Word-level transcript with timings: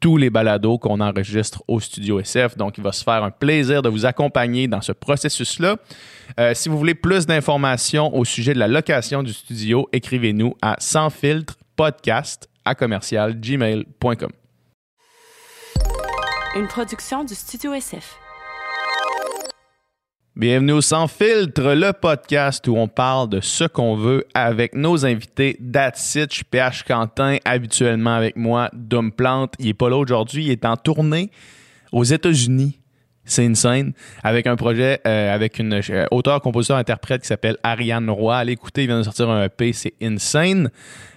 tous 0.00 0.16
les 0.16 0.30
balados 0.30 0.78
qu'on 0.78 1.00
enregistre 1.00 1.62
au 1.68 1.80
Studio 1.80 2.20
SF. 2.20 2.56
Donc, 2.56 2.78
il 2.78 2.84
va 2.84 2.92
se 2.92 3.02
faire 3.02 3.24
un 3.24 3.30
plaisir 3.30 3.82
de 3.82 3.88
vous 3.88 4.06
accompagner 4.06 4.68
dans 4.68 4.80
ce 4.80 4.92
processus-là. 4.92 5.76
Euh, 6.38 6.52
si 6.54 6.68
vous 6.68 6.78
voulez 6.78 6.94
plus 6.94 7.26
d'informations 7.26 8.14
au 8.14 8.24
sujet 8.24 8.54
de 8.54 8.58
la 8.58 8.68
location 8.68 9.22
du 9.22 9.32
studio, 9.32 9.88
écrivez-nous 9.92 10.54
à 10.62 10.76
sans 10.78 11.10
filtre 11.10 11.56
podcast 11.76 12.48
à 12.64 12.74
commercial 12.74 13.38
gmail.com. 13.40 14.30
Une 16.56 16.66
du 17.24 17.34
Studio 17.34 17.72
SF. 17.74 18.27
Bienvenue 20.38 20.74
au 20.74 20.80
Sans 20.80 21.08
Filtre, 21.08 21.74
le 21.74 21.92
podcast 21.92 22.68
où 22.68 22.76
on 22.76 22.86
parle 22.86 23.28
de 23.28 23.40
ce 23.40 23.64
qu'on 23.64 23.96
veut 23.96 24.24
avec 24.34 24.72
nos 24.72 25.04
invités. 25.04 25.58
That's 25.72 26.14
it, 26.14 26.44
PH 26.44 26.84
Quentin, 26.84 27.38
habituellement 27.44 28.14
avec 28.14 28.36
moi, 28.36 28.70
Dom 28.72 29.10
Plante. 29.10 29.54
Il 29.58 29.66
est 29.66 29.74
pas 29.74 29.90
là 29.90 29.96
aujourd'hui, 29.96 30.44
il 30.44 30.52
est 30.52 30.64
en 30.64 30.76
tournée 30.76 31.32
aux 31.90 32.04
États-Unis. 32.04 32.78
C'est 33.24 33.44
insane. 33.44 33.92
Avec 34.22 34.46
un 34.46 34.54
projet 34.54 35.00
euh, 35.06 35.34
avec 35.34 35.58
une 35.58 35.74
euh, 35.74 36.06
auteur, 36.12 36.40
compositeur, 36.40 36.76
interprète 36.76 37.22
qui 37.22 37.28
s'appelle 37.28 37.56
Ariane 37.64 38.08
Roy. 38.08 38.36
Allez 38.36 38.52
écouter, 38.52 38.84
il 38.84 38.86
vient 38.86 38.98
de 38.98 39.02
sortir 39.02 39.28
un 39.28 39.44
EP, 39.44 39.72
c'est 39.72 39.94
insane. 40.00 40.70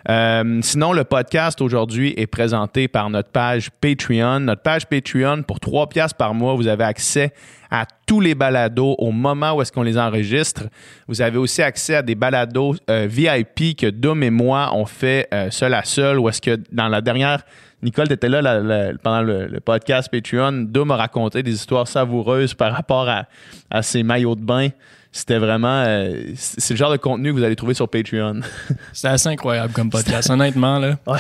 Euh, 0.09 0.59
sinon, 0.63 0.93
le 0.93 1.03
podcast 1.03 1.61
aujourd'hui 1.61 2.13
est 2.17 2.27
présenté 2.27 2.87
par 2.87 3.11
notre 3.11 3.29
page 3.29 3.69
Patreon. 3.81 4.41
Notre 4.41 4.63
page 4.63 4.87
Patreon, 4.87 5.43
pour 5.43 5.59
3 5.59 5.89
piastres 5.89 6.17
par 6.17 6.33
mois, 6.33 6.55
vous 6.55 6.67
avez 6.67 6.83
accès 6.83 7.33
à 7.71 7.85
tous 8.05 8.19
les 8.19 8.35
balados 8.35 8.95
au 8.99 9.11
moment 9.11 9.53
où 9.53 9.61
est-ce 9.61 9.71
qu'on 9.71 9.81
les 9.81 9.97
enregistre. 9.97 10.63
Vous 11.07 11.21
avez 11.21 11.37
aussi 11.37 11.61
accès 11.61 11.95
à 11.95 12.01
des 12.01 12.15
balados 12.15 12.75
euh, 12.89 13.07
VIP 13.09 13.77
que 13.77 13.89
Dom 13.89 14.21
et 14.23 14.29
moi 14.29 14.71
on 14.73 14.85
fait 14.85 15.27
euh, 15.33 15.49
seul 15.49 15.73
à 15.73 15.83
seul, 15.83 16.19
ou 16.19 16.27
est-ce 16.27 16.41
que 16.41 16.59
dans 16.71 16.89
la 16.89 17.01
dernière 17.01 17.43
Nicole, 17.81 18.07
tu 18.07 18.13
étais 18.13 18.29
là 18.29 18.93
pendant 19.01 19.23
le, 19.23 19.59
podcast 19.59 20.07
Patreon. 20.11 20.67
Dom 20.67 20.91
a 20.91 20.97
raconté 20.97 21.41
des 21.41 21.53
histoires 21.53 21.87
savoureuses 21.87 22.53
par 22.53 22.73
rapport 22.73 23.09
à, 23.09 23.25
à 23.71 23.81
ses 23.81 24.03
maillots 24.03 24.35
de 24.35 24.43
bain. 24.43 24.69
C'était 25.13 25.39
vraiment. 25.39 25.83
euh, 25.85 26.21
c'est 26.35 26.73
le 26.73 26.77
genre 26.77 26.91
de 26.91 26.97
contenu 26.97 27.31
que 27.31 27.37
vous 27.37 27.43
allez 27.43 27.57
trouver 27.57 27.73
sur 27.73 27.89
Patreon. 27.89 28.39
C'est 28.93 29.09
assez 29.09 29.27
incroyable 29.27 29.73
comme 29.73 29.89
podcast, 29.89 30.29
honnêtement. 30.29 30.79
Là. 30.79 30.97
Ouais, 31.07 31.19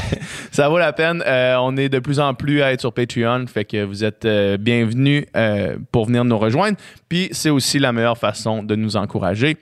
ça 0.51 0.69
vaut 0.69 0.77
la 0.77 0.93
peine. 0.93 1.21
Euh, 1.27 1.57
on 1.59 1.75
est 1.75 1.89
de 1.89 1.99
plus 1.99 2.19
en 2.21 2.33
plus 2.33 2.61
à 2.61 2.71
être 2.71 2.79
sur 2.79 2.93
Patreon, 2.93 3.47
fait 3.47 3.65
que 3.65 3.83
vous 3.83 4.05
êtes 4.05 4.23
euh, 4.23 4.55
bienvenus 4.55 5.25
pour 5.91 6.05
venir 6.05 6.23
nous 6.23 6.37
rejoindre. 6.37 6.77
Puis 7.09 7.27
c'est 7.33 7.49
aussi 7.49 7.79
la 7.79 7.91
meilleure 7.91 8.17
façon 8.17 8.63
de 8.63 8.75
nous 8.75 8.95
encourager. 8.95 9.57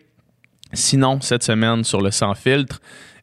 Sinon, 0.73 1.19
cette 1.21 1.41
semaine 1.43 1.83
sur 1.83 1.99
le 1.99 2.11
Sans 2.11 2.35
Filtre, 2.35 2.79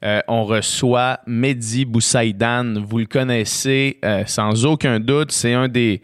euh, 0.07 0.21
on 0.29 0.45
reçoit 0.45 1.19
Mehdi 1.27 1.85
Boussaïdan. 1.85 2.75
Vous 2.81 2.99
le 2.99 3.07
connaissez 3.07 3.99
euh, 4.05 4.23
sans 4.27 4.65
aucun 4.65 5.01
doute. 5.01 5.33
C'est 5.33 5.53
un 5.53 5.67
des, 5.67 6.01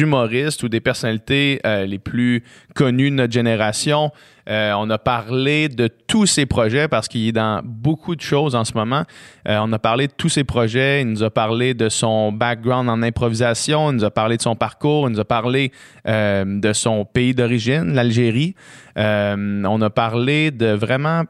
humoristes 0.00 0.62
ou 0.62 0.70
des 0.70 0.80
personnalités 0.80 1.60
euh, 1.66 1.84
les 1.84 1.98
plus 1.98 2.42
connues 2.74 3.10
de 3.10 3.16
notre 3.16 3.32
génération. 3.32 4.10
On 4.50 4.88
a 4.88 4.96
parlé 4.96 5.68
de 5.68 5.88
tous 5.88 6.24
ses 6.24 6.46
projets 6.46 6.88
parce 6.88 7.06
qu'il 7.06 7.28
est 7.28 7.32
dans 7.32 7.60
beaucoup 7.62 8.16
de 8.16 8.22
choses 8.22 8.54
en 8.54 8.64
ce 8.64 8.72
moment. 8.72 9.02
On 9.44 9.70
a 9.74 9.78
parlé 9.78 10.06
de 10.06 10.12
tous 10.16 10.30
ses 10.30 10.42
projets. 10.42 11.02
Il 11.02 11.08
nous 11.08 11.22
a 11.22 11.28
parlé 11.28 11.74
de 11.74 11.90
son 11.90 12.32
background 12.32 12.88
en 12.88 13.02
improvisation. 13.02 13.90
Il 13.90 13.96
nous 13.96 14.04
a 14.04 14.10
parlé 14.10 14.38
de 14.38 14.42
son 14.42 14.56
parcours. 14.56 15.06
Il 15.06 15.12
nous 15.12 15.20
a 15.20 15.26
parlé 15.26 15.70
de 16.06 16.72
son 16.72 17.04
pays 17.04 17.34
d'origine, 17.34 17.92
l'Algérie. 17.92 18.54
On 18.96 19.82
a 19.82 19.90
parlé 19.90 20.50
de 20.50 20.68
vraiment 20.68 21.24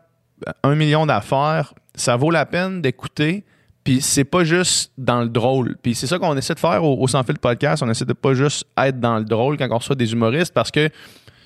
un 0.62 0.76
million 0.76 1.04
d'affaires. 1.04 1.74
Ça 1.98 2.16
vaut 2.16 2.30
la 2.30 2.46
peine 2.46 2.80
d'écouter. 2.80 3.44
Puis 3.84 4.02
c'est 4.02 4.24
pas 4.24 4.44
juste 4.44 4.92
dans 4.98 5.22
le 5.22 5.28
drôle. 5.28 5.76
Puis 5.82 5.94
c'est 5.94 6.06
ça 6.06 6.18
qu'on 6.18 6.36
essaie 6.36 6.54
de 6.54 6.58
faire 6.58 6.84
au, 6.84 7.08
Sans 7.08 7.22
Fil 7.22 7.38
Podcast. 7.38 7.82
On 7.82 7.90
essaie 7.90 8.04
de 8.04 8.12
pas 8.12 8.34
juste 8.34 8.66
être 8.76 9.00
dans 9.00 9.18
le 9.18 9.24
drôle 9.24 9.56
quand 9.56 9.66
on 9.70 9.78
reçoit 9.78 9.96
des 9.96 10.12
humoristes 10.12 10.52
parce 10.52 10.70
que 10.70 10.90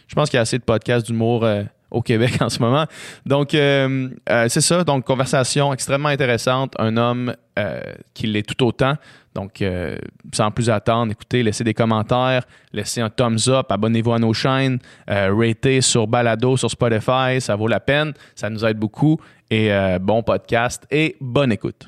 je 0.08 0.14
pense 0.14 0.28
qu'il 0.28 0.36
y 0.36 0.38
a 0.38 0.42
assez 0.42 0.58
de 0.58 0.64
podcasts 0.64 1.06
d'humour 1.06 1.44
euh, 1.44 1.62
au 1.90 2.02
Québec 2.02 2.32
en 2.40 2.48
ce 2.48 2.58
moment. 2.58 2.86
Donc, 3.24 3.54
euh, 3.54 4.08
euh, 4.28 4.46
c'est 4.48 4.60
ça. 4.60 4.82
Donc, 4.82 5.04
conversation 5.04 5.72
extrêmement 5.72 6.08
intéressante. 6.08 6.74
Un 6.78 6.96
homme 6.96 7.34
qui 8.14 8.26
l'est 8.26 8.42
tout 8.42 8.64
autant. 8.66 8.94
Donc, 9.34 9.62
sans 10.32 10.50
plus 10.50 10.70
attendre, 10.70 11.12
écoutez, 11.12 11.42
laissez 11.42 11.64
des 11.64 11.74
commentaires, 11.74 12.44
laissez 12.72 13.02
un 13.02 13.10
thumbs 13.10 13.48
up, 13.48 13.66
abonnez-vous 13.70 14.12
à 14.14 14.18
nos 14.18 14.32
chaînes, 14.32 14.78
ratez 15.06 15.82
sur 15.82 16.06
Balado, 16.06 16.56
sur 16.56 16.70
Spotify, 16.70 17.40
ça 17.40 17.54
vaut 17.54 17.68
la 17.68 17.78
peine, 17.78 18.14
ça 18.34 18.48
nous 18.48 18.64
aide 18.64 18.78
beaucoup. 18.78 19.20
Et 19.52 19.70
euh, 19.70 19.98
bon 19.98 20.22
podcast 20.22 20.86
et 20.90 21.14
bonne 21.20 21.52
écoute. 21.52 21.86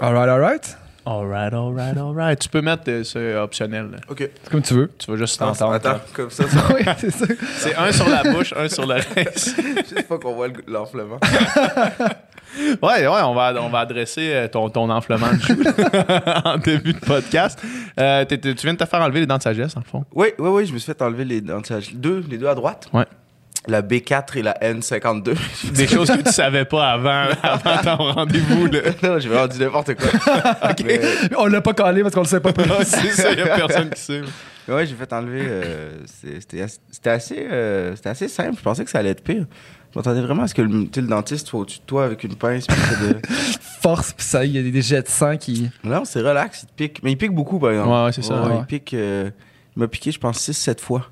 Alright, 0.00 0.28
alright. 0.28 0.76
All 1.06 1.26
right, 1.26 1.52
all 1.52 1.72
right, 1.72 1.96
all 1.98 2.14
right. 2.14 2.38
Tu 2.40 2.48
peux 2.48 2.62
mettre 2.62 2.84
euh, 2.88 3.04
ce 3.04 3.36
optionnel. 3.36 3.90
là. 3.90 3.98
Ok. 4.08 4.18
C'est 4.42 4.50
comme 4.50 4.62
tu 4.62 4.72
veux. 4.74 4.90
Tu 4.98 5.10
vas 5.10 5.16
juste 5.18 5.40
Attends, 5.40 5.52
t'entendre. 5.52 5.74
attends, 5.74 6.00
comme 6.14 6.30
ça, 6.30 6.48
ça 6.48 6.60
oui, 6.74 6.82
c'est 6.98 7.10
ça. 7.10 7.26
C'est 7.58 7.76
un 7.76 7.92
sur 7.92 8.08
la 8.08 8.22
bouche, 8.22 8.54
un 8.56 8.68
sur 8.68 8.86
le 8.86 8.94
reste. 8.94 9.60
juste 9.76 10.08
pas 10.08 10.18
qu'on 10.18 10.34
voit 10.34 10.48
le- 10.48 10.64
l'enflement. 10.66 11.18
Ouais, 12.82 13.06
ouais, 13.06 13.22
on 13.24 13.34
va, 13.34 13.54
on 13.60 13.68
va 13.68 13.80
adresser 13.80 14.30
euh, 14.32 14.48
ton, 14.48 14.68
ton 14.70 14.88
enflement 14.90 15.28
de 15.32 15.40
joue 15.40 15.60
là, 15.62 16.42
en 16.44 16.58
début 16.58 16.92
de 16.92 16.98
podcast. 16.98 17.60
Euh, 17.98 18.24
tu 18.24 18.38
viens 18.62 18.74
de 18.74 18.78
te 18.78 18.84
faire 18.86 19.00
enlever 19.00 19.20
les 19.20 19.26
dents 19.26 19.38
de 19.38 19.42
sagesse, 19.42 19.76
en 19.76 19.82
fond. 19.82 20.04
Oui, 20.14 20.28
oui, 20.38 20.48
oui, 20.50 20.66
je 20.66 20.72
me 20.72 20.78
suis 20.78 20.86
fait 20.92 21.02
enlever 21.02 21.24
les 21.24 21.40
dents 21.40 21.60
de 21.60 21.66
sagesse. 21.66 21.94
Deux, 21.94 22.24
les 22.28 22.38
deux 22.38 22.46
à 22.48 22.54
droite. 22.54 22.88
Ouais. 22.92 23.04
La 23.66 23.80
B4 23.80 24.36
et 24.36 24.42
la 24.42 24.52
N52. 24.60 25.34
Des 25.72 25.86
choses 25.86 26.10
que 26.10 26.20
tu 26.22 26.30
savais 26.32 26.66
pas 26.66 26.90
avant, 26.90 27.28
avant 27.42 27.96
ton 27.96 28.12
rendez-vous. 28.12 28.66
Là. 28.66 28.80
non, 29.02 29.18
j'ai 29.18 29.28
vraiment 29.30 29.46
dit 29.46 29.58
n'importe 29.58 29.94
quoi. 29.94 30.10
Mais, 30.84 31.00
On 31.38 31.46
l'a 31.46 31.62
pas 31.62 31.72
calé 31.72 32.02
parce 32.02 32.14
qu'on 32.14 32.20
le 32.20 32.26
sait 32.26 32.40
pas. 32.40 32.52
C'est 32.84 33.08
ça, 33.12 33.32
il 33.32 33.38
y 33.38 33.42
a 33.42 33.56
personne 33.56 33.88
qui 33.88 34.00
sait. 34.02 34.20
mais 34.68 34.74
ouais, 34.74 34.86
j'ai 34.86 34.94
fait 34.94 35.10
enlever. 35.14 35.46
euh, 35.48 35.92
C'était 36.40 36.60
ass- 36.60 36.78
c'était 36.90 37.08
assez, 37.10 37.46
euh, 37.50 37.96
c'était 37.96 38.10
assez 38.10 38.28
simple. 38.28 38.56
Je 38.58 38.62
pensais 38.62 38.84
que 38.84 38.90
ça 38.90 38.98
allait 38.98 39.10
être 39.10 39.24
pire. 39.24 39.46
Je 39.94 39.98
m'attendais 40.00 40.22
vraiment 40.22 40.42
à 40.42 40.48
ce 40.48 40.54
que 40.54 40.62
le, 40.62 40.88
le 40.94 41.02
dentiste 41.06 41.46
soit 41.46 41.60
au-dessus 41.60 41.78
de 41.78 41.84
toi 41.84 42.04
avec 42.06 42.24
une 42.24 42.34
pince. 42.34 42.66
puis 42.66 42.76
de... 43.06 43.16
Force, 43.80 44.12
pis 44.12 44.24
ça, 44.24 44.44
il 44.44 44.50
y 44.52 44.58
a 44.58 44.62
des 44.62 44.82
jets 44.82 45.02
de 45.02 45.08
sang 45.08 45.36
qui. 45.36 45.70
Non, 45.84 46.04
c'est 46.04 46.20
relax, 46.20 46.62
il 46.62 46.66
te 46.66 46.72
pique. 46.72 47.00
Mais 47.04 47.12
il 47.12 47.16
pique 47.16 47.32
beaucoup, 47.32 47.60
par 47.60 47.70
exemple. 47.70 47.90
Ouais, 47.90 48.04
ouais, 48.06 48.12
c'est 48.12 48.22
ça. 48.22 48.42
Ouais, 48.42 48.48
ouais. 48.50 48.56
Il 48.60 48.66
pique. 48.66 48.92
euh, 48.94 49.30
il 49.76 49.80
m'a 49.80 49.86
piqué, 49.88 50.10
je 50.10 50.18
pense, 50.18 50.38
6-7 50.48 50.80
fois. 50.80 51.06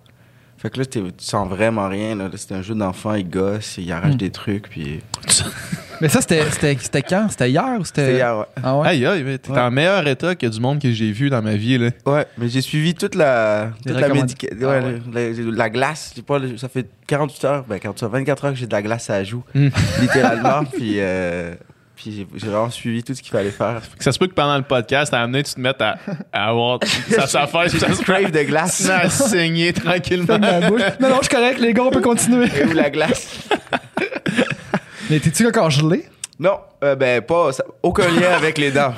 Fait 0.62 0.70
que 0.70 0.78
là, 0.78 0.84
t'es- 0.86 1.00
tu 1.00 1.24
sens 1.24 1.48
vraiment 1.48 1.88
rien. 1.88 2.14
là. 2.14 2.30
C'est 2.36 2.54
un 2.54 2.62
jeu 2.62 2.74
d'enfant, 2.76 3.14
il 3.14 3.28
gosse, 3.28 3.78
il 3.78 3.90
arrache 3.90 4.14
Mm. 4.14 4.16
des 4.16 4.30
trucs. 4.30 4.68
Puis... 4.68 5.00
Mais 6.00 6.08
ça, 6.08 6.20
c'était 6.20 6.48
c'était- 6.50 6.76
c'était 6.80 7.02
quand? 7.02 7.26
C'était 7.30 7.50
hier 7.50 7.76
ou 7.80 7.84
c'était? 7.84 8.02
C'était 8.06 8.16
hier, 8.18 8.36
ouais. 8.38 8.44
Ah 8.62 8.76
ouais? 8.78 8.88
Aïe, 8.88 9.06
aïe, 9.06 9.38
t'es 9.40 9.50
Ouais. 9.50 9.58
en 9.60 9.70
meilleur 9.70 10.06
état 10.06 10.34
que 10.36 10.46
du 10.46 10.60
monde 10.60 10.80
que 10.80 10.90
j'ai 10.92 11.10
vu 11.12 11.30
dans 11.30 11.42
ma 11.42 11.54
vie. 11.54 11.78
Là. 11.78 11.90
Ouais, 12.06 12.26
mais 12.38 12.48
j'ai 12.48 12.60
suivi 12.60 12.94
toute 12.94 13.14
la, 13.16 13.70
toute 13.84 13.94
la, 13.98 14.08
médica- 14.08 14.48
Ah 14.52 14.54
ouais, 14.66 14.80
ouais. 14.80 15.00
la, 15.12 15.30
la- 15.44 15.50
la 15.56 15.70
glace. 15.70 16.12
J'ai 16.16 16.22
pas, 16.22 16.38
le- 16.38 16.56
ça 16.56 16.68
fait 16.68 16.86
48 17.06 17.44
heures, 17.44 17.64
ben 17.68 17.78
48 17.78 18.04
heures, 18.04 18.10
24 18.10 18.44
heures 18.44 18.52
que 18.52 18.58
j'ai 18.58 18.66
de 18.66 18.72
la 18.72 18.82
glace 18.82 19.10
à 19.10 19.14
la 19.14 19.24
joue, 19.24 19.42
Mm. 19.54 19.68
littéralement. 20.00 20.64
puis 20.72 20.94
euh, 20.98 21.54
puis 22.02 22.26
j'ai- 22.38 22.48
vraiment 22.48 22.70
suivi 22.70 23.02
tout 23.02 23.14
ce 23.14 23.22
qu'il 23.22 23.30
fallait 23.32 23.50
faire. 23.50 23.80
Ça 24.00 24.10
se 24.12 24.18
peut 24.18 24.26
que 24.26 24.34
pendant 24.34 24.56
le 24.56 24.62
podcast, 24.64 25.14
à 25.14 25.20
amener, 25.22 25.42
tu 25.44 25.54
te 25.54 25.60
mettes 25.60 25.80
à, 25.80 25.96
à 26.32 26.48
avoir 26.48 26.78
ça 27.10 27.26
s'affaire, 27.26 27.68
J'ai 27.68 27.78
ça 27.78 27.92
se 27.92 28.02
crave 28.02 28.30
de 28.30 28.42
glace. 28.42 28.88
à 28.90 29.08
saigner 29.08 29.72
tranquillement. 29.72 30.26
Ferme 30.26 30.40
ma 30.60 30.68
bouche. 30.68 30.80
Non, 31.00 31.08
non, 31.10 31.16
je 31.22 31.26
suis 31.28 31.34
correct, 31.36 31.58
les 31.60 31.72
gars, 31.72 31.84
on 31.84 31.90
peut 31.90 32.00
continuer. 32.00 32.46
Et 32.60 32.64
où 32.64 32.72
la 32.72 32.90
glace? 32.90 33.38
Mais 35.10 35.20
t'es-tu 35.20 35.46
encore 35.46 35.70
gelé? 35.70 36.06
Non, 36.38 36.58
euh, 36.82 36.96
ben 36.96 37.20
pas, 37.22 37.52
ça- 37.52 37.64
aucun 37.82 38.08
lien 38.08 38.32
avec 38.36 38.58
les 38.58 38.72
dents. 38.72 38.92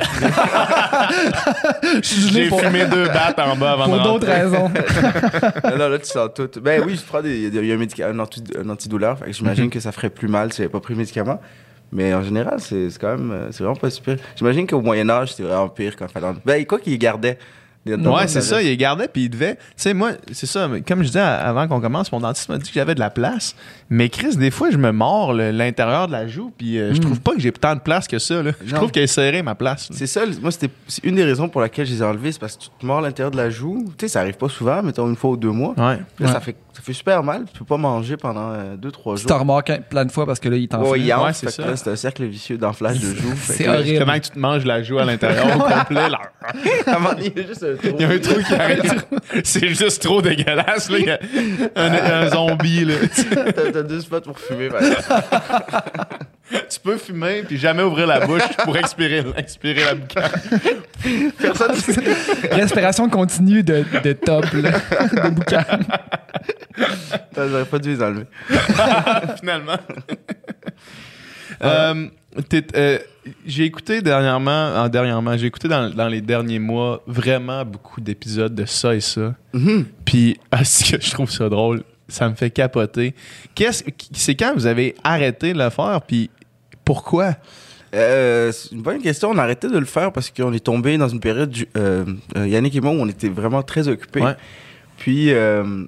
J'ai 2.03 2.49
pour, 2.49 2.61
fumé 2.61 2.87
deux 2.87 3.07
battes 3.09 3.39
en 3.39 3.57
bas 3.57 3.73
avant 3.73 3.85
pour 3.87 3.99
de 3.99 4.03
d'autres 4.03 4.27
raisons. 4.27 4.71
non, 5.65 5.77
non, 5.77 5.89
là, 5.89 5.99
tu 5.99 6.07
sens 6.07 6.31
tout. 6.35 6.49
Ben 6.61 6.83
oui, 6.87 6.97
je 6.97 7.03
prends 7.03 7.21
des, 7.21 7.49
il 7.49 7.67
y 7.67 7.73
a 7.73 8.07
un, 8.09 8.15
un, 8.15 8.19
anti- 8.21 8.43
un 8.59 8.69
antidouleur. 8.71 9.19
Fait 9.19 9.25
que 9.25 9.29
Mhm. 9.31 9.35
j'imagine 9.35 9.71
que 9.71 9.81
ça 9.81 9.93
ferait 9.93 10.11
plus 10.11 10.29
mal 10.29 10.53
si 10.53 10.59
j'avais 10.59 10.69
pas 10.71 10.81
pris 10.81 10.95
le 10.95 10.99
médicament. 11.01 11.41
Mais 11.95 12.13
en 12.13 12.23
général, 12.23 12.59
c'est 12.61 12.89
quand 13.01 13.17
même. 13.17 13.31
euh, 13.31 13.49
C'est 13.53 13.63
vraiment 13.65 13.77
pas 13.79 13.89
super. 13.89 14.17
J'imagine 14.37 14.67
qu'au 14.67 14.81
Moyen-Âge, 14.83 15.31
c'était 15.31 15.45
vraiment 15.45 15.69
pire 15.69 15.95
quand 15.97 16.07
il 16.07 16.13
fallait. 16.13 16.27
en- 16.27 16.37
Ben, 16.45 16.65
quoi 16.67 16.79
qu'il 16.81 16.99
gardait. 16.99 17.39
Ouais, 17.87 18.27
c'est 18.29 18.41
ça, 18.41 18.63
il 18.63 18.69
les 18.69 18.79
gardait, 18.79 19.09
puis 19.09 19.25
il 19.25 19.29
devait. 19.29 19.57
Tu 19.57 19.61
sais, 19.77 19.93
moi, 19.93 20.13
c'est 20.33 20.47
ça, 20.47 20.71
comme 20.89 21.01
je 21.03 21.09
disais 21.09 21.21
avant 21.21 21.69
qu'on 21.69 21.83
commence, 21.83 22.11
mon 22.13 22.19
dentiste 22.21 22.49
m'a 22.49 22.57
dit 22.57 22.67
que 22.71 22.75
j'avais 22.75 22.95
de 22.95 23.01
la 23.01 23.11
place. 23.11 23.55
Mais 23.91 24.09
Chris, 24.09 24.39
des 24.39 24.51
fois, 24.51 24.71
je 24.71 24.79
me 24.79 24.91
mords 24.91 25.35
l'intérieur 25.35 26.07
de 26.07 26.13
la 26.13 26.27
joue, 26.27 26.51
puis 26.57 26.79
euh, 26.79 26.95
je 26.95 27.01
trouve 27.03 27.21
pas 27.21 27.35
que 27.35 27.41
j'ai 27.41 27.53
tant 27.53 27.75
de 27.75 27.81
place 27.81 28.09
que 28.09 28.19
ça. 28.19 28.43
Là. 28.43 28.53
Je 28.65 28.75
trouve 28.75 28.91
qu'elle 28.91 29.03
est 29.03 29.07
serrée, 29.07 29.43
ma 29.43 29.55
place. 29.55 29.91
C'est 29.93 30.07
ça, 30.07 30.23
moi, 30.41 30.51
c'était 30.51 30.71
une 31.03 31.17
des 31.17 31.25
raisons 31.25 31.51
pour 31.51 31.61
laquelle 31.61 31.85
je 31.85 31.93
les 31.93 32.01
ai 32.01 32.05
enlevés. 32.07 32.33
C'est 32.33 32.39
parce 32.41 32.57
que 32.57 32.63
tu 32.63 32.69
te 32.81 32.87
mords 32.87 33.03
l'intérieur 33.03 33.31
de 33.31 33.37
la 33.37 33.51
joue. 33.51 33.85
Tu 33.99 34.07
sais, 34.07 34.09
ça 34.15 34.21
arrive 34.21 34.39
pas 34.39 34.49
souvent, 34.49 34.83
mettons 34.83 35.07
une 35.07 35.17
fois 35.17 35.33
ou 35.33 35.37
deux 35.37 35.51
mois. 35.53 35.75
Ouais. 35.77 35.99
Là, 35.99 35.99
Ouais. 36.21 36.29
ça, 36.33 36.41
fait, 36.41 36.57
ça 36.75 36.83
fait 36.83 36.93
super 36.93 37.23
mal. 37.23 37.45
Tu 37.53 37.59
peux 37.61 37.65
pas 37.65 37.77
manger 37.77 38.17
pendant 38.17 38.51
euh, 38.53 38.77
deux, 38.77 38.91
trois 38.91 39.15
Tu 39.15 39.23
jours. 39.23 39.29
t'en 39.29 39.39
remarques 39.39 39.71
un- 39.71 39.81
plein 39.81 40.05
de 40.05 40.13
fois 40.13 40.27
parce 40.27 40.41
que 40.41 40.49
là, 40.49 40.57
il 40.57 40.69
t'en 40.69 40.83
Ouais, 40.83 40.99
fait. 40.99 41.05
il 41.05 41.13
enfle, 41.15 41.25
Ouais, 41.27 41.33
c'est 41.33 41.51
ça. 41.51 41.65
là, 41.67 41.77
C'est 41.77 41.91
un 41.91 41.97
cercle 41.97 42.25
vicieux 42.25 42.59
d'enflage 42.59 42.99
de 43.01 43.15
joue. 43.15 43.31
Fait 43.37 43.53
C'est 43.53 43.69
horrible. 43.69 43.87
Justement 43.89 44.13
que 44.15 44.25
tu 44.25 44.31
te 44.31 44.39
manges 44.39 44.65
la 44.65 44.83
joue 44.83 44.99
à 44.99 45.05
l'intérieur 45.05 45.47
au 45.57 45.61
complet. 45.61 46.09
là? 46.09 46.19
Il 47.21 47.33
y 47.37 47.45
a 47.45 47.47
juste 47.47 47.63
un 47.65 47.77
trou. 47.77 47.97
Il 47.99 48.03
y 48.03 48.05
a 48.05 48.09
un 48.11 48.19
trou 48.19 48.43
qui 48.43 48.55
arrête. 48.55 49.07
C'est 49.45 49.69
juste 49.69 50.03
trop 50.03 50.21
dégueulasse. 50.21 50.91
Là. 50.91 50.99
Il 50.99 51.07
y 51.07 51.11
a 51.11 51.19
un, 51.77 52.23
un 52.25 52.29
zombie. 52.31 52.85
Là. 52.85 52.95
T'as 53.55 53.71
t'as 53.73 53.83
deux 53.83 54.01
spots 54.01 54.21
pour 54.23 54.39
fumer. 54.39 54.69
par. 54.69 54.81
tu 56.71 56.81
peux 56.81 56.97
fumer 56.99 57.43
puis 57.43 57.57
jamais 57.57 57.83
ouvrir 57.83 58.07
la 58.07 58.27
bouche 58.27 58.43
pour 58.65 58.77
expirer, 58.77 59.25
expirer 59.37 59.85
la 59.85 59.95
boucane. 59.95 60.31
Personne 61.39 61.73
Respiration 62.53 63.09
continue 63.09 63.63
de, 63.63 63.85
de 64.03 64.13
top, 64.13 64.45
là, 64.53 64.71
de 65.09 65.31
boucan. 65.31 65.65
Putain, 66.75 67.49
J'aurais 67.49 67.65
pas 67.65 67.79
dû 67.79 67.91
les 67.91 68.03
enlever. 68.03 68.27
finalement. 69.39 69.79
Euh, 71.63 72.09
euh, 72.75 72.99
j'ai 73.47 73.65
écouté 73.65 74.03
dernièrement, 74.03 74.75
en 74.77 74.89
dernièrement, 74.89 75.37
j'ai 75.37 75.47
écouté 75.47 75.69
dans, 75.69 75.89
dans 75.89 76.09
les 76.09 76.21
derniers 76.21 76.59
mois 76.59 77.03
vraiment 77.07 77.65
beaucoup 77.65 78.01
d'épisodes 78.01 78.55
de 78.55 78.67
ça 78.67 78.95
et 78.95 79.01
ça. 79.01 79.35
Puis, 80.05 80.39
ah, 80.51 80.65
ce 80.65 80.93
que 80.93 81.01
je 81.01 81.11
trouve 81.11 81.31
ça 81.31 81.49
drôle, 81.49 81.85
ça 82.09 82.29
me 82.29 82.35
fait 82.35 82.51
capoter. 82.51 83.15
Qu'est-ce, 83.55 83.85
c'est 84.13 84.35
quand 84.35 84.53
vous 84.55 84.67
avez 84.67 84.95
arrêté 85.05 85.53
de 85.53 85.59
le 85.59 85.71
faire, 85.71 86.01
puis 86.07 86.31
pourquoi? 86.85 87.35
Euh, 87.95 88.51
c'est 88.53 88.73
une 88.73 88.83
bonne 88.83 89.01
question. 89.01 89.31
On 89.31 89.39
a 89.39 89.43
arrêté 89.43 89.69
de 89.69 89.79
le 89.79 89.85
faire 89.85 90.13
parce 90.13 90.31
qu'on 90.31 90.53
est 90.53 90.65
tombé 90.65 90.99
dans 90.99 91.09
une 91.09 91.21
période, 91.21 91.51
du- 91.51 91.69
euh, 91.77 92.05
euh, 92.37 92.47
Yannick 92.49 92.75
et 92.75 92.81
moi, 92.81 92.91
où 92.91 92.97
on 92.97 93.09
était 93.09 93.29
vraiment 93.29 93.63
très 93.63 93.87
occupés. 93.89 94.21
Ouais. 94.21 94.35
Puis, 94.97 95.33
euh, 95.33 95.85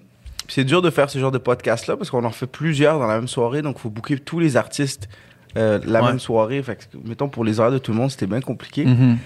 c'est 0.49 0.63
dur 0.65 0.83
de 0.83 0.91
faire 0.91 1.11
ce 1.11 1.19
genre 1.19 1.33
de 1.33 1.39
podcast-là 1.39 1.97
parce 1.97 2.11
qu'on 2.11 2.25
en 2.25 2.31
fait 2.31 2.47
plusieurs 2.47 2.99
dans 3.01 3.09
la 3.09 3.17
même 3.17 3.27
soirée. 3.29 3.61
Donc, 3.63 3.77
il 3.79 3.83
faut 3.83 3.91
booker 3.91 4.19
tous 4.21 4.39
les 4.39 4.57
artistes 4.57 5.09
la 5.57 5.79
Ouais. 5.79 6.03
même 6.03 6.21
soirée. 6.21 6.63
Fait 6.63 6.77
que, 6.77 6.83
mettons, 7.09 7.29
pour 7.29 7.43
les 7.45 7.59
horaires 7.61 7.73
de 7.73 7.79
tout 7.79 7.91
le 7.93 7.97
monde, 7.99 8.11
c'était 8.11 8.27
bien 8.27 8.41
compliqué. 8.41 8.85
Mhm. 8.85 9.17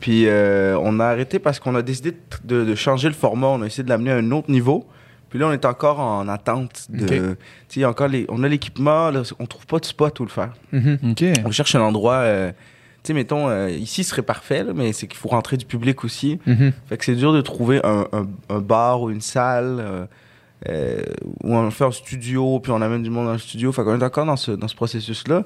Puis, 0.00 0.26
on 0.28 0.98
a 1.00 1.04
arrêté 1.06 1.38
parce 1.38 1.58
qu'on 1.60 1.74
a 1.74 1.82
décidé 1.82 2.16
de, 2.44 2.64
de 2.64 2.74
changer 2.74 3.08
le 3.08 3.14
format. 3.14 3.48
On 3.48 3.60
a 3.62 3.66
essayé 3.66 3.82
de 3.84 3.88
l'amener 3.90 4.12
à 4.12 4.16
un 4.16 4.30
autre 4.30 4.50
niveau. 4.50 4.86
Puis 5.30 5.38
là, 5.38 5.46
on 5.48 5.52
est 5.52 5.64
encore 5.64 6.00
en 6.00 6.28
attente 6.28 6.86
de. 6.90 7.36
Tu 7.68 7.80
sais, 7.80 7.84
encore 7.86 8.08
les, 8.08 8.26
on 8.28 8.42
a 8.42 8.48
l'équipement, 8.48 9.10
on 9.38 9.46
trouve 9.46 9.66
pas 9.66 9.78
de 9.78 9.84
spot 9.86 10.18
où 10.20 10.24
le 10.24 10.28
faire. 10.30 10.52
OK. 11.12 11.24
On 11.44 11.50
cherche 11.50 11.74
un 11.76 11.80
endroit, 11.80 12.14
euh, 12.16 12.50
tu 12.50 12.56
sais, 13.04 13.14
mettons, 13.14 13.48
euh, 13.48 13.70
ici 13.70 14.02
ce 14.04 14.10
serait 14.10 14.22
parfait, 14.22 14.64
là, 14.64 14.72
mais 14.74 14.92
c'est 14.92 15.06
qu'il 15.06 15.16
faut 15.18 15.28
rentrer 15.28 15.56
du 15.56 15.64
public 15.64 16.04
aussi. 16.04 16.38
Fait 16.88 16.96
que 16.98 17.04
c'est 17.04 17.14
dur 17.14 17.32
de 17.32 17.40
trouver 17.40 17.80
un, 17.84 18.06
un- 18.12 18.26
un 18.48 18.58
bar 18.58 19.02
ou 19.02 19.10
une 19.10 19.20
salle 19.20 19.76
euh, 19.78 20.04
euh, 20.68 21.00
où 21.42 21.54
on 21.54 21.70
fait 21.70 21.84
un 21.84 21.90
studio, 21.92 22.58
puis 22.60 22.72
on 22.72 22.82
amène 22.82 23.02
du 23.02 23.08
monde 23.10 23.26
dans 23.26 23.32
le 23.32 23.38
studio. 23.38 23.72
Fait 23.72 23.82
qu'on 23.84 23.98
est 23.98 24.04
encore 24.04 24.26
dans 24.26 24.36
ce, 24.36 24.50
dans 24.50 24.68
ce 24.68 24.74
processus-là. 24.74 25.44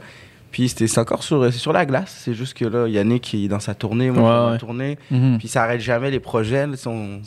Puis 0.55 0.69
c'était- 0.69 0.87
c'est 0.87 1.01
encore 1.01 1.25
sur, 1.25 1.53
sur 1.53 1.73
la 1.73 1.85
glace. 1.85 2.15
C'est 2.25 2.33
juste 2.33 2.55
que 2.57 2.65
là, 2.65 2.87
Yannick 2.87 3.33
il 3.33 3.47
est 3.47 3.49
dans 3.49 3.59
sa 3.59 3.75
tournée, 3.75 4.13
moi 4.13 4.15
je 4.15 4.21
suis 4.21 4.25
Ouais, 4.31 4.37
dans 4.39 4.47
ma 4.47 4.53
ouais. 4.53 4.59
tournée. 4.59 4.99
Mhm. 5.11 5.39
Puis 5.39 5.49
ça 5.49 5.65
arrête 5.65 5.81
jamais 5.81 6.13
les 6.13 6.21
projets. 6.21 6.65
là, 6.69 6.75
on- 6.87 7.21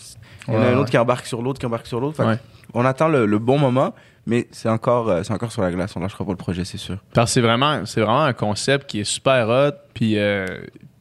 il 0.47 0.53
y 0.53 0.55
en 0.55 0.59
a 0.59 0.63
Ouais, 0.63 0.67
un 0.67 0.69
ouais. 0.69 0.75
autre 0.79 0.89
qui 0.91 0.97
embarque 0.97 1.25
sur 1.25 1.41
l'autre, 1.41 1.59
qui 1.59 1.65
embarque 1.65 1.87
sur 1.87 1.99
l'autre. 1.99 2.23
Ouais. 2.25 2.37
On 2.73 2.85
attend 2.85 3.09
le, 3.09 3.25
le 3.25 3.37
bon 3.37 3.59
moment, 3.59 3.93
mais 4.25 4.47
c'est 4.51 4.69
encore, 4.69 5.09
euh, 5.09 5.23
c'est 5.23 5.33
encore 5.33 5.51
sur 5.51 5.61
la 5.61 5.71
glace. 5.71 5.93
On 5.97 5.99
lâchera 5.99 6.23
pas 6.23 6.31
le 6.31 6.37
projet, 6.37 6.63
c'est 6.63 6.77
sûr. 6.77 6.99
Parce 7.13 7.31
que 7.31 7.33
c'est 7.33 7.41
vraiment, 7.41 7.85
c'est 7.85 7.99
vraiment 7.99 8.23
un 8.23 8.31
concept 8.31 8.89
qui 8.89 9.01
est 9.01 9.03
super 9.03 9.49
hot, 9.49 9.75
puis, 9.93 10.17
euh, 10.17 10.45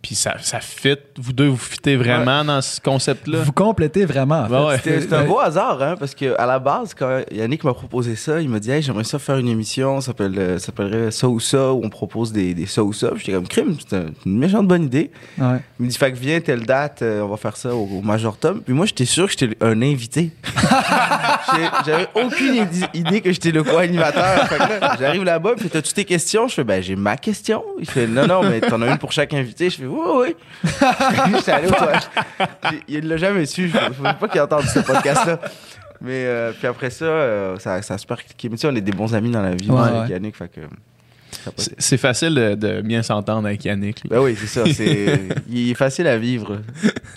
puis 0.06 0.14
ça, 0.14 0.36
ça 0.40 0.60
fit. 0.60 0.94
Vous 1.18 1.32
deux, 1.32 1.48
vous 1.48 1.56
fitez 1.56 1.96
vraiment 1.96 2.44
dans 2.44 2.62
ce 2.62 2.80
concept-là? 2.80 3.40
Vous 3.42 3.50
complétez 3.50 4.04
vraiment, 4.04 4.42
en 4.42 4.48
fait. 4.48 4.88
Ouais, 4.90 4.98
c'était 5.00 5.14
un 5.16 5.24
beau 5.24 5.40
hasard, 5.40 5.82
hein, 5.82 5.96
parce 5.98 6.14
que 6.14 6.38
à 6.38 6.46
la 6.46 6.60
base, 6.60 6.94
quand 6.94 7.22
Yannick 7.32 7.64
m'a 7.64 7.74
proposé 7.74 8.14
ça, 8.14 8.40
il 8.40 8.48
m'a 8.48 8.60
dit 8.60 8.70
hey, 8.70 8.82
j'aimerais 8.82 9.02
ça 9.02 9.18
faire 9.18 9.38
une 9.38 9.48
émission, 9.48 10.00
ça 10.00 10.06
s'appelle, 10.08 10.38
euh, 10.38 10.58
ça 10.60 10.66
s'appellerait 10.66 11.10
ça 11.10 11.28
ou 11.28 11.40
ça, 11.40 11.72
où 11.72 11.80
on 11.84 11.88
propose 11.90 12.32
des, 12.32 12.54
des 12.54 12.66
ça 12.66 12.84
ou 12.84 12.92
ça. 12.92 13.08
Puis 13.08 13.20
J'étais 13.20 13.32
comme 13.32 13.48
crime, 13.48 13.76
c'est 13.80 13.96
un- 13.96 14.06
une 14.24 14.38
méchante 14.38 14.68
bonne 14.68 14.84
idée. 14.84 15.10
Ouais. 15.38 15.56
Il 15.80 15.86
me 15.86 15.90
dit 15.90 15.96
fait 15.98 16.12
que 16.12 16.16
viens 16.18 16.40
telle 16.40 16.64
date, 16.64 17.02
euh, 17.02 17.22
on 17.22 17.28
va 17.28 17.36
faire 17.36 17.56
ça 17.56 17.74
au, 17.74 17.82
au 17.98 18.00
Major 18.02 18.36
Tom. 18.36 18.60
Puis 18.60 18.74
moi, 18.74 18.86
j'étais 18.86 19.06
sûr 19.06 19.26
que 19.26 19.32
j'étais 19.36 19.56
un 19.60 19.82
invité. 19.82 20.30
J'avais 21.86 22.08
aucune 22.14 22.66
idée 22.94 23.20
que 23.20 23.32
j'étais 23.32 23.50
le 23.50 23.62
co-animateur. 23.62 24.46
J'arrive 24.98 25.24
là-bas, 25.24 25.54
puis 25.56 25.68
t'as-tu 25.68 25.92
tes 25.92 26.04
questions? 26.04 26.48
Je 26.48 26.54
fais 26.54 26.64
ben 26.64 26.82
j'ai 26.82 26.96
ma 26.96 27.16
question. 27.16 27.62
Il 27.78 27.86
fait 27.88 28.06
non 28.06 28.26
non, 28.26 28.42
mais 28.42 28.60
t'en 28.60 28.80
as 28.82 28.88
une 28.90 28.98
pour 28.98 29.12
chaque 29.12 29.32
invité. 29.34 29.70
Je 29.70 29.76
fais 29.78 29.84
oui 29.96 30.34
oui. 30.64 30.70
J'étais 31.36 31.52
allé 31.52 31.68
au 31.68 31.72
toilette. 31.72 32.10
J'ai- 32.70 32.82
Il 32.88 33.08
l'a 33.08 33.16
jamais 33.16 33.46
su. 33.46 33.68
Je 33.68 33.76
ne 33.76 33.90
veux 33.94 34.02
pas 34.18 34.28
qu'il 34.28 34.36
ait 34.38 34.40
entendu 34.40 34.66
ce 34.68 34.80
podcast-là. 34.80 35.38
Mais 36.00 36.24
euh, 36.26 36.52
puis 36.52 36.66
après 36.66 36.90
ça, 36.90 37.04
euh, 37.06 37.58
ça, 37.58 37.80
ça 37.82 37.94
a 37.94 37.98
super 37.98 38.18
cliqué. 38.22 38.48
Mais 38.48 38.56
tu 38.56 38.62
sais, 38.62 38.68
on 38.68 38.76
est 38.76 38.80
des 38.82 38.92
bons 38.92 39.14
amis 39.14 39.30
dans 39.30 39.42
la 39.42 39.54
vie 39.54 39.70
Ouais, 39.70 39.80
avec 39.80 40.02
ouais. 40.02 40.08
Yannick. 40.10 40.36
Fait 40.36 40.48
que, 40.48 40.60
C'est- 41.78 41.96
facile 41.96 42.34
de, 42.34 42.54
de 42.54 42.80
bien 42.82 43.02
s'entendre 43.02 43.46
avec 43.46 43.64
Yannick. 43.64 44.02
Ben 44.08 44.20
oui, 44.20 44.36
c'est 44.38 44.46
ça. 44.46 44.62
C'est, 44.72 45.20
il 45.48 45.70
est 45.70 45.74
facile 45.74 46.06
à 46.06 46.18
vivre. 46.18 46.58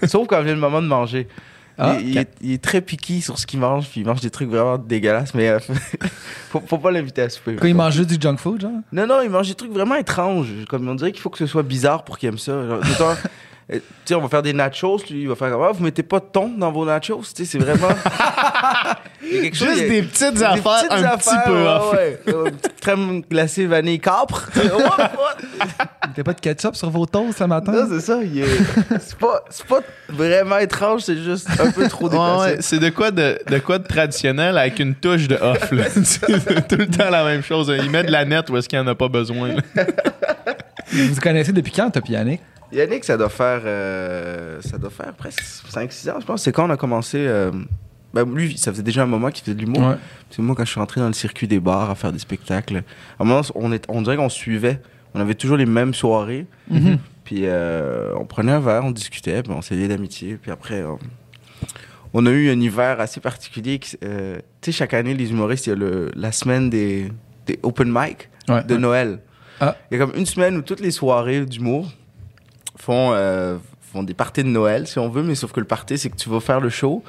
Sauf 0.05 0.27
quand 0.27 0.41
vient 0.41 0.53
le 0.53 0.59
moment 0.59 0.81
de 0.81 0.87
manger. 0.87 1.27
Il, 1.79 1.85
Ah, 1.85 1.97
il 2.01 2.17
est, 2.17 2.29
il 2.41 2.51
est 2.51 2.61
très 2.61 2.81
piqué 2.81 3.21
sur 3.21 3.39
ce 3.39 3.47
qu'il 3.47 3.59
mange, 3.59 3.87
puis 3.87 4.01
il 4.01 4.05
mange 4.05 4.19
des 4.19 4.29
trucs 4.29 4.49
vraiment 4.49 4.77
dégueulasses, 4.77 5.33
mais 5.33 5.47
euh, 5.47 5.59
faut, 6.49 6.61
faut 6.65 6.77
pas 6.77 6.91
l'inviter 6.91 7.21
à 7.21 7.29
souper. 7.29 7.55
Quand 7.55 7.67
il 7.67 7.75
mange 7.75 7.93
juste 7.93 8.09
du 8.09 8.17
junk 8.19 8.35
food, 8.37 8.61
genre? 8.61 8.71
Non, 8.91 9.07
non, 9.07 9.21
il 9.23 9.29
mange 9.29 9.47
des 9.47 9.55
trucs 9.55 9.71
vraiment 9.71 9.95
étranges. 9.95 10.49
Comme 10.67 10.87
on 10.89 10.95
dirait 10.95 11.13
qu'il 11.13 11.21
faut 11.21 11.29
que 11.29 11.37
ce 11.37 11.45
soit 11.47 11.63
bizarre 11.63 12.03
pour 12.03 12.17
qu'il 12.17 12.27
aime 12.29 12.37
ça. 12.37 12.51
Genre, 12.67 12.81
tu 13.77 13.81
sais, 14.05 14.15
on 14.15 14.21
va 14.21 14.29
faire 14.29 14.41
des 14.41 14.53
nachos, 14.53 14.97
lui, 15.09 15.21
il 15.21 15.27
va 15.29 15.35
faire 15.35 15.51
comme 15.51 15.61
Ah, 15.61 15.71
vous 15.71 15.83
mettez 15.83 16.01
pas 16.03 16.19
de 16.19 16.25
thon 16.31 16.49
dans 16.57 16.71
vos 16.71 16.85
nachos? 16.85 17.21
Tu 17.35 17.45
sais, 17.45 17.45
c'est 17.45 17.59
vraiment. 17.59 17.89
Chose- 19.53 19.53
Juste 19.75 19.87
des 19.87 20.01
petites 20.01 20.33
des 20.33 20.43
affaires 20.43 20.87
petites 20.89 20.91
un 21.05 21.17
petit 21.17 21.35
peu 21.45 21.51
ouais, 21.53 21.67
off. 21.67 21.93
ouais. 21.93 22.19
Euh, 22.29 22.45
une 22.47 22.51
petite 22.55 22.81
crème 22.81 23.21
glacée 23.29 23.67
vanille 23.67 23.99
capre. 23.99 24.49
T'as 26.15 26.23
pas 26.23 26.33
de 26.33 26.39
ketchup 26.39 26.75
sur 26.75 26.89
vos 26.89 27.05
toasts 27.05 27.39
le 27.39 27.47
matin? 27.47 27.71
Non, 27.71 27.85
c'est 27.89 27.99
ça. 27.99 28.19
il 28.23 28.39
est- 28.39 28.47
C'est 28.99 29.17
pas, 29.17 29.43
c'est 29.51 29.65
pas 29.67 29.81
vraiment 30.09 30.57
étrange, 30.57 31.01
c'est 31.01 31.17
juste 31.17 31.47
un 31.59 31.69
peu 31.71 31.87
trop 31.87 32.05
Ouais, 32.05 32.11
déplacé. 32.11 32.51
ouais, 32.55 32.57
c'est 32.61 32.79
de 32.79 32.89
quoi 32.89 33.11
de, 33.11 33.37
de 33.47 33.59
quoi 33.59 33.77
de 33.77 33.85
traditionnel 33.87 34.57
avec 34.57 34.79
une 34.79 34.95
touche 34.95 35.27
de 35.27 35.35
off. 35.35 35.71
là? 35.71 35.83
c'est 36.03 36.67
tout 36.67 36.77
le 36.77 36.87
temps 36.87 37.09
la 37.11 37.23
même 37.23 37.43
chose. 37.43 37.71
Il 37.83 37.91
met 37.91 38.03
de 38.03 38.11
la 38.11 38.25
nette 38.25 38.49
où 38.49 38.57
est-ce 38.57 38.67
qu'il 38.67 38.79
n'y 38.79 38.85
en 38.85 38.87
a 38.87 38.95
pas 38.95 39.09
besoin. 39.09 39.49
là. 39.49 39.85
Vous 40.91 41.21
connaissez 41.21 41.51
depuis 41.51 41.71
quand, 41.73 41.91
toi, 41.91 42.01
puis 42.01 42.15
Yannick? 42.71 43.03
Ça 43.03 43.17
doit 43.17 43.29
faire, 43.29 43.61
euh, 43.65 44.61
ça 44.61 44.77
doit 44.77 44.89
faire 44.89 45.13
presque 45.13 45.41
5-6 45.41 46.11
ans, 46.11 46.17
je 46.19 46.25
pense. 46.25 46.43
C'est 46.43 46.51
quand 46.51 46.67
on 46.67 46.71
a 46.71 46.77
commencé. 46.77 47.17
euh, 47.19 47.51
ben, 48.13 48.25
lui, 48.33 48.57
ça 48.57 48.71
faisait 48.71 48.83
déjà 48.83 49.03
un 49.03 49.07
moment 49.07 49.29
qu'il 49.29 49.43
faisait 49.43 49.55
de 49.55 49.61
l'humour. 49.61 49.87
Ouais. 49.87 49.95
C'est 50.31 50.41
moi, 50.41 50.55
quand 50.55 50.65
je 50.65 50.71
suis 50.71 50.79
rentré 50.79 50.99
dans 50.99 51.07
le 51.07 51.13
circuit 51.13 51.47
des 51.47 51.59
bars 51.59 51.89
à 51.91 51.95
faire 51.95 52.11
des 52.11 52.17
spectacles, 52.19 52.77
à 52.77 53.23
un 53.23 53.25
moment, 53.25 53.41
on, 53.55 53.71
est, 53.71 53.85
on 53.87 54.01
dirait 54.01 54.17
qu'on 54.17 54.29
suivait. 54.29 54.81
On 55.13 55.19
avait 55.19 55.35
toujours 55.35 55.57
les 55.57 55.65
mêmes 55.65 55.93
soirées. 55.93 56.45
Puis 57.23 57.41
euh, 57.45 58.13
on 58.19 58.25
prenait 58.25 58.51
un 58.51 58.59
verre, 58.59 58.83
on 58.83 58.89
discutait, 58.91 59.43
puis 59.43 59.51
on 59.55 59.61
s'est 59.61 59.75
liés 59.75 59.87
d'amitié. 59.87 60.37
Puis 60.41 60.49
après, 60.49 60.83
on, 60.83 60.97
on 62.13 62.25
a 62.25 62.31
eu 62.31 62.49
un 62.49 62.59
hiver 62.59 62.99
assez 62.99 63.19
particulier. 63.19 63.79
euh, 64.03 64.37
tu 64.61 64.71
sais, 64.71 64.77
chaque 64.79 64.95
année, 64.95 65.13
les 65.13 65.29
humoristes, 65.29 65.67
il 65.67 65.69
y 65.69 65.73
a 65.73 65.75
le, 65.75 66.09
la 66.15 66.31
semaine 66.31 66.69
des, 66.71 67.11
des 67.45 67.59
open 67.63 67.91
mic 67.93 68.29
Ouais. 68.47 68.63
de 68.63 68.77
Noël. 68.77 69.19
Ah. 69.59 69.75
Il 69.91 69.99
y 69.99 70.01
a 70.01 70.05
comme 70.05 70.15
une 70.17 70.25
semaine 70.25 70.57
où 70.57 70.63
toutes 70.63 70.79
les 70.79 70.89
soirées 70.89 71.45
d'humour 71.45 71.91
font, 72.81 73.11
euh, 73.13 73.57
font 73.93 74.03
des 74.03 74.13
parties 74.13 74.43
de 74.43 74.49
Noël, 74.49 74.87
si 74.87 74.99
on 74.99 75.09
veut, 75.09 75.23
mais 75.23 75.35
sauf 75.35 75.51
que 75.51 75.59
le 75.59 75.65
party, 75.65 75.97
c'est 75.97 76.09
que 76.09 76.15
tu 76.17 76.29
vas 76.29 76.39
faire 76.39 76.59
le 76.61 76.69
show. 76.69 77.03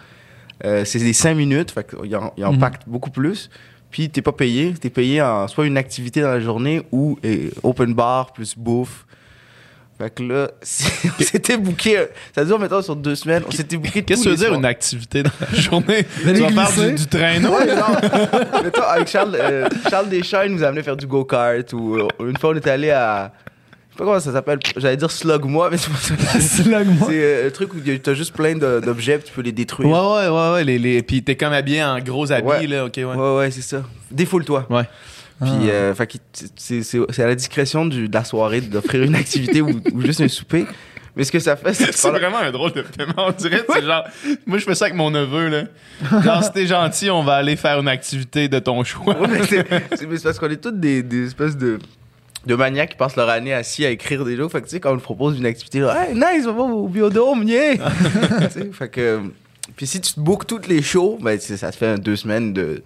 Euh, 0.65 0.85
c'est 0.85 0.99
des 0.99 1.13
5 1.15 1.35
minutes, 1.35 1.71
fait 1.71 1.89
qu'il 1.89 2.15
en, 2.17 2.33
il 2.37 2.45
en 2.45 2.53
Mhm. 2.53 2.59
pacte 2.59 2.83
beaucoup 2.87 3.11
plus. 3.11 3.49
Puis 3.91 4.09
t'es 4.09 4.23
pas 4.23 4.33
payé, 4.33 4.75
t'es 4.81 4.91
payé 4.91 5.21
en 5.23 5.49
soit 5.49 5.67
une 5.67 5.77
activité 5.77 6.21
dans 6.21 6.29
la 6.29 6.39
journée 6.41 6.83
ou 6.93 7.19
et, 7.25 7.51
open 7.63 7.93
bar 7.95 8.33
plus 8.33 8.57
bouffe. 8.57 9.05
Fait 9.99 10.15
que 10.15 10.23
là, 10.23 10.51
on 10.63 11.23
s'était 11.23 11.57
booké, 11.57 12.07
ça 12.35 12.45
dure 12.45 12.59
maintenant 12.59 12.81
sur 12.83 12.95
deux 12.97 13.15
semaines, 13.17 13.43
on 13.47 13.51
s'était 13.51 13.77
booké 13.77 14.03
Qu'est-ce 14.03 14.21
que 14.25 14.29
tu 14.29 14.31
veux 14.31 14.37
dire 14.37 14.55
une 14.55 14.65
activité 14.65 15.23
dans 15.23 15.31
la 15.41 15.59
journée? 15.59 16.05
tu 16.23 16.33
vas 16.33 16.67
faire 16.67 16.89
du, 16.89 16.95
du 16.95 17.07
traîneau? 17.07 17.51
Ouais, 17.51 17.69
genre, 17.69 17.97
mettons, 18.63 18.83
avec 18.83 19.09
Charles, 19.09 19.37
euh, 19.39 19.69
Charles 19.91 20.09
Deschamps, 20.09 20.43
il 20.47 20.53
nous 20.53 20.63
a 20.65 20.69
amené 20.69 20.83
faire 20.83 20.97
du 20.97 21.07
go-kart. 21.07 21.71
Ou 21.75 21.97
euh, 21.97 22.09
une 22.29 22.37
fois, 22.39 22.51
on 22.51 22.55
est 22.55 22.67
allé 22.67 22.91
à. 22.91 23.33
Je 24.01 24.05
pas 24.07 24.11
comment 24.13 24.21
ça 24.21 24.33
s'appelle. 24.33 24.59
J'allais 24.77 24.97
dire 24.97 25.11
slug-moi, 25.11 25.69
mais 25.71 25.77
c'est 25.77 25.91
pas 25.91 25.99
ça. 25.99 26.41
Slug-moi. 26.41 27.07
C'est 27.11 27.23
euh, 27.23 27.45
le 27.45 27.51
truc 27.53 27.75
où 27.75 27.79
y 27.85 27.91
a- 27.91 27.99
t'as 27.99 28.15
juste 28.15 28.33
plein 28.35 28.55
de- 28.57 28.81
d'objets, 28.81 29.19
puis 29.19 29.29
tu 29.29 29.33
peux 29.35 29.43
les 29.43 29.53
détruire. 29.53 29.89
Ouais, 29.91 29.99
ouais, 29.99 30.29
ouais, 30.29 30.53
ouais. 30.55 30.65
Les, 30.65 30.79
les... 30.79 31.03
Puis 31.03 31.23
t'es 31.23 31.37
comme 31.37 31.53
habillé 31.53 31.85
en 31.85 31.99
gros 32.01 32.33
habits, 32.33 32.47
Ouais. 32.47 32.67
là, 32.67 32.87
ok, 32.87 32.93
ouais. 32.97 33.05
Ouais, 33.05 33.37
ouais, 33.37 33.51
c'est 33.51 33.61
ça. 33.63 33.83
Défoule-toi. 34.11 34.67
Ouais. 34.71 34.85
Puis, 35.43 35.51
Ah. 35.51 35.71
euh, 35.71 35.95
fait 35.95 36.07
que 36.07 36.19
c'est 36.57 36.83
c'est- 36.83 36.99
c'est 37.11 37.23
à 37.23 37.27
la 37.27 37.35
discrétion 37.35 37.85
du- 37.87 38.09
de 38.09 38.15
la 38.15 38.25
soirée 38.25 38.61
d'offrir 38.63 39.03
une 39.03 39.15
activité 39.15 39.61
ou, 39.61 39.81
ou 39.93 40.01
juste 40.03 40.21
un 40.23 40.29
souper. 40.29 40.67
Mais 41.17 41.25
ce 41.25 41.33
que 41.33 41.39
ça 41.41 41.57
fait, 41.57 41.75
c'est 41.75 41.87
que 41.87 41.93
C'est 41.95 42.03
pendant- 42.09 42.19
vraiment 42.21 42.39
un 42.39 42.51
drôle 42.53 42.73
de 42.73 42.83
paiement. 42.83 43.13
On 43.29 43.33
dirait, 43.33 43.65
c'est 43.75 43.83
genre, 43.85 44.05
moi 44.47 44.59
je 44.59 44.65
fais 44.65 44.75
ça 44.75 44.85
avec 44.87 44.97
mon 44.97 45.11
neveu, 45.11 45.49
là. 45.49 45.63
Genre, 46.23 46.45
si 46.45 46.53
t'es 46.53 46.67
gentil, 46.67 47.11
on 47.11 47.23
va 47.25 47.35
aller 47.35 47.57
faire 47.57 47.81
une 47.81 47.89
activité 47.89 48.49
de 48.49 48.59
ton 48.61 48.83
choix. 48.85 49.19
Ouais, 49.21 49.29
mais 49.29 49.47
c'est 49.47 49.67
c'est- 49.97 50.07
mais 50.07 50.17
c'est 50.17 50.23
parce 50.25 50.39
qu'on 50.39 50.49
est 50.51 50.63
tous 50.63 50.71
des, 50.71 51.03
des 51.03 51.27
espèces 51.27 51.57
de, 51.57 51.79
de 52.47 52.55
maniaques 52.55 52.91
qui 52.91 52.97
passent 52.97 53.17
leur 53.17 53.29
année 53.29 53.53
assis 53.53 53.85
à 53.85 53.91
écrire 53.91 54.25
des 54.25 54.37
jeux. 54.37 54.49
Fait 54.49 54.61
que 54.61 54.67
tu 54.67 54.73
sais, 54.73 54.81
quand 54.81 54.93
on 54.93 54.99
propose 54.99 55.39
une 55.39 55.47
activité, 55.47 55.81
là, 55.81 56.09
hey, 56.09 56.15
nice, 56.15 56.47
on 56.47 56.53
va 56.53 56.63
au 56.63 56.89
biodôme, 56.89 57.45
yeah! 57.45 57.77
Fait 58.73 58.89
que. 58.89 59.21
Puis 59.77 59.87
si 59.87 60.01
tu 60.01 60.13
te 60.13 60.21
bookes 60.21 60.47
toutes 60.47 60.67
les 60.67 60.83
shows, 60.83 61.19
ben, 61.21 61.39
ça 61.39 61.71
te 61.71 61.77
fait 61.77 61.99
deux 61.99 62.17
semaines 62.17 62.53
de, 62.53 62.83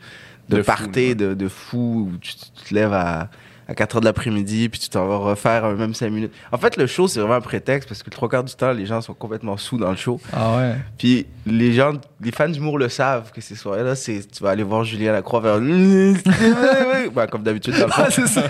de, 0.48 0.56
De 0.56 0.62
fou, 0.62 0.66
party, 0.66 1.14
de, 1.14 1.34
de 1.34 1.48
fou, 1.48 2.10
où 2.12 2.16
tu, 2.18 2.34
tu 2.34 2.68
te 2.68 2.74
lèves 2.74 2.92
à, 2.92 3.30
à 3.68 3.74
4 3.74 3.96
h 3.96 4.00
de 4.00 4.04
l'après-midi, 4.04 4.68
puis 4.68 4.78
tu 4.78 4.88
t'en 4.88 5.06
vas 5.06 5.16
refaire 5.16 5.64
un 5.64 5.74
même 5.74 5.94
5 5.94 6.10
minutes. 6.10 6.32
En 6.52 6.58
fait, 6.58 6.76
le 6.76 6.86
show, 6.86 7.08
c'est 7.08 7.20
vraiment 7.20 7.36
un 7.36 7.40
prétexte 7.40 7.88
parce 7.88 8.02
que 8.02 8.10
trois 8.10 8.28
quarts 8.28 8.44
du 8.44 8.54
temps, 8.54 8.72
les 8.72 8.86
gens 8.86 9.00
sont 9.00 9.14
complètement 9.14 9.56
sous 9.56 9.78
dans 9.78 9.90
le 9.90 9.96
show. 9.96 10.20
Ah 10.32 10.56
ouais. 10.56 10.74
Puis 10.98 11.26
les 11.46 11.72
gens, 11.72 11.94
les 12.20 12.32
fans 12.32 12.48
d'humour 12.48 12.78
le 12.78 12.88
savent 12.88 13.32
que 13.32 13.40
ces 13.40 13.54
soirées-là, 13.54 13.94
c'est 13.94 14.30
tu 14.30 14.42
vas 14.42 14.50
aller 14.50 14.62
voir 14.62 14.84
Julien 14.84 15.12
Lacroix 15.12 15.40
vers 15.40 15.60
ben, 17.14 17.26
comme 17.28 17.42
d'habitude 17.42 17.78
dans 17.78 17.86
le 17.86 17.92
fond. 17.92 18.02
Ah, 18.06 18.10
c'est 18.10 18.26
ça. 18.26 18.42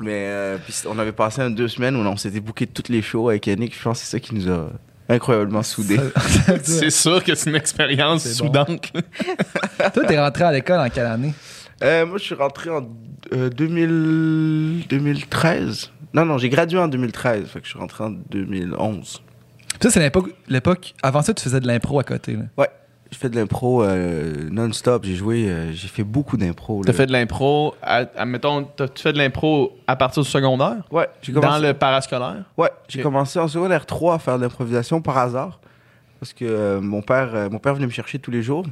Mais 0.00 0.26
euh, 0.28 0.58
puis 0.58 0.74
on 0.88 0.98
avait 0.98 1.12
passé 1.12 1.40
un 1.40 1.50
deux 1.50 1.68
semaines 1.68 1.96
où 1.96 2.00
on 2.00 2.16
s'était 2.16 2.40
booké 2.40 2.66
toutes 2.66 2.88
les 2.88 3.00
shows 3.02 3.28
avec 3.28 3.46
Yannick. 3.46 3.76
Je 3.76 3.82
pense 3.82 4.00
que 4.00 4.04
c'est 4.06 4.10
ça 4.10 4.20
qui 4.20 4.34
nous 4.34 4.50
a 4.50 4.70
incroyablement 5.08 5.62
soudés. 5.62 6.00
C'est 6.62 6.90
sûr 6.90 7.22
que 7.22 7.34
c'est 7.34 7.50
une 7.50 7.56
expérience 7.56 8.22
C'est 8.24 8.38
bon. 8.40 8.46
soudante. 8.46 8.92
Toi, 9.94 10.04
t'es 10.06 10.18
rentré 10.18 10.44
à 10.44 10.52
l'école 10.52 10.80
en 10.80 10.88
quelle 10.88 11.06
année? 11.06 11.34
Euh, 11.82 12.06
moi, 12.06 12.18
je 12.18 12.24
suis 12.24 12.34
rentré 12.34 12.70
en 12.70 12.88
euh, 13.32 13.50
2000 13.50 14.86
2013. 14.88 15.90
Non, 16.14 16.24
non, 16.24 16.38
j'ai 16.38 16.48
gradué 16.48 16.78
en 16.78 16.88
2013. 16.88 17.46
Fait 17.46 17.60
que 17.60 17.66
je 17.66 17.70
suis 17.70 17.78
rentré 17.78 18.04
en 18.04 18.10
2011. 18.10 19.22
Ça, 19.82 19.90
c'est 19.90 20.00
l'époque, 20.00 20.30
l'époque. 20.48 20.94
Avant 21.02 21.22
ça, 21.22 21.34
tu 21.34 21.42
faisais 21.44 21.60
de 21.60 21.66
l'impro 21.66 21.98
à 21.98 22.04
côté. 22.04 22.34
Là. 22.34 22.42
Ouais, 22.56 22.68
j'ai 23.10 23.18
fait 23.18 23.28
de 23.28 23.36
l'impro 23.36 23.82
euh, 23.82 24.48
non-stop. 24.50 25.04
J'ai 25.04 25.14
joué, 25.14 25.48
euh, 25.48 25.72
j'ai 25.72 25.88
fait 25.88 26.02
beaucoup 26.04 26.36
d'impro. 26.36 26.82
T'as 26.84 26.92
fait 26.92 27.06
de 27.06 27.12
l'impro, 27.12 27.74
à- 27.82 28.04
admettons, 28.16 28.64
t'as- 28.76 28.88
tu 28.88 29.02
fais 29.02 29.12
de 29.12 29.18
l'impro 29.18 29.76
à 29.86 29.94
partir 29.96 30.22
du 30.22 30.28
secondaire? 30.28 30.82
Ouais, 30.90 31.08
Dans 31.28 31.58
le 31.58 31.72
parascolaire? 31.74 32.44
Ouais, 32.56 32.70
j'ai 32.88 33.02
commencé 33.02 33.38
en 33.38 33.46
secondaire 33.48 33.86
3 33.86 34.14
à 34.14 34.18
faire 34.18 34.36
de 34.36 34.42
l'improvisation 34.42 35.00
par 35.00 35.18
hasard. 35.18 35.60
Parce 36.20 36.32
que 36.32 36.44
euh, 36.44 36.80
mon, 36.80 37.02
père, 37.02 37.50
mon 37.50 37.58
père 37.58 37.74
venait 37.74 37.86
me 37.86 37.92
chercher 37.92 38.18
tous 38.18 38.30
les 38.30 38.42
jours 38.42 38.64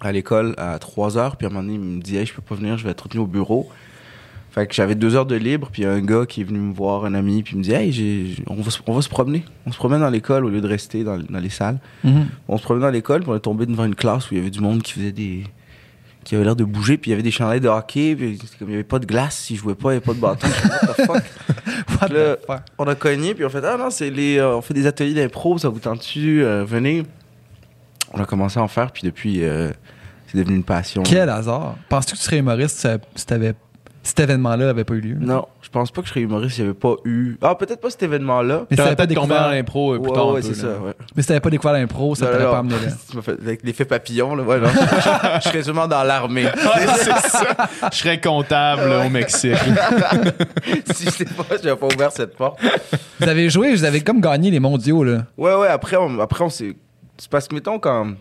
à 0.00 0.12
l'école 0.12 0.54
à 0.58 0.78
3 0.78 1.16
heures. 1.16 1.36
Puis 1.36 1.46
à 1.46 1.50
un 1.50 1.52
moment 1.52 1.62
donné, 1.62 1.74
il 1.74 1.80
me 1.80 2.00
dit 2.02 2.16
Hey, 2.16 2.26
je 2.26 2.34
peux 2.34 2.42
pas 2.42 2.54
venir, 2.56 2.76
je 2.78 2.84
vais 2.84 2.90
être 2.90 3.02
retenu 3.02 3.20
au 3.20 3.26
bureau. 3.26 3.68
Fait 4.50 4.66
que 4.66 4.74
j'avais 4.74 4.94
deux 4.94 5.14
heures 5.14 5.26
de 5.26 5.36
libre. 5.36 5.68
Puis 5.72 5.84
un 5.84 6.00
gars 6.00 6.24
qui 6.26 6.40
est 6.40 6.44
venu 6.44 6.58
me 6.58 6.72
voir, 6.72 7.04
un 7.04 7.14
ami, 7.14 7.42
puis 7.42 7.54
il 7.54 7.58
me 7.58 7.62
dit 7.62 7.72
Hey, 7.72 7.92
j'ai- 7.92 8.42
on, 8.46 8.54
va, 8.54 8.70
se- 8.70 8.80
on 8.86 8.92
va 8.94 9.02
se 9.02 9.08
promener. 9.08 9.44
On 9.66 9.72
se 9.72 9.76
promène 9.76 10.00
dans 10.00 10.10
l'école 10.10 10.44
au 10.44 10.48
lieu 10.48 10.60
de 10.60 10.68
rester 10.68 11.04
dans, 11.04 11.18
dans 11.18 11.38
les 11.40 11.50
salles. 11.50 11.78
On 12.48 12.56
se 12.56 12.62
promenait 12.62 12.84
dans 12.86 12.90
l'école, 12.90 13.20
puis 13.20 13.30
on 13.30 13.36
est 13.36 13.40
tombé 13.40 13.66
devant 13.66 13.84
une 13.84 13.94
classe 13.94 14.30
où 14.30 14.34
il 14.34 14.38
y 14.38 14.40
avait 14.40 14.50
du 14.50 14.60
monde 14.60 14.82
qui 14.82 14.92
faisait 14.94 15.12
des. 15.12 15.44
qui 16.24 16.34
avait 16.34 16.44
l'air 16.44 16.56
de 16.56 16.64
bouger, 16.64 16.96
puis 16.98 17.10
il 17.10 17.12
y 17.12 17.14
avait 17.14 17.22
des 17.22 17.30
chandails 17.30 17.60
de 17.60 17.68
hockey, 17.68 18.16
puis 18.16 18.38
comme 18.58 18.68
il 18.68 18.72
y 18.72 18.74
avait 18.74 18.84
pas 18.84 18.98
de 18.98 19.06
glace, 19.06 19.36
s'ils 19.36 19.56
jouaient 19.56 19.74
pas, 19.74 19.90
il 19.92 19.94
y 19.94 19.96
avait 19.96 20.04
pas 20.06 20.14
de 20.14 20.20
bâton. 20.20 20.46
What 20.48 20.94
the 20.94 21.06
fuck? 21.06 21.22
What 22.00 22.08
Là, 22.08 22.36
the 22.36 22.46
fuck? 22.46 22.60
on 22.78 22.84
a 22.86 22.94
cogné, 22.94 23.34
puis 23.34 23.44
on 23.44 23.48
fait 23.50 23.64
Ah 23.64 23.76
non, 23.78 23.90
c'est 23.90 24.10
les, 24.10 24.38
euh, 24.38 24.56
on 24.56 24.60
fait 24.62 24.74
des 24.74 24.86
ateliers 24.86 25.14
d'impro, 25.14 25.56
ça 25.58 25.68
vous 25.68 25.78
tente-tu 25.78 26.42
euh, 26.42 26.64
Venez? 26.64 27.02
On 28.12 28.20
a 28.20 28.24
commencé 28.24 28.58
à 28.58 28.62
en 28.62 28.68
faire, 28.68 28.90
puis 28.92 29.02
depuis, 29.04 29.42
euh, 29.44 29.70
c'est 30.26 30.38
devenu 30.38 30.56
une 30.56 30.64
passion. 30.64 31.02
Quel 31.02 31.28
hasard. 31.28 31.76
Penses-tu 31.88 32.12
que 32.12 32.18
tu 32.18 32.24
serais 32.24 32.38
humoriste 32.38 32.76
si, 32.78 32.88
si 33.14 33.26
t'avais- 33.26 33.54
si 33.67 33.67
cet 34.02 34.20
événement-là 34.20 34.70
avait 34.70 34.84
pas 34.84 34.94
eu 34.94 35.00
lieu? 35.00 35.16
Non, 35.20 35.46
je 35.60 35.68
pense 35.68 35.90
pas 35.90 36.00
que 36.00 36.06
je 36.08 36.12
serais 36.12 36.22
humoriste 36.22 36.54
s'il 36.56 36.64
n'y 36.64 36.70
avait 36.70 36.78
pas 36.78 36.94
eu. 37.04 37.36
Ah, 37.42 37.54
peut-être 37.54 37.80
pas 37.80 37.90
cet 37.90 38.02
événement-là. 38.02 38.64
Mais 38.70 38.76
t'avais 38.76 38.96
pas 38.96 39.06
découvert, 39.06 39.50
l'impro 39.50 39.94
euh, 39.94 39.98
plus 39.98 40.08
Ouais, 40.08 40.14
tard. 40.14 40.28
un 40.28 40.32
ouais, 40.32 40.40
peu, 40.40 40.46
c'est 40.46 40.54
ça, 40.54 40.68
ouais. 40.68 40.92
mais 41.14 41.22
si 41.22 41.28
t'avais 41.28 41.40
pas 41.40 41.50
découvert 41.50 41.72
l'impro, 41.74 42.14
ça 42.14 42.26
t'aurait 42.26 42.44
pas 42.44 42.58
amené 42.58 42.74
là. 42.76 42.92
Tu 43.10 43.16
m'as 43.16 43.22
fait 43.22 43.32
avec 43.32 43.62
l'effet 43.64 43.84
papillon, 43.84 44.34
là. 44.34 44.42
Ouais, 44.44 44.58
non. 44.60 44.68
je, 44.68 45.40
je 45.44 45.48
serais 45.48 45.62
sûrement 45.62 45.86
dans 45.88 46.02
l'armée. 46.04 46.46
C'est 46.96 47.28
ça. 47.28 47.44
Je 47.92 47.96
serais 47.98 48.20
comptable 48.20 48.90
au 49.06 49.10
Mexique. 49.10 49.54
si 50.94 51.04
je 51.04 51.10
sais 51.10 51.24
pas, 51.24 51.44
j'avais 51.62 51.76
pas 51.76 51.86
ouvert 51.94 52.12
cette 52.12 52.36
porte. 52.36 52.60
Vous 53.20 53.28
avez 53.28 53.50
joué, 53.50 53.72
vous 53.72 53.84
avez 53.84 54.00
comme 54.00 54.20
gagné 54.20 54.50
les 54.50 54.60
mondiaux, 54.60 55.04
là. 55.04 55.24
Ouais, 55.36 55.54
ouais, 55.54 55.68
après, 55.68 55.96
on, 55.96 56.18
après, 56.20 56.44
on 56.44 56.50
s'est. 56.50 56.76
C'est 57.18 57.28
parce 57.30 57.48
que, 57.48 57.54
mettons, 57.54 57.78
quand. 57.78 58.12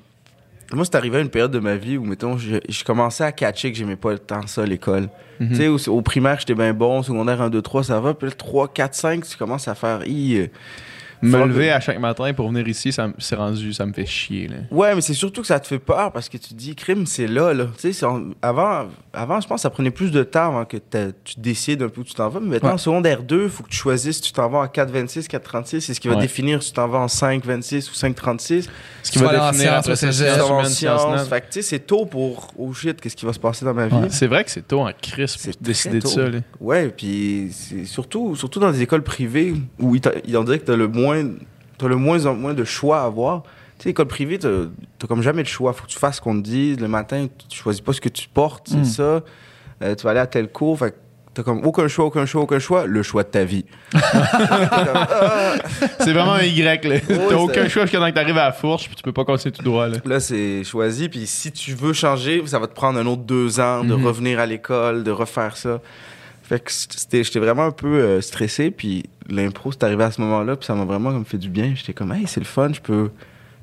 Moi, 0.74 0.84
c'est 0.84 0.96
arrivé 0.96 1.18
à 1.18 1.22
une 1.22 1.30
période 1.30 1.52
de 1.52 1.60
ma 1.60 1.76
vie 1.76 1.98
où, 1.98 2.04
mettons, 2.04 2.38
je, 2.38 2.58
je 2.68 2.84
commençais 2.84 3.24
à 3.24 3.32
catcher 3.32 3.72
que 3.72 3.78
j'aimais 3.78 3.96
pas 3.96 4.18
tant 4.18 4.46
ça, 4.48 4.66
l'école. 4.66 5.10
Mhm. 5.40 5.50
Tu 5.50 5.56
sais, 5.56 5.68
au, 5.68 5.78
au 5.90 6.02
primaire, 6.02 6.40
j'étais 6.40 6.56
bien 6.56 6.74
bon. 6.74 7.00
Au 7.00 7.04
secondaire 7.04 7.42
1, 7.42 7.50
2, 7.50 7.62
3, 7.62 7.86
ça 7.86 8.00
va. 8.00 8.14
Puis 8.14 8.28
là, 8.28 8.36
3, 8.36 8.68
4, 8.74 8.94
5, 8.94 9.24
tu 9.24 9.38
commences 9.38 9.68
à 9.68 9.76
faire. 9.76 10.02
Euh, 10.06 10.48
Me 11.22 11.46
lever 11.46 11.72
à 11.72 11.80
chaque 11.80 12.00
matin 12.00 12.32
pour 12.34 12.48
venir 12.50 12.68
ici, 12.68 12.92
ça, 12.92 13.10
c'est 13.18 13.36
rendu, 13.36 13.74
ça 13.74 13.86
me 13.86 13.94
fait 13.94 14.06
chier. 14.06 14.48
Là. 14.48 14.56
Ouais, 14.72 14.94
mais 14.96 15.02
c'est 15.02 15.14
surtout 15.14 15.42
que 15.42 15.48
ça 15.48 15.60
te 15.60 15.68
fait 15.68 15.80
peur 15.80 16.12
parce 16.12 16.30
que 16.30 16.38
tu 16.38 16.50
te 16.50 16.54
dis, 16.54 16.76
crime, 16.76 17.06
c'est 17.06 17.28
là, 17.28 17.54
là. 17.54 17.66
Tu 17.76 17.82
sais, 17.82 17.94
c'est 17.94 18.06
en- 18.06 18.30
avant, 18.42 18.88
avant, 19.14 19.40
je 19.42 19.48
pense 19.48 19.58
que 19.58 19.62
ça 19.62 19.70
prenait 19.70 19.92
plus 19.92 20.12
de 20.12 20.24
temps 20.24 20.48
avant 20.48 20.66
que 20.66 20.78
tu 20.78 21.40
décides 21.40 21.82
un 21.82 21.90
peu 21.90 22.02
où 22.02 22.04
tu 22.04 22.14
t'en 22.14 22.30
vas. 22.30 22.40
Mais 22.40 22.48
maintenant, 22.50 22.70
Ouais. 22.70 22.76
en 22.76 22.78
secondaire 22.78 23.24
2, 23.24 23.44
il 23.46 23.50
faut 23.50 23.64
que 23.64 23.70
tu 23.70 23.78
choisisses 23.78 24.18
si 24.18 24.22
tu 24.22 24.32
t'en 24.32 24.50
vas 24.50 24.60
en 24.60 24.68
4, 24.68 24.92
26, 24.92 25.28
4, 25.28 25.44
36. 25.44 25.82
C'est 25.82 25.94
ce 25.94 26.00
qui 26.00 26.08
va 26.08 26.16
Ouais. 26.16 26.22
définir 26.22 26.62
si 26.62 26.70
tu 26.70 26.76
t'en 26.76 26.88
vas 26.88 27.00
en 27.00 27.08
5, 27.08 27.46
26 27.46 27.90
ou 27.90 27.94
5, 27.94 28.16
36. 28.16 28.70
Ce 29.04 29.12
qui 29.12 29.18
Tu 29.18 29.24
va 29.24 29.30
aller 29.32 29.40
en 29.40 29.52
définir 29.52 29.70
sciences 29.72 29.86
après 29.86 29.96
cégep. 29.96 30.14
sciences 30.68 31.24
Tu. 31.24 31.30
Fait 31.30 31.42
tu 31.42 31.46
sais, 31.52 31.62
c'est 31.62 31.80
tôt 31.80 32.06
pour, 32.06 32.52
oh 32.58 32.74
shit, 32.74 33.00
qu'est-ce 33.00 33.16
qui 33.16 33.26
va 33.26 33.34
se 33.34 33.40
passer 33.40 33.66
dans 33.66 33.74
ma 33.74 33.88
vie? 33.88 33.96
Ouais. 33.96 34.08
C'est 34.10 34.28
vrai 34.28 34.44
que 34.44 34.52
c'est 34.52 34.68
tôt 34.68 34.82
en 34.82 34.92
crise 35.02 35.34
pour 35.34 35.42
C'est 35.42 35.62
décider 35.62 36.00
de 36.00 36.08
ça. 36.08 36.28
là. 36.30 36.40
Ouais, 36.60 36.90
puis 36.90 37.50
c'est 37.52 37.86
surtout, 37.86 38.36
surtout 38.36 38.60
dans 38.60 38.72
des 38.72 38.82
écoles 38.82 39.04
privées 39.04 39.54
où 39.80 39.96
il, 39.96 40.02
t'a- 40.02 40.12
il 40.26 40.36
en 40.38 40.44
dirait 40.44 40.60
que 40.60 40.66
t'as 40.66 40.76
le 40.76 40.88
moins, 40.88 41.07
t'as 41.78 41.88
le 41.88 41.96
moins 41.96 42.26
en 42.26 42.34
moins 42.36 42.54
de 42.54 42.64
choix 42.64 43.02
à 43.02 43.06
avoir. 43.06 43.44
Tu 43.78 43.84
sais, 43.84 43.90
école 43.92 44.08
privée, 44.08 44.40
t'as 44.40 44.50
t'as 44.98 45.08
comme 45.08 45.22
jamais 45.22 45.44
de 45.44 45.48
choix. 45.48 45.72
Faut 45.74 45.86
que 45.86 45.92
tu 45.92 46.00
fasses 46.00 46.16
ce 46.18 46.22
qu'on 46.22 46.36
te 46.42 46.44
dit. 46.48 46.76
Le 46.76 46.88
matin, 46.88 47.28
tu 47.50 47.58
choisis 47.58 47.82
pas 47.82 47.94
ce 47.94 48.02
que 48.02 48.10
tu 48.10 48.28
portes, 48.28 48.68
c'est 48.70 48.78
Mm. 48.78 48.86
ça. 48.86 49.22
Euh, 49.84 49.94
tu 49.96 50.04
vas 50.04 50.10
aller 50.12 50.20
à 50.20 50.26
tel 50.28 50.48
cours, 50.52 50.80
fait 50.80 50.96
t'as 51.36 51.44
comme 51.44 51.64
aucun 51.64 51.88
choix, 51.88 52.06
aucun 52.06 52.26
choix, 52.26 52.42
aucun 52.42 52.58
choix. 52.58 52.88
Le 52.88 53.04
choix 53.04 53.22
de 53.22 53.28
ta 53.30 53.44
vie. 53.44 53.66
Ah! 53.94 55.56
C'est 56.00 56.12
vraiment 56.14 56.34
un 56.34 56.44
Y. 56.44 56.84
là. 56.86 57.00
T'as 57.00 57.16
c'est- 57.16 57.34
aucun 57.36 57.68
choix 57.70 57.84
jusqu'à 57.84 58.00
temps 58.00 58.10
que 58.10 58.16
t'arrives 58.16 58.38
à 58.38 58.46
la 58.46 58.52
fourche, 58.52 58.88
puis 58.88 58.96
tu 58.96 59.04
peux 59.04 59.12
pas 59.14 59.26
continuer 59.26 59.52
tout 59.54 59.64
droit. 59.64 59.88
Là. 59.88 59.98
Là, 60.06 60.20
c'est 60.20 60.64
choisi. 60.64 61.10
Puis 61.10 61.28
si 61.28 61.52
tu 61.52 61.74
veux 61.74 61.94
changer, 61.94 62.42
ça 62.46 62.60
va 62.60 62.68
te 62.68 62.74
prendre 62.74 63.00
un 63.00 63.06
autre 63.06 63.22
deux 63.24 63.60
ans 63.60 63.84
de 63.84 63.94
Mhm. 63.96 64.06
revenir 64.06 64.40
à 64.40 64.46
l'école, 64.46 65.04
de 65.04 65.12
refaire 65.12 65.58
ça. 65.58 65.80
Fait 66.48 66.62
que 66.62 66.72
j'étais 67.12 67.40
vraiment 67.40 67.66
un 67.66 67.72
peu 67.72 68.00
euh, 68.00 68.22
stressé. 68.22 68.72
Puis 68.72 69.04
l'impro, 69.30 69.72
c'est 69.74 69.84
arrivé 69.84 70.04
à 70.06 70.12
ce 70.12 70.22
moment-là. 70.22 70.56
Puis 70.56 70.66
ça 70.66 70.76
m'a 70.76 70.86
vraiment 70.86 71.12
comme 71.12 71.26
fait 71.26 71.38
du 71.38 71.50
bien. 71.50 71.74
J'étais 71.76 71.92
comme, 71.94 72.14
hey, 72.14 72.26
c'est 72.26 72.40
le 72.40 72.46
fun. 72.46 72.72
Je 72.74 72.80
peux, 72.80 73.10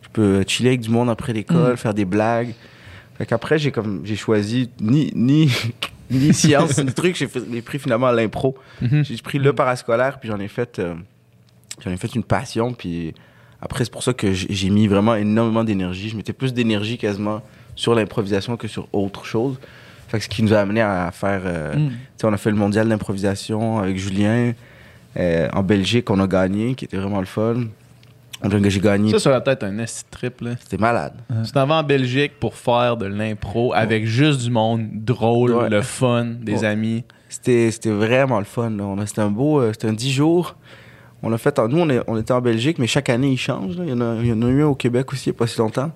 je 0.03 0.09
peux 0.13 0.45
chiller 0.47 0.71
avec 0.71 0.81
du 0.81 0.91
monde 0.91 1.09
après 1.09 1.33
l'école, 1.33 1.71
Mhm. 1.71 1.77
faire 1.79 1.95
des 1.95 2.05
blagues. 2.05 2.55
Fait 3.17 3.25
qu'après, 3.25 3.59
j'ai 3.59 3.71
comme, 3.71 4.03
j'ai 4.05 4.17
choisi 4.17 4.69
ni, 4.81 5.11
ni, 5.15 5.51
ni 6.11 6.35
science, 6.35 6.77
ni 6.79 6.93
truc. 6.93 7.17
J'ai, 7.17 7.27
pris 7.63 7.79
finalement 7.79 8.11
l'impro. 8.11 8.55
Mhm. 8.83 9.03
J'ai 9.03 9.17
pris 9.17 9.39
le 9.39 9.53
parascolaire, 9.55 10.21
puis 10.21 10.29
j'en 10.29 10.39
ai 10.39 10.49
fait, 10.49 10.79
euh, 10.79 10.95
j'en 11.83 11.91
ai 11.91 11.97
fait 11.97 12.15
une 12.15 12.25
passion. 12.25 12.75
Puis 12.75 13.15
après, 13.63 13.85
c'est 13.85 13.93
pour 13.93 14.03
ça 14.03 14.13
que 14.13 14.31
j'ai 14.35 14.69
mis 14.69 14.89
vraiment 14.89 15.15
énormément 15.15 15.65
d'énergie. 15.65 16.11
Je 16.11 16.17
mettais 16.19 16.35
plus 16.35 16.53
d'énergie 16.53 16.99
quasiment 16.99 17.41
sur 17.77 17.95
l'improvisation 17.95 18.59
que 18.59 18.69
sur 18.69 18.89
autre 18.93 19.25
chose. 19.25 19.59
Fait 20.15 20.19
que 20.21 20.25
ce 20.27 20.29
qui 20.29 20.45
nous 20.45 20.55
a 20.55 20.59
amené 20.61 20.81
à 20.81 21.11
faire. 21.13 21.41
euh, 21.45 21.75
Mm. 21.75 21.89
tu 21.89 21.95
sais, 22.19 22.27
on 22.29 22.33
a 22.33 22.37
fait 22.37 22.51
le 22.51 22.57
mondial 22.57 22.89
d'improvisation 22.89 23.81
avec 23.81 23.97
Julien 23.99 24.53
euh, 25.17 25.49
en 25.53 25.65
Belgique, 25.65 26.09
on 26.09 26.21
a 26.21 26.29
gagné, 26.29 26.77
qui 26.77 26.85
était 26.85 26.97
vraiment 26.99 27.19
le 27.19 27.27
fun. 27.27 27.65
On 28.43 28.49
a- 28.51 28.69
J'ai 28.69 28.79
gagné. 28.81 29.11
Ça, 29.11 29.19
sur 29.19 29.31
la 29.33 29.41
tête, 29.41 29.65
un 29.65 29.77
esti 29.79 30.05
trip. 30.11 30.41
Là. 30.41 30.51
C'était 30.61 30.77
malade. 30.77 31.15
Tu 31.45 31.51
t'en 31.51 31.67
vas 31.67 31.77
en 31.77 31.83
Belgique 31.83 32.33
pour 32.39 32.55
faire 32.55 32.97
de 32.97 33.07
l'impro 33.07 33.73
avec 33.75 34.07
juste 34.07 34.43
du 34.43 34.51
monde 34.53 34.87
drôle, 34.93 35.53
Ouais. 35.53 35.69
le 35.69 35.83
fun, 35.83 36.27
des 36.43 36.59
Ouais. 36.61 36.65
amis. 36.67 37.03
C'était 37.29 37.71
c'était 37.73 37.91
vraiment 37.91 38.39
le 38.39 38.45
fun. 38.45 38.71
a- 38.79 39.07
C'était 39.07 39.21
un 39.23 39.31
beau. 39.31 39.61
euh, 39.61 39.73
C'était 39.73 39.89
un 39.89 39.93
10 39.95 40.13
jours. 40.13 40.55
On 41.25 41.29
l'a 41.29 41.39
fait. 41.39 41.59
en- 41.59 41.67
nous, 41.67 41.79
on, 41.81 41.89
est- 41.91 42.03
on 42.07 42.17
était 42.19 42.33
en 42.33 42.41
Belgique, 42.41 42.79
mais 42.79 42.87
chaque 42.87 43.09
année, 43.09 43.31
il 43.33 43.39
change. 43.39 43.75
Il 43.79 43.89
y, 43.89 43.93
en 43.93 44.01
a, 44.01 44.17
il 44.21 44.27
y 44.29 44.33
en 44.33 44.43
a 44.43 44.47
eu 44.49 44.63
un 44.63 44.67
au 44.67 44.75
Québec 44.77 45.13
aussi, 45.13 45.31
il 45.31 45.33
n'y 45.33 45.37
a 45.37 45.39
pas 45.39 45.47
si 45.49 45.59
longtemps. 45.59 45.91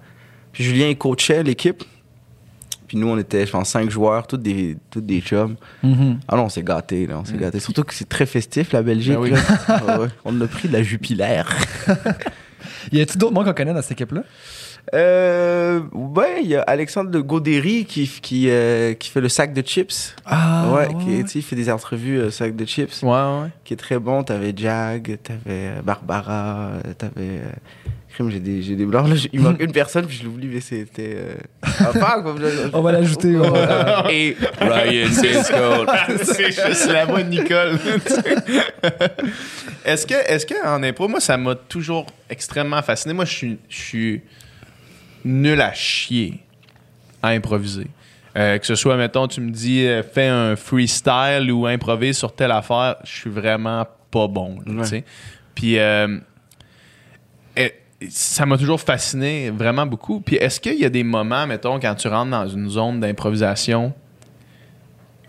Puis 0.53 0.65
Julien, 0.65 0.89
il 0.89 0.97
coachait 0.99 1.43
l'équipe. 1.45 1.85
Puis 2.89 2.97
nous, 2.97 3.07
on 3.07 3.19
était, 3.19 3.47
je 3.47 3.53
pense, 3.53 3.69
cinq 3.69 3.91
joueurs, 3.91 4.27
tous 4.27 4.39
des, 4.39 4.77
tous 4.91 5.01
des 5.03 5.21
chums. 5.21 5.57
Mhm. 5.83 6.19
Ah 6.27 6.37
non, 6.37 6.45
on 6.45 6.49
s'est 6.49 6.63
gâtés, 6.65 7.07
là. 7.07 7.19
On 7.21 7.25
s'est 7.25 7.37
gâtés. 7.37 7.61
Surtout 7.61 7.85
que 7.85 7.95
c'est 7.95 8.09
très 8.09 8.27
festif, 8.27 8.73
la 8.73 8.83
Belgique. 8.83 9.13
Ben 9.15 9.21
oui. 9.21 9.33
Ah 9.69 10.01
ouais. 10.01 10.09
On 10.25 10.41
a 10.41 10.47
pris 10.47 10.67
de 10.69 10.73
la 10.73 10.83
jupilaire. 10.83 11.49
Y 12.93 13.01
a-tu 13.03 13.19
d'autres 13.19 13.35
monde 13.35 13.45
qu'on 13.45 13.53
connaît 13.53 13.75
dans 13.75 13.83
cette 13.83 13.93
équipe-là? 13.93 14.23
Euh, 14.95 15.81
ouais, 15.93 16.41
il 16.43 16.49
y 16.49 16.57
a 16.57 16.63
Alexandre 16.63 17.11
de 17.11 17.21
Gaudéry 17.21 17.85
qui, 17.85 18.09
qui, 18.09 18.49
euh, 18.49 18.95
qui 18.95 19.11
fait 19.11 19.21
le 19.21 19.29
sac 19.29 19.53
de 19.53 19.61
chips. 19.63 20.15
Ah, 20.25 20.71
ouais, 20.75 20.89
qui, 21.05 21.23
tu 21.25 21.29
sais, 21.29 21.39
il 21.41 21.43
fait 21.43 21.57
des 21.57 21.71
entrevues 21.71 22.19
euh, 22.19 22.31
sac 22.31 22.57
de 22.57 22.65
chips, 22.65 23.03
Ouais, 23.03 23.11
ouais. 23.11 23.49
qui 23.65 23.75
est 23.75 23.77
très 23.77 23.99
bon. 23.99 24.23
T'avais 24.25 24.55
Jag, 24.57 25.19
t'avais 25.23 25.39
euh, 25.49 25.83
Barbara, 25.83 26.71
euh, 26.87 26.95
t'avais. 26.97 27.41
Crime, 28.19 28.31
j'ai 28.31 28.41
des, 28.41 28.63
j'ai 28.63 28.75
des 28.75 28.85
blancs. 28.85 29.09
Là, 29.09 29.15
il 29.33 29.41
manque 29.41 29.61
une 29.63 29.71
personne, 29.73 30.05
puis 30.07 30.17
je 30.17 30.25
l'oublie, 30.25 30.49
mais 30.53 30.61
c'était. 30.61 31.17
Euh... 31.17 31.35
je- 32.39 32.71
On 32.73 32.81
va 32.83 32.93
l'ajouter. 32.93 33.35
Et 34.11 34.37
Ryan 34.61 35.09
c'est 36.23 36.51
juste 36.51 36.89
la 36.93 37.05
voix 37.05 37.23
de 37.23 37.29
Nicole. 37.29 37.79
est-ce 39.85 40.07
que, 40.07 40.15
est-ce 40.15 40.47
que 40.47 40.67
en 40.67 40.83
impro, 40.83 41.09
moi, 41.09 41.21
ça 41.21 41.37
m'a 41.37 41.55
toujours 41.55 42.07
extrêmement 42.29 42.83
fasciné. 42.83 43.15
Moi, 43.15 43.25
je 43.25 43.33
suis, 43.35 43.59
je 43.69 43.77
suis 43.77 44.23
nul 45.25 45.61
à 45.61 45.73
chier 45.73 46.41
à 47.23 47.29
improviser. 47.29 47.87
Euh, 48.37 48.59
que 48.59 48.67
ce 48.67 48.75
soit, 48.75 48.97
mettons, 48.97 49.27
tu 49.27 49.41
me 49.41 49.51
dis, 49.51 49.85
euh, 49.87 50.03
fais 50.03 50.27
un 50.29 50.55
freestyle 50.55 51.51
ou 51.51 51.67
improvise 51.67 52.17
sur 52.17 52.33
telle 52.35 52.53
affaire, 52.53 52.97
je 53.05 53.11
suis 53.11 53.31
vraiment 53.31 53.87
pas 54.11 54.29
bon. 54.29 54.59
là, 54.67 54.73
Ouais. 54.75 54.83
tu 54.83 54.89
sais. 54.89 55.05
Puis, 55.55 55.79
euh, 55.79 56.19
ça 58.09 58.47
m'a 58.47 58.57
toujours 58.57 58.81
fasciné, 58.81 59.51
vraiment 59.51 59.87
beaucoup. 59.87 60.21
Puis, 60.21 60.37
est-ce 60.37 60.61
qu'il 60.61 60.79
y 60.79 60.85
a 60.85 60.91
des 60.91 61.03
moments, 61.05 61.47
mettons, 61.47 61.81
quand 61.81 61.95
tu 61.95 62.09
rentres 62.09 62.31
dans 62.31 62.49
une 62.49 62.69
zone 62.69 63.01
d'improvisation, 63.01 63.93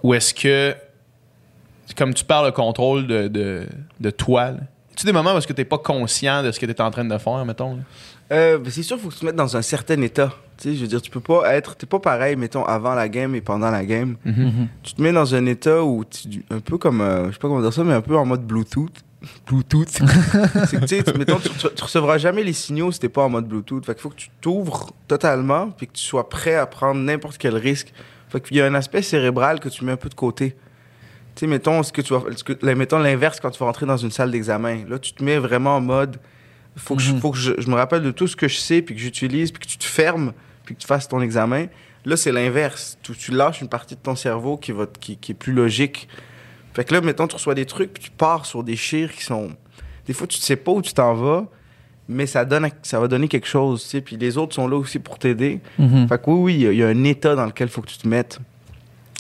où 0.03 0.13
est-ce 0.13 0.33
que, 0.33 0.75
comme 1.97 2.13
tu 2.13 2.23
parles 2.23 2.47
le 2.47 2.51
contrôle 2.51 3.07
de, 3.07 3.27
de, 3.27 3.67
de 3.99 4.09
toi, 4.11 4.53
tu 4.95 5.05
des 5.05 5.13
moments 5.13 5.33
où 5.33 5.37
est-ce 5.37 5.47
que 5.47 5.53
tu 5.53 5.61
n'es 5.61 5.65
pas 5.65 5.77
conscient 5.77 6.43
de 6.43 6.51
ce 6.51 6.59
que 6.59 6.65
tu 6.65 6.73
es 6.73 6.81
en 6.81 6.91
train 6.91 7.05
de 7.05 7.17
faire, 7.17 7.45
mettons? 7.45 7.79
Euh, 8.31 8.57
ben, 8.57 8.69
c'est 8.69 8.83
sûr, 8.83 8.97
il 8.97 9.01
faut 9.01 9.09
que 9.09 9.13
tu 9.13 9.21
te 9.21 9.25
mettes 9.25 9.35
dans 9.35 9.55
un 9.55 9.61
certain 9.61 9.99
état. 10.01 10.33
Tu 10.57 10.71
sais, 10.71 10.75
je 10.75 10.81
veux 10.81 10.87
dire, 10.87 11.01
tu 11.01 11.09
peux 11.09 11.21
pas 11.21 11.55
être. 11.55 11.75
T'es 11.77 11.85
pas 11.85 11.99
pareil, 11.99 12.35
mettons, 12.35 12.65
avant 12.65 12.93
la 12.93 13.07
game 13.07 13.33
et 13.33 13.41
pendant 13.41 13.71
la 13.71 13.85
game. 13.85 14.17
Tu 14.83 14.93
te 14.93 15.01
mets 15.01 15.13
dans 15.13 15.33
un 15.33 15.45
état 15.45 15.81
où 15.83 16.03
tu. 16.03 16.43
Un 16.51 16.59
peu 16.59 16.77
comme. 16.77 16.99
euh, 17.01 17.27
je 17.27 17.31
sais 17.31 17.39
pas 17.39 17.47
comment 17.47 17.61
dire 17.61 17.73
ça, 17.73 17.83
mais 17.83 17.93
un 17.93 18.01
peu 18.01 18.17
en 18.17 18.25
mode 18.25 18.45
Bluetooth. 18.45 18.91
Bluetooth. 19.47 19.89
c'est 20.67 20.79
que, 20.79 20.85
tu 20.85 21.01
sais, 21.03 21.17
mettons, 21.17 21.39
tu, 21.39 21.49
tu- 21.49 21.67
tu 21.75 21.83
recevras 21.83 22.17
jamais 22.17 22.43
les 22.43 22.53
signaux 22.53 22.91
si 22.91 22.99
t'es 22.99 23.09
pas 23.09 23.23
en 23.23 23.29
mode 23.29 23.47
Bluetooth. 23.47 23.85
Fait 23.85 23.93
qu'il 23.93 24.01
faut 24.01 24.09
que 24.09 24.15
tu 24.15 24.29
t'ouvres 24.41 24.93
totalement 25.07 25.71
puis 25.71 25.87
que 25.87 25.93
tu 25.93 26.03
sois 26.03 26.29
prêt 26.29 26.55
à 26.55 26.65
prendre 26.65 27.01
n'importe 27.01 27.37
quel 27.37 27.55
risque. 27.55 27.93
Fait 28.29 28.39
qu'il 28.41 28.57
y 28.57 28.61
a 28.61 28.65
un 28.65 28.75
aspect 28.75 29.01
cérébral 29.01 29.59
que 29.59 29.69
tu 29.69 29.83
mets 29.83 29.91
un 29.91 29.97
peu 29.97 30.09
de 30.09 30.13
côté. 30.15 30.51
Tu 31.35 31.41
sais, 31.41 31.47
mettons, 31.47 31.83
ce 31.83 31.91
que 31.91 32.01
tu 32.01 32.13
vas, 32.13 32.23
ce 32.35 32.43
que, 32.43 32.53
là, 32.65 32.75
mettons 32.75 32.99
l'inverse 32.99 33.39
quand 33.39 33.51
tu 33.51 33.59
vas 33.59 33.65
rentrer 33.65 33.85
dans 33.85 33.97
une 33.97 34.11
salle 34.11 34.31
d'examen. 34.31 34.85
Là, 34.87 34.99
tu 34.99 35.13
te 35.13 35.23
mets 35.23 35.37
vraiment 35.37 35.75
en 35.77 35.81
mode 35.81 36.19
faut 36.75 36.95
que, 36.95 37.01
je, 37.01 37.13
faut 37.15 37.31
que 37.31 37.37
je, 37.37 37.53
je 37.57 37.69
me 37.69 37.75
rappelle 37.75 38.03
de 38.03 38.11
tout 38.11 38.27
ce 38.27 38.35
que 38.35 38.47
je 38.47 38.57
sais, 38.57 38.81
puis 38.81 38.95
que 38.95 39.01
j'utilise, 39.01 39.51
puis 39.51 39.59
que 39.59 39.67
tu 39.67 39.77
te 39.77 39.83
fermes, 39.83 40.33
puis 40.65 40.75
que 40.75 40.79
tu 40.81 40.87
fasses 40.87 41.07
ton 41.07 41.21
examen. 41.21 41.65
Là, 42.05 42.15
c'est 42.15 42.31
l'inverse. 42.31 42.97
Tu, 43.01 43.13
tu 43.13 43.31
lâches 43.31 43.61
une 43.61 43.67
partie 43.67 43.95
de 43.95 43.99
ton 43.99 44.15
cerveau 44.15 44.55
qui, 44.57 44.71
va, 44.71 44.85
qui, 44.99 45.17
qui 45.17 45.33
est 45.33 45.35
plus 45.35 45.51
logique. 45.53 46.07
Fait 46.79 46.85
que 46.85 46.93
là, 46.93 47.01
mettons, 47.01 47.27
tu 47.27 47.35
reçois 47.35 47.55
des 47.55 47.65
trucs, 47.65 47.91
puis 47.93 48.03
tu 48.03 48.09
pars 48.09 48.45
sur 48.45 48.63
des 48.63 48.77
chires 48.77 49.11
qui 49.11 49.21
sont... 49.23 49.49
Des 50.07 50.13
fois, 50.13 50.25
tu 50.27 50.37
ne 50.39 50.41
sais 50.43 50.55
pas 50.55 50.71
où 50.71 50.81
tu 50.81 50.93
t'en 50.93 51.13
vas, 51.13 51.45
mais 52.07 52.25
ça, 52.25 52.45
donne, 52.45 52.69
ça 52.83 53.01
va 53.01 53.09
donner 53.09 53.27
quelque 53.27 53.47
chose, 53.47 53.83
tu 53.83 53.89
sais. 53.89 54.01
Puis 54.01 54.15
les 54.15 54.37
autres 54.37 54.55
sont 54.55 54.65
là 54.67 54.77
aussi 54.77 54.97
pour 54.97 55.19
t'aider. 55.19 55.59
Mhm. 55.77 56.07
Fait 56.07 56.17
que 56.23 56.29
oui, 56.29 56.39
oui, 56.41 56.53
il 56.55 56.61
y 56.61 56.67
a- 56.67 56.71
il 56.71 56.77
y, 56.77 56.83
a 56.83 56.87
un 56.87 57.03
état 57.03 57.35
dans 57.35 57.45
lequel 57.45 57.67
il 57.67 57.71
faut 57.71 57.81
que 57.81 57.89
tu 57.89 57.97
te 57.97 58.07
mettes. 58.07 58.39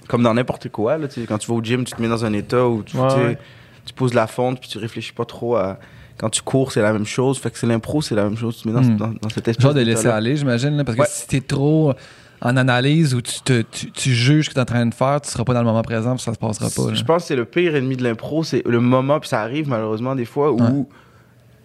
Comme 0.07 0.23
dans 0.23 0.33
n'importe 0.33 0.69
quoi, 0.69 0.97
là, 0.97 1.07
tu 1.09 1.19
sais, 1.21 1.27
quand 1.27 1.37
tu 1.37 1.47
vas 1.51 1.55
au 1.57 1.61
gym, 1.61 1.83
tu 1.83 1.93
te 1.93 2.01
mets 2.01 2.07
dans 2.07 2.23
un 2.23 2.31
état 2.33 2.65
où 2.65 2.81
tu, 2.81 2.95
Ouais, 2.97 3.07
tu 3.09 3.13
sais, 3.15 3.21
ouais. 3.25 3.37
tu 3.85 3.93
poses 3.93 4.13
la 4.13 4.25
fonte, 4.27 4.59
puis 4.61 4.69
tu 4.69 4.77
réfléchis 4.77 5.11
pas 5.13 5.25
trop 5.25 5.55
à... 5.57 5.77
Quand 6.17 6.29
tu 6.29 6.41
cours, 6.41 6.71
c'est 6.71 6.81
la 6.81 6.91
même 6.93 7.05
chose. 7.05 7.39
Fait 7.39 7.51
que 7.51 7.57
c'est 7.59 7.67
l'impro, 7.67 8.01
c'est 8.01 8.15
la 8.15 8.23
même 8.23 8.35
chose. 8.37 8.57
Tu 8.57 8.63
te 8.63 8.67
mets 8.69 8.73
dans, 8.73 8.81
Mhm. 8.87 8.97
dans, 8.97 9.07
dans 9.21 9.29
cette 9.29 9.47
espèce 9.47 9.63
Genre 9.63 9.73
de 9.73 9.81
laisser 9.81 10.07
aller, 10.07 10.35
j'imagine. 10.35 10.75
là, 10.77 10.83
Parce 10.83 10.95
que 10.97 11.01
Ouais. 11.03 11.07
si 11.09 11.27
t'es 11.27 11.41
trop 11.41 11.93
en 12.41 12.55
analyse 12.57 13.13
ou 13.13 13.21
tu, 13.21 13.41
te, 13.41 13.61
tu, 13.63 13.91
tu 13.91 14.13
juges 14.13 14.45
ce 14.45 14.49
que 14.49 14.55
t'es 14.55 14.61
en 14.61 14.65
train 14.65 14.85
de 14.85 14.93
faire, 14.93 15.19
tu 15.21 15.29
seras 15.29 15.43
pas 15.43 15.53
dans 15.53 15.59
le 15.59 15.65
moment 15.65 15.81
présent, 15.81 16.15
puis 16.15 16.23
ça 16.23 16.33
se 16.33 16.39
passera 16.39 16.69
pas. 16.69 16.89
là. 16.89 16.93
Je 16.95 17.03
pense 17.03 17.23
que 17.23 17.27
c'est 17.27 17.35
le 17.35 17.45
pire 17.45 17.75
ennemi 17.75 17.97
de 17.97 18.03
l'impro, 18.03 18.43
c'est 18.43 18.63
le 18.65 18.79
moment, 18.79 19.19
puis 19.19 19.29
ça 19.29 19.41
arrive 19.41 19.67
malheureusement 19.67 20.15
des 20.15 20.25
fois, 20.25 20.51
où 20.51 20.59
Ouais. 20.61 20.85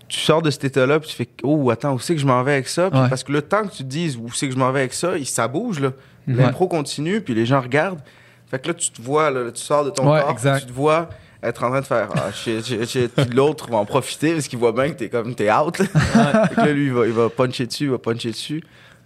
tu 0.09 0.19
sors 0.21 0.43
de 0.43 0.51
cet 0.51 0.65
état-là, 0.65 0.99
puis 1.01 1.09
tu 1.11 1.15
fais 1.17 1.29
Oh, 1.43 1.71
attends, 1.71 1.95
où 1.95 1.99
c'est 2.01 2.15
que 2.15 2.21
je 2.21 2.27
m'en 2.27 2.43
vais 2.43 2.53
avec 2.55 2.69
ça 2.69 2.91
Puis 2.91 2.99
Ouais. 3.01 3.09
Parce 3.09 3.23
que 3.25 3.33
le 3.33 3.43
temps 3.43 3.63
que 3.63 3.71
tu 3.73 3.79
te 3.79 3.89
dises 3.89 4.17
où 4.17 4.31
c'est 4.33 4.49
que 4.49 4.55
je 4.55 4.59
m'en 4.59 4.73
vais 4.73 4.81
avec 4.81 4.95
ça, 4.95 5.13
ça 5.25 5.47
bouge, 5.49 5.81
là. 5.81 5.93
Mhm. 6.27 6.39
L'impro 6.39 6.67
continue, 6.69 7.21
puis 7.21 7.35
les 7.35 7.47
gens 7.47 7.61
regardent. 7.61 8.01
Fait 8.51 8.59
que 8.59 8.69
là, 8.69 8.75
tu 8.75 8.91
te 8.91 9.01
vois, 9.03 9.31
là, 9.31 9.51
tu 9.53 9.61
sors 9.63 9.85
de 9.85 9.91
ton 9.91 10.05
corps, 10.05 10.31
exact. 10.31 10.61
tu 10.61 10.67
te 10.67 10.73
vois 10.73 11.09
être 11.43 11.63
en 11.65 11.69
train 11.71 11.81
de 11.81 11.87
faire 11.87 12.09
Ah, 12.17 12.31
l'autre 13.35 13.71
va 13.71 13.77
en 13.79 13.85
profiter 13.85 14.33
parce 14.33 14.49
qu'il 14.49 14.59
voit 14.59 14.73
bien 14.73 14.89
que 14.91 14.95
t'es 14.95 15.09
comme, 15.11 15.35
t'es 15.35 15.53
out. 15.53 15.77
fait 15.77 15.87
que 16.55 16.61
là, 16.61 16.73
lui, 16.73 16.87
il 16.87 16.93
va, 16.93 17.07
il 17.07 17.13
va 17.13 17.29
puncher 17.29 17.67
dessus, 17.67 17.85
il 17.85 17.91
va 17.91 17.99
puncher 17.99 18.31
dessus. 18.31 18.63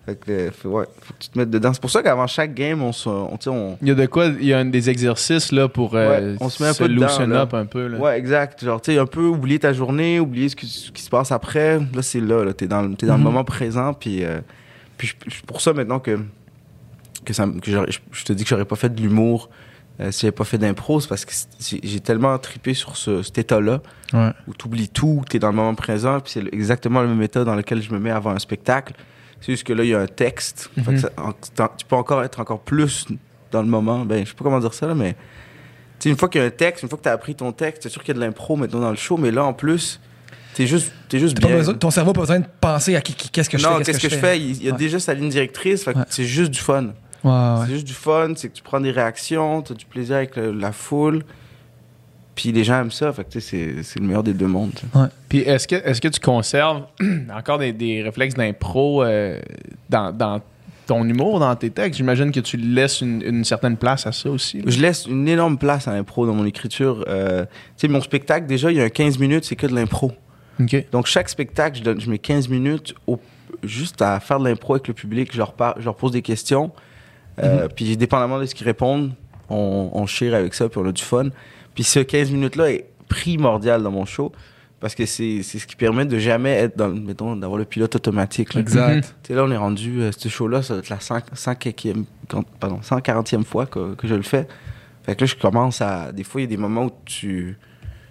Fait 0.09 0.15
que, 0.19 0.31
euh, 0.33 0.51
faut- 0.51 0.71
ouais, 0.71 0.87
faut 1.03 1.13
que 1.13 1.19
tu 1.19 1.29
te 1.29 1.39
mettes 1.39 1.51
dedans. 1.51 1.71
C'est 1.75 1.83
pour 1.83 1.91
ça 1.91 2.03
qu'avant 2.03 2.27
chaque 2.27 2.55
game, 2.55 2.81
on 2.83 2.93
se. 2.93 3.11
On, 3.11 3.37
tu 3.37 3.45
sais, 3.45 3.51
on, 3.51 3.77
Il 3.83 3.89
y 3.89 3.91
a 3.91 3.95
de 3.95 4.07
quoi, 4.07 4.27
il 4.27 4.47
y 4.47 4.55
a 4.55 4.65
des 4.65 4.89
exercices 4.89 5.53
là, 5.53 5.69
pour 5.69 5.95
euh, 5.97 6.33
Ouais, 6.33 6.37
on 6.41 6.49
se 6.49 6.63
met 6.63 6.71
un 6.71 6.73
peu 6.75 6.89
dedans, 6.89 7.07
loosen 7.09 7.29
là. 7.31 7.43
up 7.43 7.53
un 7.53 7.67
peu. 7.67 7.89
Là. 7.89 7.99
Ouais, 7.99 8.19
exact. 8.19 8.65
Genre, 8.65 8.81
tu 8.81 8.93
sais, 8.93 8.99
un 8.99 9.05
peu 9.05 9.27
oublier 9.27 9.59
ta 9.59 9.75
journée, 9.75 10.19
oublier 10.19 10.49
ce 10.49 10.57
qui, 10.57 10.67
ce 10.67 10.91
qui 10.91 11.03
se 11.03 11.11
passe 11.11 11.31
après. 11.31 11.79
Là, 11.79 12.01
c'est 12.01 12.21
là, 12.21 12.43
là. 12.43 12.55
T'es 12.55 12.67
dans, 12.67 12.81
le- 12.81 12.95
t'es 12.95 13.05
dans 13.05 13.19
Mhm. 13.19 13.25
le 13.25 13.31
moment 13.31 13.45
présent. 13.45 13.93
Puis, 13.93 14.25
euh, 14.25 14.41
puis 14.97 15.09
je- 15.09 15.31
je- 15.31 15.43
pour 15.43 15.61
ça, 15.61 15.75
maintenant 15.75 15.99
que, 15.99 16.19
que, 17.27 17.35
ça, 17.35 17.45
me- 17.45 17.61
que 17.61 17.71
j'aurais- 17.71 17.91
je, 18.11 18.25
te 18.25 18.33
dis 18.33 18.45
que 18.45 18.49
j'aurais 18.49 18.65
pas 18.65 18.77
fait 18.77 18.95
de 18.95 19.01
l'humour 19.03 19.51
euh, 20.01 20.11
si 20.13 20.21
j'avais 20.23 20.33
pas 20.33 20.45
fait 20.45 20.59
d'impro, 20.59 21.01
c'est 21.01 21.09
parce 21.09 21.25
que 21.27 21.33
c'est- 21.59 21.81
j'ai 21.83 22.01
tellement 22.01 22.39
trippé 22.39 22.73
sur 22.73 22.97
ce, 22.97 23.23
cet 23.23 23.37
état-là 23.39 23.81
Ouais. 24.15 24.31
où 24.47 24.55
t'oublies 24.55 24.89
tout, 24.89 25.23
t'es 25.29 25.39
dans 25.41 25.49
le 25.51 25.57
moment 25.57 25.75
présent. 25.75 26.21
Puis 26.21 26.33
c'est 26.35 26.55
exactement 26.55 27.03
le 27.03 27.09
même 27.09 27.21
état 27.21 27.45
dans 27.45 27.57
lequel 27.57 27.83
je 27.83 27.93
me 27.93 27.99
mets 27.99 28.13
avant 28.13 28.31
un 28.31 28.39
spectacle. 28.39 28.95
C'est 29.41 29.53
juste 29.53 29.65
que 29.65 29.73
là, 29.73 29.85
il 29.85 29.91
y 29.91 29.95
a 29.95 30.01
un 30.01 30.07
texte. 30.07 30.71
Fait 30.75 30.83
que 30.83 30.91
Mhm. 30.91 30.99
ça- 30.99 31.11
en- 31.17 31.33
t'en- 31.55 31.71
tu 31.77 31.87
peux 31.87 31.97
encore 31.97 32.23
être 32.25 32.41
encore 32.41 32.61
plus 32.61 33.07
dans 33.53 33.63
le 33.63 33.69
moment. 33.69 34.05
Ben, 34.05 34.25
je 34.25 34.31
sais 34.31 34.35
pas 34.37 34.45
comment 34.45 34.59
dire 34.61 34.75
ça, 34.75 34.87
là, 34.87 34.95
mais 34.95 35.15
une 36.05 36.17
fois 36.17 36.29
qu'il 36.29 36.41
y 36.41 36.45
a 36.45 36.47
un 36.47 36.51
texte, 36.51 36.83
une 36.83 36.89
fois 36.89 36.99
que 36.99 37.03
tu 37.05 37.09
as 37.09 37.13
appris 37.13 37.35
ton 37.35 37.53
texte, 37.53 37.83
c'est 37.85 37.89
sûr 37.89 38.03
qu'il 38.03 38.15
y 38.15 38.19
a 38.19 38.21
de 38.21 38.25
l'impro 38.25 38.57
maintenant 38.57 38.81
dans 38.81 38.91
le 38.91 38.97
show, 38.97 39.17
mais 39.17 39.31
là, 39.31 39.45
en 39.45 39.53
plus, 39.53 40.01
t'es 40.55 40.67
juste, 40.67 40.93
t'es 41.09 41.19
juste 41.19 41.39
bien. 41.41 41.57
besoin- 41.57 41.75
ton 41.75 41.91
cerveau 41.91 42.11
n'a 42.11 42.15
pas 42.15 42.21
besoin 42.23 42.41
de 42.41 42.47
penser 42.61 42.97
à 42.97 43.01
qu'est-ce 43.01 43.49
que 43.49 43.59
je 43.59 43.63
non, 43.65 43.79
fais. 43.79 43.85
qu'est-ce 43.85 44.01
que, 44.01 44.09
je 44.09 44.17
fais? 44.17 44.39
Il 44.41 44.63
y 44.63 44.69
a 44.69 44.73
Ouais. 44.73 44.79
déjà 44.79 44.99
sa 45.01 45.15
ligne 45.15 45.29
directrice, 45.29 45.87
Ouais. 45.87 45.95
c'est 46.09 46.25
juste 46.25 46.51
du 46.51 46.59
fun. 46.61 46.89
Ouais. 47.25 47.33
C'est 47.67 47.73
juste 47.73 47.87
du 47.87 47.95
fun, 47.95 48.33
c'est 48.37 48.49
que 48.49 48.55
tu 48.55 48.63
prends 48.63 48.81
des 48.81 48.91
réactions, 48.93 49.63
tu 49.63 49.73
as 49.73 49.77
du 49.77 49.87
plaisir 49.87 50.17
avec 50.17 50.37
le- 50.37 50.53
la 50.53 50.71
foule, 50.73 51.25
puis 52.41 52.53
les 52.53 52.63
gens 52.63 52.81
aiment 52.83 52.93
ça, 52.93 53.13
fait 53.13 53.25
que 53.25 53.41
c'est, 53.41 53.83
c'est 53.83 53.99
le 53.99 54.07
meilleur 54.07 54.23
des 54.23 54.33
deux 54.33 54.47
mondes. 54.47 54.71
tu 54.77 54.83
sais. 54.87 54.99
Puis 55.29 55.39
est-ce 55.39 55.67
que, 55.67 55.75
est-ce 55.75 56.01
que 56.01 56.07
tu 56.07 56.21
conserves 56.21 56.85
encore 57.37 57.59
des, 57.59 57.73
des 57.73 58.01
réflexes 58.03 58.37
d'impro 58.37 59.03
euh, 59.03 59.41
dans, 59.91 60.13
dans 60.13 60.41
ton 60.87 61.03
humour, 61.05 61.41
dans 61.41 61.57
tes 61.57 61.71
textes? 61.71 61.97
J'imagine 61.97 62.31
que 62.31 62.39
tu 62.39 62.57
laisses 62.57 63.01
une, 63.01 63.23
une 63.23 63.43
certaine 63.45 63.77
place 63.77 64.07
à 64.07 64.13
ça 64.13 64.31
aussi. 64.31 64.59
là. 64.59 64.65
Je 64.69 64.81
laisse 64.81 65.07
une 65.07 65.27
énorme 65.27 65.59
place 65.59 65.89
à 65.89 65.93
l'impro 65.95 66.27
dans 66.27 66.35
mon 66.35 66.45
écriture. 66.47 67.05
Euh, 67.09 67.45
tu 67.45 67.51
sais, 67.79 67.89
mon 67.89 68.01
spectacle, 68.01 68.47
déjà, 68.47 68.71
il 68.71 68.77
y 68.77 68.81
a 68.81 68.85
un 68.85 68.89
15 68.89 69.19
minutes, 69.19 69.45
c'est 69.45 69.57
que 69.57 69.67
de 69.67 69.75
l'impro. 69.75 70.13
Donc, 70.93 71.07
chaque 71.07 71.29
spectacle, 71.29 71.79
je, 71.79 71.83
donne, 71.83 72.01
je 72.01 72.09
mets 72.09 72.19
15 72.19 72.49
minutes 72.49 72.95
au- 73.09 73.19
juste 73.65 74.01
à 74.01 74.21
faire 74.21 74.39
de 74.39 74.49
l'impro 74.49 74.75
avec 74.75 74.87
le 74.87 74.95
public. 74.95 75.31
Je 75.33 75.39
leur, 75.39 75.55
par- 75.55 75.75
je 75.81 75.85
leur 75.85 75.97
pose 75.97 76.13
des 76.13 76.23
questions. 76.23 76.71
Euh, 77.43 77.67
Puis, 77.75 77.97
dépendamment 77.97 78.39
de 78.39 78.47
ce 78.47 78.55
qu'ils 78.55 78.67
répondent, 78.67 79.13
on, 79.51 79.91
on 79.93 80.07
chire 80.07 80.35
avec 80.35 80.55
ça, 80.55 80.69
puis 80.69 80.79
on 80.79 80.87
a 80.87 80.93
du 80.93 81.03
fun. 81.03 81.29
Puis, 81.79 81.85
ce 81.85 82.01
15 82.01 82.33
minutes-là 82.33 82.73
est 82.73 82.87
primordial 83.09 83.83
dans 83.85 83.93
mon 83.93 84.05
show 84.05 84.33
parce 84.81 84.97
que 84.97 85.07
c'est 85.07 85.43
c'est 85.45 85.61
ce 85.61 85.67
qui 85.69 85.77
permet 85.77 86.05
de 86.07 86.19
jamais 86.19 86.51
être 86.55 86.77
dans, 86.77 86.89
le- 86.89 86.95
mettons, 86.95 87.37
d'avoir 87.37 87.57
le 87.59 87.65
pilote 87.65 87.95
automatique. 87.95 88.55
là. 88.55 88.61
Exact. 88.61 89.15
Tu 89.23 89.33
là, 89.33 89.45
on 89.45 89.51
est 89.53 89.57
rendu, 89.57 90.01
euh, 90.03 90.11
ce 90.17 90.29
show-là, 90.29 90.63
ça 90.63 90.75
va 90.75 90.81
être 90.81 90.89
la 90.89 90.99
100 90.99 91.19
100e 91.35 92.05
quand- 92.29 92.43
pardon, 92.59 92.81
140e 92.83 93.45
fois 93.45 93.67
que, 93.67 93.95
que 93.95 94.09
je 94.09 94.15
le 94.17 94.23
fais. 94.23 94.49
Fait 95.05 95.15
que 95.15 95.21
là, 95.21 95.27
je 95.27 95.37
commence 95.37 95.81
à. 95.81 96.11
Des 96.13 96.25
fois, 96.25 96.41
il 96.41 96.45
y 96.45 96.47
a 96.47 96.51
des 96.51 96.57
moments 96.57 96.87
où 96.87 96.91
tu, 97.05 97.57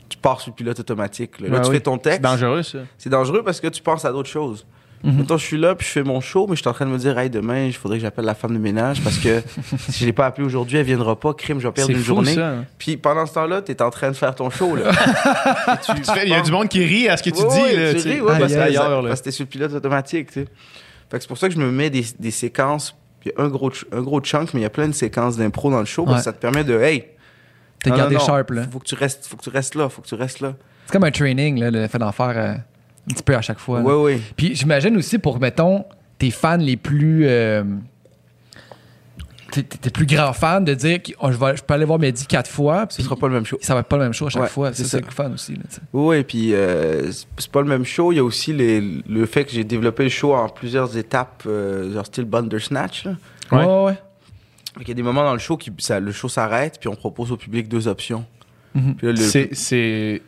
tu 0.09 0.17
pars 0.17 0.39
sur 0.41 0.51
le 0.51 0.55
pilote 0.55 0.79
automatique. 0.79 1.39
Là, 1.41 1.49
Là, 1.49 1.55
Ouais, 1.57 1.61
tu 1.63 1.67
oui. 1.69 1.75
fais 1.75 1.81
ton 1.81 1.95
C'est 1.95 2.01
texte. 2.03 2.21
dangereux, 2.21 2.63
ça. 2.63 2.79
C'est 2.97 3.09
dangereux 3.09 3.43
parce 3.43 3.59
que 3.59 3.67
tu 3.67 3.81
penses 3.81 4.05
à 4.05 4.11
d'autres 4.11 4.29
choses. 4.29 4.65
Mhm. 5.03 5.17
Mettons, 5.17 5.37
je 5.37 5.45
suis 5.45 5.57
là, 5.57 5.75
puis 5.75 5.85
je 5.85 5.91
fais 5.91 6.03
mon 6.03 6.19
show, 6.21 6.47
mais 6.49 6.55
je 6.55 6.61
suis 6.61 6.67
en 6.69 6.73
train 6.73 6.85
de 6.85 6.91
me 6.91 6.97
dire, 6.97 7.17
hey, 7.19 7.29
demain, 7.29 7.65
il 7.65 7.73
faudrait 7.73 7.97
que 7.97 8.01
j'appelle 8.01 8.25
la 8.25 8.33
femme 8.33 8.53
de 8.53 8.57
ménage 8.59 9.01
parce 9.03 9.17
que 9.19 9.41
si 9.89 9.99
je 10.01 10.05
l'ai 10.05 10.13
pas 10.13 10.25
appelée 10.25 10.45
aujourd'hui, 10.45 10.77
elle 10.79 10.85
viendra 10.85 11.19
pas. 11.19 11.33
Crime, 11.35 11.59
je 11.59 11.67
vais 11.67 11.73
perdre 11.73 11.91
une 11.91 11.97
fou, 11.97 12.03
journée. 12.03 12.33
ça. 12.33 12.55
Puis 12.79 12.97
pendant 12.97 13.25
ce 13.25 13.33
temps-là, 13.35 13.61
tu 13.61 13.71
es 13.71 13.81
en 13.81 13.89
train 13.91 14.09
de 14.09 14.15
faire 14.15 14.33
ton 14.33 14.49
show. 14.49 14.75
Là. 14.75 14.89
Et 14.91 15.95
tu- 15.95 16.01
Tu 16.01 16.11
fais- 16.11 16.23
Il 16.25 16.29
y 16.29 16.33
a 16.33 16.41
du 16.41 16.51
monde 16.51 16.67
qui 16.67 16.83
rit 16.83 17.07
à 17.09 17.15
ce 17.17 17.23
que 17.23 17.29
tu 17.29 17.41
Ouais, 17.41 17.47
dis. 17.47 17.61
ouais, 17.61 17.75
là, 17.93 17.93
tu 18.01 18.07
ris, 18.09 18.21
ouais, 18.21 18.39
parce, 18.39 18.53
que, 18.53 18.57
aïe, 18.59 18.77
ailleurs, 18.77 19.01
là. 19.03 19.09
parce 19.09 19.19
que 19.21 19.25
t'es 19.25 19.31
sur 19.31 19.43
le 19.43 19.49
pilote 19.49 19.73
automatique, 19.73 20.27
tu 20.31 20.41
sais. 20.41 20.47
Fait 21.09 21.17
que 21.17 21.23
c'est 21.23 21.27
pour 21.27 21.37
ça 21.37 21.47
que 21.47 21.53
je 21.53 21.59
me 21.59 21.71
mets 21.71 21.89
des, 21.89 22.05
des 22.19 22.31
séquences. 22.31 22.95
Il 23.25 23.31
y 23.37 23.39
a 23.39 23.43
un 23.45 23.47
gros, 23.49 23.71
un 23.91 24.01
gros 24.01 24.19
chunk, 24.21 24.53
mais 24.53 24.61
il 24.61 24.63
y 24.63 24.65
a 24.65 24.69
plein 24.69 24.87
de 24.87 24.93
séquences 24.93 25.37
d'impro 25.37 25.69
dans 25.69 25.79
le 25.79 25.85
show. 25.85 26.05
parce 26.05 26.17
que 26.19 26.23
ça 26.23 26.33
te 26.33 26.39
permet 26.41 26.63
de, 26.63 26.79
hey, 26.79 27.05
T'es 27.83 27.91
gardé 27.91 28.15
non, 28.15 28.21
sharp, 28.25 28.49
là. 28.49 28.63
Faut 28.71 28.79
que 28.79 28.85
tu 28.85 28.95
restes, 28.95 29.27
faut 29.27 29.37
que 29.37 29.43
tu 29.43 29.49
restes 29.51 29.75
là, 29.75 29.87
faut 29.87 30.01
que 30.01 30.07
tu 30.07 30.15
restes 30.15 30.39
là. 30.39 30.53
C'est 30.87 30.93
comme 30.93 31.03
un 31.03 31.11
training, 31.11 31.59
là, 31.59 31.69
le 31.69 31.87
fait 31.87 31.99
d'en 31.99 32.11
faire 32.11 32.33
euh, 32.35 32.53
un 33.09 33.13
petit 33.13 33.23
peu 33.23 33.35
à 33.35 33.41
chaque 33.41 33.59
fois. 33.59 33.79
là. 33.79 33.85
Ouais, 33.85 33.93
ouais. 34.15 34.21
Puis 34.35 34.55
j'imagine 34.55 34.95
aussi 34.97 35.17
pour, 35.19 35.39
mettons, 35.39 35.85
tes 36.17 36.31
fans 36.31 36.57
les 36.57 36.77
plus. 36.77 37.25
euh, 37.27 37.63
t'es 39.51 39.63
t'es 39.63 39.89
plus 39.89 40.05
grand 40.05 40.33
fan 40.33 40.65
de 40.65 40.73
dire 40.73 41.01
que 41.01 41.13
oh, 41.21 41.31
je, 41.31 41.37
vais, 41.37 41.55
je 41.55 41.63
peux 41.63 41.73
aller 41.73 41.85
voir 41.85 41.99
Mehdi 41.99 42.25
quatre 42.27 42.49
fois, 42.49 42.85
Ce 42.89 43.01
sera 43.01 43.15
pas 43.15 43.27
le 43.27 43.33
même 43.33 43.45
show. 43.45 43.57
ça 43.61 43.73
va 43.73 43.79
être 43.79 43.87
pas 43.87 43.95
le 43.97 44.03
même 44.03 44.13
show 44.13 44.27
à 44.27 44.29
chaque 44.29 44.41
Ouais, 44.43 44.47
fois. 44.49 44.73
c'est 44.73 44.83
C'est 44.83 44.89
ça. 44.89 44.99
ça 44.99 45.05
le 45.05 45.11
fun 45.11 45.31
aussi. 45.31 45.53
là. 45.53 45.61
Oui, 45.93 46.17
et 46.17 46.23
puis 46.23 46.53
euh, 46.53 47.11
c'est- 47.11 47.27
c'est 47.37 47.51
pas 47.51 47.61
le 47.61 47.67
même 47.67 47.85
show. 47.85 48.11
Il 48.11 48.17
y 48.17 48.19
a 48.19 48.23
aussi 48.23 48.51
les- 48.51 49.01
le 49.07 49.25
fait 49.25 49.45
que 49.45 49.51
j'ai 49.51 49.63
développé 49.63 50.03
le 50.03 50.09
show 50.09 50.33
en 50.35 50.49
plusieurs 50.49 50.97
étapes, 50.97 51.43
euh, 51.47 51.93
genre 51.93 52.05
style 52.05 52.25
Bandersnatch. 52.25 53.05
Là. 53.05 53.15
Ouais. 53.53 53.65
Ouais, 53.65 53.83
ouais. 53.85 53.97
Fait 54.73 54.79
qu'il 54.83 54.89
y 54.89 54.91
a 54.91 54.95
des 54.95 55.01
moments 55.03 55.23
dans 55.23 55.33
le 55.33 55.39
show 55.39 55.55
qui 55.55 55.71
ça, 55.79 55.99
le 56.01 56.11
show 56.11 56.27
s'arrête, 56.27 56.77
puis 56.79 56.89
on 56.89 56.95
propose 56.95 57.31
au 57.31 57.37
public 57.37 57.67
deux 57.69 57.87
options. 57.87 58.25
Mhm. 58.75 58.95
Le- 59.01 59.15
C'est- 59.15 59.49
C'est 59.53 60.21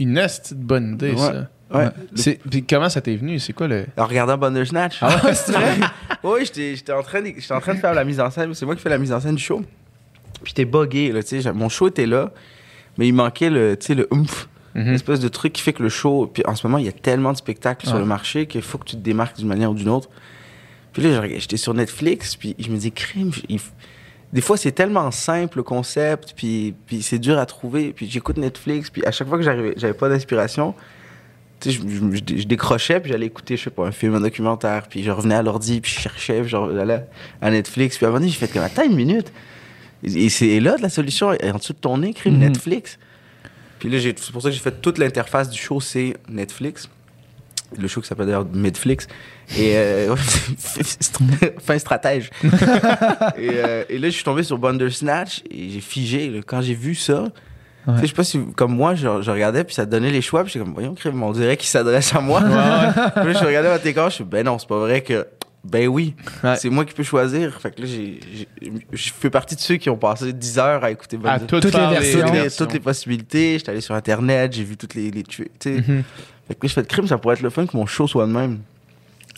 une 0.00 0.18
esti 0.18 0.54
de 0.56 0.62
bonne 0.62 0.94
idée, 0.94 1.12
Ouais. 1.12 1.16
ça. 1.18 1.48
Ouais. 1.72 1.78
Ouais. 1.84 1.90
C'est- 2.14 2.40
Puis 2.48 2.64
comment 2.64 2.88
ça 2.88 3.00
t'est 3.00 3.16
venu? 3.16 3.38
C'est 3.40 3.52
quoi 3.52 3.66
le. 3.68 3.86
En 3.96 4.06
regardant 4.06 4.36
Bandersnatch. 4.38 4.98
Ah 5.00 5.20
ouais, 5.24 5.34
c'est 5.34 5.52
vrai? 5.52 5.76
oui, 6.22 6.40
j'étais 6.42 6.76
j'étais 6.76 6.92
en, 6.92 7.02
train 7.02 7.20
de- 7.22 7.32
j'étais 7.36 7.52
en 7.54 7.60
train 7.60 7.74
de 7.74 7.80
faire 7.80 7.94
la 7.94 8.04
mise 8.04 8.20
en 8.20 8.30
scène. 8.30 8.54
C'est 8.54 8.64
moi 8.66 8.76
qui 8.76 8.82
fais 8.82 8.88
la 8.90 8.98
mise 8.98 9.12
en 9.12 9.20
scène 9.20 9.34
du 9.34 9.42
show. 9.42 9.62
Puis 10.42 10.54
j'étais 10.56 10.64
buggé, 10.64 11.10
là, 11.12 11.22
tu 11.22 11.28
sais. 11.30 11.40
j'a- 11.40 11.52
Mon 11.52 11.68
show 11.68 11.88
était 11.88 12.06
là, 12.06 12.30
mais 12.98 13.08
il 13.08 13.12
manquait 13.14 13.50
le, 13.50 13.76
tu 13.76 13.86
sais, 13.86 13.94
le 13.94 14.06
oomph. 14.12 14.48
Mhm. 14.74 14.88
Une 14.88 14.94
espèce 14.94 15.20
de 15.20 15.28
truc 15.28 15.52
qui 15.54 15.62
fait 15.62 15.72
que 15.72 15.82
le 15.82 15.88
show. 15.88 16.30
Puis 16.32 16.42
en 16.46 16.54
ce 16.54 16.66
moment, 16.66 16.78
il 16.78 16.84
y 16.84 16.88
a 16.88 16.92
tellement 16.92 17.32
de 17.32 17.36
spectacles 17.38 17.86
sur 17.86 17.94
Ouais. 17.94 18.00
le 18.00 18.06
marché 18.06 18.46
qu'il 18.46 18.62
faut 18.62 18.78
que 18.78 18.84
tu 18.84 18.96
te 18.96 19.00
démarques 19.00 19.36
d'une 19.38 19.48
manière 19.48 19.70
ou 19.70 19.74
d'une 19.74 19.88
autre. 19.88 20.08
Puis 20.92 21.02
là, 21.02 21.10
je 21.10 21.16
regardais- 21.16 21.40
j'étais 21.40 21.56
sur 21.56 21.74
Netflix, 21.74 22.36
puis 22.36 22.54
je 22.58 22.70
me 22.70 22.76
dis, 22.76 22.92
crime. 22.92 23.30
il 23.48 23.56
f- 23.58 23.70
Des 24.32 24.40
fois, 24.40 24.56
c'est 24.56 24.72
tellement 24.72 25.10
simple 25.12 25.58
le 25.58 25.62
concept, 25.62 26.34
puis, 26.36 26.74
puis 26.86 27.00
c'est 27.00 27.18
dur 27.18 27.38
à 27.38 27.46
trouver. 27.46 27.92
Puis 27.94 28.08
j'écoute 28.10 28.36
Netflix, 28.36 28.90
puis 28.90 29.04
à 29.06 29.10
chaque 29.12 29.28
fois 29.28 29.38
que 29.38 29.44
j'arrivais, 29.44 29.74
j'avais 29.76 29.94
pas 29.94 30.08
d'inspiration, 30.08 30.74
je, 31.64 31.70
je- 31.70 31.78
je- 31.78 32.40
je 32.42 32.46
décrochais, 32.46 33.00
puis 33.00 33.10
j'allais 33.10 33.26
écouter, 33.26 33.56
je 33.56 33.64
sais 33.64 33.70
pas, 33.70 33.86
un 33.86 33.92
film, 33.92 34.14
un 34.14 34.20
documentaire, 34.20 34.86
puis 34.88 35.02
je 35.02 35.10
revenais 35.10 35.34
à 35.36 35.42
l'ordi, 35.42 35.80
puis 35.80 35.92
je 35.92 36.00
cherchais, 36.00 36.40
puis 36.42 36.50
j'allais 36.50 37.04
à 37.40 37.50
Netflix. 37.50 37.96
Puis 37.96 38.06
à 38.06 38.08
un 38.08 38.12
moment 38.12 38.20
donné, 38.20 38.30
j'ai 38.32 38.38
fait 38.38 38.52
comme, 38.52 38.62
attends 38.62 38.84
une 38.84 38.96
minute. 38.96 39.32
Et, 40.04 40.26
et 40.26 40.28
c'est 40.28 40.60
là 40.60 40.76
la 40.80 40.88
solution, 40.88 41.32
est 41.32 41.50
en 41.50 41.56
dessous 41.58 41.72
de 41.72 41.78
ton 41.78 41.98
nez, 41.98 42.12
crime 42.14 42.34
Mhm. 42.34 42.40
Netflix. 42.40 42.98
Puis 43.78 43.88
là, 43.90 43.98
c'est 44.00 44.32
pour 44.32 44.42
ça 44.42 44.48
que 44.48 44.54
j'ai 44.54 44.60
fait 44.60 44.80
toute 44.80 44.98
l'interface 44.98 45.50
du 45.50 45.58
show, 45.58 45.80
c'est 45.80 46.14
Netflix. 46.28 46.88
Le 47.76 47.88
show 47.88 48.00
qui 48.00 48.06
s'appelle 48.06 48.26
d'ailleurs 48.26 48.46
Midflix. 48.46 49.08
Et 49.58 49.72
euh, 49.76 50.14
fin 51.60 51.78
stratège. 51.78 52.30
et, 52.44 52.48
euh, 53.50 53.84
et 53.88 53.98
là, 53.98 54.08
je 54.08 54.14
suis 54.14 54.24
tombé 54.24 54.42
sur 54.44 54.56
Bandersnatch 54.58 55.42
et 55.50 55.70
j'ai 55.70 55.80
figé. 55.80 56.28
là. 56.30 56.40
Quand 56.46 56.60
j'ai 56.62 56.74
vu 56.74 56.94
ça, 56.94 57.24
tu 57.86 57.92
sais, 57.96 58.02
je 58.02 58.06
sais 58.08 58.12
pas 58.14 58.24
si, 58.24 58.40
comme 58.56 58.74
moi, 58.74 58.94
je, 58.94 59.22
je 59.22 59.30
regardais, 59.30 59.62
puis 59.64 59.74
ça 59.74 59.86
donnait 59.86 60.10
les 60.10 60.20
choix, 60.22 60.42
puis 60.44 60.52
j'étais 60.52 60.64
comme, 60.64 60.74
voyons, 60.74 60.94
crime, 60.94 61.22
on 61.22 61.32
dirait 61.32 61.56
qu'il 61.56 61.68
s'adresse 61.68 62.14
à 62.14 62.20
moi. 62.20 62.40
Puis 62.42 62.52
là, 62.52 63.32
je 63.32 63.44
regardais 63.44 63.68
votre 63.70 63.86
écran, 63.86 64.08
je 64.08 64.14
suis, 64.16 64.24
ben 64.24 64.44
non, 64.44 64.58
c'est 64.58 64.68
pas 64.68 64.78
vrai 64.78 65.00
que. 65.02 65.26
Ben 65.64 65.88
oui, 65.88 66.14
Ouais. 66.44 66.54
c'est 66.56 66.70
moi 66.70 66.84
qui 66.84 66.94
peux 66.94 67.02
choisir. 67.02 67.60
Fait 67.60 67.72
que 67.74 67.82
là, 67.82 67.88
je 68.92 69.10
fais 69.12 69.30
partie 69.30 69.56
de 69.56 69.60
ceux 69.60 69.76
qui 69.76 69.90
ont 69.90 69.96
passé 69.96 70.32
10 70.32 70.58
heures 70.60 70.84
à 70.84 70.92
écouter 70.92 71.18
À 71.24 71.40
toutes, 71.40 71.60
Toutes 71.62 71.74
les 71.74 71.80
versions. 71.80 72.20
toutes, 72.20 72.30
les, 72.32 72.40
versions. 72.40 72.64
toutes 72.64 72.74
les 72.74 72.80
possibilités. 72.80 73.58
J'étais 73.58 73.70
allé 73.72 73.80
sur 73.80 73.94
Internet, 73.96 74.52
j'ai 74.52 74.62
vu 74.62 74.76
toutes 74.76 74.94
les, 74.94 75.10
les 75.10 75.24
tu 75.24 75.44
sais. 75.58 75.82
Fait 75.82 76.54
que 76.54 76.64
là, 76.64 76.68
je 76.68 76.68
fais 76.68 76.82
de 76.82 76.86
crime, 76.86 77.08
ça 77.08 77.18
pourrait 77.18 77.34
être 77.34 77.42
le 77.42 77.50
fun 77.50 77.66
que 77.66 77.76
mon 77.76 77.84
show 77.86 78.06
soit 78.06 78.26
de 78.28 78.32
même. 78.32 78.60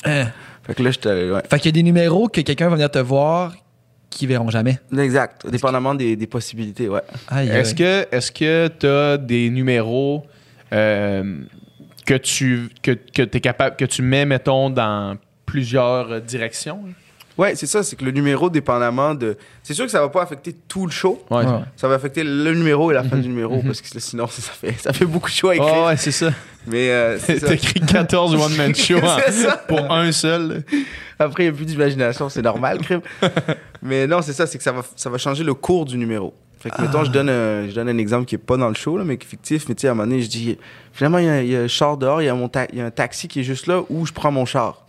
Hein. 0.05 0.27
Fait 0.65 0.75
que 0.75 0.83
là, 0.83 0.91
j'étais 0.91 1.31
ouais. 1.31 1.41
Fait 1.49 1.59
qu'il 1.61 1.67
y 1.67 1.69
a 1.71 1.73
des 1.73 1.83
numéros 1.83 2.29
que 2.29 2.43
quelqu'un 2.43 2.69
va 2.69 2.75
venir 2.75 2.91
te 2.91 2.99
voir 2.99 3.55
qui 4.11 4.27
verront 4.27 4.51
jamais. 4.51 4.79
Exact, 4.97 5.47
dépendamment 5.47 5.95
des, 5.95 6.17
des 6.17 6.27
possibilités, 6.27 6.89
ouais. 6.89 7.03
Est-ce 7.33 7.75
que 7.75 8.07
est-ce 8.11 8.33
que 8.33 8.69
tu 8.69 8.87
as 8.87 9.19
des 9.19 9.51
numéros 9.51 10.25
euh, 10.73 11.43
que 12.07 12.15
tu 12.15 12.71
que, 12.83 12.93
que 12.93 13.23
es 13.23 13.41
capable 13.41 13.77
que 13.77 13.85
tu 13.85 14.03
mets 14.03 14.25
mettons 14.25 14.71
dans 14.71 15.17
plusieurs 15.47 16.13
euh, 16.13 16.21
directions? 16.21 16.81
Ouais, 17.39 17.55
c'est 17.55 17.67
ça, 17.67 17.83
c'est 17.85 17.95
que 17.97 18.05
le 18.05 18.11
numéro, 18.11 18.51
dépendamment 18.51 19.15
de. 19.15 19.37
C'est 19.63 19.73
sûr 19.73 19.85
que 19.85 19.91
ça 19.93 20.01
va 20.01 20.09
pas 20.09 20.23
affecter 20.23 20.53
tout 20.67 20.85
le 20.87 20.91
show. 20.93 21.23
Ouais. 21.31 21.45
Ouais. 21.47 21.61
Ça 21.77 21.87
va 21.89 21.95
affecter 21.95 22.25
le 22.25 22.53
numéro 22.53 22.91
et 22.91 22.95
la 22.95 23.05
fin 23.05 23.17
du 23.17 23.29
numéro, 23.29 23.63
parce 23.65 23.81
que 23.81 24.01
sinon, 24.01 24.27
ça 24.31 24.53
fait, 24.53 24.73
ça 24.79 24.93
fait 24.93 25.05
beaucoup 25.07 25.29
de 25.31 25.35
shows 25.35 25.51
à 25.51 25.55
écrire. 25.57 25.73
Ah 25.75 25.87
ouais, 25.87 25.97
c'est 25.97 26.11
ça. 26.11 26.31
Mais 26.67 26.91
euh. 26.91 27.17
T'écris 27.27 27.81
14 27.81 28.35
one-man 28.45 28.75
C'est 28.75 29.01
ça. 29.01 29.57
pour 29.69 29.91
un 29.93 30.11
seul. 30.13 30.65
Après, 31.19 31.45
il 31.45 31.47
n'y 31.47 31.53
a 31.55 31.57
plus 31.57 31.65
d'imagination, 31.65 32.29
c'est 32.29 32.43
normal, 32.43 32.79
crime. 32.79 33.01
Mais 33.83 34.07
non, 34.07 34.21
c'est 34.23 34.33
ça, 34.33 34.47
c'est 34.47 34.59
que 34.59 34.65
ça 34.65 34.73
va, 34.73 34.83
ça 34.97 35.09
va 35.09 35.19
changer 35.19 35.45
le 35.45 35.55
cours 35.55 35.85
du 35.85 35.97
numéro. 35.97 36.35
Fait 36.61 36.71
que, 36.71 36.83
mettons, 36.83 37.05
je 37.05 37.13
donne, 37.13 37.29
un, 37.29 37.69
je 37.69 37.75
donne 37.75 37.89
un 37.89 37.99
exemple 37.99 38.25
qui 38.25 38.35
est 38.35 38.39
pas 38.39 38.57
dans 38.57 38.69
le 38.69 38.75
show, 38.75 38.99
là, 38.99 39.05
mais 39.05 39.17
qui 39.17 39.27
est 39.27 39.31
fictif. 39.31 39.69
Mais 39.69 39.77
tu 39.77 39.83
sais, 39.83 39.87
à 39.89 39.93
un 39.93 39.95
moment 39.95 40.09
donné, 40.09 40.23
je 40.23 40.29
dis, 40.29 40.59
finalement, 40.93 41.19
il 41.19 41.25
y, 41.25 41.29
a- 41.29 41.43
il 41.43 41.49
y 41.51 41.57
a 41.57 41.61
un 41.61 41.69
char 41.69 41.97
dehors, 41.97 42.21
il 42.21 42.25
y, 42.25 42.29
a 42.29 42.35
mon 42.35 42.49
ta- 42.49 42.67
il 42.73 42.79
y 42.79 42.81
a 42.81 42.87
un 42.87 42.91
taxi 42.91 43.29
qui 43.29 43.39
est 43.41 43.45
juste 43.45 43.69
là, 43.69 43.83
où 43.89 44.05
je 44.07 44.13
prends 44.13 44.33
mon 44.33 44.45
char. 44.45 44.85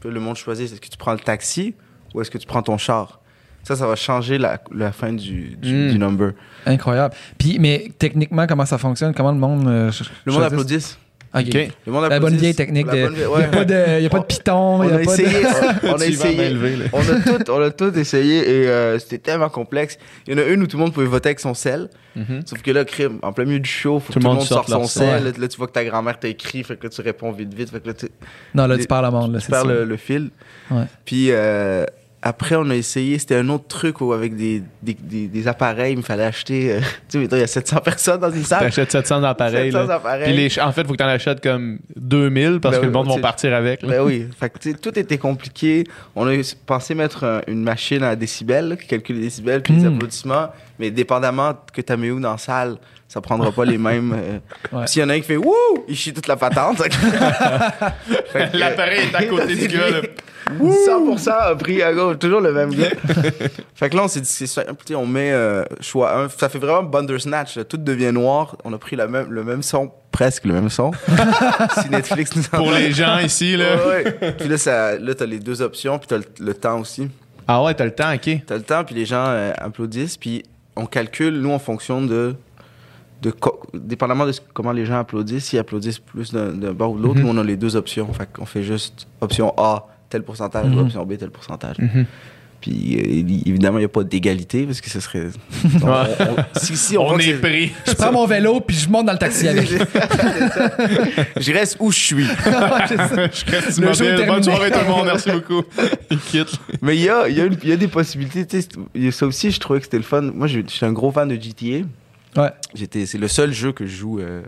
Puis 0.00 0.10
le 0.10 0.20
monde 0.20 0.36
choisit, 0.36 0.70
est-ce 0.70 0.78
que 0.78 0.86
tu 0.86 0.98
prends 0.98 1.12
le 1.14 1.18
taxi 1.18 1.74
ou 2.14 2.20
est-ce 2.22 2.30
que 2.30 2.38
tu 2.38 2.46
prends 2.46 2.62
ton 2.62 2.78
char? 2.78 3.20
Ça, 3.64 3.76
ça 3.76 3.86
va 3.86 3.96
changer 3.96 4.36
la, 4.38 4.60
la 4.74 4.92
fin 4.92 5.12
du, 5.12 5.56
du, 5.56 5.74
Mm. 5.74 5.90
du 5.92 5.98
number. 5.98 6.32
Incroyable. 6.66 7.14
Puis, 7.38 7.58
mais 7.58 7.90
techniquement, 7.98 8.46
comment 8.46 8.66
ça 8.66 8.78
fonctionne? 8.78 9.14
Comment 9.14 9.32
le 9.32 9.38
monde. 9.38 9.66
euh, 9.68 9.90
Le 10.26 10.32
monde 10.32 10.42
applaudisse. 10.42 10.98
Ok. 11.36 11.46
OK. 11.48 11.54
Le 11.86 11.92
monde 11.92 12.02
La 12.02 12.08
bonne 12.10 12.12
applaudisse. 12.34 12.40
vieille 12.40 12.54
technique. 12.54 12.86
De- 12.86 12.90
bonne 12.92 13.14
vie- 13.14 13.20
Il 13.22 13.26
ouais. 13.26 13.38
n'y 13.38 13.44
a 13.44 13.48
pas 13.48 13.64
de, 13.64 13.98
il 13.98 14.02
y 14.02 14.06
a 14.06 14.10
pas 14.10 14.18
de 14.20 14.24
piton. 14.24 14.82
il 14.84 14.88
y 14.88 14.92
On 14.92 14.94
a 14.94 14.98
pas 14.98 15.02
essayé, 15.02 15.28
de... 15.42 15.88
on 15.88 15.94
a 15.94 16.06
essayé. 16.06 16.88
On 16.92 17.00
a 17.00 17.20
tout, 17.38 17.50
on 17.50 17.60
a 17.62 17.70
tout 17.70 17.98
essayé 17.98 18.38
et 18.62 18.68
euh, 18.68 18.98
c'était 19.00 19.18
tellement 19.18 19.48
complexe. 19.48 19.98
Il 20.28 20.34
y 20.34 20.36
en 20.36 20.44
a 20.44 20.46
une 20.46 20.62
où 20.62 20.66
tout 20.68 20.76
le 20.76 20.82
monde 20.84 20.92
pouvait 20.92 21.06
voter 21.06 21.30
avec 21.30 21.40
son 21.40 21.54
sel. 21.54 21.88
Mhm. 22.14 22.42
Sauf 22.46 22.60
que 22.62 22.70
là, 22.70 22.84
crime, 22.84 23.18
en 23.22 23.32
plein 23.32 23.46
milieu 23.46 23.58
du 23.60 23.68
show, 23.68 23.98
faut 23.98 24.12
que 24.12 24.12
tout 24.12 24.18
le 24.28 24.32
monde 24.34 24.42
sorte 24.42 24.68
son 24.68 24.84
sel. 24.84 25.24
Là, 25.24 25.30
là, 25.36 25.48
tu 25.48 25.56
vois 25.56 25.66
que 25.68 25.72
ta 25.72 25.84
grand-mère 25.84 26.20
t'a 26.20 26.28
écrit, 26.28 26.62
fait 26.62 26.76
que 26.76 26.84
là, 26.84 26.90
tu 26.90 27.00
réponds 27.00 27.32
vite, 27.32 27.52
vite. 27.52 27.70
Fait 27.70 27.80
que 27.80 27.88
là, 27.88 27.94
tu, 27.94 28.06
Non, 28.54 28.66
là, 28.68 28.76
tu 28.78 28.86
parles 28.86 29.06
à 29.06 29.10
monde. 29.10 29.32
Là, 29.32 29.40
tu 29.40 29.50
perds 29.50 29.64
le 29.64 29.96
fil. 29.96 30.30
Ouais. 30.70 30.84
Puis 31.04 31.28
euh, 31.30 31.84
après, 32.26 32.56
on 32.56 32.70
a 32.70 32.74
essayé, 32.74 33.18
c'était 33.18 33.36
un 33.36 33.48
autre 33.50 33.66
truc 33.68 34.00
où, 34.00 34.12
avec 34.14 34.34
des, 34.34 34.62
des, 34.82 34.94
des, 34.94 35.28
des 35.28 35.46
appareils, 35.48 35.92
il 35.92 35.98
me 35.98 36.02
fallait 36.02 36.24
acheter. 36.24 36.72
euh, 36.72 36.80
tu 37.08 37.20
sais, 37.20 37.28
il 37.30 37.38
y 37.38 37.42
a 37.42 37.46
700 37.46 37.76
personnes 37.84 38.20
dans 38.20 38.30
une 38.30 38.42
salle. 38.44 38.60
T'achètes 38.60 38.90
700 38.92 39.22
appareils. 39.24 39.70
700 39.70 39.86
là. 39.86 39.94
appareils. 39.96 40.24
Puis 40.24 40.48
les 40.48 40.60
en 40.60 40.72
fait, 40.72 40.80
il 40.80 40.86
faut 40.86 40.92
que 40.94 40.98
t'en 40.98 41.06
achètes 41.06 41.42
comme 41.42 41.78
2000 41.96 42.60
parce 42.60 42.76
Ben 42.76 42.80
que 42.80 42.86
oui, 42.86 42.92
le 42.92 42.98
monde 42.98 43.08
va 43.14 43.18
partir 43.20 43.52
avec. 43.54 43.82
là. 43.82 43.88
Ben 43.88 44.00
oui. 44.02 44.26
Fait 44.40 44.48
que, 44.50 44.70
tout 44.72 44.98
était 44.98 45.18
compliqué. 45.18 45.84
On 46.16 46.26
a 46.26 46.34
pensé 46.66 46.94
mettre 46.94 47.24
un- 47.24 47.42
une 47.46 47.62
machine 47.62 48.02
à 48.02 48.16
décibels 48.16 48.68
là, 48.70 48.76
qui 48.76 48.86
calcule 48.86 49.16
les 49.16 49.22
décibels 49.22 49.62
puis 49.62 49.74
les 49.74 49.82
Hmm. 49.82 49.94
applaudissements. 49.96 50.48
Mais 50.78 50.90
dépendamment 50.90 51.52
que 51.72 51.82
tu 51.82 51.96
mis 51.96 52.10
où 52.10 52.18
dans 52.20 52.32
la 52.32 52.38
salle, 52.38 52.76
ça 53.14 53.20
prendra 53.20 53.52
pas 53.52 53.64
les 53.64 53.78
mêmes. 53.78 54.12
euh. 54.12 54.76
Ouais. 54.76 54.86
S'il 54.88 55.00
y 55.00 55.04
en 55.04 55.08
a 55.08 55.12
un 55.14 55.20
qui 55.20 55.26
fait 55.26 55.36
Wouh! 55.36 55.54
Il 55.86 55.94
chie 55.96 56.12
toute 56.12 56.26
la 56.26 56.34
patente. 56.36 56.82
Que- 58.32 58.56
L'appareil 58.58 59.08
est 59.10 59.14
à 59.14 59.24
côté 59.24 59.54
du 59.54 59.68
gars. 59.68 59.88
là. 59.90 60.00
100% 60.60 61.30
a 61.30 61.54
pris 61.54 61.80
à 61.82 61.92
gauche, 61.94 62.18
toujours 62.18 62.40
le 62.40 62.52
même 62.52 62.74
gars. 62.74 62.90
fait 63.74 63.88
que 63.88 63.96
là, 63.96 64.02
on 64.04 64.08
s'est 64.08 64.20
dit, 64.20 64.94
on 64.94 65.06
met 65.06 65.30
euh, 65.32 65.64
choix 65.80 66.18
1. 66.24 66.28
Ça 66.30 66.48
fait 66.48 66.58
vraiment 66.58 66.82
Bandersnatch, 66.82 67.56
là. 67.56 67.64
tout 67.64 67.76
devient 67.78 68.12
noir. 68.12 68.56
On 68.64 68.72
a 68.72 68.78
pris 68.78 68.96
la 68.96 69.06
même, 69.06 69.30
le 69.30 69.42
même 69.44 69.62
son, 69.62 69.90
presque 70.10 70.44
le 70.44 70.52
même 70.54 70.68
son. 70.68 70.90
si 71.82 71.88
Netflix 71.90 72.34
nous 72.36 72.42
Pour 72.42 72.60
envoie- 72.66 72.78
les 72.80 72.92
gens 72.92 73.18
ici. 73.20 73.56
Là. 73.56 73.76
Ouais, 73.86 74.04
ouais. 74.20 74.32
Puis 74.32 74.48
là, 74.48 74.58
ça, 74.58 74.98
là 74.98 75.14
t'as 75.14 75.26
les 75.26 75.38
deux 75.38 75.62
options, 75.62 75.98
puis 75.98 76.08
t'as 76.08 76.18
le, 76.18 76.24
le 76.40 76.54
temps 76.54 76.80
aussi. 76.80 77.08
Ah 77.48 77.62
ouais, 77.62 77.74
t'as 77.74 77.84
le 77.84 77.94
temps, 77.94 78.12
OK. 78.12 78.28
T'as 78.46 78.56
le 78.56 78.62
temps, 78.62 78.84
puis 78.84 78.94
les 78.96 79.06
gens 79.06 79.24
euh, 79.28 79.52
applaudissent, 79.56 80.16
puis 80.16 80.42
on 80.76 80.86
calcule, 80.86 81.40
nous, 81.40 81.52
en 81.52 81.58
fonction 81.58 82.02
de. 82.02 82.34
De 83.24 83.34
dépendamment 83.74 84.26
de 84.26 84.32
ce- 84.32 84.40
comment 84.52 84.72
les 84.72 84.84
gens 84.86 84.98
applaudissent, 84.98 85.46
s'ils 85.46 85.58
applaudissent 85.58 85.98
plus 85.98 86.32
d'un 86.32 86.72
bord 86.72 86.92
ou 86.92 86.98
de 86.98 87.02
l'autre, 87.02 87.18
Mhm. 87.20 87.26
nous, 87.26 87.30
on 87.32 87.38
a 87.38 87.44
les 87.44 87.56
deux 87.56 87.74
options. 87.76 88.12
Fait 88.12 88.28
qu'on 88.32 88.46
fait 88.46 88.62
juste 88.62 89.06
option 89.20 89.52
A, 89.56 89.86
tel 90.10 90.22
pourcentage, 90.22 90.66
ou 90.74 90.78
option 90.80 91.04
B, 91.06 91.16
tel 91.18 91.30
pourcentage. 91.30 91.78
Mhm. 91.78 92.04
Puis 92.60 92.96
euh, 92.96 93.24
évidemment, 93.46 93.76
il 93.76 93.82
n'y 93.82 93.84
a 93.86 93.88
pas 93.90 94.04
d'égalité, 94.04 94.64
parce 94.64 94.80
que 94.80 94.88
ce 94.88 94.98
serait. 95.00 95.26
on- 95.82 95.86
on- 95.86 95.90
on- 95.90 96.58
si, 96.58 96.76
si 96.78 96.96
on, 96.96 97.18
est 97.18 97.34
pris. 97.34 97.72
Je 97.86 97.92
prends 97.92 98.10
mon 98.12 98.26
vélo 98.26 98.60
puis 98.60 98.74
je 98.74 98.88
monte 98.88 99.04
dans 99.04 99.12
le 99.12 99.18
taxi 99.18 99.46
avec. 99.48 99.68
Je 101.36 101.52
reste 101.52 101.76
où 101.80 101.90
je 101.92 101.98
suis. 101.98 102.24
Je 102.44 103.50
reste 103.50 103.78
Le. 103.80 104.26
Bonne 104.26 104.42
soirée 104.42 104.70
tout 104.70 104.78
le 104.80 104.88
monde. 104.90 105.06
Merci 105.06 105.30
beaucoup. 105.30 105.62
Il 106.10 106.18
quitte. 106.18 106.58
Mais 106.80 106.96
il 106.96 107.02
y 107.02 107.08
a, 107.10 107.28
il 107.28 107.36
y, 107.36 107.40
a 107.42 107.46
y 107.64 107.72
a 107.72 107.76
des 107.76 107.88
possibilités. 107.88 108.46
tu 108.46 108.60
sais, 108.62 108.68
il 108.94 109.04
y 109.04 109.08
a 109.08 109.12
Ça 109.12 109.26
aussi, 109.26 109.50
je 109.50 109.60
trouvais 109.60 109.80
que 109.80 109.84
c'était 109.84 109.98
le 109.98 110.02
fun. 110.02 110.22
Moi, 110.22 110.46
je 110.46 110.60
je 110.66 110.70
suis 110.72 110.86
un 110.86 110.92
gros 110.92 111.10
fan 111.12 111.28
de 111.28 111.34
GTA. 111.34 111.84
Ouais. 112.36 112.50
J'étais, 112.74 113.06
c'est 113.06 113.18
le 113.18 113.28
seul 113.28 113.52
jeu 113.52 113.72
que 113.72 113.86
je 113.86 113.96
joue. 113.96 114.20
euh, 114.20 114.42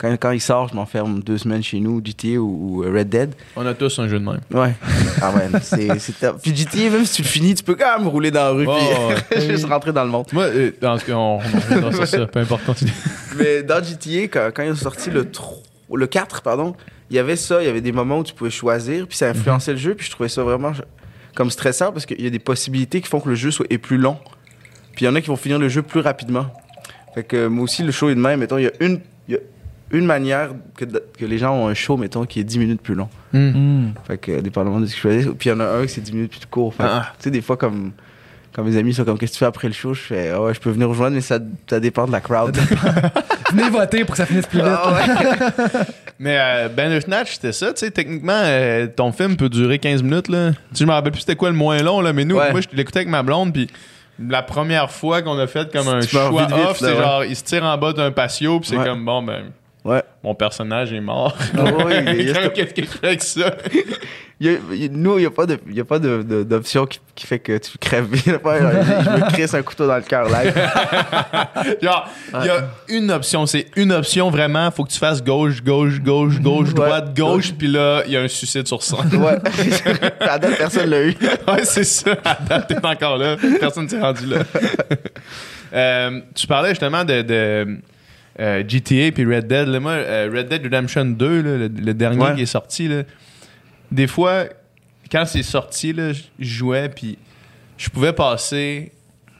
quand, 0.00 0.10
quand 0.18 0.30
il 0.30 0.40
sort, 0.40 0.68
je 0.68 0.74
m'enferme 0.74 1.22
deux 1.22 1.36
semaines 1.36 1.62
chez 1.62 1.78
nous, 1.78 2.02
GTA 2.02 2.38
ou, 2.38 2.78
ou 2.78 2.80
Red 2.80 3.10
Dead. 3.10 3.34
On 3.54 3.66
a 3.66 3.74
tous 3.74 3.98
un 3.98 4.08
jeu 4.08 4.18
de 4.18 4.24
même. 4.24 4.40
Ouais. 4.50 4.74
Ah 5.20 5.30
ouais, 5.32 5.60
c'est, 5.60 5.98
c'est 5.98 6.18
top. 6.18 6.40
Puis 6.42 6.56
GTA, 6.56 6.88
même 6.88 7.04
si 7.04 7.16
tu 7.16 7.22
le 7.22 7.28
finis, 7.28 7.54
tu 7.54 7.62
peux 7.62 7.74
quand 7.74 7.98
même 7.98 8.08
rouler 8.08 8.30
dans 8.30 8.44
la 8.44 8.50
rue 8.50 8.66
Oh, 8.66 9.12
puis 9.30 9.42
juste 9.48 9.66
rentrer 9.66 9.92
dans 9.92 10.04
le 10.04 10.10
monde. 10.10 10.24
Moi, 10.32 10.44
euh, 10.44 10.70
dans 10.80 10.96
ce 10.96 11.04
cas, 11.04 11.16
on, 11.16 11.40
ça. 12.06 12.26
Peu 12.26 12.40
importe, 12.40 12.64
continue. 12.64 12.92
Mais 13.36 13.62
dans 13.62 13.84
GTA, 13.84 14.22
quand, 14.28 14.50
quand 14.54 14.62
ils 14.62 14.72
ont 14.72 14.76
sorti 14.76 15.10
le, 15.10 15.30
3 15.30 15.58
le 15.94 16.06
4, 16.06 16.40
pardon, 16.40 16.74
il 17.10 17.16
y 17.16 17.18
avait 17.18 17.36
ça, 17.36 17.62
il 17.62 17.66
y 17.66 17.68
avait 17.68 17.82
des 17.82 17.92
moments 17.92 18.20
où 18.20 18.24
tu 18.24 18.32
pouvais 18.32 18.50
choisir, 18.50 19.06
puis 19.06 19.18
ça 19.18 19.28
influençait 19.28 19.72
le 19.72 19.78
jeu, 19.78 19.94
puis 19.94 20.06
je 20.06 20.12
trouvais 20.12 20.28
ça 20.30 20.42
vraiment 20.42 20.72
comme 21.34 21.50
stressant 21.50 21.92
parce 21.92 22.06
qu'il 22.06 22.22
y 22.22 22.26
a 22.26 22.30
des 22.30 22.38
possibilités 22.38 23.00
qui 23.00 23.08
font 23.08 23.20
que 23.20 23.28
le 23.28 23.34
jeu 23.34 23.50
soit, 23.50 23.66
est 23.68 23.78
plus 23.78 23.98
long. 23.98 24.16
Puis 24.92 25.04
il 25.04 25.08
y 25.08 25.08
en 25.08 25.14
a 25.14 25.20
qui 25.20 25.28
vont 25.28 25.36
finir 25.36 25.58
le 25.58 25.68
jeu 25.68 25.82
plus 25.82 26.00
rapidement. 26.00 26.46
Fait 27.14 27.24
que 27.24 27.46
moi 27.46 27.64
aussi, 27.64 27.82
le 27.82 27.92
show 27.92 28.08
est 28.10 28.14
de 28.14 28.20
même. 28.20 28.40
Mettons, 28.40 28.58
il 28.58 28.64
y 28.64 28.68
a 28.68 28.72
une, 28.80 29.00
il 29.28 29.34
y 29.34 29.36
a 29.36 29.40
une 29.90 30.06
manière 30.06 30.50
que, 30.76 30.84
que 30.84 31.24
les 31.24 31.38
gens 31.38 31.54
ont 31.56 31.66
un 31.68 31.74
show, 31.74 31.96
mettons, 31.96 32.24
qui 32.24 32.40
est 32.40 32.44
10 32.44 32.58
minutes 32.58 32.82
plus 32.82 32.94
long. 32.94 33.08
Hmm. 33.32 33.88
Fait 34.06 34.18
que, 34.18 34.40
dépendamment 34.40 34.80
de 34.80 34.86
ce 34.86 34.92
que 34.92 34.96
je 34.96 35.02
choisis. 35.02 35.26
Puis 35.38 35.48
il 35.48 35.52
y 35.52 35.56
en 35.56 35.60
a 35.60 35.64
un 35.66 35.82
qui 35.82 35.88
c'est 35.92 36.00
10 36.00 36.12
minutes 36.12 36.30
plus 36.30 36.46
court. 36.46 36.74
Ah. 36.78 37.12
tu 37.18 37.24
sais, 37.24 37.30
des 37.30 37.40
fois, 37.42 37.56
comme. 37.56 37.92
quand 38.52 38.62
mes 38.62 38.76
amis 38.76 38.94
sont 38.94 39.04
comme, 39.04 39.18
qu'est-ce 39.18 39.32
que 39.32 39.36
tu 39.36 39.40
fais 39.40 39.46
après 39.46 39.66
le 39.68 39.74
show? 39.74 39.92
Je 39.94 40.00
fais, 40.00 40.30
Ah 40.30 40.40
ouais, 40.42 40.54
je 40.54 40.60
peux 40.60 40.70
venir 40.70 40.88
rejoindre, 40.88 41.14
mais 41.16 41.20
ça, 41.20 41.38
ça 41.68 41.80
dépend 41.80 42.06
de 42.06 42.12
la 42.12 42.20
crowd. 42.20 42.56
Venez 43.52 43.68
voter 43.68 44.04
pour 44.04 44.12
que 44.12 44.18
ça 44.18 44.26
finisse 44.26 44.46
plus 44.46 44.60
vite. 44.60 44.68
Ah 44.70 44.92
ouais. 44.94 45.68
Mais 46.20 46.36
euh, 46.38 46.68
Bandersnatch, 46.68 47.32
c'était 47.32 47.50
ça, 47.52 47.72
tu 47.72 47.80
sais, 47.80 47.90
techniquement, 47.90 48.34
euh, 48.44 48.86
ton 48.94 49.10
film 49.10 49.36
peut 49.38 49.48
durer 49.48 49.78
15 49.78 50.02
minutes, 50.02 50.28
là. 50.28 50.50
Tu 50.50 50.56
sais, 50.74 50.80
je 50.80 50.84
me 50.84 50.92
rappelle 50.92 51.12
plus 51.12 51.22
c'était 51.22 51.34
quoi 51.34 51.48
le 51.48 51.56
moins 51.56 51.82
long, 51.82 52.00
là, 52.02 52.12
mais 52.12 52.26
nous, 52.26 52.36
Ouais. 52.36 52.52
moi, 52.52 52.60
je 52.60 52.68
l'écoutais 52.76 52.98
avec 52.98 53.08
ma 53.08 53.22
blonde, 53.22 53.54
puis 53.54 53.68
la 54.28 54.42
première 54.42 54.90
fois 54.90 55.22
qu'on 55.22 55.38
a 55.38 55.46
fait 55.46 55.72
comme 55.72 55.88
un 55.88 56.00
choix 56.02 56.30
off, 56.32 56.78
c'est 56.78 56.96
genre, 56.96 57.24
il 57.24 57.34
se 57.36 57.44
tire 57.44 57.64
en 57.64 57.76
bas 57.78 57.92
d'un 57.92 58.10
patio, 58.10 58.60
puis 58.60 58.68
c'est 58.70 58.76
Ouais. 58.78 58.84
comme, 58.84 59.04
bon, 59.04 59.22
ben, 59.22 59.52
Ouais. 59.84 60.02
mon 60.22 60.34
personnage 60.34 60.92
est 60.92 61.00
mort. 61.00 61.36
Ah 61.56 61.64
ouais, 61.84 62.04
il 62.18 62.28
y 62.28 62.30
a- 62.32 62.48
Qu'est-ce 62.50 62.74
que 62.74 62.82
je 62.82 62.88
fais 62.88 63.06
avec 63.06 63.22
ça? 63.22 63.54
Il 64.42 64.46
y 64.46 64.54
a- 64.54 64.58
il 64.74 64.92
nous, 64.92 65.18
il 65.18 65.22
n'y 65.72 65.80
a 65.80 65.84
pas 65.84 65.98
d'option 65.98 66.86
qui, 66.86 66.98
qui 67.14 67.26
fait 67.26 67.38
que 67.38 67.56
tu 67.58 67.76
crèves. 67.78 68.08
Il 68.26 68.32
y 68.32 68.34
a 68.34 68.38
pas, 68.38 68.58
genre, 68.58 68.70
je 69.04 69.10
me 69.10 69.30
crisse 69.30 69.52
un 69.54 69.62
couteau 69.62 69.86
dans 69.86 69.96
le 69.96 70.02
cœur 70.02 70.26
live. 70.28 70.54
Genre, 71.82 72.08
il 72.40 72.46
y 72.46 72.48
a 72.48 72.68
une 72.88 73.10
option, 73.10 73.44
c'est 73.46 73.66
une 73.76 73.92
option 73.92 74.30
vraiment, 74.30 74.70
faut 74.70 74.84
que 74.84 74.90
tu 74.90 74.98
fasses 74.98 75.22
gauche, 75.22 75.62
gauche, 75.62 76.00
gauche, 76.00 76.40
gauche, 76.40 76.68
Ouais. 76.68 76.74
droite, 76.74 77.14
gauche, 77.16 77.52
puis 77.52 77.68
là, 77.68 78.02
il 78.06 78.12
y 78.12 78.16
a 78.16 78.22
un 78.22 78.28
suicide 78.28 78.66
sur 78.66 78.82
ça. 78.82 78.96
Ouais. 78.98 79.36
à 80.20 80.38
date, 80.38 80.56
personne 80.56 80.88
l'a 80.88 81.02
eu. 81.02 81.14
ouais, 81.48 81.64
c'est 81.64 81.84
ça. 81.84 82.12
À 82.24 82.38
date, 82.48 82.68
t'es 82.68 82.86
encore 82.86 83.18
là. 83.18 83.36
Personne 83.60 83.88
s'est 83.88 84.00
rendu 84.00 84.24
là. 84.26 84.38
Euh, 85.72 86.20
tu 86.34 86.46
parlais 86.46 86.70
justement 86.70 87.04
de, 87.04 87.22
de, 87.22 87.76
euh, 88.40 88.62
GTA 88.66 89.12
puis 89.12 89.24
Red 89.24 89.46
Dead. 89.46 89.68
Là, 89.68 89.80
moi, 89.80 89.92
euh, 89.92 90.30
Red 90.34 90.48
Dead 90.48 90.62
Redemption 90.62 91.04
2, 91.04 91.42
là, 91.42 91.56
le, 91.58 91.68
le 91.68 91.94
dernier 91.94 92.22
Ouais. 92.24 92.34
qui 92.36 92.42
est 92.42 92.46
sorti, 92.46 92.88
là, 92.88 93.02
des 93.92 94.06
fois, 94.06 94.44
quand 95.10 95.24
c'est 95.26 95.42
sorti, 95.42 95.92
je 95.96 96.12
je 96.38 96.48
jouais 96.48 96.88
puis 96.88 97.18
je 97.76 97.88
pouvais 97.90 98.12
passer 98.12 98.92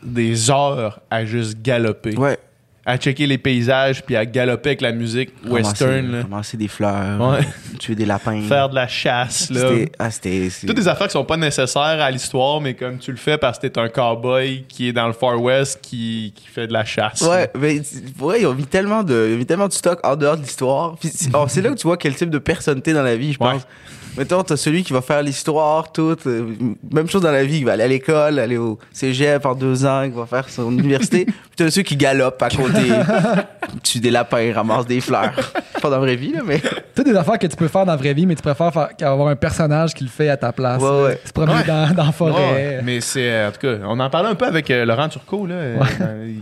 des 0.02 0.50
heures 0.50 1.00
à 1.10 1.24
juste 1.24 1.60
galoper. 1.62 2.16
Ouais. 2.16 2.38
À 2.90 2.96
checker 2.96 3.26
les 3.26 3.38
paysages 3.38 4.02
puis 4.02 4.16
à 4.16 4.26
galoper 4.26 4.70
avec 4.70 4.80
la 4.80 4.90
musique 4.92 5.30
western. 5.46 6.10
Là. 6.10 6.22
ramasser 6.22 6.56
des 6.56 6.66
fleurs, 6.68 7.20
Ouais. 7.20 7.38
tuer 7.78 7.94
des 7.94 8.04
lapins. 8.04 8.40
Faire 8.42 8.68
de 8.68 8.74
la 8.74 8.88
chasse. 8.88 9.48
Là. 9.50 9.70
Ah, 9.98 10.10
c'était. 10.10 10.48
Toutes 10.66 10.76
des 10.76 10.88
affaires 10.88 11.06
qui 11.06 11.12
sont 11.12 11.24
pas 11.24 11.36
nécessaires 11.36 11.80
à 11.82 12.10
l'histoire, 12.10 12.60
mais 12.60 12.74
comme 12.74 12.98
tu 12.98 13.10
le 13.12 13.16
fais 13.16 13.38
parce 13.38 13.58
que 13.58 13.66
t'es 13.68 13.78
un 13.78 13.88
cowboy 13.88 14.64
qui 14.68 14.88
est 14.88 14.92
dans 14.92 15.06
le 15.06 15.12
Far 15.12 15.40
West 15.40 15.78
qui, 15.82 16.32
qui 16.34 16.48
fait 16.48 16.66
de 16.66 16.72
la 16.72 16.84
chasse. 16.84 17.20
Ouais, 17.22 17.48
mais 17.58 17.80
vrai, 18.16 18.40
ils 18.40 18.46
ont 18.46 18.54
mis 18.54 18.66
tellement 18.66 19.02
de, 19.02 19.28
ils 19.30 19.34
ont 19.34 19.38
mis 19.38 19.46
tellement 19.46 19.68
de 19.68 19.72
stock 19.72 20.00
en 20.02 20.16
dehors 20.16 20.36
de 20.36 20.42
l'histoire. 20.42 20.96
Oh, 21.34 21.44
c'est 21.48 21.62
là 21.62 21.70
que 21.70 21.74
tu 21.76 21.86
vois 21.86 21.96
quel 21.96 22.14
type 22.14 22.30
de 22.30 22.38
personne 22.38 22.82
t'es 22.82 22.92
dans 22.92 23.02
la 23.02 23.16
vie, 23.16 23.32
je 23.32 23.38
pense. 23.38 23.54
Ouais. 23.54 23.60
Mettons, 24.18 24.42
t'as 24.42 24.56
celui 24.56 24.82
qui 24.82 24.92
va 24.92 25.00
faire 25.02 25.22
l'histoire, 25.22 25.92
tout. 25.92 26.16
euh, 26.26 26.54
même 26.92 27.08
chose 27.08 27.22
dans 27.22 27.30
la 27.30 27.44
vie, 27.44 27.58
il 27.58 27.64
va 27.64 27.72
aller 27.72 27.84
à 27.84 27.88
l'école, 27.88 28.38
aller 28.38 28.56
au 28.56 28.78
cégep 28.92 29.44
en 29.46 29.54
deux 29.54 29.84
ans, 29.86 30.02
il 30.02 30.10
va 30.12 30.26
faire 30.26 30.48
son 30.48 30.70
université. 30.78 31.24
Puis 31.26 31.34
t'as 31.56 31.70
ceux 31.70 31.82
qui 31.82 31.96
galopent 31.96 32.42
à 32.42 32.48
côté, 32.50 32.90
tuent 33.82 34.00
des 34.00 34.10
lapins, 34.10 34.52
ramassent 34.54 34.86
des 34.86 35.00
fleurs. 35.00 35.32
Pas 35.80 35.88
dans 35.88 35.96
la 35.96 35.98
vraie 35.98 36.16
vie, 36.16 36.32
là, 36.32 36.40
mais. 36.44 36.60
Toutes 36.94 37.06
des 37.06 37.16
affaires 37.16 37.38
que 37.38 37.46
tu 37.46 37.56
peux 37.56 37.68
faire 37.68 37.86
dans 37.86 37.92
la 37.92 37.96
vraie 37.96 38.12
vie, 38.12 38.26
mais 38.26 38.34
tu 38.34 38.42
préfères 38.42 38.72
faire, 38.72 38.88
avoir 39.00 39.28
un 39.28 39.36
personnage 39.36 39.94
qui 39.94 40.04
le 40.04 40.10
fait 40.10 40.28
à 40.28 40.36
ta 40.36 40.52
place. 40.52 40.82
Ouais, 40.82 41.02
ouais. 41.02 41.20
Se 41.24 41.32
promener 41.32 41.50
Ouais. 41.54 41.64
dans, 41.66 41.94
dans 41.94 42.04
la 42.06 42.12
forêt. 42.12 42.52
Ouais, 42.52 42.80
mais 42.84 43.00
c'est 43.00 43.30
euh, 43.30 43.48
en 43.48 43.52
tout 43.52 43.60
cas, 43.60 43.74
on 43.86 43.98
en 43.98 44.10
parlait 44.10 44.28
un 44.28 44.34
peu 44.34 44.44
avec 44.46 44.70
euh, 44.70 44.84
Laurent 44.84 45.08
Turcot 45.08 45.46
là. 45.46 45.54
Euh, 45.54 45.78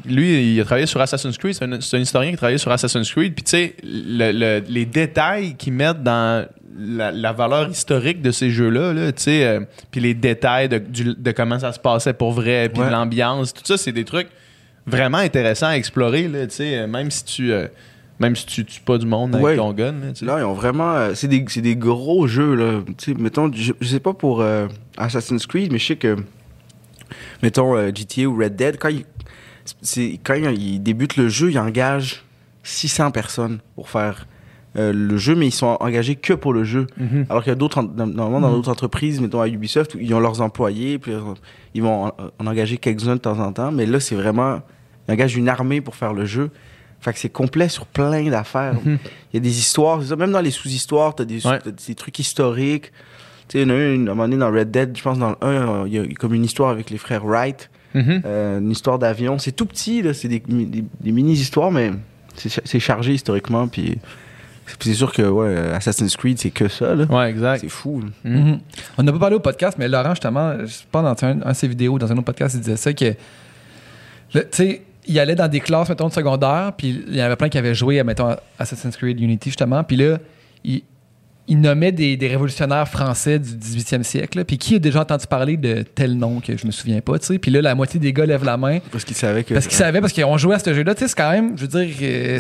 lui, 0.05 0.55
il 0.55 0.61
a 0.61 0.65
travaillé 0.65 0.87
sur 0.87 1.01
Assassin's 1.01 1.37
Creed. 1.39 1.55
C'est 1.55 1.65
un, 1.65 1.81
c'est 1.81 1.97
un 1.97 2.01
historien 2.01 2.31
qui 2.31 2.35
a 2.35 2.39
travaillé 2.39 2.59
sur 2.59 2.73
Assassin's 2.73 3.11
Creed. 3.11 3.35
Puis 3.35 3.45
tu 3.45 3.51
sais, 3.51 3.75
le- 3.85 4.33
le- 4.33 4.65
les 4.69 4.85
détails 4.87 5.55
qu'ils 5.55 5.73
mettent 5.75 6.03
dans 6.03 6.47
la, 6.79 7.11
la 7.13 7.33
valeur 7.33 7.69
historique 7.69 8.23
de 8.23 8.31
ces 8.31 8.51
jeux-là, 8.51 8.93
là, 8.93 9.13
tu 9.13 9.23
sais, 9.25 9.45
euh, 9.45 9.61
puis 9.91 10.01
les 10.01 10.15
détails 10.15 10.69
de, 10.69 10.79
du- 10.79 11.15
de 11.17 11.33
comment 11.33 11.59
ça 11.59 11.73
se 11.73 11.79
passait 11.81 12.13
pour 12.13 12.33
vrai, 12.33 12.69
puis 12.73 12.83
Ouais. 12.83 12.91
l'ambiance, 12.91 13.53
tout 13.53 13.63
ça, 13.65 13.77
c'est 13.77 13.93
des 13.93 14.05
trucs 14.05 14.29
vraiment 14.87 15.19
intéressants 15.19 15.67
à 15.69 15.77
explorer 15.77 16.29
là. 16.29 16.47
Tu 16.47 16.55
sais, 16.57 16.79
euh, 16.79 16.87
même 16.87 17.11
si 17.11 17.25
tu 17.25 17.53
euh, 17.53 17.67
même 18.21 18.35
si 18.35 18.47
tu 18.47 18.65
tues 18.65 18.81
pas 18.81 18.99
du 18.99 19.07
monde 19.07 19.35
avec 19.35 19.45
Ouais. 19.47 19.57
ton 19.57 19.73
gun. 19.73 19.93
Là, 19.93 20.09
tu 20.13 20.21
sais. 20.21 20.25
Là, 20.27 20.39
ils 20.41 20.45
ont 20.45 20.53
vraiment. 20.55 20.95
euh, 20.95 21.15
c'est 21.15 21.29
des, 21.29 21.41
des 21.41 21.77
gros 21.77 22.27
jeux, 22.27 22.55
là. 22.55 22.81
Tu 22.99 23.13
sais, 23.13 23.21
mettons, 23.21 23.51
je, 23.53 23.73
je 23.81 23.87
sais 23.87 24.01
pas 24.01 24.13
pour 24.15 24.41
euh, 24.41 24.67
Assassin's 24.97 25.47
Creed, 25.47 25.71
mais 25.73 25.79
je 25.79 25.87
sais 25.87 25.97
que. 25.97 26.17
Mettons, 27.43 27.77
euh, 27.77 27.91
GTA 27.95 28.25
ou 28.27 28.37
Red 28.39 28.57
Dead, 28.57 28.77
quand 28.79 28.89
ils, 28.89 29.05
quand 30.25 30.35
ils 30.35 30.83
débutent 30.83 31.17
le 31.17 31.29
jeu, 31.29 31.51
ils 31.51 31.59
engagent 31.59 32.23
600 32.63 33.11
personnes 33.13 33.59
pour 33.75 33.89
faire 33.89 34.27
euh, 34.79 34.93
le 34.93 35.17
jeu, 35.17 35.35
mais 35.35 35.47
ils 35.49 35.53
sont 35.53 35.77
engagés 35.81 36.15
que 36.15 36.33
pour 36.33 36.53
le 36.53 36.63
jeu. 36.65 36.87
Mhm. 36.99 37.27
Alors 37.29 37.43
qu'il 37.43 37.51
y 37.51 37.53
a 37.53 37.57
d'autres, 37.57 37.83
dans- 37.83 38.07
normalement, 38.07 38.41
dans 38.49 38.53
d'autres 38.55 38.71
entreprises, 38.71 39.21
mettons 39.21 39.41
à 39.41 39.49
Ubisoft, 39.49 39.95
où 39.95 39.99
ils 40.01 40.15
ont 40.15 40.21
leurs 40.21 40.41
employés, 40.41 40.99
puis 40.99 41.13
euh, 41.13 41.21
ils 41.75 41.83
vont 41.83 42.07
en, 42.07 42.13
en 42.39 42.47
engager 42.47 42.77
quelques-uns 42.79 43.17
de 43.17 43.21
temps 43.21 43.39
en 43.41 43.53
temps, 43.53 43.73
mais 43.73 43.87
là, 43.87 43.99
c'est 44.01 44.15
vraiment. 44.15 44.61
Ils 45.09 45.13
engagent 45.13 45.37
une 45.37 45.49
armée 45.49 45.81
pour 45.81 45.97
faire 45.97 46.13
le 46.15 46.25
jeu. 46.27 46.51
Fait 47.01 47.13
que 47.13 47.19
c'est 47.19 47.29
complet 47.29 47.69
sur 47.69 47.87
plein 47.87 48.29
d'affaires. 48.29 48.75
Mhm. 48.85 48.99
Il 49.33 49.35
y 49.35 49.37
a 49.37 49.41
des 49.41 49.59
histoires, 49.59 50.03
ça, 50.03 50.17
même 50.17 50.33
dans 50.33 50.41
les 50.41 50.51
sous-histoires, 50.51 51.15
t'as 51.15 51.25
des, 51.25 51.47
Ouais. 51.47 51.59
t'as 51.63 51.71
des 51.71 51.95
trucs 51.95 52.19
historiques. 52.19 52.91
Tu 53.49 53.57
sais, 53.59 53.63
il 53.65 53.69
y 53.69 53.73
en 53.73 53.75
a 53.75 53.79
une, 53.95 54.09
à 54.09 54.13
un 54.13 54.15
moment 54.15 54.29
donné, 54.29 54.37
dans 54.37 54.51
Red 54.53 54.71
Dead, 54.71 54.97
je 54.97 55.03
pense 55.03 55.19
dans 55.19 55.31
le 55.31 55.37
1, 55.41 55.47
euh, 55.49 55.85
il 55.87 55.93
y 55.95 55.99
a 55.99 56.05
comme 56.19 56.35
une 56.35 56.45
histoire 56.45 56.71
avec 56.71 56.91
les 56.91 56.99
frères 56.99 57.25
Wright, 57.25 57.71
Mhm. 57.95 58.23
euh, 58.27 58.59
une 58.59 58.71
histoire 58.71 58.99
d'avion. 58.99 59.39
C'est 59.39 59.53
tout 59.53 59.65
petit, 59.65 60.03
là, 60.03 60.13
c'est 60.13 60.29
des, 60.29 60.41
des- 60.41 60.85
des 61.01 61.13
mini-histoires, 61.13 61.71
mais 61.71 61.93
c'est 62.37 62.81
chargé 62.81 63.15
historiquement, 63.15 63.67
puis 63.69 63.99
puis 64.79 64.91
c'est 64.91 64.95
sûr 64.95 65.13
que 65.13 65.23
ouais, 65.23 65.57
Assassin's 65.73 66.17
Creed, 66.17 66.39
c'est 66.39 66.51
que 66.51 66.69
ça, 66.69 66.95
là. 66.95 67.05
Ouais, 67.05 67.31
exact. 67.31 67.61
C'est 67.61 67.69
fou. 67.69 68.01
là. 68.01 68.09
Mhm. 68.25 68.45
Mhm. 68.51 68.61
On 68.99 69.03
n'a 69.03 69.13
pas 69.13 69.19
parlé 69.19 69.37
au 69.37 69.41
podcast, 69.41 69.77
mais 69.79 69.89
Laurent, 69.89 70.11
justement, 70.11 70.55
je 70.65 70.77
pense 70.91 71.03
dans 71.03 71.27
un, 71.29 71.43
un 71.43 71.51
de 71.51 71.57
ses 71.57 71.69
vidéos, 71.69 71.99
dans 71.99 72.11
un 72.11 72.15
autre 72.15 72.25
podcast, 72.25 72.55
il 72.55 72.61
disait 72.61 72.77
ça 72.77 72.93
que, 72.93 73.11
tu 74.33 74.41
sais, 74.51 74.83
il 75.07 75.19
allait 75.19 75.35
dans 75.35 75.49
des 75.49 75.61
classes, 75.61 75.89
mettons, 75.89 76.09
de 76.09 76.13
secondaire, 76.13 76.73
puis 76.77 77.05
il 77.09 77.17
y 77.17 77.23
en 77.23 77.27
avait 77.27 77.37
plein 77.37 77.49
qui 77.49 77.59
avaient 77.59 77.75
joué, 77.75 77.99
à, 77.99 78.05
mettons, 78.05 78.37
Assassin's 78.59 78.97
Creed 78.97 79.19
Unity, 79.21 79.51
justement, 79.51 79.83
puis 79.83 79.97
là, 79.97 80.19
il, 80.65 80.83
il 81.49 81.61
nommait 81.61 81.93
des, 81.93 82.17
des 82.17 82.29
révolutionnaires 82.29 82.87
français 82.87 83.39
du 83.39 83.51
18e 83.55 84.03
siècle, 84.03 84.45
puis 84.45 84.59
qui 84.59 84.75
a 84.75 84.79
déjà 84.79 85.01
entendu 85.01 85.27
parler 85.27 85.57
de 85.57 85.83
tel 85.95 86.15
nom 86.17 86.41
que 86.41 86.57
je 86.57 86.67
me 86.67 86.71
souviens 86.71 87.01
pas, 87.01 87.19
tu 87.19 87.27
sais, 87.27 87.39
puis 87.39 87.51
là, 87.51 87.63
la 87.63 87.75
moitié 87.75 87.99
des 87.99 88.13
gars 88.13 88.27
lèvent 88.27 88.45
la 88.45 88.57
main, 88.57 88.79
Parce 88.93 89.05
qu'ils 89.05 89.17
savaient 89.17 89.45
que. 89.45 89.55
parce 89.55 89.67
qu'ils 89.67 89.77
savaient, 89.77 90.01
parce 90.01 90.13
qu'ils 90.13 90.25
ont 90.25 90.37
joué 90.39 90.55
à 90.55 90.59
ce 90.59 90.75
jeu-là, 90.75 90.95
tu 90.95 91.01
sais, 91.01 91.09
c'est 91.09 91.17
quand 91.17 91.31
même, 91.31 91.57
je 91.57 91.63
veux 91.67 91.85
dire, 91.85 91.97
euh, 92.03 92.39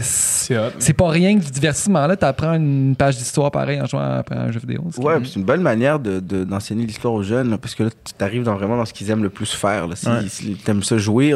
c'est 0.78 0.92
pas 0.92 1.08
rien 1.08 1.38
que 1.38 1.44
du 1.44 1.50
divertissement, 1.50 2.06
là, 2.06 2.16
t'apprends 2.16 2.54
une 2.54 2.94
page 2.96 3.16
d'histoire 3.16 3.50
pareil 3.50 3.80
en 3.80 3.86
jouant 3.86 4.00
à, 4.00 4.24
à 4.30 4.40
un 4.44 4.52
jeu 4.52 4.60
vidéo. 4.60 4.84
c'est 4.92 5.02
Ouais, 5.02 5.14
c'est 5.24 5.36
une 5.36 5.44
belle 5.44 5.60
manière 5.60 5.98
de- 5.98 6.20
de- 6.20 6.44
d'enseigner 6.44 6.84
l'histoire 6.86 7.14
aux 7.14 7.22
jeunes, 7.22 7.50
là, 7.50 7.58
parce 7.58 7.74
que 7.74 7.84
là, 7.84 7.90
tu 7.90 8.24
arrives 8.24 8.42
dans, 8.42 8.54
vraiment 8.56 8.76
dans 8.76 8.84
ce 8.84 8.92
qu'ils 8.92 9.10
aiment 9.10 9.22
le 9.22 9.30
plus 9.30 9.52
faire. 9.52 9.86
Là. 9.88 9.96
Si, 9.96 10.06
Ouais. 10.08 10.20
si 10.28 10.54
t'aimes 10.64 10.82
ça 10.82 10.98
jouer, 10.98 11.34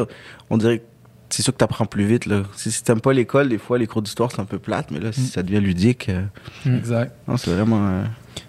on 0.50 0.56
dirait 0.56 0.78
que 0.78 0.84
c'est 1.32 1.42
sûr 1.42 1.52
que 1.52 1.58
t'apprends 1.58 1.86
plus 1.86 2.04
vite. 2.04 2.26
Là. 2.26 2.42
Si, 2.56 2.70
si 2.70 2.82
t'aimes 2.82 3.00
pas 3.00 3.12
l'école, 3.12 3.48
des 3.48 3.58
fois, 3.58 3.78
les 3.78 3.86
cours 3.86 4.02
d'histoire, 4.02 4.30
c'est 4.30 4.40
un 4.40 4.44
peu 4.44 4.58
plate, 4.58 4.90
mais 4.90 5.00
là, 5.00 5.08
Mm. 5.10 5.12
si 5.12 5.26
ça 5.28 5.42
devient 5.42 5.60
ludique, 5.60 6.08
euh, 6.08 6.22
Exact. 6.66 7.12
non, 7.26 7.36
c'est 7.36 7.50
vraiment... 7.52 7.80
euh, 7.88 8.04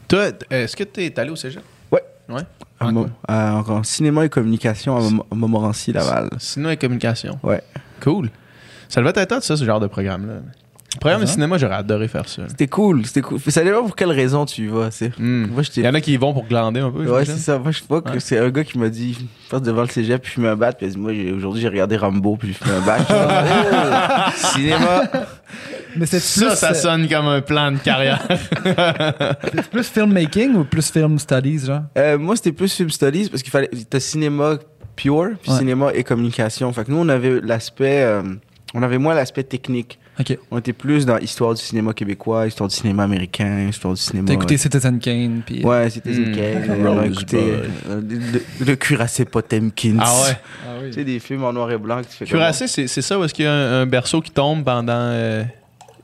Toi, 0.07 0.27
est-ce 0.49 0.75
que 0.75 0.83
t'es 0.83 1.17
allé 1.19 1.29
au 1.31 1.35
cégep? 1.35 1.63
Ouais. 1.91 2.01
Ouais. 2.29 2.41
En 2.79 3.83
cinéma 3.83 4.25
et 4.25 4.29
communication 4.29 4.97
à, 4.97 5.01
Montmorency, 5.35 5.93
Laval. 5.93 6.29
Sinon, 6.39 6.69
et 6.71 6.77
communication. 6.77 7.39
Ouais. 7.43 7.61
Cool. 8.01 8.29
Ça 8.89 9.01
devait 9.01 9.13
être 9.15 9.41
ça, 9.43 9.55
ce 9.57 9.63
genre 9.63 9.79
de 9.79 9.87
programme-là. 9.87 10.41
Le 10.95 10.99
programme 10.99 11.21
de 11.21 11.25
cinéma, 11.25 11.57
j'aurais 11.57 11.75
adoré 11.75 12.07
faire 12.07 12.29
ça. 12.29 12.43
C'était 12.47 12.67
cool, 12.67 13.05
c'était 13.05 13.21
cool. 13.21 13.39
Ça 13.47 13.63
dépend 13.63 13.81
pour 13.81 13.95
quelle 13.95 14.11
raison 14.11 14.45
tu 14.45 14.63
y 14.65 14.67
vas, 14.67 14.89
tu 14.91 14.97
sais. 14.97 15.11
Hmm. 15.17 15.47
Moi, 15.47 15.61
Il 15.61 15.65
j'étais... 15.65 15.81
y 15.81 15.87
en 15.87 15.93
a 15.95 16.01
qui 16.01 16.13
y 16.13 16.17
vont 16.17 16.33
pour 16.33 16.45
glander 16.45 16.81
un 16.81 16.91
peu. 16.91 17.05
Ouais, 17.09 17.25
c'est 17.25 17.37
ça. 17.37 17.57
Moi, 17.57 17.71
je 17.71 17.79
sais 17.79 17.85
pas 17.87 17.99
que 18.01 18.11
Ouais. 18.11 18.19
c'est 18.19 18.37
un 18.37 18.49
gars 18.51 18.63
qui 18.63 18.77
m'a 18.77 18.89
dit, 18.89 19.13
je 19.13 19.49
passe 19.49 19.63
devant 19.63 19.81
le 19.81 19.87
cégep, 19.87 20.21
puis 20.21 20.29
je 20.29 20.33
fume 20.35 20.45
un 20.45 20.55
bat, 20.55 20.71
puis 20.71 20.85
il 20.85 20.89
a 20.89 20.91
dit, 20.93 20.99
moi, 20.99 21.11
aujourd'hui, 21.35 21.61
j'ai 21.61 21.67
regardé 21.67 21.97
Rambo, 21.97 22.37
puis 22.37 22.49
j'ai 22.49 22.53
fumé 22.53 22.75
un 22.75 22.81
bat. 22.85 22.97
Je 22.99 23.13
oh, 24.53 24.53
cinéma. 24.55 25.03
Mais 25.95 26.05
c'est 26.05 26.19
Ça, 26.19 26.45
plus, 26.47 26.55
ça 26.55 26.71
euh, 26.71 26.73
sonne 26.73 27.07
comme 27.09 27.27
un 27.27 27.41
plan 27.41 27.71
de 27.71 27.77
carrière. 27.77 28.21
c'est 29.53 29.67
plus 29.69 29.87
filmmaking 29.87 30.55
ou 30.55 30.63
plus 30.63 30.89
film 30.91 31.19
studies, 31.19 31.65
genre? 31.65 31.81
Euh, 31.97 32.17
moi, 32.17 32.35
c'était 32.35 32.51
plus 32.51 32.73
film 32.73 32.89
studies 32.89 33.29
parce 33.29 33.41
qu'il 33.43 33.51
fallait. 33.51 33.69
T'as 33.89 33.99
cinéma 33.99 34.57
pure, 34.95 35.31
puis 35.41 35.51
Ouais. 35.51 35.57
cinéma 35.59 35.91
et 35.93 36.03
communication. 36.03 36.71
Fait 36.73 36.85
que 36.85 36.91
nous, 36.91 36.97
on 36.97 37.09
avait 37.09 37.39
l'aspect. 37.41 38.03
euh, 38.03 38.21
on 38.73 38.81
avait 38.83 38.97
moins 38.97 39.13
l'aspect 39.13 39.43
technique. 39.43 39.99
Ok. 40.19 40.37
On 40.51 40.59
était 40.59 40.73
plus 40.73 41.05
dans 41.07 41.17
histoire 41.17 41.53
du 41.55 41.61
cinéma 41.61 41.93
québécois, 41.93 42.45
histoire 42.47 42.69
du 42.69 42.75
cinéma 42.75 43.03
américain, 43.03 43.67
histoire 43.69 43.93
du 43.95 43.99
cinéma. 44.01 44.27
T'as 44.27 44.33
écouté 44.35 44.57
Citizen 44.57 44.99
Kane, 44.99 45.41
puis... 45.45 45.63
Ouais, 45.65 45.89
c'était 45.89 46.11
Hmm. 46.11 46.35
Kane. 46.35 46.85
On 46.87 46.99
a 46.99 47.05
écouté 47.07 47.37
euh, 47.89 48.01
le, 48.07 48.65
le 48.65 48.75
cuirassé 48.75 49.25
Potemkins. 49.25 49.97
ah 49.99 50.13
ouais? 50.23 50.37
Ah 50.65 50.69
oui. 50.83 50.87
Tu 50.89 50.93
sais, 50.93 51.03
des 51.03 51.19
films 51.19 51.43
en 51.43 51.51
noir 51.53 51.71
et 51.71 51.77
blanc 51.79 52.01
que 52.01 52.07
tu 52.07 52.17
fais 52.17 52.25
Cuirassé, 52.25 52.67
c'est 52.67 52.87
c'est 52.87 53.01
ça 53.01 53.17
où 53.17 53.23
est-ce 53.23 53.33
qu'il 53.33 53.45
y 53.45 53.47
a 53.47 53.53
un, 53.53 53.81
un 53.81 53.85
berceau 53.87 54.21
qui 54.21 54.29
tombe 54.31 54.63
pendant. 54.63 54.93
euh, 54.93 55.43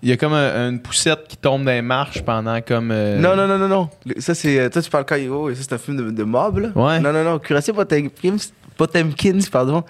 il 0.01 0.07
y 0.09 0.11
a 0.13 0.17
comme 0.17 0.33
un- 0.33 0.69
une 0.69 0.79
poussette 0.79 1.27
qui 1.27 1.35
tombe 1.37 1.63
dans 1.65 1.71
les 1.71 1.81
marches 1.81 2.21
pendant 2.23 2.59
comme. 2.61 2.89
euh, 2.91 3.19
Non, 3.19 3.35
non, 3.35 3.47
non, 3.47 3.57
non, 3.59 3.67
non. 3.67 3.89
Le- 4.05 4.19
Ça, 4.21 4.33
c'est. 4.33 4.57
euh, 4.59 4.69
Toi, 4.69 4.81
tu 4.81 4.89
parles 4.89 5.05
quand 5.07 5.17
oh, 5.29 5.53
ça, 5.53 5.61
c'est 5.61 5.73
un 5.73 5.77
film 5.77 5.97
de, 5.97 6.09
de 6.09 6.23
mob, 6.23 6.57
là. 6.57 6.69
Ouais. 6.73 6.99
Non, 6.99 7.11
non, 7.13 7.23
non. 7.23 7.37
Cuirassé 7.37 7.73
Potemkins, 7.73 8.37
Potemkins, 8.77 9.41
pardon. 9.51 9.83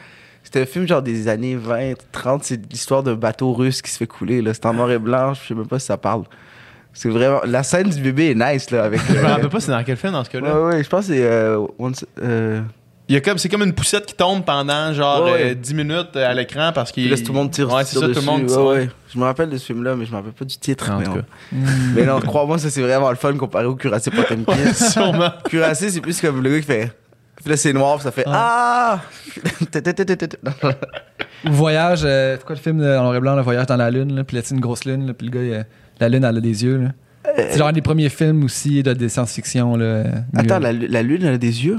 C'était 0.43 0.61
un 0.61 0.65
film 0.65 0.87
genre 0.87 1.01
des 1.01 1.27
années 1.27 1.55
20, 1.55 1.93
30. 2.11 2.43
C'est 2.43 2.71
l'histoire 2.71 3.03
d'un 3.03 3.13
bateau 3.15 3.53
russe 3.53 3.81
qui 3.81 3.91
se 3.91 3.97
fait 3.97 4.07
couler, 4.07 4.41
là. 4.41 4.53
C'est 4.53 4.65
en 4.65 4.73
noir 4.73 4.89
et 4.91 4.97
blanc. 4.99 5.33
Je 5.35 5.47
sais 5.47 5.53
même 5.53 5.67
pas 5.67 5.77
si 5.79 5.85
ça 5.85 5.97
parle. 5.97 6.23
C'est 6.93 7.09
vraiment. 7.09 7.41
La 7.45 7.61
scène 7.63 7.89
du 7.89 8.01
bébé 8.01 8.31
est 8.31 8.35
nice, 8.35 8.71
là. 8.71 8.85
Avec, 8.85 8.99
Je 9.07 9.13
me 9.13 9.19
euh, 9.19 9.27
rappelle 9.27 9.49
pas 9.49 9.59
c'est 9.59 9.71
dans 9.71 9.83
quel 9.83 9.95
film 9.97 10.13
dans 10.13 10.23
ce 10.23 10.29
cas-là. 10.31 10.59
Ouais, 10.59 10.75
ouais, 10.75 10.83
je 10.83 10.89
pense 10.89 11.07
que 11.07 11.13
c'est. 11.13 11.23
euh, 11.23 11.63
Once- 11.77 12.03
euh, 12.23 12.61
Il 13.07 13.13
y 13.13 13.17
a 13.17 13.21
comme, 13.21 13.37
c'est 13.37 13.47
comme 13.47 13.61
une 13.61 13.73
poussette 13.73 14.07
qui 14.07 14.15
tombe 14.15 14.43
pendant 14.43 14.91
genre 14.91 15.23
Ouais, 15.25 15.31
ouais. 15.33 15.51
euh, 15.51 15.53
10 15.55 15.73
minutes 15.75 16.15
à 16.15 16.33
l'écran 16.33 16.71
parce 16.73 16.91
qu'il. 16.91 17.09
Là, 17.11 17.17
tout 17.17 17.25
le 17.27 17.33
monde 17.33 17.51
tire, 17.51 17.71
Ouais, 17.71 17.83
c'est 17.83 17.91
tire 17.91 17.99
ça, 18.01 18.07
tout 18.07 18.13
dessus. 18.13 18.25
le 18.25 18.31
monde 18.31 18.41
Ouais, 18.41 18.47
tire. 18.47 18.65
ouais. 18.65 18.89
Je 19.13 19.19
me 19.19 19.23
rappelle 19.23 19.49
de 19.51 19.57
ce 19.57 19.65
film-là, 19.67 19.95
mais 19.95 20.05
je 20.05 20.11
me 20.11 20.15
rappelle 20.17 20.33
pas 20.33 20.45
du 20.45 20.57
titre. 20.57 20.89
En 20.91 20.97
mais 20.97 21.03
tout 21.05 21.11
non. 21.11 21.17
cas. 21.17 21.21
Mais 21.95 22.05
non, 22.05 22.19
crois-moi, 22.21 22.57
ça 22.57 22.69
c'est 22.71 22.81
vraiment 22.81 23.09
le 23.11 23.15
fun 23.17 23.33
comparé 23.37 23.65
au 23.65 23.75
cuirassé 23.75 24.09
Potemkin. 24.09 24.73
Sûrement. 24.73 25.29
cuirassé, 25.47 25.91
c'est 25.91 26.01
plus 26.01 26.19
comme 26.19 26.41
le 26.41 26.49
gars 26.49 26.59
qui 26.59 26.65
fait. 26.65 26.91
Puis 27.41 27.49
là, 27.49 27.57
c'est 27.57 27.73
noir, 27.73 27.95
puis 27.95 28.03
ça 28.03 28.11
fait 28.11 28.23
Ah! 28.27 28.99
Ou 31.45 31.51
Voyage, 31.51 32.01
euh, 32.03 32.35
c'est 32.37 32.45
quoi 32.45 32.55
le 32.55 32.61
film 32.61 32.79
de- 32.79 32.97
en 32.97 33.03
noir 33.03 33.15
et 33.15 33.19
blanc, 33.19 33.35
le 33.35 33.41
voyage 33.41 33.65
dans 33.67 33.77
la 33.77 33.89
lune, 33.89 34.15
là, 34.15 34.23
puis 34.23 34.35
là, 34.35 34.41
c'est 34.43 34.55
une 34.55 34.61
grosse 34.61 34.85
lune, 34.85 35.07
là, 35.07 35.13
puis 35.13 35.27
le 35.27 35.31
gars, 35.33 35.43
il 35.43 35.53
a- 35.53 35.63
la 36.01 36.09
lune, 36.09 36.23
elle 36.23 36.37
a 36.37 36.41
des 36.41 36.63
yeux. 36.63 36.77
là. 36.77 36.89
C'est 37.37 37.57
genre 37.57 37.67
un 37.67 37.73
des 37.73 37.81
premiers 37.81 38.09
films 38.09 38.43
aussi 38.43 38.81
de, 38.81 38.93
de 38.93 39.07
science-fiction. 39.07 39.75
Là, 39.75 39.85
euh, 39.85 40.03
Attends, 40.35 40.59
la, 40.59 40.73
la 40.73 41.03
lune, 41.03 41.21
elle 41.23 41.35
a 41.35 41.37
des 41.37 41.65
yeux? 41.65 41.77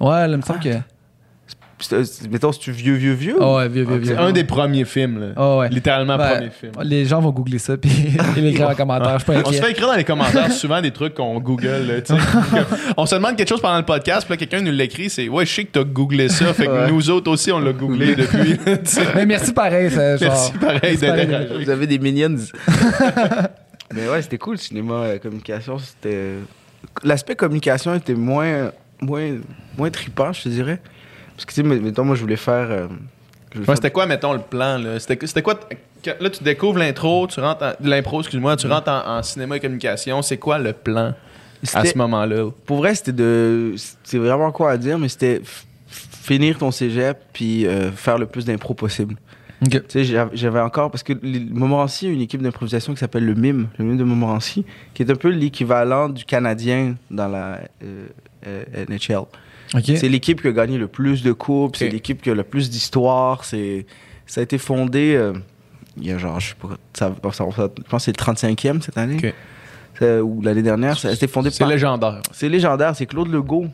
Ouais, 0.00 0.10
là, 0.10 0.28
il 0.28 0.36
me 0.36 0.42
semble 0.42 0.60
que. 0.60 0.68
C'est- 1.82 2.30
Mettons, 2.30 2.52
c'est-tu 2.52 2.72
vieux, 2.72 2.94
vieux, 2.94 3.12
vieux? 3.12 3.36
Oh, 3.40 3.56
ouais, 3.58 3.68
vieux, 3.68 3.84
vieux, 3.84 3.96
vieux. 3.98 4.14
C'est 4.14 4.20
un 4.20 4.32
des 4.32 4.44
premiers 4.44 4.84
films, 4.84 5.20
là. 5.20 5.26
Oh, 5.36 5.58
ouais. 5.60 5.68
Littéralement, 5.68 6.16
Ben, 6.16 6.36
premier 6.36 6.50
film. 6.50 6.72
Les 6.82 7.04
gens 7.04 7.20
vont 7.20 7.30
googler 7.30 7.58
ça, 7.58 7.76
puis 7.76 7.90
ils 8.36 8.42
l'écrivent 8.44 8.66
en 8.66 8.74
commentaire. 8.74 9.18
Je 9.18 9.24
suis 9.24 9.32
pas 9.32 9.38
On 9.40 9.44
se 9.44 9.48
inquiet. 9.50 9.60
fait 9.62 9.70
écrire 9.72 9.86
dans 9.88 9.96
les 9.96 10.04
commentaires 10.04 10.52
souvent 10.52 10.80
des 10.80 10.90
trucs 10.90 11.14
qu'on 11.14 11.38
google. 11.40 11.86
là, 11.86 12.00
tu 12.00 12.14
sais. 12.14 12.20
on 12.96 13.04
se 13.06 13.14
demande 13.14 13.36
quelque 13.36 13.48
chose 13.48 13.60
pendant 13.60 13.78
le 13.78 13.84
podcast, 13.84 14.26
puis 14.26 14.32
là, 14.34 14.36
quelqu'un 14.38 14.60
nous 14.60 14.72
l'écrit, 14.72 15.10
c'est 15.10 15.28
Ouais, 15.28 15.44
je 15.46 15.52
sais 15.52 15.64
que 15.64 15.72
t'as 15.72 15.84
googlé 15.84 16.28
ça, 16.28 16.52
fait 16.54 16.66
que 16.66 16.70
Ouais. 16.70 16.90
nous 16.90 17.10
autres 17.10 17.30
aussi, 17.30 17.50
on 17.52 17.58
l'a 17.60 17.72
googlé 17.72 18.14
depuis. 18.14 18.56
tu 18.58 18.64
sais. 18.84 19.02
Mais 19.14 19.26
merci 19.26 19.52
pareil. 19.52 19.90
ça, 19.90 20.16
genre, 20.16 20.28
Merci 20.30 20.52
pareil 20.58 20.80
merci 20.82 21.06
pareil. 21.06 21.26
d'interagir. 21.26 21.58
Vous 21.64 21.70
avez 21.70 21.86
des 21.86 21.98
minions. 21.98 22.36
Mais 23.94 24.08
ouais, 24.08 24.22
c'était 24.22 24.38
cool, 24.38 24.54
le 24.54 24.58
cinéma, 24.58 24.94
euh, 24.94 25.18
communication. 25.18 25.78
C'était. 25.78 26.34
L'aspect 27.04 27.34
communication 27.36 27.94
était 27.94 28.14
moins, 28.14 28.70
moins, 29.00 29.36
moins 29.76 29.90
trippant, 29.90 30.32
je 30.32 30.42
te 30.44 30.48
dirais. 30.48 30.80
Parce 31.36 31.44
que, 31.44 31.52
tu 31.54 31.62
sais, 31.62 31.62
mettons, 31.62 32.04
moi, 32.04 32.14
je 32.16 32.20
voulais 32.20 32.36
faire. 32.36 32.70
euh, 32.70 32.86
Ouais, 33.54 33.64
faire- 33.64 33.76
c'était 33.76 33.90
quoi, 33.90 34.06
mettons, 34.06 34.32
le 34.32 34.38
plan? 34.40 34.78
Là? 34.78 34.98
C'était, 34.98 35.42
quoi? 35.42 35.58
Là, 36.20 36.30
tu 36.30 36.42
découvres 36.42 36.78
l'intro, 36.78 37.26
tu 37.26 37.38
rentres 37.40 37.62
en- 37.62 37.72
l'impro, 37.86 38.20
excuse-moi, 38.20 38.56
tu 38.56 38.66
rentres 38.66 38.88
en, 38.90 39.18
en 39.18 39.22
cinéma 39.22 39.56
et 39.56 39.60
communication. 39.60 40.22
C'est 40.22 40.38
quoi 40.38 40.58
le 40.58 40.72
plan 40.72 41.12
à 41.74 41.82
ce 41.92 41.98
moment-là? 41.98 42.50
Pour 42.66 42.78
vrai, 42.78 42.94
c'était 42.94 43.12
de. 43.12 43.74
C'est 44.02 44.18
vraiment 44.18 44.50
quoi 44.52 44.70
à 44.72 44.76
dire, 44.78 44.98
mais 44.98 45.08
c'était 45.08 45.42
finir 45.86 46.58
ton 46.58 46.70
cégep 46.70 47.18
puis 47.32 47.66
euh, 47.66 47.90
faire 47.92 48.16
le 48.18 48.26
plus 48.26 48.44
d'impro 48.44 48.74
possible. 48.74 49.16
Tu 49.70 49.80
sais, 49.88 50.04
j'av- 50.04 50.30
j'avais 50.32 50.58
encore. 50.60 50.90
Parce 50.90 51.02
que 51.04 51.12
Montmorency 51.22 52.06
a 52.06 52.10
une 52.10 52.20
équipe 52.20 52.42
d'improvisation 52.42 52.94
qui 52.94 52.98
s'appelle 52.98 53.24
le 53.24 53.34
MIM, 53.34 53.68
le 53.78 53.84
MIM 53.84 53.96
de 53.96 54.02
Montmorency, 54.04 54.64
qui 54.94 55.02
est 55.02 55.10
un 55.10 55.14
peu 55.14 55.28
l'équivalent 55.28 56.08
du 56.08 56.24
Canadien 56.24 56.94
dans 57.10 57.28
la 57.28 57.60
euh, 57.84 58.06
euh, 58.46 58.64
NHL. 58.88 59.24
C'est 59.80 60.08
l'équipe 60.08 60.40
qui 60.42 60.48
a 60.48 60.52
gagné 60.52 60.78
le 60.78 60.88
plus 60.88 61.22
de 61.22 61.32
coupes, 61.32 61.76
c'est 61.76 61.88
l'équipe 61.88 62.20
qui 62.22 62.30
a 62.30 62.34
le 62.34 62.42
plus 62.42 62.70
d'histoire. 62.70 63.44
C'est, 63.44 63.86
ça 64.26 64.40
a 64.40 64.44
été 64.44 64.58
fondé 64.58 65.14
euh, 65.16 65.32
il 65.96 66.06
y 66.06 66.12
a 66.12 66.18
genre, 66.18 66.40
je 66.40 66.48
sais 66.50 66.54
pas, 66.60 66.68
ça, 66.94 67.14
ça- 67.32 67.50
ça- 67.50 67.68
je 67.76 67.82
pense 67.82 68.00
que 68.00 68.04
c'est 68.04 68.10
le 68.12 68.16
35e 68.16 68.80
cette 68.82 68.98
année. 68.98 69.32
C'est- 69.98 70.20
ou 70.20 70.40
l'année 70.42 70.62
dernière. 70.62 70.98
Ça 70.98 71.08
a 71.08 71.12
été 71.12 71.26
fondé 71.26 71.50
C'est 71.50 71.58
par. 71.60 71.68
légendaire. 71.68 72.20
C'est 72.32 72.48
légendaire, 72.48 72.96
c'est 72.96 73.06
Claude 73.06 73.28
Legault 73.30 73.66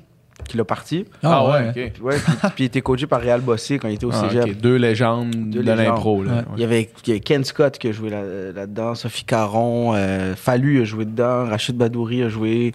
qui 0.49 0.57
l'a 0.57 0.65
parti. 0.65 1.05
Ah, 1.23 1.45
ouais. 1.51 1.69
ok. 1.69 1.93
Puis, 1.95 2.03
ouais, 2.03 2.17
puis, 2.17 2.33
puis 2.55 2.65
il 2.65 2.67
était 2.67 2.81
coaché 2.81 3.07
par 3.07 3.21
Réal 3.21 3.41
Bossé 3.41 3.79
quand 3.79 3.89
il 3.89 3.95
était 3.95 4.05
au 4.07 4.13
Ah, 4.13 4.29
cégep. 4.31 4.61
Deux 4.61 4.77
légendes 4.77 5.31
Deux 5.51 5.63
de 5.63 5.73
l'impro. 5.73 6.23
Ouais. 6.23 6.29
Ouais. 6.31 6.43
Il 6.57 6.61
y, 6.61 6.65
avait, 6.65 6.91
il 7.05 7.09
y 7.09 7.13
avait 7.13 7.21
Ken 7.21 7.45
Scott 7.45 7.77
qui 7.79 7.89
a 7.89 7.93
joué 7.93 8.11
là- 8.11 8.53
là-dedans, 8.55 8.95
Sophie 8.95 9.25
Caron, 9.25 9.93
euh, 9.95 10.35
Fallu 10.37 10.81
a 10.81 10.85
joué 10.85 11.05
dedans, 11.05 11.45
Rachid 11.47 11.77
Badouri 11.77 12.23
a 12.23 12.29
joué, 12.29 12.73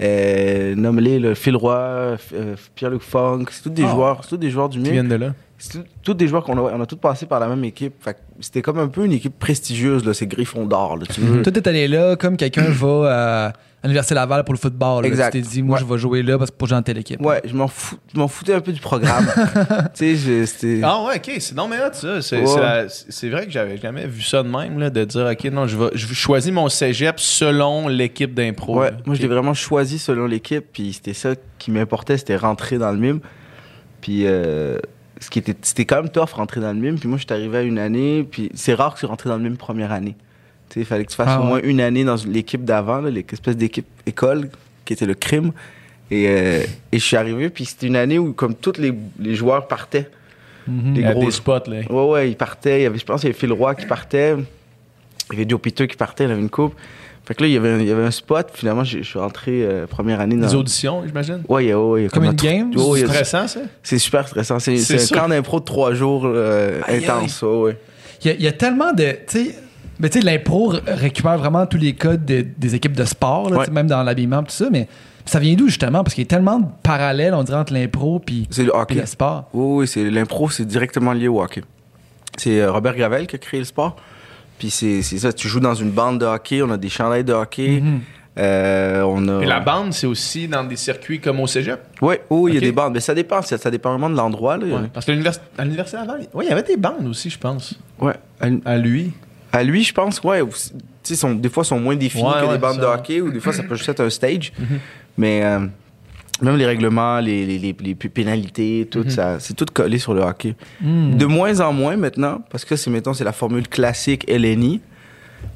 euh, 0.00 0.74
nomme-les, 0.74 1.18
là, 1.18 1.34
Phil 1.34 1.56
Roy, 1.56 2.16
euh, 2.32 2.56
Pierre-Luc 2.74 3.02
Funk, 3.02 3.44
c'est 3.50 3.62
tous 3.62 3.70
des 3.70 3.84
Ah. 3.84 3.90
joueurs, 3.90 4.20
c'est 4.22 4.30
tous 4.30 4.36
des 4.36 4.50
joueurs 4.50 4.68
du 4.68 4.78
Qui 4.78 4.84
MIM. 4.84 4.92
viennent 4.92 5.08
de 5.08 5.14
là. 5.16 5.34
C'est 5.60 5.72
tout- 5.72 5.84
tous 6.04 6.14
des 6.14 6.28
joueurs 6.28 6.44
qu'on 6.44 6.56
a, 6.56 6.60
on 6.72 6.80
a 6.80 6.86
tous 6.86 6.96
passé 6.96 7.26
par 7.26 7.40
la 7.40 7.48
même 7.48 7.64
équipe. 7.64 7.94
Fait 8.00 8.16
c'était 8.40 8.62
comme 8.62 8.78
un 8.78 8.86
peu 8.86 9.04
une 9.04 9.10
équipe 9.12 9.36
prestigieuse, 9.40 10.04
là, 10.04 10.14
c'est 10.14 10.26
Griffon 10.28 10.66
d'or, 10.66 10.96
veux. 11.20 11.42
Toi, 11.42 11.52
t'es 11.52 11.66
allé 11.68 11.88
là 11.88 12.14
comme 12.14 12.36
quelqu'un 12.36 12.66
va 12.70 13.48
à 13.48 13.52
l'Université 13.84 14.14
Laval 14.14 14.44
pour 14.44 14.54
le 14.54 14.58
football. 14.58 15.02
là. 15.02 15.08
Exact. 15.08 15.32
Tu 15.32 15.40
t'es 15.42 15.48
dit, 15.48 15.62
moi, 15.62 15.76
Ouais. 15.78 15.84
je 15.86 15.92
vais 15.92 15.98
jouer 15.98 16.22
là 16.22 16.36
parce 16.38 16.50
que 16.50 16.56
pour 16.56 16.66
jouer 16.68 16.76
en 16.78 16.82
telle 16.82 16.98
équipe. 16.98 17.20
Ouais, 17.20 17.40
je 17.44 17.54
m'en 17.54 17.68
fous, 17.68 17.96
je 18.12 18.18
m'en 18.18 18.26
foutais 18.28 18.54
un 18.54 18.60
peu 18.60 18.72
du 18.72 18.80
programme. 18.80 19.26
tu 19.94 20.16
sais, 20.16 20.16
je- 20.16 20.44
c'était. 20.46 20.80
Ah 20.82 21.04
ouais, 21.04 21.16
ok, 21.16 21.30
c'est 21.38 21.54
non 21.54 21.68
mais 21.68 21.76
ça. 21.92 22.20
C'est, 22.22 22.40
Ouais. 22.42 22.86
c'est 22.88 23.28
vrai 23.30 23.46
que 23.46 23.52
j'avais 23.52 23.76
jamais 23.76 24.06
vu 24.06 24.22
ça 24.22 24.42
de 24.42 24.48
même, 24.48 24.78
là, 24.78 24.90
de 24.90 25.04
dire 25.04 25.26
ok, 25.30 25.44
non, 25.52 25.66
je 25.66 25.76
vais, 25.76 25.90
je 25.94 26.12
choisis 26.14 26.52
mon 26.52 26.68
cégep 26.68 27.20
selon 27.20 27.88
l'équipe 27.88 28.34
d'impro. 28.34 28.80
Ouais, 28.80 28.90
là. 28.90 28.96
moi 29.06 29.14
je 29.14 29.22
l'ai 29.22 29.28
vraiment 29.28 29.54
choisi 29.54 29.98
selon 29.98 30.26
l'équipe, 30.26 30.64
puis 30.72 30.92
c'était 30.92 31.14
ça 31.14 31.30
qui 31.58 31.70
m'importait, 31.70 32.18
c'était 32.18 32.36
rentrer 32.36 32.78
dans 32.78 32.90
le 32.90 32.98
mime. 32.98 33.20
Puis 34.00 34.22
euh, 34.26 34.78
ce 35.20 35.30
qui 35.30 35.38
était, 35.40 35.56
c'était 35.62 35.84
quand 35.84 35.96
même 36.02 36.08
tough 36.10 36.30
rentrer 36.34 36.60
dans 36.60 36.72
le 36.72 36.78
mime. 36.78 36.98
Puis 36.98 37.08
moi 37.08 37.18
je 37.18 37.24
suis 37.24 37.32
arrivé 37.32 37.58
à 37.58 37.62
une 37.62 37.78
année, 37.78 38.26
puis 38.30 38.50
c'est 38.54 38.74
rare 38.74 38.94
que 38.94 39.00
tu 39.00 39.06
rentres 39.06 39.26
dans 39.28 39.36
le 39.36 39.42
mime 39.42 39.56
première 39.56 39.92
année. 39.92 40.16
Il 40.76 40.84
fallait 40.84 41.04
que 41.04 41.10
tu 41.10 41.16
fasses 41.16 41.28
Ah 41.30 41.38
au 41.40 41.42
ouais. 41.44 41.48
moins 41.48 41.60
une 41.62 41.80
année 41.80 42.04
dans 42.04 42.16
l'équipe 42.26 42.64
d'avant, 42.64 43.00
l'espèce 43.00 43.56
d'équipe 43.56 43.86
école 44.06 44.48
qui 44.84 44.92
était 44.92 45.06
le 45.06 45.14
crime. 45.14 45.52
Et, 46.10 46.26
euh, 46.28 46.62
et 46.92 46.98
je 46.98 47.04
suis 47.04 47.16
arrivé, 47.16 47.50
puis 47.50 47.64
c'était 47.66 47.86
une 47.86 47.96
année 47.96 48.18
où 48.18 48.32
comme 48.32 48.54
tous 48.54 48.78
les, 48.78 48.92
les 49.18 49.34
joueurs 49.34 49.66
partaient. 49.68 50.08
Il 50.66 51.00
y 51.00 51.04
a 51.04 51.12
gros- 51.12 51.24
des 51.24 51.30
spots, 51.30 51.52
là. 51.68 51.80
Ouais, 51.88 52.10
ouais, 52.10 52.30
ils 52.30 52.36
partaient. 52.36 52.80
Il 52.80 52.82
y 52.82 52.86
avait, 52.86 52.98
je 52.98 53.04
pense 53.04 53.20
qu'il 53.22 53.28
y 53.28 53.30
avait 53.32 53.38
Phil 53.38 53.52
Roy 53.52 53.74
qui 53.74 53.86
partait. 53.86 54.34
Il 55.32 55.38
y 55.38 55.40
avait 55.42 55.48
Joe 55.48 55.60
Peter 55.60 55.86
qui 55.88 55.96
partait, 55.96 56.24
il 56.24 56.30
avait 56.30 56.40
une 56.40 56.50
coupe. 56.50 56.74
Fait 57.26 57.34
que 57.34 57.42
là, 57.42 57.48
il 57.48 57.52
y 57.52 57.56
avait 57.58 57.70
un, 57.70 57.78
il 57.80 57.86
y 57.86 57.90
avait 57.90 58.04
un 58.04 58.10
spot. 58.10 58.48
Finalement, 58.54 58.84
je 58.84 58.98
je 58.98 59.02
suis 59.02 59.18
rentré 59.18 59.62
euh, 59.64 59.86
première 59.86 60.20
année 60.20 60.36
dans. 60.36 60.46
Des 60.46 60.54
auditions, 60.54 61.02
j'imagine? 61.06 61.42
Ouais, 61.48 61.72
ouais, 61.74 62.06
a 62.06 62.08
Comme 62.08 62.24
un 62.24 62.30
une 62.30 62.36
tr- 62.36 62.42
game? 62.42 62.70
Ouais, 62.76 63.00
C'est 63.00 63.06
stressant, 63.06 63.48
ça? 63.48 63.60
C'est 63.82 63.98
super 63.98 64.26
stressant. 64.28 64.58
C'est 64.58 64.78
un 65.12 65.18
camp 65.18 65.28
d'impro 65.28 65.60
de 65.60 65.64
trois 65.64 65.92
jours 65.94 66.22
euh, 66.26 66.80
intense. 66.88 67.42
ouais, 67.42 67.48
ouais. 67.56 67.76
Il 68.24 68.26
y, 68.28 68.30
a, 68.30 68.34
il 68.34 68.42
y 68.42 68.48
a 68.48 68.52
tellement 68.52 68.92
de. 68.92 69.10
Tu 69.26 69.44
sais, 69.46 69.54
mais 70.00 70.08
tu 70.10 70.20
sais, 70.20 70.24
l'impro 70.24 70.72
récupère 70.86 71.38
vraiment 71.38 71.66
tous 71.66 71.78
les 71.78 71.94
codes 71.94 72.24
de- 72.24 72.46
des 72.56 72.74
équipes 72.74 72.96
de 72.96 73.04
sport, 73.04 73.50
là, 73.50 73.56
Ouais. 73.58 73.64
tu 73.64 73.68
sais, 73.70 73.74
même 73.74 73.86
dans 73.86 74.02
l'habillement, 74.02 74.42
tout 74.42 74.50
ça. 74.52 74.68
Mais 74.70 74.88
ça 75.24 75.38
vient 75.38 75.54
d'où, 75.54 75.66
justement? 75.68 76.02
Parce 76.04 76.14
qu'il 76.14 76.24
y 76.24 76.26
a 76.26 76.30
tellement 76.30 76.58
de 76.60 76.66
parallèles, 76.82 77.34
on 77.34 77.42
dirait, 77.42 77.58
entre 77.58 77.72
l'impro 77.72 78.18
puis 78.18 78.46
C'est 78.50 78.64
le 78.64 78.70
puis 78.72 78.80
hockey. 78.80 78.94
le 78.96 79.06
sport. 79.06 79.48
Oui, 79.52 79.80
oui, 79.82 79.86
c'est 79.88 80.10
l'impro, 80.10 80.48
c'est 80.50 80.64
directement 80.66 81.12
lié 81.12 81.28
au 81.28 81.40
hockey. 81.42 81.62
C'est 82.36 82.60
euh, 82.60 82.70
Robert 82.72 82.94
Gravel 82.96 83.26
qui 83.26 83.36
a 83.36 83.38
créé 83.38 83.60
le 83.60 83.66
sport. 83.66 83.96
Puis 84.58 84.70
c'est 84.70 85.02
c'est 85.02 85.18
ça, 85.18 85.32
tu 85.32 85.46
joues 85.48 85.60
dans 85.60 85.74
une 85.74 85.90
bande 85.90 86.20
de 86.20 86.26
hockey, 86.26 86.62
on 86.62 86.70
a 86.70 86.76
des 86.76 86.88
chandails 86.88 87.24
de 87.24 87.32
hockey. 87.32 87.80
Mhm. 87.80 88.00
euh, 88.40 89.02
on 89.02 89.26
a... 89.28 89.42
Et 89.42 89.46
la 89.46 89.58
bande, 89.58 89.92
c'est 89.92 90.06
aussi 90.06 90.46
dans 90.46 90.62
des 90.62 90.76
circuits 90.76 91.20
comme 91.20 91.40
au 91.40 91.48
cégep? 91.48 91.80
Ouais, 92.00 92.22
oui, 92.30 92.52
il 92.52 92.54
y 92.54 92.58
Ok. 92.58 92.62
a 92.62 92.66
des 92.66 92.72
bandes. 92.72 92.92
Mais 92.94 93.00
ça 93.00 93.12
dépend, 93.12 93.42
ça, 93.42 93.58
ça 93.58 93.68
dépend 93.68 93.90
vraiment 93.90 94.08
de 94.10 94.14
l'endroit. 94.16 94.56
là. 94.56 94.64
Ouais. 94.66 94.88
Parce 94.94 95.06
que 95.06 95.10
l'univers- 95.10 95.32
à 95.58 95.64
l'université 95.64 95.96
avant, 95.98 96.14
il 96.20 96.28
ouais, 96.36 96.44
il 96.44 96.48
y 96.48 96.52
avait 96.52 96.62
des 96.62 96.76
bandes 96.76 97.06
aussi, 97.08 97.30
je 97.30 97.38
pense. 97.38 97.74
Ouais. 98.00 98.14
À, 98.40 98.46
À 98.64 98.76
lui. 98.78 99.12
À 99.52 99.62
lui, 99.64 99.84
je 99.84 99.92
pense, 99.94 100.20
ouais. 100.22 100.42
sont- 101.02 101.34
des 101.34 101.48
fois, 101.48 101.64
sont 101.64 101.80
moins 101.80 101.96
définis 101.96 102.24
Ouais, 102.24 102.40
que 102.40 102.46
ouais, 102.46 102.52
des 102.52 102.58
bandes 102.58 102.78
de 102.80 102.84
hockey, 102.84 103.20
ou 103.20 103.30
des 103.30 103.40
fois, 103.40 103.52
ça 103.52 103.62
peut 103.62 103.74
juste 103.76 103.88
être 103.88 104.00
un 104.00 104.10
stage. 104.10 104.52
Mhm. 104.58 104.66
Mais 105.16 105.42
euh, 105.44 105.60
même 106.42 106.56
les 106.56 106.66
règlements, 106.66 107.18
les, 107.20 107.46
les, 107.46 107.58
les- 107.58 107.76
les 107.80 107.94
pénalités, 107.94 108.86
tout 108.90 109.00
Mhm. 109.04 109.10
ça, 109.10 109.40
c'est 109.40 109.54
tout 109.54 109.66
collé 109.72 109.98
sur 109.98 110.12
le 110.14 110.20
hockey. 110.22 110.54
Mhm. 110.82 111.16
De 111.16 111.26
moins 111.26 111.60
en 111.60 111.72
moins 111.72 111.96
maintenant, 111.96 112.42
parce 112.50 112.64
que 112.64 112.76
c'est, 112.76 112.90
mettons, 112.90 113.14
c'est 113.14 113.24
la 113.24 113.32
formule 113.32 113.66
classique 113.68 114.24
LNI. 114.28 114.80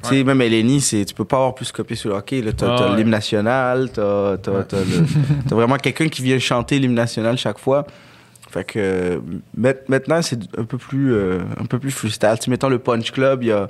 Tu 0.03 0.09
sais, 0.09 0.15
Ouais. 0.17 0.25
même 0.25 0.41
LNI, 0.41 0.81
c'est, 0.81 1.05
tu 1.05 1.13
peux 1.15 1.25
pas 1.25 1.37
avoir 1.37 1.55
plus 1.55 1.71
copié 1.73 1.97
sur 1.97 2.11
le 2.11 2.17
hockey. 2.17 2.41
Là, 2.41 2.53
t'as, 2.53 2.95
l'hymne 2.97 3.11
national, 3.11 3.91
t'as, 3.93 4.37
t'as 4.39 5.55
vraiment 5.55 5.77
quelqu'un 5.77 6.09
qui 6.09 6.23
vient 6.23 6.39
chanter 6.39 6.79
l'hymne 6.79 6.95
national 6.95 7.37
chaque 7.37 7.59
fois. 7.59 7.85
Fait 8.53 8.65
que 8.65 9.19
maintenant, 9.57 10.21
c'est 10.21 10.39
un 10.59 10.65
peu 10.65 10.77
plus, 10.77 11.15
euh, 11.15 11.41
un 11.59 11.65
peu 11.65 11.79
plus 11.79 11.91
freestyle. 11.91 12.37
Tu 12.39 12.51
mettons 12.51 12.69
le 12.69 12.79
Punch 12.79 13.11
Club, 13.11 13.43
y 13.45 13.51
a, 13.51 13.67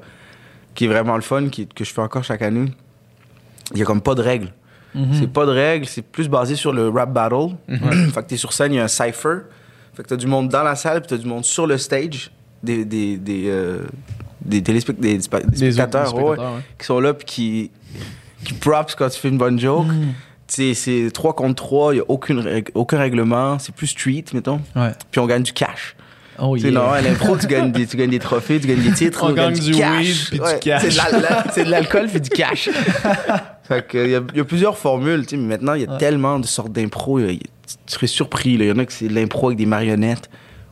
qui 0.75 0.87
est 0.87 0.89
vraiment 0.89 1.15
le 1.15 1.23
fun, 1.23 1.51
qui, 1.51 1.69
que 1.69 1.85
je 1.85 1.93
fais 1.93 2.01
encore 2.01 2.25
chaque 2.25 2.43
année. 2.43 2.73
Il 3.73 3.79
y 3.79 3.83
a 3.83 3.85
comme 3.85 4.01
pas 4.01 4.17
de 4.17 4.23
règles. 4.23 4.53
Mhm. 4.97 5.15
C'est 5.15 5.33
pas 5.33 5.47
de 5.47 5.53
règles, 5.53 5.87
c'est 5.87 6.03
plus 6.03 6.29
basé 6.29 6.57
sur 6.57 6.73
le 6.73 6.89
rap 6.89 7.13
battle. 7.13 7.55
Mhm. 7.69 8.11
fait 8.13 8.23
que 8.23 8.27
t'es 8.27 8.37
sur 8.37 8.53
scène, 8.53 8.73
il 8.73 8.77
y 8.77 8.81
a 8.81 8.85
un 8.85 8.89
cypher. 8.89 9.43
Fait 9.95 10.03
que 10.03 10.09
t'as 10.09 10.17
du 10.17 10.27
monde 10.27 10.49
dans 10.49 10.65
la 10.65 10.75
salle, 10.75 11.01
puis 11.01 11.11
t'as 11.11 11.19
du 11.19 11.29
monde 11.29 11.45
sur 11.45 11.69
le 11.69 11.79
stage. 11.79 12.33
Des, 12.65 12.85
des, 12.85 13.19
des, 13.19 13.45
euh, 13.47 13.85
des, 14.45 14.61
des, 14.61 14.73
des 14.73 14.81
spectateurs, 14.81 15.45
autres 15.53 15.61
ouais, 15.61 15.71
spectateurs, 15.71 16.15
ouais. 16.55 16.61
qui 16.77 16.87
sont 16.87 16.99
là, 16.99 17.15
puis 17.15 17.25
qui, 17.25 17.71
qui 18.45 18.55
props 18.55 18.97
quand 18.97 19.09
tu 19.09 19.21
fais 19.21 19.29
une 19.29 19.39
bonne 19.39 19.61
joke. 19.61 19.87
Mhm. 19.87 20.13
C'est 20.75 21.11
3 21.13 21.35
contre 21.35 21.55
3, 21.63 21.93
il 21.93 21.97
n'y 21.97 22.01
a 22.01 22.05
aucune 22.09 22.63
aucun 22.75 22.99
règlement. 22.99 23.59
C'est 23.59 23.75
plus 23.75 23.87
street, 23.89 24.25
mettons. 24.35 24.61
Ouais. 24.77 24.91
Puis 25.11 25.21
on 25.21 25.27
gagne 25.27 25.43
du 25.43 25.53
cash. 25.53 25.97
Oh, 26.39 26.57
yeah. 26.57 26.71
non, 26.71 26.91
à 26.91 27.01
l'impro, 27.03 27.37
tu 27.37 27.47
gagnes, 27.47 27.71
des, 27.73 27.87
tu 27.87 27.97
gagnes 27.97 28.11
des 28.11 28.19
trophées, 28.19 28.59
tu 28.59 28.67
gagnes 28.67 28.83
des 28.83 28.93
titres, 28.93 29.23
On 29.25 29.29
tu 29.29 29.35
gagnes 29.35 29.53
gagne 29.55 29.65
du, 29.65 29.73
cash. 29.73 29.99
weed 30.07 30.17
puis 30.31 30.39
du 30.39 30.59
cash. 30.61 30.83
C'est 31.53 31.65
de 31.65 31.71
l'alcool 31.71 32.09
puis 32.09 32.21
du 32.21 32.31
cash. 32.31 32.71
fait 33.65 33.87
que, 33.87 33.99
il 34.05 34.11
y, 34.11 34.15
a- 34.17 34.23
il 34.33 34.39
y 34.39 34.41
a 34.41 34.45
plusieurs 34.45 34.77
formules, 34.79 35.23
tu 35.27 35.31
sais, 35.31 35.37
mais 35.37 35.49
maintenant, 35.49 35.75
il 35.75 35.83
y 35.83 35.87
a 35.87 35.91
Ouais. 35.93 35.99
tellement 35.99 36.39
de 36.39 36.47
sortes 36.47 36.73
d'impro. 36.73 37.21
Tu 37.21 37.39
serais 37.87 38.07
surpris. 38.07 38.57
là. 38.57 38.65
Il 38.65 38.69
y 38.69 38.73
en 38.73 38.79
a 38.79 38.85
que 38.87 38.93
c'est 38.93 39.09
de 39.09 39.15
l'impro 39.15 39.49
avec 39.49 39.59
des 39.59 39.67
marionnettes, 39.67 40.31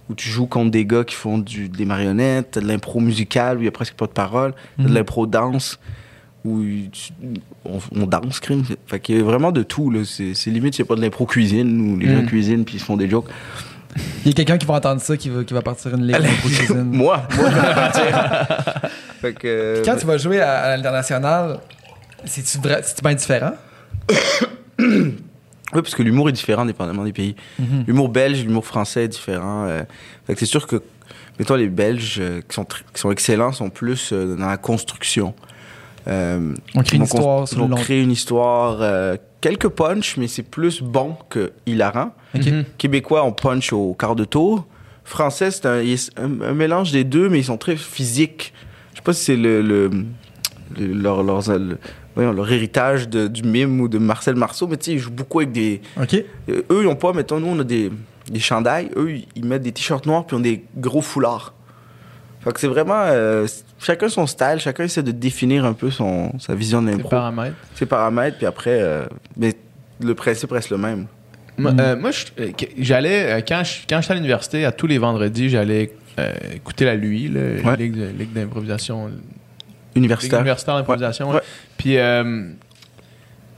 où 0.08 0.14
tu 0.14 0.28
joues 0.28 0.46
contre 0.46 0.70
des 0.70 0.84
gars 0.86 1.04
qui 1.04 1.14
font 1.14 1.38
du, 1.38 1.68
des 1.68 1.84
marionnettes. 1.84 2.58
De 2.58 2.66
l'impro 2.66 2.98
musicale, 3.00 3.58
où 3.58 3.60
il 3.60 3.64
n'y 3.64 3.68
a 3.68 3.72
presque 3.72 3.94
pas 3.94 4.06
de 4.06 4.12
parole. 4.12 4.54
T'as 4.78 4.82
de 4.84 4.88
Mhm. 4.88 4.94
l'impro 4.94 5.26
danse, 5.26 5.78
où 6.44 6.62
on, 7.64 7.78
on 7.94 8.06
danse, 8.06 8.40
crime. 8.40 8.64
Fait 8.86 9.00
qu'il 9.00 9.16
y 9.16 9.20
a 9.20 9.22
vraiment 9.24 9.52
de 9.52 9.62
tout. 9.62 9.90
là. 9.90 10.00
C'est 10.04 10.34
c'est 10.34 10.50
limite, 10.50 10.78
a 10.80 10.84
pas 10.84 10.94
de 10.96 11.00
l'impro 11.02 11.26
cuisine, 11.26 11.80
où 11.92 11.98
les 11.98 12.06
gens 12.08 12.22
Mhm. 12.22 12.26
cuisinent 12.26 12.64
puis 12.64 12.76
ils 12.76 12.80
se 12.80 12.84
font 12.84 12.96
des 12.96 13.08
jokes. 13.10 13.28
Il 14.24 14.28
y 14.28 14.30
a 14.30 14.32
quelqu'un 14.34 14.56
qui 14.56 14.66
va 14.66 14.74
entendre 14.74 15.00
ça, 15.00 15.16
qui 15.16 15.28
va, 15.30 15.42
qui 15.44 15.52
va 15.52 15.62
partir 15.62 15.92
une 15.94 16.06
ligue 16.06 16.16
d'impro 16.16 16.48
cuisine. 16.48 16.82
Moi, 16.84 17.22
moi, 17.36 17.50
je 17.50 17.54
vais 17.56 17.74
partir. 17.74 18.04
fait 19.20 19.32
que. 19.34 19.46
euh, 19.48 19.82
Quand 19.84 19.96
tu 19.96 20.06
vas 20.06 20.16
jouer 20.16 20.40
à, 20.40 20.60
à 20.60 20.76
l'international, 20.76 21.58
c'est-tu 22.24 22.58
vrai- 22.58 22.82
c'est-tu 22.84 23.02
bien 23.02 23.14
différent? 23.14 23.52
Oui, 25.72 25.82
parce 25.82 25.94
que 25.94 26.02
l'humour 26.02 26.28
est 26.28 26.32
différent 26.32 26.64
dépendamment 26.66 27.04
des 27.04 27.12
pays. 27.12 27.36
Mhm. 27.60 27.84
L'humour 27.86 28.08
belge, 28.08 28.42
l'humour 28.44 28.66
français 28.66 29.04
est 29.04 29.08
différent. 29.08 29.66
euh, 29.66 29.82
fait 30.26 30.34
que 30.34 30.40
c'est 30.40 30.46
sûr 30.46 30.66
que, 30.66 30.82
mettons, 31.38 31.54
les 31.54 31.68
Belges 31.68 32.16
euh, 32.20 32.40
qui, 32.48 32.54
sont 32.56 32.64
tr- 32.64 32.82
qui 32.92 33.00
sont 33.00 33.12
excellents 33.12 33.52
sont 33.52 33.70
plus 33.70 34.10
euh, 34.12 34.34
dans 34.36 34.46
la 34.48 34.56
construction. 34.56 35.32
Euh, 36.08 36.54
On 36.74 36.82
crée 36.82 36.96
une 36.96 37.02
histoire 37.04 37.40
cons- 37.40 37.46
sur 37.46 37.56
ils 37.56 37.60
le 37.60 37.64
vont 37.64 37.76
long 37.76 37.82
créer 37.82 38.02
une 38.02 38.10
histoire, 38.10 38.78
euh, 38.80 39.16
quelques 39.40 39.68
punch, 39.68 40.16
mais 40.16 40.28
c'est 40.28 40.42
plus 40.42 40.82
bon 40.82 41.16
que 41.28 41.52
hilarant. 41.66 42.12
Mhm. 42.34 42.64
Québécois, 42.78 43.24
on 43.24 43.32
punch 43.32 43.72
au 43.72 43.94
quart 43.94 44.16
de 44.16 44.24
tour. 44.24 44.66
Français, 45.04 45.50
c'est 45.50 45.66
un, 45.66 46.52
mélange 46.54 46.92
des 46.92 47.04
deux, 47.04 47.28
mais 47.28 47.38
ils 47.40 47.44
sont 47.44 47.56
très 47.58 47.76
physiques. 47.76 48.52
Je 48.92 48.96
sais 48.98 49.02
pas 49.02 49.12
si 49.12 49.24
c'est 49.24 49.36
le, 49.36 49.60
le- 49.62 49.90
le- 50.78 50.92
leur, 50.92 51.22
leurs- 51.22 51.48
le- 51.58 51.78
voyons, 52.14 52.32
leur 52.32 52.50
héritage 52.50 53.08
de- 53.08 53.26
du 53.26 53.42
mime 53.42 53.80
ou 53.80 53.88
de 53.88 53.98
Marcel 53.98 54.36
Marceau, 54.36 54.66
mais 54.68 54.76
tu 54.76 54.86
sais, 54.86 54.92
ils 54.92 54.98
jouent 54.98 55.10
beaucoup 55.10 55.40
avec 55.40 55.52
des, 55.52 55.80
euh, 56.48 56.62
eux, 56.70 56.82
ils 56.82 56.86
ont 56.86 56.94
pas, 56.96 57.12
mettons, 57.12 57.40
nous, 57.40 57.48
on 57.48 57.58
a 57.58 57.64
des, 57.64 57.90
des 58.30 58.40
chandails. 58.40 58.90
Eux, 58.96 59.10
ils- 59.12 59.26
ils 59.34 59.44
mettent 59.44 59.62
des 59.62 59.72
t-shirts 59.72 60.06
noirs 60.06 60.24
puis 60.26 60.36
ils 60.36 60.38
ont 60.38 60.42
des 60.42 60.64
gros 60.76 61.02
foulards. 61.02 61.54
Fait 62.42 62.52
que 62.52 62.60
c'est 62.60 62.68
vraiment. 62.68 63.02
euh, 63.04 63.46
chacun 63.78 64.08
son 64.08 64.26
style, 64.26 64.56
chacun 64.58 64.84
essaie 64.84 65.02
de 65.02 65.10
définir 65.12 65.64
un 65.64 65.72
peu 65.74 65.90
son, 65.90 66.32
sa 66.38 66.54
vision 66.54 66.80
de 66.82 66.90
l'impro, 66.90 67.08
paramètres. 67.08 67.56
ses 67.74 67.86
paramètres, 67.86 68.36
puis 68.38 68.46
après. 68.46 68.80
euh, 68.80 69.04
mais 69.36 69.54
le 70.00 70.14
principe 70.14 70.50
reste 70.52 70.70
le 70.70 70.78
même. 70.78 71.06
Moi, 71.58 71.72
Mm. 71.72 71.80
euh, 71.80 71.96
moi, 71.96 72.10
j'allais, 72.78 73.44
quand 73.46 73.62
je- 73.64 73.80
quand 73.88 74.00
j'étais 74.00 74.12
à 74.12 74.16
l'université, 74.16 74.64
à 74.64 74.72
tous 74.72 74.86
les 74.86 74.96
vendredis, 74.98 75.50
j'allais 75.50 75.92
euh, 76.18 76.32
écouter 76.54 76.84
la 76.86 76.94
LUI, 76.96 77.28
là, 77.28 77.40
Ouais. 77.64 77.76
Ligue, 77.76 78.32
d'improvisation. 78.32 79.06
Ligue 79.06 79.16
Universitaire. 79.94 80.40
universitaire 80.40 80.76
d'improvisation. 80.76 81.28
Ouais. 81.28 81.36
ouais. 81.36 81.42
Puis, 81.76 81.98
euh, 81.98 82.48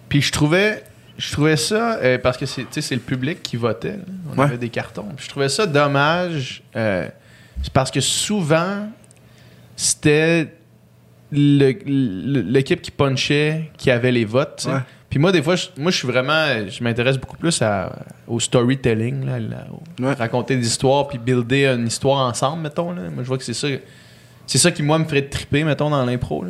puis 0.08 0.20
je 0.22 0.32
trouvais. 0.32 0.82
Je 1.18 1.30
trouvais 1.30 1.56
ça, 1.56 1.98
euh, 1.98 2.18
parce 2.18 2.36
que 2.38 2.46
c'est 2.46 2.62
tu 2.62 2.68
sais, 2.72 2.80
c'est 2.80 2.94
le 2.94 3.00
public 3.00 3.42
qui 3.42 3.56
votait, 3.56 3.90
là. 3.90 3.96
on 4.34 4.38
Ouais. 4.38 4.44
avait 4.46 4.58
des 4.58 4.70
cartons. 4.70 5.06
Puis 5.16 5.26
je 5.26 5.30
trouvais 5.30 5.48
ça 5.50 5.66
dommage, 5.66 6.62
euh, 6.74 7.06
c'est 7.62 7.72
parce 7.72 7.90
que 7.90 8.00
souvent, 8.00 8.88
c'était 9.76 10.52
l'équipe 11.30 12.82
qui 12.82 12.90
punchait 12.90 13.70
qui 13.76 13.90
avait 13.90 14.12
les 14.12 14.24
votes. 14.24 14.66
Ouais. 14.68 14.80
Puis 15.08 15.18
moi, 15.18 15.30
des 15.32 15.42
fois, 15.42 15.56
je, 15.56 15.66
moi, 15.76 15.90
je 15.90 15.98
suis 15.98 16.06
vraiment. 16.08 16.46
Je 16.68 16.82
m'intéresse 16.82 17.18
beaucoup 17.18 17.36
plus 17.36 17.60
à- 17.62 17.92
au 18.26 18.40
storytelling, 18.40 19.26
là, 19.26 19.38
là, 19.38 19.66
au- 19.70 20.02
Ouais. 20.02 20.14
raconter 20.14 20.56
des 20.56 20.66
histoires, 20.66 21.06
puis 21.08 21.18
builder 21.18 21.66
une 21.66 21.86
histoire 21.86 22.26
ensemble, 22.26 22.62
mettons. 22.62 22.92
Là. 22.92 23.02
Moi, 23.10 23.22
je 23.22 23.28
vois 23.28 23.36
que 23.38 23.44
c'est 23.44 23.52
ça. 23.54 23.68
C'est 24.46 24.58
ça 24.58 24.70
qui, 24.70 24.82
moi, 24.82 24.98
me 24.98 25.04
ferait 25.04 25.22
triper, 25.22 25.64
mettons, 25.64 25.90
dans 25.90 26.04
l'impro. 26.04 26.44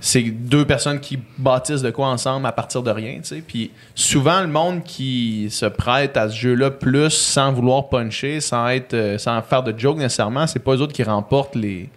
C'est 0.00 0.22
deux 0.22 0.64
personnes 0.64 1.00
qui 1.00 1.18
bâtissent 1.38 1.82
de 1.82 1.90
quoi 1.90 2.08
ensemble 2.08 2.46
à 2.46 2.52
partir 2.52 2.82
de 2.82 2.90
rien, 2.90 3.20
tu 3.22 3.42
sais. 3.42 3.70
Souvent, 3.94 4.40
le 4.40 4.46
monde 4.46 4.84
qui 4.84 5.48
se 5.50 5.66
prête 5.66 6.16
à 6.16 6.28
ce 6.28 6.36
jeu-là 6.36 6.70
plus 6.70 7.10
sans 7.10 7.52
vouloir 7.52 7.88
puncher, 7.88 8.40
sans 8.40 8.68
être, 8.68 8.94
euh, 8.94 9.18
sans 9.18 9.42
faire 9.42 9.62
de 9.62 9.76
joke 9.76 9.98
nécessairement, 9.98 10.46
c'est 10.46 10.60
pas 10.60 10.76
eux 10.76 10.80
autres 10.80 10.92
qui 10.92 11.02
remportent 11.02 11.56
les, 11.56 11.88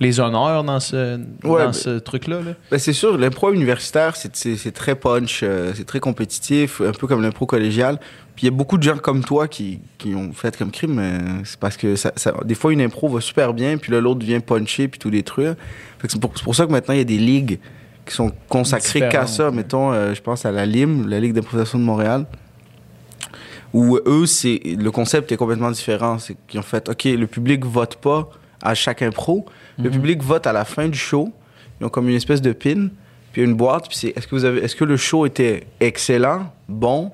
les 0.00 0.18
honneurs 0.18 0.64
dans 0.64 0.80
ce, 0.80 1.16
Ouais, 1.18 1.24
dans 1.42 1.56
ben- 1.66 1.72
ce 1.72 1.98
truc-là. 1.98 2.40
là? 2.40 2.52
Ben, 2.70 2.78
c'est 2.78 2.92
sûr, 2.94 3.18
l'impro 3.18 3.52
universitaire, 3.52 4.16
c'est- 4.16 4.72
très 4.72 4.94
punch, 4.94 5.40
euh, 5.42 5.72
c'est 5.74 5.84
très 5.84 6.00
compétitif, 6.00 6.80
un 6.80 6.92
peu 6.92 7.06
comme 7.06 7.20
l'impro 7.22 7.44
collégial. 7.46 7.98
Puis 8.34 8.46
il 8.46 8.50
y 8.50 8.54
a 8.54 8.56
beaucoup 8.56 8.78
de 8.78 8.82
gens 8.82 8.96
comme 8.96 9.22
toi 9.22 9.46
qui, 9.46 9.80
qui 9.98 10.14
ont 10.14 10.32
fait 10.32 10.56
comme 10.56 10.70
crime, 10.70 11.42
c'est 11.44 11.60
parce 11.60 11.76
que 11.76 11.96
ça, 11.96 12.12
ça- 12.16 12.32
des 12.44 12.54
fois 12.54 12.72
une 12.72 12.80
impro 12.80 13.08
va 13.10 13.20
super 13.20 13.52
bien, 13.52 13.76
puis 13.76 13.92
là 13.92 14.00
l'autre 14.00 14.24
vient 14.24 14.40
puncher 14.40 14.88
puis 14.88 14.98
tout 14.98 15.10
détruire. 15.10 15.54
C'est 16.08 16.18
pour, 16.18 16.32
c'est 16.34 16.44
pour 16.44 16.54
ça 16.54 16.64
que 16.66 16.72
maintenant 16.72 16.94
il 16.94 16.98
y 16.98 17.02
a 17.02 17.04
des 17.04 17.18
ligues 17.18 17.58
qui 18.06 18.14
sont 18.14 18.32
consacrées 18.48 19.00
qu'à 19.10 19.26
ça. 19.26 19.50
ouais. 19.50 19.54
Mettons, 19.54 19.92
euh, 19.92 20.14
je 20.14 20.22
pense 20.22 20.46
à 20.46 20.50
la 20.52 20.64
LIM, 20.64 21.06
la 21.08 21.20
Ligue 21.20 21.34
d'improvisation 21.34 21.78
de 21.78 21.84
Montréal, 21.84 22.24
où 23.74 23.98
eux, 24.06 24.26
c'est 24.26 24.60
le 24.64 24.90
concept 24.90 25.30
est 25.32 25.36
complètement 25.36 25.70
différent. 25.70 26.18
C'est 26.18 26.36
qu'ils 26.48 26.58
ont 26.58 26.62
fait, 26.64 26.88
OK, 26.88 27.04
le 27.04 27.26
public 27.26 27.64
vote 27.66 27.96
pas 27.96 28.28
à 28.62 28.74
chaque 28.74 29.02
impro. 29.02 29.44
Le 29.82 29.88
Mhm. 29.88 29.96
public 29.96 30.22
vote 30.22 30.46
à 30.46 30.52
la 30.52 30.64
fin 30.64 30.88
du 30.88 30.98
show. 30.98 31.32
Ils 31.80 31.86
ont 31.86 31.88
comme 31.88 32.08
une 32.08 32.16
espèce 32.16 32.42
de 32.42 32.52
pin, 32.52 32.88
puis 33.32 33.42
une 33.42 33.54
boîte, 33.54 33.88
puis 33.88 33.96
c'est 33.96 34.08
est-ce 34.16 34.26
que 34.26 34.34
vous 34.34 34.44
avez 34.44 34.60
est-ce 34.60 34.76
que 34.76 34.84
le 34.84 34.96
show 34.96 35.24
était 35.26 35.66
excellent, 35.80 36.52
bon, 36.68 37.10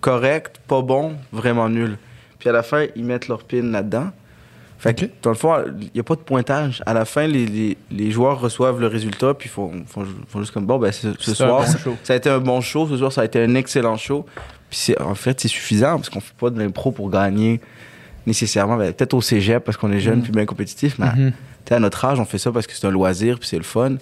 correct, 0.00 0.60
pas 0.66 0.82
bon, 0.82 1.14
vraiment 1.32 1.68
nul? 1.68 1.98
Puis 2.38 2.48
à 2.48 2.52
la 2.52 2.62
fin, 2.62 2.86
ils 2.96 3.04
mettent 3.04 3.28
leur 3.28 3.42
pin 3.44 3.62
là-dedans. 3.62 4.10
Fait 4.78 4.92
que, 4.94 5.04
Ok. 5.06 5.10
dans 5.22 5.30
le 5.30 5.36
fond, 5.36 5.54
il 5.80 5.90
n'y 5.94 6.00
a 6.00 6.02
pas 6.02 6.14
de 6.14 6.20
pointage. 6.20 6.82
À 6.84 6.92
la 6.92 7.04
fin, 7.06 7.26
les, 7.26 7.46
les, 7.46 7.76
les 7.90 8.10
joueurs 8.10 8.38
reçoivent 8.40 8.80
le 8.80 8.86
résultat, 8.86 9.32
puis 9.32 9.48
font, 9.48 9.70
font, 9.86 10.04
font 10.28 10.40
juste 10.40 10.52
comme 10.52 10.66
bon, 10.66 10.78
ben, 10.78 10.92
ce, 10.92 11.12
soir, 11.34 11.64
bon 11.84 11.96
ça, 12.02 12.12
a 12.12 12.16
été 12.16 12.28
un 12.28 12.40
bon 12.40 12.60
show. 12.60 12.86
Ce 12.88 12.96
soir, 12.98 13.10
ça 13.12 13.22
a 13.22 13.24
été 13.24 13.42
un 13.42 13.54
excellent 13.54 13.96
show. 13.96 14.26
Puis 14.68 14.78
c'est- 14.78 15.00
en 15.00 15.14
fait, 15.14 15.40
c'est 15.40 15.48
suffisant 15.48 15.96
parce 15.96 16.10
qu'on 16.10 16.20
fait 16.20 16.34
pas 16.38 16.50
de 16.50 16.58
l'impro 16.58 16.90
pour 16.90 17.08
gagner 17.10 17.60
nécessairement. 18.26 18.76
Ben, 18.76 18.92
Peut-être 18.92 19.14
au 19.14 19.20
cégep 19.20 19.62
parce 19.64 19.76
qu'on 19.76 19.92
est 19.92 20.00
jeune 20.00 20.16
Mhm. 20.18 20.22
puis 20.22 20.32
bien 20.32 20.46
compétitif, 20.46 20.98
mais 20.98 21.06
Mhm. 21.16 21.32
à 21.70 21.78
notre 21.80 22.04
âge, 22.04 22.20
on 22.20 22.24
fait 22.24 22.38
ça 22.38 22.50
parce 22.52 22.66
que 22.66 22.72
c'est 22.74 22.86
un 22.86 22.90
loisir 22.90 23.38
puis 23.38 23.48
c'est 23.48 23.56
le 23.56 23.62
fun. 23.64 23.96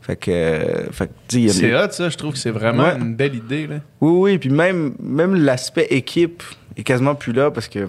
Fait 0.00 0.16
que, 0.16 0.30
euh, 0.30 0.90
fait 0.92 1.06
que, 1.06 1.12
C'est 1.50 1.74
hot, 1.74 1.90
ça. 1.90 2.08
Je 2.10 2.16
trouve 2.16 2.32
que 2.32 2.38
c'est 2.38 2.50
vraiment 2.50 2.84
Ouais. 2.84 2.98
une 2.98 3.14
belle 3.14 3.34
idée. 3.34 3.66
Là. 3.66 3.76
oui, 4.02 4.32
oui, 4.32 4.38
puis 4.38 4.50
même, 4.50 4.94
même 5.00 5.34
l'aspect 5.34 5.86
équipe 5.90 6.42
est 6.76 6.82
quasiment 6.82 7.14
plus 7.14 7.32
là 7.32 7.50
parce 7.50 7.68
que, 7.68 7.88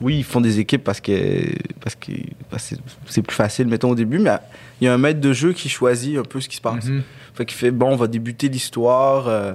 oui, 0.00 0.16
ils 0.18 0.24
font 0.24 0.40
des 0.40 0.60
équipes 0.60 0.82
parce 0.82 1.00
que, 1.00 1.12
parce 1.80 1.94
que, 1.94 2.12
parce 2.48 2.70
que 2.70 2.76
c'est 3.06 3.20
plus 3.22 3.34
facile, 3.36 3.66
mettons, 3.66 3.90
au 3.90 3.94
début, 3.94 4.18
mais 4.18 4.30
il 4.80 4.86
y 4.86 4.88
a 4.88 4.94
un 4.94 4.98
maître 4.98 5.20
de 5.20 5.32
jeu 5.34 5.52
qui 5.52 5.68
choisit 5.68 6.16
un 6.16 6.22
peu 6.22 6.40
ce 6.40 6.48
qui 6.48 6.56
se 6.56 6.62
passe. 6.62 6.86
Fait 7.34 7.44
qu'il 7.44 7.58
fait, 7.58 7.70
bon, 7.70 7.90
on 7.92 7.96
va 7.96 8.06
débuter 8.06 8.48
l'histoire, 8.48 9.28
euh, 9.28 9.52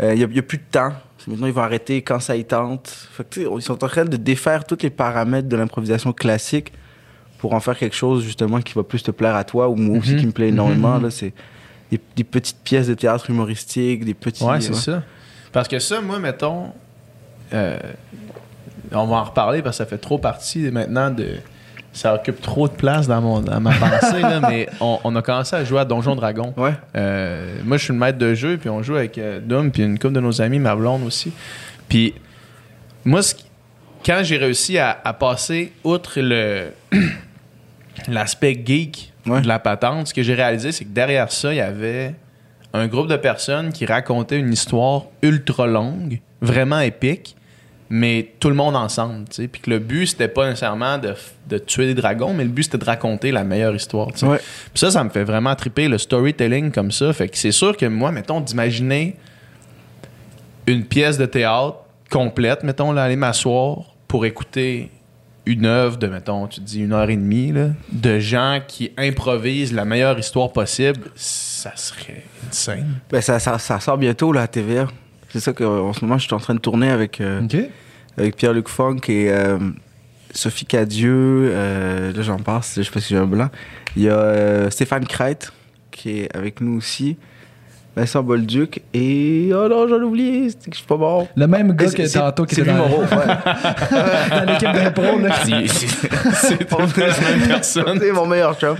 euh, 0.00 0.12
il 0.14 0.18
n'y 0.18 0.24
a, 0.24 0.28
il 0.30 0.36
y 0.36 0.38
a 0.38 0.42
plus 0.42 0.58
de 0.58 0.62
temps. 0.70 0.92
Maintenant, 1.26 1.46
ils 1.46 1.52
vont 1.52 1.62
arrêter 1.62 2.02
quand 2.02 2.20
ça 2.20 2.36
y 2.36 2.44
tente. 2.44 2.88
Fait 3.12 3.28
que, 3.28 3.40
ils 3.40 3.62
sont 3.62 3.82
en 3.84 3.88
train 3.88 4.04
de 4.04 4.16
défaire 4.16 4.64
tous 4.64 4.78
les 4.82 4.90
paramètres 4.90 5.48
de 5.48 5.56
l'improvisation 5.56 6.12
classique 6.12 6.72
pour 7.38 7.52
en 7.54 7.60
faire 7.60 7.76
quelque 7.78 7.96
chose, 7.96 8.22
justement, 8.24 8.60
qui 8.60 8.74
va 8.74 8.82
plus 8.82 9.02
te 9.02 9.10
plaire 9.10 9.34
à 9.36 9.44
toi 9.44 9.68
ou 9.68 9.74
moi 9.76 9.98
aussi 9.98 10.14
Mhm. 10.14 10.20
qui 10.20 10.26
me 10.26 10.32
plaît 10.32 10.48
énormément. 10.48 10.96
Mhm. 10.96 11.02
là, 11.04 11.10
c'est 11.10 11.32
des, 11.90 12.00
des 12.16 12.24
petites 12.24 12.58
pièces 12.62 12.86
de 12.86 12.94
théâtre 12.94 13.28
humoristique, 13.30 14.04
des 14.04 14.14
petits... 14.14 14.44
Ouais, 14.44 14.60
c'est 14.60 14.70
ouais. 14.70 14.74
ça. 14.74 15.02
Parce 15.52 15.66
que 15.68 15.78
ça, 15.78 16.00
moi, 16.00 16.18
mettons, 16.18 16.66
euh, 17.52 17.78
on 18.92 19.06
va 19.06 19.16
en 19.16 19.24
reparler 19.24 19.62
parce 19.62 19.78
que 19.78 19.84
ça 19.84 19.86
fait 19.88 19.98
trop 19.98 20.18
partie 20.18 20.70
maintenant 20.70 21.10
de. 21.10 21.36
Ça 21.92 22.14
occupe 22.14 22.40
trop 22.40 22.68
de 22.68 22.72
place 22.72 23.08
dans, 23.08 23.20
mon, 23.20 23.40
dans 23.40 23.60
ma 23.60 23.72
pensée, 23.72 24.20
là, 24.20 24.40
mais 24.48 24.68
on, 24.80 24.98
on 25.02 25.16
a 25.16 25.22
commencé 25.22 25.56
à 25.56 25.64
jouer 25.64 25.80
à 25.80 25.84
Donjon 25.84 26.14
Dragon. 26.14 26.54
Ouais. 26.56 26.72
Euh, 26.96 27.56
moi, 27.64 27.76
je 27.78 27.84
suis 27.84 27.92
le 27.92 27.98
maître 27.98 28.18
de 28.18 28.32
jeu, 28.34 28.56
puis 28.58 28.68
on 28.70 28.82
joue 28.82 28.94
avec 28.96 29.18
euh, 29.18 29.40
Dom, 29.42 29.70
puis 29.72 29.82
une 29.82 29.98
couple 29.98 30.14
de 30.14 30.20
nos 30.20 30.40
amis, 30.40 30.58
ma 30.60 30.76
blonde 30.76 31.02
aussi. 31.04 31.32
Puis, 31.88 32.14
moi, 33.04 33.20
quand 34.06 34.20
j'ai 34.22 34.36
réussi 34.36 34.78
à, 34.78 35.00
à 35.04 35.12
passer 35.12 35.72
outre 35.82 36.20
le 36.20 36.68
l'aspect 38.08 38.60
geek 38.64 39.06
Ouais. 39.26 39.42
de 39.42 39.48
la 39.48 39.58
patente, 39.58 40.08
ce 40.08 40.14
que 40.14 40.22
j'ai 40.22 40.32
réalisé, 40.32 40.72
c'est 40.72 40.86
que 40.86 40.90
derrière 40.94 41.30
ça, 41.30 41.52
il 41.52 41.58
y 41.58 41.60
avait 41.60 42.14
un 42.72 42.86
groupe 42.86 43.06
de 43.06 43.16
personnes 43.16 43.70
qui 43.70 43.84
racontaient 43.84 44.38
une 44.38 44.50
histoire 44.50 45.02
ultra 45.20 45.66
longue, 45.66 46.20
vraiment 46.40 46.80
épique, 46.80 47.36
mais 47.92 48.34
tout 48.38 48.48
le 48.48 48.54
monde 48.54 48.76
ensemble, 48.76 49.28
tu 49.28 49.42
sais. 49.42 49.48
Puis 49.48 49.60
que 49.60 49.68
le 49.68 49.80
but, 49.80 50.06
c'était 50.06 50.28
pas 50.28 50.48
nécessairement 50.48 50.96
de, 50.96 51.14
de 51.48 51.58
tuer 51.58 51.86
des 51.86 51.94
dragons, 51.94 52.32
mais 52.32 52.44
le 52.44 52.50
but, 52.50 52.62
c'était 52.62 52.78
de 52.78 52.84
raconter 52.84 53.32
la 53.32 53.42
meilleure 53.42 53.74
histoire, 53.74 54.12
tu 54.12 54.18
sais. 54.18 54.26
Ouais. 54.26 54.38
Puis 54.38 54.78
ça, 54.78 54.92
ça 54.92 55.02
me 55.02 55.10
fait 55.10 55.24
vraiment 55.24 55.54
triper 55.56 55.88
le 55.88 55.98
storytelling 55.98 56.70
comme 56.70 56.92
ça. 56.92 57.12
Fait 57.12 57.28
que 57.28 57.36
c'est 57.36 57.50
sûr 57.50 57.76
que 57.76 57.86
moi, 57.86 58.12
mettons, 58.12 58.40
d'imaginer 58.40 59.16
une 60.68 60.84
pièce 60.84 61.18
de 61.18 61.26
théâtre 61.26 61.78
complète, 62.10 62.62
mettons, 62.62 62.92
là, 62.92 63.02
aller 63.02 63.16
m'asseoir 63.16 63.96
pour 64.06 64.24
écouter 64.24 64.90
une 65.44 65.66
œuvre 65.66 65.96
de, 65.96 66.06
mettons, 66.06 66.46
tu 66.46 66.60
dis 66.60 66.80
une 66.82 66.92
heure 66.92 67.10
et 67.10 67.16
demie, 67.16 67.50
là, 67.50 67.70
de 67.90 68.20
gens 68.20 68.60
qui 68.66 68.92
improvisent 68.96 69.72
la 69.72 69.84
meilleure 69.84 70.16
histoire 70.16 70.52
possible, 70.52 71.10
ça 71.16 71.72
serait 71.74 72.22
insane. 72.48 73.00
Ben, 73.10 73.20
ça, 73.20 73.40
ça, 73.40 73.58
ça 73.58 73.80
sort 73.80 73.98
bientôt, 73.98 74.32
là, 74.32 74.42
à 74.42 74.46
TVA. 74.46 74.86
C'est 75.32 75.40
ça 75.40 75.52
qu'en 75.52 75.92
ce 75.92 76.04
moment, 76.04 76.18
je 76.18 76.24
suis 76.26 76.34
en 76.34 76.38
train 76.40 76.54
de 76.54 76.60
tourner 76.60 76.90
avec, 76.90 77.20
euh, 77.20 77.40
avec 78.16 78.36
Pierre-Luc 78.36 78.68
Funk 78.68 78.98
et 79.08 79.30
euh, 79.30 79.58
Sophie 80.32 80.66
Cadieux. 80.66 81.50
euh, 81.52 82.12
là, 82.12 82.22
j'en 82.22 82.38
passe, 82.38 82.74
je 82.76 82.82
sais 82.82 82.90
pas 82.90 83.00
si 83.00 83.10
j'ai 83.14 83.20
un 83.20 83.26
blanc. 83.26 83.48
Il 83.96 84.02
y 84.02 84.08
a 84.08 84.14
euh, 84.16 84.70
Stéphane 84.70 85.06
Crête 85.06 85.52
qui 85.90 86.20
est 86.20 86.36
avec 86.36 86.60
nous 86.60 86.76
aussi. 86.78 87.16
Vincent 87.96 88.22
Bolduc 88.22 88.82
et. 88.94 89.50
Oh 89.52 89.68
non, 89.68 89.88
j'en 89.88 90.00
ai 90.00 90.04
oublié, 90.04 90.48
c'est 90.50 90.70
que 90.70 90.74
je 90.74 90.78
suis 90.78 90.86
pas 90.86 90.96
mort. 90.96 91.26
Le 91.34 91.46
même 91.48 91.72
gars 91.72 91.90
que 91.90 92.12
tantôt 92.12 92.44
qui 92.46 92.54
était 92.54 92.64
Sylvie 92.70 92.78
dans, 92.78 92.88
Moreau, 92.88 93.02
ouais. 93.02 94.30
dans 94.30 94.44
l'équipe 94.52 94.72
d'impro. 94.72 95.18
là. 95.18 95.34
C'est 96.34 96.64
pas 96.68 96.78
la 96.96 97.36
même 97.36 97.48
personne. 97.48 97.98
C'est 98.00 98.12
mon 98.12 98.26
meilleur 98.26 98.56
chum. 98.58 98.76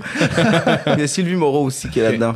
Il 0.94 1.00
y 1.00 1.02
a 1.02 1.06
Sylvie 1.08 1.34
Moreau 1.34 1.64
aussi 1.64 1.88
qui 1.88 1.98
est 1.98 2.04
là-dedans. 2.04 2.34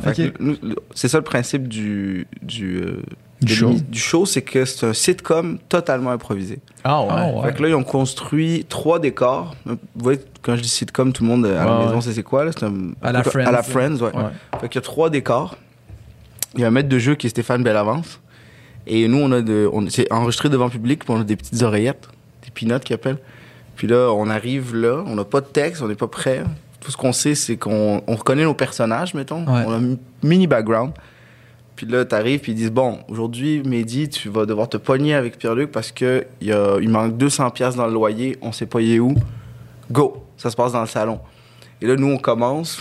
C'est 0.93 1.07
ça 1.07 1.17
le 1.17 1.23
principe 1.23 1.69
du, 1.69 2.27
du, 2.41 2.81
euh, 2.81 3.01
Du 3.41 3.53
show. 3.53 3.69
l'imi- 3.69 3.81
Du 3.81 3.99
show, 3.99 4.25
c'est 4.25 4.41
que 4.41 4.63
c'est 4.65 4.85
un 4.87 4.93
sitcom 4.93 5.57
totalement 5.69 6.11
improvisé. 6.11 6.59
Ah 6.83 7.01
ouais. 7.01 7.07
Ah, 7.11 7.27
ouais. 7.31 7.43
Fait 7.47 7.53
que 7.57 7.63
là, 7.63 7.69
ils 7.69 7.75
ont 7.75 7.83
construit 7.83 8.65
trois 8.69 8.99
décors. 8.99 9.55
Vous 9.65 9.77
voyez, 9.95 10.19
quand 10.41 10.55
je 10.55 10.61
dis 10.61 10.69
sitcom, 10.69 11.11
tout 11.11 11.23
le 11.23 11.29
monde 11.29 11.45
à 11.45 11.49
la 11.65 11.79
Ouais, 11.79 11.85
maison 11.85 12.01
c'est 12.01 12.23
quoi. 12.23 12.45
Là? 12.45 12.51
Un- 12.61 12.91
À 13.01 13.11
la 13.11 13.23
Friends. 13.23 13.45
À 13.47 13.51
la 13.51 13.61
Friends, 13.63 13.95
ouais. 13.97 14.15
Ouais. 14.15 14.23
Fait 14.61 14.69
qu'il 14.69 14.75
y 14.75 14.77
a 14.77 14.81
trois 14.81 15.09
décors. 15.09 15.57
Il 16.55 16.61
y 16.61 16.63
a 16.63 16.67
un 16.67 16.71
maître 16.71 16.87
de 16.89 16.97
jeu 16.97 17.15
qui 17.15 17.27
est 17.27 17.29
Stéphane 17.29 17.61
Bellavance. 17.63 18.19
Et 18.87 19.07
nous, 19.07 19.17
on 19.17 19.31
a 19.31 19.41
de, 19.41 19.69
on, 19.73 19.89
c'est 19.89 20.11
enregistré 20.13 20.47
devant 20.47 20.65
le 20.65 20.71
public, 20.71 21.03
puis 21.03 21.13
on 21.13 21.19
a 21.19 21.23
des 21.23 21.35
petites 21.35 21.61
oreillettes, 21.63 22.07
des 22.43 22.51
peanuts 22.51 22.79
qu'ils 22.79 22.93
appellent. 22.95 23.17
Puis 23.75 23.87
là, 23.87 24.11
on 24.13 24.29
arrive 24.29 24.75
là, 24.75 25.03
on 25.07 25.15
n'a 25.15 25.25
pas 25.25 25.41
de 25.41 25.47
texte, 25.47 25.81
on 25.81 25.87
n'est 25.87 25.95
pas 25.95 26.07
prêt. 26.07 26.43
Tout 26.79 26.91
ce 26.91 26.95
qu'on 26.97 27.11
sait, 27.11 27.35
c'est 27.35 27.57
qu'on 27.57 28.01
on 28.07 28.15
reconnaît 28.15 28.43
nos 28.43 28.53
personnages, 28.53 29.13
mettons. 29.15 29.39
Ouais. 29.45 29.63
On 29.67 29.71
a 29.73 29.77
un 29.77 29.95
mini 30.23 30.45
background. 30.47 30.93
Puis 31.75 31.85
là, 31.85 32.05
t'arrives, 32.05 32.39
puis 32.39 32.53
ils 32.53 32.55
disent 32.55 32.71
Bon, 32.71 32.99
aujourd'hui, 33.09 33.61
Mehdi, 33.65 34.07
tu 34.09 34.29
vas 34.29 34.45
devoir 34.45 34.69
te 34.69 34.77
pogner 34.77 35.13
avec 35.13 35.37
Pierre-Luc 35.37 35.71
parce 35.71 35.91
que 35.91 36.25
il 36.41 36.51
a- 36.53 36.79
manque 36.79 37.17
200$ 37.17 37.51
piastres 37.51 37.77
dans 37.77 37.87
le 37.87 37.93
loyer, 37.93 38.37
on 38.41 38.51
sait 38.51 38.65
pas 38.65 38.79
y 38.81 38.93
est 38.95 38.99
où. 38.99 39.13
Go 39.91 40.23
Ça 40.37 40.49
se 40.49 40.55
passe 40.55 40.71
dans 40.73 40.81
le 40.81 40.87
salon. 40.87 41.19
Et 41.81 41.87
là, 41.87 41.95
nous, 41.95 42.07
on 42.07 42.17
commence, 42.17 42.79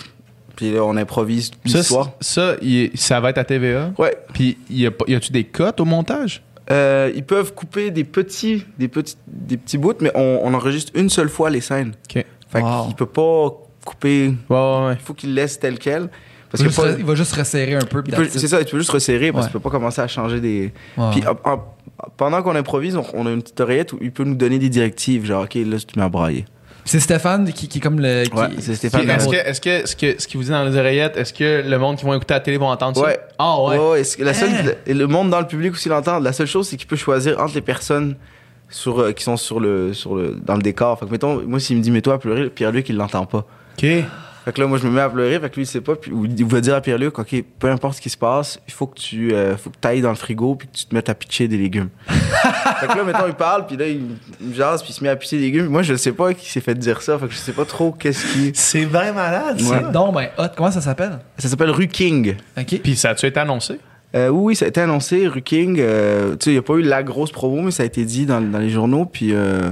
puis 0.56 0.72
là, 0.72 0.84
on 0.84 0.96
improvise 0.96 1.50
Ça, 1.66 1.78
l'histoire. 1.78 2.10
ça, 2.20 2.54
il- 2.62 2.90
ça 2.94 3.20
va 3.20 3.30
être 3.30 3.38
à 3.38 3.44
TVA. 3.44 3.92
Ouais. 3.98 4.16
Puis, 4.32 4.58
y 4.70 4.86
a, 4.86 4.90
pas- 4.90 5.04
y 5.08 5.14
a-tu 5.14 5.32
des 5.32 5.44
cotes 5.44 5.80
au 5.80 5.84
montage? 5.84 6.42
Euh, 6.70 7.12
ils 7.14 7.24
peuvent 7.24 7.52
couper 7.52 7.90
des 7.90 8.04
petits, 8.04 8.64
des 8.78 8.88
petits, 8.88 9.16
des 9.26 9.56
petits 9.56 9.76
bouts, 9.76 9.92
mais 10.00 10.10
on, 10.14 10.40
on 10.44 10.54
enregistre 10.54 10.92
une 10.94 11.10
seule 11.10 11.28
fois 11.28 11.50
les 11.50 11.60
scènes. 11.60 11.92
OK. 12.08 12.24
Fait 12.48 12.60
Wow. 12.62 12.86
qu'il 12.86 12.94
peut 12.94 13.06
pas 13.06 13.50
couper. 13.84 14.32
Ouais, 14.48 14.56
ouais. 14.56 14.92
Il 14.94 15.00
faut 15.04 15.12
qu'il 15.14 15.34
laisse 15.34 15.58
tel 15.60 15.78
quel. 15.78 16.08
Parce 16.56 16.62
il, 16.62 16.68
que 16.68 16.72
va 16.74 16.82
pas- 16.82 16.88
juste, 16.88 16.98
il 17.00 17.04
va 17.06 17.14
juste 17.14 17.32
resserrer 17.34 17.74
un 17.74 17.78
peu. 17.80 18.02
c'est 18.30 18.46
ça, 18.48 18.64
tu 18.64 18.70
peux 18.72 18.78
juste 18.78 18.90
resserrer 18.90 19.32
parce 19.32 19.46
Ouais. 19.46 19.50
qu'il 19.50 19.60
peut 19.60 19.68
pas 19.68 19.70
commencer 19.76 20.00
à 20.00 20.06
changer 20.08 20.40
des. 20.40 20.72
Ouais. 20.96 21.10
Puis 21.12 21.22
en- 21.26 21.50
en- 21.50 21.64
pendant 22.16 22.42
qu'on 22.42 22.54
improvise, 22.54 22.96
on, 22.96 23.04
on 23.14 23.26
a 23.26 23.30
une 23.32 23.42
petite 23.42 23.60
oreillette 23.60 23.92
où 23.92 23.98
il 24.00 24.12
peut 24.12 24.24
nous 24.24 24.34
donner 24.36 24.58
des 24.58 24.68
directives, 24.68 25.24
genre 25.26 25.44
ok 25.44 25.54
là 25.54 25.76
tu 25.78 25.98
mets 25.98 26.04
à 26.04 26.08
brailler. 26.08 26.44
C'est 26.86 27.00
Stéphane 27.00 27.50
qui, 27.52 27.66
qui 27.66 27.78
est 27.78 27.80
comme 27.80 27.98
le. 27.98 28.24
qui- 28.24 28.36
Ouais, 28.36 28.48
c'est 28.58 28.74
Stéphane. 28.74 29.08
Est-ce 29.08 29.26
que, 29.28 29.36
est-ce 29.36 29.60
que 29.60 29.86
ce 29.88 29.96
que 29.96 30.20
ce 30.20 30.26
qu'il 30.28 30.36
vous 30.38 30.44
dit 30.44 30.50
dans 30.50 30.64
les 30.64 30.76
oreillettes, 30.76 31.16
est-ce 31.16 31.32
que 31.32 31.66
le 31.66 31.78
monde 31.78 31.96
qui 31.96 32.04
vont 32.04 32.12
écouter 32.14 32.34
à 32.34 32.36
la 32.36 32.40
télé 32.40 32.58
vont 32.58 32.68
entendre 32.68 33.02
Ouais. 33.02 33.14
ça? 33.14 33.20
Ah 33.38 33.60
ouais. 33.62 33.78
Ouais, 33.78 33.90
ouais, 33.92 34.02
la 34.18 34.34
seule, 34.34 34.76
et 34.86 34.92
le 34.94 35.06
monde 35.06 35.30
dans 35.30 35.40
le 35.40 35.46
public 35.46 35.72
aussi 35.72 35.88
l'entend. 35.88 36.20
La 36.20 36.32
seule 36.32 36.46
chose 36.46 36.68
c'est 36.68 36.76
qu'il 36.76 36.86
peut 36.86 36.96
choisir 36.96 37.40
entre 37.40 37.54
les 37.54 37.62
personnes 37.62 38.16
sur, 38.68 38.98
euh, 39.00 39.12
qui 39.12 39.24
sont 39.24 39.36
sur 39.38 39.60
le, 39.60 39.92
sur 39.94 40.14
le, 40.14 40.36
dans 40.44 40.56
le 40.56 40.62
décor. 40.62 40.98
Fait 40.98 41.06
que 41.06 41.10
mettons, 41.10 41.40
moi 41.46 41.58
s'il 41.58 41.76
me 41.78 41.82
dit 41.82 41.90
mets-toi 41.90 42.14
à 42.14 42.18
pleurer, 42.18 42.50
Pierre-Luc 42.50 42.88
il 42.90 42.96
l'entend 42.96 43.24
pas. 43.24 43.46
OK. 43.78 43.86
Fait 44.44 44.52
que 44.52 44.60
là, 44.60 44.66
moi, 44.66 44.76
je 44.76 44.86
me 44.86 44.92
mets 44.92 45.00
à 45.00 45.08
pleurer, 45.08 45.40
fait 45.40 45.48
que 45.48 45.54
lui, 45.56 45.62
il 45.62 45.66
sait 45.66 45.80
pas, 45.80 45.96
puis 45.96 46.12
il 46.36 46.44
va 46.44 46.60
dire 46.60 46.74
à 46.74 46.80
Pierre-Luc, 46.82 47.18
OK, 47.18 47.34
peu 47.58 47.70
importe 47.70 47.96
ce 47.96 48.00
qui 48.02 48.10
se 48.10 48.16
passe, 48.18 48.60
il 48.68 48.74
faut 48.74 48.86
que 48.86 48.98
tu 48.98 49.32
euh, 49.32 49.56
faut 49.56 49.70
que 49.70 49.88
ailles 49.88 50.02
dans 50.02 50.10
le 50.10 50.16
frigo, 50.16 50.54
puis 50.54 50.68
que 50.68 50.76
tu 50.76 50.84
te 50.84 50.94
mettes 50.94 51.08
à 51.08 51.14
pitcher 51.14 51.48
des 51.48 51.56
légumes. 51.56 51.88
fait 52.08 52.86
que 52.86 52.96
là, 52.96 53.04
mettons, 53.04 53.26
il 53.26 53.32
parle, 53.32 53.66
puis 53.66 53.76
là, 53.78 53.86
il, 53.88 54.02
il 54.42 54.48
me 54.48 54.54
jase, 54.54 54.82
puis 54.82 54.90
il 54.92 54.94
se 54.94 55.02
met 55.02 55.08
à 55.08 55.16
pitcher 55.16 55.38
des 55.38 55.44
légumes. 55.44 55.68
Moi, 55.68 55.80
je 55.82 55.94
sais 55.94 56.12
pas 56.12 56.34
qui 56.34 56.50
s'est 56.50 56.60
fait 56.60 56.74
dire 56.74 57.00
ça, 57.00 57.18
fait 57.18 57.26
que 57.26 57.32
je 57.32 57.38
sais 57.38 57.52
pas 57.52 57.64
trop 57.64 57.92
qu'est-ce 57.92 58.26
qui. 58.34 58.52
C'est 58.54 58.84
bien 58.84 59.12
malade, 59.14 59.62
Ouais. 59.62 59.78
C'est 59.82 59.92
donc 59.92 60.14
ben 60.14 60.28
hot. 60.36 60.48
Comment 60.54 60.70
ça 60.70 60.82
s'appelle? 60.82 61.18
Ça 61.38 61.48
s'appelle 61.48 61.70
Rue 61.70 61.88
King. 61.88 62.36
OK. 62.58 62.80
Puis 62.82 62.96
ça 62.96 63.10
a-tu 63.10 63.24
été 63.24 63.40
annoncé? 63.40 63.80
Euh, 64.14 64.28
oui, 64.28 64.42
oui, 64.48 64.56
ça 64.56 64.66
a 64.66 64.68
été 64.68 64.80
annoncé, 64.82 65.26
Rue 65.26 65.40
King. 65.42 65.78
euh, 65.80 66.32
tu 66.32 66.44
sais, 66.44 66.50
il 66.50 66.52
n'y 66.52 66.58
a 66.58 66.62
pas 66.62 66.74
eu 66.74 66.82
la 66.82 67.02
grosse 67.02 67.32
promo, 67.32 67.62
mais 67.62 67.70
ça 67.70 67.82
a 67.82 67.86
été 67.86 68.04
dit 68.04 68.26
dans, 68.26 68.42
dans 68.42 68.58
les 68.58 68.68
journaux, 68.70 69.06
puis. 69.06 69.30
euh, 69.32 69.70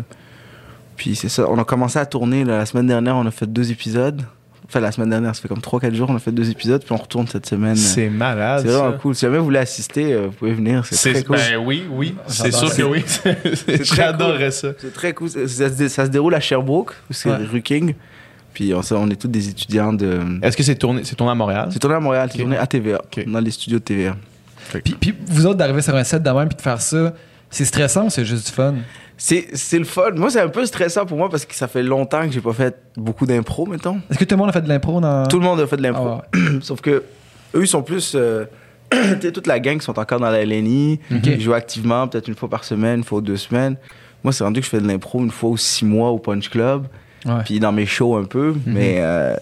puis 0.97 1.15
c'est 1.17 1.29
ça, 1.29 1.47
on 1.51 1.59
a 1.59 1.65
commencé 1.65 1.99
à 1.99 2.07
tourner 2.07 2.45
là, 2.45 2.59
la 2.59 2.67
semaine 2.67 2.87
dernière, 2.87 3.17
on 3.17 3.27
a 3.27 3.31
fait 3.31 3.47
deux 3.53 3.71
épisodes. 3.71 4.23
Enfin, 4.69 4.81
la 4.81 4.91
semaine 4.93 5.11
dernière, 5.11 5.35
ça 5.35 5.43
fait 5.43 5.49
comme 5.49 5.59
3-4 5.61 5.93
jours, 5.95 6.09
on 6.11 6.17
a 6.17 6.19
fait 6.19 6.33
deux 6.33 6.49
épisodes, 6.51 6.83
puis 6.83 6.93
on 6.93 6.97
retourne 6.97 7.27
cette 7.27 7.45
semaine. 7.47 7.77
C'est 7.77 8.09
malade. 8.09 8.63
C'est 8.65 8.73
vraiment 8.73 8.93
ça. 8.93 8.99
cool. 8.99 9.15
Si 9.15 9.21
jamais 9.23 9.39
vous 9.39 9.45
voulez 9.45 9.59
assister, 9.59 10.13
euh, 10.15 10.27
vous 10.27 10.33
pouvez 10.33 10.55
venir. 10.55 10.85
C'est 10.87 11.13
très 11.13 11.23
cool. 11.25 11.37
Ben 11.37 11.57
oui, 11.59 11.85
oui. 11.91 12.15
C'est 12.27 12.53
sûr 12.53 12.69
ça. 12.71 12.77
que 12.77 12.83
oui. 12.83 13.05
J'adorerais 13.83 14.51
ça. 14.51 14.69
C'est 14.79 14.93
très 14.95 15.13
cool. 15.13 15.29
Ça, 15.29 15.47
ça 15.49 15.71
se, 15.77 15.89
ça 15.89 16.07
se 16.07 16.11
déroule 16.11 16.35
à 16.35 16.41
Sherbrooke, 16.41 16.93
c'est 17.11 17.29
Ouais. 17.31 17.37
rue 17.51 17.63
King. 17.63 17.95
Puis 18.55 18.73
on, 18.75 18.81
on 18.97 19.11
est 19.11 19.17
tous 19.21 19.29
des 19.29 19.49
étudiants 19.49 19.93
de. 19.93 20.21
Est-ce 20.43 20.57
que 20.57 20.63
c'est 20.63 20.75
tourné, 20.75 21.03
c'est 21.05 21.17
tourné 21.17 21.33
à 21.33 21.35
Montréal? 21.35 21.69
C'est 21.73 21.79
tourné 21.79 21.97
à 21.97 22.01
Montréal, 22.01 22.29
c'est 22.33 22.39
tourné 22.39 22.57
à 22.57 22.67
TVA, 22.67 23.01
dans 23.27 23.41
les 23.41 23.51
studios 23.51 23.79
de 23.79 23.85
TVA. 23.85 24.17
Puis, 24.85 24.95
puis 24.99 25.15
vous 25.27 25.47
autres, 25.47 25.57
d'arriver 25.57 25.83
sur 25.83 25.95
un 25.97 26.05
set 26.05 26.23
de 26.23 26.31
même 26.31 26.49
puis 26.49 26.57
de 26.57 26.63
faire 26.63 26.81
ça, 26.81 27.13
c'est 27.53 27.65
stressant 27.65 28.07
ou 28.07 28.11
c'est 28.11 28.25
juste 28.25 28.47
du 28.47 28.53
fun? 28.53 28.75
C'est 29.17 29.49
c'est 29.55 29.79
le 29.79 29.85
fun. 29.85 30.11
Moi, 30.17 30.31
c'est 30.31 30.41
un 30.41 30.49
peu 30.49 30.67
stressant 30.67 31.07
pour 31.07 31.17
moi 31.17 31.29
parce 31.31 31.45
que 31.45 31.55
ça 31.55 31.69
fait 31.69 31.85
longtemps 31.85 32.27
que 32.27 32.33
j'ai 32.33 32.41
pas 32.41 32.53
fait 32.53 32.77
beaucoup 32.97 33.25
d'impro, 33.27 33.67
mettons. 33.67 34.01
Est-ce 34.11 34.19
que 34.19 34.25
tout 34.25 34.35
le 34.35 34.39
monde 34.41 34.49
a 34.49 34.53
fait 34.53 34.63
de 34.63 34.69
l'impro 34.69 35.01
dans. 35.01 35.27
Tout 35.29 35.39
le 35.39 35.45
monde 35.45 35.61
a 35.61 35.67
fait 35.69 35.77
de 35.77 35.83
l'impro. 35.83 36.09
Ah 36.09 36.23
Sauf 36.63 36.81
que 36.81 37.05
eux, 37.55 37.63
ils 37.63 37.69
sont 37.69 37.83
plus. 37.83 38.15
euh, 38.17 38.47
toute 39.33 39.47
la 39.47 39.61
gang 39.61 39.79
qui 39.79 39.85
sont 39.85 39.99
encore 39.99 40.19
dans 40.21 40.31
la 40.31 40.45
LNI. 40.45 40.99
Ok. 41.15 41.27
Ils 41.27 41.41
jouent 41.41 41.55
activement, 41.55 42.09
peut-être 42.09 42.27
une 42.29 42.35
fois 42.35 42.49
par 42.51 42.65
semaine, 42.65 42.99
une 42.99 43.05
fois 43.05 43.19
ou 43.19 43.23
deux 43.23 43.37
semaines. 43.37 43.77
Moi, 44.25 44.33
c'est 44.33 44.45
rendu 44.45 44.61
que 44.61 44.65
je 44.67 44.71
fais 44.71 44.81
de 44.81 44.87
l'impro 44.89 45.21
une 45.21 45.31
fois 45.31 45.51
ou 45.51 45.57
six 45.57 45.85
mois 45.85 46.11
au 46.11 46.19
Punch 46.19 46.49
Club. 46.51 46.87
Ouais. 47.25 47.43
Puis 47.45 47.61
dans 47.61 47.73
mes 47.73 47.87
shows 47.87 48.17
un 48.17 48.25
peu. 48.25 48.55
Mais, 48.67 48.97
euh, 48.99 49.35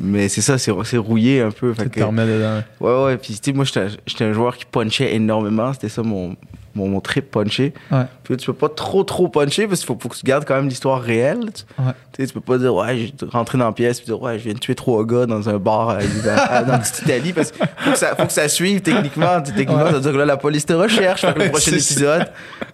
mais 0.00 0.28
c'est 0.28 0.40
ça, 0.40 0.56
c'est 0.58 0.72
c'est 0.84 0.96
rouillé 0.96 1.40
un 1.42 1.50
peu. 1.50 1.74
Tu 1.76 1.88
que- 1.90 2.00
te 2.00 2.04
remets 2.04 2.26
dedans. 2.26 2.62
ouais, 2.80 3.04
ouais. 3.04 3.16
Puis 3.18 3.34
tu 3.34 3.50
sais, 3.50 3.52
moi, 3.52 3.64
j'étais 3.64 4.24
un 4.24 4.32
joueur 4.32 4.56
qui 4.56 4.64
punchait 4.64 5.14
énormément. 5.14 5.72
C'était 5.74 5.88
ça 5.90 6.02
mon, 6.02 6.36
mon, 6.74 6.88
mon 6.88 7.00
trip 7.00 7.30
puncher. 7.30 7.74
Ouais. 7.90 8.04
Puis 8.22 8.36
tu 8.36 8.46
peux 8.46 8.52
pas 8.52 8.68
trop, 8.68 9.02
trop 9.04 9.28
puncher 9.28 9.66
parce 9.66 9.80
qu'il 9.80 9.86
faut, 9.88 9.98
faut 10.00 10.08
que 10.08 10.16
tu 10.16 10.24
gardes 10.24 10.44
quand 10.44 10.54
même 10.54 10.68
l'histoire 10.68 11.00
réelle. 11.00 11.40
Tu, 11.52 11.82
Ouais. 11.82 11.92
tu 12.12 12.22
sais, 12.22 12.26
tu 12.28 12.34
peux 12.34 12.40
pas 12.40 12.58
dire, 12.58 12.74
ouais, 12.74 12.96
j'ai 12.96 13.12
rentré 13.28 13.58
dans 13.58 13.66
la 13.66 13.72
pièce 13.72 13.98
puis 14.00 14.06
dire, 14.06 14.20
ouais, 14.22 14.38
je 14.38 14.44
viens 14.44 14.54
de 14.54 14.58
tuer 14.58 14.74
trois 14.74 15.04
gars 15.04 15.26
dans 15.26 15.48
un 15.48 15.58
bar 15.58 15.90
à- 15.90 16.62
dans 16.62 16.78
petite 16.78 17.00
Italie 17.02 17.32
parce 17.32 17.50
qu'il 17.52 17.66
faut 17.78 17.90
que 17.92 17.98
ça, 17.98 18.14
faut 18.16 18.26
que 18.26 18.32
ça 18.32 18.48
suive 18.48 18.80
techniquement. 18.82 19.40
Techniquement, 19.42 19.86
ça 19.86 19.92
veut 19.92 20.00
dire 20.00 20.12
que 20.12 20.16
là, 20.18 20.24
la 20.26 20.36
police 20.36 20.64
te 20.66 20.72
recherche. 20.72 21.22
Fait 21.22 21.34
que 21.34 21.38
le 21.40 21.48
prochain 21.50 21.72
épisode, 21.72 22.30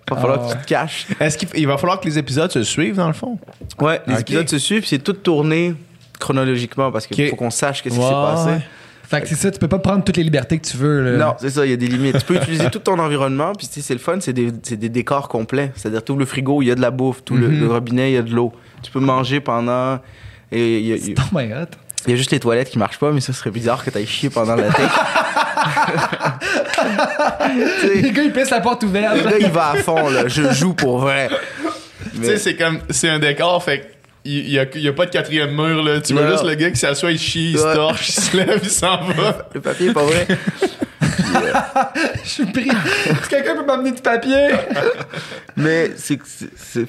il 0.08 0.14
va 0.14 0.20
falloir 0.20 0.40
Ah 0.42 0.46
que 0.52 0.58
tu 0.58 0.62
te 0.64 0.68
caches. 0.68 1.06
Est-ce 1.18 1.38
qu'il 1.38 1.48
il 1.54 1.66
va 1.66 1.78
falloir 1.78 1.98
que 2.00 2.06
les 2.06 2.18
épisodes 2.18 2.50
se 2.52 2.62
suivent 2.62 2.96
dans 2.96 3.08
le 3.08 3.14
fond? 3.14 3.38
Ouais, 3.80 4.00
les 4.06 4.20
épisodes 4.20 4.48
se 4.48 4.58
suivent 4.58 4.86
c'est 4.86 4.98
tout 4.98 5.12
tourné 5.14 5.74
chronologiquement 6.18 6.90
parce 6.90 7.06
qu'il 7.06 7.28
faut 7.28 7.36
qu'on 7.36 7.50
sache 7.50 7.82
qu'est-ce 7.82 7.94
qui 7.94 8.00
s'est 8.00 8.10
passé. 8.10 8.50
Fait 9.08 9.20
que 9.22 9.28
c'est 9.28 9.36
ça, 9.36 9.52
tu 9.52 9.58
peux 9.60 9.68
pas 9.68 9.78
prendre 9.78 10.02
toutes 10.02 10.16
les 10.16 10.24
libertés 10.24 10.58
que 10.58 10.66
tu 10.66 10.76
veux. 10.76 11.12
là. 11.12 11.16
Non, 11.26 11.34
c'est 11.38 11.50
ça, 11.50 11.64
il 11.64 11.70
y 11.70 11.74
a 11.74 11.76
des 11.76 11.86
limites. 11.86 12.18
Tu 12.18 12.24
peux 12.24 12.34
utiliser 12.36 12.68
tout 12.70 12.80
ton 12.80 12.98
environnement, 12.98 13.52
puis 13.56 13.68
tu 13.68 13.74
sais, 13.74 13.80
c'est 13.80 13.94
le 13.94 14.00
fun, 14.00 14.16
c'est 14.20 14.32
des, 14.32 14.50
c'est 14.64 14.76
des 14.76 14.88
décors 14.88 15.28
complets. 15.28 15.70
C'est-à-dire, 15.76 16.02
tout 16.02 16.16
le 16.16 16.24
frigo, 16.24 16.60
il 16.62 16.66
y 16.66 16.70
a 16.70 16.74
de 16.74 16.80
la 16.80 16.90
bouffe, 16.90 17.22
tout 17.24 17.36
le, 17.36 17.48
Mhm. 17.48 17.60
le 17.60 17.66
robinet, 17.68 18.10
il 18.10 18.14
y 18.14 18.18
a 18.18 18.22
de 18.22 18.34
l'eau. 18.34 18.52
Tu 18.82 18.90
peux 18.90 18.98
manger 19.00 19.40
pendant. 19.40 20.00
Et 20.50 20.78
il 20.80 20.86
y, 20.86 20.92
a- 20.92 20.96
il 20.96 21.02
C'est 21.02 21.08
y 21.10 21.12
a- 21.12 21.16
donc 21.16 21.32
hot. 21.32 21.76
il 22.06 22.10
y 22.10 22.14
a 22.14 22.16
juste 22.16 22.30
les 22.32 22.40
toilettes 22.40 22.70
qui 22.70 22.78
marchent 22.78 22.98
pas, 22.98 23.12
mais 23.12 23.20
ça 23.20 23.32
serait 23.32 23.50
bizarre 23.50 23.84
que 23.84 23.90
t'ailles 23.90 24.06
chier 24.06 24.30
pendant 24.30 24.56
la 24.56 24.70
sais, 27.80 27.94
Les 28.02 28.10
gars, 28.12 28.22
ils 28.22 28.32
pissent 28.32 28.50
la 28.50 28.60
porte 28.60 28.82
ouverte. 28.84 29.16
le 29.16 29.22
gars, 29.30 29.36
il 29.40 29.50
va 29.50 29.70
à 29.70 29.74
fond, 29.76 30.08
là. 30.10 30.28
Je 30.28 30.52
joue 30.52 30.74
pour 30.74 30.98
vrai. 30.98 31.28
Tu 32.14 32.24
sais, 32.24 32.38
c'est 32.38 32.56
comme, 32.56 32.78
c'est 32.90 33.08
un 33.08 33.18
décor, 33.18 33.62
fait 33.62 33.80
que 33.80 33.84
il 34.26 34.50
y 34.50 34.58
a, 34.58 34.66
il 34.74 34.80
y 34.82 34.88
a 34.88 34.92
pas 34.92 35.06
de 35.06 35.10
quatrième 35.10 35.54
mur, 35.54 35.82
là. 35.82 36.00
Tu 36.00 36.12
vois 36.12 36.30
juste 36.30 36.44
le 36.44 36.54
gars 36.54 36.70
qui 36.70 36.76
s'assoit, 36.78 37.12
il 37.12 37.18
chie, 37.18 37.52
il 37.52 37.58
se 37.58 37.64
Ouais. 37.64 37.74
torche, 37.74 38.08
il 38.08 38.12
se 38.12 38.36
lève, 38.36 38.60
il 38.62 38.68
s'en 38.70 39.02
va. 39.04 39.48
le 39.54 39.60
papier 39.60 39.88
est 39.88 39.92
pas 39.92 40.04
vrai. 40.04 40.26
Je 42.24 42.28
suis 42.28 42.46
pris. 42.46 42.68
Est-ce 42.68 43.20
que 43.22 43.28
quelqu'un 43.30 43.56
peut 43.56 43.64
m'amener 43.64 43.92
du 43.92 44.02
papier? 44.02 44.48
Mais 45.56 45.90
c'est 45.96 46.18
c'est- 46.24 46.48
c'est 46.56 46.86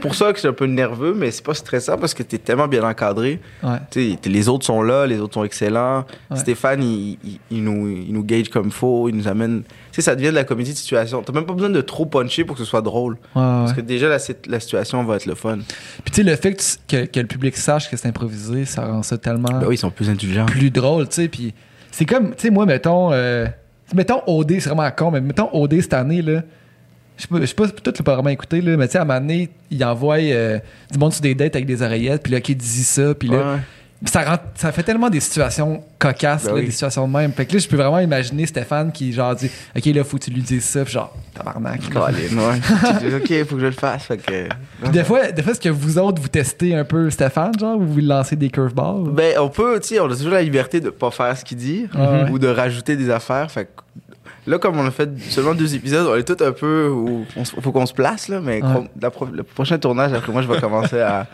pour 0.00 0.14
ça 0.14 0.30
que 0.30 0.34
je 0.36 0.40
suis 0.40 0.48
un 0.48 0.52
peu 0.52 0.66
nerveux, 0.66 1.14
mais 1.16 1.30
c'est 1.30 1.44
pas 1.44 1.54
stressant 1.54 1.96
parce 1.96 2.12
que 2.14 2.22
t'es 2.24 2.38
tellement 2.38 2.66
bien 2.68 2.82
encadré. 2.82 3.40
Ouais. 3.62 3.76
Tu 3.90 4.10
sais, 4.12 4.16
t- 4.16 4.28
les 4.30 4.48
autres 4.48 4.66
sont 4.66 4.82
là, 4.82 5.06
les 5.06 5.18
autres 5.20 5.34
sont 5.34 5.44
excellents. 5.44 6.04
Ouais. 6.30 6.36
Stéphane, 6.36 6.82
il, 6.82 7.18
il- 7.24 7.40
il 7.50 7.62
nous, 7.64 7.88
il 7.88 8.12
nous 8.12 8.24
gauge 8.24 8.48
comme 8.48 8.70
faut, 8.70 9.08
il 9.08 9.16
nous 9.16 9.28
amène. 9.28 9.62
Sais, 9.92 10.02
ça 10.02 10.14
devient 10.14 10.28
de 10.28 10.34
la 10.34 10.44
comédie 10.44 10.72
de 10.72 10.76
situation. 10.76 11.22
T'as 11.22 11.32
même 11.32 11.46
pas 11.46 11.52
besoin 11.52 11.70
de 11.70 11.80
trop 11.80 12.06
puncher 12.06 12.44
pour 12.44 12.56
que 12.56 12.62
ce 12.62 12.68
soit 12.68 12.82
drôle. 12.82 13.14
Ouais, 13.14 13.18
Parce 13.34 13.70
ouais. 13.70 13.76
que 13.76 13.80
déjà, 13.82 14.08
la, 14.08 14.18
sit- 14.18 14.46
la 14.46 14.60
situation 14.60 15.02
va 15.04 15.16
être 15.16 15.26
le 15.26 15.34
fun. 15.34 15.58
Puis 16.04 16.12
tu 16.12 16.22
sais, 16.22 16.22
le 16.22 16.36
fait 16.36 16.54
que, 16.54 16.60
tu- 16.62 16.76
que, 16.86 17.06
que 17.10 17.20
le 17.20 17.26
public 17.26 17.56
sache 17.56 17.90
que 17.90 17.96
c'est 17.96 18.08
improvisé, 18.08 18.64
ça 18.64 18.84
rend 18.86 19.02
ça 19.02 19.18
tellement 19.18 19.48
Ben 19.58 19.66
oui, 19.66 19.74
ils 19.74 19.78
sont 19.78 19.90
plus 19.90 20.08
indulgents. 20.10 20.46
plus 20.46 20.70
drôle, 20.70 21.08
tu 21.08 21.14
sais. 21.16 21.28
Puis 21.28 21.52
c'est 21.90 22.04
comme, 22.06 22.30
tu 22.30 22.42
sais, 22.42 22.50
moi, 22.50 22.66
mettons, 22.66 23.12
euh, 23.12 23.46
mettons 23.94 24.22
OD, 24.26 24.60
c'est 24.60 24.68
vraiment 24.70 24.88
con, 24.96 25.10
mais 25.10 25.20
mettons 25.20 25.48
OD 25.52 25.80
cette 25.80 25.94
année, 25.94 26.22
là. 26.22 26.42
Je 27.18 27.26
sais 27.46 27.54
pas, 27.54 27.66
peut-être 27.68 27.98
le 27.98 28.04
vraiment 28.12 28.30
écouté, 28.30 28.62
là, 28.62 28.76
mais 28.78 28.86
tu 28.86 28.92
sais, 28.92 28.98
à 28.98 29.02
un 29.02 29.04
moment 29.04 29.20
donné, 29.20 29.50
il 29.70 29.84
envoie 29.84 30.16
euh, 30.18 30.58
du 30.90 30.98
monde 30.98 31.12
sur 31.12 31.20
des 31.20 31.34
dates 31.34 31.54
avec 31.54 31.66
des 31.66 31.82
oreillettes, 31.82 32.22
puis 32.22 32.32
là, 32.32 32.40
qui 32.40 32.54
dit 32.54 32.84
ça, 32.84 33.14
puis 33.14 33.28
là, 33.28 33.36
Ouais. 33.54 33.58
Ça, 34.06 34.22
rend- 34.22 34.38
ça 34.54 34.72
fait 34.72 34.82
tellement 34.82 35.10
des 35.10 35.20
situations 35.20 35.82
cocasses, 35.98 36.44
Ben 36.44 36.50
là, 36.52 36.54
oui. 36.60 36.64
des 36.66 36.70
situations 36.70 37.06
de 37.06 37.12
même. 37.12 37.32
Fait 37.32 37.44
que 37.44 37.52
là, 37.52 37.58
je 37.58 37.68
peux 37.68 37.76
vraiment 37.76 37.98
imaginer 37.98 38.46
Stéphane 38.46 38.90
qui, 38.92 39.12
genre, 39.12 39.34
dit 39.34 39.50
Ok, 39.76 39.84
là, 39.86 40.04
faut 40.04 40.16
que 40.18 40.24
tu 40.24 40.30
lui 40.30 40.40
dises 40.40 40.64
ça, 40.64 40.82
puis 40.84 40.92
genre, 40.94 41.14
tabarnak. 41.34 41.80
Tu 41.82 41.88
dis, 41.90 43.14
ok, 43.14 43.46
faut 43.46 43.54
que 43.56 43.60
je 43.60 43.66
le 43.66 43.72
fasse. 43.72 44.04
Fait 44.04 44.16
que... 44.16 44.48
Puis 44.82 44.90
des 44.90 45.04
fois, 45.04 45.30
des 45.30 45.42
fois, 45.42 45.52
est-ce 45.52 45.60
que 45.60 45.68
vous 45.68 45.98
autres, 45.98 46.20
vous 46.22 46.28
testez 46.28 46.74
un 46.74 46.84
peu 46.84 47.10
Stéphane, 47.10 47.52
genre, 47.58 47.76
ou 47.78 47.84
vous 47.86 48.00
lancez 48.00 48.36
des 48.36 48.48
curveballs? 48.48 49.10
Ben, 49.12 49.34
on 49.38 49.48
peut, 49.50 49.78
tu 49.80 49.88
sais, 49.88 50.00
on 50.00 50.06
a 50.10 50.16
toujours 50.16 50.32
la 50.32 50.42
liberté 50.42 50.80
de 50.80 50.90
pas 50.90 51.10
faire 51.10 51.36
ce 51.36 51.44
qu'il 51.44 51.58
dit 51.58 51.86
Ouais. 51.94 52.30
ou 52.30 52.38
de 52.38 52.48
rajouter 52.48 52.96
des 52.96 53.10
affaires. 53.10 53.50
Fait 53.50 53.66
que 53.66 53.70
là, 54.46 54.58
comme 54.58 54.78
on 54.78 54.86
a 54.86 54.90
fait 54.90 55.08
seulement 55.28 55.54
deux 55.54 55.74
épisodes, 55.74 56.06
on 56.06 56.16
est 56.16 56.22
tous 56.24 56.42
un 56.44 56.52
peu. 56.52 56.88
Où 56.88 57.24
on 57.36 57.42
s- 57.42 57.52
faut 57.60 57.72
qu'on 57.72 57.86
se 57.86 57.92
place, 57.94 58.28
là, 58.28 58.40
mais 58.40 58.62
Ouais. 58.62 58.88
la 59.00 59.10
pro- 59.10 59.26
le 59.32 59.42
prochain 59.42 59.78
tournage, 59.78 60.12
après 60.12 60.32
moi, 60.32 60.42
je 60.42 60.48
vais 60.48 60.58
commencer 60.60 61.00
à, 61.00 61.26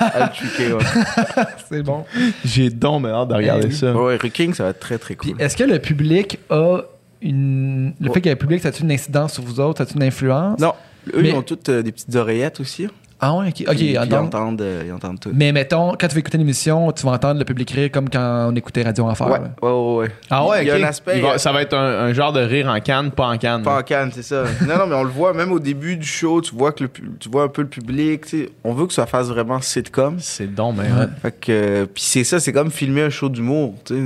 à 0.00 0.26
le 0.26 0.36
tweaker. 0.36 0.76
Ouais, 0.78 1.44
C'est 1.68 1.82
bon. 1.82 2.04
J'ai 2.44 2.70
donc 2.70 3.02
mais 3.04 3.10
hâte 3.10 3.28
de 3.28 3.34
regarder 3.34 3.66
Eh 3.66 3.72
oui. 3.72 3.76
ça. 3.76 3.94
ouais 3.94 4.16
Ricking, 4.16 4.54
ça 4.54 4.64
va 4.64 4.70
être 4.70 4.80
très, 4.80 4.98
très 4.98 5.14
Puis 5.14 5.32
cool. 5.32 5.40
est-ce 5.42 5.56
que 5.56 5.64
le 5.64 5.78
public 5.78 6.38
a 6.50 6.78
une... 7.22 7.92
le 8.00 8.06
fait 8.12 8.20
qu'il 8.20 8.26
y 8.26 8.28
ait 8.30 8.34
un 8.34 8.36
public, 8.36 8.62
ça 8.62 8.68
a-tu 8.68 8.82
une 8.82 8.92
incidence 8.92 9.34
sur 9.34 9.42
vous 9.42 9.60
autres? 9.60 9.78
Ça 9.78 9.84
a-tu 9.84 9.94
une 9.96 10.02
influence? 10.02 10.58
Non, 10.58 10.72
eux, 11.14 11.20
Mais- 11.22 11.28
ils 11.30 11.34
ont 11.34 11.42
toutes 11.42 11.68
euh, 11.68 11.82
des 11.82 11.92
petites 11.92 12.14
oreillettes 12.16 12.60
aussi. 12.60 12.88
Ah 13.22 13.34
ouais, 13.36 13.48
ok. 13.48 13.54
Ok, 13.60 13.66
Puis, 13.66 13.76
puis 13.76 13.86
ils, 14.02 14.08
donc- 14.08 14.26
entendent, 14.34 14.62
euh, 14.62 14.82
ils 14.86 14.92
entendent 14.92 15.20
tout. 15.20 15.30
Mais 15.34 15.52
mettons, 15.52 15.90
quand 16.00 16.08
tu 16.08 16.14
vas 16.14 16.20
écouter 16.20 16.38
l'émission, 16.38 16.90
tu 16.92 17.04
vas 17.04 17.12
entendre 17.12 17.38
le 17.38 17.44
public 17.44 17.70
rire 17.70 17.90
comme 17.92 18.08
quand 18.08 18.48
on 18.50 18.56
écoutait 18.56 18.82
Radio 18.82 19.04
Enfer. 19.04 19.26
Ouais, 19.28 19.38
là. 19.38 19.50
ouais, 19.60 19.70
ouais, 19.70 19.96
ouais. 20.04 20.12
Ah 20.30 20.46
ouais, 20.46 20.64
Il 20.64 20.68
y 20.68 20.70
a 20.70 20.76
ok. 20.76 20.82
un 20.82 20.86
aspect. 20.86 21.20
Va- 21.20 21.32
euh, 21.34 21.38
ça 21.38 21.52
va 21.52 21.60
être 21.62 21.74
un, 21.74 22.04
un 22.06 22.12
genre 22.14 22.32
de 22.32 22.40
rire 22.40 22.68
en 22.68 22.80
canne, 22.80 23.10
pas 23.10 23.26
en 23.28 23.36
canne. 23.36 23.62
Pas 23.62 23.78
en 23.78 23.82
canne, 23.82 24.10
c'est 24.14 24.22
ça. 24.22 24.44
non, 24.66 24.78
non, 24.78 24.86
mais 24.86 24.94
on 24.94 25.02
le 25.04 25.10
voit 25.10 25.34
même 25.34 25.52
au 25.52 25.58
début 25.58 25.96
du 25.96 26.06
show, 26.06 26.40
tu 26.40 26.54
vois 26.54 26.72
que 26.72 26.84
le, 26.84 26.90
tu 27.18 27.28
vois 27.28 27.42
un 27.44 27.48
peu 27.48 27.62
le 27.62 27.68
public. 27.68 28.24
tu 28.26 28.44
sais. 28.44 28.50
On 28.64 28.72
veut 28.72 28.86
que 28.86 28.94
ça 28.94 29.04
fasse 29.06 29.28
vraiment 29.28 29.60
sitcom. 29.60 30.16
C'est 30.18 30.46
donc, 30.54 30.76
mais 30.78 30.84
Ouais. 30.84 31.06
Fait 31.20 31.32
que, 31.40 31.52
euh, 31.52 31.86
puis 31.86 32.02
c'est 32.02 32.24
ça, 32.24 32.40
c'est 32.40 32.52
comme 32.52 32.70
filmer 32.70 33.02
un 33.02 33.10
show 33.10 33.28
d'humour. 33.28 33.74
Tu 33.84 33.94
sais. 33.94 34.02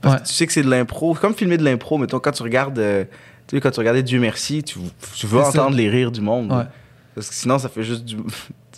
Parce 0.00 0.14
Ouais. 0.14 0.20
que 0.22 0.26
tu 0.28 0.32
sais 0.34 0.46
que 0.46 0.52
c'est 0.52 0.62
de 0.62 0.70
l'impro. 0.70 1.14
Comme 1.14 1.34
filmer 1.34 1.56
de 1.56 1.64
l'impro. 1.64 1.98
Mettons, 1.98 2.20
quand 2.20 2.30
tu 2.30 2.42
regardes, 2.44 2.78
euh, 2.78 3.04
tu 3.48 3.56
sais, 3.56 3.60
quand 3.60 3.70
tu 3.70 3.80
regardais 3.80 4.02
Dieu 4.02 4.20
merci, 4.20 4.62
tu, 4.62 4.78
tu 5.16 5.26
veux 5.26 5.40
ça. 5.42 5.48
entendre 5.48 5.76
les 5.76 5.88
rires 5.88 6.12
du 6.12 6.20
monde. 6.20 6.52
Ouais. 6.52 6.64
Parce 7.14 7.28
que 7.28 7.34
sinon, 7.34 7.58
ça 7.58 7.68
fait 7.68 7.82
juste 7.84 8.04
du. 8.04 8.16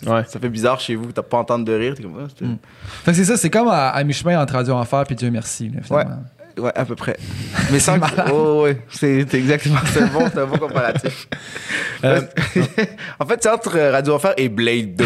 Ouais. 0.05 0.23
Ça 0.27 0.39
fait 0.39 0.49
bizarre 0.49 0.79
chez 0.79 0.93
vous, 0.95 1.11
t'as 1.11 1.23
pas 1.23 1.37
entendre 1.39 1.65
de 1.65 1.73
rire. 1.73 1.95
T'es 1.95 2.03
comme, 2.03 2.13
ah, 2.19 2.27
Mm. 2.39 2.57
Fait 3.03 3.11
que 3.11 3.17
c'est 3.17 3.25
ça, 3.25 3.35
c'est 3.35 3.49
comme 3.49 3.67
à, 3.67 3.89
à 3.89 4.03
mi-chemin 4.03 4.39
entre 4.39 4.53
Radio 4.53 4.75
Enfer 4.75 5.03
puis 5.07 5.15
Dieu 5.15 5.31
merci. 5.31 5.69
là, 5.69 5.81
finalement. 5.81 6.23
Ouais, 6.59 6.71
à 6.75 6.85
peu 6.85 6.95
près. 6.95 7.17
Mais 7.71 7.79
sans 7.79 7.99
que. 7.99 8.31
Oh, 8.31 8.61
ouais, 8.65 8.79
c'est 8.91 9.25
c'est 9.27 9.37
exactement. 9.39 9.79
C'est 9.91 10.03
un 10.03 10.07
bon, 10.07 10.29
c'est 10.31 10.39
un 10.39 10.45
bon 10.45 10.57
comparatif. 10.57 11.27
Euh, 12.03 12.21
en 13.19 13.25
fait, 13.25 13.41
c'est 13.41 13.49
entre 13.49 13.75
Radio 13.91 14.13
Enfer 14.13 14.35
et 14.37 14.49
Blade 14.49 14.95
2. 14.97 15.05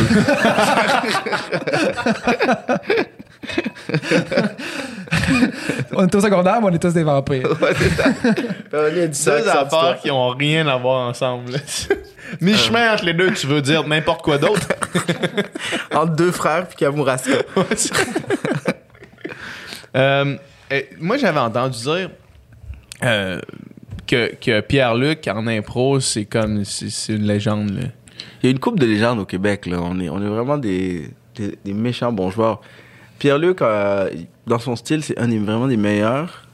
On 5.94 6.08
est 6.08 6.16
au 6.16 6.22
secondaire, 6.22 6.62
mais 6.62 6.68
on 6.68 6.74
est 6.74 6.80
tous 6.80 6.94
des 6.94 7.04
vampires. 7.04 7.50
Ouais, 7.62 7.74
c'est 7.76 7.90
ça. 7.90 8.06
On 8.74 8.78
a 8.78 9.08
dit 9.08 9.18
ça, 9.18 9.42
deux 9.42 9.50
affaires 9.50 10.00
qui 10.02 10.10
ont 10.12 10.30
rien 10.30 10.68
à 10.68 10.78
voir 10.78 11.10
ensemble. 11.10 11.54
Mi-chemin 12.42 12.94
entre 12.94 13.06
les 13.06 13.14
deux, 13.14 13.32
tu 13.34 13.48
veux 13.48 13.62
dire 13.62 13.86
n'importe 13.88 14.22
quoi 14.22 14.38
d'autre? 14.38 14.68
Entre 15.94 16.16
deux 16.16 16.32
frères 16.32 16.68
puis 16.68 16.78
Kamouraska. 16.78 17.32
Euh, 19.98 20.38
eh, 20.70 20.88
moi, 21.00 21.18
j'avais 21.18 21.40
entendu 21.40 21.78
dire 21.80 22.10
euh, 23.04 23.42
que, 24.08 24.34
que 24.36 24.62
Pierre-Luc 24.62 25.28
en 25.28 25.46
impro, 25.48 26.00
c'est 26.00 26.24
comme. 26.24 26.64
C'est 26.64 26.90
c'est 26.90 27.14
une 27.14 27.28
légende. 27.28 27.72
Là. 27.72 27.88
Il 28.42 28.46
y 28.46 28.48
a 28.48 28.52
une 28.52 28.60
coupe 28.60 28.80
de 28.80 28.86
légendes 28.86 29.20
au 29.20 29.26
Québec. 29.26 29.66
Là. 29.66 29.80
On, 29.82 30.00
est, 30.00 30.08
on 30.08 30.22
est 30.22 30.30
vraiment 30.30 30.58
des, 30.58 31.10
des, 31.36 31.58
des 31.66 31.74
méchants 31.74 32.14
bons 32.14 32.32
joueurs. 32.32 32.62
Pierre-Luc, 33.22 33.62
euh, 33.62 34.10
dans 34.48 34.58
son 34.58 34.76
style, 34.76 35.04
c'est 35.04 35.16
un 35.20 35.28
des, 35.28 35.38
vraiment 35.38 35.68
des 35.68 35.78
meilleurs. 35.78 36.48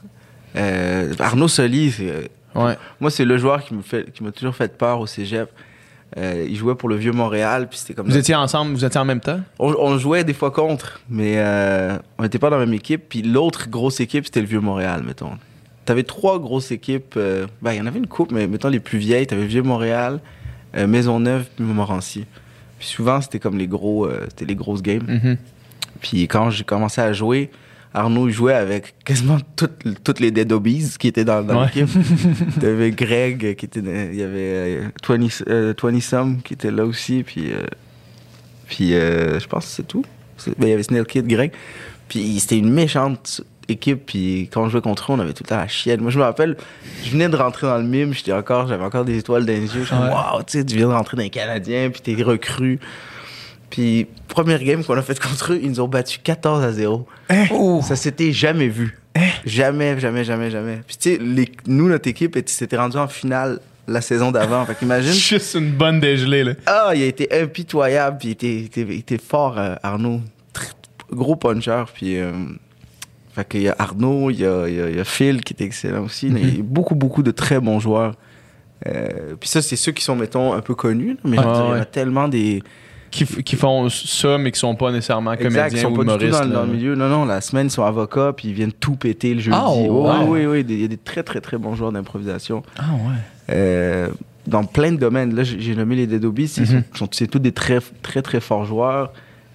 Euh, 0.54 1.14
Arnaud 1.18 1.48
Soli, 1.48 1.90
c'est- 1.90 2.28
Ouais. 2.54 2.76
moi, 3.00 3.10
c'est 3.10 3.24
le 3.24 3.38
joueur 3.38 3.64
qui 3.64 3.72
me 3.74 3.80
fait, 3.80 4.12
qui 4.12 4.22
m'a 4.22 4.32
toujours 4.32 4.54
fait 4.54 4.76
peur 4.76 5.00
au 5.00 5.06
cégep. 5.06 5.48
Euh, 6.18 6.44
il 6.46 6.56
jouait 6.56 6.74
pour 6.74 6.90
le 6.90 6.96
Vieux 6.96 7.12
Montréal, 7.12 7.68
puis 7.70 7.78
c'était 7.78 7.94
comme 7.94 8.06
Vous 8.08 8.16
étiez 8.18 8.34
ensemble, 8.34 8.72
vous 8.74 8.84
étiez 8.84 9.00
en 9.00 9.06
même 9.06 9.20
temps? 9.20 9.40
on, 9.58 9.74
on 9.78 9.96
jouait 9.96 10.24
des 10.24 10.34
fois 10.34 10.50
contre, 10.50 11.00
mais 11.08 11.36
euh, 11.38 11.96
on 12.18 12.22
n'était 12.24 12.38
pas 12.38 12.50
dans 12.50 12.58
la 12.58 12.66
même 12.66 12.74
équipe. 12.74 13.04
Puis 13.08 13.22
l'autre 13.22 13.70
grosse 13.70 14.00
équipe, 14.00 14.26
c'était 14.26 14.40
le 14.42 14.46
Vieux 14.46 14.60
Montréal, 14.60 15.02
mettons. 15.06 15.38
T'avais 15.86 16.02
trois 16.02 16.38
grosses 16.38 16.70
équipes. 16.70 17.14
euh, 17.16 17.46
ben, 17.62 17.72
il 17.72 17.78
y 17.78 17.80
en 17.80 17.86
avait 17.86 17.98
une 17.98 18.06
coupe, 18.08 18.30
mais 18.30 18.46
mettons 18.46 18.68
les 18.68 18.80
plus 18.80 18.98
vieilles. 18.98 19.26
T'avais 19.26 19.46
Vieux 19.46 19.62
Montréal, 19.62 20.20
Maisonneuve, 20.76 21.46
puis 21.56 21.64
Montmorency. 21.64 22.26
Puis 22.78 22.88
souvent, 22.88 23.22
c'était 23.22 23.38
comme 23.38 23.56
les 23.56 23.66
gros, 23.68 24.06
c'était 24.28 24.44
les 24.44 24.54
grosses 24.54 24.82
games. 24.82 25.04
Mhm. 25.08 25.36
Puis 26.00 26.28
quand 26.28 26.50
j'ai 26.50 26.64
commencé 26.64 27.00
à 27.00 27.12
jouer, 27.12 27.50
Arnaud 27.94 28.28
il 28.28 28.32
jouait 28.32 28.54
avec 28.54 28.94
quasiment 29.04 29.38
toutes, 29.56 30.20
les 30.20 30.30
Dead 30.30 30.52
Obies 30.52 30.94
qui 30.98 31.08
étaient 31.08 31.24
dans, 31.24 31.42
dans 31.42 31.60
Ouais. 31.62 31.66
l'équipe. 31.74 31.88
T'avais 32.60 32.90
Greg 32.90 33.56
qui 33.56 33.64
était, 33.64 33.80
il 33.80 34.14
y 34.18 34.22
avait 34.22 34.38
euh, 34.38 34.88
20, 35.08 35.28
euh, 35.48 35.74
20 35.82 36.00
Some 36.00 36.42
qui 36.42 36.54
était 36.54 36.70
là 36.70 36.84
aussi, 36.84 37.22
puis 37.24 37.50
euh, 37.52 37.66
puis 38.66 38.94
euh, 38.94 39.40
je 39.40 39.46
pense 39.46 39.64
que 39.64 39.70
c'est 39.72 39.86
tout. 39.88 40.04
Ben, 40.58 40.66
il 40.66 40.68
y 40.68 40.72
avait 40.72 40.82
Snail 40.82 41.04
Kid, 41.06 41.26
Greg. 41.26 41.50
Puis 42.08 42.38
c'était 42.40 42.58
une 42.58 42.70
méchante 42.72 43.40
équipe, 43.68 44.06
puis 44.06 44.48
quand 44.52 44.62
on 44.62 44.68
jouait 44.68 44.80
contre 44.80 45.10
eux, 45.12 45.14
on 45.16 45.18
avait 45.20 45.32
tout 45.34 45.42
le 45.44 45.48
temps 45.48 45.56
la 45.56 45.68
chienne. 45.68 46.00
Moi 46.00 46.10
je 46.10 46.18
me 46.18 46.24
rappelle, 46.24 46.56
je 47.04 47.10
venais 47.10 47.28
de 47.28 47.36
rentrer 47.36 47.66
dans 47.66 47.76
le 47.78 47.84
mime, 47.84 48.14
j'étais 48.14 48.32
encore, 48.32 48.66
j'avais 48.68 48.84
encore 48.84 49.04
des 49.04 49.18
étoiles 49.18 49.44
dans 49.44 49.52
les 49.52 49.60
yeux. 49.74 49.84
Je 49.84 49.94
Ouais. 49.94 50.00
waouh, 50.10 50.42
tu 50.46 50.58
sais, 50.58 50.64
tu 50.64 50.76
viens 50.76 50.88
de 50.88 50.92
rentrer 50.94 51.16
dans 51.16 51.22
les 51.22 51.28
Canadiens, 51.30 51.90
puis 51.90 52.00
t'es 52.00 52.22
recru. 52.22 52.78
Puis, 53.70 54.06
première 54.28 54.62
game 54.62 54.82
qu'on 54.82 54.96
a 54.96 55.02
faite 55.02 55.20
contre 55.20 55.52
eux, 55.52 55.60
ils 55.62 55.68
nous 55.70 55.80
ont 55.80 55.88
battu 55.88 56.18
14 56.20 56.64
à 56.64 56.72
0. 56.72 57.06
Oh. 57.50 57.80
Ça 57.82 57.96
s'était 57.96 58.32
jamais 58.32 58.68
vu. 58.68 58.98
Jamais, 59.44 59.98
jamais, 60.00 60.24
jamais, 60.24 60.50
jamais. 60.50 60.80
Puis, 60.86 60.96
tu 60.96 61.10
sais, 61.10 61.18
les- 61.22 61.50
nous, 61.66 61.88
notre 61.88 62.08
équipe 62.08 62.36
était- 62.36 62.50
s'était 62.52 62.76
rendue 62.76 62.96
en 62.96 63.08
finale 63.08 63.60
la 63.86 64.00
saison 64.00 64.30
d'avant. 64.30 64.64
fait 64.64 64.74
qu'imagine. 64.78 65.12
Juste 65.12 65.54
une 65.54 65.72
bonne 65.72 65.98
dégelée, 66.00 66.44
là. 66.44 66.52
Ah, 66.66 66.92
il 66.94 67.02
a 67.02 67.06
été 67.06 67.28
impitoyable, 67.42 68.18
puis 68.18 68.28
il 68.28 68.32
était, 68.32 68.54
il 68.54 68.64
était, 68.66 68.80
il 68.82 68.98
était 68.98 69.18
fort, 69.18 69.58
euh, 69.58 69.74
Arnaud. 69.82 70.20
Très- 70.52 70.68
gros 71.10 71.36
puncher, 71.36 71.84
puis. 71.94 72.18
euh, 72.18 72.30
fait 73.34 73.46
qu'il 73.48 73.62
y 73.62 73.68
a 73.68 73.76
Arnaud, 73.78 74.30
il 74.30 74.40
y 74.40 74.46
a, 74.46 74.68
il 74.68 74.74
y 74.76 74.80
a- 74.82 74.88
il 74.90 74.96
y 74.96 75.00
a 75.00 75.04
Phil 75.04 75.42
qui 75.42 75.52
était 75.52 75.64
excellent 75.64 76.04
aussi. 76.04 76.26
Il 76.28 76.56
y 76.56 76.60
a 76.60 76.62
beaucoup, 76.62 76.94
beaucoup 76.94 77.22
de 77.22 77.30
très 77.30 77.60
bons 77.60 77.80
joueurs. 77.80 78.14
Euh, 78.86 79.34
puis 79.38 79.48
ça, 79.48 79.60
c'est 79.62 79.76
ceux 79.76 79.92
qui 79.92 80.02
sont, 80.04 80.16
mettons, 80.16 80.52
un 80.52 80.60
peu 80.60 80.74
connus. 80.74 81.16
Mais 81.24 81.36
je 81.36 81.42
veux 81.42 81.48
Ouais, 81.48 81.52
dire, 81.54 81.62
il 81.64 81.66
y 81.66 81.70
en 81.70 81.72
ouais. 81.74 81.80
a 81.80 81.84
tellement 81.84 82.28
des. 82.28 82.62
Qui, 83.10 83.24
qui 83.24 83.56
font 83.56 83.88
ça, 83.88 84.36
mais 84.38 84.50
qui 84.52 84.58
sont 84.58 84.74
pas 84.74 84.90
nécessairement 84.92 85.32
Exact, 85.32 85.48
ils 85.50 85.54
comédiens 85.56 85.82
sont 85.82 85.92
ou 85.92 85.96
pas 85.96 86.02
du 86.02 86.08
tout 86.18 86.24
humoristes. 86.26 86.42
dans, 86.52 86.60
dans 86.60 86.66
le 86.66 86.72
milieu. 86.72 86.94
Non, 86.94 87.08
non, 87.08 87.24
la 87.24 87.40
semaine, 87.40 87.68
ils 87.68 87.70
sont 87.70 87.82
avocats, 87.84 88.32
puis 88.36 88.48
ils 88.48 88.54
viennent 88.54 88.72
tout 88.72 88.96
péter 88.96 89.32
le 89.34 89.40
jeudi. 89.40 89.56
Ah, 89.58 89.70
oui, 89.72 89.88
wow. 89.88 90.24
oui, 90.26 90.46
oui, 90.46 90.64
Il 90.68 90.80
y 90.80 90.84
a 90.84 90.88
des 90.88 90.96
très, 90.98 91.22
très, 91.22 91.40
très 91.40 91.56
bons 91.56 91.74
joueurs 91.74 91.90
d'improvisation. 91.92 92.62
Ah 92.78 92.82
ouais. 92.92 93.54
Euh, 93.54 94.08
dans 94.46 94.64
plein 94.64 94.92
de 94.92 94.96
domaines. 94.98 95.34
Là, 95.34 95.42
j'ai 95.42 95.74
nommé 95.74 95.96
les 95.96 96.06
Dead 96.06 96.24
Obies, 96.24 96.48
c'est 96.48 96.62
Mhm. 96.70 96.82
sont- 96.94 97.08
c'est 97.12 97.26
tous 97.28 97.38
des 97.38 97.52
très, 97.52 97.78
très, 98.02 98.22
très 98.22 98.40
forts 98.40 98.64
joueurs. 98.66 99.12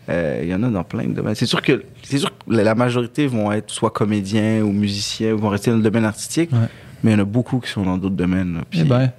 Euh, 0.09 0.41
Il 0.43 0.49
y 0.49 0.53
en 0.55 0.61
a 0.63 0.69
dans 0.69 0.83
plein 0.83 1.03
de 1.05 1.13
domaines. 1.13 1.35
C'est 1.35 1.45
sûr 1.45 1.61
que 1.61 1.83
c'est 2.03 2.17
sûr 2.17 2.29
que 2.29 2.53
la 2.53 2.75
majorité 2.75 3.25
vont 3.27 3.51
être 3.51 3.69
soit 3.71 3.89
comédiens 3.91 4.61
ou 4.61 4.71
musiciens, 4.71 5.31
ou 5.33 5.37
vont 5.37 5.49
rester 5.49 5.71
dans 5.71 5.77
le 5.77 5.83
domaine 5.83 6.05
artistique, 6.05 6.51
Ouais. 6.51 6.59
mais 7.03 7.11
il 7.11 7.13
y 7.13 7.17
en 7.17 7.21
a 7.21 7.25
beaucoup 7.25 7.59
qui 7.59 7.69
sont 7.69 7.83
dans 7.83 7.97
d'autres 7.97 8.15
domaines. 8.15 8.61
Puis- 8.69 8.81
Eh 8.81 8.83
ben. 8.83 9.11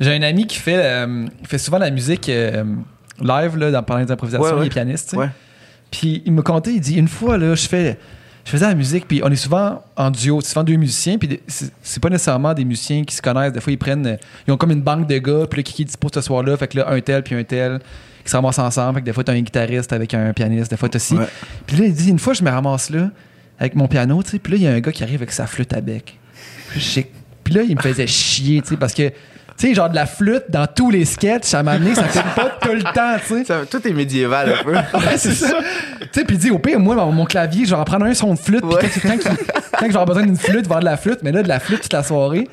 J'ai 0.00 0.14
un 0.14 0.22
ami 0.22 0.46
qui 0.46 0.58
fait, 0.58 0.76
euh, 0.80 1.26
fait 1.44 1.58
souvent 1.58 1.78
la 1.78 1.90
musique 1.90 2.28
euh, 2.28 2.64
live 3.20 3.56
là, 3.56 3.70
dans 3.70 3.82
pendant 3.82 4.00
les 4.00 4.10
improvisations, 4.10 4.44
Ouais, 4.46 4.52
ouais. 4.52 4.64
il 4.64 4.66
est 4.66 4.70
pianiste. 4.70 5.16
Puis 5.90 6.22
il 6.26 6.32
me 6.32 6.42
contait, 6.42 6.72
il 6.74 6.80
dit 6.80 6.94
une 6.96 7.08
fois 7.08 7.38
là, 7.38 7.54
je 7.54 7.66
fais 7.66 7.98
je 8.44 8.50
faisais 8.52 8.66
la 8.66 8.74
musique 8.74 9.06
puis 9.06 9.20
on 9.22 9.30
est 9.30 9.36
souvent 9.36 9.82
en 9.94 10.10
duo, 10.10 10.40
c'est 10.40 10.50
souvent 10.52 10.64
deux 10.64 10.76
musiciens 10.76 11.18
puis 11.18 11.40
c'est 11.46 12.02
pas 12.02 12.08
nécessairement 12.08 12.54
des 12.54 12.64
musiciens 12.64 13.04
qui 13.04 13.14
se 13.14 13.20
connaissent, 13.20 13.52
des 13.52 13.60
fois 13.60 13.72
ils 13.72 13.78
prennent 13.78 14.16
ils 14.46 14.52
ont 14.52 14.56
comme 14.56 14.70
une 14.70 14.80
banque 14.80 15.06
de 15.06 15.18
gars 15.18 15.46
puis 15.50 15.58
là 15.58 15.62
qui 15.62 15.82
est 15.82 15.84
dispo 15.84 16.08
ce 16.12 16.20
soir-là, 16.22 16.56
fait 16.56 16.68
que 16.68 16.78
là 16.78 16.90
un 16.90 17.00
tel 17.00 17.22
puis 17.22 17.34
un 17.34 17.44
tel 17.44 17.78
qui 18.24 18.30
se 18.30 18.36
ramassent 18.36 18.58
ensemble, 18.58 18.94
fait 18.96 19.00
que 19.00 19.06
des 19.06 19.12
fois 19.12 19.22
t'as 19.24 19.32
un 19.34 19.40
guitariste 19.40 19.92
avec 19.92 20.14
un 20.14 20.32
pianiste, 20.32 20.70
des 20.70 20.76
fois 20.78 20.88
t'as. 20.88 21.14
Ouais. 21.14 21.26
Puis 21.66 21.76
là 21.76 21.86
il 21.86 21.92
dit 21.94 22.08
une 22.08 22.18
fois 22.18 22.32
je 22.32 22.42
me 22.42 22.50
ramasse 22.50 22.88
là 22.88 23.10
avec 23.58 23.74
mon 23.74 23.86
piano, 23.88 24.22
tu 24.22 24.30
sais, 24.30 24.38
puis 24.38 24.52
là 24.52 24.58
il 24.58 24.62
y 24.64 24.66
a 24.66 24.72
un 24.72 24.80
gars 24.80 24.92
qui 24.92 25.02
arrive 25.02 25.16
avec 25.20 25.32
sa 25.32 25.46
flûte 25.46 25.72
à 25.74 25.80
bec. 25.82 26.18
Puis 26.72 27.54
là 27.54 27.62
il 27.62 27.76
me 27.76 27.80
faisait 27.82 28.06
chier, 28.06 28.62
tu 28.62 28.68
sais 28.68 28.76
parce 28.78 28.94
que 28.94 29.10
tu 29.58 29.66
sais, 29.68 29.74
genre 29.74 29.90
de 29.90 29.94
la 29.96 30.06
flûte 30.06 30.44
dans 30.50 30.66
tous 30.66 30.90
les 30.90 31.04
sketchs, 31.04 31.52
à 31.54 31.58
un 31.58 31.62
moment 31.64 31.78
donné, 31.78 31.94
ça 31.94 32.04
fait 32.04 32.22
pas 32.36 32.50
tout 32.60 32.72
le 32.72 32.82
temps, 32.82 33.16
tu 33.26 33.34
sais. 33.38 33.44
Ça- 33.44 33.66
tout 33.70 33.86
est 33.86 33.92
médiéval 33.92 34.54
un 34.60 34.62
peu. 34.64 34.72
Ouais, 34.98 35.16
c'est 35.16 35.32
ça. 35.34 35.48
tu 36.00 36.06
sais, 36.12 36.24
puis 36.24 36.36
il 36.36 36.38
dit, 36.38 36.50
au 36.50 36.58
pire, 36.58 36.78
moi, 36.78 36.94
mon, 36.94 37.24
clavier, 37.24 37.64
je 37.64 37.70
vais 37.70 37.76
en 37.80 37.84
prendre 37.84 38.06
un 38.06 38.14
son 38.14 38.34
de 38.34 38.38
flûte. 38.38 38.60
Puis 38.62 38.74
Ouais. 38.76 39.18
quand, 39.22 39.34
quand, 39.78 39.86
avoir 39.86 40.06
besoin 40.06 40.22
d'une 40.22 40.36
flûte, 40.36 40.66
voir 40.66 40.80
de 40.80 40.84
la 40.84 40.96
flûte, 40.96 41.18
mais 41.22 41.32
là, 41.32 41.42
de 41.42 41.48
la 41.48 41.58
flûte 41.60 41.82
toute 41.82 41.92
la 41.92 42.02
soirée. 42.02 42.48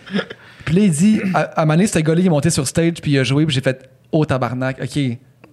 Puis 0.66 0.76
là, 0.76 0.82
il 0.82 0.92
dit, 0.92 1.22
à, 1.34 1.40
à 1.42 1.62
un 1.62 1.66
moment 1.66 1.76
donné, 1.76 1.88
ce 1.88 2.00
gars-là, 2.00 2.20
il 2.22 2.26
est 2.26 2.30
monté 2.30 2.50
sur 2.50 2.68
stage, 2.68 2.94
puis 3.02 3.12
il 3.12 3.20
a 3.20 3.24
joué, 3.24 3.46
puis 3.46 3.54
j'ai 3.54 3.62
fait, 3.62 3.88
oh 4.12 4.26
tabarnak, 4.26 4.78
OK. 4.82 5.00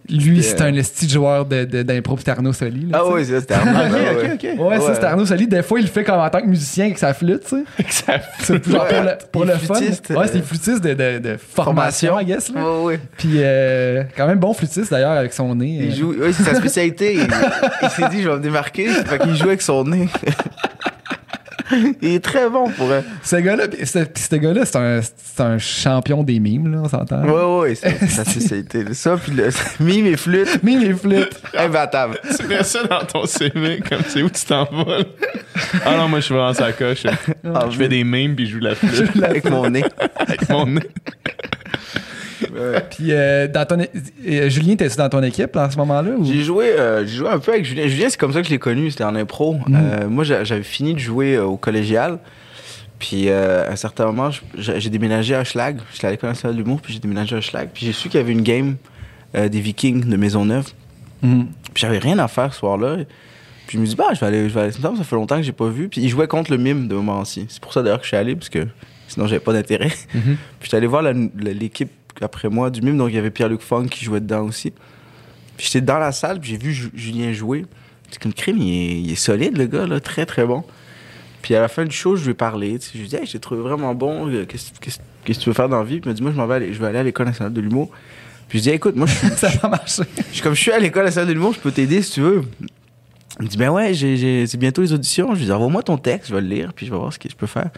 Lui, 0.09 0.43
c'est 0.43 0.61
un 0.61 0.75
esti 0.75 1.07
de 1.07 1.13
joueur 1.13 1.47
de- 1.47 1.65
de- 1.65 1.83
d'impro, 1.83 2.15
puis 2.17 2.23
c'était 2.23 2.33
Arnaud 2.33 2.53
Soli. 2.53 2.87
là, 2.91 2.99
Ah 3.01 3.09
oui, 3.13 3.25
ça, 3.25 3.41
c'était 3.41 3.55
Arnaud. 3.55 3.73
Ok, 3.73 3.79
ah 3.95 4.35
ok, 4.35 4.43
ouais. 4.43 4.57
ça, 4.79 4.85
Ouais. 4.87 4.95
c'était 4.95 5.07
Arnaud 5.07 5.27
Soli. 5.27 5.47
Des 5.47 5.63
fois, 5.63 5.79
il 5.79 5.83
le 5.83 5.89
fait 5.89 6.03
comme 6.05 6.19
en 6.21 6.29
tant 6.29 6.41
que 6.41 6.47
musicien 6.47 6.87
avec 6.87 6.99
sa 6.99 7.15
flûte, 7.15 7.45
tu 7.49 7.65
sais. 7.89 8.21
C'est 8.41 8.69
genre 8.69 8.87
pour 9.31 9.45
le, 9.45 9.55
pour 9.55 9.67
fun. 9.67 9.75
flûtiste, 9.77 10.11
Ouais, 10.11 10.27
c'est 10.27 10.31
euh, 10.37 10.39
des 10.41 10.43
flûtistes 10.43 10.81
de, 10.85 10.95
de, 10.95 11.19
de 11.19 11.37
formation, 11.37 12.09
Formation. 12.11 12.21
I 12.21 12.25
guess. 12.25 12.53
Là. 12.53 12.63
Ouais, 12.65 12.83
ouais. 12.85 13.01
Puis, 13.17 13.35
euh, 13.37 14.03
quand 14.17 14.27
même 14.27 14.39
bon 14.39 14.53
flûtiste 14.55 14.91
d'ailleurs, 14.91 15.13
avec 15.13 15.33
son 15.33 15.55
nez. 15.55 15.79
Il 15.83 15.93
euh. 15.93 15.95
joue, 15.97 16.15
oui, 16.21 16.33
c'est 16.33 16.43
sa 16.43 16.55
spécialité. 16.57 17.15
Il, 17.15 17.29
il 17.83 17.91
s'est 17.91 18.09
dit, 18.11 18.23
je 18.23 18.29
vais 18.29 18.37
me 18.37 18.41
démarquer. 18.43 18.89
Fait 18.89 19.19
qu'il 19.21 19.37
joue 19.37 19.47
avec 19.49 19.63
son 19.63 19.85
nez. 19.85 20.09
il 22.03 22.15
est 22.15 22.25
très 22.25 22.49
bon 22.49 22.71
pour 22.71 22.91
eux. 22.91 23.03
Ce 23.23 23.37
gars-là, 23.37 23.65
ce, 23.85 24.37
gars-là, 24.37 24.65
c'est 24.65 24.77
un, 24.77 25.01
c'est 25.03 25.43
un 25.43 25.59
champion 25.59 26.23
des 26.23 26.39
mimes, 26.41 26.71
là, 26.73 26.79
on 26.85 26.89
s'entend. 26.89 27.23
Ouais, 27.25 27.61
ouais, 27.71 27.75
c'est 27.75 27.99
c'est 28.01 28.09
sa 28.09 28.25
spécialité. 28.25 28.85
Ça, 28.95 29.17
puis 29.17 29.33
le 29.33 29.49
mime 29.81 30.07
et 30.07 30.17
flûte, 30.17 30.63
Mime 30.63 30.83
et 30.83 30.95
flûte. 30.95 31.41
imbattable. 31.59 32.19
Tu 32.39 32.47
mets 32.47 32.63
ça 32.63 32.85
dans 32.85 33.05
ton 33.05 33.27
CV, 33.27 33.81
comme 33.89 34.03
c'est 34.09 34.23
où 34.23 34.31
tu 34.31 34.45
t'en 34.45 34.65
vas. 34.65 34.99
Ah 35.85 35.97
non, 35.97 36.09
moi, 36.09 36.21
je 36.21 36.27
suis 36.27 36.35
vraiment 36.35 36.55
sa 36.55 36.73
coche. 36.73 37.05
Ah, 37.45 37.67
je 37.71 37.77
fais 37.77 37.89
des 37.89 38.05
mimes 38.05 38.35
puis 38.35 38.47
je 38.47 38.53
joue 38.53 38.61
la 38.61 38.75
flûte 38.75 39.11
Avec 39.23 39.45
mon 39.49 39.69
nez. 39.71 39.85
avec 40.17 40.49
mon 40.49 40.67
nez. 40.67 40.81
Ouais. 42.53 42.81
Puis, 42.91 43.09
euh, 43.13 43.49
dans 43.49 43.65
ton, 43.67 43.81
é- 43.81 43.91
euh, 44.27 44.49
Julien, 44.49 44.77
t'es-tu 44.77 44.97
dans 44.97 45.09
ton 45.09 45.23
équipe 45.23 45.57
à 45.57 45.71
ce 45.71 45.77
moment-là? 45.79 46.11
Ou? 46.19 46.25
J'ai 46.25 46.43
joué, 46.43 46.67
euh, 46.79 47.07
j'ai 47.07 47.17
joué 47.17 47.29
un 47.29 47.39
peu 47.39 47.53
avec 47.53 47.65
Julien. 47.65 47.87
Julien, 47.89 48.07
c'est 48.09 48.19
comme 48.19 48.33
ça 48.33 48.41
que 48.41 48.47
je 48.47 48.53
l'ai 48.53 48.59
connu, 48.59 48.91
c'était 48.91 49.05
en 49.05 49.15
impro. 49.15 49.55
Mm. 49.67 49.75
Euh, 49.77 50.09
moi, 50.09 50.25
j'a- 50.25 50.45
j'avais 50.45 50.63
fini 50.63 50.95
de 50.95 50.99
jouer 50.99 51.39
au 51.39 51.57
collégial. 51.57 52.19
Puis 52.99 53.29
à 53.31 53.71
un 53.71 53.77
certain 53.77 54.07
moment, 54.07 54.31
j'ai 54.57 54.81
j'ai 54.81 54.89
déménagé 54.91 55.35
à 55.35 55.43
Schlag. 55.43 55.81
J'étais 55.93 56.07
à 56.07 56.11
l'école 56.13 56.31
nationale 56.31 56.57
de 56.57 56.63
l'humour, 56.63 56.81
puis 56.81 56.93
j'ai 56.93 57.01
déménagé 57.01 57.35
à 57.35 57.41
Schlag. 57.41 57.71
Puis 57.75 57.85
j'ai 57.87 57.93
su 57.93 58.09
qu'il 58.09 58.21
y 58.21 58.23
avait 58.23 58.31
une 58.33 58.43
game 58.43 58.77
des 59.35 59.61
Vikings 59.61 60.05
de 60.09 60.17
Maisonneuve. 60.17 60.67
Mhm. 61.23 61.47
Puis 61.75 61.81
j'avais 61.81 61.99
rien 61.99 62.19
à 62.21 62.29
faire 62.29 62.53
ce 62.53 62.61
soir-là. 62.61 62.99
Puis 63.67 63.79
je 63.79 63.83
me 63.83 63.87
dis, 63.87 63.97
bah, 63.97 64.09
je 64.15 64.21
vais 64.21 64.27
aller, 64.27 64.49
je 64.49 64.55
vais 64.55 64.61
aller. 64.61 64.71
Ça 64.73 64.79
me 64.79 64.83
semble 64.83 64.95
que 64.99 65.03
ça 65.05 65.09
fait 65.09 65.17
longtemps 65.17 65.37
que 65.37 65.43
j'ai 65.43 65.51
pas 65.53 65.69
vu. 65.69 65.89
Puis 65.89 66.01
ils 66.01 66.09
jouaient 66.11 66.29
contre 66.29 66.51
le 66.53 66.59
mime 66.59 66.87
de 66.87 66.95
Montmorency. 66.95 67.47
C'est 67.49 67.61
pour 67.61 67.73
ça 67.73 67.83
d'ailleurs 67.83 67.99
que 67.99 68.05
je 68.05 68.09
suis 68.09 68.17
allé, 68.17 68.37
parce 68.37 68.49
que 68.51 68.69
sinon 69.09 69.27
j'avais 69.27 69.41
pas 69.41 69.53
d'intérêt. 69.53 69.91
Mhm. 70.15 70.23
Puis 70.23 70.37
j'étais 70.65 70.77
allé 70.77 70.87
voir 70.87 71.03
la- 71.03 71.13
la- 71.13 71.53
l'équipe 71.53 71.91
après 72.21 72.49
moi 72.49 72.71
du 72.71 72.83
mime. 72.83 72.99
Donc 72.99 73.09
il 73.11 73.15
y 73.15 73.19
avait 73.19 73.31
Pierre-Luc 73.31 73.61
Funk 73.61 73.87
qui 73.87 74.05
jouait 74.05 74.21
dedans 74.21 74.43
aussi. 74.43 74.73
Puis 75.57 75.67
j'étais 75.67 75.81
dans 75.81 75.99
la 75.99 76.13
salle, 76.13 76.41
puis 76.41 76.51
j'ai 76.51 76.57
vu 76.59 76.73
Ju- 76.73 76.91
Julien 76.95 77.33
jouer. 77.33 77.67
C'est 78.11 78.21
comme 78.23 78.33
crime, 78.33 78.59
il 78.59 78.69
est, 78.73 79.01
il 79.01 79.11
est 79.13 79.15
solide, 79.17 79.57
le 79.57 79.67
gars, 79.67 79.87
là, 79.87 80.01
très 80.01 80.27
très 80.27 80.45
bon. 80.45 80.65
Puis 81.41 81.55
à 81.55 81.61
la 81.61 81.69
fin 81.69 81.85
du 81.85 81.95
show, 81.95 82.15
je 82.17 82.25
lui 82.25 82.31
ai 82.33 82.35
parlé. 82.35 82.79
tu 82.79 82.87
sais, 82.87 82.91
Je 82.95 82.99
lui 82.99 83.05
ai 83.07 83.09
dit, 83.09 83.17
hey, 83.17 83.27
je 83.27 83.33
t'ai 83.33 83.39
trouvé 83.41 83.61
vraiment 83.63 83.95
bon. 83.95 84.29
euh, 84.29 84.45
Qu'est-ce 84.47 84.71
que 85.25 85.33
tu 85.33 85.49
veux 85.49 85.55
faire 85.55 85.69
dans 85.69 85.79
la 85.79 85.85
vie? 85.85 85.99
Puis 86.01 86.09
il 86.09 86.09
m'a 86.11 86.15
dit, 86.15 86.23
moi, 86.23 86.31
je 86.31 86.37
m'en 86.37 86.47
vais 86.47 86.55
aller, 86.57 86.73
je 86.73 86.79
vais 86.79 86.87
aller 86.87 86.99
à 86.99 87.03
l'École 87.03 87.27
nationale 87.27 87.53
de 87.53 87.61
l'humour. 87.61 87.91
Puis 88.49 88.59
je 88.59 88.65
dis, 88.65 88.71
écoute, 88.71 88.95
moi, 88.97 89.07
je 89.07 89.15
suis 89.15 89.29
Ça 89.37 89.49
va 89.49 89.69
marcher. 89.71 90.03
je 90.29 90.35
suis 90.35 90.43
comme 90.43 90.55
je 90.55 90.61
suis 90.61 90.71
à 90.73 90.79
l'école 90.79 91.05
nationale 91.05 91.29
de 91.29 91.33
l'humour, 91.33 91.53
je 91.55 91.61
peux 91.61 91.73
t'aider 91.73 92.03
si 92.03 92.13
tu 92.13 92.21
veux. 92.21 92.43
Il 93.41 93.45
me 93.47 93.49
dit, 93.49 93.57
ben 93.57 93.71
ouais, 93.71 93.93
c'est 93.95 94.57
bientôt 94.59 94.83
les 94.83 94.93
auditions. 94.93 95.35
Je 95.35 95.39
lui 95.41 95.47
dis, 95.47 95.53
envoie-moi 95.53 95.83
ton 95.83 95.97
texte, 95.97 96.29
je 96.29 96.35
vais 96.35 96.43
le 96.43 96.49
lire, 96.49 96.73
puis 96.75 96.87
je 96.87 96.91
vais 96.93 96.99
voir 96.99 97.13
ce 97.13 97.19
que 97.19 97.29
je 97.29 97.35
peux 97.35 97.47
faire. 97.47 97.71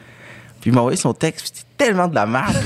Puis 0.64 0.70
il 0.70 0.74
m'a 0.74 0.80
envoyé 0.80 0.96
son 0.96 1.12
texte, 1.12 1.42
puis 1.42 1.50
c'était 1.52 1.84
tellement 1.92 2.08
de 2.08 2.14
la 2.14 2.24
merde. 2.24 2.56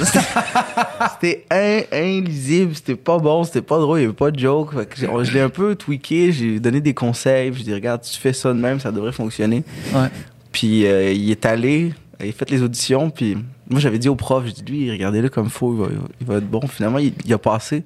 C'était 1.21 1.45
in- 1.51 1.97
inlisible, 1.99 2.75
c'était 2.77 2.95
pas 2.95 3.19
bon, 3.19 3.43
c'était 3.43 3.61
pas 3.63 3.79
drôle, 3.79 3.99
il 3.99 4.03
y 4.03 4.05
avait 4.05 4.13
pas 4.15 4.31
de 4.31 4.39
joke. 4.39 4.73
Fait 4.73 4.87
que 4.87 4.97
j'ai- 4.97 5.09
je 5.25 5.35
l'ai 5.35 5.41
un 5.41 5.49
peu 5.49 5.75
tweaké, 5.75 6.31
j'ai 6.31 6.61
donné 6.61 6.81
des 6.81 6.95
conseils, 6.95 7.51
puis 7.51 7.61
je 7.61 7.65
lui 7.67 7.73
ai 7.73 7.75
dit, 7.75 7.81
regarde, 7.81 8.03
tu 8.03 8.17
fais 8.17 8.33
ça 8.33 8.53
de 8.53 8.59
même, 8.61 8.79
ça 8.79 8.93
devrait 8.93 9.11
fonctionner. 9.11 9.65
Ouais. 9.93 10.09
Puis 10.53 10.87
euh, 10.87 11.11
il 11.13 11.29
est 11.31 11.45
allé, 11.45 11.93
il 12.23 12.29
a 12.29 12.33
fait 12.33 12.49
les 12.51 12.63
auditions, 12.63 13.11
puis 13.11 13.37
moi 13.69 13.81
j'avais 13.81 13.99
dit 13.99 14.09
au 14.09 14.15
prof, 14.15 14.45
j'ai 14.47 14.53
dit, 14.53 14.63
lui, 14.71 14.91
regardez-le 14.93 15.29
comme 15.29 15.51
faux, 15.51 15.75
il 15.75 15.81
va, 15.81 15.87
il 16.21 16.27
va 16.29 16.35
être 16.37 16.49
bon. 16.49 16.61
Finalement, 16.69 16.99
il, 16.99 17.13
il 17.25 17.33
a 17.33 17.39
passé. 17.39 17.83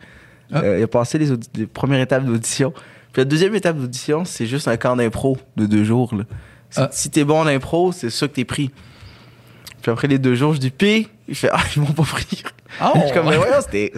Ah. 0.53 0.61
Euh, 0.63 0.79
il 0.79 0.83
a 0.83 0.89
passé 0.89 1.17
les, 1.19 1.33
audi- 1.33 1.49
les 1.57 1.67
premières 1.67 2.01
étapes 2.03 2.27
d'audition. 2.27 2.73
Puis 3.13 3.21
la 3.21 3.25
deuxième 3.25 3.55
étape 3.55 3.79
d'audition, 3.79 4.27
c'est 4.27 4.47
juste 4.47 4.69
un 4.69 4.77
camp 4.77 4.97
d'impro 4.97 5.39
de 5.57 5.65
deux 5.65 5.85
jours. 5.85 6.15
là. 6.15 6.25
Ah. 6.77 6.89
si 6.93 7.09
t'es 7.11 7.25
bon 7.25 7.41
en 7.41 7.47
impro, 7.47 7.93
c'est 7.93 8.11
ça 8.11 8.29
que 8.29 8.35
t'es 8.35 8.45
pris. 8.45 8.71
Puis 9.83 9.91
après 9.91 10.07
les 10.09 10.19
deux 10.19 10.35
jours, 10.37 10.55
je 10.55 10.61
dis 10.61 10.71
P. 10.71 11.09
Il 11.29 11.35
fait 11.35 11.51
Ah, 11.53 11.59
ils 11.77 11.83
m'ont 11.83 11.93
pas 11.93 12.03
pris. 12.05 12.43
Oh, 12.83 12.93
je 12.97 13.01
suis 13.03 13.13
comme, 13.13 13.29
mais 13.29 13.37
voyons, 13.37 13.61
c'était, 13.61 13.93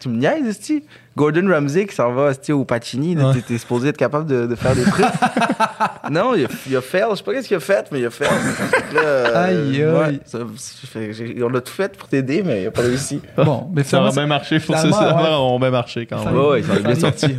tu 0.00 0.08
me 0.08 0.16
niaises, 0.16 0.46
esti. 0.46 0.82
Gordon 1.16 1.46
Ramsay 1.48 1.86
qui 1.86 1.94
s'en 1.94 2.12
va 2.12 2.30
esti, 2.30 2.52
au 2.52 2.64
Pacini, 2.64 3.16
Ouais. 3.16 3.34
t'es, 3.46 3.58
supposé 3.58 3.88
être 3.88 3.96
capable 3.98 4.26
de, 4.26 4.46
de 4.46 4.54
faire 4.54 4.74
des 4.74 4.82
trucs. 4.84 5.04
non, 6.10 6.34
il 6.34 6.46
a, 6.46 6.48
il 6.68 6.76
a 6.76 6.80
fait, 6.80 7.04
je 7.10 7.16
sais 7.16 7.22
pas 7.22 7.32
qu'est-ce 7.34 7.48
qu'il 7.48 7.56
a 7.56 7.60
fait, 7.60 7.86
mais 7.92 8.00
il 8.00 8.06
a 8.06 8.08
là, 8.94 9.00
euh, 9.02 9.44
Aïe, 9.44 9.82
aïe. 9.82 10.20
ouais, 10.34 11.42
on 11.42 11.54
a 11.54 11.60
tout 11.60 11.72
fait 11.72 11.96
pour 11.96 12.08
t'aider, 12.08 12.42
mais 12.42 12.62
il 12.62 12.66
a 12.66 12.70
pas 12.70 12.82
réussi. 12.82 13.20
Bon, 13.36 13.68
mais 13.74 13.82
Ça 13.82 13.98
a 13.98 14.00
finalement, 14.10 14.12
bien 14.14 14.26
marché. 14.26 14.58
Pour 14.60 14.74
ça, 14.76 14.90
ça 14.90 15.14
ouais. 15.16 15.54
a 15.54 15.58
bien 15.58 15.70
marché 15.70 16.06
quand 16.06 16.18
Ça- 16.18 16.30
même. 16.30 16.36
Ouais, 16.40 16.48
ouais, 16.48 16.62
ça 16.62 16.72
a 16.74 16.78
bien 16.78 16.94
sorti. 16.94 17.36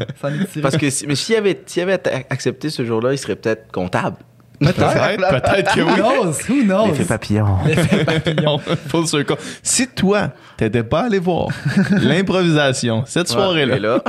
Parce 0.61 0.77
que, 0.77 0.89
si- 0.89 1.07
mais 1.07 1.15
s'il 1.15 1.35
avait, 1.35 1.61
s'il 1.65 1.81
avait 1.81 1.99
accepté 2.29 2.69
ce 2.69 2.85
jour-là, 2.85 3.11
il 3.13 3.17
serait 3.17 3.35
peut-être 3.35 3.71
comptable. 3.71 4.17
Peut-être, 4.59 5.29
peut-être 5.29 5.73
que 5.75 5.81
Who 5.81 5.87
oui. 5.87 5.95
knows? 5.99 6.33
Who 6.49 6.63
knows? 6.63 6.87
L'effet 6.87 7.05
papillon. 7.05 7.45
On 8.45 8.57
full 8.59 9.07
circle. 9.07 9.35
Si 9.61 9.87
toi, 9.87 10.29
t'étais 10.57 10.83
pas 10.83 11.01
allé 11.05 11.19
voir 11.19 11.47
l'improvisation 11.91 13.03
cette 13.05 13.27
soirée-là, 13.27 13.75
Ouais, 13.75 13.79
là? 13.79 13.99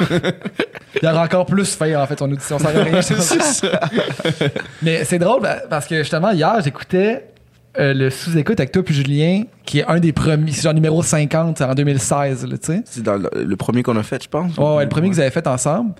Il 1.02 1.08
aurait 1.08 1.18
encore 1.18 1.46
plus 1.46 1.74
fait, 1.74 1.94
en 1.96 2.06
fait, 2.06 2.18
son 2.18 2.30
audition. 2.30 2.58
Ça 2.58 2.68
rien 2.68 3.02
c'est 3.02 3.20
ça. 3.20 3.80
Mais 4.82 5.04
c'est 5.04 5.18
drôle 5.18 5.42
bah, 5.42 5.58
parce 5.68 5.86
que 5.86 5.98
justement, 5.98 6.30
hier, 6.30 6.60
j'écoutais 6.62 7.26
euh, 7.78 7.92
le 7.92 8.10
sous-écoute 8.10 8.58
avec 8.60 8.72
toi 8.72 8.82
puis 8.82 8.94
Julien, 8.94 9.42
qui 9.64 9.80
est 9.80 9.84
un 9.86 9.98
des 10.00 10.12
premiers, 10.12 10.52
c'est 10.52 10.62
genre 10.62 10.72
numéro 10.74 11.02
50 11.02 11.60
en 11.60 11.74
2016, 11.74 12.46
là, 12.46 12.56
tu 12.58 12.66
sais. 12.66 12.82
C'est 12.86 13.02
dans 13.02 13.16
le, 13.16 13.28
le 13.44 13.56
premier 13.56 13.82
qu'on 13.82 13.96
a 13.96 14.02
fait, 14.02 14.22
je 14.22 14.28
pense. 14.28 14.56
Ouais, 14.56 14.76
ouais, 14.76 14.82
le 14.84 14.88
premier 14.88 15.08
que 15.10 15.14
vous 15.14 15.20
avez 15.20 15.30
fait 15.30 15.46
ensemble. 15.46 15.92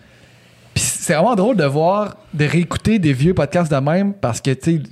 Puis 0.77 0.85
c'est 0.85 1.15
vraiment 1.15 1.35
drôle 1.35 1.57
de 1.57 1.65
voir, 1.65 2.19
de 2.35 2.45
réécouter 2.45 2.99
des 2.99 3.15
vieux 3.15 3.33
podcasts 3.33 3.73
de 3.73 3.79
même 3.79 4.13
parce 4.13 4.43
que, 4.43 4.51
tu 4.51 4.77
sais, 4.77 4.83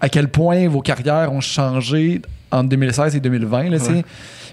à 0.00 0.08
quel 0.08 0.26
point 0.26 0.66
vos 0.66 0.80
carrières 0.80 1.32
ont 1.32 1.40
changé 1.40 2.20
entre 2.50 2.70
2016 2.70 3.14
et 3.14 3.20
2020, 3.20 3.70
là, 3.70 3.78
tu 3.78 3.84
sais. 3.84 3.92
Ouais. 3.92 4.04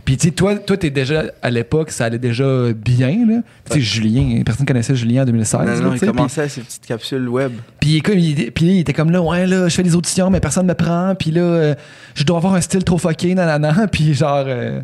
Puis, 0.05 0.17
tu 0.17 0.27
sais, 0.27 0.31
toi, 0.31 0.57
toi, 0.57 0.77
t'es 0.77 0.91
déjà, 0.91 1.23
à 1.41 1.49
l'époque, 1.49 1.89
ça 1.89 2.05
allait 2.05 2.19
déjà 2.19 2.71
bien, 2.71 3.25
là. 3.27 3.41
Tu 3.65 3.73
sais, 3.73 3.81
Julien, 3.81 4.43
personne 4.45 4.67
connaissait 4.67 4.95
Julien 4.95 5.23
en 5.23 5.25
2016. 5.25 5.81
Non, 5.81 5.89
non, 5.89 5.95
il 5.95 5.99
commençait 6.01 6.41
à 6.43 6.49
ses 6.49 6.61
petites 6.61 6.85
capsules 6.85 7.27
web. 7.27 7.53
puis 7.79 8.03
il, 8.05 8.79
était 8.79 8.93
comme 8.93 9.09
là, 9.09 9.23
ouais, 9.23 9.47
là, 9.47 9.69
je 9.69 9.73
fais 9.73 9.81
des 9.81 9.95
auditions, 9.95 10.29
mais 10.29 10.39
personne 10.39 10.67
me 10.67 10.75
prend. 10.75 11.15
Puis 11.15 11.31
là, 11.31 11.41
euh, 11.41 11.75
je 12.13 12.23
dois 12.25 12.37
avoir 12.37 12.53
un 12.53 12.61
style 12.61 12.83
trop 12.83 12.99
fucké, 12.99 13.33
nanana. 13.33 13.87
Puis 13.91 14.13
genre, 14.13 14.45
euh, 14.45 14.81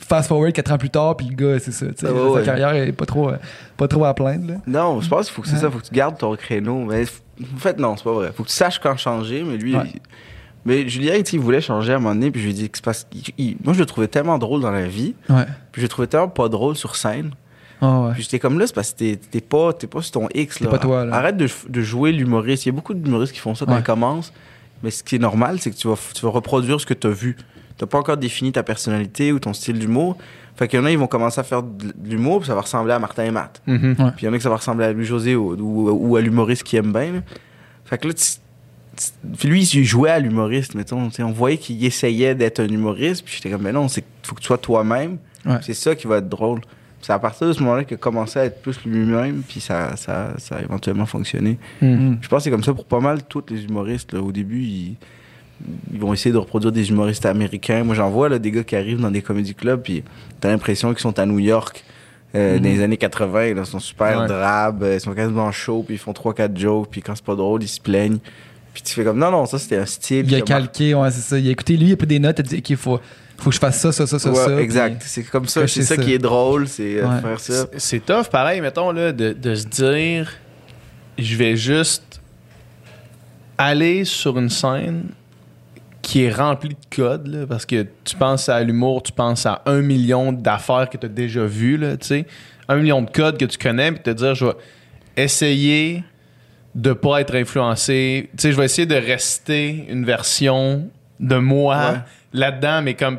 fast 0.00 0.28
forward 0.28 0.52
quatre 0.52 0.72
ans 0.72 0.78
plus 0.78 0.90
tard, 0.90 1.16
puis 1.16 1.26
le 1.28 1.34
gars, 1.34 1.58
c'est 1.58 1.72
ça. 1.72 1.86
Ah 2.02 2.12
ouais, 2.12 2.20
sa 2.20 2.32
ouais. 2.40 2.44
carrière 2.44 2.74
est 2.74 2.92
pas 2.92 3.06
trop, 3.06 3.30
euh, 3.30 3.36
pas 3.76 3.88
trop 3.88 4.04
à 4.04 4.14
plaindre. 4.14 4.48
Là. 4.48 4.54
Non, 4.66 5.00
je 5.00 5.08
pense 5.08 5.26
qu'il 5.26 5.34
faut 5.34 5.42
que 5.42 5.48
c'est 5.48 5.56
ça, 5.56 5.70
faut 5.70 5.78
que 5.78 5.86
tu 5.86 5.94
gardes 5.94 6.18
ton 6.18 6.34
créneau. 6.36 6.84
Mais 6.84 7.04
en 7.42 7.58
fait, 7.58 7.78
non, 7.78 7.96
c'est 7.96 8.04
pas 8.04 8.12
vrai. 8.12 8.32
Faut 8.34 8.42
que 8.42 8.48
tu 8.48 8.54
saches 8.54 8.78
quand 8.78 8.96
changer, 8.96 9.42
mais 9.44 9.56
lui. 9.56 9.76
Ouais. 9.76 9.84
il- 9.94 10.00
Mais 10.64 10.86
Julien, 10.88 11.14
il 11.32 11.40
voulait 11.40 11.60
changer 11.60 11.92
à 11.92 11.96
un 11.96 11.98
moment 11.98 12.14
donné, 12.14 12.30
puis 12.30 12.40
je 12.42 12.46
lui 12.46 12.52
ai 12.52 12.56
dit 12.56 12.68
que 12.70 12.76
c'est 12.78 12.84
parce 12.84 13.04
qu'il. 13.04 13.22
il- 13.38 13.56
Moi, 13.64 13.72
je 13.74 13.78
le 13.78 13.86
trouvais 13.86 14.08
tellement 14.08 14.38
drôle 14.38 14.60
dans 14.60 14.72
la 14.72 14.86
vie, 14.86 15.14
Ouais. 15.30 15.44
puis 15.72 15.80
je 15.80 15.86
le 15.86 15.88
trouvais 15.88 16.08
tellement 16.08 16.28
pas 16.28 16.48
drôle 16.48 16.76
sur 16.76 16.96
scène. 16.96 17.30
Ah 17.80 18.00
ouais. 18.00 18.12
Puis 18.14 18.24
j'étais 18.24 18.40
comme 18.40 18.58
là, 18.58 18.66
c'est 18.66 18.74
parce 18.74 18.92
que 18.92 18.98
t'es- 18.98 19.16
t'es 19.16 19.40
pas, 19.40 19.72
t'es 19.72 19.86
pas 19.86 20.02
sur 20.02 20.10
ton 20.12 20.28
X. 20.34 20.58
T'es 20.58 20.64
Là. 20.64 20.70
pas 20.70 20.78
toi, 20.78 21.04
là. 21.04 21.14
Arrête 21.14 21.36
de, 21.36 21.48
de 21.68 21.80
jouer 21.80 22.10
l'humoriste. 22.12 22.66
Il 22.66 22.70
y 22.70 22.72
a 22.72 22.74
beaucoup 22.74 22.92
d'humoristes 22.92 23.32
qui 23.32 23.38
font 23.38 23.54
ça 23.54 23.64
quand 23.66 23.72
Ouais. 23.72 23.78
ils 23.80 23.84
commencent. 23.84 24.32
Mais 24.82 24.90
ce 24.90 25.02
qui 25.04 25.14
est 25.14 25.20
normal, 25.20 25.58
c'est 25.60 25.70
que 25.70 25.76
tu 25.76 25.86
vas, 25.88 25.94
tu 26.12 26.22
vas 26.22 26.30
reproduire 26.30 26.80
ce 26.80 26.86
que 26.86 26.94
tu 26.94 27.06
as 27.06 27.10
vu. 27.10 27.36
Tu 27.78 27.86
pas 27.86 27.98
encore 27.98 28.16
défini 28.16 28.52
ta 28.52 28.62
personnalité 28.62 29.32
ou 29.32 29.38
ton 29.38 29.52
style 29.52 29.78
d'humour. 29.78 30.16
Fait 30.56 30.66
qu'il 30.66 30.80
y 30.80 30.82
en 30.82 30.84
a, 30.86 30.90
ils 30.90 30.98
vont 30.98 31.06
commencer 31.06 31.40
à 31.40 31.44
faire 31.44 31.62
de 31.62 31.92
l'humour, 32.04 32.40
puis 32.40 32.48
ça 32.48 32.54
va 32.54 32.62
ressembler 32.62 32.92
à 32.92 32.98
Martin 32.98 33.24
et 33.24 33.30
Matt. 33.30 33.62
Mhm. 33.66 33.94
Puis 34.16 34.22
il 34.22 34.24
y 34.24 34.28
en 34.28 34.32
a 34.32 34.36
que 34.36 34.42
ça 34.42 34.48
va 34.48 34.56
ressembler 34.56 34.86
à 34.86 34.92
Louis-José 34.92 35.36
ou, 35.36 35.54
ou, 35.54 35.90
ou 35.90 36.16
à 36.16 36.20
l'humoriste 36.20 36.64
qui 36.64 36.76
aime 36.76 36.92
bien. 36.92 37.12
là. 37.12 37.20
Fait 37.84 37.96
que 37.96 38.08
là, 38.08 38.14
lui, 39.44 39.62
il 39.62 39.84
jouait 39.84 40.10
à 40.10 40.18
l'humoriste, 40.18 40.74
mettons. 40.74 41.08
On 41.20 41.30
voyait 41.30 41.58
qu'il 41.58 41.84
essayait 41.84 42.34
d'être 42.34 42.60
un 42.60 42.66
humoriste. 42.68 43.24
Puis 43.24 43.36
j'étais 43.36 43.50
comme, 43.50 43.62
mais 43.62 43.72
non, 43.72 43.86
c'est 43.88 44.04
faut 44.22 44.34
que 44.34 44.40
tu 44.40 44.46
sois 44.46 44.58
toi-même. 44.58 45.18
Ouais. 45.46 45.58
C'est 45.62 45.74
ça 45.74 45.94
qui 45.94 46.06
va 46.06 46.18
être 46.18 46.28
drôle. 46.28 46.60
C'est 47.00 47.12
à 47.12 47.18
partir 47.18 47.46
de 47.46 47.52
ce 47.52 47.60
moment-là 47.62 47.84
qu'il 47.84 47.94
a 47.94 47.98
commencé 47.98 48.40
à 48.40 48.44
être 48.44 48.60
plus 48.60 48.84
lui-même, 48.84 49.42
puis 49.46 49.60
ça, 49.60 49.96
ça, 49.96 50.34
ça 50.38 50.56
a 50.56 50.62
éventuellement 50.62 51.06
fonctionné. 51.06 51.56
Mm. 51.80 52.14
Je 52.20 52.28
pense 52.28 52.38
que 52.38 52.44
c'est 52.44 52.50
comme 52.50 52.64
ça 52.64 52.74
pour 52.74 52.86
pas 52.86 52.98
mal 52.98 53.22
tous 53.22 53.44
les 53.50 53.64
humoristes. 53.64 54.12
là. 54.12 54.20
Au 54.20 54.32
début, 54.32 54.62
ils, 54.62 54.96
ils 55.92 55.98
vont 56.00 56.12
essayer 56.12 56.32
de 56.32 56.38
reproduire 56.38 56.72
des 56.72 56.90
humoristes 56.90 57.26
américains. 57.26 57.82
Moi, 57.84 57.94
j'en 57.94 58.10
vois 58.10 58.28
là, 58.28 58.38
des 58.38 58.50
gars 58.50 58.62
qui 58.64 58.76
arrivent 58.76 59.00
dans 59.00 59.10
des 59.10 59.22
comédie 59.22 59.54
clubs, 59.54 59.80
puis 59.82 60.04
t'as 60.40 60.48
l'impression 60.50 60.90
qu'ils 60.90 61.00
sont 61.00 61.18
à 61.18 61.26
New 61.26 61.38
York 61.40 61.84
euh, 62.34 62.54
Mhm. 62.56 62.60
dans 62.62 62.68
les 62.68 62.82
années 62.82 62.96
80. 62.98 63.54
Là, 63.54 63.62
ils 63.62 63.66
sont 63.66 63.80
super 63.80 64.20
Ouais. 64.20 64.26
drabes, 64.28 64.82
euh, 64.82 64.94
ils 64.96 65.00
sont 65.00 65.14
quasiment 65.14 65.50
chauds, 65.50 65.82
puis 65.82 65.94
ils 65.94 65.98
font 65.98 66.12
3-4 66.12 66.56
jokes, 66.58 66.88
puis 66.90 67.00
quand 67.02 67.14
c'est 67.16 67.24
pas 67.24 67.34
drôle, 67.34 67.62
ils 67.62 67.68
se 67.68 67.80
plaignent. 67.80 68.18
Puis 68.74 68.82
tu 68.82 68.92
fais 68.94 69.02
comme, 69.02 69.18
non, 69.18 69.30
non, 69.30 69.46
ça 69.46 69.58
c'était 69.58 69.78
un 69.78 69.86
style. 69.86 70.26
Il 70.28 70.34
a 70.34 70.40
calqué, 70.42 70.94
ouais, 70.94 71.10
c'est 71.10 71.22
ça. 71.22 71.38
Il 71.38 71.48
a 71.48 71.50
écouté, 71.50 71.76
lui, 71.76 71.88
il 71.88 71.92
a 71.94 71.96
pris 71.96 72.06
des 72.06 72.18
notes, 72.18 72.38
il 72.38 72.40
a 72.40 72.48
dit, 72.48 72.56
OK, 72.58 72.76
faut, 72.76 73.00
faut 73.38 73.48
que 73.50 73.54
je 73.54 73.58
fasse 73.60 73.80
ça, 73.80 73.90
ça, 73.92 74.06
ça, 74.06 74.18
ça, 74.18 74.30
Ouais, 74.30 74.36
ça. 74.36 74.60
exact. 74.60 75.02
C'est 75.06 75.24
comme 75.24 75.46
ça, 75.46 75.66
c'est 75.66 75.82
ça, 75.82 75.96
ça. 75.96 76.02
qui 76.02 76.12
est 76.12 76.18
drôle, 76.18 76.68
c'est 76.68 76.98
euh, 77.00 77.08
Ouais. 77.08 77.20
faire 77.20 77.40
ça. 77.40 77.66
C'est- 77.72 77.78
C'est 77.78 78.04
tough, 78.04 78.26
pareil, 78.30 78.60
mettons, 78.60 78.92
là, 78.92 79.10
de, 79.12 79.32
de 79.32 79.54
se 79.54 79.66
dire 79.66 80.30
je 81.18 81.34
vais 81.34 81.56
juste 81.56 82.20
aller 83.56 84.04
sur 84.04 84.38
une 84.38 84.50
scène 84.50 85.04
qui 86.08 86.22
est 86.22 86.32
remplie 86.32 86.70
de 86.70 86.96
codes, 86.96 87.26
là, 87.26 87.46
parce 87.46 87.66
que 87.66 87.86
tu 88.02 88.16
penses 88.16 88.48
à 88.48 88.62
l'humour, 88.62 89.02
tu 89.02 89.12
penses 89.12 89.44
à 89.44 89.60
un 89.66 89.82
million 89.82 90.32
d'affaires 90.32 90.88
que 90.88 90.96
tu 90.96 91.04
as 91.04 91.08
déjà 91.10 91.44
vues, 91.44 91.76
là, 91.76 91.98
tu 91.98 92.06
sais, 92.06 92.26
un 92.66 92.76
million 92.76 93.02
de 93.02 93.10
codes 93.10 93.36
que 93.36 93.44
tu 93.44 93.58
connais, 93.58 93.92
puis 93.92 94.02
te 94.02 94.08
dire 94.10 94.34
je 94.34 94.46
vais 94.46 94.52
essayer 95.18 96.02
de 96.74 96.94
pas 96.94 97.20
être 97.20 97.34
influencé, 97.34 98.30
tu 98.32 98.40
sais, 98.40 98.52
je 98.52 98.56
vais 98.56 98.64
essayer 98.64 98.86
de 98.86 98.94
rester 98.94 99.84
une 99.90 100.06
version 100.06 100.88
de 101.20 101.36
moi 101.36 101.76
Ouais. 101.76 101.98
là-dedans, 102.32 102.80
mais 102.80 102.94
comme 102.94 103.18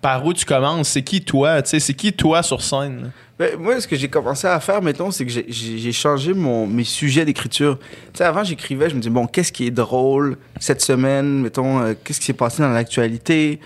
par 0.00 0.24
où 0.24 0.32
tu 0.32 0.44
commences, 0.44 0.90
c'est 0.90 1.02
qui 1.02 1.22
toi, 1.22 1.60
tu 1.60 1.70
sais, 1.70 1.80
c'est 1.80 1.94
qui 1.94 2.12
toi 2.12 2.44
sur 2.44 2.62
scène, 2.62 3.02
là? 3.02 3.08
Ben, 3.38 3.56
moi, 3.58 3.78
ce 3.80 3.86
que 3.86 3.96
j'ai 3.96 4.08
commencé 4.08 4.46
à 4.46 4.58
faire, 4.60 4.80
mettons, 4.80 5.10
c'est 5.10 5.26
que 5.26 5.30
j'ai- 5.30 5.92
changé 5.92 6.32
mon, 6.32 6.66
mes 6.66 6.84
sujets 6.84 7.24
d'écriture. 7.26 7.78
Tu 7.78 7.86
sais, 8.18 8.24
avant, 8.24 8.42
j'écrivais, 8.44 8.88
je 8.88 8.94
me 8.94 9.00
disais, 9.00 9.10
bon, 9.12 9.26
qu'est-ce 9.26 9.52
qui 9.52 9.66
est 9.66 9.70
drôle 9.70 10.38
cette 10.58 10.80
semaine, 10.80 11.42
mettons, 11.42 11.80
euh, 11.80 11.94
qu'est-ce 12.02 12.20
qui 12.20 12.26
s'est 12.26 12.32
passé 12.32 12.62
dans 12.62 12.70
l'actualité? 12.70 13.60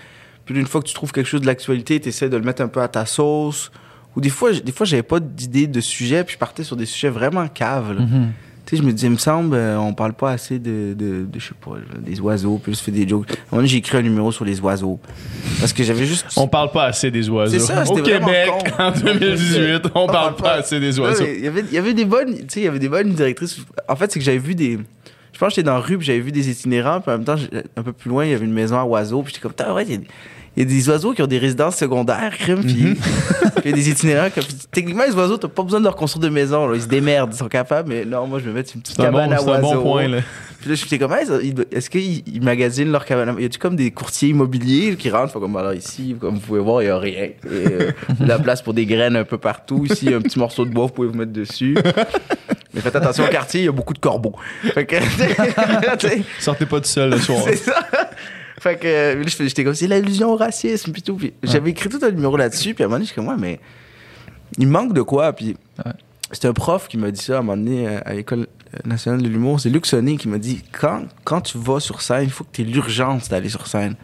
Puis 0.45 0.59
une 0.59 0.67
fois 0.67 0.81
que 0.81 0.87
tu 0.87 0.93
trouves 0.93 1.13
quelque 1.13 1.27
chose 1.27 1.39
de 1.41 1.45
l'actualité, 1.45 1.99
tu 2.01 2.09
essaies 2.09 2.27
de 2.27 2.35
le 2.35 2.43
mettre 2.43 2.61
un 2.61 2.67
peu 2.67 2.81
à 2.81 2.89
ta 2.89 3.05
sauce. 3.05 3.71
Ou 4.17 4.19
des 4.21 4.29
fois, 4.29 4.51
des 4.51 4.71
fois 4.73 4.85
j'avais 4.85 5.03
pas 5.03 5.21
d'idée 5.21 5.67
de 5.67 5.79
sujet, 5.79 6.25
puis 6.25 6.33
je 6.33 6.37
partais 6.39 6.63
sur 6.63 6.75
des 6.75 6.85
sujets 6.85 7.09
vraiment 7.09 7.47
caves. 7.47 7.97
Mhm. 7.97 8.31
Sais, 8.71 8.77
je 8.77 8.83
me 8.83 8.93
disais, 8.93 9.07
il 9.07 9.11
me 9.11 9.17
semble, 9.17 9.53
euh, 9.53 9.77
on 9.77 9.93
parle 9.93 10.13
pas 10.13 10.31
assez 10.31 10.57
de, 10.57 10.93
de, 10.97 11.25
de, 11.25 11.39
je 11.39 11.47
sais 11.49 11.53
pas, 11.59 11.71
des 11.99 12.21
oiseaux, 12.21 12.57
puis 12.57 12.73
je 12.73 12.79
fais 12.79 12.91
des 12.91 13.05
jokes. 13.05 13.29
À 13.29 13.33
un 13.33 13.35
moment 13.35 13.57
donné, 13.57 13.67
j'ai 13.67 13.79
écrit 13.79 13.97
un 13.97 14.01
numéro 14.01 14.31
sur 14.31 14.45
les 14.45 14.61
oiseaux. 14.61 14.97
Parce 15.59 15.73
que 15.73 15.83
j'avais 15.83 16.05
juste... 16.05 16.25
On 16.37 16.47
parle 16.47 16.71
pas 16.71 16.85
assez 16.85 17.11
des 17.11 17.29
oiseaux. 17.29 17.51
C'est 17.51 17.59
ça, 17.59 17.83
Au 17.83 17.95
Québec, 17.97 18.49
con. 18.77 18.83
en 18.83 18.91
2018, 18.91 19.81
on 19.93 20.07
parle 20.07 20.35
pas 20.37 20.53
assez 20.53 20.79
des 20.79 20.97
oiseaux. 21.01 21.25
Il 21.25 21.43
y 21.43 21.47
avait, 21.47 21.65
y 21.69 21.77
avait 21.77 21.93
des 21.93 22.05
bonnes, 22.05 22.33
tu 22.33 22.45
sais, 22.47 22.59
il 22.61 22.63
y 22.63 22.67
avait 22.69 22.79
des 22.79 22.87
bonnes 22.87 23.11
directrices. 23.11 23.57
En 23.89 23.97
fait, 23.97 24.09
c'est 24.09 24.19
que 24.19 24.23
j'avais 24.25 24.37
vu 24.37 24.55
des, 24.55 24.79
je 25.33 25.37
pense 25.37 25.49
que 25.49 25.55
j'étais 25.55 25.63
dans 25.65 25.73
la 25.73 25.79
rue, 25.81 25.97
puis 25.97 26.07
j'avais 26.07 26.19
vu 26.21 26.31
des 26.31 26.49
itinérants, 26.49 27.01
puis 27.01 27.11
en 27.11 27.17
même 27.17 27.25
temps, 27.25 27.35
un 27.75 27.83
peu 27.83 27.91
plus 27.91 28.09
loin, 28.09 28.23
il 28.23 28.31
y 28.31 28.33
avait 28.33 28.45
une 28.45 28.53
maison 28.53 28.77
à 28.79 28.85
oiseaux, 28.85 29.21
puis 29.21 29.33
j'étais 29.35 29.45
comme, 29.49 29.75
ouais, 29.75 29.83
il 29.85 29.91
y 29.91 29.95
a- 29.95 29.99
il 30.57 30.63
y, 30.63 30.65
a 30.65 30.69
des 30.69 30.89
oiseaux 30.89 31.13
qui 31.13 31.21
ont 31.21 31.27
des 31.27 31.37
résidences 31.37 31.77
secondaires, 31.77 32.37
crime, 32.37 32.61
puis 32.61 32.83
Mhm. 32.83 32.95
il 33.65 33.69
y 33.71 33.73
a 33.73 33.75
des 33.75 33.89
itinérants. 33.89 34.29
Comme, 34.33 34.43
techniquement, 34.71 35.03
les 35.07 35.13
oiseaux, 35.15 35.37
t'as 35.37 35.47
pas 35.47 35.63
besoin 35.63 35.79
de 35.79 35.85
leur 35.85 35.95
construire 35.95 36.21
de 36.23 36.29
maison, 36.33 36.67
là. 36.67 36.75
ils 36.75 36.81
se 36.81 36.87
démerdent, 36.87 37.33
ils 37.33 37.37
sont 37.37 37.47
capables, 37.47 37.89
mais 37.89 38.03
non, 38.05 38.27
moi, 38.27 38.39
je 38.39 38.45
vais 38.45 38.51
mettre 38.53 38.71
une 38.75 38.81
petite 38.81 38.99
un, 38.99 39.11
bon, 39.11 39.17
cabane 39.19 39.33
à 39.33 39.37
c'est 39.37 39.43
un 39.49 39.61
oiseaux. 39.61 39.75
bon 39.75 39.91
point, 39.91 40.07
là. 40.07 40.17
Puis 40.59 40.69
là, 40.69 40.75
j'étais 40.75 40.99
comme, 40.99 41.13
Hey, 41.13 41.25
est-ce 41.71 41.89
qu'ils 41.89 42.21
ils 42.27 42.41
magasinent 42.43 42.91
leur 42.91 43.03
cabane? 43.05 43.35
Y 43.39 43.45
a-tu 43.45 43.57
comme 43.57 43.75
des 43.75 43.89
courtiers 43.91 44.29
immobiliers 44.29 44.95
qui 44.95 45.09
rentrent? 45.09 45.39
Comme, 45.39 45.55
alors 45.55 45.73
ici, 45.73 46.15
comme 46.19 46.35
vous 46.35 46.39
pouvez 46.41 46.59
voir, 46.59 46.83
il 46.83 46.85
y 46.85 46.89
a 46.89 46.99
rien. 46.99 47.23
Et, 47.23 47.35
euh, 47.49 47.91
de 48.19 48.27
la 48.27 48.37
place 48.37 48.61
pour 48.61 48.75
des 48.75 48.85
graines 48.85 49.15
un 49.15 49.23
peu 49.23 49.39
partout. 49.39 49.85
Ici, 49.89 50.05
il 50.07 50.13
un 50.13 50.21
petit 50.21 50.37
morceau 50.37 50.65
de 50.65 50.69
bois, 50.69 50.85
vous 50.85 50.91
pouvez 50.91 51.07
vous 51.07 51.17
mettre 51.17 51.31
dessus. 51.33 51.75
Mais 52.73 52.79
faites 52.79 52.95
attention 52.95 53.25
au 53.25 53.27
quartier, 53.27 53.61
il 53.61 53.65
y 53.65 53.69
a 53.69 53.71
beaucoup 53.71 53.93
de 53.93 53.99
corbeaux. 53.99 54.35
Fait 54.73 54.85
que, 54.85 54.95
Sortez 56.39 56.65
pas 56.65 56.79
tout 56.79 56.87
seul 56.87 57.09
le 57.09 57.17
soir. 57.17 57.39
c'est 57.45 57.55
ça. 57.55 57.87
Fait 58.61 58.77
que 58.77 58.85
euh, 58.87 59.15
là, 59.15 59.23
je 59.27 59.43
j'étais 59.47 59.63
comme, 59.63 59.73
c'est 59.73 59.87
l'allusion 59.87 60.31
au 60.33 60.35
racisme, 60.35 60.91
puis 60.91 61.01
tout. 61.01 61.15
Puis 61.15 61.33
j'avais 61.41 61.71
écrit 61.71 61.89
tout 61.89 61.99
un 62.03 62.11
numéro 62.11 62.37
là-dessus, 62.37 62.73
puis 62.75 62.83
à 62.83 62.85
un 62.85 62.89
moment 62.89 62.97
donné, 62.97 63.05
j'étais 63.07 63.15
comme, 63.15 63.27
ouais, 63.29 63.35
mais 63.39 63.59
il 64.57 64.67
manque 64.67 64.93
de 64.93 65.01
quoi? 65.01 65.33
Puis 65.33 65.55
Ouais. 65.83 65.91
c'était 66.31 66.47
un 66.47 66.53
prof 66.53 66.87
qui 66.87 66.97
m'a 66.97 67.09
dit 67.11 67.21
ça 67.21 67.37
à 67.37 67.39
un 67.39 67.41
moment 67.41 67.57
donné 67.57 67.87
euh, 67.87 67.99
à 68.05 68.13
l'École 68.13 68.47
nationale 68.85 69.21
de 69.21 69.27
l'humour. 69.27 69.59
C'est 69.59 69.69
Luc 69.69 69.85
Sonné 69.87 70.15
qui 70.17 70.27
m'a 70.27 70.37
dit, 70.37 70.61
quand, 70.79 71.03
quand 71.23 71.41
tu 71.41 71.57
vas 71.57 71.79
sur 71.79 72.01
scène, 72.01 72.23
il 72.25 72.29
faut 72.29 72.43
que 72.43 72.49
tu 72.53 72.61
aies 72.61 72.65
l'urgence 72.65 73.29
d'aller 73.29 73.49
sur 73.49 73.65
scène. 73.67 73.95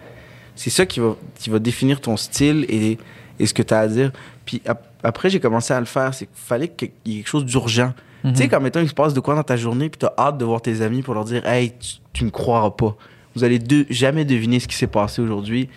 C'est 0.56 0.72
ça 0.72 0.86
qui 0.88 1.00
va, 1.02 1.16
qui 1.38 1.50
va 1.52 1.60
définir 1.60 2.02
ton 2.02 2.18
style 2.18 2.66
et, 2.68 2.98
et 3.40 3.46
ce 3.46 3.54
que 3.54 3.62
tu 3.62 3.74
as 3.76 3.80
à 3.82 3.88
dire. 3.88 4.12
Puis 4.46 4.62
ap- 4.66 4.88
après, 5.04 5.30
j'ai 5.30 5.40
commencé 5.40 5.72
à 5.74 5.80
le 5.80 5.86
faire. 5.86 6.14
C'est 6.16 6.26
qu'il 6.26 6.36
fallait 6.36 6.68
qu'il 6.70 6.90
y 7.06 7.12
ait 7.14 7.18
quelque 7.18 7.28
chose 7.30 7.46
d'urgent. 7.46 7.94
Mhm. 8.24 8.32
Tu 8.34 8.38
sais, 8.40 8.48
quand 8.48 8.60
mettons, 8.60 8.80
il 8.80 8.90
se 8.90 8.94
passe 8.96 9.14
de 9.14 9.20
quoi 9.20 9.36
dans 9.36 9.44
ta 9.44 9.56
journée, 9.56 9.88
puis 9.90 10.00
tu 10.00 10.08
as 10.08 10.14
hâte 10.18 10.40
de 10.40 10.46
voir 10.46 10.62
tes 10.64 10.82
amis 10.82 11.04
pour 11.04 11.14
leur 11.14 11.26
dire 11.26 11.46
Hey, 11.46 11.74
tu, 11.80 11.98
tu 12.12 12.26
me 12.26 12.32
croiras 12.32 12.72
pas. 12.72 12.96
Vous 13.38 13.44
allez 13.44 13.60
de- 13.60 13.86
jamais 13.90 14.26
deviner 14.26 14.60
ce 14.60 14.68
qui 14.68 14.76
s'est 14.76 14.88
passé 14.88 15.22
aujourd'hui. 15.22 15.70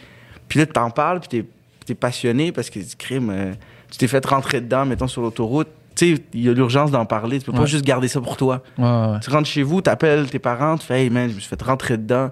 Puis 0.49 0.59
là, 0.59 0.67
tu 0.67 0.73
t'en 0.73 0.91
parles, 0.91 1.21
puis 1.21 1.29
tu 1.29 1.93
es, 1.93 1.95
passionné 1.95 2.53
parce 2.53 2.71
que 2.71 2.79
crime, 2.97 3.31
euh, 3.31 3.53
tu 3.91 3.99
t'es 3.99 4.07
fait 4.07 4.25
rentrer 4.25 4.61
dedans, 4.61 4.87
mettons, 4.87 5.09
sur 5.09 5.23
l'autoroute. 5.23 5.69
Tu 5.97 6.15
sais, 6.17 6.23
il 6.35 6.43
y 6.43 6.49
a 6.49 6.53
l'urgence 6.53 6.91
d'en 6.93 7.05
parler. 7.05 7.41
Tu 7.41 7.47
peux 7.47 7.53
pas 7.53 7.67
juste 7.67 7.85
garder 7.85 8.07
ça 8.09 8.21
pour 8.21 8.37
toi. 8.37 8.63
Ouais, 8.79 8.85
ouais, 8.85 8.91
ouais. 9.13 9.21
Tu 9.21 9.29
rentres 9.31 9.49
chez 9.49 9.63
vous, 9.65 9.81
t'appelles 9.81 10.31
tes 10.31 10.39
parents, 10.39 10.79
tu 10.79 10.87
fais 10.87 11.03
Hey 11.03 11.11
man, 11.11 11.29
je 11.29 11.35
me 11.35 11.41
suis 11.41 11.49
fait 11.49 11.61
rentrer 11.63 11.97
dedans. 11.99 12.31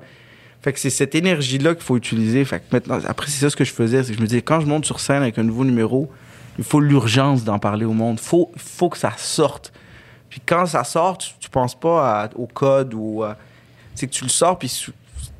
Fait 0.63 0.73
que 0.73 0.79
c'est 0.79 0.91
cette 0.91 1.15
énergie-là 1.17 1.75
qu'il 1.75 1.83
faut 1.85 1.97
utiliser. 1.97 2.45
Fait 2.45 2.61
que 2.61 2.65
maintenant, 2.73 2.99
après, 3.07 3.27
c'est 3.29 3.41
ça 3.41 3.51
ce 3.51 3.57
que 3.57 3.65
je 3.65 3.73
faisais. 3.73 4.03
C'est 4.05 4.13
que 4.13 4.17
je 4.19 4.23
me 4.23 4.27
disais, 4.29 4.43
quand 4.43 4.61
je 4.61 4.67
monte 4.67 4.85
sur 4.87 5.01
scène 5.01 5.23
avec 5.23 5.39
un 5.39 5.43
nouveau 5.45 5.65
numéro, 5.65 6.11
il 6.59 6.65
faut 6.65 6.81
l'urgence 6.81 7.43
d'en 7.45 7.59
parler 7.59 7.85
au 7.85 7.93
monde. 7.93 8.19
Faut, 8.21 8.51
faut 8.57 8.89
que 8.89 8.99
ça 8.99 9.13
sorte. 9.17 9.73
Puis 10.31 10.41
quand 10.45 10.67
ça 10.67 10.85
sort, 10.85 11.19
tu, 11.19 11.31
tu 11.41 11.49
penses 11.51 11.79
pas 11.79 12.23
à- 12.25 12.29
au 12.37 12.47
code 12.47 12.95
ou. 12.95 13.23
à- 13.25 13.37
C'est 13.97 14.07
que 14.07 14.13
tu 14.13 14.23
le 14.25 14.31
sors, 14.31 14.57
puis 14.59 14.73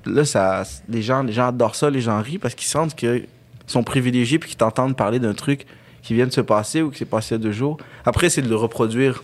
là, 0.09 0.25
ça, 0.25 0.63
les, 0.89 1.03
gens, 1.03 1.23
les 1.23 1.33
gens 1.33 1.49
adorent 1.49 1.75
ça, 1.77 1.91
les 1.91 2.01
gens 2.01 2.21
rient 2.21 2.39
parce 2.39 2.55
qu'ils 2.55 2.67
sentent 2.69 2.95
qu'ils 2.95 3.27
sont 3.67 3.83
privilégiés 3.83 4.39
puis 4.39 4.49
qu'ils 4.51 4.59
t'entendent 4.59 4.97
parler 4.97 5.19
d'un 5.19 5.35
truc 5.35 5.67
qui 6.03 6.15
vient 6.15 6.27
de 6.27 6.33
se 6.33 6.41
passer 6.41 6.83
ou 6.83 6.91
qui 6.91 6.99
s'est 6.99 7.05
passé 7.05 7.35
il 7.35 7.39
y 7.39 7.41
a 7.41 7.45
deux 7.45 7.53
jours. 7.53 7.77
Après, 8.05 8.31
c'est 8.31 8.43
de 8.43 8.49
le 8.49 8.57
reproduire 8.57 9.23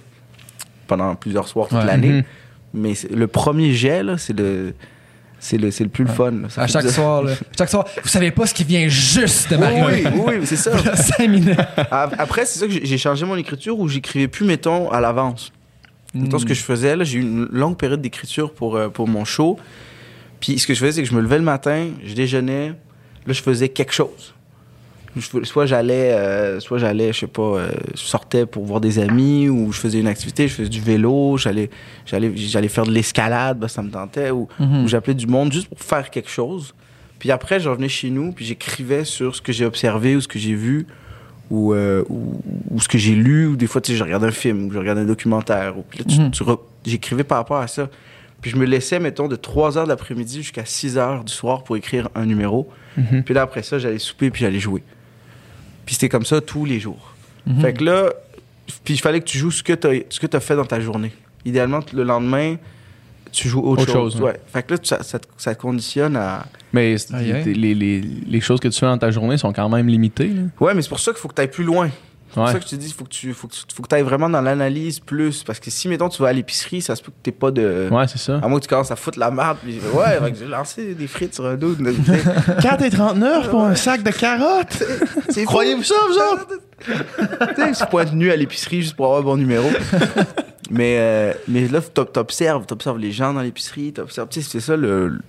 pendant 0.87 1.15
plusieurs 1.15 1.49
soirs 1.49 1.69
toute 1.69 1.79
Ouais. 1.79 1.87
l'année. 1.87 2.09
Mhm. 2.13 2.25
Mais 2.75 2.93
le 3.15 3.27
premier 3.27 3.73
jet, 3.73 4.03
c'est 4.19 4.37
le, 4.39 4.75
c'est 5.39 5.57
le, 5.59 5.71
c'est 5.71 5.85
le 5.85 5.91
plus 5.91 6.05
le 6.05 6.11
fun. 6.11 6.31
là. 6.33 6.49
À 6.57 6.67
chaque 6.67 6.89
soir, 6.91 7.23
là. 7.23 7.33
Chaque 7.59 7.69
soir, 7.71 7.87
vous 8.03 8.09
savez 8.09 8.31
pas 8.33 8.47
ce 8.47 8.53
qui 8.55 8.65
vient 8.65 8.89
juste 8.89 9.51
de 9.51 9.57
m'arriver. 9.57 10.09
oui, 10.15 10.35
oui, 10.41 10.47
c'est 10.47 10.57
ça. 10.57 10.73
Après, 11.91 12.45
c'est 12.47 12.59
ça 12.59 12.67
que 12.67 12.73
j'ai 12.85 12.99
changé 12.99 13.25
mon 13.25 13.37
écriture 13.37 13.79
où 13.79 13.89
j'écrivais 13.89 14.29
plus, 14.29 14.45
mettons, 14.45 14.91
à 14.91 15.01
l'avance. 15.01 15.53
Mettons, 16.15 16.37
Hmm. 16.37 16.41
ce 16.41 16.45
que 16.47 16.55
je 16.55 16.63
faisais, 16.63 16.95
là, 16.97 17.05
j'ai 17.05 17.19
eu 17.19 17.23
une 17.23 17.47
longue 17.51 17.77
période 17.77 18.01
d'écriture 18.01 18.53
pour, 18.53 18.77
euh, 18.77 18.89
pour 18.89 19.09
mon 19.09 19.25
show. 19.25 19.59
Puis 20.45 20.59
ce 20.59 20.67
que 20.67 20.75
je 20.75 20.81
faisais, 20.81 20.93
c'est 20.93 21.03
que 21.03 21.09
je 21.09 21.15
me 21.15 21.23
levais 21.23 21.39
le 21.39 21.45
matin, 21.45 21.87
je 22.05 22.13
déjeunais, 22.15 22.69
là, 23.27 23.33
je 23.33 23.41
faisais 23.43 23.71
quelque 23.71 23.95
chose. 23.95 24.35
Je 25.17 25.45
soit 25.45 25.65
j'allais, 25.65 26.13
euh, 26.13 26.61
soit 26.61 26.77
j'allais, 26.79 27.13
je 27.15 27.21
sais 27.21 27.27
pas, 27.29 27.43
euh, 27.43 27.69
je 27.95 28.01
sortais 28.01 28.45
pour 28.45 28.65
voir 28.67 28.81
des 28.81 28.99
amis, 28.99 29.49
ou 29.49 29.73
je 29.73 29.79
faisais 29.81 30.01
une 30.01 30.07
activité, 30.09 30.47
je 30.49 30.55
faisais 30.55 30.69
du 30.69 30.81
vélo, 30.81 31.39
j'allais, 31.39 31.71
j'allais, 32.05 32.33
j'allais 32.37 32.69
faire 32.69 32.85
de 32.85 32.91
l'escalade, 32.91 33.59
que 33.61 33.69
ça 33.69 33.81
me 33.83 33.91
tentait, 33.91 34.31
ou, 34.33 34.49
Mhm. 34.61 34.85
ou 34.85 34.89
j'appelais 34.89 35.15
du 35.15 35.27
monde 35.27 35.51
juste 35.53 35.69
pour 35.69 35.79
faire 35.81 36.11
quelque 36.11 36.29
chose. 36.29 36.75
Puis 37.21 37.31
après, 37.31 37.59
je 37.61 37.69
revenais 37.71 37.89
chez 37.89 38.11
nous, 38.11 38.33
puis 38.33 38.45
j'écrivais 38.45 39.05
sur 39.05 39.35
ce 39.37 39.41
que 39.41 39.53
j'ai 39.53 39.65
observé 39.65 40.15
ou 40.17 40.21
ce 40.21 40.29
que 40.29 40.39
j'ai 40.39 40.55
vu, 40.55 40.87
ou, 41.49 41.73
euh, 41.73 42.03
ou, 42.11 42.41
ou 42.73 42.81
ce 42.81 42.89
que 42.89 42.99
j'ai 42.99 43.15
lu, 43.15 43.47
ou 43.47 43.57
des 43.57 43.69
fois, 43.69 43.81
tu 43.81 43.93
sais, 43.93 43.99
je 43.99 44.03
regardais 44.05 44.27
un 44.27 44.31
film, 44.33 44.67
ou 44.67 44.73
je 44.73 44.79
regardais 44.79 45.03
un 45.03 45.07
documentaire, 45.07 45.79
ou 45.79 45.83
puis 45.89 46.01
là, 46.01 46.05
tu- 46.09 46.21
Mhm. 46.21 46.31
tu 46.33 46.43
re- 46.43 46.59
j'écrivais 46.85 47.25
par 47.25 47.39
rapport 47.39 47.59
à 47.59 47.69
ça. 47.69 47.89
Puis 48.45 48.51
je 48.51 48.57
me 48.59 48.67
laissais, 48.67 49.01
mettons, 49.01 49.27
de 49.27 49.37
3 49.37 49.79
heures 49.79 49.85
de 49.85 49.89
l'après-midi 49.89 50.43
jusqu'à 50.43 50.67
6 50.67 50.99
heures 50.99 51.25
du 51.25 51.33
soir 51.33 51.65
pour 51.65 51.79
écrire 51.79 52.11
un 52.15 52.27
numéro. 52.27 52.71
Mhm. 52.99 53.23
Puis 53.25 53.33
là, 53.33 53.41
après 53.41 53.63
ça, 53.63 53.79
j'allais 53.79 53.99
souper, 53.99 54.31
puis 54.31 54.43
j'allais 54.43 54.59
jouer. 54.61 54.83
Puis 55.87 55.95
c'était 55.95 56.11
comme 56.11 56.27
ça 56.27 56.43
tous 56.43 56.67
les 56.67 56.79
jours. 56.79 57.15
Mhm. 57.47 57.61
Fait 57.63 57.73
que 57.73 57.83
là, 57.85 58.13
puis 58.85 58.93
il 58.93 58.99
fallait 59.01 59.21
que 59.21 59.25
tu 59.25 59.39
joues 59.39 59.51
ce 59.51 59.63
que 59.63 59.73
tu 59.73 60.37
as 60.37 60.41
fait 60.41 60.57
dans 60.57 60.67
ta 60.67 60.79
journée. 60.79 61.11
Idéalement, 61.47 61.81
le 61.95 62.03
lendemain, 62.03 62.57
tu 63.33 63.49
joues 63.49 63.61
autre, 63.61 63.85
Autre 63.85 63.93
chose. 63.95 64.13
chose, 64.13 64.21
ouais. 64.23 64.39
Fait 64.53 64.63
que 64.63 64.75
là, 64.75 64.79
ça, 64.83 65.03
ça 65.03 65.19
te- 65.19 65.27
ça 65.39 65.55
te 65.55 65.61
conditionne 65.63 66.15
à. 66.15 66.45
Mais 66.75 66.97
les 67.15 68.41
choses 68.43 68.61
que 68.61 68.69
tu 68.69 68.79
fais 68.79 68.85
dans 68.85 68.99
ta 68.99 69.11
journée 69.11 69.39
sont 69.39 69.55
quand 69.55 69.71
même 69.71 69.89
limitées. 69.89 70.29
là. 70.29 70.43
Ouais, 70.61 70.75
mais 70.75 70.83
c'est 70.83 70.91
pour 70.91 71.01
ça 71.01 71.13
qu'il 71.13 71.21
faut 71.21 71.29
que 71.29 71.35
tu 71.35 71.41
ailles 71.41 71.51
plus 71.51 71.65
loin. 71.65 71.89
C'est 72.35 72.41
pour 72.41 72.47
Ouais. 72.47 72.53
ça 72.53 72.59
que 72.59 72.65
je 72.65 72.71
te 72.71 72.75
dis, 72.75 72.89
il 72.89 72.93
faut 72.93 73.05
que 73.05 73.11
tu 73.11 73.33
faut 73.33 73.47
que 73.47 73.55
faut 73.73 73.83
que 73.85 73.95
ailles 73.95 74.03
vraiment 74.03 74.29
dans 74.29 74.41
l'analyse 74.41 74.99
plus. 74.99 75.45
Parce 75.45 75.61
que 75.61 75.71
si, 75.71 75.87
mettons, 75.87 76.09
tu 76.09 76.21
vas 76.21 76.29
à 76.31 76.33
l'épicerie, 76.33 76.83
ça 76.83 76.97
se 76.97 77.03
peut 77.03 77.13
que 77.13 77.31
tu 77.31 77.31
pas 77.31 77.53
de. 77.53 77.89
Ouais, 77.93 78.09
c'est 78.09 78.19
ça. 78.19 78.41
À 78.43 78.49
moins 78.49 78.59
que 78.59 78.65
tu 78.65 78.69
commences 78.69 78.91
à 78.91 78.97
foutre 78.97 79.21
la 79.21 79.31
merde. 79.31 79.57
Puis, 79.63 79.79
ouais, 79.95 80.33
que 80.33 80.37
j'ai 80.39 80.47
lancé 80.49 80.95
des 80.95 81.07
frites 81.07 81.33
sur 81.37 81.47
un 81.47 81.55
dos. 81.55 81.77
4,39 81.77 83.49
pour 83.51 83.63
un 83.63 83.75
sac 83.77 84.03
de 84.03 84.11
carottes. 84.11 84.83
Croyez-vous 85.47 85.85
ça, 85.85 85.95
vous 86.09 86.17
autres? 86.35 86.49
tu 87.55 87.63
sais, 87.75 87.85
je 87.85 87.89
pointe 87.89 88.13
nu 88.13 88.31
à 88.33 88.37
l'épicerie 88.37 88.83
juste 88.83 88.97
pour 88.97 89.07
avoir 89.07 89.21
un 89.21 89.23
bon 89.25 89.37
numéro. 89.37 89.69
mais, 90.71 90.97
euh, 90.99 91.33
mais 91.49 91.69
là, 91.69 91.81
t'ob- 91.81 92.11
t'observes, 92.13 92.67
t'observes 92.67 92.99
les 92.99 93.13
gens 93.13 93.33
dans 93.33 93.43
l'épicerie, 93.43 93.93
t'observes, 93.93 94.29
tu 94.29 94.43
sais, 94.43 94.49
c'est 94.51 94.61
ça 94.61 94.77
le, 94.77 95.09
le- 95.09 95.21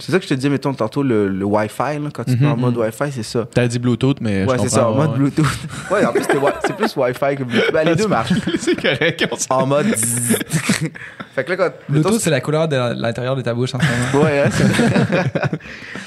c'est 0.00 0.12
ça 0.12 0.18
que 0.18 0.24
je 0.24 0.28
te 0.28 0.34
disais, 0.34 0.48
mettons, 0.48 0.72
tantôt, 0.74 1.02
le, 1.02 1.28
le 1.28 1.44
Wi-Fi, 1.44 1.98
là, 2.02 2.08
quand 2.12 2.24
tu 2.24 2.32
es 2.32 2.46
en 2.46 2.54
Mhm. 2.56 2.60
mode 2.60 2.76
Wi-Fi, 2.76 3.10
c'est 3.12 3.22
ça. 3.22 3.46
T'as 3.52 3.66
dit 3.66 3.78
Bluetooth, 3.78 4.20
mais 4.20 4.44
Ouais, 4.44 4.56
je 4.58 4.62
c'est 4.62 4.68
ça, 4.70 4.88
en 4.88 4.94
mode 4.94 5.10
ouais. 5.10 5.16
Bluetooth. 5.18 5.46
Ouais, 5.90 6.04
en 6.04 6.12
plus, 6.12 6.24
c'est 6.30 6.36
wi- 6.38 6.52
c'est 6.64 6.76
plus 6.76 6.96
Wi-Fi 6.96 7.36
que 7.36 7.44
Bluetooth. 7.44 7.72
Ben, 7.72 7.84
les 7.88 7.96
deux 7.96 8.06
marchent. 8.08 8.32
c'est 8.58 8.80
correct. 8.80 9.26
on 9.50 9.54
En 9.54 9.66
mode. 9.66 9.86
fait 11.34 11.44
que 11.44 11.50
là, 11.50 11.56
quand. 11.56 11.70
Bluetooth, 11.88 12.10
mettons, 12.12 12.18
c'est 12.22 12.30
la 12.30 12.40
couleur 12.40 12.68
de 12.68 12.76
l'intérieur 13.00 13.36
de 13.36 13.42
ta 13.42 13.54
bouche 13.54 13.74
en 13.74 13.80
ce 13.80 13.84
moment. 14.14 14.24
Ouais, 14.26 14.40
hein, 14.40 14.50
c'est- 14.50 14.64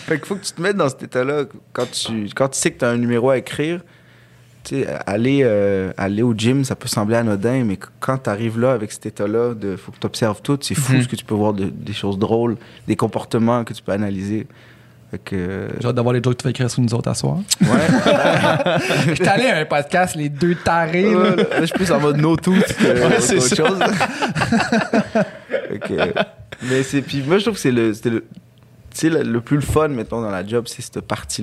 fait 0.07 0.17
qu'il 0.19 0.25
faut 0.27 0.35
que 0.35 0.45
tu 0.45 0.51
te 0.53 0.61
mettes 0.61 0.77
dans 0.77 0.89
cet 0.89 1.03
état-là 1.03 1.43
quand 1.73 1.89
tu, 1.91 2.29
quand 2.35 2.49
tu 2.49 2.59
sais 2.59 2.71
que 2.71 2.79
tu 2.79 2.85
as 2.85 2.89
un 2.89 2.97
numéro 2.97 3.29
à 3.29 3.37
écrire. 3.37 3.81
Aller, 5.05 5.41
euh, 5.43 5.91
aller 5.97 6.21
au 6.23 6.33
gym, 6.33 6.63
ça 6.65 6.75
peut 6.75 6.87
sembler 6.87 7.15
anodin, 7.15 7.63
mais 7.63 7.77
quand 7.99 8.17
tu 8.17 8.29
arrives 8.29 8.59
là 8.59 8.73
avec 8.73 8.91
cet 8.91 9.05
état-là, 9.05 9.53
de 9.53 9.75
faut 9.75 9.91
que 9.91 9.97
tu 9.99 10.05
observes 10.07 10.41
tout, 10.41 10.57
c'est 10.61 10.75
fou 10.75 10.93
Mhm. 10.93 11.03
ce 11.03 11.07
que 11.07 11.15
tu 11.15 11.25
peux 11.25 11.35
voir, 11.35 11.53
de- 11.53 11.69
des 11.69 11.93
choses 11.93 12.17
drôles, 12.19 12.57
des 12.87 12.95
comportements 12.95 13.63
que 13.63 13.73
tu 13.73 13.81
peux 13.81 13.91
analyser. 13.93 14.47
Que. 15.23 15.35
euh, 15.37 15.67
J'ai 15.79 15.87
hâte 15.87 15.95
d'avoir 15.95 16.13
les 16.13 16.21
jokes 16.21 16.33
que 16.35 16.39
tu 16.41 16.43
vas 16.43 16.49
écrire 16.49 16.69
sur 16.69 16.81
nous 16.81 16.93
autres 16.93 17.09
à 17.09 17.13
soir. 17.13 17.37
ouais. 17.61 17.67
J'étais 19.15 19.27
allé 19.29 19.45
à 19.47 19.59
un 19.59 19.65
podcast, 19.65 20.15
les 20.17 20.27
deux 20.27 20.53
tarés. 20.55 21.15
Ouais, 21.15 21.29
là. 21.29 21.35
là, 21.37 21.45
je 21.61 21.65
suis 21.67 21.75
plus 21.75 21.91
en 21.93 21.99
mode 22.01 22.17
no 22.17 22.35
tooth 22.35 22.61
que 22.75 23.07
Ouais, 23.07 23.15
c'est 23.21 23.37
autre 23.37 23.47
ça. 23.47 23.55
chose. 23.55 23.79
Euh, 25.91 26.11
mais 26.63 26.83
c'est 26.83 27.01
puis 27.01 27.21
moi 27.25 27.37
je 27.37 27.43
trouve 27.43 27.55
que 27.55 27.59
c'est 27.59 27.71
le 27.71 27.91
le 28.05 28.23
le, 29.03 29.23
le 29.23 29.41
plus 29.41 29.57
le 29.57 29.61
fun 29.61 29.89
mettons 29.89 30.21
dans 30.21 30.29
la 30.31 30.45
job 30.45 30.65
c'est 30.67 30.81
cette 30.81 31.01
partie 31.01 31.41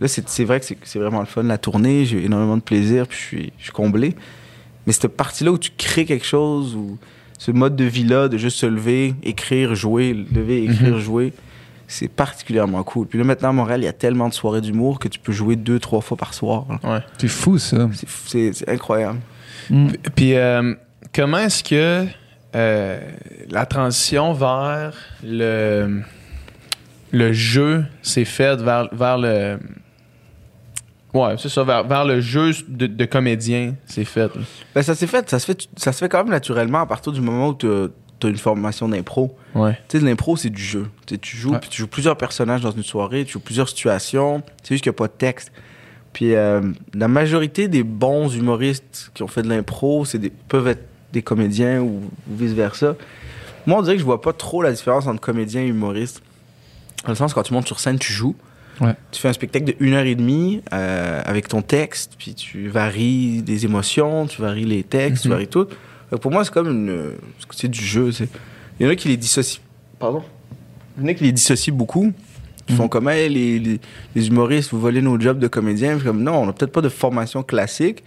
là. 0.00 0.08
C'est 0.08 0.28
c'est 0.28 0.44
vrai 0.44 0.60
que 0.60 0.66
c'est 0.66 0.78
c'est 0.84 0.98
vraiment 0.98 1.20
le 1.20 1.26
fun 1.26 1.42
la 1.42 1.58
tournée, 1.58 2.04
j'ai 2.04 2.18
eu 2.18 2.24
énormément 2.24 2.56
de 2.56 2.62
plaisir 2.62 3.06
puis 3.06 3.18
je 3.18 3.24
suis 3.24 3.52
je 3.58 3.62
suis 3.64 3.72
comblé. 3.72 4.14
Mais 4.86 4.92
cette 4.92 5.08
partie 5.16 5.44
là 5.44 5.52
où 5.52 5.58
tu 5.58 5.70
crées 5.76 6.04
quelque 6.06 6.24
chose 6.26 6.74
ou 6.74 6.98
ce 7.38 7.50
mode 7.50 7.76
de 7.76 7.84
vie 7.84 8.04
là 8.04 8.28
de 8.28 8.36
juste 8.38 8.58
se 8.58 8.66
lever, 8.66 9.14
écrire, 9.22 9.74
jouer, 9.74 10.12
lever, 10.14 10.64
écrire, 10.64 10.98
jouer, 10.98 11.32
c'est 11.86 12.08
particulièrement 12.08 12.82
cool. 12.82 13.06
Puis 13.06 13.18
là 13.18 13.24
maintenant 13.24 13.50
à 13.50 13.52
Montréal, 13.52 13.80
il 13.82 13.84
y 13.84 13.88
a 13.88 13.92
tellement 13.92 14.28
de 14.28 14.34
soirées 14.34 14.60
d'humour 14.60 14.98
que 14.98 15.08
tu 15.08 15.18
peux 15.18 15.32
jouer 15.32 15.56
deux 15.56 15.78
trois 15.78 16.00
fois 16.00 16.16
par 16.16 16.34
soir. 16.34 16.66
là. 16.68 16.94
Ouais. 16.94 17.00
C'est 17.18 17.28
fou, 17.28 17.58
ça. 17.58 17.88
C'est- 18.26 18.68
incroyable. 18.68 19.18
Mm. 19.70 19.88
Puis, 20.16 20.34
euh, 20.34 20.74
comment 21.14 21.38
est-ce 21.38 21.62
que 21.62 22.06
euh, 22.56 23.00
la 23.50 23.66
transition 23.66 24.32
vers 24.32 24.94
le, 25.22 26.00
le 27.12 27.32
jeu 27.32 27.84
s'est 28.02 28.24
faite 28.24 28.60
vers, 28.60 28.88
vers 28.92 29.18
le. 29.18 29.58
Ouais, 31.14 31.36
c'est 31.38 31.48
ça, 31.48 31.64
vers, 31.64 31.84
vers 31.84 32.04
le 32.04 32.20
jeu 32.20 32.50
de, 32.68 32.86
de 32.86 33.04
comédien 33.06 33.74
s'est 33.86 34.04
fait. 34.04 34.30
Ben, 34.74 34.82
ça 34.82 34.94
s'est 34.94 35.06
fait, 35.06 35.28
ça 35.30 35.38
se 35.38 35.46
fait, 35.46 35.66
ça 35.76 35.92
se 35.92 35.98
fait 35.98 36.08
quand 36.08 36.18
même 36.18 36.30
naturellement 36.30 36.80
à 36.80 36.86
partir 36.86 37.12
du 37.12 37.20
moment 37.22 37.48
où 37.48 37.54
tu 37.54 37.66
as 37.66 38.28
une 38.28 38.36
formation 38.36 38.88
d'impro. 38.88 39.34
Ouais. 39.54 39.78
Tu 39.88 39.98
sais, 39.98 40.04
l'impro, 40.04 40.36
c'est 40.36 40.50
du 40.50 40.62
jeu. 40.62 40.86
Tu 41.06 41.14
sais, 41.14 41.18
tu 41.18 41.36
joues, 41.36 41.52
Ouais. 41.52 41.58
puis 41.60 41.70
tu 41.70 41.78
joues 41.80 41.86
plusieurs 41.88 42.16
personnages 42.16 42.60
dans 42.60 42.72
une 42.72 42.82
soirée, 42.82 43.24
tu 43.24 43.32
joues 43.32 43.40
plusieurs 43.40 43.68
situations. 43.68 44.42
C'est 44.62 44.74
juste 44.74 44.84
qu'il 44.84 44.90
n'y 44.90 44.96
a 44.96 44.98
pas 44.98 45.06
de 45.08 45.12
texte. 45.16 45.50
Puis 46.12 46.34
euh, 46.34 46.60
la 46.94 47.08
majorité 47.08 47.68
des 47.68 47.82
bons 47.84 48.34
humoristes 48.34 49.10
qui 49.14 49.22
ont 49.22 49.28
fait 49.28 49.42
de 49.42 49.48
l'impro, 49.48 50.04
c'est 50.04 50.18
des, 50.18 50.30
peuvent 50.30 50.66
être 50.68 50.82
des 51.12 51.22
comédiens 51.22 51.80
ou, 51.80 52.02
ou 52.30 52.36
vice-versa. 52.36 52.96
Moi, 53.66 53.78
on 53.78 53.82
dirait 53.82 53.94
que 53.96 54.00
je 54.00 54.04
vois 54.04 54.20
pas 54.20 54.32
trop 54.34 54.62
la 54.62 54.72
différence 54.72 55.06
entre 55.06 55.20
comédien 55.20 55.62
et 55.62 55.66
humoriste. 55.68 56.22
Dans 57.04 57.10
le 57.10 57.14
sens, 57.14 57.32
quand 57.34 57.42
tu 57.44 57.54
montes 57.54 57.66
sur 57.66 57.80
scène, 57.80 57.98
tu 57.98 58.12
joues. 58.12 58.34
Ouais. 58.80 58.94
Tu 59.10 59.20
fais 59.20 59.28
un 59.28 59.32
spectacle 59.32 59.64
de 59.66 59.74
une 59.80 59.94
heure 59.94 60.04
et 60.06 60.14
demie 60.14 60.62
euh, 60.72 61.20
avec 61.24 61.48
ton 61.48 61.62
texte, 61.62 62.12
puis 62.18 62.34
tu 62.34 62.68
varies 62.68 63.42
des 63.42 63.64
émotions, 63.64 64.26
tu 64.26 64.40
varies 64.40 64.64
les 64.64 64.82
textes, 64.84 65.22
tu 65.22 65.28
Mhm. 65.28 65.34
varies 65.34 65.48
tout. 65.48 65.66
Pour 66.20 66.30
moi, 66.30 66.44
c'est 66.44 66.52
comme 66.52 66.68
une. 66.68 67.12
C'est 67.50 67.68
du 67.68 67.82
jeu. 67.84 68.12
c'est- 68.12 68.28
Il 68.80 68.86
y 68.86 68.88
en 68.88 68.92
a 68.92 68.96
qui 68.96 69.08
les 69.08 69.16
dissocient. 69.16 69.60
Pardon? 69.98 70.22
Il 70.96 71.02
y 71.02 71.06
en 71.06 71.08
a 71.10 71.14
qui 71.14 71.24
les 71.24 71.32
dissocient 71.32 71.74
beaucoup. 71.74 72.12
Ils 72.68 72.74
font 72.76 72.86
comme, 72.88 73.08
Hey, 73.08 73.28
les, 73.30 73.58
les, 73.58 73.80
les 74.14 74.28
humoristes, 74.28 74.70
vous 74.72 74.80
volez 74.80 75.00
nos 75.02 75.18
jobs 75.18 75.38
de 75.38 75.48
comédiens. 75.48 75.98
Comme, 75.98 76.22
non, 76.22 76.34
on 76.42 76.46
n'a 76.46 76.52
peut-être 76.52 76.72
pas 76.72 76.80
de 76.82 76.88
formation 76.90 77.42
classique, 77.42 78.04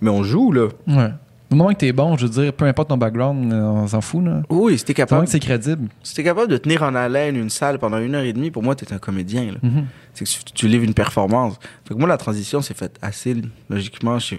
mais 0.00 0.10
on 0.10 0.22
joue, 0.22 0.52
là. 0.52 0.68
Ouais. 0.86 1.08
Du 1.54 1.58
moment 1.58 1.70
que 1.72 1.76
t'es 1.78 1.92
bon, 1.92 2.16
je 2.16 2.26
veux 2.26 2.42
dire, 2.42 2.52
peu 2.52 2.64
importe 2.64 2.88
ton 2.88 2.96
background, 2.96 3.52
euh, 3.52 3.62
on 3.62 3.86
s'en 3.86 4.00
fout, 4.00 4.24
là. 4.24 4.42
Oui, 4.50 4.76
si 4.76 4.84
t'es 4.84 4.92
capable, 4.92 5.24
que 5.24 5.30
c'est 5.30 5.38
crédible. 5.38 5.88
si 6.02 6.12
t'es 6.12 6.24
capable 6.24 6.48
de 6.50 6.56
tenir 6.56 6.82
en 6.82 6.96
haleine 6.96 7.36
une 7.36 7.48
salle 7.48 7.78
pendant 7.78 7.98
une 7.98 8.16
heure 8.16 8.24
et 8.24 8.32
demie, 8.32 8.50
pour 8.50 8.64
moi, 8.64 8.74
t'es 8.74 8.92
un 8.92 8.98
comédien. 8.98 9.54
Mhm. 9.62 9.86
c'est 10.14 10.24
que 10.24 10.30
tu, 10.30 10.44
tu 10.52 10.66
livres 10.66 10.82
une 10.82 10.94
performance. 10.94 11.54
Fait 11.86 11.94
que 11.94 11.98
moi, 12.00 12.08
la 12.08 12.16
transition 12.16 12.60
s'est 12.60 12.74
faite 12.74 12.98
assez 13.02 13.36
logiquement. 13.70 14.18
Je, 14.18 14.34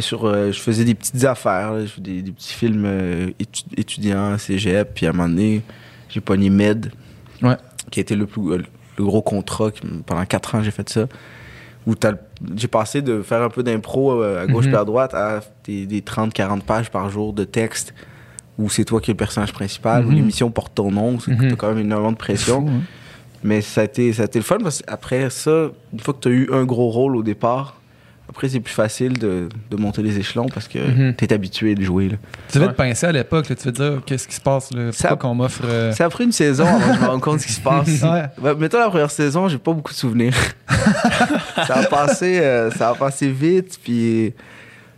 sur, 0.00 0.24
euh, 0.24 0.50
je 0.50 0.58
faisais 0.58 0.84
des 0.84 0.96
petites 0.96 1.24
affaires, 1.24 1.70
là. 1.72 1.82
je 1.82 1.86
faisais 1.92 2.00
des, 2.02 2.22
des 2.22 2.32
petits 2.32 2.54
films 2.54 2.82
euh, 2.84 3.30
étu- 3.38 3.62
étudiants, 3.76 4.36
cégep, 4.36 4.90
puis 4.92 5.06
à 5.06 5.10
un 5.10 5.12
moment 5.12 5.28
donné, 5.28 5.62
j'ai 6.08 6.20
pogné 6.20 6.50
Med, 6.50 6.90
Ouais. 7.42 7.56
qui 7.92 8.00
a 8.00 8.02
été 8.02 8.16
le, 8.16 8.26
plus, 8.26 8.42
euh, 8.54 8.62
le 8.98 9.04
gros 9.04 9.22
contrat. 9.22 9.70
pendant 10.04 10.24
quatre 10.26 10.56
ans, 10.56 10.64
j'ai 10.64 10.72
fait 10.72 10.88
ça. 10.88 11.06
Où 11.86 11.94
t'as 11.94 12.12
j'ai 12.56 12.68
passé 12.68 13.00
de 13.02 13.22
faire 13.22 13.42
un 13.42 13.48
peu 13.48 13.62
d'impro 13.62 14.22
euh, 14.22 14.42
à 14.42 14.46
gauche 14.46 14.64
Mhm. 14.66 14.70
puis 14.72 14.80
à 14.80 14.84
droite 14.84 15.14
à 15.14 15.40
des, 15.64 15.86
des 15.86 16.00
30-40 16.02 16.60
pages 16.62 16.90
par 16.90 17.08
jour 17.10 17.32
de 17.32 17.44
texte 17.44 17.94
où 18.58 18.68
c'est 18.68 18.84
toi 18.84 19.00
qui 19.00 19.10
es 19.10 19.14
le 19.14 19.18
personnage 19.18 19.52
principal, 19.52 20.04
où 20.04 20.10
Mhm. 20.10 20.14
l'émission 20.16 20.50
porte 20.50 20.74
ton 20.74 20.90
nom, 20.90 21.18
c'est 21.18 21.34
que 21.36 21.42
Mhm. 21.42 21.50
t'as 21.50 21.56
quand 21.56 21.68
même 21.68 21.78
énormément 21.78 22.12
de 22.12 22.16
pression. 22.18 22.60
Fou, 22.66 22.68
hein. 22.72 22.80
Mais 23.42 23.62
ça 23.62 23.80
a, 23.80 23.84
été, 23.84 24.12
ça 24.12 24.22
a 24.22 24.24
été 24.26 24.38
le 24.38 24.44
fun 24.44 24.58
parce 24.62 24.82
qu'après 24.82 25.30
ça, 25.30 25.68
une 25.94 26.00
fois 26.00 26.12
que 26.12 26.20
tu 26.20 26.28
as 26.28 26.32
eu 26.32 26.48
un 26.52 26.64
gros 26.64 26.90
rôle 26.90 27.16
au 27.16 27.22
départ, 27.22 27.76
après 28.28 28.50
c'est 28.50 28.60
plus 28.60 28.74
facile 28.74 29.18
de, 29.18 29.48
de 29.70 29.76
monter 29.78 30.02
les 30.02 30.18
échelons 30.18 30.46
parce 30.52 30.68
que 30.68 30.78
Mhm. 30.78 31.14
tu 31.16 31.24
es 31.24 31.32
habitué 31.32 31.74
de 31.74 31.82
jouer. 31.82 32.10
là. 32.10 32.16
Tu 32.52 32.58
devais 32.58 32.70
te 32.70 32.76
pincer 32.76 33.06
à 33.06 33.12
l'époque, 33.12 33.46
tu 33.46 33.54
veux 33.54 33.72
dire, 33.72 34.02
qu'est-ce 34.04 34.28
qui 34.28 34.34
se 34.34 34.40
passe, 34.42 34.70
là? 34.74 34.90
Pourquoi 34.96 35.16
qu'on 35.16 35.34
m'offre. 35.34 35.62
euh, 35.64 35.92
Ça 35.92 36.04
a 36.04 36.10
pris 36.10 36.24
une 36.24 36.32
saison 36.32 36.66
avant 36.66 36.78
que 36.90 36.94
je 36.96 37.00
me 37.00 37.06
rende 37.06 37.20
compte 37.22 37.36
de 37.36 37.40
ce 37.40 37.46
qui 37.46 37.52
se 37.54 37.60
passe. 37.62 37.88
Ouais. 38.02 38.24
Ouais, 38.42 38.54
mettons 38.56 38.78
la 38.78 38.90
première 38.90 39.10
saison, 39.10 39.48
j'ai 39.48 39.56
pas 39.58 39.72
beaucoup 39.72 39.92
de 39.92 39.98
souvenirs. 39.98 40.34
ça, 41.66 41.74
a 41.78 41.82
passé, 41.84 42.40
euh, 42.40 42.70
ça 42.70 42.90
a 42.90 42.94
passé 42.94 43.28
vite, 43.30 43.78
puis 43.82 44.32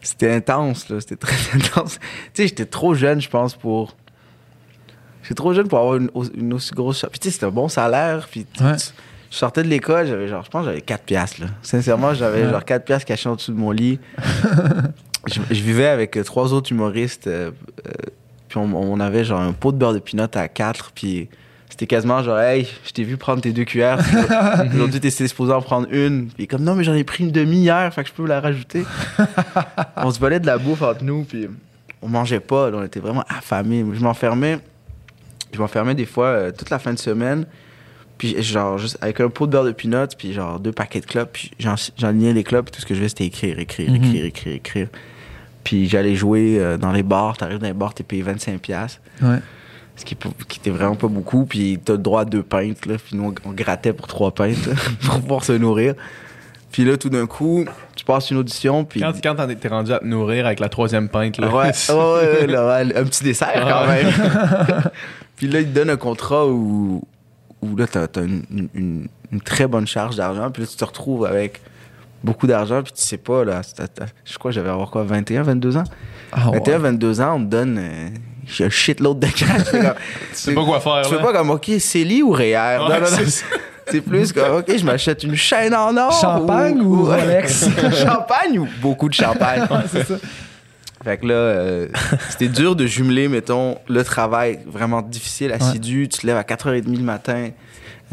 c'était 0.01 0.33
intense, 0.33 0.89
là, 0.89 1.01
c'était 1.01 1.17
très 1.17 1.37
intense. 1.57 1.99
Tu 2.01 2.43
sais, 2.43 2.49
j'étais 2.49 2.65
trop 2.67 2.95
jeune, 2.95 3.21
je 3.21 3.29
pense, 3.29 3.55
pour. 3.55 3.97
J'étais 5.23 5.35
trop 5.35 5.55
jeune 5.55 5.69
pour 5.69 5.79
avoir 5.79 5.97
une, 5.97 6.11
au- 6.15 6.25
une 6.25 6.53
aussi 6.55 6.73
grosse. 6.73 7.07
Puis 7.11 7.21
tu 7.21 7.29
sais, 7.29 7.35
c'était 7.35 7.47
un 7.47 7.51
bon 7.51 7.69
salaire, 7.69 8.27
puis 8.31 8.45
Ouais. 8.61 8.73
je 9.31 9.37
sortais 9.37 9.63
de 9.63 9.69
l'école, 9.69 10.07
j'avais 10.09 10.27
genre, 10.29 10.45
je 10.45 10.51
pense 10.51 10.65
j'avais 10.65 10.81
4 10.81 11.05
piastres, 11.05 11.41
là. 11.43 11.47
Sincèrement, 11.63 12.13
j'avais 12.15 12.45
Ouais. 12.45 12.51
genre 12.51 12.65
4 12.65 12.85
piastres 12.85 13.07
cachés 13.07 13.29
en 13.29 13.37
dessous 13.37 13.53
de 13.53 13.59
mon 13.59 13.71
lit. 13.71 14.01
je, 15.27 15.41
je 15.51 15.63
vivais 15.63 15.87
avec 15.87 16.17
euh, 16.17 16.25
trois 16.25 16.53
autres 16.53 16.73
humoristes, 16.73 17.29
euh, 17.29 17.53
puis 18.49 18.59
on, 18.59 18.75
on 18.75 18.99
avait 19.01 19.23
genre 19.25 19.41
un 19.41 19.53
pot 19.53 19.71
de 19.73 19.77
beurre 19.79 19.95
de 19.95 20.01
pinot 20.01 20.27
à 20.35 20.49
4, 20.49 20.91
puis 20.93 21.29
c'était 21.73 21.87
quasiment 21.87 22.23
genre, 22.23 22.39
hey, 22.39 22.69
je 22.85 22.91
t'ai 22.93 23.03
vu 23.03 23.17
prendre 23.17 23.41
tes 23.41 23.53
deux 23.53 23.65
cuillères. 23.65 23.99
Aujourd'hui, 24.75 25.01
t'es 25.01 25.11
supposé 25.11 25.53
en 25.53 25.63
prendre 25.63 25.89
une. 25.91 26.29
Puis 26.29 26.47
comme, 26.47 26.63
non, 26.63 26.75
mais 26.75 26.85
j'en 26.85 26.93
ai 26.95 27.03
pris 27.05 27.25
une 27.25 27.31
demi 27.33 27.61
hier, 27.63 27.93
fait 27.95 28.03
que 28.03 28.09
je 28.11 28.15
peux 28.15 28.27
la 28.27 28.41
rajouter. 28.41 28.85
on 29.97 30.11
se 30.11 30.19
volait 30.21 30.39
de 30.41 30.47
la 30.47 30.59
bouffe 30.59 30.83
entre 30.83 31.03
nous, 31.03 31.25
puis 31.25 31.49
on 32.03 32.09
mangeait 32.09 32.41
pas, 32.41 32.71
là, 32.71 32.79
on 32.81 32.85
était 32.85 33.01
vraiment 33.01 33.25
affamés. 33.29 33.85
Je 33.95 34.01
m'enfermais, 34.03 34.59
je 35.53 35.59
m'enfermais 35.59 35.95
des 35.95 36.07
fois 36.07 36.27
euh, 36.27 36.53
toute 36.53 36.69
la 36.71 36.79
fin 36.79 36.93
de 36.93 36.99
semaine, 36.99 37.47
puis 38.19 38.43
genre, 38.43 38.77
juste 38.79 38.99
avec 39.01 39.21
un 39.21 39.29
pot 39.31 39.47
de 39.47 39.53
beurre 39.53 39.65
de 39.65 39.73
peanuts, 39.73 40.15
puis 40.19 40.33
genre 40.35 40.61
deux 40.61 40.73
paquets 40.73 41.01
de 41.01 41.07
clopes, 41.07 41.31
puis 41.33 41.51
j'en- 41.59 41.75
j'enlignais 41.97 42.33
les 42.35 42.45
clopes, 42.45 42.67
puis 42.67 42.73
tout 42.77 42.81
ce 42.81 42.87
que 42.87 42.95
je 42.95 42.99
faisais, 43.01 43.09
c'était 43.09 43.25
écrire, 43.27 43.59
écrire, 43.59 43.91
Mhm. 43.91 43.97
écrire, 43.97 44.25
écrire, 44.27 44.55
écrire. 44.55 44.89
Puis 45.65 45.89
j'allais 45.89 46.17
jouer 46.17 46.59
euh, 46.59 46.77
dans 46.77 46.91
les 46.93 47.03
bars, 47.05 47.37
t'arrives 47.37 47.59
dans 47.59 47.67
les 47.69 47.73
bars, 47.73 47.95
t'es 47.95 48.03
payé 48.03 48.23
25$. 48.23 48.59
piastres 48.59 49.01
Ouais. 49.23 49.39
Ce 49.97 50.05
qui, 50.05 50.17
qui 50.49 50.59
était 50.59 50.71
vraiment 50.71 50.95
pas 50.97 51.09
beaucoup. 51.09 51.45
Puis 51.45 51.79
t'as 51.85 51.93
le 51.95 51.99
droit 51.99 52.23
à 52.23 52.25
deux 52.25 52.43
pintes, 52.43 52.87
là. 52.87 52.95
Puis 53.05 53.17
nous, 53.17 53.25
on, 53.45 53.51
on 53.51 53.53
grattait 53.53 53.93
pour 53.93 54.07
trois 54.07 54.33
pintes, 54.35 54.67
là, 54.67 54.75
pour 55.07 55.21
pouvoir 55.21 55.45
se 55.45 55.53
nourrir. 55.53 55.95
Puis 56.71 56.85
là, 56.87 56.97
tout 56.97 57.11
d'un 57.11 57.27
coup, 57.27 57.67
tu 57.95 58.03
passes 58.05 58.31
une 58.31 58.39
audition, 58.39 58.85
puis... 58.87 59.01
Quand, 59.01 59.13
quand 59.23 59.47
t'es 59.61 59.69
rendu 59.69 59.93
à 59.93 59.99
te 59.99 60.07
nourrir 60.07 60.47
avec 60.47 60.59
la 60.59 60.71
troisième 60.71 61.11
pinte, 61.11 61.37
là. 61.39 61.49
Ouais, 61.49 61.71
ouais, 61.91 61.95
ouais, 61.95 62.41
ouais, 62.41 62.47
là, 62.47 62.67
ouais, 62.85 62.97
un 62.97 63.05
petit 63.05 63.23
dessert 63.25 63.53
quand 63.55 63.87
Ouais. 63.89 64.05
même. 64.05 64.13
puis 65.37 65.49
là, 65.49 65.61
il 65.61 65.67
te 65.67 65.75
donne 65.75 65.91
un 65.91 65.97
contrat 65.99 66.47
où, 66.47 67.03
où 67.61 67.77
là, 67.77 67.87
t'as, 67.87 68.07
t'as 68.09 68.23
une, 68.23 68.43
une- 68.51 68.69
une- 68.75 69.09
une 69.33 69.41
très 69.43 69.67
bonne 69.67 69.87
charge 69.87 70.17
d'argent. 70.17 70.51
Puis 70.51 70.63
là, 70.63 70.69
tu 70.71 70.77
te 70.77 70.85
retrouves 70.85 71.27
avec 71.27 71.61
beaucoup 72.25 72.47
d'argent, 72.47 72.83
puis 72.83 72.93
tu 72.93 73.03
sais 73.03 73.17
pas, 73.19 73.45
là, 73.45 73.61
je 74.25 74.39
crois 74.39 74.51
que 74.51 74.55
j'avais 74.55 74.69
avoir 74.71 74.91
quoi, 74.91 75.03
21, 75.05 75.43
22 75.43 75.77
ans? 75.77 75.85
Ah, 76.33 76.49
ouais. 76.51 76.59
21, 76.59 76.79
22 76.79 77.21
ans, 77.21 77.35
on 77.35 77.39
me 77.41 77.47
donne 77.47 77.77
euh, 77.79 78.09
j'ai 78.47 78.65
un 78.65 78.71
shitload 78.71 79.19
de 79.19 79.27
cash. 79.27 79.65
Comme- 79.71 79.81
Tu 79.83 79.91
sais 80.33 80.55
pas 80.55 80.65
quoi 80.65 80.81
faire, 80.81 81.03
Tu 81.03 81.15
fais 81.15 81.23
pas 81.23 81.33
comme, 81.33 81.51
OK, 81.51 81.71
Célie 81.79 82.23
ou 82.23 82.31
REER? 82.33 82.55
Ouais, 82.57 82.79
non, 82.79 82.89
non, 82.89 83.01
non. 83.01 83.27
c'est 83.87 84.01
plus 84.01 84.33
comme, 84.33 84.57
OK, 84.59 84.77
je 84.77 84.85
m'achète 84.85 85.23
une 85.25 85.35
chaîne 85.37 85.75
en 85.75 85.97
or. 85.97 86.13
Champagne 86.21 86.81
ou 86.81 87.05
Rolex? 87.05 87.67
champagne 88.05 88.59
ou 88.59 88.69
beaucoup 88.81 89.09
de 89.09 89.15
champagne? 89.15 89.67
c'est 89.91 90.07
ça. 90.07 90.15
Fait 91.05 91.17
que 91.19 91.27
là, 91.27 91.35
euh, 91.35 91.89
c'était 92.31 92.47
dur 92.49 92.77
de 92.77 92.87
jumeler, 92.87 93.27
mettons, 93.27 93.77
le 93.89 94.05
travail 94.05 94.61
vraiment 94.67 95.03
difficile, 95.03 95.51
assidu. 95.53 96.09
Tu 96.09 96.21
te 96.21 96.27
lèves 96.29 96.37
à 96.37 96.43
4h30 96.45 96.97
le 96.97 97.03
matin, 97.03 97.49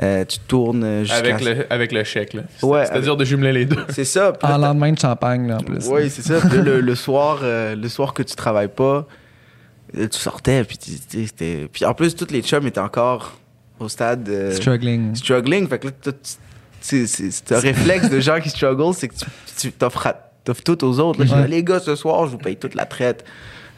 euh, 0.01 0.25
tu 0.25 0.39
tournes 0.39 0.83
euh, 0.83 0.99
jusqu'à... 1.03 1.17
Avec 1.17 1.41
le, 1.45 1.67
avec 1.71 1.91
le 1.91 2.03
chèque, 2.03 2.33
là. 2.33 2.41
C'était- 2.55 2.65
Ouais, 2.65 2.79
C'était 2.85 2.91
avec- 2.93 3.03
dur 3.03 3.15
de 3.17 3.25
jumeler 3.25 3.51
les 3.53 3.65
deux. 3.65 3.85
C'est 3.89 4.05
ça. 4.05 4.33
En 4.41 4.57
lendemain 4.57 4.91
de 4.91 4.97
champagne, 4.97 5.47
là, 5.47 5.57
en 5.57 5.63
plus. 5.63 5.85
Oui, 5.87 6.09
c'est 6.09 6.23
ça. 6.23 6.39
Puis 6.49 6.57
le, 6.63 6.81
le 6.81 6.95
soir, 6.95 7.41
euh, 7.43 7.75
le 7.75 7.87
soir 7.89 8.11
que 8.15 8.23
tu 8.23 8.35
travailles 8.35 8.69
pas, 8.69 8.83
euh, 8.83 9.01
tu 9.93 10.19
sortais, 10.19 10.63
puis 10.63 10.77
c'était... 10.79 11.67
Puis 11.71 11.85
en 11.85 11.93
plus, 11.93 12.15
tous 12.15 12.31
les 12.31 12.41
chums 12.41 12.65
étaient 12.67 12.79
encore 12.79 13.37
au 13.79 13.89
stade... 13.89 14.27
euh, 14.29 14.55
Struggling. 14.55 15.15
struggling. 15.15 15.67
Fait 15.67 15.79
que 15.79 15.87
là, 15.87 15.93
c'est 16.81 17.51
un 17.51 17.59
réflexe 17.59 18.09
de 18.09 18.19
gens 18.19 18.39
qui 18.39 18.49
struggle, 18.49 18.93
c'est 18.93 19.07
que 19.07 19.15
tu, 19.57 19.71
t'offres 19.71 20.13
tout 20.63 20.83
aux 20.83 20.99
autres. 20.99 21.23
Là, 21.23 21.43
dis, 21.43 21.51
les 21.51 21.63
gars, 21.63 21.79
ce 21.79 21.95
soir, 21.95 22.25
je 22.25 22.31
vous 22.31 22.37
paye 22.37 22.57
toute 22.57 22.75
la 22.75 22.85
traite. 22.85 23.25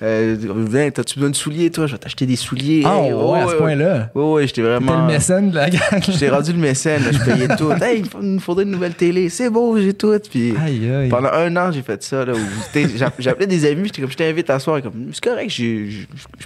Euh, 0.04 0.36
viens, 0.68 0.89
t'as-tu 0.89 1.16
besoin 1.20 1.30
de 1.30 1.36
souliers, 1.36 1.70
toi? 1.70 1.86
Je 1.86 1.91
vais 1.91 1.97
t'acheter 1.99 2.26
des 2.26 2.36
souliers. 2.36 2.82
Ah, 2.86 3.02
Hey, 3.04 3.14
ouais, 3.14 3.39
à 3.39 3.47
ce 3.47 3.56
point-là. 3.56 4.10
Ouais, 4.16 4.24
ouais, 4.24 4.47
j'étais 4.47 4.64
vraiment. 4.64 5.02
le 5.08 5.14
mécène 5.14 5.52
de 5.52 5.56
la 5.56 5.70
gang. 5.70 5.80
J'étais 6.08 6.30
rendu 6.30 6.54
le 6.54 6.58
mécène, 6.58 7.04
là, 7.04 7.12
je 7.12 7.20
payais 7.20 7.47
tout. 7.58 7.72
Hey, 7.72 8.04
il 8.22 8.28
nous 8.34 8.39
faudrait 8.39 8.64
une 8.64 8.72
nouvelle 8.72 8.95
télé. 8.95 9.30
C'est 9.30 9.49
beau, 9.49 9.78
j'ai 9.80 9.93
tout. 9.93 10.18
Puis 10.30 10.54
Aïe, 10.64 10.89
aïe. 10.91 11.10
pendant 11.10 11.30
un 11.32 11.56
an, 11.56 11.72
j'ai 11.72 11.84
fait 11.84 12.02
ça. 12.02 12.26
Là, 12.26 12.34
où, 12.34 12.39
J'appelais 13.20 13.45
des 13.47 13.66
amis, 13.70 13.84
j'étais 13.86 14.02
comme, 14.02 14.12
je 14.12 14.18
t'invite 14.18 14.49
à 14.49 14.58
soir. 14.60 14.82
Comme, 14.82 15.12
c'est 15.14 15.24
correct, 15.24 15.49
je 15.52 16.06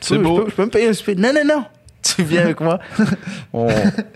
peux, 0.10 0.22
peux- 0.22 0.45
peux 0.45 0.66
me 0.66 0.70
payer 0.70 0.89
un 0.89 0.93
souper. 0.93 1.16
Non, 1.16 1.32
non, 1.34 1.41
non. 1.45 1.64
Tu 2.16 2.22
viens 2.24 2.41
avec 2.43 2.60
moi. 2.60 2.78
On, 3.53 3.68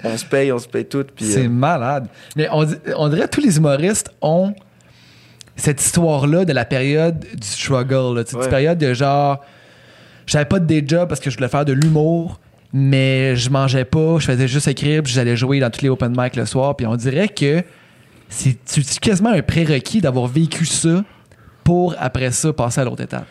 on 0.04 0.18
se 0.18 0.24
paye, 0.26 0.52
on 0.52 0.60
se 0.60 0.68
paye 0.68 0.86
tout. 0.86 1.06
C'est 1.18 1.46
euh, 1.46 1.50
malade. 1.50 2.08
Mais 2.36 2.48
on, 2.52 2.64
on 2.98 3.08
dirait 3.10 3.24
que 3.28 3.32
tous 3.32 3.42
les 3.42 3.58
humoristes 3.58 4.12
ont 4.22 4.54
cette 5.60 5.82
histoire-là 5.82 6.45
de 6.45 6.53
la 6.53 6.66
période 6.66 7.20
du 7.20 7.47
struggle. 7.47 8.16
Là, 8.16 8.22
Ouais. 8.22 8.26
Cette 8.26 8.49
période 8.49 8.78
de 8.78 8.93
genre, 8.93 9.39
j'avais 10.26 10.45
pas 10.45 10.60
de 10.60 10.66
day 10.66 10.84
job 10.86 11.07
parce 11.07 11.20
que 11.20 11.30
je 11.30 11.38
voulais 11.38 11.49
faire 11.49 11.66
de 11.66 11.74
l'humour, 11.74 12.39
mais 12.74 13.36
je 13.36 13.49
mangeais 13.49 13.86
pas, 13.86 14.20
je 14.20 14.26
faisais 14.26 14.47
juste 14.47 14.68
écrire, 14.68 15.03
puis 15.03 15.12
j'allais 15.14 15.36
jouer 15.36 15.60
dans 15.60 15.70
tous 15.70 15.82
les 15.82 15.89
open 15.89 16.14
mic 16.18 16.36
le 16.36 16.45
soir. 16.45 16.76
Puis 16.76 16.86
on 16.88 16.95
dirait 16.95 17.30
que 17.30 17.64
c'est 18.30 18.57
quasiment 19.01 19.32
un 19.32 19.41
prérequis 19.41 20.01
d'avoir 20.01 20.28
vécu 20.28 20.66
ça 20.66 21.03
pour 21.64 21.95
après 21.99 22.32
ça 22.32 22.53
passer 22.53 22.82
à 22.82 22.84
l'autre 22.84 23.01
étape. 23.01 23.26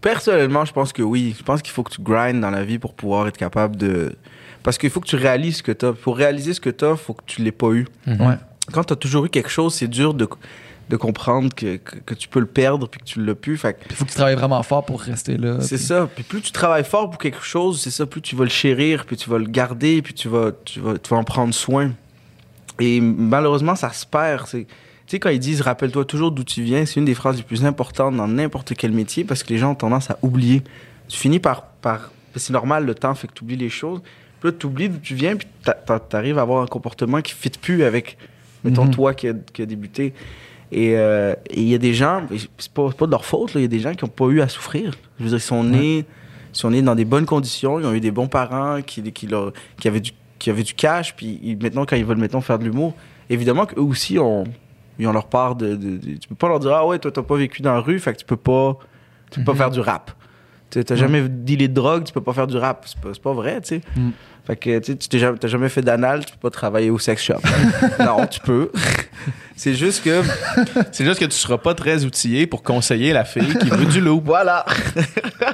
Personnellement, 0.00 0.64
je 0.64 0.72
pense 0.72 0.92
que 0.92 1.02
oui. 1.02 1.34
Je 1.38 1.42
pense 1.42 1.62
qu'il 1.62 1.72
faut 1.72 1.82
que 1.82 1.92
tu 1.92 2.02
grindes 2.02 2.40
dans 2.40 2.50
la 2.50 2.64
vie 2.64 2.78
pour 2.78 2.94
pouvoir 2.94 3.28
être 3.28 3.38
capable 3.38 3.76
de. 3.76 4.14
Parce 4.62 4.76
qu'il 4.76 4.90
faut 4.90 5.00
que 5.00 5.06
tu 5.06 5.16
réalises 5.16 5.58
ce 5.58 5.62
que 5.62 5.72
tu 5.72 5.86
as. 5.86 5.92
Pour 5.92 6.16
réaliser 6.16 6.52
ce 6.52 6.60
que 6.60 6.70
tu 6.70 6.84
as, 6.84 6.90
il 6.90 6.96
faut 6.96 7.14
que 7.14 7.22
tu 7.26 7.42
l'aies 7.42 7.52
pas 7.52 7.70
eu. 7.70 7.86
Ouais. 8.06 8.36
Quand 8.72 8.84
tu 8.84 8.92
as 8.92 8.96
toujours 8.96 9.24
eu 9.26 9.28
quelque 9.28 9.48
chose, 9.48 9.74
c'est 9.74 9.88
dur 9.88 10.14
de, 10.14 10.28
de 10.88 10.96
comprendre 10.96 11.54
que, 11.54 11.76
que, 11.76 11.96
que 11.96 12.14
tu 12.14 12.28
peux 12.28 12.40
le 12.40 12.46
perdre 12.46 12.86
puis 12.88 13.00
que 13.00 13.04
tu 13.06 13.24
l'as 13.24 13.34
plus. 13.34 13.56
Fait 13.56 13.76
Il 13.90 13.96
faut 13.96 14.04
que 14.04 14.10
tu 14.10 14.16
travailles 14.16 14.34
vraiment 14.36 14.62
fort 14.62 14.84
pour 14.84 15.00
rester 15.00 15.36
là. 15.36 15.60
c'est 15.60 15.76
puis- 15.76 15.84
ça. 15.84 16.08
Puis 16.14 16.24
plus 16.24 16.40
tu 16.42 16.52
travailles 16.52 16.84
fort 16.84 17.08
pour 17.10 17.18
quelque 17.18 17.42
chose, 17.42 17.80
c'est 17.80 17.90
ça, 17.90 18.04
plus 18.06 18.20
tu 18.20 18.36
vas 18.36 18.44
le 18.44 18.50
chérir, 18.50 19.06
puis 19.06 19.16
tu 19.16 19.30
vas 19.30 19.38
le 19.38 19.46
garder, 19.46 20.02
puis 20.02 20.12
tu 20.14 20.28
vas, 20.28 20.50
tu 20.64 20.80
vas, 20.80 20.98
tu 20.98 21.10
vas 21.10 21.16
en 21.16 21.24
prendre 21.24 21.54
soin. 21.54 21.92
Et 22.80 23.00
malheureusement, 23.00 23.76
ça 23.76 23.92
se 23.92 24.04
perd. 24.04 24.46
Tu 24.50 24.66
sais, 25.06 25.18
quand 25.18 25.30
ils 25.30 25.38
disent 25.38 25.60
rappelle-toi 25.60 26.04
toujours 26.04 26.32
d'où 26.32 26.44
tu 26.44 26.62
viens, 26.62 26.84
c'est 26.86 26.96
une 27.00 27.04
des 27.06 27.14
phrases 27.14 27.36
les 27.36 27.42
plus 27.42 27.64
importantes 27.64 28.16
dans 28.16 28.26
n'importe 28.28 28.74
quel 28.74 28.92
métier 28.92 29.24
parce 29.24 29.42
que 29.42 29.50
les 29.50 29.58
gens 29.58 29.70
ont 29.72 29.74
tendance 29.76 30.10
à 30.10 30.18
oublier. 30.22 30.62
Tu 31.08 31.18
finis 31.18 31.38
par. 31.40 31.62
par 31.66 32.10
c'est 32.36 32.52
normal, 32.52 32.84
le 32.84 32.94
temps 32.96 33.14
fait 33.14 33.28
que 33.28 33.32
tu 33.32 33.44
oublies 33.44 33.56
les 33.56 33.68
choses. 33.70 34.00
Puis 34.40 34.50
là, 34.50 34.56
tu 34.58 34.66
oublies 34.66 34.88
d'où 34.88 34.98
tu 34.98 35.14
viens, 35.14 35.36
puis 35.36 35.46
tu 35.64 36.16
arrives 36.16 36.36
à 36.38 36.42
avoir 36.42 36.62
un 36.62 36.66
comportement 36.66 37.22
qui 37.22 37.32
ne 37.32 37.38
fit 37.38 37.50
plus 37.58 37.84
avec, 37.84 38.18
mettons, 38.64 38.86
Mhm. 38.86 38.90
toi 38.90 39.14
qui 39.14 39.28
a, 39.28 39.34
qui 39.52 39.62
a 39.62 39.66
débuté. 39.66 40.12
Et 40.76 40.96
euh, 40.98 41.34
et 41.50 41.60
il 41.62 41.68
y 41.68 41.74
a 41.74 41.78
des 41.78 41.94
gens, 41.94 42.22
c'est 42.58 42.72
pas, 42.72 42.90
pas 42.90 43.06
de 43.06 43.10
leur 43.12 43.24
faute, 43.24 43.52
il 43.54 43.60
y 43.60 43.64
a 43.64 43.68
des 43.68 43.78
gens 43.78 43.94
qui 43.94 44.04
n'ont 44.04 44.10
pas 44.10 44.26
eu 44.26 44.40
à 44.40 44.48
souffrir. 44.48 44.92
Je 45.18 45.22
veux 45.24 45.28
dire, 45.30 45.38
ils 45.38 45.40
sont 45.40 45.62
nés, 45.62 46.04
sont 46.52 46.70
nés 46.70 46.82
dans 46.82 46.96
des 46.96 47.04
bonnes 47.04 47.26
conditions, 47.26 47.78
ils 47.78 47.86
ont 47.86 47.94
eu 47.94 48.00
des 48.00 48.10
bons 48.10 48.26
parents 48.26 48.82
qui, 48.82 49.00
qui, 49.12 49.26
leur, 49.28 49.52
qui, 49.80 49.86
avaient, 49.88 50.00
du, 50.00 50.10
qui 50.40 50.50
avaient 50.50 50.64
du 50.64 50.74
cash, 50.74 51.14
puis 51.14 51.38
ils- 51.42 51.56
maintenant, 51.62 51.84
quand 51.86 51.94
ils 51.96 52.04
veulent 52.04 52.18
maintenant 52.18 52.40
faire 52.40 52.58
de 52.58 52.64
l'humour, 52.64 52.92
évidemment 53.30 53.66
qu'eux 53.66 53.80
aussi 53.80 54.18
ont, 54.18 54.42
ils 54.98 55.06
ont 55.06 55.12
leur 55.12 55.26
part 55.28 55.54
de, 55.54 55.76
de- 55.76 55.96
de- 55.96 56.16
Tu 56.18 56.26
peux 56.28 56.34
pas 56.34 56.48
leur 56.48 56.58
dire, 56.58 56.72
ah 56.74 56.84
ouais, 56.86 56.98
toi, 56.98 57.12
t'as 57.12 57.22
pas 57.22 57.36
vécu 57.36 57.62
dans 57.62 57.72
la 57.74 57.80
rue, 57.80 57.98
fait 58.00 58.12
que 58.12 58.18
tu 58.18 58.24
peux 58.24 58.36
pas, 58.36 58.76
tu 59.30 59.40
peux 59.40 59.44
pas 59.44 59.54
faire 59.54 59.70
du 59.70 59.80
rap. 59.80 60.10
T'as 60.70 60.96
jamais 60.96 61.28
dealé 61.28 61.68
de 61.68 61.74
drogue, 61.74 62.02
tu 62.02 62.12
peux 62.12 62.20
pas 62.20 62.32
faire 62.32 62.48
du 62.48 62.56
rap. 62.56 62.84
C'est 62.88 62.98
pas, 63.00 63.10
pas 63.22 63.32
vrai, 63.32 63.60
tu 63.60 63.68
sais. 63.68 63.80
Mm. 63.96 64.10
Fait 64.46 64.56
que 64.56 64.78
tu 64.78 64.96
t'es 64.96 65.18
jamais, 65.18 65.38
t'as 65.38 65.48
jamais 65.48 65.70
fait 65.70 65.80
d'anal, 65.80 66.24
tu 66.26 66.32
peux 66.32 66.38
pas 66.38 66.50
travailler 66.50 66.90
au 66.90 66.98
sex 66.98 67.22
shop. 67.22 67.40
non, 67.98 68.26
tu 68.26 68.40
peux. 68.40 68.70
c'est 69.56 69.74
juste 69.74 70.04
que 70.04 70.22
C'est 70.92 71.04
juste 71.04 71.18
que 71.18 71.24
tu 71.24 71.36
seras 71.36 71.58
pas 71.58 71.74
très 71.74 72.04
outillé 72.04 72.46
pour 72.46 72.62
conseiller 72.62 73.12
la 73.12 73.24
fille 73.24 73.56
qui 73.58 73.70
veut 73.70 73.86
du 73.86 74.00
loup. 74.00 74.20
Voilà. 74.22 74.66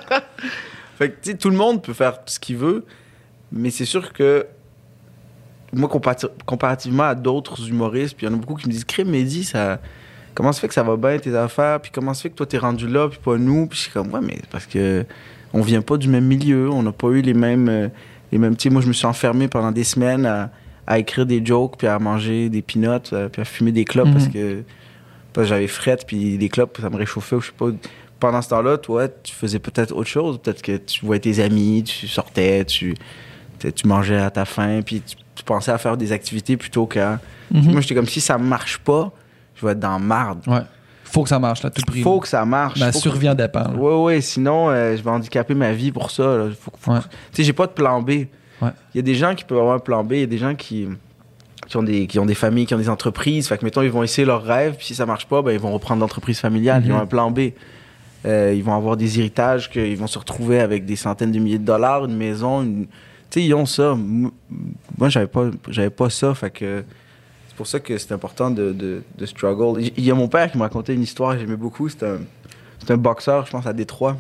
fait 0.98 1.10
que, 1.10 1.32
tout 1.32 1.50
le 1.50 1.56
monde 1.56 1.82
peut 1.82 1.92
faire 1.92 2.18
ce 2.26 2.40
qu'il 2.40 2.56
veut, 2.56 2.84
mais 3.52 3.70
c'est 3.70 3.84
sûr 3.84 4.12
que 4.12 4.46
moi, 5.72 5.88
comparati- 5.88 6.30
comparativement 6.44 7.04
à 7.04 7.14
d'autres 7.14 7.68
humoristes, 7.68 8.16
puis 8.16 8.26
il 8.26 8.30
y 8.30 8.32
en 8.32 8.36
a 8.36 8.40
beaucoup 8.40 8.54
qui 8.54 8.66
me 8.66 8.72
disent 8.72 8.84
Crime, 8.84 9.08
Mehdi, 9.08 9.44
ça. 9.44 9.80
Comment 10.34 10.52
se 10.52 10.60
fait 10.60 10.68
que 10.68 10.74
ça 10.74 10.82
va 10.82 10.96
bien 10.96 11.18
tes 11.18 11.36
affaires, 11.36 11.80
puis 11.80 11.90
comment 11.92 12.14
se 12.14 12.22
fait 12.22 12.30
que 12.30 12.36
toi 12.36 12.46
t'es 12.46 12.58
rendu 12.58 12.88
là, 12.88 13.08
puis 13.08 13.18
pas 13.22 13.36
nous, 13.36 13.66
puis 13.66 13.76
je 13.76 13.82
suis 13.82 13.92
comme 13.92 14.12
ouais, 14.12 14.20
mais 14.22 14.38
parce 14.50 14.66
que 14.66 15.04
on 15.52 15.60
vient 15.60 15.82
pas 15.82 15.96
du 15.96 16.08
même 16.08 16.24
milieu, 16.24 16.70
on 16.70 16.82
n'a 16.82 16.92
pas 16.92 17.08
eu 17.08 17.20
les 17.20 17.34
mêmes, 17.34 17.68
euh, 17.68 17.88
les 18.32 18.38
mêmes. 18.38 18.56
Tu 18.56 18.64
sais, 18.64 18.70
moi 18.70 18.82
je 18.82 18.88
me 18.88 18.92
suis 18.92 19.06
enfermé 19.06 19.48
pendant 19.48 19.72
des 19.72 19.84
semaines 19.84 20.26
à, 20.26 20.50
à 20.86 20.98
écrire 20.98 21.26
des 21.26 21.44
jokes, 21.44 21.76
puis 21.78 21.86
à 21.86 21.98
manger 21.98 22.48
des 22.48 22.62
peanuts, 22.62 23.12
euh, 23.12 23.28
puis 23.28 23.42
à 23.42 23.44
fumer 23.44 23.72
des 23.72 23.84
clopes 23.84 24.08
Mhm. 24.08 24.12
parce 24.14 24.28
que 24.28 24.62
parce 25.32 25.46
que 25.46 25.48
j'avais 25.50 25.68
frette, 25.68 26.06
puis 26.06 26.36
les 26.38 26.48
clopes 26.48 26.78
ça 26.80 26.90
me 26.90 26.96
réchauffait, 26.96 27.36
ou 27.36 27.40
je 27.40 27.46
sais 27.46 27.52
pas. 27.56 27.66
Pendant 28.18 28.42
ce 28.42 28.48
temps-là, 28.50 28.76
toi, 28.78 29.08
tu 29.08 29.32
faisais 29.32 29.58
peut-être 29.60 29.92
autre 29.92 30.08
chose, 30.10 30.38
peut-être 30.42 30.60
que 30.60 30.76
tu 30.76 31.06
voyais 31.06 31.20
tes 31.20 31.40
amis, 31.42 31.84
tu 31.84 32.06
sortais, 32.08 32.64
tu 32.64 32.94
tu 33.74 33.86
mangeais 33.86 34.16
à 34.18 34.30
ta 34.30 34.44
faim, 34.46 34.80
puis 34.84 35.00
tu, 35.02 35.16
tu 35.34 35.44
pensais 35.44 35.70
à 35.70 35.76
faire 35.78 35.96
des 35.96 36.12
activités 36.12 36.56
plutôt 36.56 36.86
qu'à. 36.86 37.20
Mhm. 37.50 37.72
Moi, 37.72 37.80
j'étais 37.82 37.94
comme 37.94 38.06
si 38.06 38.20
ça 38.20 38.36
marche 38.38 38.78
pas, 38.78 39.12
je 39.54 39.64
vais 39.66 39.72
être 39.72 39.80
dans 39.80 39.92
la 39.92 39.98
marde. 39.98 40.40
Ouais. 40.48 40.60
Faut 41.10 41.22
que 41.22 41.28
ça 41.28 41.38
marche, 41.38 41.62
là, 41.62 41.70
tout 41.70 41.82
prix. 41.86 42.02
Faut 42.02 42.20
que 42.20 42.28
ça 42.28 42.44
marche. 42.44 42.78
Ma 42.78 42.92
Faut 42.92 42.98
que- 42.98 43.02
survie 43.02 43.28
en 43.28 43.34
dépend. 43.34 43.64
là. 43.64 43.70
Ouais, 43.74 44.02
ouais, 44.02 44.20
sinon, 44.20 44.70
euh, 44.70 44.96
je 44.96 45.02
vais 45.02 45.10
handicaper 45.10 45.54
ma 45.54 45.72
vie 45.72 45.92
pour 45.92 46.10
ça. 46.10 46.22
là. 46.36 46.48
Faut, 46.58 46.70
faut- 46.78 46.92
Ouais. 46.92 46.98
Tu 47.00 47.08
sais, 47.32 47.44
j'ai 47.44 47.52
pas 47.52 47.66
de 47.66 47.72
plan 47.72 48.00
B. 48.02 48.10
Il 48.10 48.26
Ouais. 48.62 48.70
y 48.94 48.98
a 48.98 49.02
des 49.02 49.14
gens 49.14 49.34
qui 49.34 49.44
peuvent 49.44 49.58
avoir 49.58 49.74
un 49.74 49.78
plan 49.80 50.04
B, 50.04 50.12
il 50.12 50.20
y 50.20 50.24
a 50.24 50.26
des 50.26 50.38
gens 50.38 50.54
qui, 50.54 50.86
qui, 51.66 51.76
ont 51.76 51.82
des, 51.82 52.06
qui 52.06 52.18
ont 52.18 52.26
des 52.26 52.34
familles, 52.34 52.66
qui 52.66 52.74
ont 52.74 52.78
des 52.78 52.88
entreprises. 52.90 53.48
Fait 53.48 53.56
que, 53.58 53.64
mettons, 53.64 53.82
ils 53.82 53.90
vont 53.90 54.02
essayer 54.02 54.26
leur 54.26 54.42
rêve, 54.44 54.74
puis 54.76 54.86
si 54.86 54.94
ça 54.94 55.06
marche 55.06 55.26
pas, 55.26 55.40
ben, 55.42 55.52
ils 55.52 55.58
vont 55.60 55.72
reprendre 55.72 56.00
l'entreprise 56.00 56.38
familiale. 56.40 56.82
Ils 56.84 56.90
Mhm. 56.92 56.96
ont 56.98 57.00
un 57.00 57.06
plan 57.06 57.30
B. 57.30 57.52
Euh, 58.26 58.52
ils 58.54 58.62
vont 58.62 58.74
avoir 58.76 58.98
des 58.98 59.18
héritages, 59.18 59.70
qu'ils 59.70 59.96
vont 59.96 60.06
se 60.06 60.18
retrouver 60.18 60.60
avec 60.60 60.84
des 60.84 60.96
centaines 60.96 61.32
de 61.32 61.38
milliers 61.38 61.58
de 61.58 61.64
dollars, 61.64 62.04
une 62.04 62.16
maison. 62.16 62.62
une- 62.62 62.86
Tu 63.30 63.40
sais, 63.40 63.46
ils 63.46 63.54
ont 63.54 63.64
ça. 63.64 63.96
Moi, 63.96 65.08
j'avais 65.08 65.26
pas, 65.28 65.44
j'avais 65.68 65.88
pas 65.90 66.10
ça. 66.10 66.34
Fait 66.34 66.50
que 66.50 66.84
pour 67.60 67.66
ça 67.66 67.78
que 67.78 67.98
c'est 67.98 68.12
important 68.12 68.50
de, 68.50 68.72
de, 68.72 69.02
de 69.18 69.26
struggle. 69.26 69.82
Il 69.94 70.02
y 70.02 70.10
a 70.10 70.14
mon 70.14 70.28
père 70.28 70.50
qui 70.50 70.56
me 70.56 70.62
racontait 70.62 70.94
une 70.94 71.02
histoire 71.02 71.34
que 71.34 71.40
j'aimais 71.40 71.58
beaucoup. 71.58 71.90
C'est 71.90 72.02
un, 72.04 72.20
c'est 72.78 72.90
un 72.90 72.96
boxeur, 72.96 73.44
je 73.44 73.50
pense, 73.50 73.66
à 73.66 73.74
Détroit, 73.74 74.16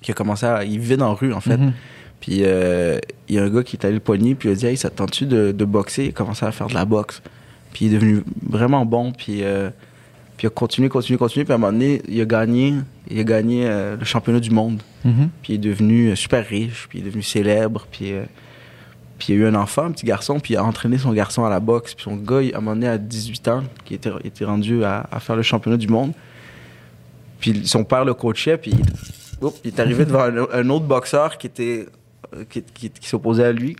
qui 0.00 0.12
a 0.12 0.14
commencé 0.14 0.46
à. 0.46 0.62
Il 0.62 0.78
vivait 0.78 0.96
dans 0.96 1.08
la 1.08 1.14
rue, 1.14 1.32
en 1.32 1.40
fait. 1.40 1.56
Mhm. 1.56 1.72
Puis 2.20 2.42
euh, 2.42 3.00
il 3.28 3.34
y 3.34 3.38
a 3.40 3.42
un 3.42 3.50
gars 3.50 3.64
qui 3.64 3.74
est 3.74 3.84
allé 3.84 3.94
le 3.94 4.00
poigner, 4.00 4.36
puis 4.36 4.48
il 4.48 4.52
a 4.52 4.54
dit 4.54 4.66
Hey, 4.66 4.76
ça 4.76 4.90
te 4.90 4.94
tente-tu 4.94 5.26
de, 5.26 5.50
de 5.50 5.64
boxer? 5.64 6.04
Il 6.04 6.08
a 6.10 6.12
commencé 6.12 6.46
à 6.46 6.52
faire 6.52 6.68
de 6.68 6.74
la 6.74 6.84
boxe. 6.84 7.20
Puis 7.72 7.86
il 7.86 7.88
est 7.92 7.96
devenu 7.96 8.22
vraiment 8.48 8.86
bon, 8.86 9.10
puis, 9.10 9.42
euh, 9.42 9.70
puis 10.36 10.44
il 10.44 10.46
a 10.46 10.50
continué, 10.50 10.88
continué, 10.88 11.18
continué. 11.18 11.44
Puis 11.44 11.52
à 11.52 11.56
un 11.56 11.58
moment 11.58 11.72
donné, 11.72 12.00
il 12.06 12.20
a 12.20 12.26
gagné, 12.26 12.74
il 13.10 13.18
a 13.18 13.24
gagné 13.24 13.66
euh, 13.66 13.96
le 13.96 14.04
championnat 14.04 14.38
du 14.38 14.52
monde. 14.52 14.80
Mhm. 15.04 15.30
Puis 15.42 15.54
il 15.54 15.56
est 15.56 15.68
devenu 15.68 16.14
super 16.14 16.46
riche, 16.46 16.86
puis 16.88 17.00
il 17.00 17.02
est 17.02 17.08
devenu 17.08 17.24
célèbre, 17.24 17.88
puis, 17.90 18.12
puis 19.24 19.34
il 19.34 19.36
a 19.36 19.44
eu 19.44 19.46
un 19.46 19.54
enfant, 19.54 19.84
un 19.84 19.92
petit 19.92 20.04
garçon, 20.06 20.40
puis 20.40 20.54
il 20.54 20.56
a 20.56 20.64
entraîné 20.64 20.98
son 20.98 21.12
garçon 21.12 21.44
à 21.44 21.50
la 21.50 21.60
boxe. 21.60 21.94
Puis 21.94 22.02
son 22.04 22.16
gars, 22.16 22.42
il- 22.42 22.52
à 22.54 22.58
un 22.58 22.60
moment 22.60 22.74
donné, 22.74 22.88
à 22.88 22.98
18 22.98 23.46
ans, 23.48 23.62
qui 23.84 23.94
était, 23.94 24.10
était 24.24 24.44
rendu 24.44 24.82
à, 24.84 25.06
à 25.12 25.20
faire 25.20 25.36
le 25.36 25.42
championnat 25.42 25.76
du 25.76 25.86
monde. 25.86 26.12
Puis 27.40 27.66
son 27.66 27.84
père 27.84 28.04
le 28.04 28.14
coachait, 28.14 28.56
puis 28.58 28.72
il, 28.72 29.44
oups, 29.44 29.60
il 29.64 29.68
est 29.68 29.80
arrivé 29.80 30.04
devant 30.04 30.22
un, 30.24 30.46
un 30.52 30.68
autre 30.70 30.86
boxeur 30.86 31.38
qui 31.38 31.46
était 31.46 31.86
euh, 32.34 32.44
qui, 32.48 32.62
qui- 32.62 32.90
qui 32.90 33.08
s'opposait 33.08 33.44
à 33.44 33.52
lui, 33.52 33.76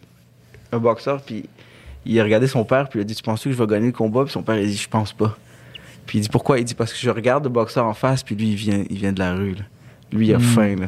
un 0.73 0.79
boxeur, 0.79 1.21
puis 1.23 1.45
il 2.05 2.19
a 2.21 2.23
regardé 2.25 2.47
son 2.47 2.65
père, 2.65 2.89
puis 2.89 2.99
il 2.99 3.03
a 3.03 3.05
dit 3.05 3.15
Tu 3.15 3.23
penses 3.23 3.43
que 3.45 3.51
je 3.51 3.57
vais 3.57 3.67
gagner 3.67 3.87
le 3.87 3.93
combat? 3.93 4.25
Puis 4.25 4.33
son 4.33 4.43
père, 4.43 4.57
il 4.57 4.65
a 4.65 4.67
dit 4.67 4.77
Je 4.77 4.89
pense 4.89 5.13
pas. 5.13 5.37
Puis 6.07 6.19
il 6.19 6.23
dit 6.23 6.29
Pourquoi? 6.29 6.59
Il 6.59 6.65
dit 6.65 6.75
Parce 6.75 6.93
que 6.93 6.99
je 6.99 7.11
regarde 7.11 7.45
le 7.45 7.51
boxeur 7.51 7.87
en 7.87 7.95
face, 7.95 8.23
puis 8.23 8.35
lui, 8.35 8.51
il 8.51 8.55
vient, 8.57 8.85
il 8.91 8.97
vient 8.99 9.13
de 9.13 9.19
la 9.21 9.35
rue. 9.35 9.55
là. 9.55 9.63
Lui, 10.13 10.29
il 10.29 10.35
a 10.35 10.39
Mm. 10.39 10.43
faim. 10.43 10.77
Là. 10.81 10.87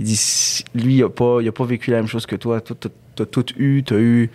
Il 0.00 0.06
dit 0.06 0.64
Lui, 0.74 0.96
il 0.96 1.02
a, 1.02 1.08
pas, 1.10 1.38
il 1.42 1.48
a 1.48 1.52
pas 1.52 1.64
vécu 1.64 1.90
la 1.90 1.98
même 1.98 2.06
chose 2.06 2.24
que 2.26 2.36
toi. 2.36 2.60
Toi, 2.60 2.76
t'as- 3.24 3.26
tout 3.26 3.46
eu, 3.56 3.82
t'as 3.82 3.96
eu. 3.98 4.30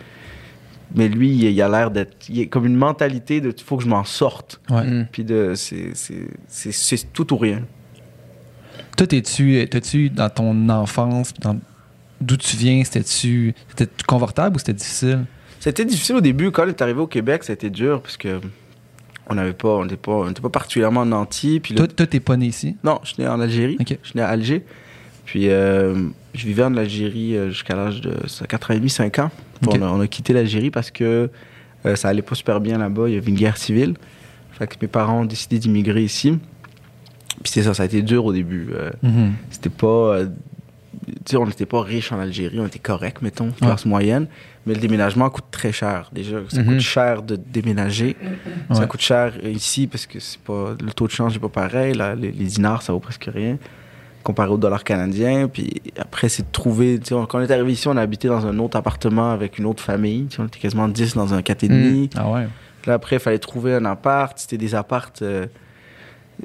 Mais 0.94 1.08
lui, 1.08 1.28
il, 1.30 1.44
il 1.44 1.62
a 1.62 1.68
l'air 1.68 1.90
d'être. 1.90 2.14
Il 2.28 2.40
a 2.40 2.46
comme 2.46 2.66
une 2.66 2.76
mentalité 2.76 3.40
de 3.40 3.50
Il 3.56 3.62
faut 3.64 3.76
que 3.76 3.82
je 3.84 3.88
m'en 3.88 4.04
sorte. 4.04 4.60
Ouais. 4.70 4.84
Mm. 4.84 5.08
Puis 5.10 5.24
de. 5.24 5.52
C'est 5.56 5.90
c'est- 5.94 6.28
c'est- 6.48 6.72
c'est 6.72 7.12
tout 7.12 7.32
ou 7.32 7.36
rien. 7.36 7.62
Toi, 8.96 9.06
t'es-tu, 9.06 9.66
t'es-tu 9.68 10.08
dans 10.10 10.28
ton 10.30 10.68
enfance, 10.68 11.32
d'où 12.20 12.36
tu 12.36 12.56
viens, 12.56 12.82
c'était-tu, 12.84 13.52
c'était 13.68 13.90
confortable 14.06 14.54
ou 14.56 14.58
c'était 14.60 14.72
difficile? 14.72 15.24
C'était 15.58 15.84
difficile 15.84 16.16
au 16.16 16.20
début. 16.20 16.50
Quand 16.52 16.64
on 16.64 16.68
est 16.68 16.80
arrivé 16.82 17.00
au 17.00 17.06
Québec, 17.08 17.42
ça 17.42 17.52
a 17.52 17.54
été 17.54 17.70
dur 17.70 18.00
parce 18.02 18.16
que 18.16 18.40
on 19.28 19.34
n'avait 19.34 19.52
pas, 19.54 19.70
on 19.70 19.84
n'était 19.84 19.96
pas, 19.96 20.12
on 20.12 20.30
était 20.30 20.42
pas 20.42 20.50
particulièrement 20.50 21.04
nantis. 21.06 21.58
Puis 21.58 21.74
le- 21.74 21.88
Toi, 21.88 22.06
t'es 22.06 22.20
pas 22.20 22.36
né 22.36 22.46
ici? 22.46 22.76
non, 22.84 23.00
je 23.02 23.14
suis 23.14 23.22
né 23.22 23.28
en 23.28 23.40
Algérie. 23.40 23.76
Je 23.80 23.84
suis 23.86 23.98
né 24.16 24.22
à 24.22 24.28
Alger. 24.28 24.64
Puis 25.24 25.48
euh, 25.48 25.94
je 26.34 26.46
vivais 26.46 26.64
en 26.64 26.76
Algérie 26.76 27.36
euh, 27.36 27.48
jusqu'à 27.50 27.74
l'âge 27.76 28.00
de 28.00 28.14
4 28.48 28.70
ans 28.70 28.74
et 28.74 28.78
demi, 28.78 28.90
5 28.90 29.18
ans. 29.18 29.30
Puis 29.60 29.70
Ok. 29.70 29.76
On, 29.80 29.82
a, 29.82 29.88
on 29.90 30.00
a 30.00 30.06
quitté 30.06 30.32
l'Algérie 30.32 30.70
parce 30.70 30.90
que 30.90 31.30
euh, 31.86 31.96
ça 31.96 32.08
allait 32.08 32.22
pas 32.22 32.34
super 32.34 32.60
bien 32.60 32.78
là-bas. 32.78 33.08
Il 33.08 33.14
y 33.14 33.18
avait 33.18 33.30
une 33.30 33.36
guerre 33.36 33.56
civile. 33.56 33.94
Fait 34.52 34.66
que 34.66 34.74
mes 34.82 34.88
parents 34.88 35.20
ont 35.22 35.24
décidé 35.24 35.58
d'immigrer 35.58 36.02
ici. 36.04 36.38
Puis 37.42 37.52
c'est 37.52 37.62
ça, 37.62 37.74
ça 37.74 37.82
a 37.82 37.86
été 37.86 38.02
dur 38.02 38.24
au 38.24 38.32
début. 38.32 38.68
Euh, 38.72 38.90
Mhm. 39.02 39.32
c'était 39.50 39.70
pas. 39.70 40.20
on 41.34 41.46
n'était 41.46 41.66
pas 41.66 41.82
riche 41.82 42.12
en 42.12 42.18
Algérie, 42.20 42.60
on 42.60 42.66
était 42.66 42.78
correct, 42.78 43.20
mettons, 43.20 43.50
classe 43.50 43.84
moyenne. 43.84 44.26
Mais 44.66 44.74
le 44.74 44.80
déménagement 44.80 45.28
coûte 45.28 45.44
très 45.50 45.72
cher. 45.72 46.10
Déjà, 46.12 46.38
ça 46.48 46.62
Mhm. 46.62 46.68
coûte 46.68 46.80
cher 46.80 47.22
de 47.22 47.36
déménager. 47.36 48.16
Ça 48.72 48.80
Ouais. 48.80 48.86
coûte 48.86 49.00
cher 49.02 49.32
ici 49.46 49.86
parce 49.86 50.06
que 50.06 50.20
c'est 50.20 50.38
pas 50.40 50.74
le 50.80 50.92
taux 50.92 51.06
de 51.06 51.12
change 51.12 51.34
n'est 51.34 51.40
pas 51.40 51.48
pareil. 51.48 51.92
Là, 51.94 52.14
les, 52.14 52.30
les 52.32 52.44
dinars, 52.46 52.82
ça 52.82 52.92
vaut 52.92 53.00
presque 53.00 53.28
rien 53.32 53.58
comparé 54.24 54.50
au 54.50 54.56
dollar 54.56 54.82
canadien. 54.82 55.46
Puis 55.48 55.82
après, 55.98 56.28
c'est 56.28 56.42
de 56.42 56.50
trouver. 56.50 56.98
tu 56.98 57.14
on- 57.14 57.26
quand 57.26 57.38
on 57.38 57.42
est 57.42 57.50
arrivé 57.52 57.72
ici, 57.72 57.86
on 57.86 57.96
a 57.96 58.00
habité 58.02 58.26
dans 58.26 58.44
un 58.46 58.58
autre 58.58 58.76
appartement 58.76 59.30
avec 59.30 59.58
une 59.58 59.66
autre 59.66 59.82
famille. 59.82 60.26
Tu 60.26 60.40
on 60.40 60.46
était 60.46 60.58
quasiment 60.58 60.88
10 60.88 61.14
dans 61.14 61.32
un 61.34 61.42
4,5. 61.42 62.10
Ah 62.16 62.28
ouais. 62.30 62.48
Là, 62.86 62.94
après, 62.94 63.16
il 63.16 63.20
fallait 63.20 63.38
trouver 63.38 63.74
un 63.74 63.84
appart. 63.84 64.36
C'était 64.38 64.58
des 64.58 64.74
appartes. 64.74 65.22
euh, 65.22 65.46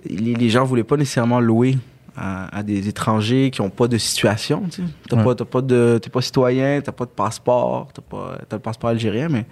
les, 0.05 0.35
les 0.35 0.49
gens 0.49 0.63
voulaient 0.65 0.83
pas 0.83 0.97
nécessairement 0.97 1.39
louer 1.39 1.77
à, 2.15 2.55
à 2.57 2.63
des 2.63 2.87
étrangers 2.87 3.49
qui 3.51 3.61
ont 3.61 3.69
pas 3.69 3.87
de 3.87 3.97
situation. 3.97 4.63
Tu 4.69 4.81
Ouais. 5.15 5.23
pas, 5.23 5.35
pas 5.45 5.61
de, 5.61 5.99
t'es 6.01 6.09
pas 6.09 6.21
citoyen, 6.21 6.79
t'as 6.81 6.91
pas 6.91 7.05
de 7.05 7.09
passeport, 7.09 7.89
t'as 7.93 8.01
pas, 8.01 8.37
t'as 8.47 8.57
le 8.57 8.61
passeport 8.61 8.89
algérien, 8.91 9.29
mais 9.29 9.45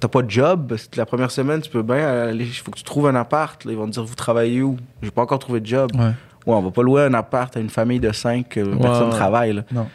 t'as 0.00 0.08
pas 0.08 0.22
de 0.22 0.30
job. 0.30 0.76
La 0.96 1.04
première 1.06 1.30
semaine, 1.30 1.60
tu 1.60 1.68
peux 1.70 1.82
bien 1.82 2.06
aller. 2.28 2.44
Il 2.46 2.52
faut 2.54 2.70
que 2.70 2.78
tu 2.78 2.84
trouves 2.84 3.08
un 3.08 3.14
appart. 3.16 3.64
là. 3.64 3.72
ils 3.72 3.76
vont 3.76 3.86
te 3.86 3.90
dire, 3.92 4.04
vous 4.04 4.14
travaillez 4.14 4.62
où? 4.62 4.76
J'ai 5.02 5.10
pas 5.10 5.22
encore 5.22 5.38
trouvé 5.40 5.60
de 5.60 5.66
job. 5.66 5.90
Ouais. 5.94 6.12
Ouais, 6.46 6.54
on 6.54 6.62
va 6.62 6.70
pas 6.70 6.82
louer 6.82 7.02
un 7.02 7.14
appart 7.14 7.56
à 7.56 7.60
une 7.60 7.70
famille 7.70 8.00
de 8.00 8.12
cinq 8.12 8.48
que 8.50 8.60
personne 8.76 9.08
ouais. 9.10 9.14
travaille. 9.16 9.52
Là. 9.54 9.62
Non. 9.72 9.86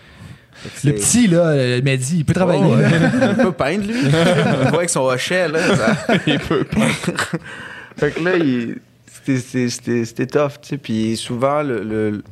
Le 0.83 0.93
petit, 0.93 1.27
là, 1.27 1.49
euh, 1.49 1.81
m'a 1.83 1.95
dit, 1.97 2.17
il 2.17 2.25
peut 2.25 2.33
travailler. 2.33 2.63
Oh, 2.65 2.75
ouais. 2.75 2.81
là. 2.99 3.09
il 3.37 3.43
peut 3.43 3.51
peindre, 3.51 3.85
lui. 3.85 3.95
On 4.65 4.69
voit 4.69 4.77
avec 4.79 4.89
son 4.89 5.01
hochet, 5.01 5.47
là. 5.49 5.59
ça- 5.75 6.15
Il 6.25 6.39
peut 6.39 6.63
pas. 6.63 6.87
fait 7.97 8.11
que 8.11 8.23
là, 8.23 8.35
il- 8.37 8.77
c'était- 9.05 9.37
c'était 9.39 9.69
c'était- 9.69 10.05
c'était 10.05 10.25
tough, 10.27 10.53
tu 10.61 10.69
sais. 10.69 10.77
Puis 10.77 11.15
souvent, 11.17 11.61
le, 11.61 11.83
le, 11.83 12.23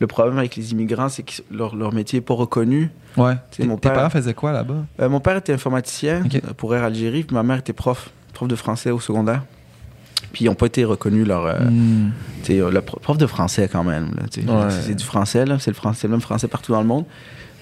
le 0.00 0.06
problème 0.08 0.38
avec 0.38 0.56
les 0.56 0.72
immigrants, 0.72 1.08
c'est 1.08 1.22
que 1.22 1.34
leur, 1.52 1.76
leur 1.76 1.92
métier 1.92 2.18
n'est 2.18 2.24
pas 2.24 2.34
reconnu. 2.34 2.90
Ouais. 3.16 3.34
Tu 3.52 3.62
sais, 3.62 3.68
Tes 3.68 3.76
père- 3.76 3.92
parents 3.92 4.10
faisaient 4.10 4.34
quoi 4.34 4.50
là-bas? 4.52 4.84
Euh, 5.00 5.08
mon 5.08 5.20
père 5.20 5.36
était 5.36 5.52
informaticien 5.52 6.24
euh, 6.34 6.52
pour 6.56 6.74
Air 6.74 6.82
Algérie, 6.84 7.22
puis 7.22 7.34
ma 7.36 7.42
mère 7.44 7.58
était 7.58 7.72
prof, 7.72 8.10
prof 8.34 8.48
de 8.48 8.56
français 8.56 8.90
au 8.90 8.98
secondaire. 9.00 9.42
Puis 10.32 10.44
ils 10.44 10.48
n'ont 10.48 10.54
pas 10.54 10.66
été 10.66 10.84
reconnus, 10.84 11.26
leur, 11.26 11.46
euh, 11.46 11.54
sais, 12.42 12.58
le 12.58 12.80
pro- 12.80 12.98
prof 13.00 13.16
de 13.18 13.26
français 13.26 13.68
quand 13.70 13.84
même. 13.84 14.10
Ouais. 14.46 14.70
C'est 14.82 14.94
du 14.94 15.04
français, 15.04 15.44
là. 15.46 15.58
C'est 15.58 15.70
le, 15.70 15.76
le 16.02 16.08
même 16.08 16.20
français 16.20 16.48
partout 16.48 16.72
dans 16.72 16.80
le 16.82 16.86
monde. 16.86 17.04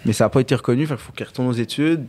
Mais 0.05 0.13
ça 0.13 0.25
n'a 0.25 0.29
pas 0.31 0.41
été 0.41 0.55
reconnu, 0.55 0.87
fait 0.87 0.95
qu'il 0.95 1.03
faut 1.05 1.13
qu'ils 1.13 1.27
retournent 1.27 1.49
aux 1.49 1.53
études. 1.53 2.05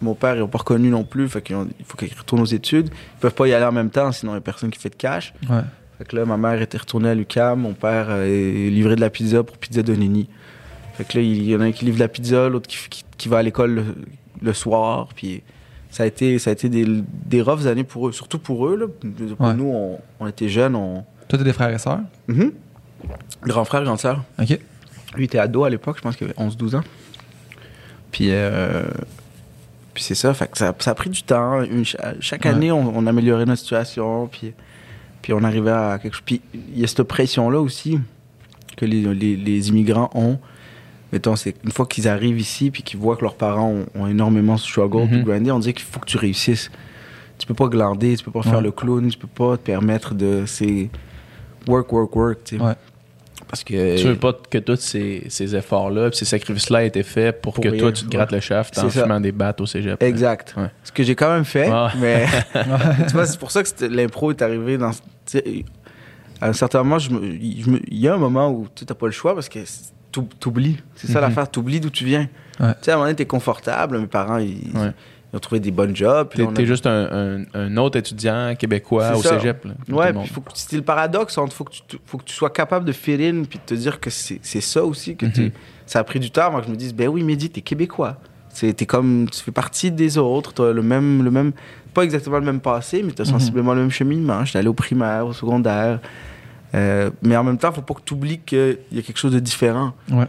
Mon 0.00 0.14
père, 0.14 0.34
ils 0.34 0.40
n'ont 0.40 0.48
pas 0.48 0.58
reconnu 0.58 0.90
non 0.90 1.04
plus, 1.04 1.28
fait 1.28 1.42
qu'il 1.42 1.56
faut 1.86 1.96
qu'ils 1.96 2.12
retournent 2.18 2.40
aux 2.42 2.44
études. 2.44 2.88
Ils 2.88 3.20
peuvent 3.20 3.34
pas 3.34 3.46
y 3.46 3.54
aller 3.54 3.64
en 3.64 3.72
même 3.72 3.90
temps, 3.90 4.10
sinon 4.12 4.32
il 4.32 4.34
n'y 4.34 4.38
a 4.38 4.40
personne 4.42 4.70
qui 4.70 4.78
fait 4.80 4.90
de 4.90 4.96
cash. 4.96 5.32
Ouais. 5.48 5.60
Fait 5.98 6.04
que 6.04 6.16
là, 6.16 6.24
ma 6.24 6.36
mère 6.36 6.60
était 6.60 6.78
retournée 6.78 7.10
à 7.10 7.14
l'UQAM, 7.14 7.60
mon 7.60 7.74
père 7.74 8.06
euh, 8.08 8.24
est 8.26 8.70
livré 8.70 8.96
de 8.96 9.00
la 9.00 9.10
pizza 9.10 9.42
pour 9.44 9.56
Pizza 9.58 9.82
Donini. 9.82 10.28
Fait 10.94 11.04
que 11.04 11.18
là, 11.18 11.22
il 11.24 11.44
y 11.48 11.54
en 11.54 11.60
a 11.60 11.64
un 11.64 11.72
qui 11.72 11.84
livre 11.84 11.98
la 12.00 12.08
pizza, 12.08 12.48
l'autre 12.48 12.66
qui, 12.68 12.76
qui- 12.90 13.04
qui 13.16 13.28
va 13.28 13.38
à 13.38 13.42
l'école 13.42 13.74
le, 13.74 13.84
le 14.42 14.52
soir. 14.52 15.08
Puis 15.14 15.42
ça 15.92 16.02
a 16.02 16.06
été, 16.06 16.38
ça 16.40 16.50
a 16.50 16.52
été 16.54 16.68
des, 16.68 16.84
des 17.26 17.40
roughs 17.42 17.66
années 17.68 17.84
pour 17.84 18.08
eux, 18.08 18.12
surtout 18.12 18.38
pour 18.40 18.66
eux. 18.66 18.76
Là. 18.76 18.86
Pour 19.36 19.46
Ouais. 19.46 19.54
nous, 19.54 19.70
on, 19.72 19.98
on 20.18 20.26
était 20.26 20.48
jeunes. 20.48 20.74
On... 20.74 21.04
Toi, 21.28 21.38
t'as 21.38 21.44
des 21.44 21.52
frères 21.52 21.70
et 21.70 21.78
sœurs? 21.78 22.00
Mhm. 22.26 22.52
Grand 23.44 23.64
frère, 23.64 23.84
grande 23.84 24.00
sœur. 24.00 24.24
OK. 24.40 24.58
Lui 25.16 25.24
était 25.26 25.38
ado 25.38 25.62
à 25.64 25.70
l'époque, 25.70 25.96
je 25.98 26.02
pense 26.02 26.16
qu'il 26.16 26.26
avait 26.28 26.36
11-12 26.38 26.76
ans. 26.76 26.82
Puis, 28.10 28.28
euh, 28.30 28.82
puis 29.94 30.02
c'est 30.02 30.14
ça, 30.14 30.32
fait 30.34 30.50
que 30.50 30.56
ça, 30.58 30.74
ça 30.78 30.90
a 30.92 30.94
pris 30.94 31.10
du 31.10 31.22
temps. 31.22 31.62
Une- 31.62 31.84
cha- 31.84 32.14
chaque 32.20 32.44
Ouais. 32.44 32.50
année, 32.50 32.72
on, 32.72 32.96
on 32.96 33.06
améliorait 33.06 33.44
notre 33.44 33.60
situation, 33.60 34.26
puis, 34.28 34.54
puis 35.20 35.32
on 35.34 35.42
arrivait 35.44 35.70
à 35.70 35.98
quelque 36.00 36.14
chose. 36.14 36.22
Puis 36.24 36.40
il 36.54 36.80
y 36.80 36.84
a 36.84 36.86
cette 36.86 37.02
pression-là 37.02 37.60
aussi 37.60 37.98
que 38.76 38.86
les, 38.86 39.02
les, 39.14 39.36
les 39.36 39.68
immigrants 39.68 40.10
ont. 40.14 40.38
Mettons, 41.12 41.36
c'est 41.36 41.54
une 41.64 41.70
fois 41.72 41.86
qu'ils 41.86 42.08
arrivent 42.08 42.40
ici, 42.40 42.70
puis 42.70 42.82
qu'ils 42.82 42.98
voient 42.98 43.16
que 43.16 43.22
leurs 43.22 43.34
parents 43.34 43.68
ont, 43.70 43.86
ont 43.94 44.06
énormément 44.06 44.56
struggle, 44.56 45.06
puis 45.08 45.18
Mhm. 45.18 45.24
grindé, 45.24 45.50
on 45.50 45.58
dit 45.58 45.74
qu'il 45.74 45.84
faut 45.84 46.00
que 46.00 46.06
tu 46.06 46.16
réussisses. 46.16 46.70
Tu 47.38 47.46
peux 47.46 47.54
pas 47.54 47.66
glander, 47.68 48.16
tu 48.16 48.24
peux 48.24 48.30
pas 48.30 48.42
faire 48.42 48.60
le 48.60 48.70
clown, 48.70 49.08
tu 49.10 49.18
peux 49.18 49.26
pas 49.26 49.56
te 49.56 49.62
permettre 49.62 50.14
de. 50.14 50.44
C'est 50.46 50.88
work, 51.66 51.92
work, 51.92 52.14
work, 52.16 52.38
tu 52.44 52.56
sais. 52.56 52.62
Ouais. 52.62 52.74
Parce 53.48 53.64
que. 53.64 53.98
Tu 54.00 54.06
veux 54.06 54.16
pas 54.16 54.32
que 54.48 54.58
tous 54.58 54.76
ces, 54.76 55.24
ces 55.28 55.54
efforts-là, 55.56 56.10
ces 56.12 56.24
sacrifices-là 56.24 56.84
aient 56.84 56.86
été 56.86 57.02
faits 57.02 57.42
pour, 57.42 57.52
Pour 57.54 57.64
que 57.64 57.68
rien. 57.68 57.78
toi, 57.80 57.92
tu 57.92 58.04
te 58.04 58.10
grattes 58.10 58.32
le 58.32 58.40
shaft 58.40 58.78
en 58.78 58.88
fumant 58.88 59.20
des 59.20 59.32
battes 59.32 59.60
au 59.60 59.66
cégep. 59.66 60.02
Exact. 60.02 60.54
Ouais. 60.56 60.70
Ce 60.84 60.92
que 60.92 61.02
j'ai 61.02 61.14
quand 61.16 61.32
même 61.34 61.44
fait, 61.44 61.68
Ouais. 61.70 61.88
mais 61.98 62.26
tu 63.08 63.12
vois, 63.12 63.26
c'est 63.26 63.38
pour 63.38 63.50
ça 63.50 63.62
que 63.62 63.84
l'impro 63.86 64.30
est 64.30 64.40
arrivé 64.40 64.78
dans. 64.78 64.92
À 66.40 66.48
un 66.48 66.52
certain 66.52 66.82
moment, 66.82 66.98
il 66.98 67.94
y 68.00 68.08
a 68.08 68.14
un 68.14 68.18
moment 68.18 68.50
où 68.50 68.66
tu 68.74 68.84
n'as 68.88 68.94
pas 68.94 69.06
le 69.06 69.12
choix 69.12 69.34
parce 69.34 69.48
que 69.48 69.58
t'oublies. 70.12 70.78
C'est 70.94 71.06
ça 71.08 71.18
Mhm. 71.20 71.26
l'affaire, 71.28 71.50
t'oublies 71.50 71.80
d'où 71.80 71.90
tu 71.90 72.04
viens. 72.04 72.28
Ouais. 72.60 72.72
Tu 72.74 72.78
sais, 72.82 72.90
à 72.90 72.94
un 72.94 72.96
moment 72.98 73.06
donné, 73.06 73.16
t'es 73.16 73.26
confortable, 73.26 73.98
mes 73.98 74.06
parents, 74.06 74.36
ils, 74.38 74.70
Ouais. 74.74 74.92
ils 75.32 75.36
ont 75.36 75.40
trouvé 75.40 75.58
des 75.60 75.70
bonnes 75.70 75.96
jobs. 75.96 76.28
T'es 76.34 76.42
a- 76.62 76.64
juste 76.64 76.86
un, 76.86 77.38
un- 77.40 77.44
un 77.54 77.76
autre 77.78 77.98
étudiant 77.98 78.54
québécois 78.56 79.16
au 79.16 79.22
ça. 79.22 79.38
cégep. 79.38 79.64
là, 79.64 79.72
Ouais, 79.88 80.12
puis 80.12 80.30
c'est 80.54 80.76
le 80.76 80.82
paradoxe 80.82 81.36
entre 81.38 81.54
faut 81.56 81.64
que 81.64 81.72
tu 81.72 81.82
te- 81.82 81.96
faut 82.04 82.18
que 82.18 82.24
tu 82.24 82.34
sois 82.34 82.50
capable 82.50 82.84
de 82.84 82.92
fit 82.92 83.14
in 83.14 83.44
puis 83.44 83.58
de 83.58 83.64
te 83.64 83.74
dire 83.74 83.98
que 84.00 84.10
c'est 84.10 84.40
ça 84.60 84.84
aussi 84.84 85.16
que 85.16 85.26
t'es- 85.26 85.52
ça 85.86 85.98
a 86.00 86.04
pris 86.04 86.20
du 86.20 86.30
temps 86.30 86.46
avant 86.46 86.60
que 86.60 86.66
je 86.66 86.70
me 86.70 86.76
dise 86.76 86.94
ben 86.94 87.08
oui 87.08 87.22
Mehdi 87.24 87.48
t'es 87.50 87.62
québécois 87.62 88.18
t'es 88.54 88.84
comme 88.86 89.28
tu 89.30 89.40
fais 89.42 89.50
partie 89.50 89.90
des 89.90 90.18
autres 90.18 90.52
t'as 90.52 90.72
le 90.72 90.82
même 90.82 91.22
le 91.24 91.30
même 91.30 91.52
pas 91.94 92.02
exactement 92.04 92.38
le 92.38 92.44
même 92.44 92.60
passé 92.60 93.02
mais 93.02 93.12
t'as 93.12 93.24
Mhm. 93.24 93.30
sensiblement 93.30 93.72
le 93.74 93.80
même 93.80 93.90
cheminement 93.90 94.44
j'étais 94.44 94.58
allé 94.58 94.68
au 94.68 94.74
primaire 94.74 95.26
au 95.26 95.32
secondaire 95.32 95.98
Euh, 96.74 97.10
mais 97.22 97.36
en 97.36 97.44
même 97.44 97.58
temps 97.58 97.70
faut 97.72 97.82
pas 97.82 97.94
que 97.94 98.00
tu 98.04 98.14
oublies 98.14 98.38
qu'il 98.38 98.78
y 98.92 98.98
a 98.98 99.02
quelque 99.02 99.18
chose 99.18 99.32
de 99.32 99.40
différent 99.40 99.92
Ouais. 100.10 100.24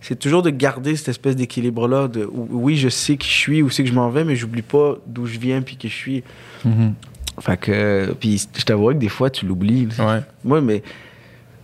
c'est 0.00 0.16
toujours 0.18 0.42
de 0.42 0.50
garder 0.50 0.94
cette 0.94 1.08
espèce 1.08 1.34
d'équilibre 1.34 1.88
là 1.88 2.06
de 2.06 2.24
oui 2.32 2.76
je 2.76 2.88
sais 2.88 3.16
qui 3.16 3.28
je 3.28 3.34
suis 3.34 3.62
où 3.62 3.70
c'est 3.70 3.82
que 3.82 3.88
je 3.88 3.94
m'en 3.94 4.08
vais 4.08 4.22
mais 4.24 4.36
j'oublie 4.36 4.62
pas 4.62 4.94
d'où 5.06 5.26
je 5.26 5.38
viens 5.40 5.60
puis 5.60 5.76
qui 5.76 5.88
je 5.88 5.94
suis 5.94 6.22
Mhm. 6.64 6.94
fait 7.40 7.56
que 7.56 8.12
puis 8.20 8.40
je 8.56 8.64
t'avoue 8.64 8.88
que 8.90 8.94
des 8.98 9.08
fois 9.08 9.28
tu 9.30 9.44
l'oublies 9.46 9.88
Ouais. 9.98 10.20
moi, 10.44 10.60
mais 10.60 10.82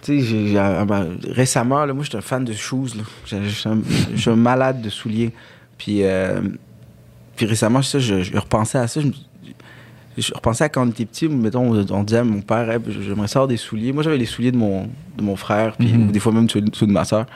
tu 0.03 0.21
sais, 0.21 0.59
ah 0.59 0.85
ben, 0.85 1.17
récemment, 1.31 1.87
là, 1.87 1.95
moi, 1.95 2.05
j'étais 2.05 2.19
un 2.19 2.21
fan 2.21 2.45
de 2.45 2.53
shoes. 2.53 2.89
Je 3.25 3.37
suis 3.49 4.31
un, 4.31 4.37
malade 4.37 4.83
de 4.83 4.91
souliers. 4.91 5.33
Puis, 5.79 6.01
euh, 6.05 6.43
puis 7.37 7.47
récemment, 7.47 7.81
ça, 7.81 7.99
je, 7.99 8.23
je 8.23 8.37
repensais 8.37 8.77
à 8.77 8.87
ça. 8.87 9.01
Je, 9.01 9.07
me- 9.07 9.13
je 10.23 10.33
repensais 10.35 10.65
à 10.65 10.69
quand 10.69 10.87
on 10.87 10.91
était 10.91 11.05
petit, 11.05 11.29
mettons, 11.29 11.73
on, 11.75 11.87
on 11.93 12.03
disait 12.05 12.19
à 12.19 12.25
mon 12.25 12.41
père, 12.41 12.71
Hey, 12.71 12.79
j'aimerais 13.01 13.29
savoir 13.29 13.49
des 13.49 13.57
souliers. 13.57 13.93
Moi, 13.93 14.03
j'avais 14.03 14.19
les 14.19 14.27
souliers 14.27 14.53
de 14.53 14.57
mon, 14.57 14.89
de 15.17 15.23
mon 15.23 15.37
frère, 15.37 15.77
puis 15.77 15.93
Mhm. 15.93 16.09
ou 16.09 16.13
des 16.13 16.21
fois 16.21 16.33
même 16.33 16.49
ceux, 16.49 16.61
de 16.61 16.93
ma 16.93 17.05
soeur. 17.05 17.27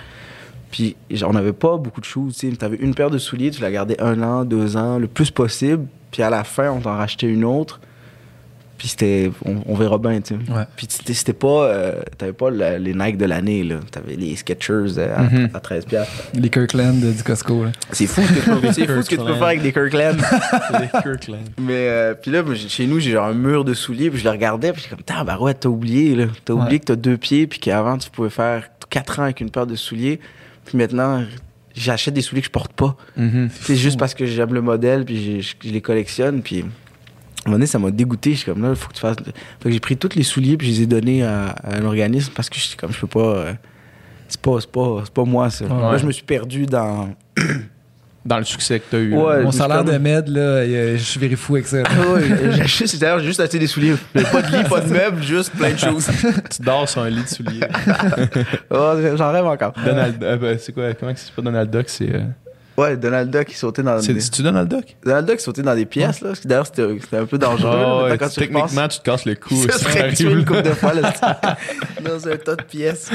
Puis, 0.70 0.96
on 1.26 1.32
n'avait 1.32 1.52
pas 1.54 1.76
beaucoup 1.78 2.00
de 2.00 2.04
shoes. 2.04 2.30
Tu 2.38 2.52
avais 2.60 2.76
une 2.76 2.94
paire 2.94 3.10
de 3.10 3.18
souliers, 3.18 3.50
tu 3.50 3.62
la 3.62 3.70
gardais 3.70 4.00
un 4.00 4.22
an, 4.22 4.44
deux 4.44 4.76
ans, 4.76 4.98
le 4.98 5.06
plus 5.06 5.30
possible. 5.30 5.86
Puis 6.10 6.22
à 6.22 6.30
la 6.30 6.44
fin, 6.44 6.70
on 6.70 6.80
t'en 6.80 6.96
rachetait 6.96 7.26
une 7.28 7.44
autre. 7.44 7.80
Puis 8.78 8.86
c'était, 8.88 9.30
on, 9.44 9.56
on 9.66 9.74
verra 9.74 9.98
bien, 9.98 10.20
tu 10.20 10.34
sais. 10.36 10.52
Ouais. 10.52 10.62
Puis 10.76 10.86
c'était 10.88 11.32
pas, 11.32 11.64
euh, 11.64 12.00
t'avais 12.16 12.32
pas 12.32 12.48
la- 12.48 12.78
les 12.78 12.94
Nike 12.94 13.16
de 13.18 13.24
l'année, 13.26 13.64
là. 13.64 13.80
T'avais 13.90 14.14
les 14.14 14.36
Skechers 14.36 14.96
euh, 14.98 15.16
à, 15.16 15.22
Mhm. 15.24 15.50
à 15.52 15.58
13 15.58 15.84
piastres. 15.84 16.12
Les 16.34 16.48
Kirkland 16.48 16.94
du 17.00 17.22
Costco. 17.24 17.64
Là. 17.64 17.72
C'est 17.90 18.06
fou, 18.06 18.22
ce 18.22 18.28
que 18.32 18.38
tu 18.38 18.60
peux- 18.60 18.72
c'est 18.72 18.86
fou 18.86 19.02
ce 19.02 19.10
que 19.10 19.16
tu 19.16 19.24
peux 19.24 19.34
faire 19.34 19.42
avec 19.48 19.62
des 19.62 19.72
Kirkland. 19.72 20.16
Les 20.80 20.88
Kirkland. 21.02 21.40
Mais 21.60 21.88
euh, 21.88 22.14
puis 22.14 22.30
là, 22.30 22.44
chez 22.68 22.86
nous, 22.86 23.00
j'ai 23.00 23.10
genre 23.10 23.26
un 23.26 23.34
mur 23.34 23.64
de 23.64 23.74
souliers, 23.74 24.10
puis 24.10 24.20
je 24.20 24.24
le 24.24 24.30
regardais, 24.30 24.72
puis 24.72 24.82
j'étais 24.82 24.94
comme, 24.94 25.04
tabarouette, 25.04 25.58
t'as 25.60 25.68
oublié, 25.68 26.14
là. 26.14 26.26
T'as 26.44 26.54
Ouais. 26.54 26.62
oublié 26.62 26.78
que 26.78 26.84
t'as 26.84 26.96
deux 26.96 27.16
pieds, 27.16 27.48
puis 27.48 27.58
qu'avant, 27.58 27.98
tu 27.98 28.08
pouvais 28.10 28.30
faire 28.30 28.68
4 28.90 29.18
ans 29.18 29.24
avec 29.24 29.40
une 29.40 29.50
paire 29.50 29.66
de 29.66 29.74
souliers. 29.74 30.20
Puis 30.64 30.78
maintenant, 30.78 31.24
j'achète 31.74 32.14
des 32.14 32.22
souliers 32.22 32.42
que 32.42 32.46
je 32.46 32.52
porte 32.52 32.72
pas. 32.74 32.96
Mhm. 33.16 33.48
C'est 33.60 33.74
juste 33.76 33.98
parce 33.98 34.14
que 34.14 34.24
j'aime 34.24 34.54
le 34.54 34.60
modèle, 34.62 35.04
puis 35.04 35.42
je, 35.42 35.54
je 35.66 35.72
les 35.72 35.80
collectionne, 35.80 36.42
puis... 36.42 36.64
À 37.44 37.48
un 37.48 37.50
moment 37.50 37.56
donné, 37.56 37.66
ça 37.66 37.78
m'a 37.78 37.90
dégoûté. 37.90 38.32
Je 38.32 38.36
suis 38.38 38.44
comme 38.52 38.62
là, 38.62 38.74
faut 38.74 38.88
que 38.88 38.94
tu 38.94 39.00
fasses. 39.00 39.16
Fait 39.16 39.32
que 39.64 39.70
j'ai 39.70 39.80
pris 39.80 39.96
tous 39.96 40.14
les 40.16 40.22
souliers, 40.24 40.56
puis 40.56 40.66
je 40.68 40.72
les 40.78 40.82
ai 40.82 40.86
donnés 40.86 41.22
à, 41.22 41.46
à 41.48 41.76
un 41.76 41.84
organisme 41.84 42.32
parce 42.34 42.48
que 42.50 42.56
je 42.56 42.62
suis 42.62 42.76
comme, 42.76 42.92
je 42.92 43.00
peux 43.00 43.06
pas. 43.06 43.20
euh, 43.20 43.52
c'est 44.28 44.40
pas, 44.40 44.56
c'est 44.60 44.70
pas, 44.70 45.00
c'est 45.04 45.12
pas 45.14 45.24
moi, 45.24 45.48
ça. 45.50 45.64
Là, 45.66 45.96
je 45.96 46.04
me 46.06 46.12
suis 46.12 46.24
perdu 46.24 46.66
dans. 46.66 47.08
Dans 48.26 48.36
le 48.38 48.44
succès 48.44 48.78
que 48.78 48.84
tu 48.90 48.96
as 48.96 48.98
eu. 48.98 49.14
Ouais. 49.16 49.42
Mon 49.42 49.52
salaire 49.52 49.84
de 49.84 49.96
med, 49.96 50.28
là, 50.28 50.66
je 50.66 51.02
suis 51.02 51.18
very 51.18 51.36
fou 51.36 51.54
avec 51.54 51.66
ça. 51.66 51.78
Ouais, 52.12 52.52
j'ai 52.56 52.66
juste, 52.66 52.98
d'ailleurs, 53.00 53.20
j'ai 53.20 53.26
juste 53.26 53.40
acheté 53.40 53.58
des 53.58 53.68
souliers. 53.68 53.94
Pas 54.12 54.42
de 54.42 54.54
lit, 54.54 54.64
pas 54.68 54.80
de 54.82 54.92
meubles, 54.92 55.22
juste 55.22 55.52
plein 55.56 55.72
de 55.72 55.78
choses. 55.78 56.06
Tu 56.50 56.60
dors 56.60 56.86
sur 56.86 57.00
un 57.02 57.08
lit 57.08 57.22
de 57.22 57.28
souliers. 57.28 57.60
Oh, 58.70 58.94
j'en 59.16 59.32
rêve 59.32 59.46
encore. 59.46 59.72
Donald, 59.82 60.22
euh, 60.22 60.36
ben, 60.36 60.58
c'est 60.60 60.72
quoi 60.72 60.92
Comment 60.92 61.14
que 61.14 61.20
c'est 61.20 61.32
pas 61.32 61.40
Donald 61.40 61.70
Duck 61.70 61.88
C'est 61.88 62.14
euh, 62.14 62.20
Ouais, 62.78 62.96
Donald 62.96 63.30
Duck 63.30 63.46
qui 63.46 63.56
sautait 63.56 63.82
dans 63.82 64.00
c'est- 64.00 64.14
des... 64.14 64.20
c'est-tu 64.20 64.42
Donald 64.42 64.68
Duck? 64.68 64.96
Donald 65.04 65.26
Duck 65.26 65.36
qui 65.38 65.42
sautait 65.44 65.62
dans 65.62 65.74
des 65.74 65.84
pièces, 65.84 66.20
là. 66.20 66.30
D'ailleurs, 66.44 66.66
c'était 66.66 66.98
c'était 67.00 67.16
un 67.16 67.26
peu 67.26 67.36
dangereux. 67.36 67.76
là, 67.76 67.84
Ah 67.86 67.96
ouais, 68.04 68.08
maintenant, 68.10 68.26
quand 68.26 68.32
tu. 68.32 68.40
Techniquement, 68.40 68.88
tu 68.88 68.98
te 68.98 69.02
casses 69.04 69.24
le 69.24 69.34
cou. 69.34 69.54
ça 69.68 69.78
serait 69.78 70.12
tué 70.14 70.30
une 70.30 70.38
là. 70.38 70.44
couple 70.44 70.62
de 70.62 70.70
fois, 70.70 70.94
là, 70.94 71.12
dans 72.04 72.28
un 72.28 72.36
tas 72.36 72.56
de 72.56 72.62
pièces. 72.62 73.10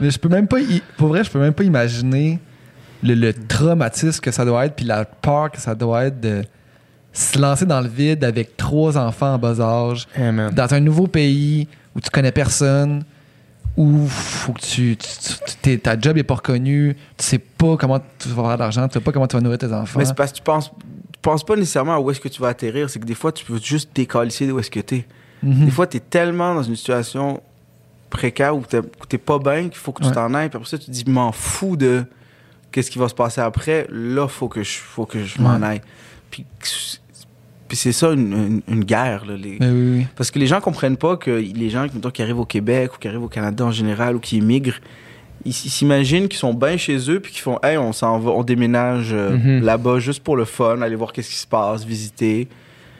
Mais 0.00 0.10
je 0.10 0.18
peux 0.18 0.28
même 0.28 0.48
pas. 0.48 0.60
y- 0.60 0.82
Pour 0.96 1.08
vrai, 1.08 1.22
je 1.24 1.30
peux 1.30 1.38
même 1.38 1.54
pas 1.54 1.64
imaginer 1.64 2.38
le, 3.02 3.14
le 3.14 3.32
traumatisme 3.32 4.20
que 4.20 4.30
ça 4.32 4.44
doit 4.44 4.66
être, 4.66 4.74
puis 4.74 4.84
la 4.84 5.04
peur 5.04 5.50
que 5.52 5.60
ça 5.60 5.74
doit 5.74 6.06
être 6.06 6.20
de 6.20 6.42
se 7.12 7.38
lancer 7.38 7.66
dans 7.66 7.80
le 7.80 7.88
vide 7.88 8.24
avec 8.24 8.56
trois 8.56 8.98
enfants 8.98 9.34
en 9.34 9.38
bas 9.38 9.60
âge, 9.60 10.06
dans 10.16 10.74
un 10.74 10.80
nouveau 10.80 11.06
pays 11.06 11.66
où 11.94 12.00
tu 12.00 12.10
connais 12.10 12.32
personne, 12.32 13.04
où 13.78 14.06
faut 14.08 14.52
que 14.52 14.60
tu, 14.60 14.96
tu- 14.96 15.56
tu- 15.62 15.78
ta 15.78 15.98
job 15.98 16.18
est 16.18 16.24
pas 16.24 16.34
reconnue, 16.34 16.96
tu 17.16 17.24
sais 17.24 17.38
pas 17.38 17.76
comment 17.76 18.00
tu 18.18 18.28
vas 18.28 18.34
avoir 18.40 18.56
de 18.56 18.62
l'argent, 18.62 18.88
tu 18.88 18.94
sais 18.94 19.00
pas 19.00 19.12
comment 19.12 19.26
tu 19.28 19.36
vas 19.36 19.42
nourrir 19.42 19.58
tes 19.58 19.72
enfants. 19.72 19.98
Mais 19.98 20.04
c'est 20.04 20.14
parce 20.16 20.32
que 20.32 20.36
tu 20.38 20.42
penses, 20.42 20.70
tu 21.12 21.18
penses 21.22 21.44
pas 21.44 21.54
nécessairement 21.56 21.94
à 21.94 22.00
où 22.00 22.10
est-ce 22.10 22.20
que 22.20 22.28
tu 22.28 22.40
vas 22.42 22.48
atterrir. 22.48 22.90
C'est 22.90 22.98
que 22.98 23.04
des 23.06 23.14
fois, 23.14 23.30
tu 23.32 23.44
peux 23.44 23.58
juste 23.58 23.90
décalisser 23.94 24.46
d'où 24.48 24.58
est-ce 24.58 24.70
que 24.70 24.80
t'es. 24.80 25.06
Mhm. 25.44 25.64
Des 25.66 25.70
fois, 25.70 25.86
t'es 25.86 26.00
tellement 26.00 26.54
dans 26.54 26.62
une 26.64 26.74
situation 26.76 27.40
précaire 28.10 28.56
où 28.56 28.62
t'es, 28.62 28.78
où 28.78 29.06
t'es 29.08 29.18
pas 29.18 29.38
bien 29.38 29.68
qu'il 29.68 29.76
faut 29.78 29.92
que 29.92 30.02
tu 30.02 30.08
Ouais. 30.08 30.14
t'en 30.14 30.34
ailles. 30.34 30.48
Puis 30.48 30.56
après 30.56 30.68
ça, 30.68 30.78
tu 30.78 30.86
te 30.86 30.90
dis, 30.90 31.04
m'en 31.08 31.30
fous 31.30 31.76
de 31.76 32.04
qu'est-ce 32.72 32.90
qui 32.90 32.98
va 32.98 33.08
se 33.08 33.14
passer 33.14 33.40
après. 33.40 33.86
Là, 33.90 34.26
faut 34.28 34.48
que 34.48 34.62
je, 34.62 34.78
faut 34.78 35.06
que 35.06 35.24
je 35.24 35.40
m'en 35.40 35.56
Ouais. 35.58 35.66
aille. 35.66 35.80
Puis, 36.30 36.44
puis 37.68 37.76
c'est 37.76 37.92
ça, 37.92 38.10
une, 38.12 38.32
une- 38.32 38.62
une 38.68 38.84
guerre. 38.84 39.24
Là, 39.26 39.34
les- 39.36 39.58
Mais 39.60 39.68
oui, 39.70 39.98
oui. 39.98 40.06
Parce 40.16 40.30
que 40.30 40.38
les 40.38 40.46
gens 40.46 40.60
comprennent 40.60 40.96
pas 40.96 41.16
que 41.16 41.30
les 41.30 41.70
gens 41.70 41.82
mettons, 41.82 42.10
qui 42.10 42.22
arrivent 42.22 42.40
au 42.40 42.44
Québec 42.46 42.94
ou 42.94 42.98
qui 42.98 43.06
arrivent 43.08 43.22
au 43.24 43.28
Canada 43.28 43.64
en 43.66 43.70
général 43.70 44.16
ou 44.16 44.18
qui 44.20 44.38
émigrent, 44.38 44.78
ils 45.44 45.52
s'imaginent 45.52 46.26
qu'ils 46.28 46.38
sont 46.38 46.54
bien 46.54 46.76
chez 46.76 46.98
eux 47.10 47.20
puis 47.20 47.30
qu'ils 47.32 47.42
font 47.42 47.58
Hey, 47.62 47.76
on 47.78 47.92
s'en 47.92 48.18
va, 48.18 48.30
on 48.32 48.42
déménage 48.42 49.10
euh, 49.12 49.36
Mhm. 49.36 49.64
là-bas 49.64 49.98
juste 50.00 50.22
pour 50.24 50.36
le 50.36 50.44
fun, 50.44 50.80
aller 50.82 50.96
voir 50.96 51.12
qu'est-ce 51.12 51.28
qui 51.30 51.36
se 51.36 51.46
passe, 51.46 51.84
visiter. 51.84 52.48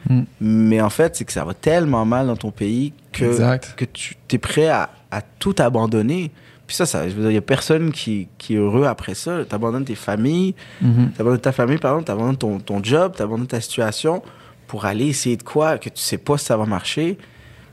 Mm. 0.09 0.21
Mais 0.39 0.79
en 0.81 0.89
fait, 0.89 1.15
c'est 1.17 1.25
que 1.25 1.33
ça 1.33 1.43
va 1.43 1.53
tellement 1.53 2.05
mal 2.05 2.27
dans 2.27 2.37
ton 2.37 2.51
pays 2.51 2.93
que, 3.11 3.25
Exact. 3.25 3.73
que 3.75 3.83
tu 3.83 4.15
es 4.31 4.37
prêt 4.37 4.69
à, 4.69 4.89
à 5.11 5.21
tout 5.21 5.53
abandonner. 5.59 6.31
Puis 6.65 6.75
ça, 6.77 6.85
ça 6.85 7.09
je 7.09 7.15
veux 7.15 7.21
dire, 7.23 7.31
il 7.31 7.35
y 7.35 7.37
a 7.37 7.41
personne 7.41 7.91
qui, 7.91 8.27
qui 8.37 8.53
est 8.53 8.57
heureux 8.57 8.85
après 8.85 9.15
ça. 9.15 9.43
Tu 9.47 9.53
abandonnes 9.53 9.83
tes 9.85 9.95
familles, 9.95 10.53
Mhm. 10.81 11.11
T'abandonnes 11.17 11.41
ta 11.41 11.51
famille, 11.51 11.77
par 11.79 11.91
exemple, 11.91 12.05
t'abandonnes 12.07 12.37
ton, 12.37 12.59
ton 12.59 12.81
job, 12.83 13.13
t'abandonnes 13.17 13.47
ta 13.47 13.59
situation 13.59 14.21
pour 14.69 14.85
aller 14.85 15.07
essayer 15.07 15.35
de 15.35 15.43
quoi 15.43 15.77
que 15.79 15.89
tu 15.89 15.99
sais 16.01 16.17
pas 16.19 16.37
si 16.37 16.45
ça 16.45 16.55
va 16.55 16.65
marcher. 16.65 17.17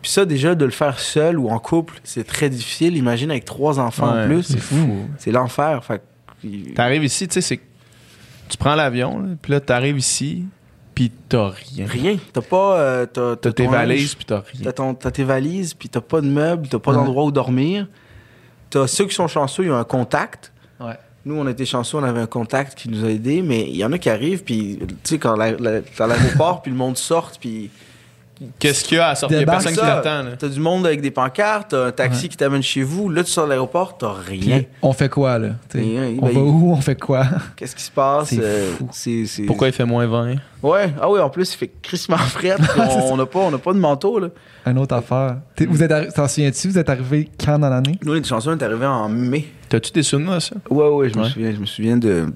Puis 0.03 0.11
ça, 0.11 0.25
déjà, 0.25 0.55
de 0.55 0.65
le 0.65 0.71
faire 0.71 0.99
seul 0.99 1.39
ou 1.39 1.51
en 1.51 1.59
couple, 1.59 2.01
c'est 2.05 2.25
très 2.25 2.49
difficile. 2.49 2.97
Imagine 2.97 3.31
avec 3.31 3.45
trois 3.45 3.79
enfants 3.79 4.09
en 4.23 4.27
plus. 4.27 4.43
C'est 4.45 4.59
fou. 4.59 5.07
C'est 5.19 5.31
l'enfer. 5.31 5.85
Fait 5.85 6.03
T'arrives 6.75 7.05
ici, 7.05 7.29
tu 7.29 7.35
sais, 7.35 7.41
c'est. 7.43 7.61
Tu 8.49 8.57
prends 8.57 8.75
l'avion, 8.75 9.37
puis 9.43 9.53
là, 9.53 9.61
t'arrives 9.61 9.99
ici, 9.99 10.45
puis 10.95 11.11
t'as 11.29 11.49
rien. 11.51 11.87
Rien. 11.87 12.17
T'as 12.33 12.41
pas. 12.41 12.79
euh, 12.79 13.07
t'as, 13.07 13.37
T'as 13.37 13.53
tes 13.53 13.67
valises, 13.67 14.15
puis 14.15 14.25
t'as 14.25 14.41
rien. 14.41 14.95
T'as, 14.95 15.11
tes 15.11 15.25
valises, 15.25 15.75
puis 15.75 15.89
t'as 15.89 16.01
pas 16.01 16.21
de 16.21 16.29
meubles, 16.29 16.69
t'as 16.69 16.79
pas 16.79 16.93
Ouais. 16.93 16.97
d'endroit 16.99 17.25
où 17.25 17.33
dormir. 17.33 17.89
T'as 18.71 18.87
ceux 18.87 19.05
qui 19.07 19.15
sont 19.15 19.29
chanceux, 19.29 19.65
ils 19.65 19.71
ont 19.71 19.77
un 19.79 19.85
contact. 19.85 20.53
Ouais. 20.81 20.95
Nous, 21.27 21.35
on 21.37 21.47
était 21.49 21.67
chanceux, 21.67 21.99
on 21.99 22.05
avait 22.05 22.21
un 22.21 22.27
contact 22.27 22.79
qui 22.79 22.89
nous 22.89 23.05
a 23.05 23.09
aidés, 23.11 23.43
mais 23.43 23.63
il 23.69 23.77
y 23.77 23.85
en 23.85 23.93
a 23.93 23.99
qui 23.99 24.09
arrivent, 24.09 24.45
puis 24.45 24.79
tu 24.81 24.87
sais, 25.03 25.19
quand, 25.19 25.35
la- 25.37 25.51
la- 25.53 25.81
quand 25.99 26.07
l'aéroport, 26.07 26.63
puis 26.63 26.71
le 26.71 26.77
monde 26.79 26.97
sort, 26.97 27.33
puis 27.41 27.69
Qu'est-ce 28.59 28.85
qu'il 28.85 28.99
y 28.99 29.01
a 29.01 29.09
à 29.09 29.15
sortir? 29.15 29.39
Il 29.39 29.41
y 29.41 29.45
a 29.45 29.51
personne 29.51 29.73
qui 29.73 29.79
ça. 29.79 29.87
l'attend. 29.97 30.23
là. 30.23 30.37
T'as 30.39 30.49
du 30.49 30.61
monde 30.61 30.85
avec 30.87 31.01
des 31.01 31.11
pancartes, 31.11 31.71
t'as 31.71 31.87
un 31.87 31.91
taxi 31.91 32.25
Ouais. 32.25 32.29
qui 32.29 32.37
t'amène 32.37 32.63
chez 32.63 32.83
vous. 32.83 33.09
Là, 33.09 33.25
tu 33.25 33.31
sors 33.31 33.47
de 33.47 33.49
l'aéroport, 33.49 33.97
t'as 33.97 34.13
Puis 34.27 34.39
rien. 34.41 34.63
on 34.83 34.93
fait 34.93 35.09
quoi, 35.09 35.39
là? 35.39 35.53
Rien, 35.73 36.13
on 36.21 36.27
ben, 36.27 36.33
va 36.35 36.41
où? 36.41 36.73
On 36.73 36.81
fait 36.83 37.01
quoi? 37.01 37.25
Qu'est-ce 37.57 37.75
qui 37.75 37.83
se 37.83 37.91
passe? 37.91 38.35
C'est 38.93 39.25
Euh, 39.41 39.47
Pourquoi 39.47 39.69
il 39.69 39.73
fait 39.73 39.87
moins 39.87 40.07
20? 40.07 40.35
Ouais. 40.63 40.93
Ah 41.01 41.09
oui, 41.09 41.19
en 41.19 41.31
plus, 41.31 41.51
il 41.55 41.57
fait 41.57 41.71
crissement 41.81 42.19
frais. 42.19 42.57
puis 42.59 42.69
on 43.11 43.17
n'a 43.17 43.25
pas, 43.25 43.39
on 43.39 43.51
n'a 43.51 43.59
pas 43.59 43.73
de 43.73 43.79
manteau, 43.79 44.19
là. 44.19 44.29
Une 44.67 44.79
autre 44.79 44.95
affaire. 44.97 45.37
T'es- 45.55 45.67
Vous 45.67 45.83
êtes 45.83 45.91
arri- 45.93 46.13
T'en 46.13 46.27
souviens-tu? 46.27 46.69
Vous 46.69 46.79
êtes 46.79 46.89
arrivé 46.91 47.29
quand 47.43 47.59
dans 47.59 47.69
l'année? 47.71 47.99
Nous, 48.05 48.13
les 48.15 48.25
chansons, 48.25 48.51
on 48.51 48.59
est 48.59 48.63
arrivé 48.65 48.85
en 48.87 49.09
mai. 49.09 49.47
T'as-tu 49.69 49.93
des 49.93 50.03
souvenirs 50.03 50.43
ça? 50.43 50.57
Ouais, 50.69 50.89
ouais, 50.89 51.09
je 51.09 51.17
me 51.17 51.23
Ouais. 51.23 51.31
souviens. 51.31 51.53
Je 51.55 51.61
me 51.61 51.67
souviens 51.67 51.97
de. 51.97 52.27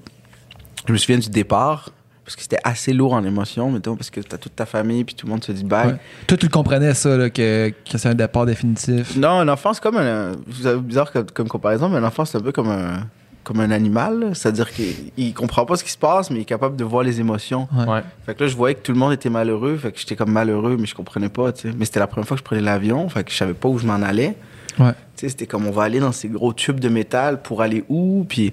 Je 0.87 0.93
me 0.93 0.97
souviens 0.97 1.17
du 1.19 1.29
départ. 1.29 1.89
Parce 2.23 2.35
que 2.35 2.43
c'était 2.43 2.59
assez 2.63 2.93
lourd 2.93 3.13
en 3.13 3.23
émotion, 3.25 3.69
mettons, 3.71 3.97
parce 3.97 4.09
que 4.09 4.21
t'as 4.21 4.37
toute 4.37 4.55
ta 4.55 4.65
famille, 4.65 5.03
puis 5.03 5.15
tout 5.15 5.25
le 5.25 5.31
monde 5.31 5.43
se 5.43 5.51
dit 5.51 5.65
bye. 5.65 5.87
Ouais. 5.87 5.95
Toi, 6.27 6.37
tu 6.37 6.45
le 6.45 6.51
comprenais, 6.51 6.93
ça, 6.93 7.17
là, 7.17 7.29
que, 7.29 7.69
que 7.69 7.97
c'est 7.97 8.07
un 8.07 8.13
départ 8.13 8.45
définitif. 8.45 9.17
Non, 9.17 9.39
un 9.41 9.47
enfant, 9.49 9.73
c'est 9.73 9.83
comme 9.83 9.97
un. 9.97 10.31
Vous 10.47 10.65
avez 10.65 10.79
bizarre 10.79 11.11
comme, 11.11 11.25
comme 11.31 11.47
comparaison, 11.49 11.89
mais 11.89 11.97
un 11.97 12.03
enfant, 12.05 12.23
c'est 12.23 12.37
un 12.37 12.41
peu 12.41 12.53
comme 12.53 12.69
un, 12.69 13.05
comme 13.43 13.59
un 13.59 13.71
animal. 13.71 14.31
C'est-à-dire 14.33 14.71
qu'il 14.71 14.93
il 15.17 15.33
comprend 15.33 15.65
pas 15.65 15.75
ce 15.75 15.83
qui 15.83 15.91
se 15.91 15.97
passe, 15.97 16.29
mais 16.29 16.37
il 16.37 16.41
est 16.41 16.45
capable 16.45 16.75
de 16.75 16.83
voir 16.83 17.03
les 17.03 17.19
émotions. 17.19 17.67
Ouais. 17.75 17.85
Ouais. 17.87 18.01
Fait 18.25 18.35
que 18.35 18.43
là, 18.43 18.49
je 18.49 18.55
voyais 18.55 18.75
que 18.75 18.81
tout 18.81 18.91
le 18.91 18.97
monde 18.99 19.13
était 19.13 19.29
malheureux. 19.29 19.77
Fait 19.77 19.91
que 19.91 19.99
j'étais 19.99 20.15
comme 20.15 20.31
malheureux, 20.31 20.77
mais 20.79 20.85
je 20.85 20.95
comprenais 20.95 21.29
pas, 21.29 21.51
tu 21.51 21.69
sais. 21.69 21.75
Mais 21.77 21.85
c'était 21.85 21.99
la 21.99 22.07
première 22.07 22.27
fois 22.27 22.35
que 22.35 22.41
je 22.41 22.45
prenais 22.45 22.61
l'avion. 22.61 23.07
Fait 23.09 23.23
que 23.23 23.31
je 23.31 23.37
savais 23.37 23.53
pas 23.53 23.67
où 23.69 23.77
je 23.77 23.87
m'en 23.87 24.01
allais. 24.01 24.35
Ouais. 24.79 24.91
Tu 25.15 25.21
sais, 25.25 25.29
c'était 25.29 25.47
comme 25.47 25.65
on 25.67 25.71
va 25.71 25.83
aller 25.83 25.99
dans 25.99 26.11
ces 26.13 26.29
gros 26.29 26.53
tubes 26.53 26.79
de 26.79 26.87
métal 26.89 27.41
pour 27.41 27.61
aller 27.61 27.83
où? 27.89 28.25
Puis, 28.29 28.51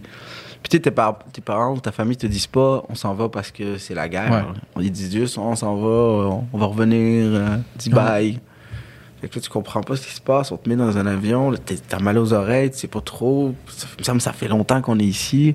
puis 0.62 0.68
tu 0.70 0.80
tes, 0.80 0.90
par- 0.90 1.18
tes 1.32 1.40
parents 1.40 1.74
ou 1.74 1.78
ta 1.80 1.92
famille 1.92 2.16
te 2.16 2.26
disent 2.26 2.48
pas 2.48 2.82
on 2.88 2.96
s'en 2.96 3.14
va 3.14 3.28
parce 3.28 3.52
que 3.52 3.78
c'est 3.78 3.94
la 3.94 4.08
guerre. 4.08 4.30
Ouais. 4.32 4.60
On 4.74 4.80
disent 4.80 5.12
juste 5.12 5.38
on 5.38 5.54
s'en 5.54 5.76
va, 5.76 5.88
on, 5.88 6.44
on 6.52 6.58
va 6.58 6.66
revenir, 6.66 7.26
euh, 7.26 7.56
dis 7.76 7.90
bye. 7.90 8.40
Fait 9.20 9.28
que 9.28 9.34
là, 9.36 9.40
tu 9.42 9.50
comprends 9.50 9.80
pas 9.80 9.96
ce 9.96 10.06
qui 10.06 10.12
se 10.14 10.20
passe. 10.20 10.52
On 10.52 10.56
te 10.56 10.68
met 10.68 10.76
dans 10.76 10.96
un 10.96 11.06
avion, 11.06 11.52
t'es- 11.54 11.76
t'as 11.76 11.98
mal 11.98 12.18
aux 12.18 12.32
oreilles, 12.32 12.70
tu 12.70 12.78
sais 12.78 12.86
pas 12.88 13.00
trop. 13.00 13.54
Ça, 13.66 13.86
il 13.96 14.00
me 14.00 14.04
semble 14.04 14.18
que 14.18 14.24
ça 14.24 14.32
fait 14.32 14.48
longtemps 14.48 14.80
qu'on 14.80 14.98
est 14.98 15.04
ici. 15.04 15.54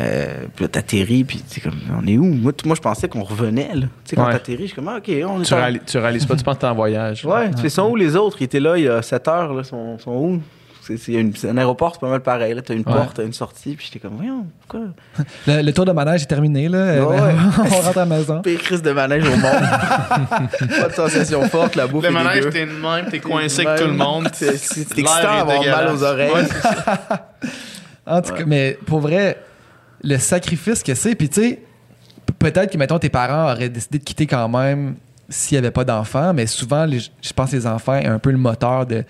Euh, 0.00 0.44
puis 0.54 0.64
là, 0.64 0.68
t'atterris, 0.68 1.24
puis 1.24 1.38
tu 1.38 1.54
sais, 1.54 1.60
comme, 1.60 1.78
on 2.00 2.06
est 2.06 2.16
où? 2.18 2.24
Moi, 2.24 2.52
moi 2.64 2.76
je 2.76 2.80
pensais 2.80 3.08
qu'on 3.08 3.24
revenait, 3.24 3.74
là. 3.74 3.86
Tu 4.04 4.10
sais, 4.10 4.16
quand 4.16 4.26
Ouais. 4.26 4.32
t'atterris, 4.32 4.62
je 4.62 4.66
suis 4.66 4.74
comme, 4.76 4.88
ah, 4.88 4.98
OK, 4.98 5.08
on 5.26 5.40
est 5.40 5.44
Tu, 5.44 5.54
en- 5.54 5.56
réalis- 5.56 5.80
tu 5.84 5.98
réalises 5.98 6.24
pas, 6.26 6.36
tu 6.36 6.44
penses 6.44 6.54
que 6.56 6.60
t'es 6.60 6.66
en 6.68 6.74
voyage. 6.74 7.24
Ouais, 7.24 7.50
tu 7.50 7.62
fais, 7.62 7.68
sont 7.68 7.88
où 7.90 7.96
les 7.96 8.14
autres? 8.14 8.36
Ils 8.40 8.44
étaient 8.44 8.60
là 8.60 8.78
il 8.78 8.84
y 8.84 8.88
a 8.88 9.02
7 9.02 9.26
heures, 9.26 9.52
là, 9.54 9.64
sont, 9.64 9.98
sont 9.98 10.12
où? 10.12 10.42
C'est, 10.96 11.12
une- 11.12 11.32
un 11.48 11.56
aéroport, 11.58 11.92
c'est 11.94 12.00
pas 12.00 12.08
mal 12.08 12.20
pareil. 12.20 12.54
Là, 12.54 12.62
t'as 12.62 12.72
une 12.74 12.80
Ouais. 12.80 12.92
porte, 12.92 13.16
t'as 13.16 13.24
une 13.24 13.32
sortie, 13.32 13.74
puis 13.76 13.86
j'étais 13.86 13.98
comme, 13.98 14.16
voyons, 14.16 14.46
pourquoi? 14.66 14.88
Le, 15.46 15.62
le 15.62 15.72
tour 15.72 15.84
de 15.84 15.92
manège 15.92 16.22
est 16.22 16.26
terminé, 16.26 16.68
là. 16.68 17.04
Ouais. 17.06 17.16
on 17.58 17.62
rentre 17.68 17.98
à 17.98 18.04
la 18.04 18.06
maison. 18.16 18.40
Pire 18.42 18.58
crise 18.60 18.80
de 18.82 18.92
manège 18.92 19.24
au 19.26 19.30
monde. 19.36 19.42
pas 20.80 20.88
de 20.88 20.92
sensation 20.94 21.42
forte, 21.48 21.76
la 21.76 21.86
bouffe 21.86 22.04
Le 22.04 22.10
manège, 22.10 22.48
t'es 22.50 22.66
de 22.66 22.72
même, 22.72 23.06
t'es 23.10 23.20
coincé 23.20 23.66
avec 23.66 23.80
tout 23.82 23.88
le 23.88 23.94
monde. 23.94 24.28
C'est, 24.32 24.54
excitant 24.54 25.02
d'avoir 25.46 25.62
mal 25.64 25.88
aux 25.94 26.02
oreilles. 26.02 26.32
Ouais, 26.32 26.44
c'est 26.44 26.62
ça. 26.62 27.28
En 28.06 28.22
tout 28.22 28.32
cas, 28.34 28.44
mais 28.46 28.78
pour 28.86 29.00
vrai, 29.00 29.38
le 30.02 30.16
sacrifice 30.16 30.82
que 30.82 30.94
c'est, 30.94 31.14
puis 31.14 31.28
tu 31.28 31.40
sais, 31.42 31.62
peut-être 32.38 32.72
que, 32.72 32.78
mettons, 32.78 32.98
tes 32.98 33.10
parents 33.10 33.52
auraient 33.52 33.68
décidé 33.68 33.98
de 33.98 34.04
quitter 34.04 34.26
quand 34.26 34.48
même 34.48 34.94
s'il 35.28 35.56
n'y 35.56 35.58
avait 35.58 35.70
pas 35.72 35.84
d'enfants, 35.84 36.32
mais 36.32 36.46
souvent, 36.46 36.86
les- 36.86 37.00
je 37.00 37.32
pense 37.34 37.50
que 37.50 37.56
les 37.56 37.66
enfants 37.66 38.00
sont 38.00 38.08
un 38.08 38.18
peu 38.18 38.30
le 38.30 38.38
moteur 38.38 38.86
de 38.86 39.04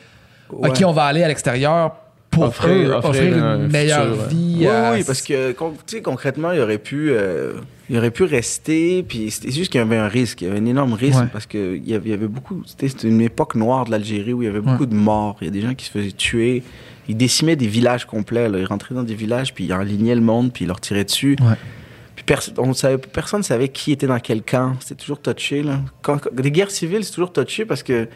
Ouais. 0.53 0.71
OK, 0.71 0.83
on 0.87 0.93
va 0.93 1.05
aller 1.05 1.23
à 1.23 1.29
l'extérieur 1.29 1.97
pour 2.31 2.45
Offrir- 2.45 2.69
eux, 2.69 2.93
offrir 2.93 3.11
offrir, 3.11 3.45
un 3.45 3.57
une 3.65 3.73
meilleure 3.73 4.15
vie. 4.29 4.57
Oui, 4.61 4.67
à- 4.67 4.93
oui, 4.93 5.03
parce 5.05 5.23
que 5.23 5.53
con- 5.53 5.73
tu 5.87 5.97
sais, 5.97 6.03
concrètement, 6.03 6.53
il 6.53 6.61
aurait 6.61 6.79
pu, 6.79 7.11
euh, 7.11 7.55
il 7.89 7.97
aurait 7.97 8.11
pu 8.11 8.25
rester, 8.25 9.03
puis 9.03 9.31
c'était 9.31 9.51
juste 9.51 9.73
qu'il 9.73 9.81
y 9.81 9.83
avait 9.83 9.97
un 9.97 10.09
risque, 10.09 10.43
il 10.43 10.49
y 10.49 10.51
avait 10.51 10.61
un 10.61 10.67
énorme 10.67 10.93
risque 10.93 11.21
Ouais. 11.21 11.27
parce 11.33 11.47
que 11.47 11.77
il 11.77 11.89
y 11.89 11.95
avait, 11.95 12.09
il 12.09 12.11
y 12.11 12.15
avait 12.15 12.29
beaucoup, 12.29 12.63
c'était 12.67 12.87
une 13.09 13.21
époque 13.23 13.55
noire 13.55 13.87
de 13.87 13.91
l'Algérie 13.91 14.33
où 14.35 14.43
il 14.43 14.47
y 14.47 14.49
avait 14.49 14.61
beaucoup 14.61 14.83
Ouais. 14.83 14.87
de 14.87 14.95
morts, 14.95 15.37
il 15.41 15.47
y 15.47 15.49
a 15.49 15.51
des 15.51 15.63
gens 15.63 15.75
qui 15.75 15.87
se 15.87 15.91
faisaient 15.91 16.13
tuer, 16.13 16.63
ils 17.09 17.17
décimaient 17.17 17.57
des 17.57 17.67
villages 17.67 18.05
complets, 18.05 18.49
là. 18.49 18.59
ils 18.59 18.67
rentraient 18.67 18.95
dans 18.95 19.03
des 19.03 19.15
villages 19.15 19.55
puis 19.55 19.65
ils 19.65 19.73
enlignaient 19.73 20.15
le 20.15 20.21
monde 20.21 20.53
puis 20.53 20.65
ils 20.67 20.69
leur 20.69 20.81
tiraient 20.81 21.05
dessus. 21.05 21.37
Ouais. 21.41 21.55
Puis 22.15 22.25
on 22.59 22.75
savait, 22.75 22.99
personne 22.99 23.41
ne 23.41 23.45
savait 23.45 23.69
qui 23.69 23.93
était 23.93 24.07
dans 24.07 24.19
quel 24.21 24.43
camp, 24.43 24.75
c'était 24.81 24.97
toujours 25.01 25.21
touché 25.21 25.63
là. 25.63 25.81
Quand, 26.03 26.19
quand- 26.19 26.35
des 26.35 26.51
guerres 26.51 26.71
civiles, 26.71 27.03
c'est 27.05 27.13
toujours 27.13 27.33
touché 27.33 27.65
parce 27.65 27.83
que 27.83 28.07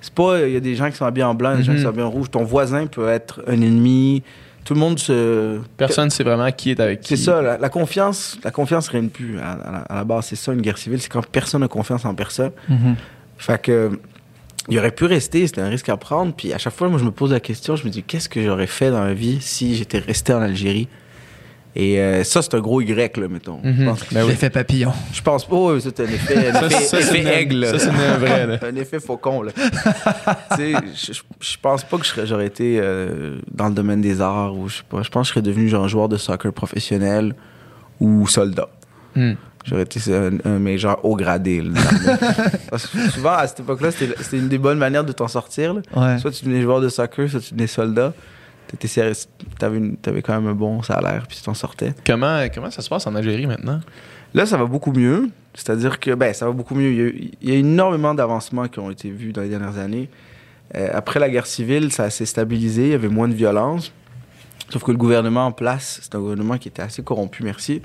c'est 0.00 0.12
pas, 0.14 0.40
il 0.46 0.52
y 0.52 0.56
a 0.56 0.60
des 0.60 0.74
gens 0.74 0.90
qui 0.90 0.96
sont 0.96 1.04
habillés 1.04 1.24
en 1.24 1.34
blanc, 1.34 1.56
des 1.56 1.62
gens 1.62 1.72
qui 1.72 1.78
Mhm. 1.78 1.82
sont 1.84 1.88
habillés 1.90 2.04
en 2.04 2.10
rouge. 2.10 2.30
Ton 2.30 2.44
voisin 2.44 2.86
peut 2.86 3.08
être 3.08 3.42
un 3.46 3.60
ennemi. 3.60 4.22
Tout 4.64 4.74
le 4.74 4.80
monde 4.80 4.98
se 4.98 5.58
Personne 5.76 6.10
sait 6.10 6.22
vraiment 6.22 6.50
qui 6.52 6.70
est 6.70 6.80
avec 6.80 7.00
qui. 7.00 7.16
c'est 7.16 7.24
ça, 7.24 7.40
la, 7.42 7.56
la 7.58 7.68
confiance, 7.70 8.38
la 8.44 8.50
confiance 8.50 8.88
règne 8.88 9.08
plus 9.08 9.38
à, 9.38 9.52
à 9.52 9.72
la, 9.72 9.78
à 9.78 9.94
la 9.96 10.04
base. 10.04 10.26
C'est 10.26 10.36
ça, 10.36 10.52
une 10.52 10.60
guerre 10.60 10.78
civile, 10.78 11.00
c'est 11.00 11.08
quand 11.08 11.26
personne 11.26 11.62
n'a 11.62 11.68
confiance 11.68 12.04
en 12.04 12.14
personne. 12.14 12.52
Mhm. 12.68 12.94
Fait 13.38 13.60
que, 13.60 13.90
il 14.68 14.78
aurait 14.78 14.90
pu 14.92 15.06
rester, 15.06 15.46
c'était 15.46 15.62
un 15.62 15.68
risque 15.70 15.88
à 15.88 15.96
prendre. 15.96 16.34
Puis 16.34 16.52
à 16.52 16.58
chaque 16.58 16.74
fois, 16.74 16.88
moi, 16.88 16.98
je 16.98 17.04
me 17.04 17.10
pose 17.10 17.32
la 17.32 17.40
question, 17.40 17.74
je 17.76 17.84
me 17.84 17.90
dis, 17.90 18.02
qu'est-ce 18.02 18.28
que 18.28 18.42
j'aurais 18.42 18.66
fait 18.66 18.90
dans 18.90 19.02
la 19.02 19.14
vie 19.14 19.38
si 19.40 19.74
j'étais 19.74 19.98
resté 19.98 20.32
en 20.34 20.42
Algérie? 20.42 20.88
Et 21.76 22.00
euh, 22.00 22.24
ça, 22.24 22.42
c'est 22.42 22.54
un 22.54 22.60
gros 22.60 22.80
Y, 22.80 23.16
là, 23.16 23.28
mettons. 23.28 23.60
Je 23.62 23.84
pense- 23.84 24.00
Ben 24.12 24.22
oui. 24.24 24.30
L'effet 24.30 24.50
papillon. 24.50 24.92
Je 25.12 25.22
pense 25.22 25.46
pas, 25.46 25.78
ça, 25.80 25.90
c'est 25.94 26.00
un 26.02 26.08
effet, 26.08 26.48
un 26.50 26.52
Ça, 26.54 26.66
effet, 26.66 26.74
ça, 26.80 26.80
c'est 26.90 26.98
effet 27.00 27.20
une- 27.20 27.26
aigle. 27.28 27.66
ça, 27.66 27.78
c'est 27.78 27.88
un 27.90 28.18
vrai, 28.18 28.46
là. 28.46 28.58
un 28.68 28.74
effet 28.76 28.98
faucon, 28.98 29.42
là. 29.42 29.52
je, 30.58 31.12
je- 31.40 31.56
pense 31.62 31.84
pas 31.84 31.98
que 31.98 32.26
j'aurais 32.26 32.46
été 32.46 32.78
euh, 32.80 33.38
dans 33.52 33.68
le 33.68 33.74
domaine 33.74 34.00
des 34.00 34.20
arts 34.20 34.56
ou 34.56 34.68
je 34.68 34.78
sais 34.78 34.82
pas. 34.88 35.02
Je 35.02 35.08
pense 35.10 35.28
que 35.28 35.28
je 35.28 35.32
serais 35.34 35.42
devenu 35.42 35.68
genre 35.68 35.88
joueur 35.88 36.08
de 36.08 36.16
soccer 36.16 36.52
professionnel 36.52 37.34
ou 38.00 38.26
soldat. 38.26 38.68
Hmm. 39.14 39.32
J'aurais 39.64 39.82
été 39.82 40.00
un, 40.14 40.30
un 40.44 40.58
major 40.58 40.98
haut 41.04 41.16
gradé. 41.16 41.60
là. 41.60 41.78
Parce 42.70 42.86
que 42.86 42.98
souvent, 43.10 43.32
à 43.34 43.46
cette 43.46 43.60
époque-là, 43.60 43.90
c'était 43.90 44.14
c'était 44.22 44.38
une 44.38 44.48
des 44.48 44.58
bonnes 44.58 44.78
manières 44.78 45.04
de 45.04 45.12
t'en 45.12 45.28
sortir. 45.28 45.74
là. 45.74 45.80
Ouais. 45.94 46.18
Soit 46.18 46.30
tu 46.30 46.44
devenais 46.46 46.62
joueur 46.62 46.80
de 46.80 46.88
soccer, 46.88 47.28
soit 47.28 47.40
tu 47.40 47.50
devenais 47.52 47.66
soldat. 47.66 48.12
T'avais, 49.58 49.78
une- 49.78 49.96
t'avais 49.96 50.22
quand 50.22 50.34
même 50.34 50.48
un 50.50 50.54
bon 50.54 50.82
salaire, 50.82 51.26
puis 51.28 51.36
tu 51.36 51.42
t'en 51.42 51.54
sortais. 51.54 51.94
Comment, 52.06 52.40
comment 52.54 52.70
ça 52.70 52.82
se 52.82 52.88
passe 52.88 53.06
en 53.06 53.14
Algérie 53.14 53.46
maintenant? 53.46 53.80
Là, 54.34 54.46
ça 54.46 54.56
va 54.56 54.64
beaucoup 54.66 54.92
mieux. 54.92 55.30
C'est-à-dire 55.54 55.98
que, 55.98 56.12
ben, 56.14 56.32
ça 56.32 56.46
va 56.46 56.52
beaucoup 56.52 56.74
mieux. 56.76 56.90
Il 56.92 56.96
y 56.96 57.00
a, 57.00 57.04
eu- 57.04 57.30
il 57.42 57.48
y 57.50 57.52
a 57.52 57.56
énormément 57.56 58.14
d'avancements 58.14 58.68
qui 58.68 58.78
ont 58.78 58.90
été 58.90 59.10
vus 59.10 59.32
dans 59.32 59.42
les 59.42 59.48
dernières 59.48 59.78
années. 59.78 60.08
Euh, 60.76 60.88
après 60.92 61.18
la 61.18 61.28
guerre 61.28 61.46
civile, 61.46 61.90
ça 61.90 62.08
s'est 62.10 62.26
stabilisé. 62.26 62.82
Il 62.84 62.90
y 62.90 62.94
avait 62.94 63.08
moins 63.08 63.26
de 63.26 63.34
violence. 63.34 63.92
Sauf 64.68 64.84
que 64.84 64.92
le 64.92 64.96
gouvernement 64.98 65.46
en 65.46 65.52
place, 65.52 65.98
c'est 66.02 66.14
un 66.14 66.20
gouvernement 66.20 66.56
qui 66.58 66.68
était 66.68 66.82
assez 66.82 67.02
corrompu, 67.02 67.42
merci. 67.42 67.82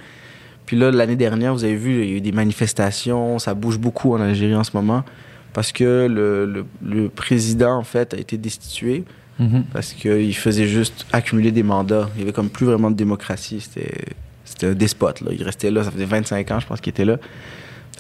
Puis 0.68 0.78
là, 0.78 0.92
l'année 0.92 1.16
dernière, 1.16 1.54
vous 1.54 1.64
avez 1.64 1.76
vu, 1.76 2.04
il 2.04 2.10
y 2.10 2.14
a 2.14 2.18
eu 2.18 2.22
des 2.22 2.32
manifestations. 2.32 3.40
Ça 3.40 3.56
bouge 3.56 3.80
beaucoup 3.80 4.14
en 4.14 4.22
Algérie 4.22 4.56
en 4.56 4.64
ce 4.64 4.72
moment. 4.76 5.04
Parce 5.54 5.72
que 5.72 6.06
le, 6.08 6.46
le- 6.46 6.66
le 6.84 7.10
président, 7.10 7.76
en 7.78 7.84
fait, 7.84 8.14
a 8.14 8.18
été 8.18 8.38
destitué. 8.38 9.04
Mhm. 9.40 9.64
Parce 9.74 9.94
qu'il 9.94 10.36
faisait 10.36 10.68
juste 10.68 11.06
accumuler 11.12 11.52
des 11.52 11.64
mandats. 11.64 12.10
Il 12.16 12.20
y 12.22 12.24
avait 12.24 12.32
comme 12.34 12.50
plus 12.50 12.66
vraiment 12.66 12.90
de 12.92 12.96
démocratie. 12.96 13.60
C'était, 13.62 14.06
c'était 14.46 14.68
un 14.68 14.74
despote. 14.74 15.22
Là. 15.22 15.32
Il 15.34 15.44
restait 15.44 15.72
là, 15.72 15.84
ça 15.84 15.92
faisait 15.92 16.06
25 16.06 16.52
ans, 16.52 16.60
je 16.60 16.68
pense 16.68 16.80
qu'il 16.82 16.92
était 16.92 17.06
là. 17.06 17.18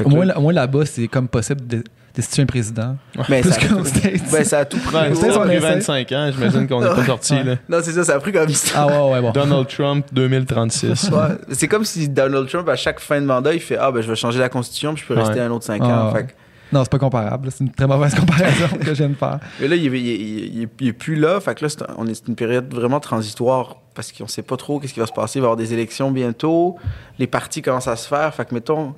Au 0.03 0.09
moins, 0.09 0.25
là- 0.25 0.37
au 0.37 0.41
moins 0.41 0.53
là-bas, 0.53 0.85
c'est 0.85 1.07
comme 1.07 1.27
possible 1.27 1.65
de 1.67 1.83
destituer 2.13 2.43
un 2.43 2.45
président. 2.45 2.95
ben, 3.29 3.41
Plus 3.41 3.51
ça, 3.51 3.59
States. 3.83 4.31
ben, 4.31 4.43
ça 4.45 4.59
a 4.59 4.65
tout 4.65 4.77
pris. 4.77 4.95
Ouais, 4.95 5.15
ça 5.15 5.27
on 5.37 5.41
a 5.41 5.45
pris 5.45 5.55
essaie. 5.55 5.73
25 5.75 6.11
ans, 6.13 6.29
j'imagine 6.33 6.67
qu'on 6.67 6.81
n'est 6.81 6.87
pas 6.87 7.05
sorti. 7.05 7.33
là. 7.43 7.55
Non, 7.67 7.79
c'est 7.81 7.91
ça, 7.91 8.03
ça 8.05 8.15
a 8.15 8.19
pris 8.19 8.31
comme 8.31 8.49
ça. 8.49 8.71
Ah 8.75 8.87
ouais, 8.87 9.13
ouais, 9.15 9.21
bon. 9.21 9.31
Donald 9.31 9.67
Trump 9.67 10.05
2036. 10.13 11.09
Ouais. 11.11 11.19
C'est 11.51 11.67
comme 11.67 11.83
si 11.83 12.07
Donald 12.07 12.47
Trump, 12.47 12.67
à 12.69 12.75
chaque 12.77 12.99
fin 13.01 13.19
de 13.19 13.25
mandat, 13.25 13.53
il 13.53 13.59
fait 13.59 13.77
Ah, 13.77 13.91
ben, 13.91 14.01
je 14.01 14.07
vais 14.09 14.15
changer 14.15 14.39
la 14.39 14.47
constitution, 14.49 14.93
puis 14.93 15.03
je 15.03 15.07
peux 15.13 15.19
rester 15.19 15.35
Ouais. 15.39 15.45
un 15.45 15.51
autre 15.51 15.65
5 15.65 15.81
Ah, 15.83 15.87
ans. 15.87 16.11
ouais. 16.13 16.19
Fait 16.21 16.27
que- 16.27 16.31
Non, 16.71 16.83
c'est 16.83 16.91
pas 16.91 16.99
comparable. 16.99 17.49
C'est 17.51 17.63
une 17.63 17.71
très 17.71 17.87
mauvaise 17.87 18.13
comparaison 18.19 18.67
que 18.79 18.85
je 18.87 18.91
viens 18.93 19.09
de 19.09 19.13
faire. 19.15 19.39
Mais 19.61 19.67
là, 19.67 19.75
il, 19.75 19.85
est- 19.93 19.99
il 19.99 20.09
est- 20.09 20.15
il 20.17 20.61
est- 20.63 20.69
il 20.81 20.87
est 20.87 20.93
plus 20.93 21.15
là. 21.15 21.39
Fait 21.39 21.55
que 21.55 21.63
là, 21.63 21.69
c'est 21.69 21.81
un- 21.83 21.93
on 21.97 22.07
est 22.07 22.15
c'est 22.15 22.27
une 22.27 22.35
période 22.35 22.73
vraiment 22.73 22.99
transitoire 22.99 23.77
parce 23.93 24.11
qu'on 24.11 24.27
sait 24.27 24.41
pas 24.41 24.57
trop 24.57 24.79
qu'est-ce 24.79 24.93
qui 24.93 24.99
va 24.99 25.05
se 25.05 25.13
passer. 25.13 25.39
Il 25.39 25.41
va 25.41 25.45
y 25.45 25.47
avoir 25.51 25.57
des 25.57 25.73
élections 25.73 26.11
bientôt. 26.11 26.75
Les 27.19 27.27
partis 27.27 27.61
commencent 27.61 27.87
à 27.87 27.95
se 27.95 28.07
faire. 28.07 28.33
Fait 28.33 28.45
que, 28.45 28.53
mettons, 28.53 28.93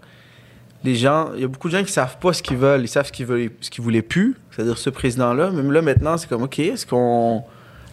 les 0.84 0.96
gens, 0.96 1.30
il 1.36 1.42
y 1.42 1.44
a 1.44 1.48
beaucoup 1.48 1.68
de 1.70 1.78
gens 1.78 1.84
qui 1.84 1.92
savent 1.92 2.18
pas 2.20 2.34
ce 2.34 2.42
qu'ils 2.42 2.58
veulent. 2.58 2.82
Ils 2.82 2.88
savent 2.88 3.08
ce 3.08 3.12
qu'ils 3.12 3.26
veulent, 3.26 3.50
ce 3.62 3.70
qu'ils 3.70 3.84
voulaient 3.84 4.02
plus. 4.02 4.36
C'est-à-dire 4.52 4.78
ce 4.78 4.90
président-là. 4.90 5.52
Même 5.52 5.72
là, 5.72 5.82
maintenant, 5.82 6.18
c'est 6.18 6.30
comme, 6.30 6.44
OK, 6.44 6.60
est-ce 6.60 6.86
qu'on. 6.86 7.44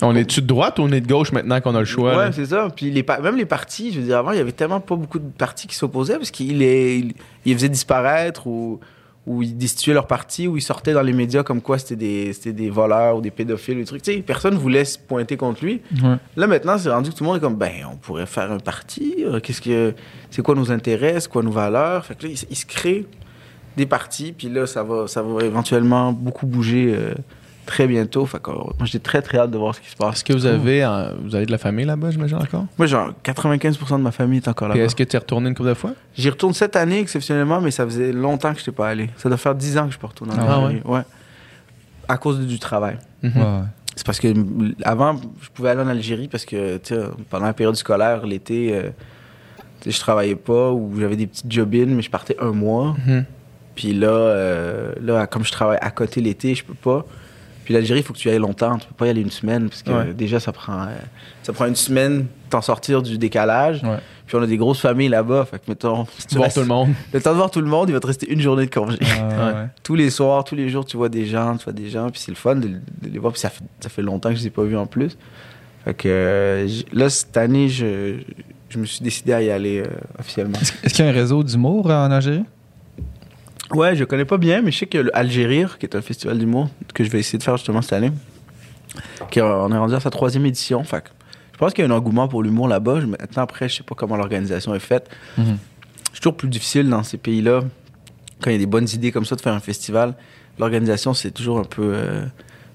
On 0.03 0.15
est-tu 0.17 0.43
de 0.43 0.47
droite 0.47 0.79
ou 0.79 0.83
on 0.83 0.91
est 0.93 1.01
de 1.01 1.07
gauche 1.07 1.31
maintenant 1.33 1.61
qu'on 1.61 1.75
a 1.75 1.79
le 1.79 1.85
choix? 1.85 2.11
Ouais, 2.17 2.25
là? 2.27 2.33
c'est 2.33 2.47
ça. 2.47 2.69
Puis 2.75 2.91
les, 2.91 3.03
pa- 3.03 3.21
même 3.21 3.37
les 3.37 3.47
partis, 3.47 3.93
je 3.93 4.01
veux 4.01 4.07
dire, 4.07 4.19
avant, 4.19 4.33
il 4.33 4.39
y 4.39 4.41
avait 4.41 4.53
tellement 4.53 4.81
pas 4.81 4.97
beaucoup 4.97 5.19
de 5.19 5.31
partis 5.31 5.67
qui 5.67 5.77
s'opposaient 5.77 6.17
parce 6.17 6.31
qu'ils 6.31 6.59
les, 6.59 6.99
ils 6.99 7.15
les 7.47 7.55
faisaient 7.55 7.69
disparaître 7.69 8.47
ou, 8.47 8.81
ou 9.27 9.43
ils 9.43 9.57
destituaient 9.57 9.95
leur 9.95 10.07
parti 10.07 10.47
ou 10.47 10.57
ils 10.59 10.63
sortaient 10.63 10.93
dans 10.93 11.01
les 11.03 11.15
médias 11.15 11.43
comme 11.43 11.63
quoi 11.63 11.79
c'était 11.79 11.97
des, 11.97 12.33
des 12.53 12.69
voleurs 12.71 13.17
ou 13.17 13.21
des 13.23 13.31
pédophiles 13.31 13.77
ou 13.79 13.81
des 13.81 13.87
trucs. 13.87 14.03
Tu 14.03 14.13
sais, 14.13 14.19
personne 14.21 14.55
voulait 14.55 14.85
se 14.85 14.99
pointer 14.99 15.37
contre 15.39 15.65
lui. 15.65 15.81
Ouais. 16.03 16.17
Là, 16.37 16.47
maintenant, 16.47 16.77
c'est 16.77 16.91
rendu 16.91 17.11
que 17.11 17.15
tout 17.17 17.25
le 17.25 17.29
monde 17.29 17.39
est 17.39 17.41
comme, 17.41 17.57
ben, 17.57 17.73
on 17.91 17.97
pourrait 17.97 18.27
faire 18.27 18.53
un 18.53 18.59
parti. 18.59 19.17
euh, 19.21 19.41
Qu'est-ce 19.41 19.63
que, 19.63 19.95
c'est 20.31 20.43
quoi 20.43 20.55
nos 20.55 20.71
intérêts, 20.71 21.19
c'est 21.21 21.31
quoi 21.31 21.43
nos 21.43 21.51
valeurs? 21.51 22.05
Fait 22.05 22.15
que 22.17 22.25
là, 22.25 22.29
il, 22.33 22.39
il 22.51 22.57
se 22.57 22.67
crée 22.67 23.07
des 23.77 23.87
partis, 23.87 24.33
puis 24.33 24.49
là, 24.49 24.67
ça 24.67 24.83
va, 24.83 25.09
ça 25.09 25.23
va 25.23 25.43
éventuellement 25.43 26.13
beaucoup 26.13 26.47
bouger 26.47 26.95
euh, 26.95 27.15
très 27.67 27.87
bientôt. 27.87 28.25
Fait 28.27 28.41
que, 28.43 28.51
euh, 28.51 28.55
moi, 28.55 28.85
j'ai 28.85 29.01
très, 29.01 29.23
très 29.23 29.39
hâte 29.39 29.51
de 29.51 29.59
voir 29.59 29.75
ce 29.75 29.81
qui 29.81 29.89
se 29.91 29.97
passe. 29.97 30.17
Est-ce 30.17 30.25
que 30.25 30.33
vous 30.33 30.47
avez, 30.47 30.85
euh, 30.85 31.11
vous 31.23 31.35
avez 31.35 31.47
de 31.47 31.51
la 31.51 31.59
famille 31.59 31.85
là-bas, 31.85 32.11
j'imagine 32.11 32.37
encore? 32.39 32.67
Moi, 32.79 32.87
genre, 32.87 33.11
95% 33.23 33.99
de 33.99 34.03
ma 34.03 34.11
famille 34.13 34.39
est 34.39 34.49
encore 34.49 34.69
là-bas. 34.69 34.81
est-ce 34.83 34.95
que 34.97 35.05
tu 35.05 35.17
es 35.17 35.19
retourné 35.19 35.49
une 35.49 35.55
couple 35.55 35.71
de 35.71 35.75
fois? 35.75 35.93
J'y 36.17 36.31
retourne 36.31 36.53
cette 36.55 36.77
année, 36.77 37.01
exceptionnellement, 37.01 37.61
mais 37.61 37.71
ça 37.71 37.85
faisait 37.85 38.13
longtemps 38.13 38.53
que 38.53 38.59
je 38.59 38.63
n'étais 38.63 38.73
pas 38.77 38.89
allé. 38.89 39.11
Ça 39.17 39.29
doit 39.29 39.39
faire 39.39 39.55
10 39.55 39.79
ans 39.79 39.87
que 39.87 39.93
je 39.95 39.99
peux 39.99 40.07
retourner 40.07 40.35
en 40.35 40.39
Ah 40.49 40.55
Algérie. 40.67 40.83
ouais? 40.85 41.03
À 42.09 42.17
cause 42.19 42.41
du 42.47 42.59
travail. 42.59 42.99
Mhm. 43.23 43.33
Ouais, 43.37 43.43
ouais. 43.43 43.49
C'est 43.97 44.05
parce 44.05 44.19
que 44.19 44.29
avant, 44.83 45.17
je 45.41 45.49
pouvais 45.55 45.71
aller 45.71 45.81
en 45.83 45.89
Algérie 45.89 46.27
parce 46.29 46.45
que 46.45 46.79
tu 46.79 46.95
sais, 46.95 47.01
pendant 47.31 47.47
la 47.47 47.53
période 47.53 47.77
scolaire, 47.77 48.27
l'été, 48.27 48.75
euh, 48.75 48.91
tu 49.81 49.91
sais, 49.91 49.97
je 49.97 50.01
travaillais 50.01 50.35
pas 50.35 50.73
ou 50.73 50.93
j'avais 50.99 51.15
des 51.17 51.29
petites 51.29 51.51
job-in, 51.51 51.87
mais 51.87 52.03
je 52.03 52.11
partais 52.11 52.37
un 52.41 52.51
mois. 52.51 52.97
Mhm. 53.07 53.25
Puis 53.77 53.95
là, 53.95 54.09
euh, 54.09 54.93
là, 55.01 55.27
comme 55.29 55.45
je 55.45 55.53
travaille 55.53 55.79
à 55.81 55.91
côté 55.93 56.21
l'été, 56.21 56.55
je 56.55 56.65
peux 56.65 56.75
pas. 56.75 57.05
Puis 57.65 57.73
l'Algérie, 57.75 58.01
il 58.01 58.03
faut 58.03 58.13
que 58.13 58.19
tu 58.19 58.29
y 58.29 58.31
ailles 58.31 58.39
longtemps. 58.39 58.79
Tu 58.79 58.87
peux 58.89 58.95
pas 58.95 59.07
y 59.07 59.11
aller 59.11 59.21
une 59.23 59.31
semaine 59.31 59.69
parce 59.69 59.83
que 59.83 59.91
Ouais. 59.91 60.13
déjà, 60.15 60.39
ça 60.41 60.53
prend, 60.53 60.87
ça 61.43 61.53
prend 61.53 61.67
une 61.67 61.75
semaine 61.77 62.27
t'en 62.51 62.61
sortir 62.61 63.03
du 63.03 63.17
décalage. 63.19 63.83
Ouais. 63.83 63.99
Puis 64.27 64.37
on 64.37 64.43
a 64.43 64.47
des 64.47 64.57
grosses 64.57 64.81
familles 64.81 65.09
là-bas. 65.09 65.45
Fait 65.51 65.59
que, 65.59 65.65
mettons, 65.69 66.07
si 66.19 66.27
tu 66.27 66.35
Voir 66.37 66.45
restes- 66.47 66.55
tout 66.57 66.61
le 66.63 66.67
monde. 66.69 66.91
le 67.13 67.21
temps 67.21 67.33
de 67.33 67.37
voir 67.37 67.51
tout 67.51 67.61
le 67.61 67.67
monde, 67.67 67.89
il 67.89 67.93
va 67.93 68.01
te 68.01 68.07
rester 68.07 68.31
une 68.31 68.41
journée 68.41 68.67
de 68.67 68.71
congé. 68.75 68.97
Ouais. 69.01 69.67
tous 69.83 69.95
les 69.95 70.11
soirs, 70.11 70.45
tous 70.45 70.55
les 70.55 70.69
jours, 70.69 70.85
tu 70.85 70.97
vois 70.97 71.09
des 71.09 71.27
gens, 71.27 71.57
tu 71.57 71.65
vois 71.65 71.73
des 71.73 71.89
gens, 71.89 72.11
puis 72.11 72.21
c'est 72.21 72.31
le 72.31 72.37
fun 72.37 72.55
de, 72.57 72.69
de 72.69 72.79
les 73.11 73.19
voir. 73.19 73.33
Puis 73.33 73.41
ça 73.41 73.51
fait, 73.51 73.65
ça 73.81 73.89
fait 73.89 74.03
longtemps 74.03 74.29
que 74.31 74.37
je 74.37 74.41
les 74.41 74.47
ai 74.47 74.51
pas 74.51 74.63
vus 74.65 74.77
en 74.77 74.87
plus. 74.87 75.17
Fait 75.85 75.95
que 75.95 76.09
euh, 76.09 76.69
là, 76.93 77.11
cette 77.11 77.37
année, 77.37 77.69
je, 77.69 78.17
je 78.71 78.79
me 78.79 78.87
suis 78.87 79.03
décidé 79.05 79.33
à 79.35 79.43
y 79.43 79.51
aller 79.51 79.81
euh, 79.81 79.87
officiellement. 80.19 80.59
Est-ce 80.61 80.73
est-ce 80.83 80.95
qu'il 80.95 81.05
y 81.05 81.09
a 81.09 81.11
un 81.11 81.15
réseau 81.15 81.43
d'humour 81.43 81.91
euh, 81.91 82.07
en 82.07 82.11
Algérie? 82.11 82.45
Ouais, 83.73 83.97
je 83.97 84.05
connais 84.05 84.25
pas 84.25 84.37
bien, 84.37 84.63
mais 84.63 84.71
je 84.71 84.79
sais 84.79 84.87
que 84.87 84.99
le 84.99 85.17
Algérie, 85.17 85.65
qui 85.81 85.87
est 85.87 85.97
un 85.97 86.03
festival 86.03 86.39
d'humour 86.39 86.69
que 86.93 87.03
je 87.03 87.11
vais 87.11 87.19
essayer 87.21 87.39
de 87.39 87.43
faire 87.43 87.57
justement 87.57 87.83
cette 87.83 87.95
année, 87.95 88.13
qui 89.31 89.39
est- 89.39 89.43
on 89.43 89.73
est 89.73 89.79
rendu 89.79 89.95
à 89.95 90.01
sa 90.01 90.11
troisième 90.11 90.45
édition. 90.47 90.85
Fait 90.85 91.03
que 91.03 91.09
je 91.53 91.59
pense 91.59 91.73
qu'il 91.73 91.85
y 91.85 91.89
a 91.89 91.91
un 91.91 91.97
engouement 91.97 92.29
pour 92.29 92.43
l'humour 92.43 92.69
là-bas. 92.69 93.01
Maintenant, 93.01 93.43
après, 93.43 93.69
je 93.69 93.77
sais 93.77 93.83
pas 93.83 93.95
comment 93.95 94.17
l'organisation 94.17 94.75
est 94.75 94.81
faite. 94.81 95.09
Mhm. 95.39 95.59
C'est 96.13 96.21
toujours 96.21 96.37
plus 96.37 96.49
difficile 96.49 96.89
dans 96.89 97.03
ces 97.03 97.17
pays-là, 97.17 97.63
quand 98.41 98.51
il 98.51 98.53
y 98.53 98.57
a 98.57 98.59
des 98.59 98.67
bonnes 98.67 98.89
idées 98.93 99.11
comme 99.13 99.25
ça, 99.25 99.35
de 99.35 99.41
faire 99.41 99.55
un 99.55 99.61
festival. 99.61 100.15
L'organisation, 100.59 101.15
c'est 101.15 101.31
toujours 101.33 101.59
un 101.59 101.65
peu. 101.65 101.83
euh, 101.95 102.27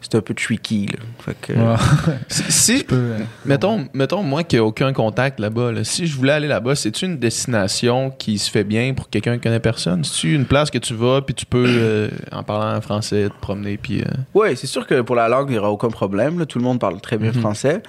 c'est 0.01 0.15
un 0.15 0.21
peu 0.21 0.33
tricky. 0.33 0.87
Là. 0.87 0.99
Fait 1.19 1.35
que, 1.41 1.53
Ouais. 1.53 1.75
Si, 2.29 2.43
si- 2.51 2.77
Je 2.79 2.85
peux, 2.85 2.95
euh, 2.95 3.17
mettons, 3.45 3.87
mettons, 3.93 4.23
moi 4.23 4.43
qui 4.43 4.55
n'ai 4.55 4.59
aucun 4.61 4.93
contact 4.93 5.39
là-bas, 5.39 5.71
là, 5.71 5.83
si 5.83 6.07
je 6.07 6.15
voulais 6.15 6.33
aller 6.33 6.47
là-bas, 6.47 6.75
c'est-tu 6.75 7.05
une 7.05 7.17
destination 7.17 8.11
qui 8.11 8.37
se 8.39 8.49
fait 8.49 8.63
bien 8.63 8.93
pour 8.93 9.09
quelqu'un 9.09 9.35
qui 9.35 9.41
connaît 9.41 9.59
personne? 9.59 10.03
C'est-tu 10.03 10.33
une 10.33 10.45
place 10.45 10.69
que 10.71 10.77
tu 10.77 10.93
vas, 10.93 11.21
puis 11.21 11.33
tu 11.35 11.45
peux, 11.45 11.65
euh, 11.67 12.09
en 12.31 12.43
parlant 12.43 12.79
français, 12.81 13.29
te 13.29 13.39
promener, 13.41 13.77
puis... 13.77 14.01
euh, 14.01 14.05
Ouais, 14.33 14.55
c'est 14.55 14.67
sûr 14.67 14.85
que 14.87 15.01
pour 15.01 15.15
la 15.15 15.27
langue, 15.27 15.49
il 15.49 15.53
n'y 15.53 15.57
aura 15.59 15.71
aucun 15.71 15.89
problème. 15.89 16.39
là. 16.39 16.45
Tout 16.45 16.59
le 16.59 16.63
monde 16.63 16.79
parle 16.79 16.99
très 17.01 17.17
bien 17.17 17.31
Mhm. 17.31 17.39
français. 17.41 17.83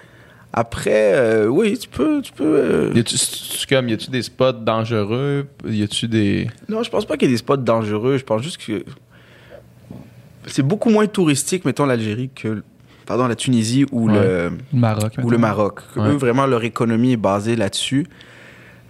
Après, 0.53 1.13
euh, 1.15 1.47
oui, 1.47 1.79
tu 1.79 1.89
peux. 1.89 2.21
Tu 2.23 2.33
peux 2.33 2.45
euh, 2.45 2.93
Y 2.93 2.99
a-tu 2.99 3.17
comme, 3.69 3.89
y 3.89 3.93
a-tu 3.93 4.11
des 4.11 4.23
spots 4.23 4.51
dangereux? 4.53 5.47
Y 5.65 5.85
a-tu 5.85 6.09
des... 6.09 6.49
Non, 6.69 6.83
je 6.83 6.91
pense 6.91 7.05
pas 7.07 7.17
qu'il 7.17 7.29
y 7.29 7.31
ait 7.31 7.35
des 7.35 7.39
spots 7.39 7.57
dangereux. 7.59 8.19
Je 8.19 8.25
pense 8.25 8.43
juste 8.43 8.59
que 8.59 8.85
c'est 10.53 10.63
beaucoup 10.63 10.91
moins 10.91 11.07
touristique, 11.07 11.65
mettons, 11.65 11.87
l'Algérie 11.87 12.31
que 12.35 12.63
pardon, 13.07 13.27
la 13.27 13.35
Tunisie 13.37 13.87
ou, 13.93 14.09
Ouais. 14.09 14.15
le, 14.21 14.51
le 14.73 14.79
Maroc. 14.79 15.13
ou 15.23 15.31
le. 15.31 15.39
Maroc. 15.39 15.81
Ouais. 15.97 16.09
Eux, 16.09 16.17
vraiment, 16.17 16.47
leur 16.47 16.63
économie 16.65 17.13
est 17.13 17.17
basée 17.17 17.57
là-dessus. 17.57 18.07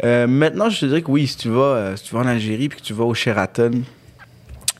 Euh, 0.05 0.27
maintenant, 0.27 0.71
je 0.71 0.81
te 0.81 0.87
dirais 0.87 1.03
que 1.03 1.11
oui, 1.11 1.27
si 1.27 1.37
tu 1.37 1.49
vas, 1.49 1.61
euh, 1.63 1.97
si 1.97 2.05
tu 2.05 2.15
vas 2.15 2.21
en 2.21 2.27
Algérie 2.27 2.69
puis 2.69 2.81
que 2.81 2.85
tu 2.85 2.93
vas 2.95 3.05
au 3.05 3.13
Sheraton, 3.15 3.83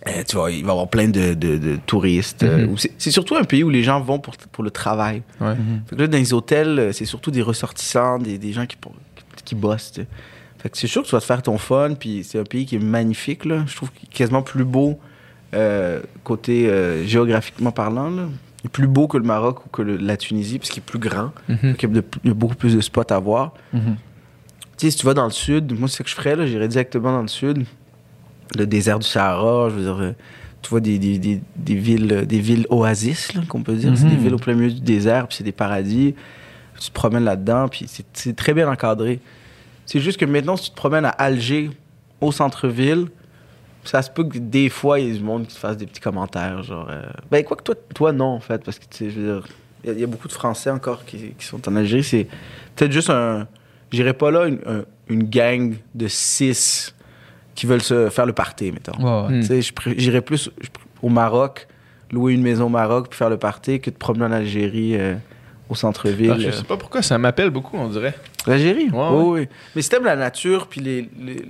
euh, 0.07 0.23
tu 0.27 0.37
vois, 0.37 0.51
il 0.51 0.63
va 0.63 0.69
y 0.69 0.71
avoir 0.71 0.89
plein 0.89 1.09
de, 1.09 1.35
de- 1.35 1.59
de 1.59 1.77
touristes. 1.87 2.43
Mhm. 2.43 2.75
c'est 2.97 3.11
surtout 3.11 3.37
un 3.37 3.45
pays 3.45 3.63
où 3.63 3.69
les 3.69 3.83
gens 3.83 4.01
vont 4.01 4.19
pour, 4.19 4.35
pour 4.37 4.65
le 4.65 4.71
travail. 4.71 5.23
Ouais. 5.41 5.55
Mhm. 5.55 5.83
Fait 5.89 5.97
que 5.97 6.01
là, 6.01 6.07
dans 6.09 6.17
les 6.19 6.33
hôtels, 6.33 6.91
c'est 6.95 7.05
surtout 7.05 7.31
des 7.31 7.43
ressortissants, 7.43 8.19
des, 8.19 8.39
des 8.39 8.53
gens 8.53 8.65
qui, 8.65 8.77
qui, 9.37 9.43
qui 9.45 9.55
bossent. 9.55 9.93
Fait 10.59 10.69
que 10.71 10.77
c'est 10.79 10.87
sûr 10.87 11.03
que 11.03 11.07
tu 11.09 11.15
vas 11.15 11.21
te 11.21 11.27
faire 11.27 11.43
ton 11.43 11.59
fun, 11.59 11.95
puis 11.99 12.25
c'est 12.25 12.39
un 12.39 12.45
pays 12.45 12.65
qui 12.67 12.77
est 12.77 12.81
magnifique, 12.81 13.45
là. 13.45 13.65
Je 13.67 13.77
trouve 13.77 13.91
quasiment 14.11 14.43
plus 14.43 14.65
beau 14.65 14.99
euh, 15.55 16.01
côté 16.25 16.69
euh, 16.69 17.05
géographiquement 17.05 17.73
parlant, 17.73 18.11
là. 18.11 18.25
Il 18.63 18.67
est 18.67 18.71
plus 18.71 18.87
beau 18.87 19.09
que 19.09 19.17
le 19.17 19.25
Maroc 19.25 19.65
ou 19.65 19.69
que 19.71 19.81
le- 19.81 19.97
la 19.97 20.17
Tunisie, 20.19 20.59
parce 20.59 20.69
qu'il 20.71 20.81
est 20.83 20.87
plus 20.87 20.99
grand. 20.99 21.33
Mhm. 21.49 21.57
Donc, 21.63 21.83
il 21.83 21.89
y 21.89 21.93
a 21.93 21.95
de- 22.01 22.05
il 22.25 22.29
y 22.29 22.31
a 22.31 22.35
beaucoup 22.35 22.55
plus 22.55 22.77
de 22.77 22.81
spots 22.83 23.11
à 23.11 23.19
voir. 23.19 23.55
Mhm. 23.73 23.97
Tu 24.77 24.87
sais, 24.87 24.91
si 24.91 24.99
tu 24.99 25.07
vas 25.07 25.15
dans 25.15 25.25
le 25.25 25.31
sud, 25.31 25.79
moi, 25.79 25.89
c'est 25.89 25.99
ce 25.99 26.03
que 26.03 26.09
je 26.11 26.15
ferais. 26.15 26.47
J'irais 26.47 26.69
directement 26.69 27.11
dans 27.13 27.23
le 27.23 27.29
sud. 27.29 27.65
Le 28.59 28.67
désert 28.67 28.99
du 28.99 29.07
Sahara, 29.07 29.71
je 29.71 29.75
veux 29.77 29.83
dire, 29.83 30.01
euh, 30.03 30.13
tu 30.61 30.69
vois 30.71 30.81
des, 30.81 30.99
des, 30.99 31.19
des, 31.19 31.41
des 31.57 31.75
villes, 31.75 32.27
des 32.27 32.41
villes 32.41 32.67
oasis, 32.69 33.33
qu'on 33.49 33.63
peut 33.63 33.75
dire. 33.77 33.93
C'est 33.97 34.05
Mhm. 34.05 34.11
des 34.11 34.17
villes 34.17 34.35
au 34.35 34.39
plein 34.39 34.55
milieu 34.55 34.71
du 34.73 34.81
désert, 34.81 35.27
puis 35.27 35.39
c'est 35.39 35.45
des 35.45 35.53
paradis. 35.53 36.15
Tu 36.79 36.89
te 36.89 36.93
promènes 36.95 37.25
là-dedans, 37.25 37.69
puis 37.69 37.87
c'est- 37.89 38.05
c'est 38.13 38.37
très 38.37 38.53
bien 38.53 38.71
encadré. 38.71 39.21
C'est 39.87 40.01
juste 40.01 40.19
que 40.21 40.25
maintenant, 40.27 40.57
si 40.57 40.65
tu 40.65 40.71
te 40.71 40.77
promènes 40.77 41.05
à 41.07 41.11
Alger, 41.11 41.71
au 42.21 42.31
centre-ville, 42.33 43.07
ça 43.85 44.03
se 44.03 44.11
peut 44.11 44.25
que 44.25 44.39
des 44.39 44.69
fois, 44.69 45.01
il 45.01 45.07
y 45.07 45.11
ait 45.11 45.15
du 45.19 45.23
monde 45.25 45.47
qui 45.47 45.55
te 45.55 45.59
fasse 45.61 45.77
des 45.77 45.87
petits 45.87 46.01
commentaires, 46.01 46.63
genre... 46.63 46.87
euh, 46.91 47.03
Ben, 47.31 47.43
quoi 47.45 47.57
que 47.57 47.63
toi, 47.63 47.75
toi, 47.95 48.13
non, 48.13 48.27
en 48.35 48.41
fait, 48.41 48.63
parce 48.65 48.79
que, 48.79 48.85
tu 48.85 48.97
sais, 49.07 49.11
je 49.11 49.21
veux 49.21 49.35
dire, 49.41 49.47
il 49.85 49.89
y 49.89 49.91
a- 49.91 49.95
il 49.95 50.01
y, 50.01 50.05
a 50.05 50.07
beaucoup 50.07 50.29
de 50.29 50.33
Français 50.33 50.71
encore 50.71 51.05
qui, 51.05 51.35
qui 51.39 51.45
sont 51.47 51.67
en 51.69 51.77
Algérie. 51.77 52.05
C'est 52.05 52.27
peut-être 52.77 52.93
juste 52.93 53.11
un... 53.11 53.47
J'irais 53.91 54.13
pas 54.15 54.31
là, 54.31 54.47
une, 54.47 54.59
un- 54.67 54.85
une 55.09 55.25
gang 55.25 55.75
de 55.95 56.07
six 56.09 56.95
qui 57.55 57.67
veulent 57.67 57.83
se 57.83 58.09
faire 58.11 58.27
le 58.27 58.33
party, 58.33 58.71
mettons. 58.73 59.27
Ouais. 59.29 59.41
Tu 59.41 59.63
sais, 59.63 59.73
j'irais 59.97 60.21
plus 60.21 60.51
au 61.03 61.09
Maroc, 61.09 61.67
louer 62.13 62.35
une 62.35 62.43
maison 62.43 62.67
au 62.67 62.69
Maroc 62.69 63.09
puis 63.11 63.17
faire 63.17 63.31
le 63.31 63.37
party 63.39 63.81
que 63.81 63.91
de 63.91 63.97
promener 63.97 64.27
en 64.27 64.33
Algérie 64.33 64.97
euh, 64.97 65.15
au 65.69 65.75
centre-ville. 65.75 66.33
Ah, 66.35 66.39
je 66.39 66.51
sais 66.51 66.65
pas 66.65 66.77
pourquoi, 66.77 67.03
ça 67.03 67.17
m'appelle 67.19 67.51
beaucoup, 67.51 67.77
on 67.77 67.89
dirait. 67.89 68.15
L'Algérie? 68.47 68.91
Ouais, 68.91 69.09
oui, 69.11 69.17
ouais. 69.25 69.41
oui. 69.41 69.49
Mais 69.75 69.83
si 69.83 69.89
t'aimes 69.89 70.05
la 70.05 70.17
nature, 70.17 70.67
puis 70.69 70.81
les, 70.81 71.09
les- 71.19 71.35
les- 71.35 71.45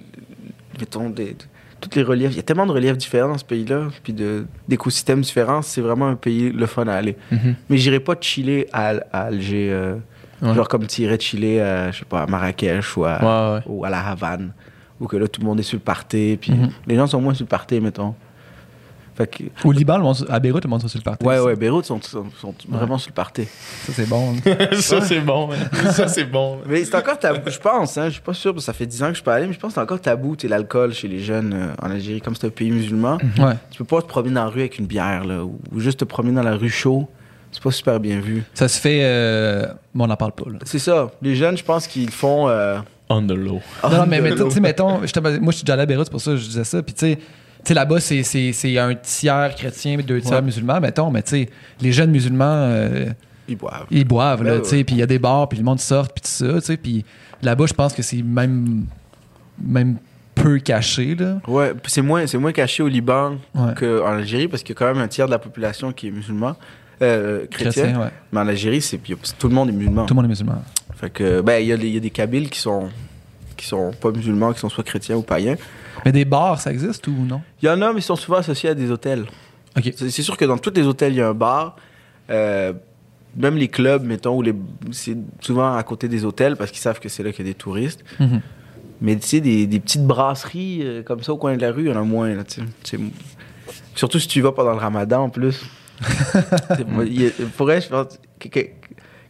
mettons, 0.79 1.11
des, 1.11 1.37
toutes 1.81 1.97
les 1.97 2.03
reliefs, 2.03 2.33
il 2.33 2.37
y 2.37 2.41
a 2.41 2.43
tellement 2.43 2.67
de 2.67 2.73
reliefs 2.73 2.97
différents 2.99 3.29
dans 3.29 3.39
ce 3.39 3.45
pays-là, 3.45 3.89
puis 4.03 4.13
de- 4.13 4.47
d'écosystèmes 4.69 5.21
différents, 5.23 5.63
c'est 5.63 5.81
vraiment 5.81 6.07
un 6.09 6.17
pays 6.17 6.51
le 6.53 6.67
fun 6.67 6.87
à 6.87 6.95
aller. 6.95 7.17
Mhm. 7.33 7.55
Mais 7.69 7.77
j'irais 7.79 8.01
pas 8.01 8.15
chiller 8.21 8.67
à, 8.73 8.95
à 9.13 9.23
Alger, 9.27 9.69
euh, 9.73 9.97
Ouais. 10.43 10.55
genre 10.55 10.69
comme 10.69 10.87
tu 10.87 11.03
irais 11.03 11.19
chiller 11.21 11.61
à, 11.61 11.91
je 11.91 11.99
sais 11.99 12.05
pas, 12.07 12.23
à 12.23 12.27
Marrakech 12.27 12.97
ou 12.97 13.05
à, 13.05 13.19
Ouais, 13.19 13.55
ouais. 13.57 13.63
ou 13.67 13.85
à 13.85 13.91
la 13.91 14.07
Havane, 14.07 14.53
où 14.99 15.07
que 15.07 15.17
là, 15.17 15.29
tout 15.29 15.41
le 15.41 15.47
monde 15.47 15.61
est 15.61 15.65
sur 15.65 15.77
le 15.77 15.83
party, 15.83 16.39
puis 16.41 16.53
Mhm. 16.53 16.71
les 16.87 16.97
gens 16.97 17.07
sont 17.07 17.21
moins 17.21 17.35
sur 17.35 17.45
le 17.45 17.49
party, 17.49 17.81
mettons. 17.81 18.15
Que, 19.27 19.45
Au 19.65 19.73
Liban, 19.73 20.13
à 20.29 20.39
Beyrouth, 20.41 20.65
le 20.65 20.71
monde 20.71 20.81
soit 20.81 20.89
sur 20.89 20.99
le 20.99 21.05
party. 21.05 21.25
ouais, 21.27 21.39
ouais, 21.39 21.57
Beyrouth 21.57 21.85
sont, 21.87 22.01
sont, 22.03 22.27
sont 22.41 22.55
vraiment 22.69 22.99
sur 22.99 23.11
le 23.11 23.15
party. 23.15 23.45
Ça, 23.87 23.93
c'est 23.93 24.09
bon. 24.09 24.35
ça, 24.81 25.01
c'est 25.01 25.21
bon. 25.21 25.51
Ça, 25.91 26.09
c'est 26.09 26.25
bon. 26.25 26.57
man. 26.57 26.65
Mais 26.69 26.85
c'est 26.85 26.95
encore 26.97 27.19
tabou, 27.19 27.51
je 27.51 27.59
pense, 27.59 27.97
hein, 27.99 28.07
je 28.07 28.13
suis 28.15 28.21
pas 28.23 28.35
sûr, 28.35 28.53
parce 28.53 28.65
que 28.65 28.67
ça 28.67 28.73
fait 28.73 28.87
10 28.87 29.03
ans 29.03 29.07
que 29.07 29.13
je 29.13 29.17
suis 29.17 29.25
pas 29.25 29.35
allé, 29.35 29.47
mais 29.47 29.53
je 29.53 29.59
pense 29.59 29.71
que 29.71 29.75
c'est 29.75 29.81
encore 29.81 30.01
tabou, 30.01 30.37
l'alcool 30.45 30.93
chez 30.95 31.09
les 31.09 31.21
jeunes 31.21 31.53
euh, 31.55 31.73
en 31.87 31.91
Algérie, 31.91 32.21
comme 32.21 32.35
c'est 32.35 32.47
un 32.47 32.51
pays 32.51 32.71
musulman. 32.71 33.19
ouais. 33.39 33.55
Tu 33.71 33.79
peux 33.79 33.85
pas 33.85 34.03
te 34.03 34.07
promener 34.07 34.35
dans 34.35 34.45
la 34.45 34.51
rue 34.51 34.61
avec 34.61 34.79
une 34.79 34.87
bière, 34.87 35.25
là, 35.25 35.45
ou, 35.45 35.59
ou 35.73 35.81
juste 35.81 36.01
te 36.01 36.05
promener 36.05 36.35
dans 36.37 36.43
la 36.43 36.57
rue 36.57 36.71
chaud. 36.71 37.09
C'est 37.53 37.63
pas 37.63 37.73
super 37.73 37.99
bien 37.99 38.21
vu. 38.21 38.45
Ça 38.55 38.69
se 38.69 38.81
fait. 38.81 39.01
euh, 39.03 39.67
mais 39.93 40.05
on 40.05 40.07
n'en 40.07 40.15
parle 40.17 40.31
pas. 40.33 40.45
Là. 40.49 40.59
C'est 40.65 40.79
ça. 40.79 41.11
Les 41.21 41.35
jeunes, 41.35 41.57
je 41.59 41.65
pense 41.65 41.89
qu'ils 41.89 42.11
font. 42.11 42.49
euh, 42.49 42.79
On 43.09 43.21
the 43.27 43.33
low. 43.33 43.61
non, 43.83 43.91
non, 43.91 44.07
mais 44.07 44.21
low. 44.21 44.47
tu 44.49 44.55
sais, 44.55 44.61
mettons, 44.61 44.99
moi, 44.99 45.01
je 45.05 45.57
suis 45.57 45.65
déjà 45.65 45.73
allé 45.73 45.83
à 45.83 45.87
Beyrouth, 45.87 46.07
c'est 46.07 46.13
pour 46.13 46.21
ça 46.21 46.31
que 46.31 46.37
je 46.37 46.47
disais 46.47 46.63
ça. 46.63 46.81
Puis, 46.81 46.95
tu 46.95 47.01
sais, 47.07 47.19
sais, 47.69 47.75
là-bas, 47.75 48.01
c'est- 48.01 48.23
c'est 48.23 48.53
c'est 48.53 48.79
un 48.79 48.95
tiers 48.95 49.55
chrétien, 49.57 49.97
deux 49.99 50.21
tiers 50.21 50.35
Ouais. 50.39 50.43
musulmans, 50.43 50.81
mettons. 50.81 51.11
Mais, 51.11 51.23
tu 51.23 51.31
sais, 51.31 51.49
les 51.81 51.93
jeunes 51.93 52.11
musulmans, 52.11 52.45
euh, 52.47 53.07
Ils 53.49 53.57
boivent. 53.57 53.87
ils 53.91 54.05
boivent, 54.07 54.43
là, 54.43 54.55
Ouais, 54.57 54.63
tu 54.63 54.69
sais. 54.69 54.77
ouais. 54.77 54.85
Puis, 54.85 54.95
il 54.97 54.99
y 54.99 55.03
a 55.03 55.07
des 55.07 55.19
bars, 55.19 55.49
puis 55.49 55.59
le 55.59 55.65
monde 55.65 55.81
sort, 55.81 56.09
puis 56.09 56.23
tout 56.23 56.29
ça, 56.31 56.55
tu 56.61 56.67
sais. 56.67 56.77
Puis, 56.77 57.05
là-bas, 57.43 57.67
je 57.67 57.75
pense 57.75 57.93
que 57.93 58.03
c'est 58.03 58.23
même, 58.23 58.85
même 59.63 59.97
peu 60.35 60.59
caché, 60.59 61.15
là. 61.15 61.39
Ouais, 61.47 61.73
c'est 61.87 62.03
moins, 62.03 62.27
c'est 62.27 62.39
moins 62.39 62.53
caché 62.53 62.83
au 62.83 62.89
Liban 62.89 63.37
Ouais. 63.55 63.75
qu'en 63.79 64.07
Algérie, 64.13 64.49
parce 64.49 64.63
qu'il 64.63 64.75
y 64.75 64.77
a 64.77 64.79
quand 64.79 64.93
même 64.95 65.03
un 65.03 65.09
tiers 65.09 65.27
de 65.27 65.31
la 65.33 65.39
population 65.39 65.93
qui 65.93 66.09
est 66.09 66.11
musulman, 66.11 66.57
euh, 67.03 67.47
chrétien. 67.51 67.83
Chrétien, 67.85 68.01
ouais. 68.01 68.11
Mais 68.33 68.41
en 68.41 68.49
Algérie, 68.49 68.81
c'est, 68.81 68.99
tout 69.39 69.49
le 69.49 69.55
monde 69.55 69.69
est 69.69 69.73
musulman. 69.73 70.07
Tout 70.07 70.15
le 70.15 70.17
monde 70.17 70.25
est 70.27 70.29
musulman. 70.29 70.63
Fait 70.97 71.11
que, 71.11 71.41
ben, 71.41 71.59
il 71.61 71.67
y, 71.69 71.73
a 71.73 71.77
des- 71.77 71.89
il 71.89 71.95
y 71.95 71.97
a 71.97 72.01
des 72.01 72.11
Kabyles 72.11 72.49
qui 72.51 72.59
sont, 72.61 72.89
qui 73.57 73.67
sont 73.67 73.91
pas 74.01 74.11
musulmans, 74.11 74.53
qui 74.53 74.61
sont 74.61 74.69
soit 74.69 74.85
chrétiens 74.85 75.17
ou 75.17 75.23
païens. 75.23 75.57
Mais 76.05 76.13
des 76.13 76.25
bars, 76.25 76.61
ça 76.61 76.71
existe 76.73 77.07
ou 77.09 77.13
non? 77.13 77.41
Il 77.63 77.67
y 77.67 77.69
en 77.69 77.81
a, 77.83 77.93
mais 77.93 78.01
ils 78.01 78.03
sont 78.03 78.17
souvent 78.17 78.39
associés 78.39 78.71
à 78.71 78.75
des 78.75 78.91
hôtels. 78.91 79.27
OK. 79.77 79.93
C'est, 79.97 80.11
sûr 80.23 80.37
que 80.37 80.45
dans 80.45 80.59
tous 80.59 80.73
les 80.75 80.87
hôtels, 80.87 81.13
il 81.13 81.17
y 81.17 81.21
a 81.21 81.29
un 81.29 81.35
bar. 81.35 81.77
Euh, 82.31 82.73
même 83.37 83.57
les 83.57 83.69
clubs, 83.69 84.03
mettons, 84.05 84.37
où 84.37 84.43
les, 84.43 84.55
c'est 84.91 85.17
souvent 85.41 85.75
à 85.77 85.83
côté 85.83 86.09
des 86.09 86.25
hôtels 86.25 86.57
parce 86.57 86.71
qu'ils 86.71 86.81
savent 86.81 86.99
que 87.01 87.09
c'est 87.09 87.23
là 87.23 87.33
qu'il 87.33 87.47
y 87.47 87.49
a 87.49 87.53
des 87.53 87.59
touristes. 87.59 88.05
Mhm. 88.19 88.41
Mais 89.03 89.17
tu 89.17 89.27
sais, 89.27 89.41
des, 89.41 89.67
des 89.67 89.81
petites 89.81 90.05
brasseries 90.07 90.81
euh, 90.83 91.03
comme 91.03 91.23
ça 91.23 91.33
au 91.33 91.37
coin 91.39 91.57
de 91.57 91.61
la 91.63 91.73
rue, 91.73 91.85
il 91.85 91.89
y 91.89 91.93
en 91.93 92.01
a 92.01 92.03
moins. 92.03 92.35
Là, 92.35 92.43
Surtout 93.95 94.19
si 94.19 94.29
tu 94.29 94.41
vas 94.41 94.53
pendant 94.53 94.73
le 94.73 94.79
ramadan 94.79 95.25
en 95.25 95.31
plus. 95.31 95.65
C'est- 96.03 96.87
il 97.07 97.23
y 97.23 97.27
a- 97.27 97.31
pourrait, 97.57 97.81
je 97.81 97.89
pense, 97.89 98.19
que- 98.39 98.49
que- 98.49 98.67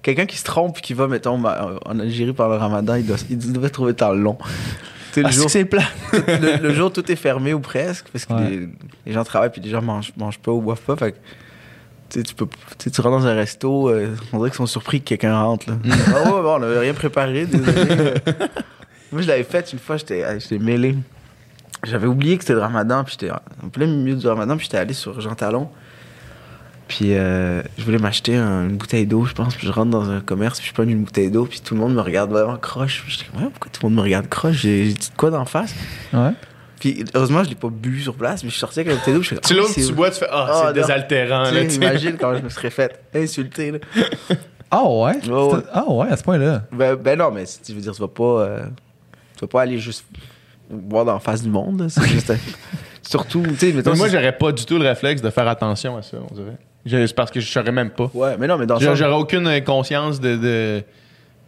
quelqu'un 0.02 0.26
qui 0.26 0.36
se 0.38 0.44
trompe 0.44 0.78
et 0.78 0.80
qui 0.80 0.94
va, 0.94 1.06
mettons, 1.08 1.40
en 1.44 1.98
Algérie 1.98 2.32
pendant 2.32 2.54
le 2.54 2.56
ramadan, 2.60 2.94
il, 2.94 3.06
doit, 3.06 3.16
il 3.28 3.52
devait 3.52 3.70
trouver 3.70 3.94
temps 3.94 4.12
long. 4.12 4.38
Sais, 5.12 5.20
le, 5.20 5.22
Parce 5.24 5.36
jour, 5.36 5.46
que 5.46 5.50
c'est 5.50 5.64
plat. 5.64 5.82
le, 6.12 6.62
le 6.62 6.74
jour, 6.74 6.92
tout 6.92 7.10
est 7.10 7.16
fermé 7.16 7.52
ou 7.54 7.60
presque 7.60 8.06
parce 8.12 8.24
que 8.26 8.32
Ouais. 8.32 8.50
les, 8.50 8.68
les 9.06 9.12
gens 9.12 9.24
travaillent 9.24 9.50
puis 9.50 9.60
les 9.60 9.70
gens 9.70 9.82
mangent, 9.82 10.12
mangent 10.16 10.38
pas 10.38 10.52
ou 10.52 10.60
boivent 10.60 10.80
pas. 10.80 10.96
Fait 10.96 11.12
que 11.12 11.16
sais, 12.10 12.22
tu 12.22 12.34
peux, 12.34 12.46
tu 12.46 12.52
sais, 12.84 12.90
tu 12.90 13.00
rentres 13.00 13.18
dans 13.18 13.26
un 13.26 13.34
resto, 13.34 13.88
euh, 13.88 14.14
on 14.32 14.38
dirait 14.38 14.50
qu'ils 14.50 14.56
sont 14.56 14.66
surpris 14.66 15.00
que 15.00 15.08
quelqu'un 15.08 15.40
rentre. 15.40 15.68
Là. 15.70 15.76
Mm. 15.76 15.90
ah 16.14 16.22
ouais, 16.24 16.42
bon, 16.42 16.54
on 16.56 16.58
n'avait 16.60 16.78
rien 16.80 16.94
préparé, 16.94 17.46
désolé. 17.46 18.14
Moi, 19.12 19.22
je 19.22 19.26
l'avais 19.28 19.42
fait 19.44 19.72
une 19.72 19.78
fois, 19.78 19.96
j'étais 19.96 20.22
ah, 20.22 20.38
j'étais 20.38 20.58
mêlé. 20.58 20.96
J'avais 21.84 22.06
oublié 22.06 22.36
que 22.36 22.42
c'était 22.44 22.54
le 22.54 22.60
ramadan, 22.60 23.04
puis 23.04 23.16
j'étais 23.18 23.32
en 23.32 23.68
plein 23.70 23.86
milieu 23.86 24.14
du 24.14 24.26
ramadan, 24.26 24.56
puis 24.56 24.64
j'étais 24.66 24.76
allé 24.78 24.92
sur 24.92 25.20
Jean 25.20 25.34
Talon. 25.34 25.68
Puis 26.90 27.14
euh, 27.14 27.62
je 27.78 27.84
voulais 27.84 27.98
m'acheter 27.98 28.34
un- 28.36 28.68
une 28.68 28.76
bouteille 28.76 29.06
d'eau, 29.06 29.24
je 29.24 29.32
pense, 29.32 29.54
puis 29.54 29.64
je 29.66 29.72
rentre 29.72 29.90
dans 29.92 30.10
un 30.10 30.20
commerce, 30.20 30.58
puis 30.58 30.68
je 30.68 30.74
prends 30.74 30.82
une 30.82 31.04
bouteille 31.04 31.30
d'eau, 31.30 31.44
puis 31.46 31.60
tout 31.60 31.74
le 31.74 31.80
monde 31.80 31.94
me 31.94 32.00
regarde 32.00 32.30
vraiment 32.32 32.56
croche. 32.56 33.04
J'étais 33.06 33.26
comme, 33.30 33.42
Ouais, 33.44 33.48
pourquoi 33.48 33.70
tout 33.70 33.80
le 33.84 33.88
monde 33.90 33.96
me 33.98 34.02
regarde 34.02 34.28
croche? 34.28 34.56
J'ai 34.56 34.86
dit 34.88 34.94
de 34.94 35.16
quoi 35.16 35.30
d'en 35.30 35.44
face? 35.44 35.72
Ouais. 36.12 36.32
Puis 36.80 37.04
heureusement, 37.14 37.44
je 37.44 37.48
l'ai 37.50 37.54
pas 37.54 37.68
bu 37.70 38.00
sur 38.00 38.14
place, 38.14 38.42
mais 38.42 38.48
je 38.50 38.54
suis 38.54 38.60
sorti 38.60 38.80
avec 38.80 38.90
la 38.92 38.98
bouteille 38.98 39.14
d'eau, 39.14 39.22
je 39.22 39.28
Tu 39.28 39.34
fais, 39.36 39.40
ah, 39.44 39.54
l'autres, 39.54 39.70
c'est- 39.70 39.86
tu 39.86 39.92
bois, 39.92 40.10
tu 40.10 40.18
fais 40.18 40.26
Ah, 40.32 40.46
Ah, 40.48 40.54
c'est 40.62 40.66
non. 40.66 40.72
désaltérant. 40.72 41.44
Tu 41.48 41.54
Là, 41.54 41.64
tu. 41.66 41.74
Imagine 41.76 42.16
quand 42.18 42.34
je 42.36 42.42
me 42.42 42.48
serais 42.48 42.70
fait 42.70 43.00
insulter. 43.14 43.70
Là. 43.70 43.78
Ah 44.72 44.84
ouais? 44.84 45.14
Ah 45.72 45.84
ouais, 45.90 46.08
à 46.10 46.16
ce 46.16 46.22
point-là. 46.22 46.62
Ben, 46.72 46.94
ben 46.94 47.18
non, 47.18 47.30
mais 47.32 47.44
si 47.46 47.60
tu 47.60 47.72
veux 47.72 47.80
dire, 47.80 47.92
tu 47.92 48.00
vas 48.00 48.06
pas, 48.08 48.22
euh, 48.42 48.62
tu 49.36 49.40
vas 49.40 49.46
pas 49.48 49.62
aller 49.62 49.78
juste 49.78 50.04
boire 50.70 51.04
dans 51.04 51.14
la 51.14 51.18
face 51.20 51.42
du 51.42 51.48
monde. 51.50 51.86
C'est 51.88 52.06
juste. 52.06 52.30
un- 52.30 52.36
Surtout, 53.02 53.42
tu 53.58 53.72
sais, 53.72 53.96
moi, 53.96 54.08
j'aurais 54.08 54.36
pas 54.36 54.52
du 54.52 54.64
tout 54.64 54.78
le 54.78 54.86
réflexe 54.86 55.20
de 55.22 55.30
faire 55.30 55.48
attention 55.48 55.96
à 55.96 56.02
ça, 56.02 56.18
on 56.30 56.34
dirait. 56.34 56.56
C'est 56.86 57.14
parce 57.14 57.30
que 57.30 57.40
je 57.40 57.46
saurais 57.50 57.72
même 57.72 57.90
pas. 57.90 58.10
Ouais, 58.14 58.36
mais 58.38 58.46
non, 58.46 58.56
mais 58.58 58.66
dans 58.66 58.78
J'aurais 58.78 58.96
sens- 58.96 59.20
aucune 59.20 59.62
conscience 59.64 60.18
de, 60.20 60.36
de, 60.36 60.82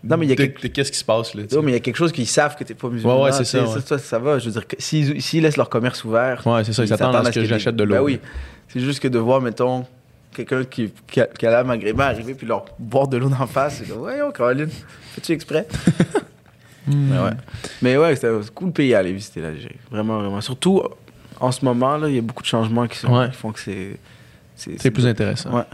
Non, 0.05 0.17
mais 0.17 0.27
il 0.27 0.29
y 0.29 0.33
a 0.33 0.35
de- 0.37 0.43
quelque- 0.43 0.63
de 0.63 0.69
qu'est-ce 0.69 0.93
qui 0.93 0.99
se 0.99 1.05
passe. 1.05 1.35
Là. 1.35 1.43
Ouais, 1.51 1.59
mais 1.63 1.71
il 1.71 1.75
y 1.75 1.77
a 1.77 1.81
quelque 1.81 1.97
chose 1.97 2.13
qu'ils 2.13 2.27
savent 2.27 2.57
que 2.57 2.65
t'es 2.65 2.75
pas 2.75 2.89
musulman. 2.89 3.17
Ouais, 3.19 3.25
ouais, 3.25 3.33
c'est 3.33 3.45
ça, 3.45 3.63
ouais. 3.65 3.81
ça, 3.85 3.99
ça 3.99 4.19
va. 4.19 4.39
Je 4.39 4.47
veux 4.47 4.53
dire, 4.53 4.65
s'ils 4.79 5.23
s'ils 5.23 5.43
laissent 5.43 5.57
leur 5.57 5.69
commerce 5.71 6.05
ouvert. 6.05 6.47
Ouais, 6.47 6.65
c'est 6.65 6.73
ça, 6.73 6.83
ils 6.85 6.89
s'attendent 6.89 7.17
à 7.17 7.25
ce 7.25 7.31
que 7.31 7.45
j'achète 7.45 7.77
de 7.77 7.85
des- 7.85 7.89
l'eau. 7.91 7.95
Ben 7.97 8.03
oui. 8.03 8.21
C'est 8.69 8.81
juste 8.81 9.01
que 9.01 9.09
de 9.09 9.19
voir, 9.19 9.41
mettons, 9.41 9.87
quelqu'un 10.35 10.65
qui, 10.65 10.93
qui, 11.11 11.21
a, 11.21 11.27
qui 11.27 11.47
a 11.47 11.51
l'air 11.51 11.65
maghrébin 11.65 12.07
arriver 12.07 12.35
puis 12.35 12.47
leur 12.47 12.65
boire 12.79 13.07
de 13.09 13.17
l'eau 13.19 13.29
d'en 13.29 13.47
face, 13.47 13.77
c'est 13.85 13.89
comme, 13.93 14.03
oh, 14.09 14.33
Caroline, 14.33 14.69
fais-tu 15.15 15.33
exprès? 15.33 15.67
Mais 16.87 17.19
ouais. 17.19 17.31
Mais 17.81 17.97
ouais, 17.97 18.17
c'est 18.17 18.29
un 18.29 18.41
cool 18.55 18.73
pays 18.73 18.95
à 18.95 18.99
aller 18.99 19.13
visiter 19.13 19.41
l'Algérie. 19.41 19.77
Vraiment, 19.91 20.19
vraiment. 20.19 20.41
Surtout 20.41 20.83
en 21.39 21.53
ce 21.53 21.65
moment, 21.65 21.97
là, 21.97 22.09
il 22.09 22.17
y 22.17 22.19
a 22.19 22.23
beaucoup 22.23 22.43
de 22.43 22.49
changements 22.49 22.87
qui, 22.89 22.99
sont, 22.99 23.17
Ouais. 23.17 23.29
qui 23.31 23.37
font 23.37 23.53
que 23.53 23.61
c'est. 23.61 23.99
C'est 24.57 24.91
plus 24.91 25.07
intéressant. 25.07 25.51
Ouais. 25.57 25.65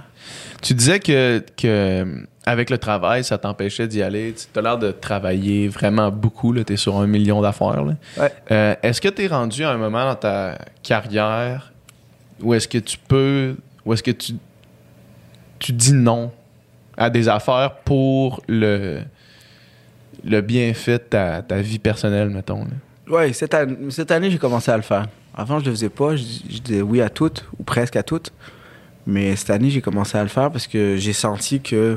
Tu 0.63 0.75
disais 0.75 0.99
que, 0.99 1.43
que 1.57 2.27
avec 2.45 2.71
le 2.71 2.79
travail, 2.79 3.23
ça 3.23 3.39
t'empêchait 3.39 3.87
d'y 3.87 4.03
aller. 4.03 4.35
Tu 4.35 4.59
as 4.59 4.63
l'air 4.63 4.79
de 4.79 4.91
travailler 4.91 5.69
vraiment 5.69 6.11
beaucoup. 6.11 6.55
Tu 6.55 6.73
es 6.73 6.77
sur 6.77 6.97
un 6.97 7.07
million 7.07 7.41
d'affaires. 7.43 7.85
Ouais. 7.85 8.33
Euh, 8.51 8.75
est-ce 8.83 9.01
que 9.01 9.09
tu 9.09 9.25
es 9.25 9.27
rendu 9.27 9.65
à 9.65 9.71
un 9.71 9.77
moment 9.77 10.05
dans 10.07 10.15
ta 10.15 10.59
carrière 10.83 11.73
où 12.41 12.55
est-ce 12.55 12.69
que 12.69 12.79
tu 12.79 12.97
peux, 12.99 13.57
où 13.85 13.93
est-ce 13.93 14.03
que 14.03 14.13
tu, 14.13 14.35
tu 15.59 15.73
dis 15.73 15.93
non 15.93 16.31
à 16.97 17.11
des 17.11 17.29
affaires 17.29 17.77
pour 17.85 18.43
le, 18.49 19.01
le 20.25 20.41
bienfait 20.41 20.99
de 20.99 21.05
ta, 21.05 21.43
ta 21.43 21.61
vie 21.61 21.79
personnelle, 21.79 22.31
mettons? 22.31 22.67
Ouais, 23.09 23.33
cette, 23.33 23.55
année, 23.55 23.77
cette 23.91 24.11
année, 24.11 24.31
j'ai 24.31 24.39
commencé 24.39 24.71
à 24.71 24.77
le 24.77 24.83
faire. 24.83 25.07
Avant, 25.35 25.61
je 25.61 25.67
le 25.67 25.71
faisais 25.73 25.89
pas. 25.89 26.17
Je, 26.17 26.25
je 26.49 26.59
disais 26.59 26.83
oui 26.83 27.01
à 27.01 27.09
toutes, 27.09 27.45
ou 27.59 27.63
presque 27.65 27.97
à 27.97 28.03
toutes. 28.03 28.33
Mais 29.11 29.35
cette 29.37 29.49
année, 29.51 29.71
j'ai 29.71 29.81
commencé 29.81 30.17
à 30.19 30.23
le 30.23 30.29
faire 30.29 30.51
parce 30.53 30.67
que 30.67 30.97
j'ai 30.99 31.15
senti 31.15 31.61
que 31.61 31.97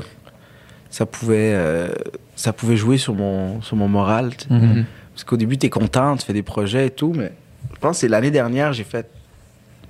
ça 0.90 1.04
pouvait, 1.06 1.52
euh, 1.54 1.88
ça 2.36 2.52
pouvait 2.54 2.76
jouer 2.76 2.96
sur 2.96 3.14
mon, 3.14 3.60
sur 3.60 3.76
mon 3.76 3.86
moral. 3.86 4.30
Mhm. 4.48 4.84
Parce 5.12 5.24
qu'au 5.24 5.36
début, 5.36 5.58
tu 5.58 5.66
es 5.66 5.70
content, 5.70 6.16
tu 6.16 6.24
fais 6.24 6.32
des 6.32 6.42
projets 6.42 6.86
et 6.86 6.90
tout, 6.90 7.12
mais 7.14 7.32
je 7.74 7.78
pense 7.80 8.00
que 8.00 8.06
l'année 8.06 8.30
dernière, 8.30 8.72
j'ai 8.72 8.84
fait, 8.84 9.10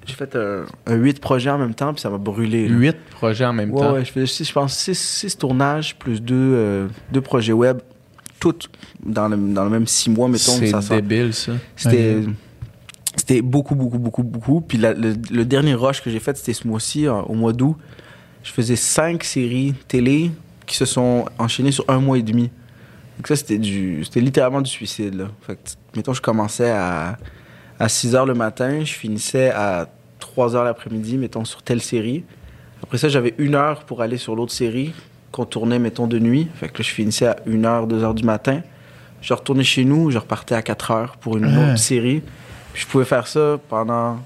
j'ai 0.05 0.15
fait 0.15 0.35
un, 0.35 0.65
un 0.87 0.95
8 0.97 1.21
projets 1.21 1.51
en 1.51 1.59
même 1.59 1.75
temps, 1.75 1.93
puis 1.93 2.01
ça 2.03 2.11
m'a 2.11 2.19
brûlé. 2.19 2.69
là. 2.69 2.75
Huit 2.75 2.97
projets 3.13 3.45
en 3.45 3.53
même 3.53 3.71
Ouais, 3.71 3.81
temps. 3.81 3.93
ouais, 3.95 4.05
je, 4.05 4.11
fais, 4.11 4.27
six- 4.27 4.49
je 4.49 4.53
pense 4.53 4.77
6 4.77 5.39
tournages 5.39 5.95
plus 5.97 6.21
deux, 6.21 6.35
euh, 6.37 6.89
deux 7.13 7.21
projets 7.21 7.53
web, 7.53 7.79
toutes 8.41 8.69
dans 9.07 9.29
le, 9.29 9.37
dans 9.37 9.63
le 9.63 9.71
même 9.71 9.87
6 9.87 10.11
mois, 10.11 10.27
mettons. 10.27 10.59
C'est 10.61 10.91
débile, 11.01 11.33
ça. 11.33 11.53
C'était 11.77 12.17
c'était 13.17 13.43
beaucoup, 13.43 13.75
beaucoup, 13.75 13.99
beaucoup, 13.99 14.23
beaucoup. 14.23 14.61
Puis 14.61 14.79
la- 14.79 14.95
le, 14.95 15.15
le 15.31 15.45
dernier 15.45 15.75
rush 15.75 16.01
que 16.03 16.11
j'ai 16.11 16.21
fait, 16.21 16.37
c'était 16.37 16.53
ce 16.55 16.67
mois-ci, 16.67 17.09
en- 17.09 17.23
au 17.25 17.35
mois 17.35 17.53
d'août. 17.53 17.77
Je 18.43 18.51
faisais 18.53 18.77
cinq 18.77 19.23
séries 19.25 19.75
télé 19.89 20.31
qui 20.67 20.77
se 20.77 20.85
sont 20.85 21.27
enchaînées 21.39 21.73
sur 21.73 21.85
un 21.89 21.99
mois 22.01 22.19
et 22.19 22.23
demi. 22.23 22.51
Donc 23.19 23.29
ça, 23.29 23.37
c'était 23.37 23.59
du 23.59 24.05
c'était 24.05 24.21
littéralement 24.21 24.61
du 24.63 24.71
suicide. 24.71 25.15
Là. 25.15 25.25
Fait 25.47 25.55
que, 25.57 25.61
mettons, 25.97 26.13
je 26.15 26.23
commençais 26.23 26.71
à, 26.71 27.19
à 27.79 27.89
6 27.89 28.15
h 28.15 28.27
le 28.27 28.35
matin, 28.35 28.81
je 28.85 28.93
finissais 28.95 29.51
à 29.51 29.89
3 30.19 30.55
h 30.55 30.65
l'après-midi, 30.65 31.19
mettons, 31.19 31.45
sur 31.45 31.63
telle 31.63 31.81
série. 31.83 32.25
Après 32.83 32.99
ça, 32.99 33.09
j'avais 33.09 33.35
une 33.39 33.55
heure 33.55 33.85
pour 33.85 34.03
aller 34.03 34.17
sur 34.17 34.35
l'autre 34.35 34.53
série 34.53 34.93
qu'on 35.31 35.45
tournait, 35.45 35.79
mettons, 35.79 36.07
de 36.09 36.19
nuit. 36.19 36.49
Fait 36.55 36.69
que 36.69 36.79
là, 36.79 36.85
je 36.85 36.91
finissais 36.91 37.27
à 37.27 37.37
1 37.47 37.51
h, 37.63 37.87
2 37.87 38.03
h 38.03 38.15
du 38.15 38.25
matin. 38.25 38.63
Je 39.21 39.33
retournais 39.35 39.63
chez 39.63 39.85
nous, 39.85 40.11
je 40.11 40.19
repartais 40.19 40.55
à 40.57 40.63
4 40.63 40.91
heures 40.91 41.17
pour 41.19 41.37
une 41.37 41.45
autre 41.47 41.79
série. 41.79 42.23
Puis 42.73 42.83
je 42.83 42.87
pouvais 42.87 43.05
faire 43.05 43.27
ça 43.27 43.59
pendant 43.69 44.19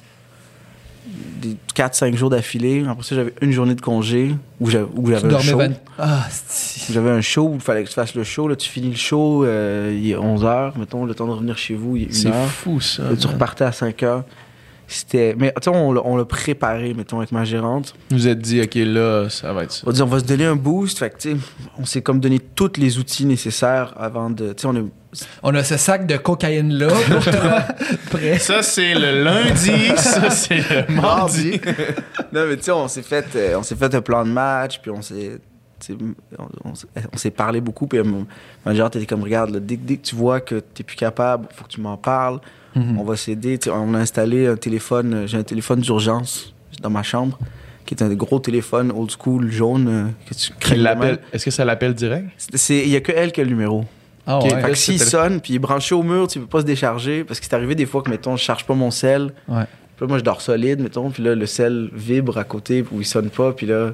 des 1.40 1.56
4-5 1.74 2.16
jours 2.16 2.30
d'affilée. 2.30 2.84
Après 2.88 3.04
ça, 3.04 3.14
j'avais 3.14 3.32
une 3.40 3.52
journée 3.52 3.74
de 3.74 3.80
congé 3.80 4.34
où 4.60 4.68
j'avais 4.70 4.86
où 4.94 5.08
j'avais 5.10 5.34
un 5.34 5.38
show. 5.38 5.58
20... 5.58 5.70
Ah, 5.98 6.26
c'est... 6.30 6.92
J'avais 6.92 7.10
un 7.10 7.20
show 7.20 7.48
où 7.48 7.54
il 7.54 7.60
fallait 7.60 7.84
que 7.84 7.88
tu 7.88 7.94
fasses 7.94 8.14
le 8.14 8.24
show. 8.24 8.48
Là, 8.48 8.56
tu 8.56 8.68
finis 8.68 8.90
le 8.90 8.96
show, 8.96 9.44
euh, 9.44 9.96
il 9.96 10.10
est 10.10 10.16
11h, 10.16 10.72
mettons, 10.78 11.04
le 11.04 11.14
temps 11.14 11.26
de 11.26 11.32
revenir 11.32 11.56
chez 11.58 11.74
vous, 11.74 11.96
il 11.96 12.04
est 12.04 12.12
C'est 12.12 12.28
1h. 12.28 12.46
fou, 12.46 12.80
ça. 12.80 13.04
Là, 13.04 13.16
tu 13.16 13.26
repartais 13.26 13.64
à 13.64 13.70
5h. 13.70 14.22
C'était... 14.88 15.34
Mais 15.36 15.52
tu 15.60 15.64
sais, 15.64 15.76
on, 15.76 15.92
l'a- 15.92 16.02
on 16.04 16.16
l'a 16.16 16.24
préparé, 16.24 16.94
mettons, 16.94 17.18
avec 17.18 17.32
ma 17.32 17.44
gérante. 17.44 17.94
Vous 18.10 18.28
êtes 18.28 18.38
dit, 18.40 18.60
OK, 18.62 18.74
là, 18.76 19.28
ça 19.28 19.52
va 19.52 19.64
être 19.64 19.72
ça. 19.72 19.82
On 19.86 19.90
dit, 19.90 20.00
on 20.02 20.06
va 20.06 20.20
se 20.20 20.24
donner 20.24 20.44
un 20.44 20.54
boost. 20.54 20.98
Fait 20.98 21.10
que, 21.10 21.18
tu 21.18 21.32
sais, 21.32 21.36
on 21.76 21.84
s'est 21.84 22.02
comme 22.02 22.20
donné 22.20 22.38
tous 22.38 22.72
les 22.78 22.98
outils 22.98 23.26
nécessaires 23.26 23.94
avant 23.96 24.30
de... 24.30 24.52
Tu 24.52 24.62
sais, 24.62 24.66
on 24.68 24.76
est... 24.76 24.84
On 25.42 25.54
a 25.54 25.64
ce 25.64 25.76
sac 25.76 26.06
de 26.06 26.16
cocaïne-là 26.16 26.88
pour 26.88 27.24
toi. 27.24 27.62
Prêt. 28.10 28.38
Ça, 28.38 28.62
c'est 28.62 28.94
le 28.94 29.22
lundi. 29.24 29.88
ça, 29.96 30.30
c'est 30.30 30.58
le 30.88 30.94
mardi. 30.94 31.60
non, 32.32 32.46
mais 32.48 32.56
tu 32.56 32.64
sais, 32.64 32.70
on 32.72 32.88
s'est 32.88 33.02
fait, 33.02 33.26
euh, 33.36 33.56
on 33.58 33.62
s'est 33.62 33.76
fait 33.76 33.94
un 33.94 34.00
plan 34.00 34.24
de 34.24 34.30
match, 34.30 34.80
puis 34.80 34.90
on 34.90 35.02
s'est, 35.02 35.38
tu 35.80 35.92
sais, 35.92 35.98
on, 36.38 36.70
on 36.70 36.74
s'est- 36.74 36.86
on 37.12 37.16
s'est 37.16 37.30
parlé 37.30 37.60
beaucoup, 37.60 37.86
puis 37.86 38.02
mon 38.02 38.26
ma 38.64 38.74
gérante 38.74 38.96
était 38.96 39.06
comme, 39.06 39.22
regarde, 39.22 39.50
là, 39.50 39.60
dès, 39.60 39.76
dès 39.76 39.96
que 39.96 40.06
tu 40.06 40.14
vois 40.16 40.40
que 40.40 40.56
t'es 40.60 40.82
plus 40.82 40.96
capable, 40.96 41.46
faut 41.54 41.64
que 41.64 41.70
tu 41.70 41.80
m'en 41.80 41.96
parles, 41.96 42.40
Mhm. 42.74 42.98
on 42.98 43.04
va 43.04 43.16
s'aider. 43.16 43.56
Tu 43.58 43.70
On 43.70 43.94
a 43.94 43.98
installé 43.98 44.46
un 44.46 44.56
téléphone, 44.56 45.14
euh, 45.14 45.26
j'ai 45.26 45.38
un 45.38 45.42
téléphone 45.42 45.80
d'urgence 45.80 46.52
dans 46.82 46.90
ma 46.90 47.02
chambre, 47.02 47.38
qui 47.86 47.94
est 47.94 48.02
un 48.02 48.12
gros 48.14 48.38
téléphone 48.38 48.92
old 48.94 49.10
school 49.10 49.50
jaune 49.50 49.88
euh, 49.88 50.04
que 50.28 50.34
tu 50.34 50.52
crées 50.60 50.76
Est-ce 51.32 51.44
que 51.46 51.50
ça 51.50 51.64
l'appelle 51.64 51.94
direct? 51.94 52.26
Il 52.68 52.88
y 52.88 52.96
a 52.96 53.00
que 53.00 53.12
elle 53.12 53.32
qui 53.32 53.40
a 53.40 53.44
le 53.44 53.50
numéro. 53.50 53.84
Ah 54.26 54.38
Ok, 54.38 54.44
ouais. 54.52 54.60
Fait 54.60 54.70
que 54.70 54.74
s'il 54.76 55.00
sonne, 55.00 55.40
puis 55.40 55.52
il 55.52 55.56
est 55.56 55.60
branché 55.60 55.94
au 55.94 56.02
mur, 56.02 56.26
tu 56.28 56.40
peux 56.40 56.46
pas 56.46 56.60
se 56.60 56.66
décharger, 56.66 57.22
parce 57.24 57.38
que 57.40 57.46
c'est 57.46 57.54
arrivé 57.54 57.74
des 57.74 57.86
fois 57.86 58.02
que, 58.02 58.10
mettons, 58.10 58.36
je 58.36 58.42
charge 58.42 58.64
pas 58.64 58.74
mon 58.74 58.90
sel, 58.90 59.30
Ouais. 59.48 59.64
puis 59.96 60.00
là, 60.02 60.06
moi, 60.08 60.18
je 60.18 60.24
dors 60.24 60.40
solide, 60.40 60.80
mettons, 60.80 61.10
puis 61.10 61.22
là, 61.22 61.34
le 61.34 61.46
sel 61.46 61.88
vibre 61.92 62.36
à 62.38 62.44
côté, 62.44 62.82
puis 62.82 62.96
il 62.98 63.04
sonne 63.06 63.30
pas, 63.30 63.52
puis 63.52 63.66
là... 63.66 63.92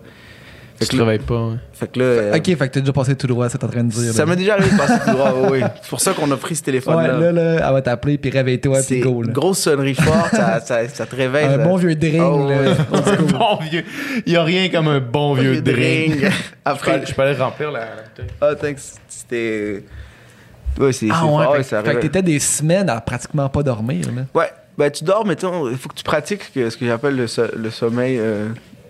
Tu 0.78 0.86
Fait 0.86 0.86
te 0.86 0.92
que 0.92 0.96
là, 1.02 1.04
réveilles 1.04 1.26
pas. 1.26 1.34
hein. 1.36 1.58
fait 1.74 1.92
que 1.92 1.98
là, 2.00 2.04
euh, 2.06 2.36
Ok, 2.36 2.44
fait 2.46 2.56
que 2.56 2.64
t'as 2.66 2.80
déjà 2.80 2.92
passé 2.94 3.14
tout 3.14 3.26
droit, 3.28 3.48
c'est 3.48 3.62
en 3.62 3.68
train 3.68 3.84
de 3.84 3.90
dire. 3.90 4.12
ça 4.14 4.24
m'est 4.26 4.34
déjà 4.34 4.54
arrivé 4.54 4.70
de 4.70 4.76
passer 4.76 4.94
tout 5.04 5.10
droit, 5.12 5.32
oui. 5.50 5.60
C'est 5.82 5.88
pour 5.90 6.00
ça 6.00 6.12
qu'on 6.14 6.28
a 6.32 6.36
pris 6.36 6.56
ce 6.56 6.60
Ouais, 6.62 6.64
téléphone-là. 6.64 7.18
là, 7.18 7.30
là, 7.32 7.66
elle 7.68 7.72
va 7.74 7.82
t'appeler, 7.82 8.16
puis 8.18 8.30
réveille-toi, 8.30 8.78
puis 8.84 9.00
go. 9.00 9.22
Là. 9.22 9.32
grosse 9.32 9.58
sonnerie 9.58 9.94
forte, 9.94 10.30
ça, 10.34 10.60
ça, 10.64 10.88
ça 10.88 11.06
te 11.06 11.14
réveille. 11.14 11.44
Un 11.44 11.58
ça- 11.58 11.58
bon 11.58 11.76
vieux 11.76 11.94
drink, 11.94 12.22
Oh, 12.24 12.48
là. 12.48 12.56
ouais. 12.56 12.68
Un 13.18 13.22
bon 13.22 13.58
vieux. 13.70 13.84
Il 14.26 14.32
y 14.32 14.36
a 14.36 14.42
rien 14.42 14.70
comme 14.70 14.88
un 14.88 14.98
bon 14.98 15.34
vieux 15.34 15.52
vieux 15.52 15.62
drink. 15.62 16.14
Je 16.20 16.26
peux 16.26 16.32
Après, 16.64 16.90
aller- 16.92 17.06
je 17.06 17.14
peux 17.14 17.22
aller 17.22 17.38
remplir 17.38 17.70
la 17.70 17.86
ah, 18.40 18.54
thanks. 18.56 18.78
C'était... 19.08 19.84
Ouais, 20.78 20.92
c'est 20.92 21.08
Ah 21.10 21.24
ouais, 21.24 21.30
fort, 21.30 21.42
fait, 21.52 21.58
ouais, 21.58 21.62
ça 21.64 21.82
fait 21.82 21.94
que 21.94 22.00
t'étais 22.00 22.22
des 22.22 22.38
semaines 22.38 22.88
à 22.88 23.00
pratiquement 23.00 23.48
pas 23.48 23.62
dormir. 23.62 24.06
Là. 24.14 24.22
Ouais, 24.34 24.50
ben 24.78 24.90
tu 24.90 25.04
dors, 25.04 25.26
mettons, 25.26 25.68
il 25.70 25.76
faut 25.76 25.88
que 25.88 25.94
tu 25.94 26.04
pratiques 26.04 26.52
que- 26.54 26.70
ce 26.70 26.76
que 26.76 26.86
j'appelle 26.86 27.16
le, 27.16 27.26
so- 27.26 27.54
le 27.56 27.70
sommeil 27.70 28.16
euh, 28.18 28.48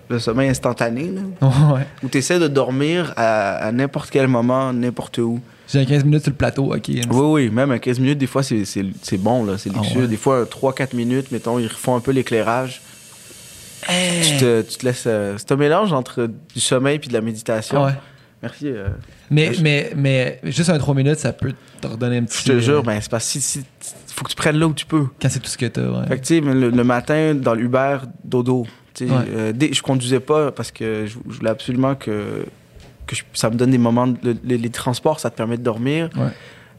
le 0.08 0.18
sommeil 0.18 0.48
instantané, 0.50 1.10
là, 1.10 1.48
ouais. 1.74 1.86
où 2.02 2.08
tu 2.08 2.18
essaies 2.18 2.38
de 2.38 2.46
dormir 2.48 3.14
à, 3.16 3.54
à 3.66 3.72
n'importe 3.72 4.10
quel 4.10 4.28
moment, 4.28 4.72
n'importe 4.72 5.18
où. 5.18 5.40
J'ai 5.72 5.80
un 5.80 5.84
15 5.86 6.04
minutes 6.04 6.22
sur 6.24 6.30
le 6.32 6.36
plateau, 6.36 6.74
ok. 6.74 6.82
Oui, 6.88 7.02
oui, 7.10 7.50
même 7.50 7.70
à 7.70 7.78
15 7.78 7.98
minutes, 7.98 8.18
des 8.18 8.26
fois, 8.26 8.42
c'est- 8.42 8.64
bon, 9.16 9.44
là, 9.44 9.56
c'est 9.56 9.70
Ah 9.74 9.78
luxueux. 9.78 10.02
ouais. 10.02 10.06
Des 10.08 10.16
fois, 10.18 10.44
3-4 10.44 10.94
minutes, 10.94 11.30
mettons, 11.32 11.58
ils 11.58 11.66
refont 11.66 11.96
un 11.96 12.00
peu 12.00 12.10
l'éclairage. 12.10 12.82
Tu, 13.88 14.36
te, 14.38 14.62
tu 14.62 14.76
te 14.78 14.86
laisses... 14.86 15.04
euh, 15.06 15.34
c'est 15.38 15.50
un 15.52 15.56
mélange 15.56 15.92
entre 15.92 16.28
du 16.54 16.60
sommeil 16.60 16.98
puis 16.98 17.08
de 17.08 17.14
la 17.14 17.20
méditation. 17.20 17.84
Ouais. 17.84 17.92
Merci. 18.42 18.66
euh, 18.68 18.88
Mais, 19.30 19.52
mais, 19.62 19.92
mais 19.96 20.40
juste 20.44 20.68
un 20.70 20.78
3 20.78 20.94
minutes, 20.94 21.18
ça 21.18 21.32
peut 21.32 21.52
te 21.80 21.86
redonner 21.86 22.18
un 22.18 22.24
petit. 22.24 22.42
je 22.46 22.52
te 22.52 22.58
jure, 22.60 22.78
euh, 22.80 22.82
ben, 22.82 23.00
c'est 23.00 23.10
parce 23.10 23.24
que 23.24 23.30
si, 23.30 23.40
si- 23.40 23.64
faut 24.08 24.24
que 24.24 24.30
tu 24.30 24.36
prennes 24.36 24.56
là 24.58 24.66
où 24.66 24.74
tu 24.74 24.84
peux. 24.86 25.06
Quand 25.20 25.28
c'est 25.28 25.38
tout 25.40 25.48
ce 25.48 25.56
que 25.58 25.66
t'as, 25.66 25.82
ouais. 25.88 26.06
Fait 26.08 26.16
que, 26.18 26.26
tu 26.26 26.34
sais, 26.34 26.40
le, 26.40 26.70
le 26.70 26.84
matin, 26.84 27.34
dans 27.34 27.54
l'Uber, 27.54 27.98
dodo. 28.24 28.66
Tu 28.94 29.06
sais, 29.06 29.12
Ouais. 29.14 29.24
euh, 29.34 29.52
je 29.72 29.80
conduisais 29.82 30.20
pas 30.20 30.50
parce 30.52 30.70
que 30.70 31.06
je, 31.06 31.16
je 31.30 31.36
voulais 31.38 31.50
absolument 31.50 31.94
que, 31.94 32.44
que 33.06 33.16
je- 33.16 33.22
ça 33.32 33.48
me 33.48 33.54
donne 33.56 33.70
des 33.70 33.78
moments. 33.78 34.06
de- 34.08 34.18
le- 34.22 34.36
les, 34.44 34.58
les 34.58 34.70
transports, 34.70 35.18
ça 35.20 35.30
te 35.30 35.36
permet 35.36 35.56
de 35.56 35.62
dormir. 35.62 36.10
Ouais. 36.16 36.28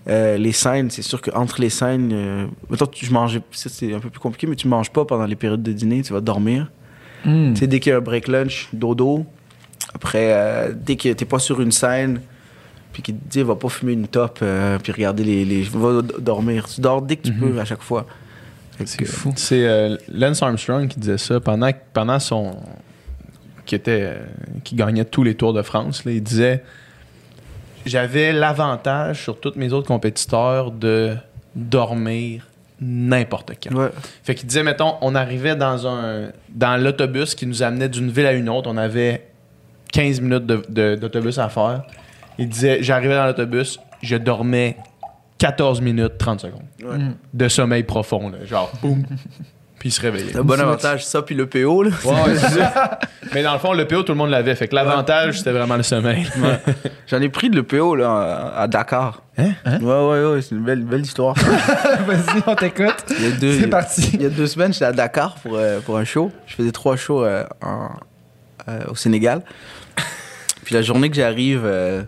Euh, 0.09 0.37
les 0.37 0.51
scènes, 0.51 0.89
c'est 0.91 1.01
sûr 1.01 1.21
qu'entre 1.21 1.61
les 1.61 1.69
scènes, 1.69 2.49
mettons, 2.69 2.85
tu- 2.87 3.05
je 3.05 3.13
mangeais, 3.13 3.41
c'est 3.51 3.93
un 3.93 3.99
peu 3.99 4.09
plus 4.09 4.19
compliqué, 4.19 4.47
mais 4.47 4.55
tu 4.57 4.67
manges 4.67 4.91
pas 4.91 5.05
pendant 5.05 5.25
les 5.25 5.37
périodes 5.37 5.63
de 5.63 5.71
dîner, 5.71 6.01
tu 6.01 6.11
vas 6.11 6.19
dormir. 6.19 6.69
Hmm. 7.25 7.53
Tu 7.53 7.61
sais, 7.61 7.67
dès 7.67 7.79
qu'il 7.79 7.91
y 7.91 7.93
a 7.93 7.97
un 7.97 8.01
break 8.01 8.27
lunch, 8.27 8.67
dodo. 8.73 9.25
Après, 9.95 10.33
euh, 10.33 10.73
dès 10.75 10.95
que 10.95 11.09
t'es 11.13 11.25
pas 11.25 11.39
sur 11.39 11.61
une 11.61 11.71
scène, 11.71 12.21
puis 12.91 13.01
qu'il 13.01 13.15
te 13.17 13.27
dit, 13.29 13.41
va 13.43 13.55
pas 13.55 13.69
fumer 13.69 13.93
une 13.93 14.07
top, 14.07 14.39
euh, 14.41 14.77
puis 14.81 14.91
regarder 14.91 15.23
les, 15.23 15.45
les. 15.45 15.61
Va 15.63 16.01
dormir. 16.19 16.67
Tu 16.67 16.81
dors 16.81 17.01
dès 17.01 17.15
que 17.15 17.23
tu 17.27 17.33
Mhm. 17.33 17.39
peux 17.53 17.59
à 17.59 17.65
chaque 17.65 17.81
fois. 17.81 18.05
C'est 18.85 18.97
que- 18.97 19.05
fou. 19.05 19.31
C'est 19.35 19.65
euh, 19.67 19.95
Lance 20.11 20.41
Armstrong 20.41 20.87
qui 20.87 20.99
disait 20.99 21.17
ça 21.19 21.39
pendant, 21.39 21.69
pendant 21.93 22.19
son. 22.19 22.55
qui 23.65 23.75
était. 23.75 24.01
euh, 24.03 24.15
qui 24.63 24.75
gagnait 24.75 25.05
tous 25.05 25.23
les 25.23 25.35
Tours 25.35 25.53
de 25.53 25.61
France. 25.61 26.03
là. 26.05 26.11
il 26.11 26.21
disait 26.23 26.63
J'avais 27.85 28.31
l'avantage 28.33 29.21
sur 29.23 29.39
tous 29.39 29.53
mes 29.55 29.73
autres 29.73 29.87
compétiteurs 29.87 30.71
de 30.71 31.15
dormir 31.55 32.47
n'importe 32.81 33.51
quand. 33.61 33.73
Ouais. 33.75 33.89
Fait 34.23 34.35
qu'il 34.35 34.47
disait, 34.47 34.63
mettons, 34.63 34.95
on 35.01 35.15
arrivait 35.15 35.55
dans 35.55 35.87
un 35.87 36.29
dans 36.49 36.81
l'autobus 36.81 37.35
qui 37.35 37.45
nous 37.45 37.61
amenait 37.63 37.89
d'une 37.89 38.09
ville 38.09 38.25
à 38.25 38.33
une 38.33 38.49
autre. 38.49 38.69
On 38.69 38.77
avait 38.77 39.27
15 39.93 40.19
minutes 40.19 40.45
de- 40.45 40.63
de- 40.67 40.95
d'autobus 40.95 41.37
à 41.37 41.47
faire. 41.47 41.83
Il 42.37 42.49
disait, 42.49 42.79
j'arrivais 42.81 43.15
dans 43.15 43.25
l'autobus, 43.27 43.79
je 44.01 44.15
dormais 44.17 44.75
14 45.37 45.79
minutes, 45.81 46.17
30 46.17 46.41
secondes 46.41 46.61
Ouais. 46.83 46.97
Hmm. 46.97 47.13
de 47.33 47.47
sommeil 47.47 47.83
profond, 47.83 48.29
là, 48.29 48.43
genre 48.45 48.71
boum, 48.81 49.03
puis 49.79 49.89
il 49.89 49.91
se 49.91 50.01
réveillait. 50.01 50.31
C'est 50.33 50.39
un 50.39 50.43
bon 50.43 50.59
avantage, 50.59 51.05
ça, 51.05 51.21
puis 51.21 51.35
le 51.35 51.45
PO, 51.47 51.83
là. 51.83 51.91
Ouais, 52.05 52.35
c'est 52.35 52.59
ça. 52.59 52.99
Mais 53.33 53.41
dans 53.43 53.53
le 53.53 53.59
fond, 53.59 53.73
le 53.73 53.85
PO, 53.87 54.03
tout 54.03 54.11
le 54.11 54.17
monde 54.17 54.29
l'avait. 54.29 54.53
Fait 54.55 54.67
que 54.67 54.75
l'avantage, 54.75 55.37
c'était 55.39 55.51
vraiment 55.51 55.75
le 55.77 55.81
sommeil. 55.83 56.27
J'en 57.07 57.19
ai 57.21 57.29
pris 57.29 57.49
de 57.49 57.55
l'EPO 57.55 57.95
là, 57.95 58.53
à 58.55 58.67
Dakar. 58.67 59.21
Hein? 59.37 59.53
Ouais, 59.65 59.79
ouais, 59.81 60.25
ouais, 60.33 60.41
c'est 60.41 60.53
une 60.55 60.63
belle, 60.63 60.83
belle 60.83 61.01
histoire. 61.01 61.35
Vas-y, 62.07 62.43
on 62.45 62.53
t'écoute. 62.55 63.05
Il 63.17 63.23
y 63.23 63.27
a 63.27 63.31
deux, 63.31 63.59
C'est 63.59 63.67
parti. 63.67 64.11
Il 64.13 64.21
y 64.21 64.25
a 64.25 64.29
deux 64.29 64.45
semaines, 64.47 64.71
j'étais 64.73 64.85
à 64.85 64.91
Dakar 64.91 65.35
pour, 65.35 65.55
euh, 65.55 65.79
pour 65.79 65.97
un 65.97 66.03
show. 66.03 66.31
Je 66.45 66.55
faisais 66.55 66.71
trois 66.71 66.95
shows 66.95 67.23
euh, 67.23 67.43
en- 67.63 67.89
euh, 68.69 68.79
au 68.89 68.95
Sénégal. 68.95 69.41
Puis 70.63 70.73
la 70.75 70.81
journée 70.81 71.09
que 71.09 71.15
j'arrive, 71.15 71.61
euh, 71.65 72.03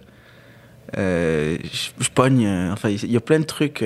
euh, 0.97 1.57
je 1.63 2.03
je 2.03 2.09
pogne. 2.09 2.45
euh, 2.45 2.71
enfin, 2.71 2.89
il 2.89 3.11
y 3.11 3.17
a 3.17 3.21
plein 3.21 3.39
de 3.39 3.45
trucs, 3.45 3.83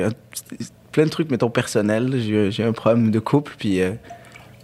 plein 0.91 1.05
de 1.05 1.09
trucs, 1.09 1.29
mettons, 1.31 1.49
personnels. 1.49 2.13
J'ai 2.21 2.51
j'ai 2.51 2.63
un 2.63 2.71
problème 2.73 3.11
de 3.11 3.19
couple, 3.19 3.53
puis, 3.57 3.79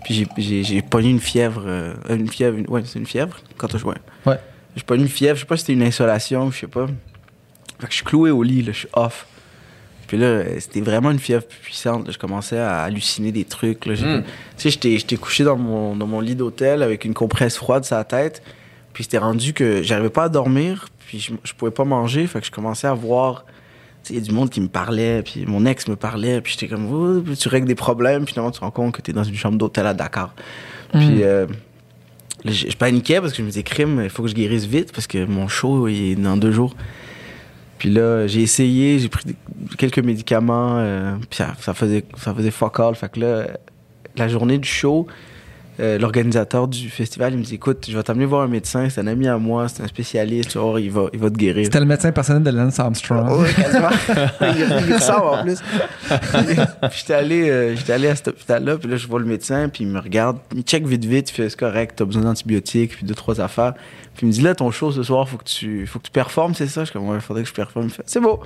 puis 0.04 0.14
j'ai- 0.14 0.28
j'ai 0.38 0.64
j'ai 0.64 0.82
pogné 0.82 1.10
une 1.10 1.20
fièvre. 1.20 1.66
une 2.10 2.30
fièvre, 2.30 2.58
une- 2.58 2.70
ouais, 2.70 2.82
c'est 2.86 3.00
une 3.00 3.06
fièvre 3.08 3.38
quand 3.58 3.72
je 3.72 3.78
jouais. 3.78 3.96
Ouais. 4.26 4.40
J'ai 4.76 4.84
pogné 4.84 5.04
une 5.04 5.10
fièvre, 5.10 5.36
je 5.36 5.42
sais 5.42 5.48
pas 5.48 5.56
si 5.58 5.62
c'était 5.62 5.74
une 5.74 5.84
insolation, 5.84 6.52
je 6.52 6.60
sais 6.60 6.68
pas. 6.68 6.88
Fait 7.80 7.88
que 7.88 7.92
je 7.92 7.96
suis 7.98 8.06
cloué 8.06 8.32
au 8.32 8.44
lit, 8.44 8.62
là, 8.62 8.72
je 8.74 8.80
suis 8.80 8.88
off. 8.94 9.26
Puis 10.08 10.18
là, 10.18 10.44
c'était 10.60 10.82
vraiment 10.82 11.10
une 11.12 11.18
fièvre 11.20 11.44
puissante. 11.46 12.06
là. 12.06 12.12
Je 12.14 12.20
commençais 12.20 12.60
à 12.60 12.84
halluciner 12.84 13.32
des 13.32 13.44
trucs. 13.46 13.86
Là. 13.88 13.96
J'ai- 13.96 14.06
Mm. 14.06 14.24
Tu 14.24 14.30
sais, 14.58 14.70
j'étais, 14.70 14.98
j'étais 15.00 15.16
couché 15.18 15.44
dans 15.44 15.58
mon, 15.58 15.96
dans 15.96 16.06
mon 16.06 16.20
lit 16.20 16.36
d'hôtel 16.36 16.84
avec 16.84 17.06
une 17.06 17.14
compresse 17.16 17.58
froide 17.58 17.84
sur 17.86 17.96
la 17.96 18.04
tête. 18.04 18.44
Puis 18.96 19.04
c'était 19.04 19.18
rendu 19.18 19.52
que 19.52 19.84
j'arrivais 19.84 20.10
pas 20.10 20.24
à 20.24 20.30
dormir. 20.30 20.88
Puis 21.06 21.20
je, 21.20 21.34
je 21.44 21.54
pouvais 21.54 21.70
pas 21.70 21.84
manger. 21.84 22.26
Fait 22.28 22.40
que 22.40 22.46
je 22.46 22.52
commençais 22.52 22.88
à 22.88 22.94
voir. 22.94 23.46
Il 24.10 24.16
y 24.16 24.18
a 24.18 24.22
du 24.22 24.32
monde 24.32 24.50
qui 24.50 24.62
me 24.62 24.70
parlait. 24.70 25.22
Puis 25.22 25.46
mon 25.46 25.66
ex 25.66 25.90
me 25.90 25.98
parlait. 25.98 26.40
Puis 26.40 26.54
j'étais 26.54 26.74
comme, 26.74 26.88
Oh, 26.90 27.22
puis 27.22 27.36
tu 27.36 27.50
règles 27.50 27.68
des 27.68 27.76
problèmes. 27.76 28.24
Puis 28.24 28.34
finalement, 28.34 28.52
tu 28.52 28.60
te 28.60 28.64
rends 28.64 28.72
compte 28.72 28.96
que 28.96 29.02
t'es 29.02 29.12
dans 29.12 29.26
une 29.26 29.36
chambre 29.36 29.58
d'hôtel 29.58 29.86
à 29.86 29.94
Dakar. 29.94 30.34
Puis 30.94 31.24
euh, 31.24 31.46
là, 32.46 32.52
je, 32.54 32.70
je 32.70 32.78
paniquais 32.78 33.20
parce 33.20 33.34
que 33.34 33.40
je 33.40 33.44
me 33.44 33.50
disais, 33.50 33.64
crime, 33.64 34.00
il 34.02 34.10
faut 34.10 34.24
que 34.24 34.30
je 34.30 34.34
guérisse 34.34 34.66
vite 34.66 34.94
parce 34.94 35.08
que 35.08 35.26
mon 35.26 35.50
show 35.50 35.90
il 35.90 36.12
est 36.12 36.16
dans 36.16 36.38
deux 36.38 36.54
jours. 36.54 36.74
Puis 37.78 37.90
là, 37.90 38.28
j'ai 38.28 38.44
essayé, 38.44 39.00
j'ai 39.00 39.10
pris 39.10 39.36
quelques 39.78 40.00
médicaments, 40.00 40.78
euh, 40.78 41.18
puis 41.30 41.36
ça, 41.36 41.54
ça 41.60 41.74
faisait, 41.74 42.06
ça 42.18 42.34
faisait 42.34 42.52
fuck 42.52 42.80
all. 42.80 42.96
Fait 42.96 43.12
que 43.12 43.20
là, 43.20 43.48
la 44.16 44.30
journée 44.30 44.58
du 44.58 44.70
show, 44.70 45.08
euh, 45.80 45.98
l'organisateur 46.00 46.68
du 46.68 46.90
festival, 46.90 47.34
il 47.34 47.40
me 47.40 47.44
dit 47.44 47.56
Écoute, 47.56 47.86
je 47.90 47.96
vais 47.98 48.04
t'amener 48.04 48.26
voir 48.26 48.44
un 48.44 48.48
médecin, 48.48 48.88
c'est 48.90 49.02
un 49.02 49.08
ami 49.08 49.28
à 49.28 49.38
moi, 49.38 49.68
c'est 49.68 49.84
un 49.84 49.88
spécialiste, 49.88 50.52
tu 50.52 50.58
voir, 50.58 50.80
il 50.80 50.90
va, 50.92 51.08
il 51.14 51.20
va 51.20 51.30
te 51.30 51.36
guérir. 51.36 51.66
C'était 51.66 51.80
le 51.82 51.86
médecin 51.86 52.12
personnel 52.12 52.44
de 52.44 52.50
Lance 52.52 52.80
Armstrong. 52.80 53.40
Ouais, 53.42 53.54
quasiment. 53.54 53.90
il, 54.42 54.86
il 54.88 54.94
ressemble 54.94 55.26
en 55.28 55.44
plus. 55.44 55.58
puis 56.10 56.98
j'étais 56.98 57.14
allé, 57.14 57.50
euh, 57.50 57.76
j'étais 57.76 57.94
allé 57.94 58.08
à 58.08 58.16
cet 58.16 58.30
hôpital-là, 58.30 58.78
puis 58.78 58.90
là, 58.90 58.98
je 58.98 59.08
vois 59.08 59.20
le 59.20 59.26
médecin, 59.26 59.70
puis 59.70 59.84
il 59.84 59.90
me 59.90 60.00
regarde, 60.00 60.38
il 60.56 60.64
check 60.64 60.86
vite, 60.86 61.06
vite, 61.06 61.30
il 61.30 61.34
fait 61.34 61.50
c'est 61.50 61.60
correct, 61.60 61.94
t'as 61.98 62.06
besoin 62.06 62.24
d'antibiotiques, 62.24 62.96
puis 62.98 63.06
deux, 63.06 63.16
trois 63.16 63.42
affaires. 63.42 63.74
Puis 64.16 64.26
il 64.26 64.28
me 64.28 64.32
dit 64.34 64.42
là, 64.42 64.56
ton 64.56 64.72
show 64.72 64.92
ce 64.92 65.04
soir, 65.04 65.28
faut 65.28 65.38
que 65.38 65.44
tu, 65.44 65.86
faut 65.88 66.00
que 66.00 66.06
tu 66.06 66.12
performes, 66.12 66.54
c'est 66.54 66.68
ça? 66.68 66.82
Je 66.82 66.86
suis 66.86 66.94
comme, 66.94 67.10
ouais, 67.10 67.20
faudrait 67.20 67.44
que 67.44 67.50
je 67.50 67.54
performe. 67.54 67.90
C'est 68.06 68.22
beau, 68.22 68.40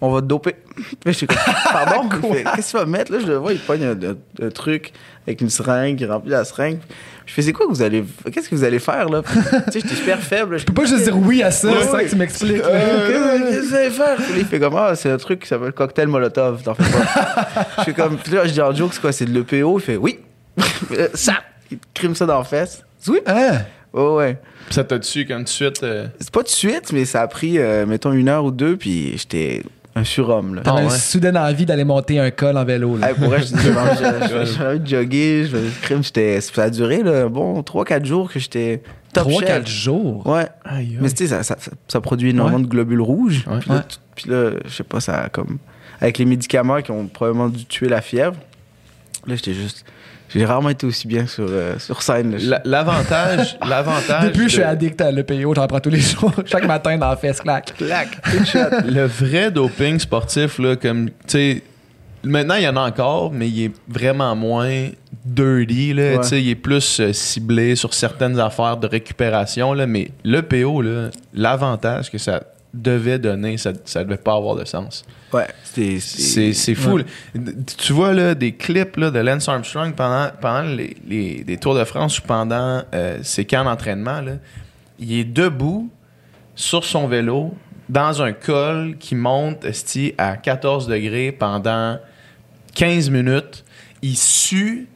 on 0.00 0.10
va 0.10 0.20
te 0.22 0.26
doper. 0.26 0.54
Puis 0.76 0.96
je 1.06 1.10
suis 1.12 1.26
comme, 1.26 1.36
pardon? 1.72 2.08
Qu'est-ce 2.56 2.66
que 2.66 2.70
tu 2.70 2.76
vas 2.78 2.86
mettre 2.86 3.12
là? 3.12 3.18
Je 3.20 3.26
le 3.26 3.36
vois, 3.36 3.52
il 3.52 3.58
pogne 3.60 3.84
un, 3.84 3.92
un- 3.92 4.46
un 4.46 4.50
truc 4.50 4.92
avec 5.26 5.40
une 5.40 5.50
seringue, 5.50 6.00
il 6.00 6.10
remplit 6.10 6.30
la 6.30 6.44
seringue. 6.44 6.78
Je 7.26 7.32
fais, 7.32 7.40
c'est 7.42 7.52
quoi 7.52 7.66
que 7.66 7.70
vous 7.72 7.80
allez, 7.82 8.04
qu'est-ce 8.32 8.48
que 8.50 8.54
vous 8.54 8.64
allez 8.64 8.78
faire 8.78 9.08
là? 9.08 9.22
Tu 9.22 9.32
sais, 9.40 9.80
j'étais 9.80 9.94
super 9.94 10.18
faible. 10.20 10.58
Je 10.58 10.64
peux 10.66 10.74
pas 10.74 10.84
juste 10.84 11.04
dire 11.04 11.16
oui 11.16 11.42
à 11.42 11.50
ça, 11.50 11.70
c'est 11.80 11.88
ça 11.88 12.04
que 12.04 12.10
tu 12.10 12.16
m'expliques. 12.16 12.62
Euh, 12.62 13.38
Qu'est-ce 13.48 13.60
que 13.62 13.68
vous 13.68 13.74
allez 13.74 13.90
faire? 13.90 14.18
Il 14.36 14.44
fait 14.44 14.60
comme, 14.60 14.76
ah, 14.76 14.94
c'est 14.94 15.10
un 15.10 15.16
truc 15.16 15.40
qui 15.40 15.48
s'appelle 15.48 15.72
cocktail 15.72 16.08
Molotov, 16.08 16.62
t'en 16.62 16.74
fais 16.74 16.82
pas. 16.92 17.66
je 17.78 17.82
fais 17.84 17.92
comme, 17.94 18.18
puis 18.18 18.32
là, 18.34 18.46
je 18.46 18.52
dis 18.52 18.60
en 18.60 18.74
joke, 18.74 18.92
c'est 18.92 19.00
quoi, 19.00 19.12
c'est 19.12 19.24
de 19.24 19.32
l'EPO? 19.32 19.78
Il 19.78 19.82
fait, 19.82 19.96
oui. 19.96 20.18
Euh, 20.92 21.08
ça, 21.14 21.36
il 21.70 21.78
te 21.78 21.84
crime 21.94 22.14
ça 22.14 22.26
dans 22.26 22.38
la 22.38 22.44
fesse. 22.44 22.84
Oui. 23.08 23.20
Hein? 23.26 23.60
Ouais, 23.94 24.08
ouais. 24.14 24.38
Puis 24.66 24.74
ça 24.74 24.84
t'a 24.84 24.98
tué 24.98 25.24
comme 25.24 25.38
tout 25.38 25.44
de 25.44 25.48
suite. 25.48 25.82
euh, 25.82 26.06
C'est 26.20 26.30
pas 26.30 26.42
de 26.42 26.48
suite, 26.48 26.92
mais 26.92 27.04
ça 27.06 27.22
a 27.22 27.26
pris, 27.26 27.58
euh, 27.58 27.86
mettons, 27.86 28.12
une 28.12 28.28
heure 28.28 28.44
ou 28.44 28.50
deux, 28.50 28.76
puis 28.76 29.16
j'étais 29.16 29.62
un 29.96 30.04
surhomme, 30.04 30.56
là. 30.56 30.62
T'avais 30.62 30.78
Ah 30.78 30.82
une 30.82 30.88
ouais. 30.88 30.98
soudaine 30.98 31.36
envie 31.36 31.64
d'aller 31.66 31.84
monter 31.84 32.18
un 32.18 32.30
col 32.30 32.56
en 32.56 32.64
vélo. 32.64 32.96
Là. 32.96 33.10
Hey, 33.10 33.14
pour 33.14 33.28
vrai, 33.28 33.40
je 33.42 33.56
j'ai 33.56 34.64
envie 34.64 34.80
de 34.80 34.86
jogger, 34.86 35.44
je 35.46 35.56
crime, 35.82 36.02
j'étais, 36.02 36.40
ça 36.40 36.64
a 36.64 36.70
duré, 36.70 37.02
là, 37.02 37.28
bon 37.28 37.60
3-4 37.62 38.04
jours 38.04 38.30
que 38.32 38.38
j'étais 38.40 38.82
top 39.12 39.28
3-4 39.28 39.46
chef. 39.46 39.66
jours? 39.68 40.26
Ouais. 40.26 40.46
Aïe, 40.64 40.98
Mais 41.00 41.08
tu 41.10 41.18
sais, 41.18 41.26
ça, 41.28 41.42
ça, 41.42 41.56
ça- 41.60 41.70
ça 41.86 42.00
produit 42.00 42.30
énormément 42.30 42.58
Ouais. 42.58 42.64
de 42.64 42.68
globules 42.68 43.00
rouges. 43.00 43.44
Ouais. 43.48 43.58
Puis, 44.16 44.30
là, 44.30 44.44
Ouais. 44.50 44.50
je 44.66 44.70
sais 44.70 44.84
pas, 44.84 45.00
ça 45.00 45.22
a 45.24 45.28
comme. 45.28 45.58
Avec 46.00 46.18
les 46.18 46.24
médicaments 46.24 46.82
qui 46.82 46.90
ont 46.90 47.06
probablement 47.06 47.48
dû 47.48 47.64
tuer 47.64 47.88
la 47.88 48.00
fièvre, 48.00 48.34
là, 49.26 49.36
j'étais 49.36 49.54
juste. 49.54 49.84
J'ai 50.34 50.44
rarement 50.44 50.70
été 50.70 50.86
aussi 50.86 51.06
bien 51.06 51.26
sur, 51.26 51.46
euh, 51.48 51.78
sur 51.78 52.02
scène. 52.02 52.36
L'avantage, 52.64 53.56
l'avantage. 53.68 54.24
Depuis, 54.24 54.44
je 54.44 54.54
suis 54.54 54.62
addict 54.62 55.00
à 55.00 55.10
l'EPO, 55.12 55.54
j'en 55.54 55.66
prends 55.66 55.80
tous 55.80 55.90
les 55.90 56.00
jours. 56.00 56.32
Chaque 56.46 56.66
matin 56.66 56.98
dans 56.98 57.10
la 57.10 57.16
fesse, 57.16 57.40
clac. 57.40 57.72
Clac. 57.76 58.08
le 58.86 59.04
vrai 59.06 59.50
doping 59.50 59.98
sportif, 59.98 60.58
là, 60.58 60.74
comme, 60.76 61.10
tu 61.10 61.14
sais, 61.28 61.62
maintenant, 62.24 62.56
il 62.56 62.64
y 62.64 62.68
en 62.68 62.76
a 62.76 62.80
encore, 62.80 63.30
mais 63.32 63.48
il 63.48 63.64
est 63.66 63.72
vraiment 63.88 64.34
moins 64.34 64.88
dirty, 65.24 65.92
là, 65.94 66.02
Ouais. 66.02 66.18
tu 66.22 66.28
sais, 66.28 66.42
il 66.42 66.50
est 66.50 66.54
plus 66.56 67.00
euh, 67.00 67.12
ciblé 67.12 67.76
sur 67.76 67.94
certaines 67.94 68.38
affaires 68.40 68.76
de 68.76 68.86
récupération, 68.88 69.72
là, 69.72 69.86
mais 69.86 70.10
le 70.24 70.42
PO, 70.42 70.82
là, 70.82 71.10
l'avantage 71.32 72.10
que 72.10 72.18
ça 72.18 72.42
devait 72.74 73.18
donner, 73.18 73.56
ça, 73.56 73.72
ça 73.84 74.02
devait 74.04 74.16
pas 74.16 74.34
avoir 74.34 74.56
de 74.56 74.64
sens. 74.64 75.04
Ouais. 75.32 75.46
C'est 75.62 76.00
c'est 76.00 76.74
fou. 76.74 76.98
Tu 77.78 77.92
vois 77.92 78.12
là, 78.12 78.34
des 78.34 78.52
clips 78.52 78.96
là, 78.96 79.10
de 79.10 79.18
Lance 79.20 79.48
Armstrong 79.48 79.94
pendant, 79.94 80.28
pendant 80.40 80.62
les, 80.62 80.96
les- 81.06 81.44
les 81.46 81.56
Tours 81.56 81.74
de 81.74 81.84
France 81.84 82.18
ou 82.18 82.22
pendant 82.22 82.82
euh, 82.94 83.18
ses 83.22 83.44
camps 83.44 83.64
d'entraînement. 83.64 84.20
là, 84.20 84.32
Il 84.98 85.12
est 85.12 85.24
debout 85.24 85.88
sur 86.54 86.84
son 86.84 87.06
vélo 87.08 87.54
dans 87.88 88.22
un 88.22 88.32
col 88.32 88.96
qui 88.98 89.14
monte 89.14 89.64
esti, 89.64 90.14
à 90.18 90.36
14 90.36 90.86
degrés 90.86 91.32
pendant 91.32 91.98
15 92.74 93.10
minutes. 93.10 93.64
Il 94.02 94.16
sue 94.16 94.88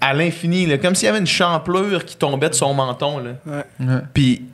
à 0.00 0.12
l'infini, 0.14 0.66
là, 0.66 0.78
comme 0.78 0.94
s'il 0.94 1.06
y 1.06 1.08
avait 1.08 1.18
une 1.18 1.26
champlure 1.26 2.04
qui 2.04 2.16
tombait 2.16 2.50
de 2.50 2.54
son 2.54 2.74
menton. 2.74 3.18
Là. 3.18 3.30
Ouais. 3.46 4.00
Puis 4.12 4.44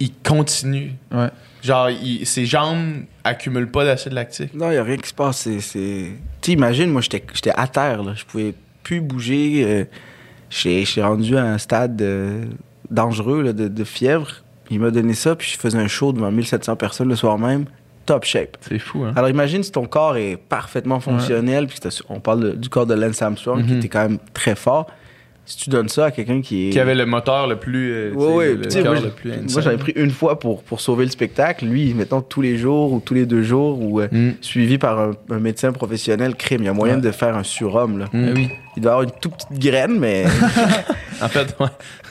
il 0.00 0.12
continue. 0.24 0.94
Ouais. 1.12 1.28
Genre, 1.62 1.90
il- 1.90 2.24
ses 2.26 2.46
jambes 2.46 3.02
accumulent 3.24 3.70
pas 3.70 3.84
d'acide 3.84 4.12
lactique. 4.12 4.54
Non, 4.54 4.68
il 4.68 4.72
n'y 4.74 4.76
a 4.78 4.84
rien 4.84 4.96
qui 4.96 5.08
se 5.08 5.14
passe. 5.14 5.38
C'est. 5.38 5.60
c'est- 5.60 6.12
Tu 6.40 6.50
sais, 6.50 6.52
imagine, 6.52 6.90
moi, 6.90 7.00
j'étais 7.02 7.22
j'étais 7.34 7.52
à 7.56 7.66
terre, 7.66 8.02
là. 8.02 8.12
Je 8.14 8.24
pouvais 8.24 8.54
plus 8.82 9.00
bouger. 9.00 9.64
euh, 9.66 9.84
J'ai 10.50 10.84
j'ai 10.86 11.02
rendu 11.02 11.36
à 11.36 11.44
un 11.44 11.58
stade 11.58 12.00
euh, 12.00 12.44
dangereux 12.90 13.42
là, 13.42 13.52
de, 13.52 13.68
de 13.68 13.84
fièvre. 13.84 14.28
Il 14.70 14.80
m'a 14.80 14.90
donné 14.90 15.12
ça, 15.14 15.34
puis 15.36 15.50
je 15.52 15.58
faisais 15.58 15.78
un 15.78 15.88
show 15.88 16.12
devant 16.12 16.30
1700 16.30 16.74
personnes 16.76 17.08
le 17.08 17.16
soir 17.16 17.38
même. 17.38 17.64
Top 18.06 18.24
shape. 18.24 18.56
C'est 18.62 18.78
fou, 18.78 19.04
hein? 19.04 19.12
Alors 19.16 19.28
imagine 19.28 19.62
si 19.62 19.70
ton 19.72 19.84
corps 19.86 20.16
est 20.16 20.38
parfaitement 20.38 21.00
fonctionnel, 21.00 21.66
puis 21.66 21.78
on 22.08 22.20
parle 22.20 22.40
de- 22.40 22.50
du 22.52 22.70
corps 22.70 22.86
de 22.86 22.94
Lance 22.94 23.20
Armstrong 23.20 23.62
qui 23.66 23.72
Mhm. 23.72 23.78
était 23.78 23.88
quand 23.88 24.02
même 24.08 24.18
très 24.32 24.54
fort. 24.54 24.86
Si 25.50 25.56
tu 25.56 25.70
donnes 25.70 25.88
ça 25.88 26.04
à 26.06 26.10
quelqu'un 26.10 26.42
qui 26.42 26.66
est. 26.68 26.70
Qui 26.70 26.78
avait 26.78 26.94
le 26.94 27.06
moteur 27.06 27.46
le 27.46 27.56
plus. 27.56 27.90
euh, 27.90 28.12
Ouais, 28.12 28.54
le 28.54 28.66
cœur 28.66 28.84
moi, 28.92 29.00
le 29.00 29.08
plus 29.08 29.32
moi, 29.50 29.62
j'avais 29.62 29.78
pris 29.78 29.92
une 29.96 30.10
fois 30.10 30.38
pour, 30.38 30.62
pour 30.62 30.80
sauver 30.82 31.06
le 31.06 31.10
spectacle. 31.10 31.64
Lui, 31.64 31.94
mettons 31.94 32.20
tous 32.20 32.42
les 32.42 32.58
jours 32.58 32.92
ou 32.92 33.00
tous 33.00 33.14
les 33.14 33.24
deux 33.24 33.42
jours, 33.42 33.80
ou 33.80 34.00
euh, 34.00 34.08
Mm. 34.12 34.32
suivi 34.42 34.76
par 34.76 34.98
un, 35.00 35.12
un 35.30 35.38
médecin 35.38 35.72
professionnel, 35.72 36.34
crime. 36.34 36.60
Il 36.62 36.66
y 36.66 36.68
a 36.68 36.74
moyen 36.74 36.96
Ouais. 36.96 37.00
de 37.00 37.10
faire 37.12 37.34
un 37.34 37.44
surhomme. 37.44 37.98
Là. 37.98 38.04
Mm. 38.12 38.32
Oui. 38.36 38.48
Il 38.76 38.82
doit 38.82 38.92
avoir 38.92 39.04
une 39.04 39.10
toute 39.22 39.34
petite 39.36 39.58
graine, 39.58 39.98
mais. 39.98 40.24
En 41.22 41.28
fait, 41.28 41.56
ouais. 41.58 41.66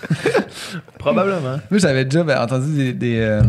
Probablement. 0.99 1.59
Moi, 1.69 1.79
j'avais 1.79 2.05
déjà 2.05 2.23
ben, 2.23 2.41
entendu 2.41 2.73
des, 2.75 2.93
des, 2.93 3.19
euh, 3.19 3.41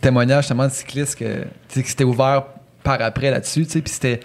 témoignages 0.00 0.44
justement 0.44 0.66
de 0.66 0.72
cyclistes 0.72 1.18
que, 1.18 1.24
tu 1.42 1.48
sais, 1.68 1.82
que 1.82 1.88
c'était 1.88 2.04
ouvert 2.04 2.44
par 2.82 3.00
après 3.00 3.30
là-dessus, 3.30 3.64
tu 3.64 3.70
sais, 3.72 3.80
puis 3.80 3.92
c'était 3.92 4.20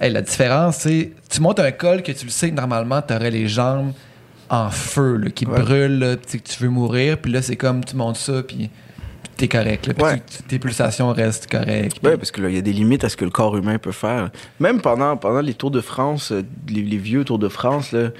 hey, 0.00 0.12
la 0.12 0.22
différence, 0.22 0.76
c'est 0.78 1.12
tu 1.30 1.40
montes 1.40 1.60
un 1.60 1.72
col 1.72 2.02
que 2.02 2.12
tu 2.12 2.24
le 2.26 2.30
sais 2.30 2.50
que 2.50 2.54
normalement 2.54 3.02
tu 3.02 3.14
aurais 3.14 3.30
les 3.30 3.48
jambes 3.48 3.92
en 4.50 4.70
feu, 4.70 5.16
là, 5.16 5.30
qui 5.30 5.46
Ouais. 5.46 5.60
brûle, 5.60 5.98
là, 5.98 6.16
que 6.16 6.36
tu 6.38 6.62
veux 6.62 6.68
mourir, 6.68 7.18
puis 7.18 7.32
là, 7.32 7.42
c'est 7.42 7.56
comme 7.56 7.84
tu 7.84 7.96
montes 7.96 8.16
ça, 8.16 8.42
puis 8.42 8.70
t'es 9.36 9.48
correct. 9.48 9.86
Là, 9.86 9.94
puis 9.94 10.04
Ouais. 10.04 10.22
tu- 10.26 10.42
tes 10.44 10.58
pulsations 10.58 11.12
restent 11.12 11.50
correctes. 11.50 11.98
Ouais, 12.04 12.16
parce 12.16 12.30
que 12.30 12.40
là, 12.42 12.48
il 12.50 12.54
y 12.54 12.58
a 12.58 12.62
des 12.62 12.72
limites 12.72 13.04
à 13.04 13.08
ce 13.08 13.16
que 13.16 13.24
le 13.24 13.30
corps 13.30 13.56
humain 13.56 13.78
peut 13.78 13.90
faire. 13.92 14.30
Même 14.60 14.80
pendant, 14.80 15.16
pendant 15.16 15.40
les 15.40 15.54
Tours 15.54 15.70
de 15.70 15.80
France, 15.80 16.30
euh, 16.30 16.42
les, 16.68 16.82
les 16.82 16.98
vieux 16.98 17.24
Tours 17.24 17.38
de 17.38 17.48
France, 17.48 17.90
là, 17.92 18.10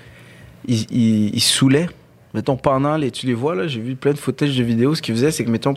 ils, 0.66 0.86
ils, 0.90 1.34
ils 1.34 1.40
saoulaient. 1.42 1.88
Mettons, 2.32 2.56
pendant 2.56 2.96
les. 2.96 3.10
Tu 3.12 3.26
les 3.26 3.34
vois, 3.34 3.54
là, 3.54 3.68
j'ai 3.68 3.80
vu 3.80 3.94
plein 3.94 4.12
de 4.12 4.18
footage 4.18 4.56
de 4.56 4.64
vidéos. 4.64 4.94
Ce 4.96 5.02
qu'ils 5.02 5.14
faisaient, 5.14 5.30
c'est 5.30 5.44
que, 5.44 5.50
mettons, 5.50 5.74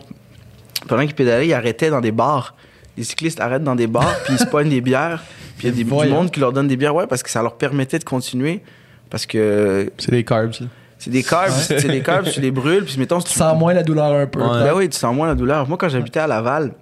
pendant 0.88 1.04
qu'ils 1.04 1.14
pédalaient, 1.14 1.46
ils 1.46 1.52
arrêtaient 1.54 1.90
dans 1.90 2.00
des 2.00 2.10
bars. 2.10 2.56
Les 2.96 3.04
cyclistes 3.04 3.38
arrêtent 3.40 3.62
dans 3.62 3.76
des 3.76 3.86
bars, 3.86 4.16
puis 4.24 4.32
ils 4.34 4.38
se 4.40 4.46
poignent 4.46 4.70
des 4.70 4.80
bières. 4.80 5.22
Puis 5.58 5.66
il 5.66 5.70
y 5.70 5.74
a 5.74 5.76
des, 5.76 5.84
du 5.84 5.90
monde 6.14 6.30
qui 6.30 6.40
leur 6.40 6.52
donne 6.52 6.68
des 6.68 6.76
bières, 6.76 6.94
ouais, 6.94 7.06
parce 7.06 7.22
que 7.22 7.30
ça 7.30 7.42
leur 7.42 7.56
permettait 7.56 7.98
de 7.98 8.04
continuer. 8.04 8.62
Parce 9.10 9.26
que 9.26 9.90
C'est 9.98 10.10
des 10.12 10.24
carbs. 10.24 10.52
là. 10.60 10.66
c'est 10.98 11.10
des 11.10 11.22
carbs, 11.22 11.50
c'est 11.52 11.88
des 11.88 12.02
carbs, 12.02 12.28
tu 12.30 12.40
les 12.40 12.50
brûles, 12.50 12.84
puis 12.84 12.96
mettons, 12.98 13.20
si 13.20 13.26
tu 13.32 13.38
sens 13.38 13.58
moins 13.58 13.72
la 13.74 13.82
douleur 13.82 14.12
un 14.12 14.26
peu. 14.26 14.40
Ouais. 14.40 14.64
ben 14.64 14.72
oui, 14.76 14.88
tu 14.88 14.96
sens 14.98 15.14
moins 15.14 15.26
la 15.28 15.34
douleur. 15.34 15.66
Moi, 15.68 15.76
quand 15.78 15.88
j'habitais 15.88 16.20
à 16.20 16.26
Laval, 16.26 16.72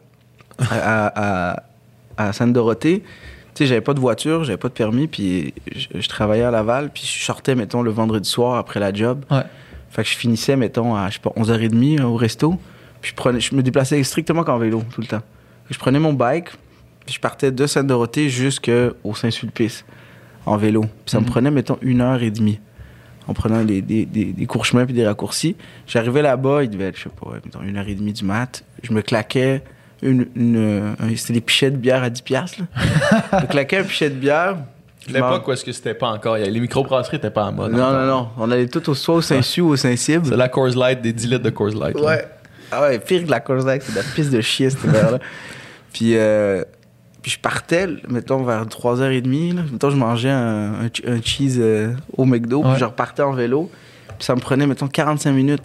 à, 0.58 0.66
à, 1.06 1.52
à- 1.54 1.62
à 2.18 2.32
Sainte-Dorothée, 2.32 3.02
tu 3.02 3.62
sais, 3.64 3.66
j'avais 3.66 3.80
pas 3.82 3.92
de 3.94 4.00
voiture, 4.00 4.42
j'avais 4.44 4.56
pas 4.58 4.68
de 4.68 4.72
permis, 4.74 5.06
puis 5.06 5.52
je, 5.74 6.00
je 6.00 6.08
travaillais 6.08 6.44
à 6.44 6.50
Laval, 6.50 6.90
puis 6.92 7.04
je 7.06 7.24
sortais, 7.24 7.54
mettons, 7.54 7.82
le 7.82 7.90
vendredi 7.90 8.28
soir 8.28 8.56
après 8.56 8.80
la 8.80 8.92
job. 8.92 9.24
Ouais. 9.30 9.42
Fait 9.90 10.02
que 10.02 10.08
je 10.08 10.16
finissais, 10.16 10.56
mettons, 10.56 10.94
à, 10.96 11.08
je 11.08 11.14
sais 11.14 11.20
pas, 11.20 11.30
11h30 11.36 12.02
au 12.02 12.16
resto, 12.16 12.54
puis 13.00 13.10
je, 13.10 13.14
prenais, 13.14 13.40
je 13.40 13.54
me 13.54 13.62
déplaçais 13.62 14.02
strictement 14.02 14.44
qu'en 14.44 14.58
vélo, 14.58 14.82
tout 14.94 15.00
le 15.00 15.06
temps. 15.06 15.22
Je 15.70 15.78
prenais 15.78 15.98
mon 15.98 16.12
bike, 16.12 16.48
puis 17.06 17.14
je 17.14 17.20
partais 17.20 17.50
de 17.52 17.66
Sainte-Dorothée 17.66 18.28
jusqu'au 18.28 19.14
Saint-Sulpice, 19.14 19.84
en 20.44 20.56
vélo. 20.56 20.82
Puis 20.82 20.90
ça 21.06 21.18
me 21.20 21.24
Mhm. 21.24 21.30
prenait, 21.30 21.50
mettons, 21.50 21.78
une 21.82 22.00
heure 22.00 22.22
et 22.22 22.30
demie 22.30 22.60
en 23.28 23.34
prenant 23.34 23.64
des, 23.64 23.80
des, 23.82 24.04
des, 24.06 24.26
des 24.26 24.46
courts 24.46 24.64
chemins 24.66 24.84
puis 24.84 24.94
des 24.94 25.06
raccourcis. 25.06 25.56
J'arrivais 25.86 26.22
là-bas, 26.22 26.62
il 26.64 26.70
devait 26.70 26.84
être, 26.88 26.96
je 26.96 27.04
sais 27.04 27.08
pas, 27.08 27.30
mettons, 27.44 27.62
une 27.62 27.76
heure 27.76 27.88
et 27.88 27.94
demie 27.94 28.12
du 28.12 28.24
mat. 28.24 28.62
Je 28.82 28.92
me 28.92 29.02
claquais 29.02 29.62
une. 30.02 30.26
une 30.36 30.94
un- 31.00 31.16
C'était 31.16 31.32
des 31.34 31.40
pichets 31.40 31.70
de 31.70 31.76
bière 31.76 32.02
à 32.02 32.10
10$. 32.10 32.22
piastres, 32.22 32.60
Là. 32.60 32.66
je 33.32 33.36
me 33.36 33.46
claquais 33.50 33.78
un 33.78 33.84
pichet 33.84 34.10
de 34.10 34.14
bière. 34.16 34.56
L'époque 35.08 35.46
où 35.46 35.52
est-ce 35.52 35.64
que 35.64 35.70
c'était 35.72 35.94
pas 35.94 36.08
encore. 36.08 36.36
Les 36.36 36.58
microbrasseries 36.60 37.16
n'étaient 37.18 37.30
pas 37.30 37.44
en 37.44 37.52
mode. 37.52 37.70
Non, 37.72 37.92
non, 37.92 38.06
non. 38.06 38.28
On 38.38 38.50
allait 38.50 38.66
tout 38.66 38.90
au, 38.90 38.94
soit 38.94 39.14
au 39.14 39.20
Saint-Su 39.22 39.60
ou 39.60 39.68
au 39.68 39.76
Saint-Cybe. 39.76 40.24
C'est 40.24 40.36
la 40.36 40.48
Coors 40.48 40.76
Light, 40.76 41.00
des 41.00 41.12
10 41.12 41.28
litres 41.30 41.44
de 41.44 41.50
Coors 41.50 41.68
Light. 41.74 41.94
là. 41.98 42.04
Ouais. 42.06 42.24
Ah 42.72 42.82
ouais, 42.82 42.98
pire 42.98 43.24
que 43.24 43.30
la 43.30 43.38
Coors 43.38 43.64
Light, 43.64 43.82
c'est 43.82 43.92
de 43.92 43.98
la 43.98 44.02
piste 44.02 44.32
de 44.32 44.40
chier, 44.40 44.68
cette 44.70 44.84
bière-là. 44.84 45.20
puis, 45.92 46.16
euh, 46.16 46.64
puis 47.26 47.32
je 47.32 47.40
partais, 47.40 47.88
mettons, 48.08 48.44
vers 48.44 48.64
3h30. 48.66 49.56
Là. 49.56 49.62
Mettons, 49.72 49.90
je 49.90 49.96
mangeais 49.96 50.30
un, 50.30 50.74
un, 50.84 50.86
un 51.08 51.20
cheese 51.20 51.56
euh, 51.58 51.92
au 52.16 52.24
McDo, 52.24 52.62
Ouais. 52.62 52.70
puis 52.70 52.78
je 52.78 52.84
repartais 52.84 53.22
en 53.22 53.32
vélo. 53.32 53.68
Puis 54.16 54.24
ça 54.24 54.36
me 54.36 54.40
prenait, 54.40 54.64
mettons, 54.64 54.86
45 54.86 55.32
minutes 55.32 55.62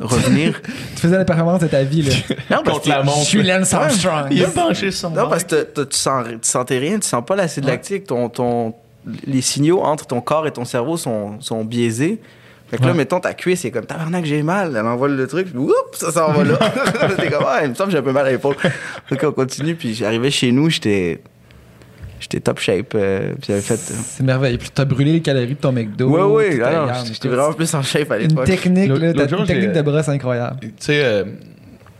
revenir. 0.00 0.58
Tu 0.94 1.02
faisais 1.02 1.18
la 1.18 1.26
performance 1.26 1.60
de 1.60 1.66
ta 1.66 1.82
vie. 1.82 2.00
Là. 2.00 2.14
non, 2.50 2.62
parce 2.64 2.78
Contre 2.78 2.88
la 2.88 3.00
que- 3.02 3.04
montre. 3.04 3.18
Je 3.18 3.24
suis 3.26 3.42
Lance 3.42 3.74
Armstrong. 3.74 4.26
Il 4.30 4.42
a 4.42 4.48
penché 4.48 4.90
son. 4.90 5.10
Non, 5.10 5.28
parce 5.28 5.44
que 5.44 5.68
tu, 5.84 5.96
sens, 5.98 6.26
tu 6.28 6.36
sentais 6.48 6.78
rien, 6.78 6.98
tu 6.98 7.06
sens 7.06 7.22
pas 7.26 7.36
l'acide 7.36 7.66
Ouais. 7.66 7.72
lactique. 7.72 8.04
Ton, 8.06 8.30
ton, 8.30 8.72
les 9.26 9.42
signaux 9.42 9.82
entre 9.82 10.06
ton 10.06 10.22
corps 10.22 10.46
et 10.46 10.50
ton 10.50 10.64
cerveau 10.64 10.96
sont, 10.96 11.38
sont 11.42 11.62
biaisés. 11.62 12.22
Fait 12.72 12.78
que 12.78 12.84
là, 12.86 12.94
mettons, 12.94 13.20
ta 13.20 13.34
cuisse, 13.34 13.60
c'est 13.60 13.70
comme 13.70 13.84
tabarnak, 13.84 14.24
j'ai 14.24 14.42
mal. 14.42 14.74
Elle 14.74 14.86
envoie 14.86 15.06
le 15.06 15.26
truc, 15.26 15.48
puis 15.50 15.58
oups, 15.58 15.72
ça 15.92 16.10
s'en 16.10 16.32
va 16.32 16.42
là. 16.42 16.58
T'es 17.18 17.30
comme, 17.30 17.44
ah, 17.46 17.60
il 17.62 17.68
me 17.68 17.74
semble 17.74 17.88
que 17.88 17.92
j'ai 17.92 17.98
un 17.98 18.02
peu 18.02 18.12
mal 18.12 18.26
à 18.26 18.30
l'épaule. 18.32 18.56
Donc, 19.10 19.20
on 19.22 19.32
continue, 19.32 19.74
puis 19.74 19.94
j'arrivais 19.94 20.30
chez 20.30 20.50
nous, 20.52 20.70
j'étais. 20.70 21.20
J'étais 22.18 22.40
top 22.40 22.60
shape. 22.60 22.94
euh, 22.94 23.32
puis 23.34 23.48
j'avais 23.48 23.60
fait. 23.60 23.74
euh, 23.74 23.94
C'est 24.04 24.22
merveilleux. 24.22 24.56
Puis 24.56 24.70
t'as 24.72 24.84
brûlé 24.84 25.12
les 25.12 25.20
calories 25.20 25.48
de 25.48 25.54
ton 25.54 25.72
McDo. 25.72 26.08
non, 26.08 26.38
garde. 26.56 27.06
j'étais 27.12 27.28
vraiment 27.28 27.52
plus 27.52 27.74
en 27.74 27.82
shape 27.82 28.10
à 28.12 28.18
Une 28.18 28.28
l'époque. 28.28 28.46
technique, 28.46 28.88
L'autre- 28.88 29.02
là, 29.02 29.12
t'as 29.12 29.18
l'autre 29.22 29.30
jour, 29.30 29.40
une 29.40 29.46
technique 29.46 29.72
de 29.72 29.82
brosse 29.82 30.08
incroyable. 30.08 30.56
Tu 30.60 30.70
sais, 30.78 31.02
euh, 31.04 31.24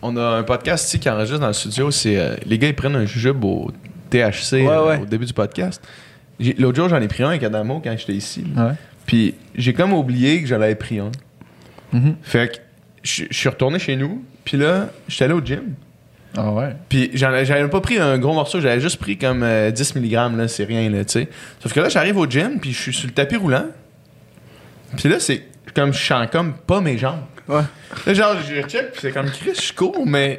on 0.00 0.16
a 0.16 0.22
un 0.22 0.42
podcast 0.44 0.86
ici 0.86 1.00
qui 1.00 1.10
enregistre 1.10 1.40
dans 1.40 1.48
le 1.48 1.52
studio. 1.52 1.90
C'est 1.90 2.16
euh, 2.18 2.36
les 2.46 2.56
gars, 2.58 2.68
ils 2.68 2.74
prennent 2.76 2.94
un 2.96 3.04
jujube 3.04 3.44
au 3.44 3.72
THC 4.10 4.52
Ouais, 4.52 4.68
euh, 4.68 4.86
ouais. 4.86 5.00
au 5.02 5.06
début 5.06 5.26
du 5.26 5.32
podcast. 5.34 5.82
L'autre 6.58 6.76
jour, 6.76 6.88
j'en 6.88 7.00
ai 7.02 7.08
pris 7.08 7.24
un 7.24 7.28
avec 7.30 7.42
Adamo 7.42 7.80
quand 7.84 7.94
j'étais 7.98 8.14
ici. 8.14 8.44
Ouais. 8.56 8.72
Puis 9.06 9.34
j'ai 9.54 9.72
comme 9.72 9.92
oublié 9.92 10.40
que 10.42 10.46
j'en 10.48 10.60
avais 10.60 10.74
pris 10.74 10.98
un. 10.98 11.10
Mhm. 11.92 12.16
Fait 12.22 12.52
que 12.52 12.58
je 13.02 13.24
suis 13.30 13.48
retourné 13.48 13.78
chez 13.78 13.96
nous. 13.96 14.24
Puis 14.44 14.56
là, 14.56 14.88
j'étais 15.08 15.24
allé 15.24 15.34
au 15.34 15.40
gym. 15.44 15.74
Ah 16.36 16.50
ouais. 16.50 16.74
Puis 16.88 17.10
j'en 17.14 17.32
ai- 17.34 17.44
j'avais 17.44 17.68
pas 17.68 17.80
pris 17.82 17.98
un 17.98 18.16
gros 18.18 18.32
morceau, 18.32 18.60
j'avais 18.60 18.80
juste 18.80 18.98
pris 18.98 19.18
comme 19.18 19.42
euh, 19.42 19.70
10 19.70 19.96
mg, 19.96 20.12
là, 20.36 20.48
c'est 20.48 20.64
rien, 20.64 20.88
là, 20.88 21.04
tu 21.04 21.12
sais. 21.12 21.28
Sauf 21.60 21.72
que 21.74 21.80
là, 21.80 21.88
j'arrive 21.90 22.16
au 22.16 22.26
gym, 22.26 22.58
puis 22.58 22.72
je 22.72 22.80
suis 22.80 22.92
sur 22.94 23.06
le 23.06 23.12
tapis 23.12 23.36
roulant. 23.36 23.66
Puis 24.96 25.08
là, 25.10 25.20
c'est 25.20 25.42
comme 25.74 25.92
je 25.92 26.02
sens 26.02 26.26
comme 26.32 26.54
pas 26.54 26.80
mes 26.80 26.96
jambes. 26.96 27.20
Ouais. 27.48 27.60
Là, 28.06 28.14
genre, 28.14 28.36
je 28.48 28.62
check, 28.66 28.92
puis 28.92 29.00
c'est 29.02 29.12
comme 29.12 29.30
Chris, 29.30 29.50
je 29.62 29.72
cours, 29.74 30.06
mais 30.06 30.38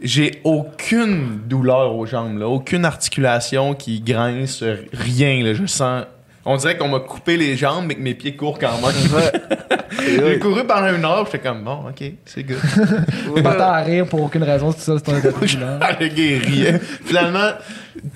j'ai 0.00 0.40
aucune 0.42 1.40
douleur 1.46 1.94
aux 1.94 2.06
jambes, 2.06 2.38
là, 2.38 2.48
aucune 2.48 2.84
articulation 2.84 3.74
qui 3.74 4.00
grince, 4.00 4.64
rien, 4.92 5.44
là, 5.44 5.54
je 5.54 5.66
sens. 5.66 6.06
On 6.44 6.56
dirait 6.56 6.76
qu'on 6.76 6.88
m'a 6.88 7.00
coupé 7.00 7.36
les 7.36 7.54
jambes, 7.54 7.84
mais 7.86 7.94
que 7.94 8.00
mes 8.00 8.14
pieds 8.14 8.34
courent 8.34 8.58
quand 8.58 8.80
même. 8.80 9.30
J'ai 10.00 10.38
couru 10.38 10.64
pendant 10.66 10.94
une 10.94 11.04
heure, 11.04 11.26
j'étais 11.26 11.46
comme 11.46 11.64
bon, 11.64 11.88
ok, 11.88 12.12
c'est 12.24 12.42
good. 12.42 12.56
Tu 13.34 13.42
partais 13.42 13.60
à 13.60 13.76
rire 13.82 14.06
pour 14.06 14.22
aucune 14.22 14.44
raison, 14.44 14.72
c'est 14.72 14.80
ça, 14.80 14.94
c'est. 15.04 15.58
Ah, 15.80 15.92
le 16.00 16.08
gars, 16.08 16.46
riait. 16.46 16.80
Finalement, 17.04 17.50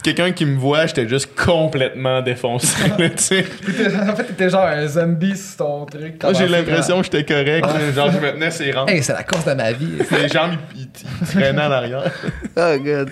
quelqu'un 0.03 0.33
qui 0.33 0.47
me 0.47 0.57
voit, 0.57 0.87
j'étais 0.87 1.07
juste 1.07 1.35
complètement 1.35 2.23
défoncé. 2.23 2.89
là, 2.99 4.13
en 4.13 4.17
fait, 4.17 4.25
t'étais 4.25 4.49
genre 4.49 4.67
un 4.67 4.87
zombie 4.87 5.37
sur 5.37 5.57
ton 5.57 5.85
truc. 5.85 6.23
Moi, 6.23 6.33
j'ai 6.33 6.49
l'impression 6.49 6.99
que 6.99 7.05
j'étais 7.05 7.25
correct. 7.25 7.67
Genre, 7.95 8.11
je 8.11 8.19
me 8.19 8.33
tenais 8.33 8.51
ses 8.51 8.73
rangs. 8.73 8.87
Hey, 8.87 9.03
c'est 9.03 9.13
la 9.13 9.25
course 9.25 9.45
de 9.45 9.53
ma 9.53 9.73
vie. 9.73 9.99
Les 10.11 10.29
jambes, 10.29 10.57
ils 10.77 10.89
traînaient 11.27 11.61
en 11.61 11.71
arrière. 11.71 12.11
Oh, 12.57 12.77
God. 12.79 13.11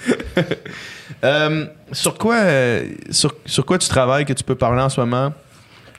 Euh, 1.25 1.67
sur, 1.93 2.19
quoi, 2.19 2.37
euh, 2.37 2.83
sur, 3.11 3.35
sur 3.47 3.65
quoi 3.65 3.79
tu 3.79 3.89
travailles 3.89 4.25
que 4.25 4.33
tu 4.33 4.43
peux 4.45 4.55
parler 4.57 4.83
en 4.83 4.89
ce 4.89 5.01
moment? 5.01 5.33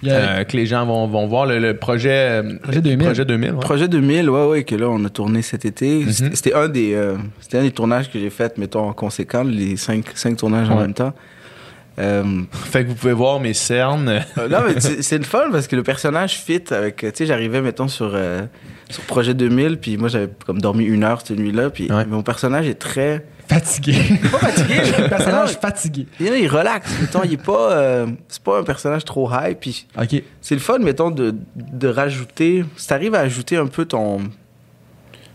A- 0.05 0.09
Euh, 0.09 0.43
que 0.43 0.57
les 0.57 0.65
gens 0.65 0.85
vont, 0.85 1.07
vont 1.07 1.27
voir 1.27 1.45
le, 1.45 1.59
le 1.59 1.77
projet, 1.77 2.41
Projet 2.61 2.81
2000. 2.81 3.05
Projet 3.05 3.23
2000 3.25 3.51
ouais. 3.53 3.59
Projet 3.61 3.87
2000, 3.87 4.29
ouais, 4.29 4.45
ouais, 4.47 4.63
que 4.65 4.75
là, 4.75 4.89
on 4.89 5.03
a 5.05 5.09
tourné 5.09 5.41
cet 5.41 5.63
été. 5.63 5.99
Mhm. 6.03 6.11
C'était- 6.11 6.35
C'était 6.35 6.53
un, 6.53 6.67
des, 6.67 6.93
euh, 6.93 7.15
c'était 7.39 7.59
un 7.59 7.61
des 7.63 7.71
tournages 7.71 8.11
que 8.11 8.19
j'ai 8.19 8.29
fait, 8.29 8.57
mettons, 8.57 8.89
en 8.89 8.93
conséquent, 8.93 9.43
les 9.45 9.77
cinq, 9.77 10.03
cinq 10.15 10.35
tournages 10.35 10.69
en 10.69 10.75
même 10.81 10.93
temps. 10.93 11.13
Euh, 11.99 12.23
Fait 12.51 12.83
que 12.83 12.89
vous 12.89 12.95
pouvez 12.95 13.13
voir 13.13 13.39
mes 13.39 13.53
cernes. 13.53 14.21
euh, 14.37 14.49
non, 14.49 14.59
mais 14.67 14.79
c'est 14.79 15.01
c'est 15.03 15.17
le 15.17 15.23
fun 15.25 15.49
parce 15.51 15.67
que 15.67 15.75
le 15.75 15.83
personnage 15.83 16.35
fit 16.39 16.63
avec. 16.71 16.97
Tu 16.97 17.11
sais, 17.13 17.25
j'arrivais, 17.25 17.61
mettons, 17.61 17.87
sur, 17.87 18.11
euh, 18.15 18.41
sur 18.89 19.03
Projet 19.03 19.33
2000, 19.35 19.77
puis 19.77 19.97
moi, 19.97 20.07
j'avais 20.09 20.29
comme 20.45 20.59
dormi 20.59 20.85
une 20.85 21.03
heure 21.03 21.21
cette 21.23 21.37
nuit-là, 21.37 21.69
puis 21.69 21.91
Ouais. 21.91 22.05
mon 22.05 22.23
personnage 22.23 22.67
est 22.67 22.75
très. 22.79 23.25
Fatigué. 23.47 23.93
Pas 24.31 24.37
fatigué, 24.39 24.75
Le 25.03 25.09
personnage 25.09 25.51
fatigué. 25.59 26.07
il, 26.19 26.27
il 26.33 26.47
relaxe, 26.47 26.89
mettons, 27.01 27.21
il 27.25 27.33
est 27.33 27.43
pas. 27.43 27.71
euh, 27.73 28.07
c'est 28.27 28.41
pas 28.41 28.57
un 28.57 28.63
personnage 28.63 29.03
trop 29.05 29.29
high, 29.31 29.55
puis 29.59 29.85
Ok. 29.99 30.23
c'est 30.41 30.55
le 30.55 30.61
fun, 30.61 30.79
mettons, 30.79 31.11
de, 31.11 31.35
de 31.55 31.87
rajouter. 31.87 32.63
Si 32.77 32.87
t'arrives 32.87 33.13
à 33.13 33.19
ajouter 33.19 33.57
un 33.57 33.67
peu 33.67 33.85
ton, 33.85 34.21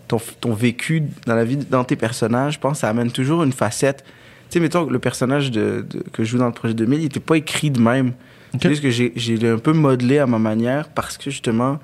ton, 0.09 0.21
ton 0.41 0.55
vécu 0.55 1.05
dans 1.27 1.35
la 1.37 1.45
vie, 1.45 1.57
dans 1.59 1.85
tes 1.85 1.97
personnages, 1.97 2.55
je 2.55 2.59
pense 2.59 2.73
que 2.73 2.79
ça 2.79 2.89
amène 2.89 3.13
toujours 3.13 3.43
une 3.45 3.53
facette. 3.53 4.05
Tu 4.51 4.55
sais, 4.55 4.61
mettons, 4.61 4.85
le 4.89 4.99
personnage 4.99 5.51
de, 5.51 5.85
de- 5.89 6.03
que 6.13 6.25
je 6.25 6.31
joue 6.31 6.39
dans 6.39 6.47
le 6.47 6.53
projet 6.53 6.75
2000, 6.75 7.01
il 7.01 7.05
était 7.07 7.21
pas 7.21 7.37
écrit 7.37 7.71
de 7.71 7.81
même. 7.81 8.13
Ok. 8.55 8.61
C'est 8.63 8.69
juste 8.71 8.83
que 8.83 8.91
j'ai, 8.91 9.13
un 9.51 9.59
peu 9.59 9.73
modelé 9.73 10.19
à 10.19 10.27
ma 10.27 10.39
manière 10.39 10.89
parce 10.89 11.19
que 11.19 11.31
justement, 11.31 11.79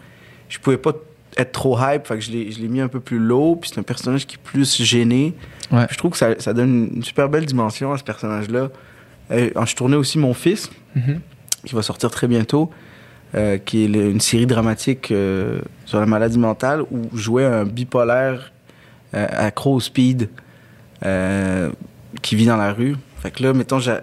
je 0.48 0.58
pouvais 0.58 0.78
pas 0.78 0.92
être 1.36 1.52
trop 1.52 1.76
hype, 1.78 2.06
fait 2.06 2.14
que 2.14 2.20
je 2.22 2.30
l'ai, 2.32 2.68
mis 2.68 2.80
un 2.80 2.88
peu 2.88 3.00
plus 3.00 3.18
low, 3.18 3.56
puis 3.56 3.70
c'est 3.72 3.80
un 3.80 3.82
personnage 3.82 4.26
qui 4.26 4.36
est 4.36 4.42
plus 4.42 4.80
gêné. 4.82 5.34
Ouais. 5.72 5.86
Je 5.90 5.98
trouve 5.98 6.12
que 6.12 6.16
ça, 6.16 6.38
ça 6.38 6.52
donne 6.54 6.90
une 6.94 7.02
super 7.02 7.28
belle 7.28 7.44
dimension 7.44 7.92
à 7.92 7.98
ce 7.98 8.04
personnage-là. 8.04 8.70
Euh, 9.30 9.50
je 9.66 9.74
tournais 9.74 9.96
aussi 9.96 10.18
Mon 10.18 10.32
Fils, 10.32 10.70
Mhm. 10.94 11.20
qui 11.66 11.74
va 11.74 11.82
sortir 11.82 12.10
très 12.10 12.28
bientôt, 12.28 12.70
euh, 13.34 13.58
qui 13.58 13.84
est 13.84 13.88
le- 13.88 14.10
une 14.10 14.20
série 14.20 14.46
dramatique 14.46 15.10
euh, 15.10 15.58
sur 15.86 15.98
la 15.98 16.06
maladie 16.06 16.38
mentale 16.38 16.82
où 16.82 17.08
je 17.14 17.20
jouais 17.20 17.44
un 17.44 17.64
bipolaire 17.64 18.52
accro 19.12 19.74
au 19.74 19.80
speed 19.80 20.28
qui 22.22 22.36
vit 22.36 22.46
dans 22.46 22.56
la 22.56 22.72
rue. 22.72 22.96
Fait 23.22 23.30
que 23.30 23.42
là, 23.42 23.52
mettons, 23.52 23.78
j'a- 23.78 24.02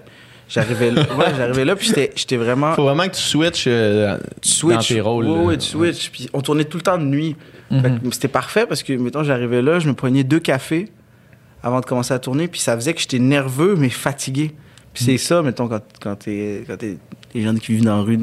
j'arrivais 0.49 0.91
là, 0.91 1.01
ouais, 1.17 1.25
j'arrivais 1.38 1.65
là 1.65 1.75
puis 1.75 1.91
j'étais- 2.15 2.38
vraiment... 2.38 2.73
Faut 2.73 2.83
vraiment 2.83 3.07
que 3.07 3.15
tu 3.15 3.21
switches 3.21 3.65
euh, 3.67 4.17
Tu 4.41 4.49
switches. 4.49 4.75
dans 4.89 4.95
tes 4.95 5.01
rôles. 5.01 5.25
Là. 5.25 5.31
ouais, 5.31 5.57
tu 5.57 5.67
switches. 5.67 6.09
Puis 6.11 6.29
on 6.33 6.41
tournait 6.41 6.65
tout 6.65 6.77
le 6.77 6.83
temps 6.83 6.97
de 6.97 7.03
nuit. 7.05 7.35
Mhm. 7.69 7.99
que 8.01 8.13
C'était 8.13 8.27
parfait 8.27 8.65
parce 8.65 8.83
que, 8.83 8.91
mettons, 8.93 9.23
j'arrivais 9.23 9.61
là, 9.61 9.79
je 9.79 9.88
me 9.88 9.93
prenais 9.93 10.23
deux 10.25 10.39
cafés 10.39 10.89
avant 11.63 11.79
de 11.79 11.85
commencer 11.85 12.13
à 12.13 12.19
tourner, 12.19 12.47
puis 12.47 12.59
ça 12.59 12.75
faisait 12.75 12.93
que 12.93 12.99
j'étais 12.99 13.19
nerveux, 13.19 13.75
mais 13.77 13.89
fatigué. 13.89 14.51
Puis 14.93 15.05
c'est 15.05 15.17
ça, 15.17 15.41
mettons, 15.41 15.67
quand, 15.69 15.81
quand 16.01 16.15
t'es. 16.17 16.63
Quand 16.67 16.75
t'es- 16.75 16.97
les 17.33 17.43
gens 17.43 17.55
qui 17.55 17.71
vivent 17.73 17.85
dans 17.85 17.95
la 17.95 18.01
rue, 18.03 18.19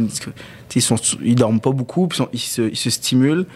ils, 0.75 0.83
sont, 0.83 0.97
ils 1.23 1.35
dorment 1.35 1.61
pas 1.61 1.71
beaucoup, 1.71 2.09
puis 2.09 2.21
ils 2.35 2.39
se, 2.39 2.61
ils 2.63 2.77
se 2.77 2.91
stimulent. 2.91 3.47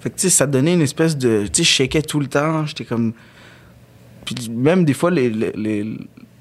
Fait 0.00 0.08
que, 0.08 0.28
ça 0.30 0.46
donnait 0.46 0.72
une 0.72 0.80
espèce 0.80 1.18
de. 1.18 1.42
Tu 1.52 1.64
sais, 1.64 1.64
je 1.64 1.68
shakais 1.68 2.00
tout 2.00 2.18
le 2.18 2.28
temps, 2.28 2.64
j'étais 2.64 2.84
comme. 2.86 3.12
Puis 4.24 4.50
même 4.50 4.84
des 4.84 4.94
fois, 4.94 5.10
les, 5.10 5.28
les, 5.30 5.52
les, 5.54 5.86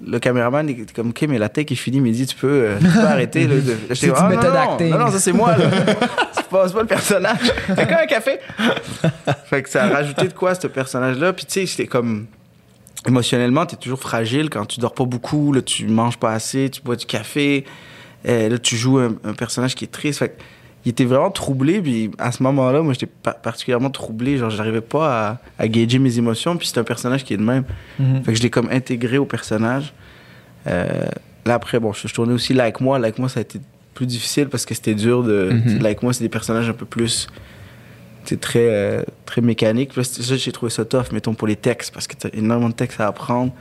le 0.05 0.19
caméraman 0.19 0.67
il 0.69 0.81
était 0.81 0.93
comme, 0.93 1.09
OK, 1.09 1.21
mais 1.27 1.37
la 1.37 1.49
take 1.49 1.73
est 1.73 1.77
finie, 1.77 1.97
il 1.97 2.03
m'a 2.03 2.09
dit, 2.09 2.25
tu 2.25 2.35
peux, 2.35 2.47
euh, 2.47 2.77
tu 2.79 2.85
peux 2.85 2.99
arrêter. 3.05 3.47
Là, 3.47 3.55
de... 3.89 3.93
C'est 3.95 4.07
comme, 4.07 4.17
Ah, 4.17 4.23
non, 4.23 4.29
méthode 4.29 4.53
non, 4.53 4.59
acting. 4.71 4.89
non, 4.89 4.99
non, 4.99 5.11
ça 5.11 5.19
c'est 5.19 5.33
moi. 5.33 5.57
là. 5.57 5.65
c'est 6.33 6.47
pas, 6.47 6.67
c'est 6.67 6.73
pas 6.73 6.81
le 6.81 6.87
personnage. 6.87 7.53
Quelqu'un 7.67 7.97
un 8.03 8.05
café? 8.07 8.39
fait 9.45 9.63
que 9.63 9.69
ça 9.69 9.83
a 9.85 9.89
rajouté 9.89 10.27
de 10.27 10.33
quoi, 10.33 10.55
ce 10.55 10.67
personnage-là. 10.67 11.33
Puis 11.33 11.45
tu 11.45 11.53
sais, 11.53 11.65
c'était 11.65 11.87
comme 11.87 12.27
émotionnellement, 13.07 13.65
tu 13.65 13.75
es 13.75 13.77
toujours 13.77 13.99
fragile 13.99 14.49
quand 14.49 14.65
tu 14.65 14.79
dors 14.79 14.93
pas 14.93 15.05
beaucoup, 15.05 15.53
là, 15.53 15.61
tu 15.61 15.87
manges 15.87 16.17
pas 16.17 16.31
assez, 16.33 16.69
tu 16.69 16.81
bois 16.81 16.95
du 16.95 17.05
café. 17.05 17.65
Euh, 18.27 18.49
là, 18.49 18.57
tu 18.59 18.75
joues 18.75 18.99
un, 18.99 19.15
un 19.23 19.33
personnage 19.33 19.73
qui 19.75 19.85
est 19.85 19.91
triste. 19.91 20.19
Fait 20.19 20.29
que 20.29 20.41
il 20.85 20.89
était 20.89 21.05
vraiment 21.05 21.29
troublé. 21.31 21.81
Puis 21.81 22.11
à 22.17 22.31
ce 22.31 22.41
moment-là, 22.43 22.81
moi, 22.81 22.93
j'étais 22.93 23.05
pa- 23.21 23.33
particulièrement 23.33 23.89
troublé. 23.89 24.37
Genre, 24.37 24.49
j'arrivais 24.49 24.81
pas 24.81 25.29
à, 25.29 25.41
à 25.59 25.67
gager 25.67 25.99
mes 25.99 26.17
émotions. 26.17 26.57
Puis 26.57 26.67
c'est 26.67 26.79
un 26.79 26.83
personnage 26.83 27.23
qui 27.23 27.33
est 27.33 27.37
de 27.37 27.43
même. 27.43 27.63
Mhm. 27.99 28.23
Fait 28.23 28.31
que 28.33 28.37
je 28.37 28.43
l'ai 28.43 28.49
comme 28.49 28.69
intégré 28.71 29.17
au 29.17 29.25
personnage. 29.25 29.93
Euh, 30.67 31.05
là, 31.45 31.53
après, 31.55 31.79
bon, 31.79 31.93
je, 31.93 32.07
je 32.07 32.13
tournais 32.13 32.33
aussi 32.33 32.53
Like 32.53 32.81
Moi. 32.81 32.99
Like 32.99 33.17
Moi, 33.19 33.29
ça 33.29 33.39
a 33.39 33.41
été 33.41 33.59
plus 33.93 34.05
difficile 34.05 34.47
parce 34.47 34.65
que 34.65 34.73
c'était 34.73 34.95
dur 34.95 35.23
de. 35.23 35.51
Tu 35.63 35.69
sais, 35.71 35.79
Like 35.79 36.01
Moi, 36.03 36.13
c'est 36.13 36.23
des 36.23 36.29
personnages 36.29 36.69
un 36.69 36.73
peu 36.73 36.85
plus. 36.85 37.27
C'est 38.23 38.39
très, 38.39 38.67
euh, 38.69 39.01
très 39.25 39.41
mécanique. 39.41 39.91
Ça, 40.03 40.35
j'ai 40.35 40.51
trouvé 40.51 40.69
ça 40.69 40.85
tough, 40.85 41.11
mettons, 41.11 41.33
pour 41.33 41.47
les 41.47 41.55
textes, 41.55 41.91
parce 41.91 42.05
que 42.05 42.15
t'as 42.15 42.29
énormément 42.33 42.69
de 42.69 42.75
textes 42.75 43.01
à 43.01 43.07
apprendre. 43.07 43.51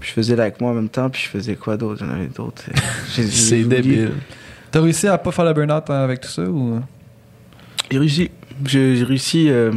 Puis 0.00 0.08
je 0.08 0.14
faisais 0.14 0.34
Like 0.34 0.60
Moi 0.60 0.70
en 0.70 0.74
même 0.74 0.88
temps, 0.88 1.10
puis 1.10 1.22
je 1.22 1.28
faisais 1.28 1.54
quoi 1.56 1.76
d'autre? 1.76 2.02
J'en 2.04 2.10
avais 2.12 2.26
d'autres. 2.26 2.62
C'est 3.08 3.62
débile. 3.64 4.12
T'as 4.72 4.80
réussi 4.80 5.06
à 5.06 5.18
pas 5.18 5.30
faire 5.30 5.44
le 5.44 5.52
burn-out 5.52 5.84
hein, 5.90 6.02
avec 6.02 6.20
tout 6.22 6.28
ça 6.28 6.42
ou? 6.42 6.80
J'ai 7.90 7.98
réussi. 7.98 8.30
J'ai 8.66 9.04
réussi. 9.04 9.48
euh, 9.50 9.70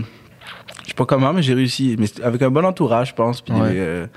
je 0.83 0.87
sais 0.89 0.93
pas 0.95 1.05
comment, 1.05 1.33
mais 1.33 1.43
j'ai 1.43 1.53
réussi. 1.53 1.95
Mais 1.99 2.07
avec 2.23 2.41
un 2.41 2.49
bon 2.49 2.65
entourage, 2.65 3.09
je 3.09 3.13
pense. 3.13 3.41
Puis, 3.41 3.53
Ouais. 3.53 3.69
euh, 3.73 4.07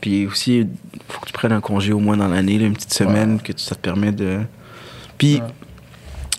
puis 0.00 0.26
aussi, 0.26 0.58
il 0.60 0.68
faut 1.08 1.20
que 1.20 1.26
tu 1.26 1.32
prennes 1.32 1.52
un 1.52 1.60
congé 1.60 1.92
au 1.92 1.98
moins 1.98 2.16
dans 2.16 2.28
l'année, 2.28 2.54
une 2.54 2.74
petite 2.74 2.92
semaine, 2.94 3.40
que 3.40 3.52
tu- 3.52 3.62
ça 3.64 3.74
te 3.74 3.80
permet 3.80 4.12
de. 4.12 4.38
Puis, 5.18 5.36
Ouais. 5.36 5.42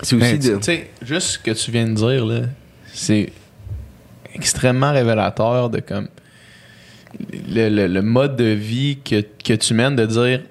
c'est 0.02 0.16
aussi 0.16 0.32
Ben, 0.34 0.40
tu 0.40 0.50
de. 0.50 0.56
tu 0.58 0.64
sais, 0.64 0.90
juste 1.02 1.28
ce 1.28 1.40
que 1.40 1.52
tu 1.52 1.72
viens 1.72 1.88
de 1.88 1.94
dire, 1.94 2.26
là, 2.26 2.42
c'est 2.94 3.34
extrêmement 4.34 4.92
révélateur 4.94 5.70
de 5.70 5.80
comme 5.80 6.08
le, 7.50 7.70
le- 7.70 7.88
le 7.88 8.02
mode 8.02 8.36
de 8.36 8.46
vie 8.46 9.00
que, 9.04 9.22
que 9.44 9.54
tu 9.54 9.74
mènes, 9.74 9.96
de 9.96 10.06
dire 10.06 10.42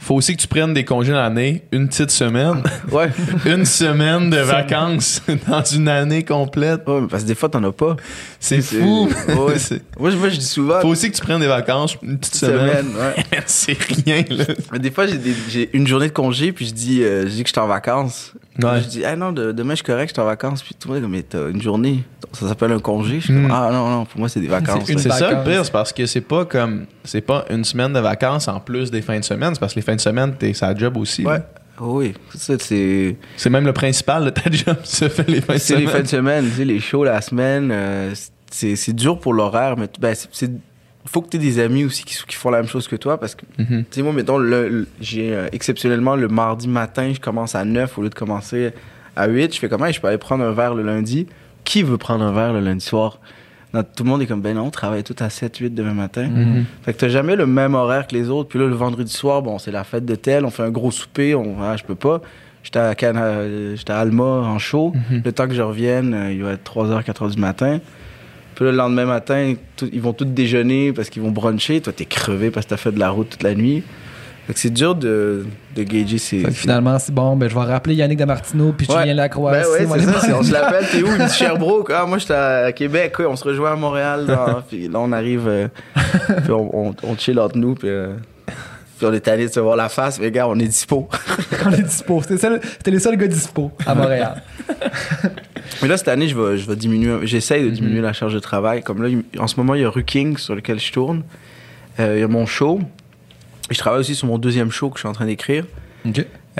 faut 0.00 0.14
aussi 0.14 0.34
que 0.36 0.40
tu 0.40 0.48
prennes 0.48 0.72
des 0.74 0.84
congés 0.84 1.12
l'année, 1.12 1.62
une 1.72 1.88
petite 1.88 2.10
semaine, 2.10 2.62
Ouais. 2.90 3.10
une 3.46 3.64
semaine 3.64 4.30
de 4.30 4.38
vacances 4.38 5.22
dans 5.48 5.62
une 5.62 5.88
année 5.88 6.24
complète. 6.24 6.82
Ouais, 6.88 7.02
parce 7.08 7.22
que 7.22 7.28
des 7.28 7.34
fois, 7.34 7.48
t'en 7.48 7.62
as 7.64 7.72
pas. 7.72 7.96
C'est 8.42 8.62
fou. 8.62 9.06
ouais. 9.28 9.34
Moi, 9.98 10.10
je, 10.10 10.16
moi, 10.16 10.28
je 10.30 10.36
dis 10.38 10.44
souvent. 10.46 10.80
faut 10.80 10.88
aussi 10.88 11.10
que 11.10 11.14
tu 11.16 11.20
prennes 11.20 11.40
des 11.40 11.46
vacances, 11.46 11.96
une 12.02 12.18
petite 12.18 12.40
une 12.42 12.48
semaine. 12.48 12.86
semaine, 12.86 12.86
ouais. 12.96 13.40
c'est 13.46 13.76
rien, 13.78 14.24
là. 14.30 14.44
Mais 14.72 14.78
des 14.78 14.90
fois, 14.90 15.04
j'ai 15.50 15.68
une 15.76 15.86
journée 15.86 16.08
de 16.08 16.12
congé, 16.14 16.50
puis 16.52 16.64
je 16.66 16.72
dis, 16.72 17.02
euh, 17.02 17.24
je 17.26 17.32
dis 17.32 17.42
que 17.42 17.48
je 17.50 17.52
suis 17.52 17.60
en 17.60 17.66
vacances. 17.66 18.32
Ouais. 18.62 18.80
Je 18.82 18.88
dis, 18.88 19.04
ah 19.04 19.14
non, 19.14 19.32
de- 19.32 19.52
demain, 19.52 19.72
je 19.72 19.76
suis 19.76 19.84
correct, 19.84 20.08
je 20.08 20.14
suis 20.14 20.22
en 20.22 20.24
vacances. 20.24 20.62
Puis 20.62 20.74
tout 20.74 20.88
le 20.88 20.94
monde 20.94 21.00
est 21.00 21.02
comme, 21.02 21.12
mais 21.12 21.22
t'as 21.22 21.50
une 21.50 21.60
journée. 21.60 22.02
Ça 22.32 22.48
s'appelle 22.48 22.72
un 22.72 22.78
congé. 22.78 23.20
Je 23.20 23.24
suis 23.26 23.34
Hmm. 23.34 23.42
comme, 23.42 23.50
ah 23.52 23.68
non, 23.70 23.88
non, 23.90 24.04
pour 24.06 24.18
moi, 24.20 24.28
c'est 24.30 24.40
des 24.40 24.48
vacances. 24.48 24.84
C'est 24.86 24.98
ça 25.10 25.30
le 25.32 25.44
pire, 25.44 25.62
c'est 25.64 25.70
parce 25.72 25.92
que 25.92 26.06
c'est 26.06 26.20
pas 26.22 26.46
comme 26.46 26.86
c'est 27.04 27.20
pas 27.20 27.44
une 27.50 27.64
semaine 27.64 27.92
de 27.92 28.00
vacances 28.00 28.48
en 28.48 28.58
plus 28.60 28.90
des 28.90 29.02
fins 29.02 29.18
de 29.18 29.24
semaine, 29.24 29.52
c'est 29.54 29.60
parce 29.60 29.74
que 29.74 29.80
les 29.80 29.84
fins 29.84 29.96
de 29.96 30.00
semaine, 30.00 30.34
t'es 30.38 30.54
sa 30.54 30.74
job 30.74 30.96
aussi. 30.96 31.24
Ouais. 31.26 31.34
là. 31.34 31.46
Oh 31.82 31.98
oui, 31.98 32.12
ça, 32.34 32.54
c'est. 32.58 33.16
C'est 33.36 33.50
même 33.50 33.64
le 33.64 33.72
principal 33.72 34.24
de 34.26 34.30
ta 34.30 34.50
job, 34.50 34.76
ça 34.84 35.08
fait 35.08 35.28
les 35.28 35.40
fins 35.40 35.54
de 35.54 35.58
C'est 35.58 35.76
les 35.76 35.86
fins 35.86 35.92
semaine. 35.92 36.02
de 36.02 36.08
semaine, 36.08 36.44
tu 36.50 36.56
sais, 36.56 36.64
les 36.64 36.80
shows 36.80 37.04
la 37.04 37.20
semaine, 37.22 37.70
euh, 37.72 38.12
c'est 38.50 38.92
dur 38.94 39.18
pour 39.18 39.32
l'horaire, 39.32 39.76
mais 39.78 39.86
ben, 39.98 40.14
c'est- 40.14 40.50
faut 41.06 41.22
que 41.22 41.30
tu 41.30 41.38
aies 41.38 41.40
des 41.40 41.58
amis 41.58 41.84
aussi 41.84 42.04
qui, 42.04 42.14
qui 42.28 42.36
font 42.36 42.50
la 42.50 42.58
même 42.58 42.68
chose 42.68 42.86
que 42.86 42.96
toi 42.96 43.18
parce 43.18 43.34
que, 43.34 43.46
tu 43.56 43.62
Mhm. 43.62 43.84
sais, 43.90 44.02
moi, 44.02 44.12
mettons, 44.12 44.36
le, 44.38 44.68
le- 44.68 44.88
j'ai 45.00 45.32
euh, 45.34 45.48
exceptionnellement 45.52 46.14
le 46.16 46.28
mardi 46.28 46.68
matin, 46.68 47.10
je 47.14 47.20
commence 47.20 47.54
à 47.54 47.64
9 47.64 47.96
au 47.96 48.02
lieu 48.02 48.10
de 48.10 48.14
commencer 48.14 48.72
à 49.16 49.26
8. 49.26 49.54
Je 49.54 49.58
fais 49.58 49.68
comment 49.70 49.90
je 49.90 49.98
peux 50.00 50.08
aller 50.08 50.18
prendre 50.18 50.44
un 50.44 50.52
verre 50.52 50.74
le 50.74 50.82
lundi. 50.82 51.26
Qui 51.64 51.82
veut 51.82 51.96
prendre 51.98 52.24
un 52.24 52.32
verre 52.32 52.52
le 52.52 52.60
lundi 52.60 52.84
soir? 52.84 53.18
Tout 53.72 54.02
le 54.04 54.10
monde 54.10 54.20
est 54.22 54.26
comme, 54.26 54.40
ben 54.40 54.56
non, 54.56 54.64
on 54.66 54.70
travaille 54.70 55.04
tout 55.04 55.14
à 55.20 55.30
7, 55.30 55.56
8 55.58 55.70
demain 55.74 55.94
matin. 55.94 56.26
Mhm. 56.28 56.64
Fait 56.82 56.92
que 56.92 56.98
t'as 56.98 57.08
jamais 57.08 57.36
le 57.36 57.46
même 57.46 57.74
horaire 57.74 58.06
que 58.06 58.14
les 58.16 58.28
autres. 58.28 58.48
Puis 58.48 58.58
là, 58.58 58.66
le 58.66 58.74
vendredi 58.74 59.12
soir, 59.12 59.42
bon, 59.42 59.58
c'est 59.58 59.70
la 59.70 59.84
fête 59.84 60.04
de 60.04 60.14
tel, 60.16 60.44
on 60.44 60.50
fait 60.50 60.64
un 60.64 60.70
gros 60.70 60.90
souper, 60.90 61.34
on, 61.34 61.56
ah, 61.62 61.76
je 61.76 61.84
peux 61.84 61.94
pas. 61.94 62.20
J'étais 62.62 62.78
à, 62.80 62.94
Cana- 62.94 63.22
euh, 63.24 63.76
j'étais 63.76 63.92
à 63.92 63.98
Alma 64.00 64.24
en 64.24 64.58
show. 64.58 64.92
Mhm. 65.10 65.22
Le 65.24 65.32
temps 65.32 65.46
que 65.48 65.54
je 65.54 65.62
revienne, 65.62 66.12
euh, 66.14 66.32
il 66.32 66.42
va 66.42 66.52
être 66.52 66.64
3h, 66.64 67.02
4h 67.04 67.30
du 67.34 67.40
matin. 67.40 67.78
Puis 68.56 68.64
là, 68.64 68.72
le 68.72 68.76
lendemain 68.76 69.06
matin, 69.06 69.54
tout- 69.76 69.88
ils 69.92 70.00
vont 70.02 70.12
tous 70.12 70.24
déjeuner 70.26 70.92
parce 70.92 71.08
qu'ils 71.08 71.22
vont 71.22 71.30
bruncher. 71.30 71.80
Toi, 71.80 71.92
t'es 71.94 72.04
crevé 72.04 72.50
parce 72.50 72.66
que 72.66 72.70
t'as 72.70 72.76
fait 72.76 72.92
de 72.92 72.98
la 72.98 73.08
route 73.10 73.30
toute 73.30 73.42
la 73.42 73.54
nuit. 73.54 73.82
Fait 74.50 74.54
que 74.54 74.58
c'est 74.58 74.70
dur 74.70 74.96
de, 74.96 75.46
de 75.76 75.82
gager 75.84 76.18
ces... 76.18 76.40
Fait 76.40 76.48
que 76.48 76.54
finalement, 76.54 76.98
c'est 76.98 77.14
bon, 77.14 77.36
ben, 77.36 77.48
je 77.48 77.54
vais 77.54 77.60
rappeler 77.60 77.94
Yannick 77.94 78.18
Damartino 78.18 78.72
puis. 78.76 78.84
Julien 78.84 79.14
Lacroix. 79.14 79.52
Ben 79.52 79.62
ouais, 79.64 79.86
c'est 80.00 80.26
ça. 80.26 80.38
On 80.40 80.42
se 80.42 80.52
l'appelle, 80.52 80.86
t'es 80.90 81.04
où? 81.04 81.06
Il 81.06 81.24
dit 81.24 81.32
Sherbrooke. 81.38 81.92
Ah, 81.94 82.04
moi, 82.04 82.18
j'étais 82.18 82.34
à 82.34 82.72
Québec. 82.72 83.16
Ouais, 83.20 83.26
on 83.26 83.36
se 83.36 83.44
rejoint 83.44 83.70
à 83.74 83.76
Montréal. 83.76 84.26
puis 84.68 84.88
là, 84.88 84.98
on 84.98 85.12
arrive. 85.12 85.46
euh, 85.46 85.68
puis 86.42 86.50
on, 86.50 86.88
on, 86.88 86.94
on 87.04 87.16
chill 87.16 87.38
entre 87.38 87.56
nous. 87.58 87.76
Puis, 87.76 87.88
euh, 87.88 88.14
puis 88.98 89.06
on 89.06 89.12
est 89.12 89.28
allé 89.28 89.46
se 89.46 89.60
voir 89.60 89.76
la 89.76 89.88
face. 89.88 90.18
Mais 90.18 90.32
gars, 90.32 90.48
on 90.48 90.58
est 90.58 90.66
dispo. 90.66 91.08
On 91.64 91.70
est 91.70 91.82
dispo. 91.82 92.20
C'était 92.26 92.90
les 92.90 92.98
seuls 92.98 93.16
gars 93.16 93.28
dispo 93.28 93.70
à 93.86 93.94
Montréal. 93.94 94.42
Mais 95.80 95.86
là, 95.86 95.96
cette 95.96 96.08
année, 96.08 96.26
je 96.26 96.36
vais, 96.36 96.58
je 96.58 96.66
vais 96.66 96.74
diminuer. 96.74 97.24
J'essaye 97.24 97.62
de 97.62 97.70
diminuer 97.70 98.00
la 98.00 98.12
charge 98.12 98.34
de 98.34 98.40
travail. 98.40 98.82
Comme 98.82 99.00
là, 99.00 99.16
en 99.38 99.46
ce 99.46 99.54
moment, 99.58 99.76
il 99.76 99.82
y 99.82 99.84
a 99.84 99.90
Ruking 99.90 100.38
sur 100.38 100.56
lequel 100.56 100.80
je 100.80 100.90
tourne. 100.90 101.22
Euh, 102.00 102.16
il 102.16 102.20
y 102.20 102.24
a 102.24 102.28
mon 102.28 102.46
show. 102.46 102.80
Je 103.70 103.78
travaille 103.78 104.00
aussi 104.00 104.14
sur 104.14 104.26
mon 104.26 104.38
deuxième 104.38 104.70
show 104.70 104.90
que 104.90 104.96
je 104.96 105.00
suis 105.00 105.08
en 105.08 105.12
train 105.12 105.26
d'écrire. 105.26 105.64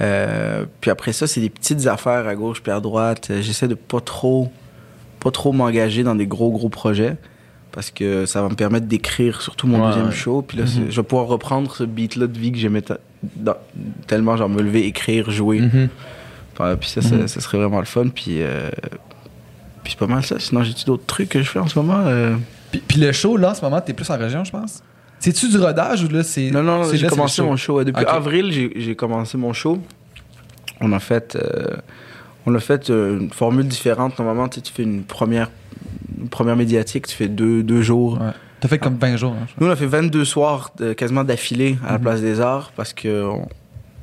Euh, 0.01 0.65
puis 0.81 0.91
après 0.91 1.13
ça, 1.13 1.27
c'est 1.27 1.41
des 1.41 1.51
petites 1.51 1.87
affaires 1.87 2.27
à 2.29 2.35
gauche 2.35 2.63
puis 2.63 2.71
à 2.73 2.81
droite. 2.81 3.29
Euh, 3.31 3.43
J'essaie 3.43 3.69
de 3.69 3.75
pas 3.75 4.01
trop, 4.01 4.51
pas 5.19 5.31
trop 5.31 5.53
m'engager 5.53 6.03
dans 6.05 6.15
des 6.15 6.27
gros, 6.27 6.51
gros 6.51 6.69
projets 6.69 7.17
parce 7.73 7.91
que 7.91 8.27
ça 8.27 8.43
va 8.43 8.49
me 8.49 8.55
permettre 8.55 8.87
d'écrire 8.87 9.43
surtout 9.43 9.67
mon 9.67 9.81
Ouais, 9.81 9.89
deuxième 9.89 10.07
ouais. 10.07 10.13
show. 10.13 10.43
Puis 10.43 10.59
là, 10.59 10.67
c'est- 10.67 10.91
je 10.91 11.01
vais 11.01 11.07
pouvoir 11.07 11.27
reprendre 11.29 11.75
ce 11.75 11.85
beat-là 11.85 12.27
de 12.27 12.39
vie 12.39 12.53
que 12.53 12.59
j'aimais 12.59 12.83
tellement, 14.07 14.37
genre 14.37 14.49
me 14.49 14.63
lever, 14.63 14.87
écrire, 14.87 15.31
jouer. 15.31 15.61
Mhm. 15.61 15.89
Enfin, 16.55 16.77
puis 16.77 16.89
ça, 16.89 17.01
ça, 17.03 17.27
ça 17.29 17.41
serait 17.41 17.59
vraiment 17.59 17.79
le 17.81 17.87
fun. 17.87 18.09
Puis, 18.09 18.43
euh, 18.43 18.71
puis 19.83 19.93
c'est 19.93 19.99
pas 19.99 20.07
mal 20.07 20.25
ça. 20.25 20.39
Sinon, 20.39 20.63
j'ai-tu 20.63 20.85
d'autres 20.85 21.07
trucs 21.07 21.29
que 21.29 21.43
je 21.43 21.49
fais 21.51 21.59
en 21.61 21.67
ce 21.69 21.79
moment? 21.79 22.03
Euh, 22.07 22.37
Puis, 22.71 22.83
puis 22.87 23.01
le 23.01 23.13
show, 23.13 23.37
là, 23.37 23.51
en 23.51 23.55
ce 23.55 23.63
moment, 23.63 23.81
t'es 23.81 23.93
plus 23.93 24.09
en 24.11 24.17
région, 24.19 24.45
je 24.45 24.51
pense? 24.53 24.83
C'est-tu 25.21 25.49
du 25.49 25.59
rodage 25.59 26.03
ou 26.05 26.09
là, 26.09 26.23
c'est. 26.25 26.51
Non, 26.51 26.63
non, 26.63 26.83
j'ai 26.93 27.07
commencé 27.07 27.43
mon 27.43 27.57
show. 27.57 27.77
ouais. 27.77 27.85
Depuis 27.85 28.05
avril, 28.05 28.73
j'ai 28.75 28.97
commencé 28.97 29.37
mon 29.39 29.53
show. 29.53 29.79
On 30.81 30.93
a 30.93 30.99
fait, 30.99 31.37
euh, 31.37 31.77
on 32.47 32.55
a 32.55 32.59
fait 32.61 32.89
euh, 32.91 33.19
une 33.21 33.31
formule 33.31 33.69
différente. 33.69 34.19
Normalement, 34.19 34.49
tu 34.49 34.61
fais 34.73 34.83
une 34.83 35.03
première, 35.05 35.51
une 36.19 36.29
première 36.29 36.57
médiatique, 36.57 37.07
tu 37.07 37.15
fais 37.15 37.29
deux, 37.29 37.63
deux 37.63 37.83
jours. 37.83 38.15
Ouais. 38.21 38.31
T'as 38.61 38.69
fait 38.69 38.79
comme 38.79 38.97
20 38.97 39.17
jours. 39.17 39.35
hein, 39.39 39.47
Nous, 39.59 39.67
on 39.67 39.71
a 39.71 39.77
fait 39.77 39.87
22 39.87 40.25
soirs 40.25 40.71
de- 40.79 40.93
quasiment 40.95 41.25
d'affilée 41.25 41.77
à 41.87 41.93
la 41.93 41.99
Mhm. 41.99 42.05
Place 42.05 42.21
des 42.23 42.41
Arts 42.41 42.73
parce 42.77 42.93
que 42.95 43.25
on, 43.25 43.47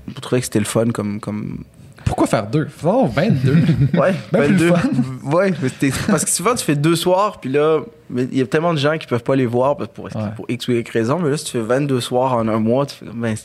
on 0.10 0.20
trouvait 0.22 0.40
que 0.42 0.46
c'était 0.46 0.60
le 0.60 0.66
fun 0.66 0.90
comme... 0.92 1.20
comme... 1.20 1.64
Pourquoi 2.08 2.28
faire 2.28 2.48
deux? 2.48 2.66
Faisons 2.68 3.06
22. 3.08 3.52
Ouais, 4.00 4.14
Ben 4.32 4.46
plus 4.46 4.54
le 4.58 4.70
22. 4.70 4.74
fun. 4.76 4.90
Ouais, 5.32 5.54
mais 5.62 5.70
c'était- 5.70 5.92
parce 6.08 6.24
que 6.26 6.32
souvent, 6.32 6.56
tu 6.56 6.64
fais 6.64 6.76
deux 6.76 6.96
soirs, 6.96 7.40
puis 7.40 7.52
là, 7.52 7.82
mais 8.10 8.24
il 8.32 8.38
y 8.38 8.42
a 8.42 8.46
tellement 8.48 8.74
de 8.74 8.80
gens 8.80 8.98
qui 8.98 9.08
peuvent 9.08 9.24
pas 9.24 9.36
les 9.36 9.46
voir 9.46 9.76
pour, 9.78 10.06
Ouais. 10.06 10.12
pour 10.36 10.46
X 10.50 10.68
ou 10.68 10.72
Y 10.72 10.90
raison. 10.90 11.20
Mais 11.20 11.30
là, 11.30 11.38
si 11.38 11.46
tu 11.46 11.52
fais 11.52 11.60
22 11.62 12.00
soirs 12.02 12.34
en 12.34 12.48
un 12.48 12.60
mois, 12.60 12.86
tu 12.86 12.96
fais 12.96 13.06
ben, 13.14 13.36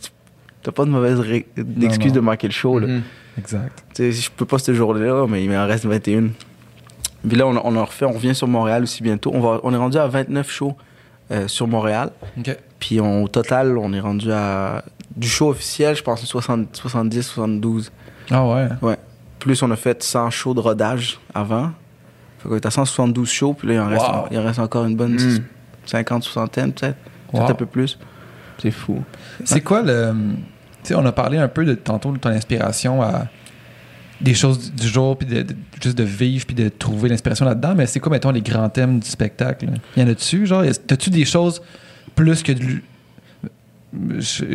t'as 0.63 0.73
pas 0.73 0.85
de 0.85 0.91
mauvaise 0.91 1.19
ré- 1.19 1.47
non. 1.57 1.65
de 1.89 2.21
manquer 2.21 2.47
le 2.47 2.53
show. 2.53 2.79
Là. 2.79 2.87
Mhm. 2.87 3.03
exact. 3.39 3.85
Tu 3.95 4.13
sais, 4.13 4.13
je 4.13 4.31
peux 4.31 4.45
pas 4.47 4.59
ce 4.59 4.73
jour-là, 4.75 5.27
mais 5.29 5.43
il 5.45 5.51
m'en 5.51 5.67
reste 5.67 5.85
21. 5.87 6.29
Puis 7.29 7.37
là, 7.37 7.47
on, 7.47 7.57
on 7.57 7.77
en 7.77 7.85
refait, 7.85 8.05
on 8.05 8.13
revient 8.13 8.35
sur 8.35 8.47
Montréal 8.49 8.83
aussi 8.85 9.03
bientôt. 9.03 9.31
On, 9.35 9.41
va, 9.41 9.61
on 9.65 9.73
est 9.73 9.77
rendu 9.77 9.97
à 9.99 10.07
29 10.07 10.51
shows 10.51 10.77
euh, 11.31 11.47
sur 11.49 11.67
Montréal. 11.67 12.11
OK. 12.39 12.57
Puis 12.79 13.01
on- 13.01 13.25
au 13.25 13.29
total, 13.29 13.77
on 13.79 13.93
est 13.93 14.01
rendu 14.01 14.31
à. 14.33 14.85
Du 15.17 15.29
show 15.29 15.51
officiel, 15.51 15.95
je 15.95 16.03
pense 16.03 16.25
60 16.25 16.69
70, 16.75 17.23
72. 17.23 17.93
Ah 18.33 18.47
ouais? 18.47 18.97
Plus 19.39 19.63
on 19.63 19.71
a 19.71 19.77
fait 19.77 20.03
100 20.03 20.31
shows 20.31 20.55
de 20.55 20.61
rodage 20.61 21.19
avant. 21.35 21.71
Fait 22.39 22.49
qu'on 22.49 22.57
est 22.57 22.67
à 22.67 22.71
172 22.71 23.29
shows, 23.31 23.55
puis 23.55 23.69
là, 23.69 23.75
il 23.75 23.81
en 23.81 23.89
reste, 23.89 24.05
il 24.31 24.39
en 24.39 24.43
reste 24.45 24.59
encore 24.59 24.85
une 24.87 24.97
bonne 24.97 25.15
Mm. 25.15 25.39
50, 25.87 26.23
60, 26.25 26.53
peut-être. 26.53 26.97
Wow. 27.33 27.41
Peut-être 27.41 27.51
un 27.51 27.55
peu 27.55 27.67
plus. 27.67 27.99
C'est 28.61 28.71
fou. 28.71 29.03
C'est 29.45 29.61
quoi 29.61 29.83
le. 29.83 30.13
Tu 30.83 30.89
sais, 30.89 30.95
on 30.95 31.05
a 31.07 31.13
parlé 31.13 31.39
un 31.39 31.49
peu 31.49 31.65
de 31.65 31.75
tantôt 31.75 32.13
de 32.13 32.19
ton 32.19 32.29
inspiration 32.31 33.03
à 33.03 33.27
des 34.21 34.35
choses 34.35 34.73
du 34.73 34.87
jour, 34.87 35.17
puis 35.19 35.27
de, 35.27 35.43
de- 35.43 35.57
juste 35.83 35.99
de 35.99 36.05
vivre, 36.05 36.45
puis 36.47 36.55
de 36.55 36.69
trouver 36.69 37.09
l'inspiration 37.09 37.45
là-dedans. 37.45 37.75
Mais 37.77 37.87
c'est 37.87 37.99
quoi, 38.01 38.11
mettons, 38.13 38.31
les 38.31 38.41
grands 38.43 38.69
thèmes 38.69 39.01
du 39.01 39.09
spectacle? 39.09 39.67
Y 39.97 40.03
en 40.03 40.09
a-tu, 40.09 40.47
genre? 40.47 40.63
T'as-tu 40.87 41.11
des 41.11 41.25
choses 41.25 41.61
plus 42.15 42.43
que 42.43 42.53
du. 42.53 42.85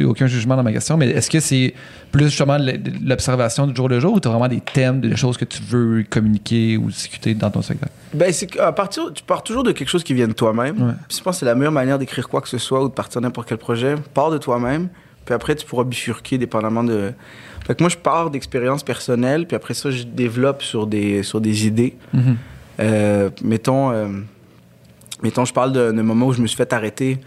Aucun 0.03 0.27
jugement 0.27 0.55
dans 0.55 0.63
ma 0.63 0.73
question, 0.73 0.97
mais 0.97 1.09
est-ce 1.09 1.29
que 1.29 1.39
c'est 1.39 1.73
plus 2.11 2.25
justement 2.25 2.57
l'observation 3.03 3.67
du 3.67 3.75
jour 3.75 3.87
le 3.87 3.99
jour 3.99 4.13
ou 4.13 4.19
tu 4.19 4.27
as 4.27 4.31
vraiment 4.31 4.47
des 4.47 4.61
thèmes, 4.61 4.99
des 4.99 5.15
choses 5.15 5.37
que 5.37 5.45
tu 5.45 5.61
veux 5.61 6.03
communiquer 6.09 6.77
ou 6.77 6.89
discuter 6.89 7.33
dans 7.35 7.51
ton 7.51 7.61
spectacle? 7.61 7.91
Ben, 8.13 8.31
c'est 8.33 8.47
qu'à 8.47 8.71
partir, 8.71 9.11
tu 9.13 9.23
pars 9.23 9.43
toujours 9.43 9.63
de 9.63 9.71
quelque 9.71 9.89
chose 9.89 10.03
qui 10.03 10.13
vient 10.13 10.27
de 10.27 10.33
toi-même. 10.33 10.81
Ouais. 10.81 10.93
Je 11.09 11.21
pense 11.21 11.35
que 11.35 11.39
c'est 11.39 11.45
la 11.45 11.55
meilleure 11.55 11.71
manière 11.71 11.99
d'écrire 11.99 12.27
quoi 12.27 12.41
que 12.41 12.49
ce 12.49 12.57
soit 12.57 12.83
ou 12.83 12.89
de 12.89 12.93
partir 12.93 13.21
n'importe 13.21 13.47
quel 13.47 13.57
projet. 13.57 13.95
Pars 14.13 14.31
de 14.31 14.37
toi-même, 14.37 14.89
puis 15.25 15.35
après, 15.35 15.55
tu 15.55 15.65
pourras 15.65 15.83
bifurquer 15.83 16.37
dépendamment 16.37 16.83
de. 16.83 17.11
Fait 17.65 17.75
que 17.75 17.83
moi, 17.83 17.89
je 17.89 17.97
pars 17.97 18.31
d'expériences 18.31 18.83
personnelles, 18.83 19.45
puis 19.45 19.55
après 19.55 19.73
ça, 19.73 19.91
je 19.91 20.03
développe 20.03 20.63
sur 20.63 20.87
des, 20.87 21.21
sur 21.21 21.41
des 21.41 21.67
idées. 21.67 21.95
Euh, 22.79 23.29
mettons, 23.43 23.91
euh, 23.91 24.07
mettons, 25.21 25.45
je 25.45 25.53
parle 25.53 25.73
d'un 25.73 26.03
moment 26.03 26.27
où 26.27 26.33
je 26.33 26.41
me 26.41 26.47
suis 26.47 26.55
fait 26.55 26.71
arrêter 26.71 27.19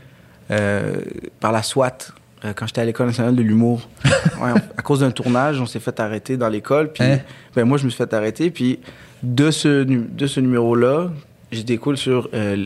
par 1.40 1.52
la 1.52 1.62
SWAT 1.62 1.98
euh, 2.44 2.52
quand 2.54 2.66
j'étais 2.66 2.80
à 2.80 2.84
l'École 2.84 3.06
nationale 3.08 3.36
de 3.36 3.42
l'humour. 3.42 3.88
Ouais, 4.40 4.52
à 4.78 4.82
cause 4.82 5.00
d'un 5.00 5.10
tournage, 5.10 5.60
on 5.60 5.66
s'est 5.66 5.80
fait 5.80 6.00
arrêter 6.00 6.36
dans 6.38 6.48
l'école. 6.48 6.90
Puis 6.92 7.04
Hein? 7.04 7.18
ben, 7.54 7.64
moi, 7.66 7.76
je 7.76 7.84
me 7.84 7.90
suis 7.90 7.98
fait 7.98 8.12
arrêter. 8.14 8.50
Puis 8.50 8.78
de 9.22 9.50
ce, 9.50 9.82
de 9.84 10.26
ce 10.26 10.40
numéro-là, 10.40 11.10
je 11.52 11.60
découle 11.60 11.98
sur 11.98 12.28
euh, 12.32 12.64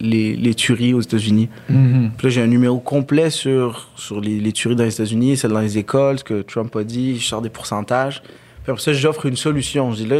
les, 0.00 0.34
les 0.34 0.54
tueries 0.54 0.92
aux 0.94 1.00
États-Unis. 1.00 1.48
Mhm. 1.68 2.10
Puis 2.18 2.26
là, 2.26 2.30
j'ai 2.30 2.42
un 2.42 2.48
numéro 2.48 2.78
complet 2.80 3.30
sur, 3.30 3.88
sur 3.94 4.20
les, 4.20 4.40
les 4.40 4.52
tueries 4.52 4.74
dans 4.74 4.82
les 4.84 4.92
États-Unis, 4.94 5.36
celles 5.36 5.52
dans 5.52 5.60
les 5.60 5.78
écoles, 5.78 6.18
ce 6.18 6.24
que 6.24 6.42
Trump 6.42 6.74
a 6.74 6.82
dit, 6.82 7.18
je 7.20 7.24
sors 7.26 7.40
des 7.42 7.50
pourcentages. 7.50 8.20
Puis 8.64 8.72
après 8.72 8.82
ça, 8.82 8.92
j'offre 8.92 9.26
une 9.26 9.36
solution. 9.36 9.92
Je 9.92 10.02
dis 10.02 10.06
là, 10.06 10.16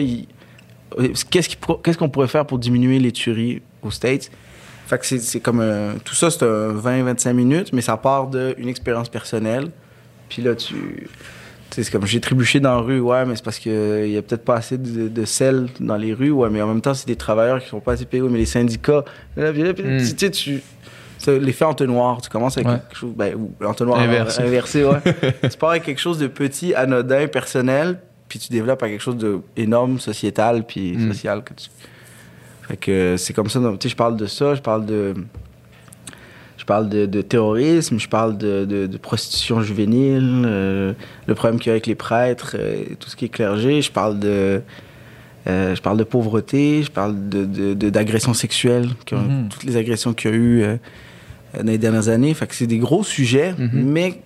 qu'est-ce 1.31 1.99
qu'on 1.99 2.09
pourrait 2.09 2.29
faire 2.29 2.47
pour 2.47 2.59
diminuer 2.59 2.99
les 3.01 3.13
tueries 3.13 3.63
aux 3.83 3.91
States? 3.91 4.31
Fait 4.91 4.99
que 4.99 5.07
c'est 5.07 5.19
c'est 5.21 5.39
comme 5.41 5.61
un- 5.61 5.95
tout 6.05 6.15
ça, 6.17 6.31
c'est 6.31 6.43
un 6.45 6.73
20-25 6.75 7.33
minutes, 7.33 7.73
mais 7.73 7.81
ça 7.81 7.97
part 7.97 8.27
d'une 8.27 8.69
expérience 8.69 9.09
personnelle. 9.09 9.69
Puis 10.29 10.43
là, 10.43 10.55
tu. 10.57 10.75
tu 10.75 11.09
sais, 11.71 11.85
C'est 11.85 11.91
comme 11.93 12.05
j'ai 12.07 12.21
trébuché 12.21 12.59
dans 12.59 12.75
la 12.75 12.81
rue, 12.81 12.99
ouais, 13.01 13.25
mais 13.25 13.37
c'est 13.37 13.45
parce 13.45 13.59
qu'il 13.61 14.09
y 14.11 14.17
a 14.17 14.23
peut-être 14.23 14.45
pas 14.45 14.57
assez 14.57 14.77
de, 14.79 15.07
de 15.09 15.25
sel 15.25 15.69
dans 15.79 15.97
les 15.97 16.13
rues, 16.13 16.33
ouais, 16.33 16.51
mais 16.51 16.61
en 16.61 16.67
même 16.67 16.81
temps, 16.81 16.95
c'est 16.95 17.07
des 17.07 17.15
travailleurs 17.17 17.63
qui 17.63 17.69
sont 17.69 17.79
pas 17.81 17.93
assez 17.93 18.05
payés, 18.05 18.23
mais 18.29 18.39
les 18.39 18.47
syndicats. 18.47 19.05
Là, 19.37 19.53
puis 19.53 19.63
là, 19.63 19.73
puis 19.75 19.85
là, 19.85 19.91
Mm. 19.91 19.99
tu 19.99 20.07
sais, 20.19 20.31
tu. 20.31 20.61
c'est 21.19 21.39
L'effet 21.39 21.65
entonnoir, 21.67 22.21
tu 22.21 22.29
commences 22.29 22.57
avec 22.57 22.67
Ouais. 22.69 22.79
quelque 22.81 22.97
chose. 22.97 23.13
Ben, 23.15 23.35
ou 23.37 23.53
l'entonnoir 23.61 24.01
Inversé. 24.01 24.43
inversé, 24.43 24.85
ouais. 24.85 24.99
tu 25.51 25.57
pars 25.59 25.71
avec 25.71 25.85
quelque 25.85 26.01
chose 26.01 26.19
de 26.19 26.27
petit, 26.27 26.75
anodin, 26.75 27.29
personnel, 27.29 28.01
puis 28.29 28.39
tu 28.41 28.49
développes 28.53 28.83
à 28.83 28.89
quelque 28.89 29.03
chose 29.03 29.17
d'énorme, 29.57 30.01
sociétal, 30.01 30.65
puis 30.67 30.97
Mm. 30.97 31.13
social. 31.13 31.45
Que 31.45 31.55
tu... 31.55 31.69
Fait 32.71 32.77
que 32.77 33.17
c'est 33.19 33.33
comme 33.33 33.49
ça. 33.49 33.59
Tu 33.59 33.67
sais, 33.83 33.89
je 33.89 33.97
parle 33.97 34.17
de 34.17 34.27
ça, 34.27 34.55
je 34.55 34.61
parle 34.61 34.87
de. 34.87 35.15
Je 36.57 36.65
parle 36.65 36.89
de, 36.89 37.07
de 37.07 37.23
terrorisme, 37.23 37.99
je 37.99 38.09
parle 38.09 38.37
de, 38.39 38.65
de- 38.65 38.87
de 38.87 38.97
prostitution 38.99 39.61
juvénile, 39.63 40.45
euh, 40.47 40.93
le 41.27 41.35
problème 41.35 41.59
qu'il 41.59 41.69
y 41.69 41.71
a 41.71 41.73
avec 41.73 41.87
les 41.87 41.95
prêtres, 41.97 42.55
euh, 42.59 42.85
tout 43.01 43.09
ce 43.09 43.17
qui 43.17 43.25
est 43.25 43.29
clergé. 43.31 43.81
Je 43.83 43.91
parle 43.91 44.21
de, 44.21 44.61
euh, 45.49 45.75
je 45.75 45.81
parle 45.81 45.97
de 45.97 46.05
pauvreté, 46.05 46.83
je 46.85 46.91
parle 46.91 47.17
d'agressions 47.29 48.35
sexuelles, 48.35 48.89
Mhm. 49.11 49.49
toutes 49.49 49.65
les 49.65 49.77
agressions 49.77 50.13
qu'il 50.13 50.31
y 50.31 50.35
a 50.35 50.37
eu 50.37 50.65
dans 51.57 51.67
les 51.67 51.79
dernières 51.79 52.09
années. 52.09 52.35
Fait 52.35 52.47
que 52.47 52.55
c'est 52.55 52.67
des 52.69 52.79
gros 52.79 53.03
sujets, 53.03 53.55
Mhm. 53.59 53.71
mais 53.73 54.21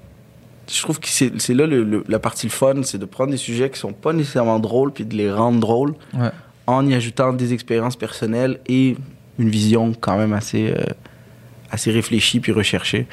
je 0.69 0.83
trouve 0.83 0.99
que 0.99 1.09
c'est, 1.09 1.41
c'est 1.41 1.55
là 1.55 1.67
le- 1.67 1.85
le- 1.85 2.05
la 2.09 2.19
partie 2.19 2.49
fun, 2.49 2.83
c'est 2.83 2.99
de 2.99 3.05
prendre 3.07 3.31
des 3.31 3.37
sujets 3.39 3.71
qui 3.71 3.79
sont 3.79 3.93
pas 3.93 4.13
nécessairement 4.13 4.59
drôles 4.59 4.93
puis 4.93 5.05
de 5.07 5.15
les 5.15 5.31
rendre 5.33 5.61
drôles 5.61 5.95
Ouais. 6.15 6.31
En 6.67 6.87
y 6.87 6.95
ajoutant 6.95 7.33
des 7.33 7.53
expériences 7.53 7.97
personnelles 7.97 8.61
et 8.67 8.97
une 9.39 9.49
vision 9.49 9.93
quand 9.99 10.17
même 10.17 10.33
assez, 10.33 10.71
euh, 10.71 10.83
assez 11.71 11.91
réfléchie 11.91 12.41
puis 12.41 12.53
recherchée. 12.53 13.07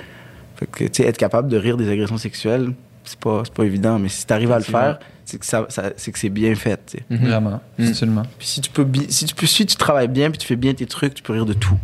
Fait 0.55 0.67
que, 0.67 0.83
tu 0.85 0.89
sais, 1.03 1.03
être 1.09 1.17
capable 1.17 1.49
de 1.49 1.57
rire 1.57 1.77
des 1.77 1.89
agressions 1.89 2.17
sexuelles, 2.17 2.73
c'est 3.03 3.19
pas, 3.19 3.41
c'est 3.43 3.53
pas 3.53 3.63
évident, 3.63 3.97
mais 3.99 4.09
si 4.09 4.25
tu 4.27 4.33
arrives 4.33 4.51
à 4.51 4.57
le 4.59 4.63
faire, 4.63 4.99
c'est 5.25 5.39
que, 5.39 5.45
ça, 5.45 5.65
ça- 5.69 5.91
c'est 5.97 6.11
que 6.11 6.19
c'est 6.19 6.29
bien 6.29 6.53
fait. 6.55 6.79
tu 6.85 6.97
sais. 6.97 7.03
Mhm. 7.09 7.27
Vraiment, 7.27 7.61
Mm. 7.79 7.87
absolument. 7.87 8.23
Puis 8.37 8.47
si 8.47 8.61
tu, 8.61 8.69
peux 8.69 8.85
si, 9.09 9.25
tu 9.25 9.33
peux, 9.35 9.47
si 9.47 9.65
tu 9.65 9.75
travailles 9.75 10.07
bien 10.07 10.29
puis 10.29 10.37
tu 10.37 10.45
fais 10.47 10.55
bien 10.55 10.73
tes 10.73 10.85
trucs, 10.85 11.15
tu 11.15 11.23
peux 11.23 11.33
rire 11.33 11.45
de 11.47 11.53
tout. 11.53 11.77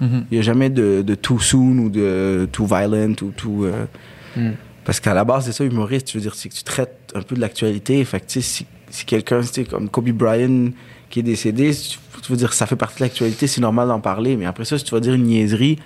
Mhm. 0.00 0.24
Il 0.30 0.34
n'y 0.34 0.38
a 0.38 0.42
jamais 0.42 0.70
de, 0.70 1.02
de 1.02 1.14
too 1.14 1.38
soon 1.38 1.78
ou 1.78 1.88
de 1.90 2.48
too 2.50 2.66
violent 2.66 3.14
ou 3.22 3.30
too. 3.30 3.64
euh, 3.66 3.84
Mm. 4.36 4.50
Parce 4.84 4.98
qu'à 5.00 5.14
la 5.14 5.24
base, 5.24 5.44
c'est 5.46 5.52
ça, 5.52 5.64
humoriste, 5.64 6.08
tu 6.08 6.16
veux 6.16 6.20
dire, 6.22 6.34
c'est 6.34 6.48
que 6.48 6.54
tu 6.54 6.64
traites 6.64 7.12
un 7.14 7.22
peu 7.22 7.36
de 7.36 7.40
l'actualité. 7.40 8.04
Fait 8.04 8.18
que, 8.20 8.26
tu 8.26 8.32
sais, 8.32 8.40
si, 8.40 8.66
si 8.90 9.04
quelqu'un, 9.04 9.40
tu 9.42 9.46
sais, 9.46 9.64
comme 9.64 9.88
Kobe 9.88 10.08
Bryant 10.10 10.70
qui 11.14 11.20
est 11.20 11.22
décédé, 11.22 11.70
tu, 11.72 12.32
veux 12.32 12.36
dire, 12.36 12.52
ça 12.52 12.66
fait 12.66 12.74
partie 12.74 12.96
de 12.98 13.04
l'actualité, 13.04 13.46
c'est 13.46 13.60
normal 13.60 13.86
d'en 13.86 14.00
parler. 14.00 14.36
Mais 14.36 14.46
après 14.46 14.64
ça, 14.64 14.76
si 14.76 14.82
tu 14.82 14.90
vas 14.92 14.98
dire 14.98 15.14
une 15.14 15.22
niaiserie, 15.22 15.76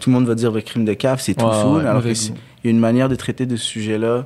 tout 0.00 0.08
le 0.08 0.14
monde 0.14 0.26
va 0.26 0.34
dire 0.34 0.50
le 0.50 0.62
crime 0.62 0.86
de 0.86 0.94
cave, 0.94 1.20
c'est 1.20 1.34
tout 1.34 1.44
Ouais, 1.44 1.52
soon. 1.60 1.76
ouais, 1.76 1.84
alors 1.86 2.02
y 2.06 2.68
a 2.68 2.70
une 2.70 2.78
manière 2.80 3.10
de 3.10 3.14
traiter 3.14 3.44
de 3.44 3.54
ce 3.56 3.64
sujet-là 3.66 4.24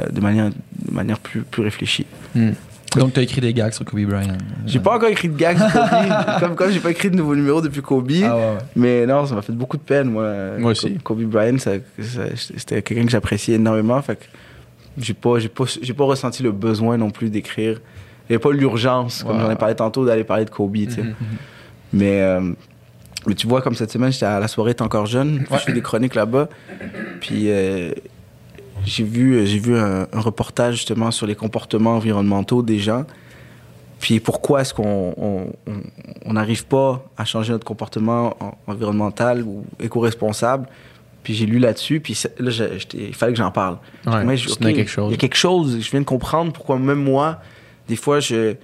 euh, 0.00 0.08
de 0.10 0.20
manière, 0.22 0.48
de 0.48 0.94
manière 0.94 1.18
plus, 1.18 1.42
plus 1.42 1.62
réfléchie. 1.62 2.06
Mm. 2.34 2.52
Donc, 2.96 3.12
tu 3.12 3.20
as 3.20 3.22
écrit 3.22 3.42
des 3.42 3.52
gags 3.52 3.72
sur 3.74 3.84
Kobe 3.84 4.00
Bryant. 4.00 4.38
J'ai 4.64 4.80
pas 4.80 4.96
encore 4.96 5.10
écrit 5.10 5.28
de 5.28 5.36
gag 5.36 5.58
sur 5.58 5.70
Kobe, 5.70 5.90
comme 6.40 6.54
comme 6.54 6.70
j'ai 6.70 6.80
pas 6.80 6.90
écrit 6.92 7.10
de 7.10 7.16
nouveaux 7.16 7.36
numéros 7.36 7.60
depuis 7.60 7.82
Kobe. 7.82 8.10
Ah 8.24 8.34
ouais. 8.34 8.58
Mais 8.74 9.04
non, 9.04 9.26
ça 9.26 9.34
m'a 9.34 9.42
fait 9.42 9.52
beaucoup 9.52 9.76
de 9.76 9.82
peine, 9.82 10.08
moi. 10.08 10.32
Moi 10.58 10.70
aussi. 10.70 10.94
Kobe 11.04 11.20
Bryant, 11.24 11.58
ça- 11.58 11.72
ça- 12.00 12.22
c'était 12.34 12.80
quelqu'un 12.80 13.04
que 13.04 13.10
j'appréciais 13.10 13.56
énormément. 13.56 14.00
Fait 14.00 14.16
que 14.16 14.24
j'ai 14.96 15.12
pas, 15.12 15.38
j'ai 15.38 15.50
pas, 15.50 15.64
j'ai 15.82 15.92
pas 15.92 16.04
ressenti 16.04 16.42
le 16.42 16.50
besoin 16.52 16.96
non 16.96 17.10
plus 17.10 17.28
d'écrire. 17.28 17.78
Il 18.28 18.32
n'y 18.32 18.36
avait 18.36 18.38
pas 18.42 18.52
l'urgence, 18.52 19.22
comme 19.24 19.40
j'en 19.40 19.50
ai 19.50 19.56
parlé 19.56 19.74
tantôt, 19.74 20.04
d'aller 20.06 20.24
parler 20.24 20.44
de 20.44 20.50
Kobe, 20.50 20.74
tu 20.76 20.90
sais. 20.90 21.02
Mhm. 21.02 21.14
Mais, 21.92 22.20
euh, 22.22 22.52
mais 23.26 23.34
tu 23.34 23.46
vois, 23.46 23.60
comme 23.62 23.74
cette 23.74 23.90
semaine, 23.92 24.10
j'étais 24.12 24.26
à 24.26 24.40
la 24.40 24.48
soirée 24.48 24.74
T'es 24.74 24.82
encore 24.82 25.06
jeune. 25.06 25.44
Je 25.50 25.56
fais 25.58 25.72
des 25.72 25.82
chroniques 25.82 26.14
là-bas. 26.14 26.48
Puis 27.20 27.50
euh, 27.50 27.92
j'ai 28.84 29.04
vu, 29.04 29.46
j'ai 29.46 29.58
vu 29.58 29.76
un, 29.76 30.06
un 30.12 30.20
reportage 30.20 30.76
justement 30.76 31.10
sur 31.10 31.26
les 31.26 31.34
comportements 31.34 31.96
environnementaux 31.96 32.62
des 32.62 32.78
gens. 32.78 33.04
Puis 34.00 34.18
pourquoi 34.18 34.62
est-ce 34.62 34.74
qu'on 34.74 35.14
on- 35.16 35.46
on- 35.66 35.82
on 36.24 36.32
n'arrive 36.32 36.66
pas 36.66 37.04
à 37.16 37.24
changer 37.24 37.52
notre 37.52 37.64
comportement 37.64 38.34
en- 38.40 38.54
environnemental 38.66 39.42
ou 39.42 39.64
éco-responsable? 39.78 40.66
Puis 41.22 41.34
j'ai 41.34 41.46
lu 41.46 41.60
là-dessus, 41.60 42.00
puis 42.00 42.20
là, 42.40 42.50
il 42.94 43.14
fallait 43.14 43.32
que 43.32 43.38
j'en 43.38 43.52
parle. 43.52 43.76
Ouais, 44.06 44.24
Moi, 44.24 44.34
je- 44.34 44.48
tu 44.48 44.56
tenais 44.56 44.70
ok, 44.70 44.76
quelque 44.76 44.90
chose. 44.90 45.08
Il 45.10 45.12
y 45.12 45.14
a 45.14 45.18
quelque 45.18 45.36
chose, 45.36 45.78
je 45.80 45.88
viens 45.88 46.00
de 46.00 46.04
comprendre 46.04 46.52
pourquoi 46.52 46.78
même 46.80 47.00
moi, 47.04 47.38
des 47.88 47.96
fois, 47.96 48.20
je, 48.20 48.54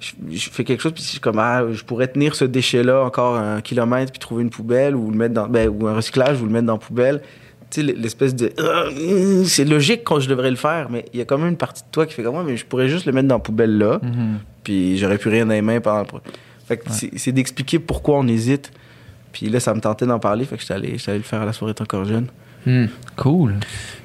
je, 0.00 0.12
je 0.30 0.50
fais 0.50 0.64
quelque 0.64 0.80
chose, 0.82 0.92
puis 0.92 1.02
je 1.02 1.08
suis 1.08 1.20
comme, 1.20 1.38
ah, 1.38 1.64
je 1.72 1.82
pourrais 1.84 2.08
tenir 2.08 2.34
ce 2.34 2.44
déchet-là 2.44 3.02
encore 3.04 3.36
un 3.36 3.60
kilomètre, 3.60 4.12
puis 4.12 4.18
trouver 4.18 4.42
une 4.42 4.50
poubelle, 4.50 4.94
ou 4.96 5.10
le 5.10 5.16
mettre 5.16 5.34
dans, 5.34 5.46
ben, 5.48 5.68
ou 5.68 5.86
un 5.86 5.94
recyclage, 5.94 6.40
ou 6.40 6.46
le 6.46 6.52
mettre 6.52 6.66
dans 6.66 6.74
la 6.74 6.78
poubelle. 6.78 7.22
Tu 7.70 7.86
sais, 7.86 7.92
l'espèce 7.92 8.34
de. 8.34 8.50
Euh, 8.58 9.44
c'est 9.44 9.64
logique 9.64 10.02
quand 10.04 10.18
je 10.18 10.28
devrais 10.28 10.50
le 10.50 10.56
faire, 10.56 10.90
mais 10.90 11.04
il 11.12 11.18
y 11.18 11.22
a 11.22 11.24
quand 11.24 11.38
même 11.38 11.48
une 11.50 11.56
partie 11.56 11.82
de 11.82 11.88
toi 11.92 12.04
qui 12.06 12.14
fait 12.14 12.22
comme 12.22 12.34
moi, 12.34 12.42
mais 12.44 12.56
je 12.56 12.66
pourrais 12.66 12.88
juste 12.88 13.06
le 13.06 13.12
mettre 13.12 13.28
dans 13.28 13.36
la 13.36 13.40
poubelle 13.40 13.78
là, 13.78 14.00
Mhm. 14.02 14.38
puis 14.64 14.98
j'aurais 14.98 15.18
plus 15.18 15.30
rien 15.30 15.46
dans 15.46 15.52
les 15.52 15.62
mains 15.62 15.80
pendant 15.80 16.04
Fait 16.66 16.76
que 16.78 16.84
c'est- 16.90 17.10
c'est 17.16 17.32
d'expliquer 17.32 17.78
pourquoi 17.78 18.18
on 18.18 18.26
hésite. 18.28 18.72
Puis 19.32 19.48
là, 19.48 19.60
ça 19.60 19.72
me 19.74 19.80
tentait 19.80 20.06
d'en 20.06 20.18
parler, 20.18 20.44
fait 20.44 20.56
que 20.56 20.62
j'étais 20.62 20.74
allé, 20.74 20.98
j'étais 20.98 21.10
allé 21.10 21.18
le 21.18 21.24
faire 21.24 21.42
à 21.42 21.44
la 21.44 21.52
soirée 21.52 21.74
encore 21.80 22.04
jeune. 22.04 22.26
Mm. 22.66 22.86
Cool. 23.16 23.54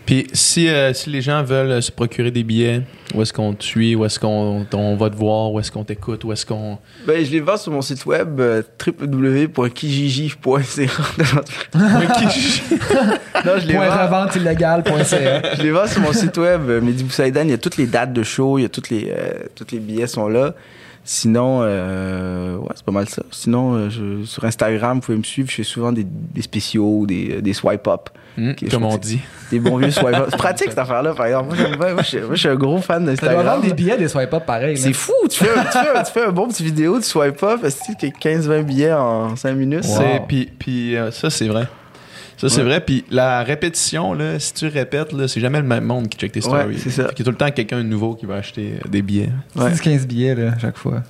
Puis 0.05 0.27
si, 0.33 0.67
euh, 0.67 0.93
si 0.93 1.09
les 1.09 1.21
gens 1.21 1.41
veulent 1.43 1.71
euh, 1.71 1.81
se 1.81 1.91
procurer 1.91 2.29
des 2.29 2.43
billets, 2.43 2.83
où 3.15 3.23
est-ce 3.23 3.33
qu'on 3.33 3.53
te 3.53 3.63
suit, 3.63 3.95
où 3.95 4.05
est-ce 4.05 4.19
qu'on 4.19 4.67
on 4.71 4.95
va 4.95 5.09
te 5.09 5.15
voir, 5.15 5.51
où 5.51 5.59
est-ce 5.59 5.71
qu'on 5.71 5.83
t'écoute, 5.83 6.23
où 6.25 6.31
est-ce 6.31 6.45
qu'on... 6.45 6.77
Ben, 7.07 7.25
je 7.25 7.31
les 7.31 7.39
vends 7.39 7.57
sur 7.57 7.71
mon 7.71 7.81
site 7.81 8.05
web 8.05 8.39
euh, 8.39 8.61
www.kijiji.ca. 8.85 10.91
non, 13.45 13.53
je 13.59 13.67
les 13.67 13.73
Point 13.73 13.89
vends. 13.89 14.03
revente. 14.05 14.33
Je 15.57 15.63
les 15.63 15.71
vends 15.71 15.87
sur 15.87 16.01
mon 16.01 16.13
site 16.13 16.37
web, 16.37 16.69
euh, 16.69 16.81
Mehdi 16.81 17.03
Boussaïdan. 17.03 17.43
Il 17.43 17.51
y 17.51 17.53
a 17.53 17.57
toutes 17.57 17.77
les 17.77 17.87
dates 17.87 18.13
de 18.13 18.23
show, 18.23 18.57
il 18.59 18.63
y 18.63 18.65
a 18.65 18.69
toutes 18.69 18.89
les, 18.89 19.11
euh, 19.15 19.31
tous 19.55 19.67
les 19.71 19.79
billets 19.79 20.07
sont 20.07 20.27
là. 20.27 20.53
Sinon, 21.03 21.59
euh, 21.61 22.57
ouais, 22.57 22.69
c'est 22.75 22.85
pas 22.85 22.91
mal 22.91 23.07
ça. 23.07 23.21
Sinon, 23.31 23.73
euh, 23.75 23.89
je- 23.89 24.25
sur 24.25 24.43
Instagram, 24.43 24.97
vous 24.97 25.01
pouvez 25.01 25.17
me 25.17 25.23
suivre. 25.23 25.49
Je 25.49 25.55
fais 25.55 25.63
souvent 25.63 25.91
des, 25.91 26.05
des 26.05 26.41
spéciaux 26.41 27.05
des, 27.05 27.41
des 27.41 27.53
swipe-up. 27.53 28.09
Mm, 28.37 28.51
je 28.61 28.69
comme 28.69 28.83
on 28.85 28.97
dit. 28.97 29.21
Des 29.51 29.59
bons 29.59 29.77
vieux 29.77 29.91
swipe-up. 29.91 30.27
C'est 30.29 30.37
pratique 30.37 30.69
cette 30.69 30.77
affaire-là, 30.79 31.13
par 31.13 31.25
exemple. 31.27 31.47
Moi, 31.49 31.57
j'aime 31.57 31.75
bien. 31.79 31.93
Moi, 31.93 32.01
je 32.01 32.07
suis- 32.07 32.17
moi, 32.19 32.29
je 32.35 32.39
suis 32.39 32.49
un 32.49 32.55
gros 32.55 32.77
fan 32.79 32.99
Tu 32.99 33.05
dois 33.05 33.11
d'Instagram. 33.13 33.45
vendre 33.45 33.61
des 33.63 33.73
billets, 33.73 33.97
des 33.97 34.07
swipe 34.07 34.33
up 34.33 34.45
pareil. 34.45 34.77
C'est 34.77 34.93
fou, 34.93 35.13
tu 35.29 35.43
fais, 35.43 35.49
un, 35.57 35.63
tu, 35.63 35.71
fais 35.71 35.97
un, 35.97 36.03
tu 36.03 36.11
fais 36.11 36.23
un 36.25 36.31
bon 36.31 36.47
petit 36.47 36.63
vidéo 36.63 36.97
de 36.99 37.03
swipe 37.03 37.41
up, 37.43 37.63
est-ce 37.63 37.91
que 37.93 38.07
15-20 38.19 38.63
billets 38.63 38.93
en 38.93 39.35
5 39.35 39.53
minutes? 39.53 39.83
C'est- 39.85 40.21
Puis, 40.27 40.49
puis 40.57 40.95
euh, 40.97 41.11
ça, 41.11 41.29
c'est 41.29 41.47
vrai. 41.47 41.65
Ça, 42.37 42.49
c'est 42.49 42.57
Ouais. 42.57 42.63
vrai. 42.63 42.81
Puis 42.81 43.05
la 43.09 43.43
répétition, 43.43 44.13
là, 44.13 44.39
si 44.39 44.53
tu 44.53 44.67
répètes, 44.67 45.13
là, 45.13 45.27
c'est 45.27 45.39
jamais 45.39 45.59
le 45.59 45.65
même 45.65 45.85
monde 45.85 46.09
qui 46.09 46.17
check 46.17 46.31
tes 46.31 46.41
stories. 46.41 46.65
Ouais, 46.67 46.75
c'est 46.77 46.89
ça. 46.89 47.05
Qu'il 47.05 47.19
y 47.19 47.21
a 47.21 47.25
tout 47.25 47.31
le 47.31 47.37
temps 47.37 47.49
quelqu'un 47.51 47.77
de 47.77 47.83
nouveau 47.83 48.13
qui 48.15 48.25
va 48.25 48.35
acheter 48.35 48.73
euh, 48.83 48.89
des 48.89 49.01
billets. 49.01 49.29
Ouais. 49.55 49.71
10-15 49.71 50.05
billets, 50.05 50.35
là, 50.35 50.51
chaque 50.59 50.77
fois. 50.77 51.03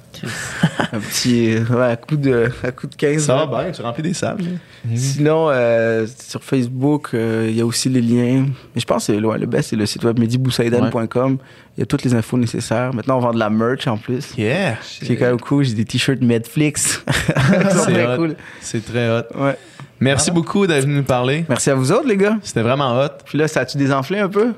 Un 0.94 1.00
petit, 1.00 1.56
ouais, 1.70 1.82
à 1.92 1.96
coup 1.98 2.16
de, 2.16 2.50
à 2.64 2.72
coup 2.72 2.88
de 2.88 2.96
15. 2.96 3.24
Ça 3.26 3.36
va 3.46 3.64
bien, 3.64 3.72
tu 3.72 3.82
remplis 3.82 4.04
des 4.04 4.14
salles. 4.14 4.38
là. 4.40 4.96
Sinon, 4.96 5.50
euh, 5.50 6.06
sur 6.20 6.44
Facebook, 6.44 7.10
euh, 7.14 7.48
il 7.50 7.56
y 7.58 7.62
a 7.62 7.66
aussi 7.66 7.90
les 7.90 8.02
liens. 8.02 8.46
Mais 8.76 8.82
je 8.82 8.86
pense 8.86 9.08
que 9.08 9.14
ouais, 9.14 9.38
le 9.40 9.46
best, 9.48 9.72
c'est 9.72 9.76
le 9.76 9.86
site 9.86 10.04
web 10.04 10.20
mediboussaïdan.com. 10.20 11.38
Il 11.78 11.80
y 11.82 11.84
a 11.84 11.86
toutes 11.86 12.04
les 12.04 12.14
infos 12.14 12.38
nécessaires. 12.38 12.94
Maintenant, 12.94 13.18
on 13.18 13.22
vend 13.22 13.34
de 13.34 13.40
la 13.40 13.50
merch 13.50 13.88
en 13.88 13.98
plus. 13.98 14.34
Yeah! 14.38 14.78
C'est 14.82 15.16
quand 15.18 15.26
même 15.26 15.40
cool. 15.42 15.66
J'ai 15.66 15.74
des 15.74 15.84
t-shirts 15.86 16.22
Netflix. 16.22 17.04
C'est 17.08 17.92
très 17.92 18.14
hot. 18.14 18.18
cool. 18.18 18.36
C'est 18.62 18.86
très 18.86 19.10
hot. 19.10 19.24
Ouais. 19.38 19.58
Merci 20.06 20.30
beaucoup 20.32 20.68
d'être 20.68 20.84
venu 20.84 20.96
nous 20.98 21.04
parler. 21.04 21.46
Merci 21.50 21.70
à 21.72 21.76
vous 21.76 21.92
autres, 21.92 22.08
les 22.08 22.16
gars. 22.18 22.38
C'était 22.44 22.62
vraiment 22.62 23.00
hot. 23.02 23.08
Puis 23.26 23.38
là, 23.40 23.48
ça 23.48 23.62
a-tu 23.62 23.78
désenflé 23.78 24.20
un 24.20 24.30
peu? 24.30 24.54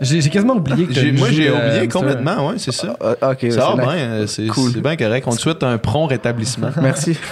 J'ai 0.00 0.20
j'ai 0.20 0.30
quasiment 0.30 0.54
oublié 0.54 0.86
que 0.86 1.18
moi, 1.18 1.28
j'ai 1.30 1.48
euh, 1.48 1.56
oublié 1.70 1.88
complètement, 1.88 2.48
ouais, 2.48 2.54
c'est 2.58 2.72
ça. 2.72 2.96
Ah, 3.00 3.30
ok, 3.32 3.38
Ça 3.40 3.50
c'est 3.50 3.56
va 3.56 3.74
bien, 3.74 3.90
euh, 3.96 4.26
c'est 4.26 4.46
Cool. 4.46 4.70
c'est 4.72 4.80
bien 4.80 4.96
correct. 4.96 5.26
On 5.26 5.32
te 5.34 5.40
souhaite 5.40 5.62
un 5.64 5.76
prompt 5.76 6.06
rétablissement. 6.06 6.70
Merci. 6.80 7.16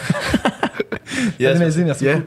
Yes. 1.40 1.56
Allez, 1.56 1.70
vas-y, 1.70 1.84
merci 1.84 2.05
Yeah. 2.05 2.16
beaucoup. 2.16 2.26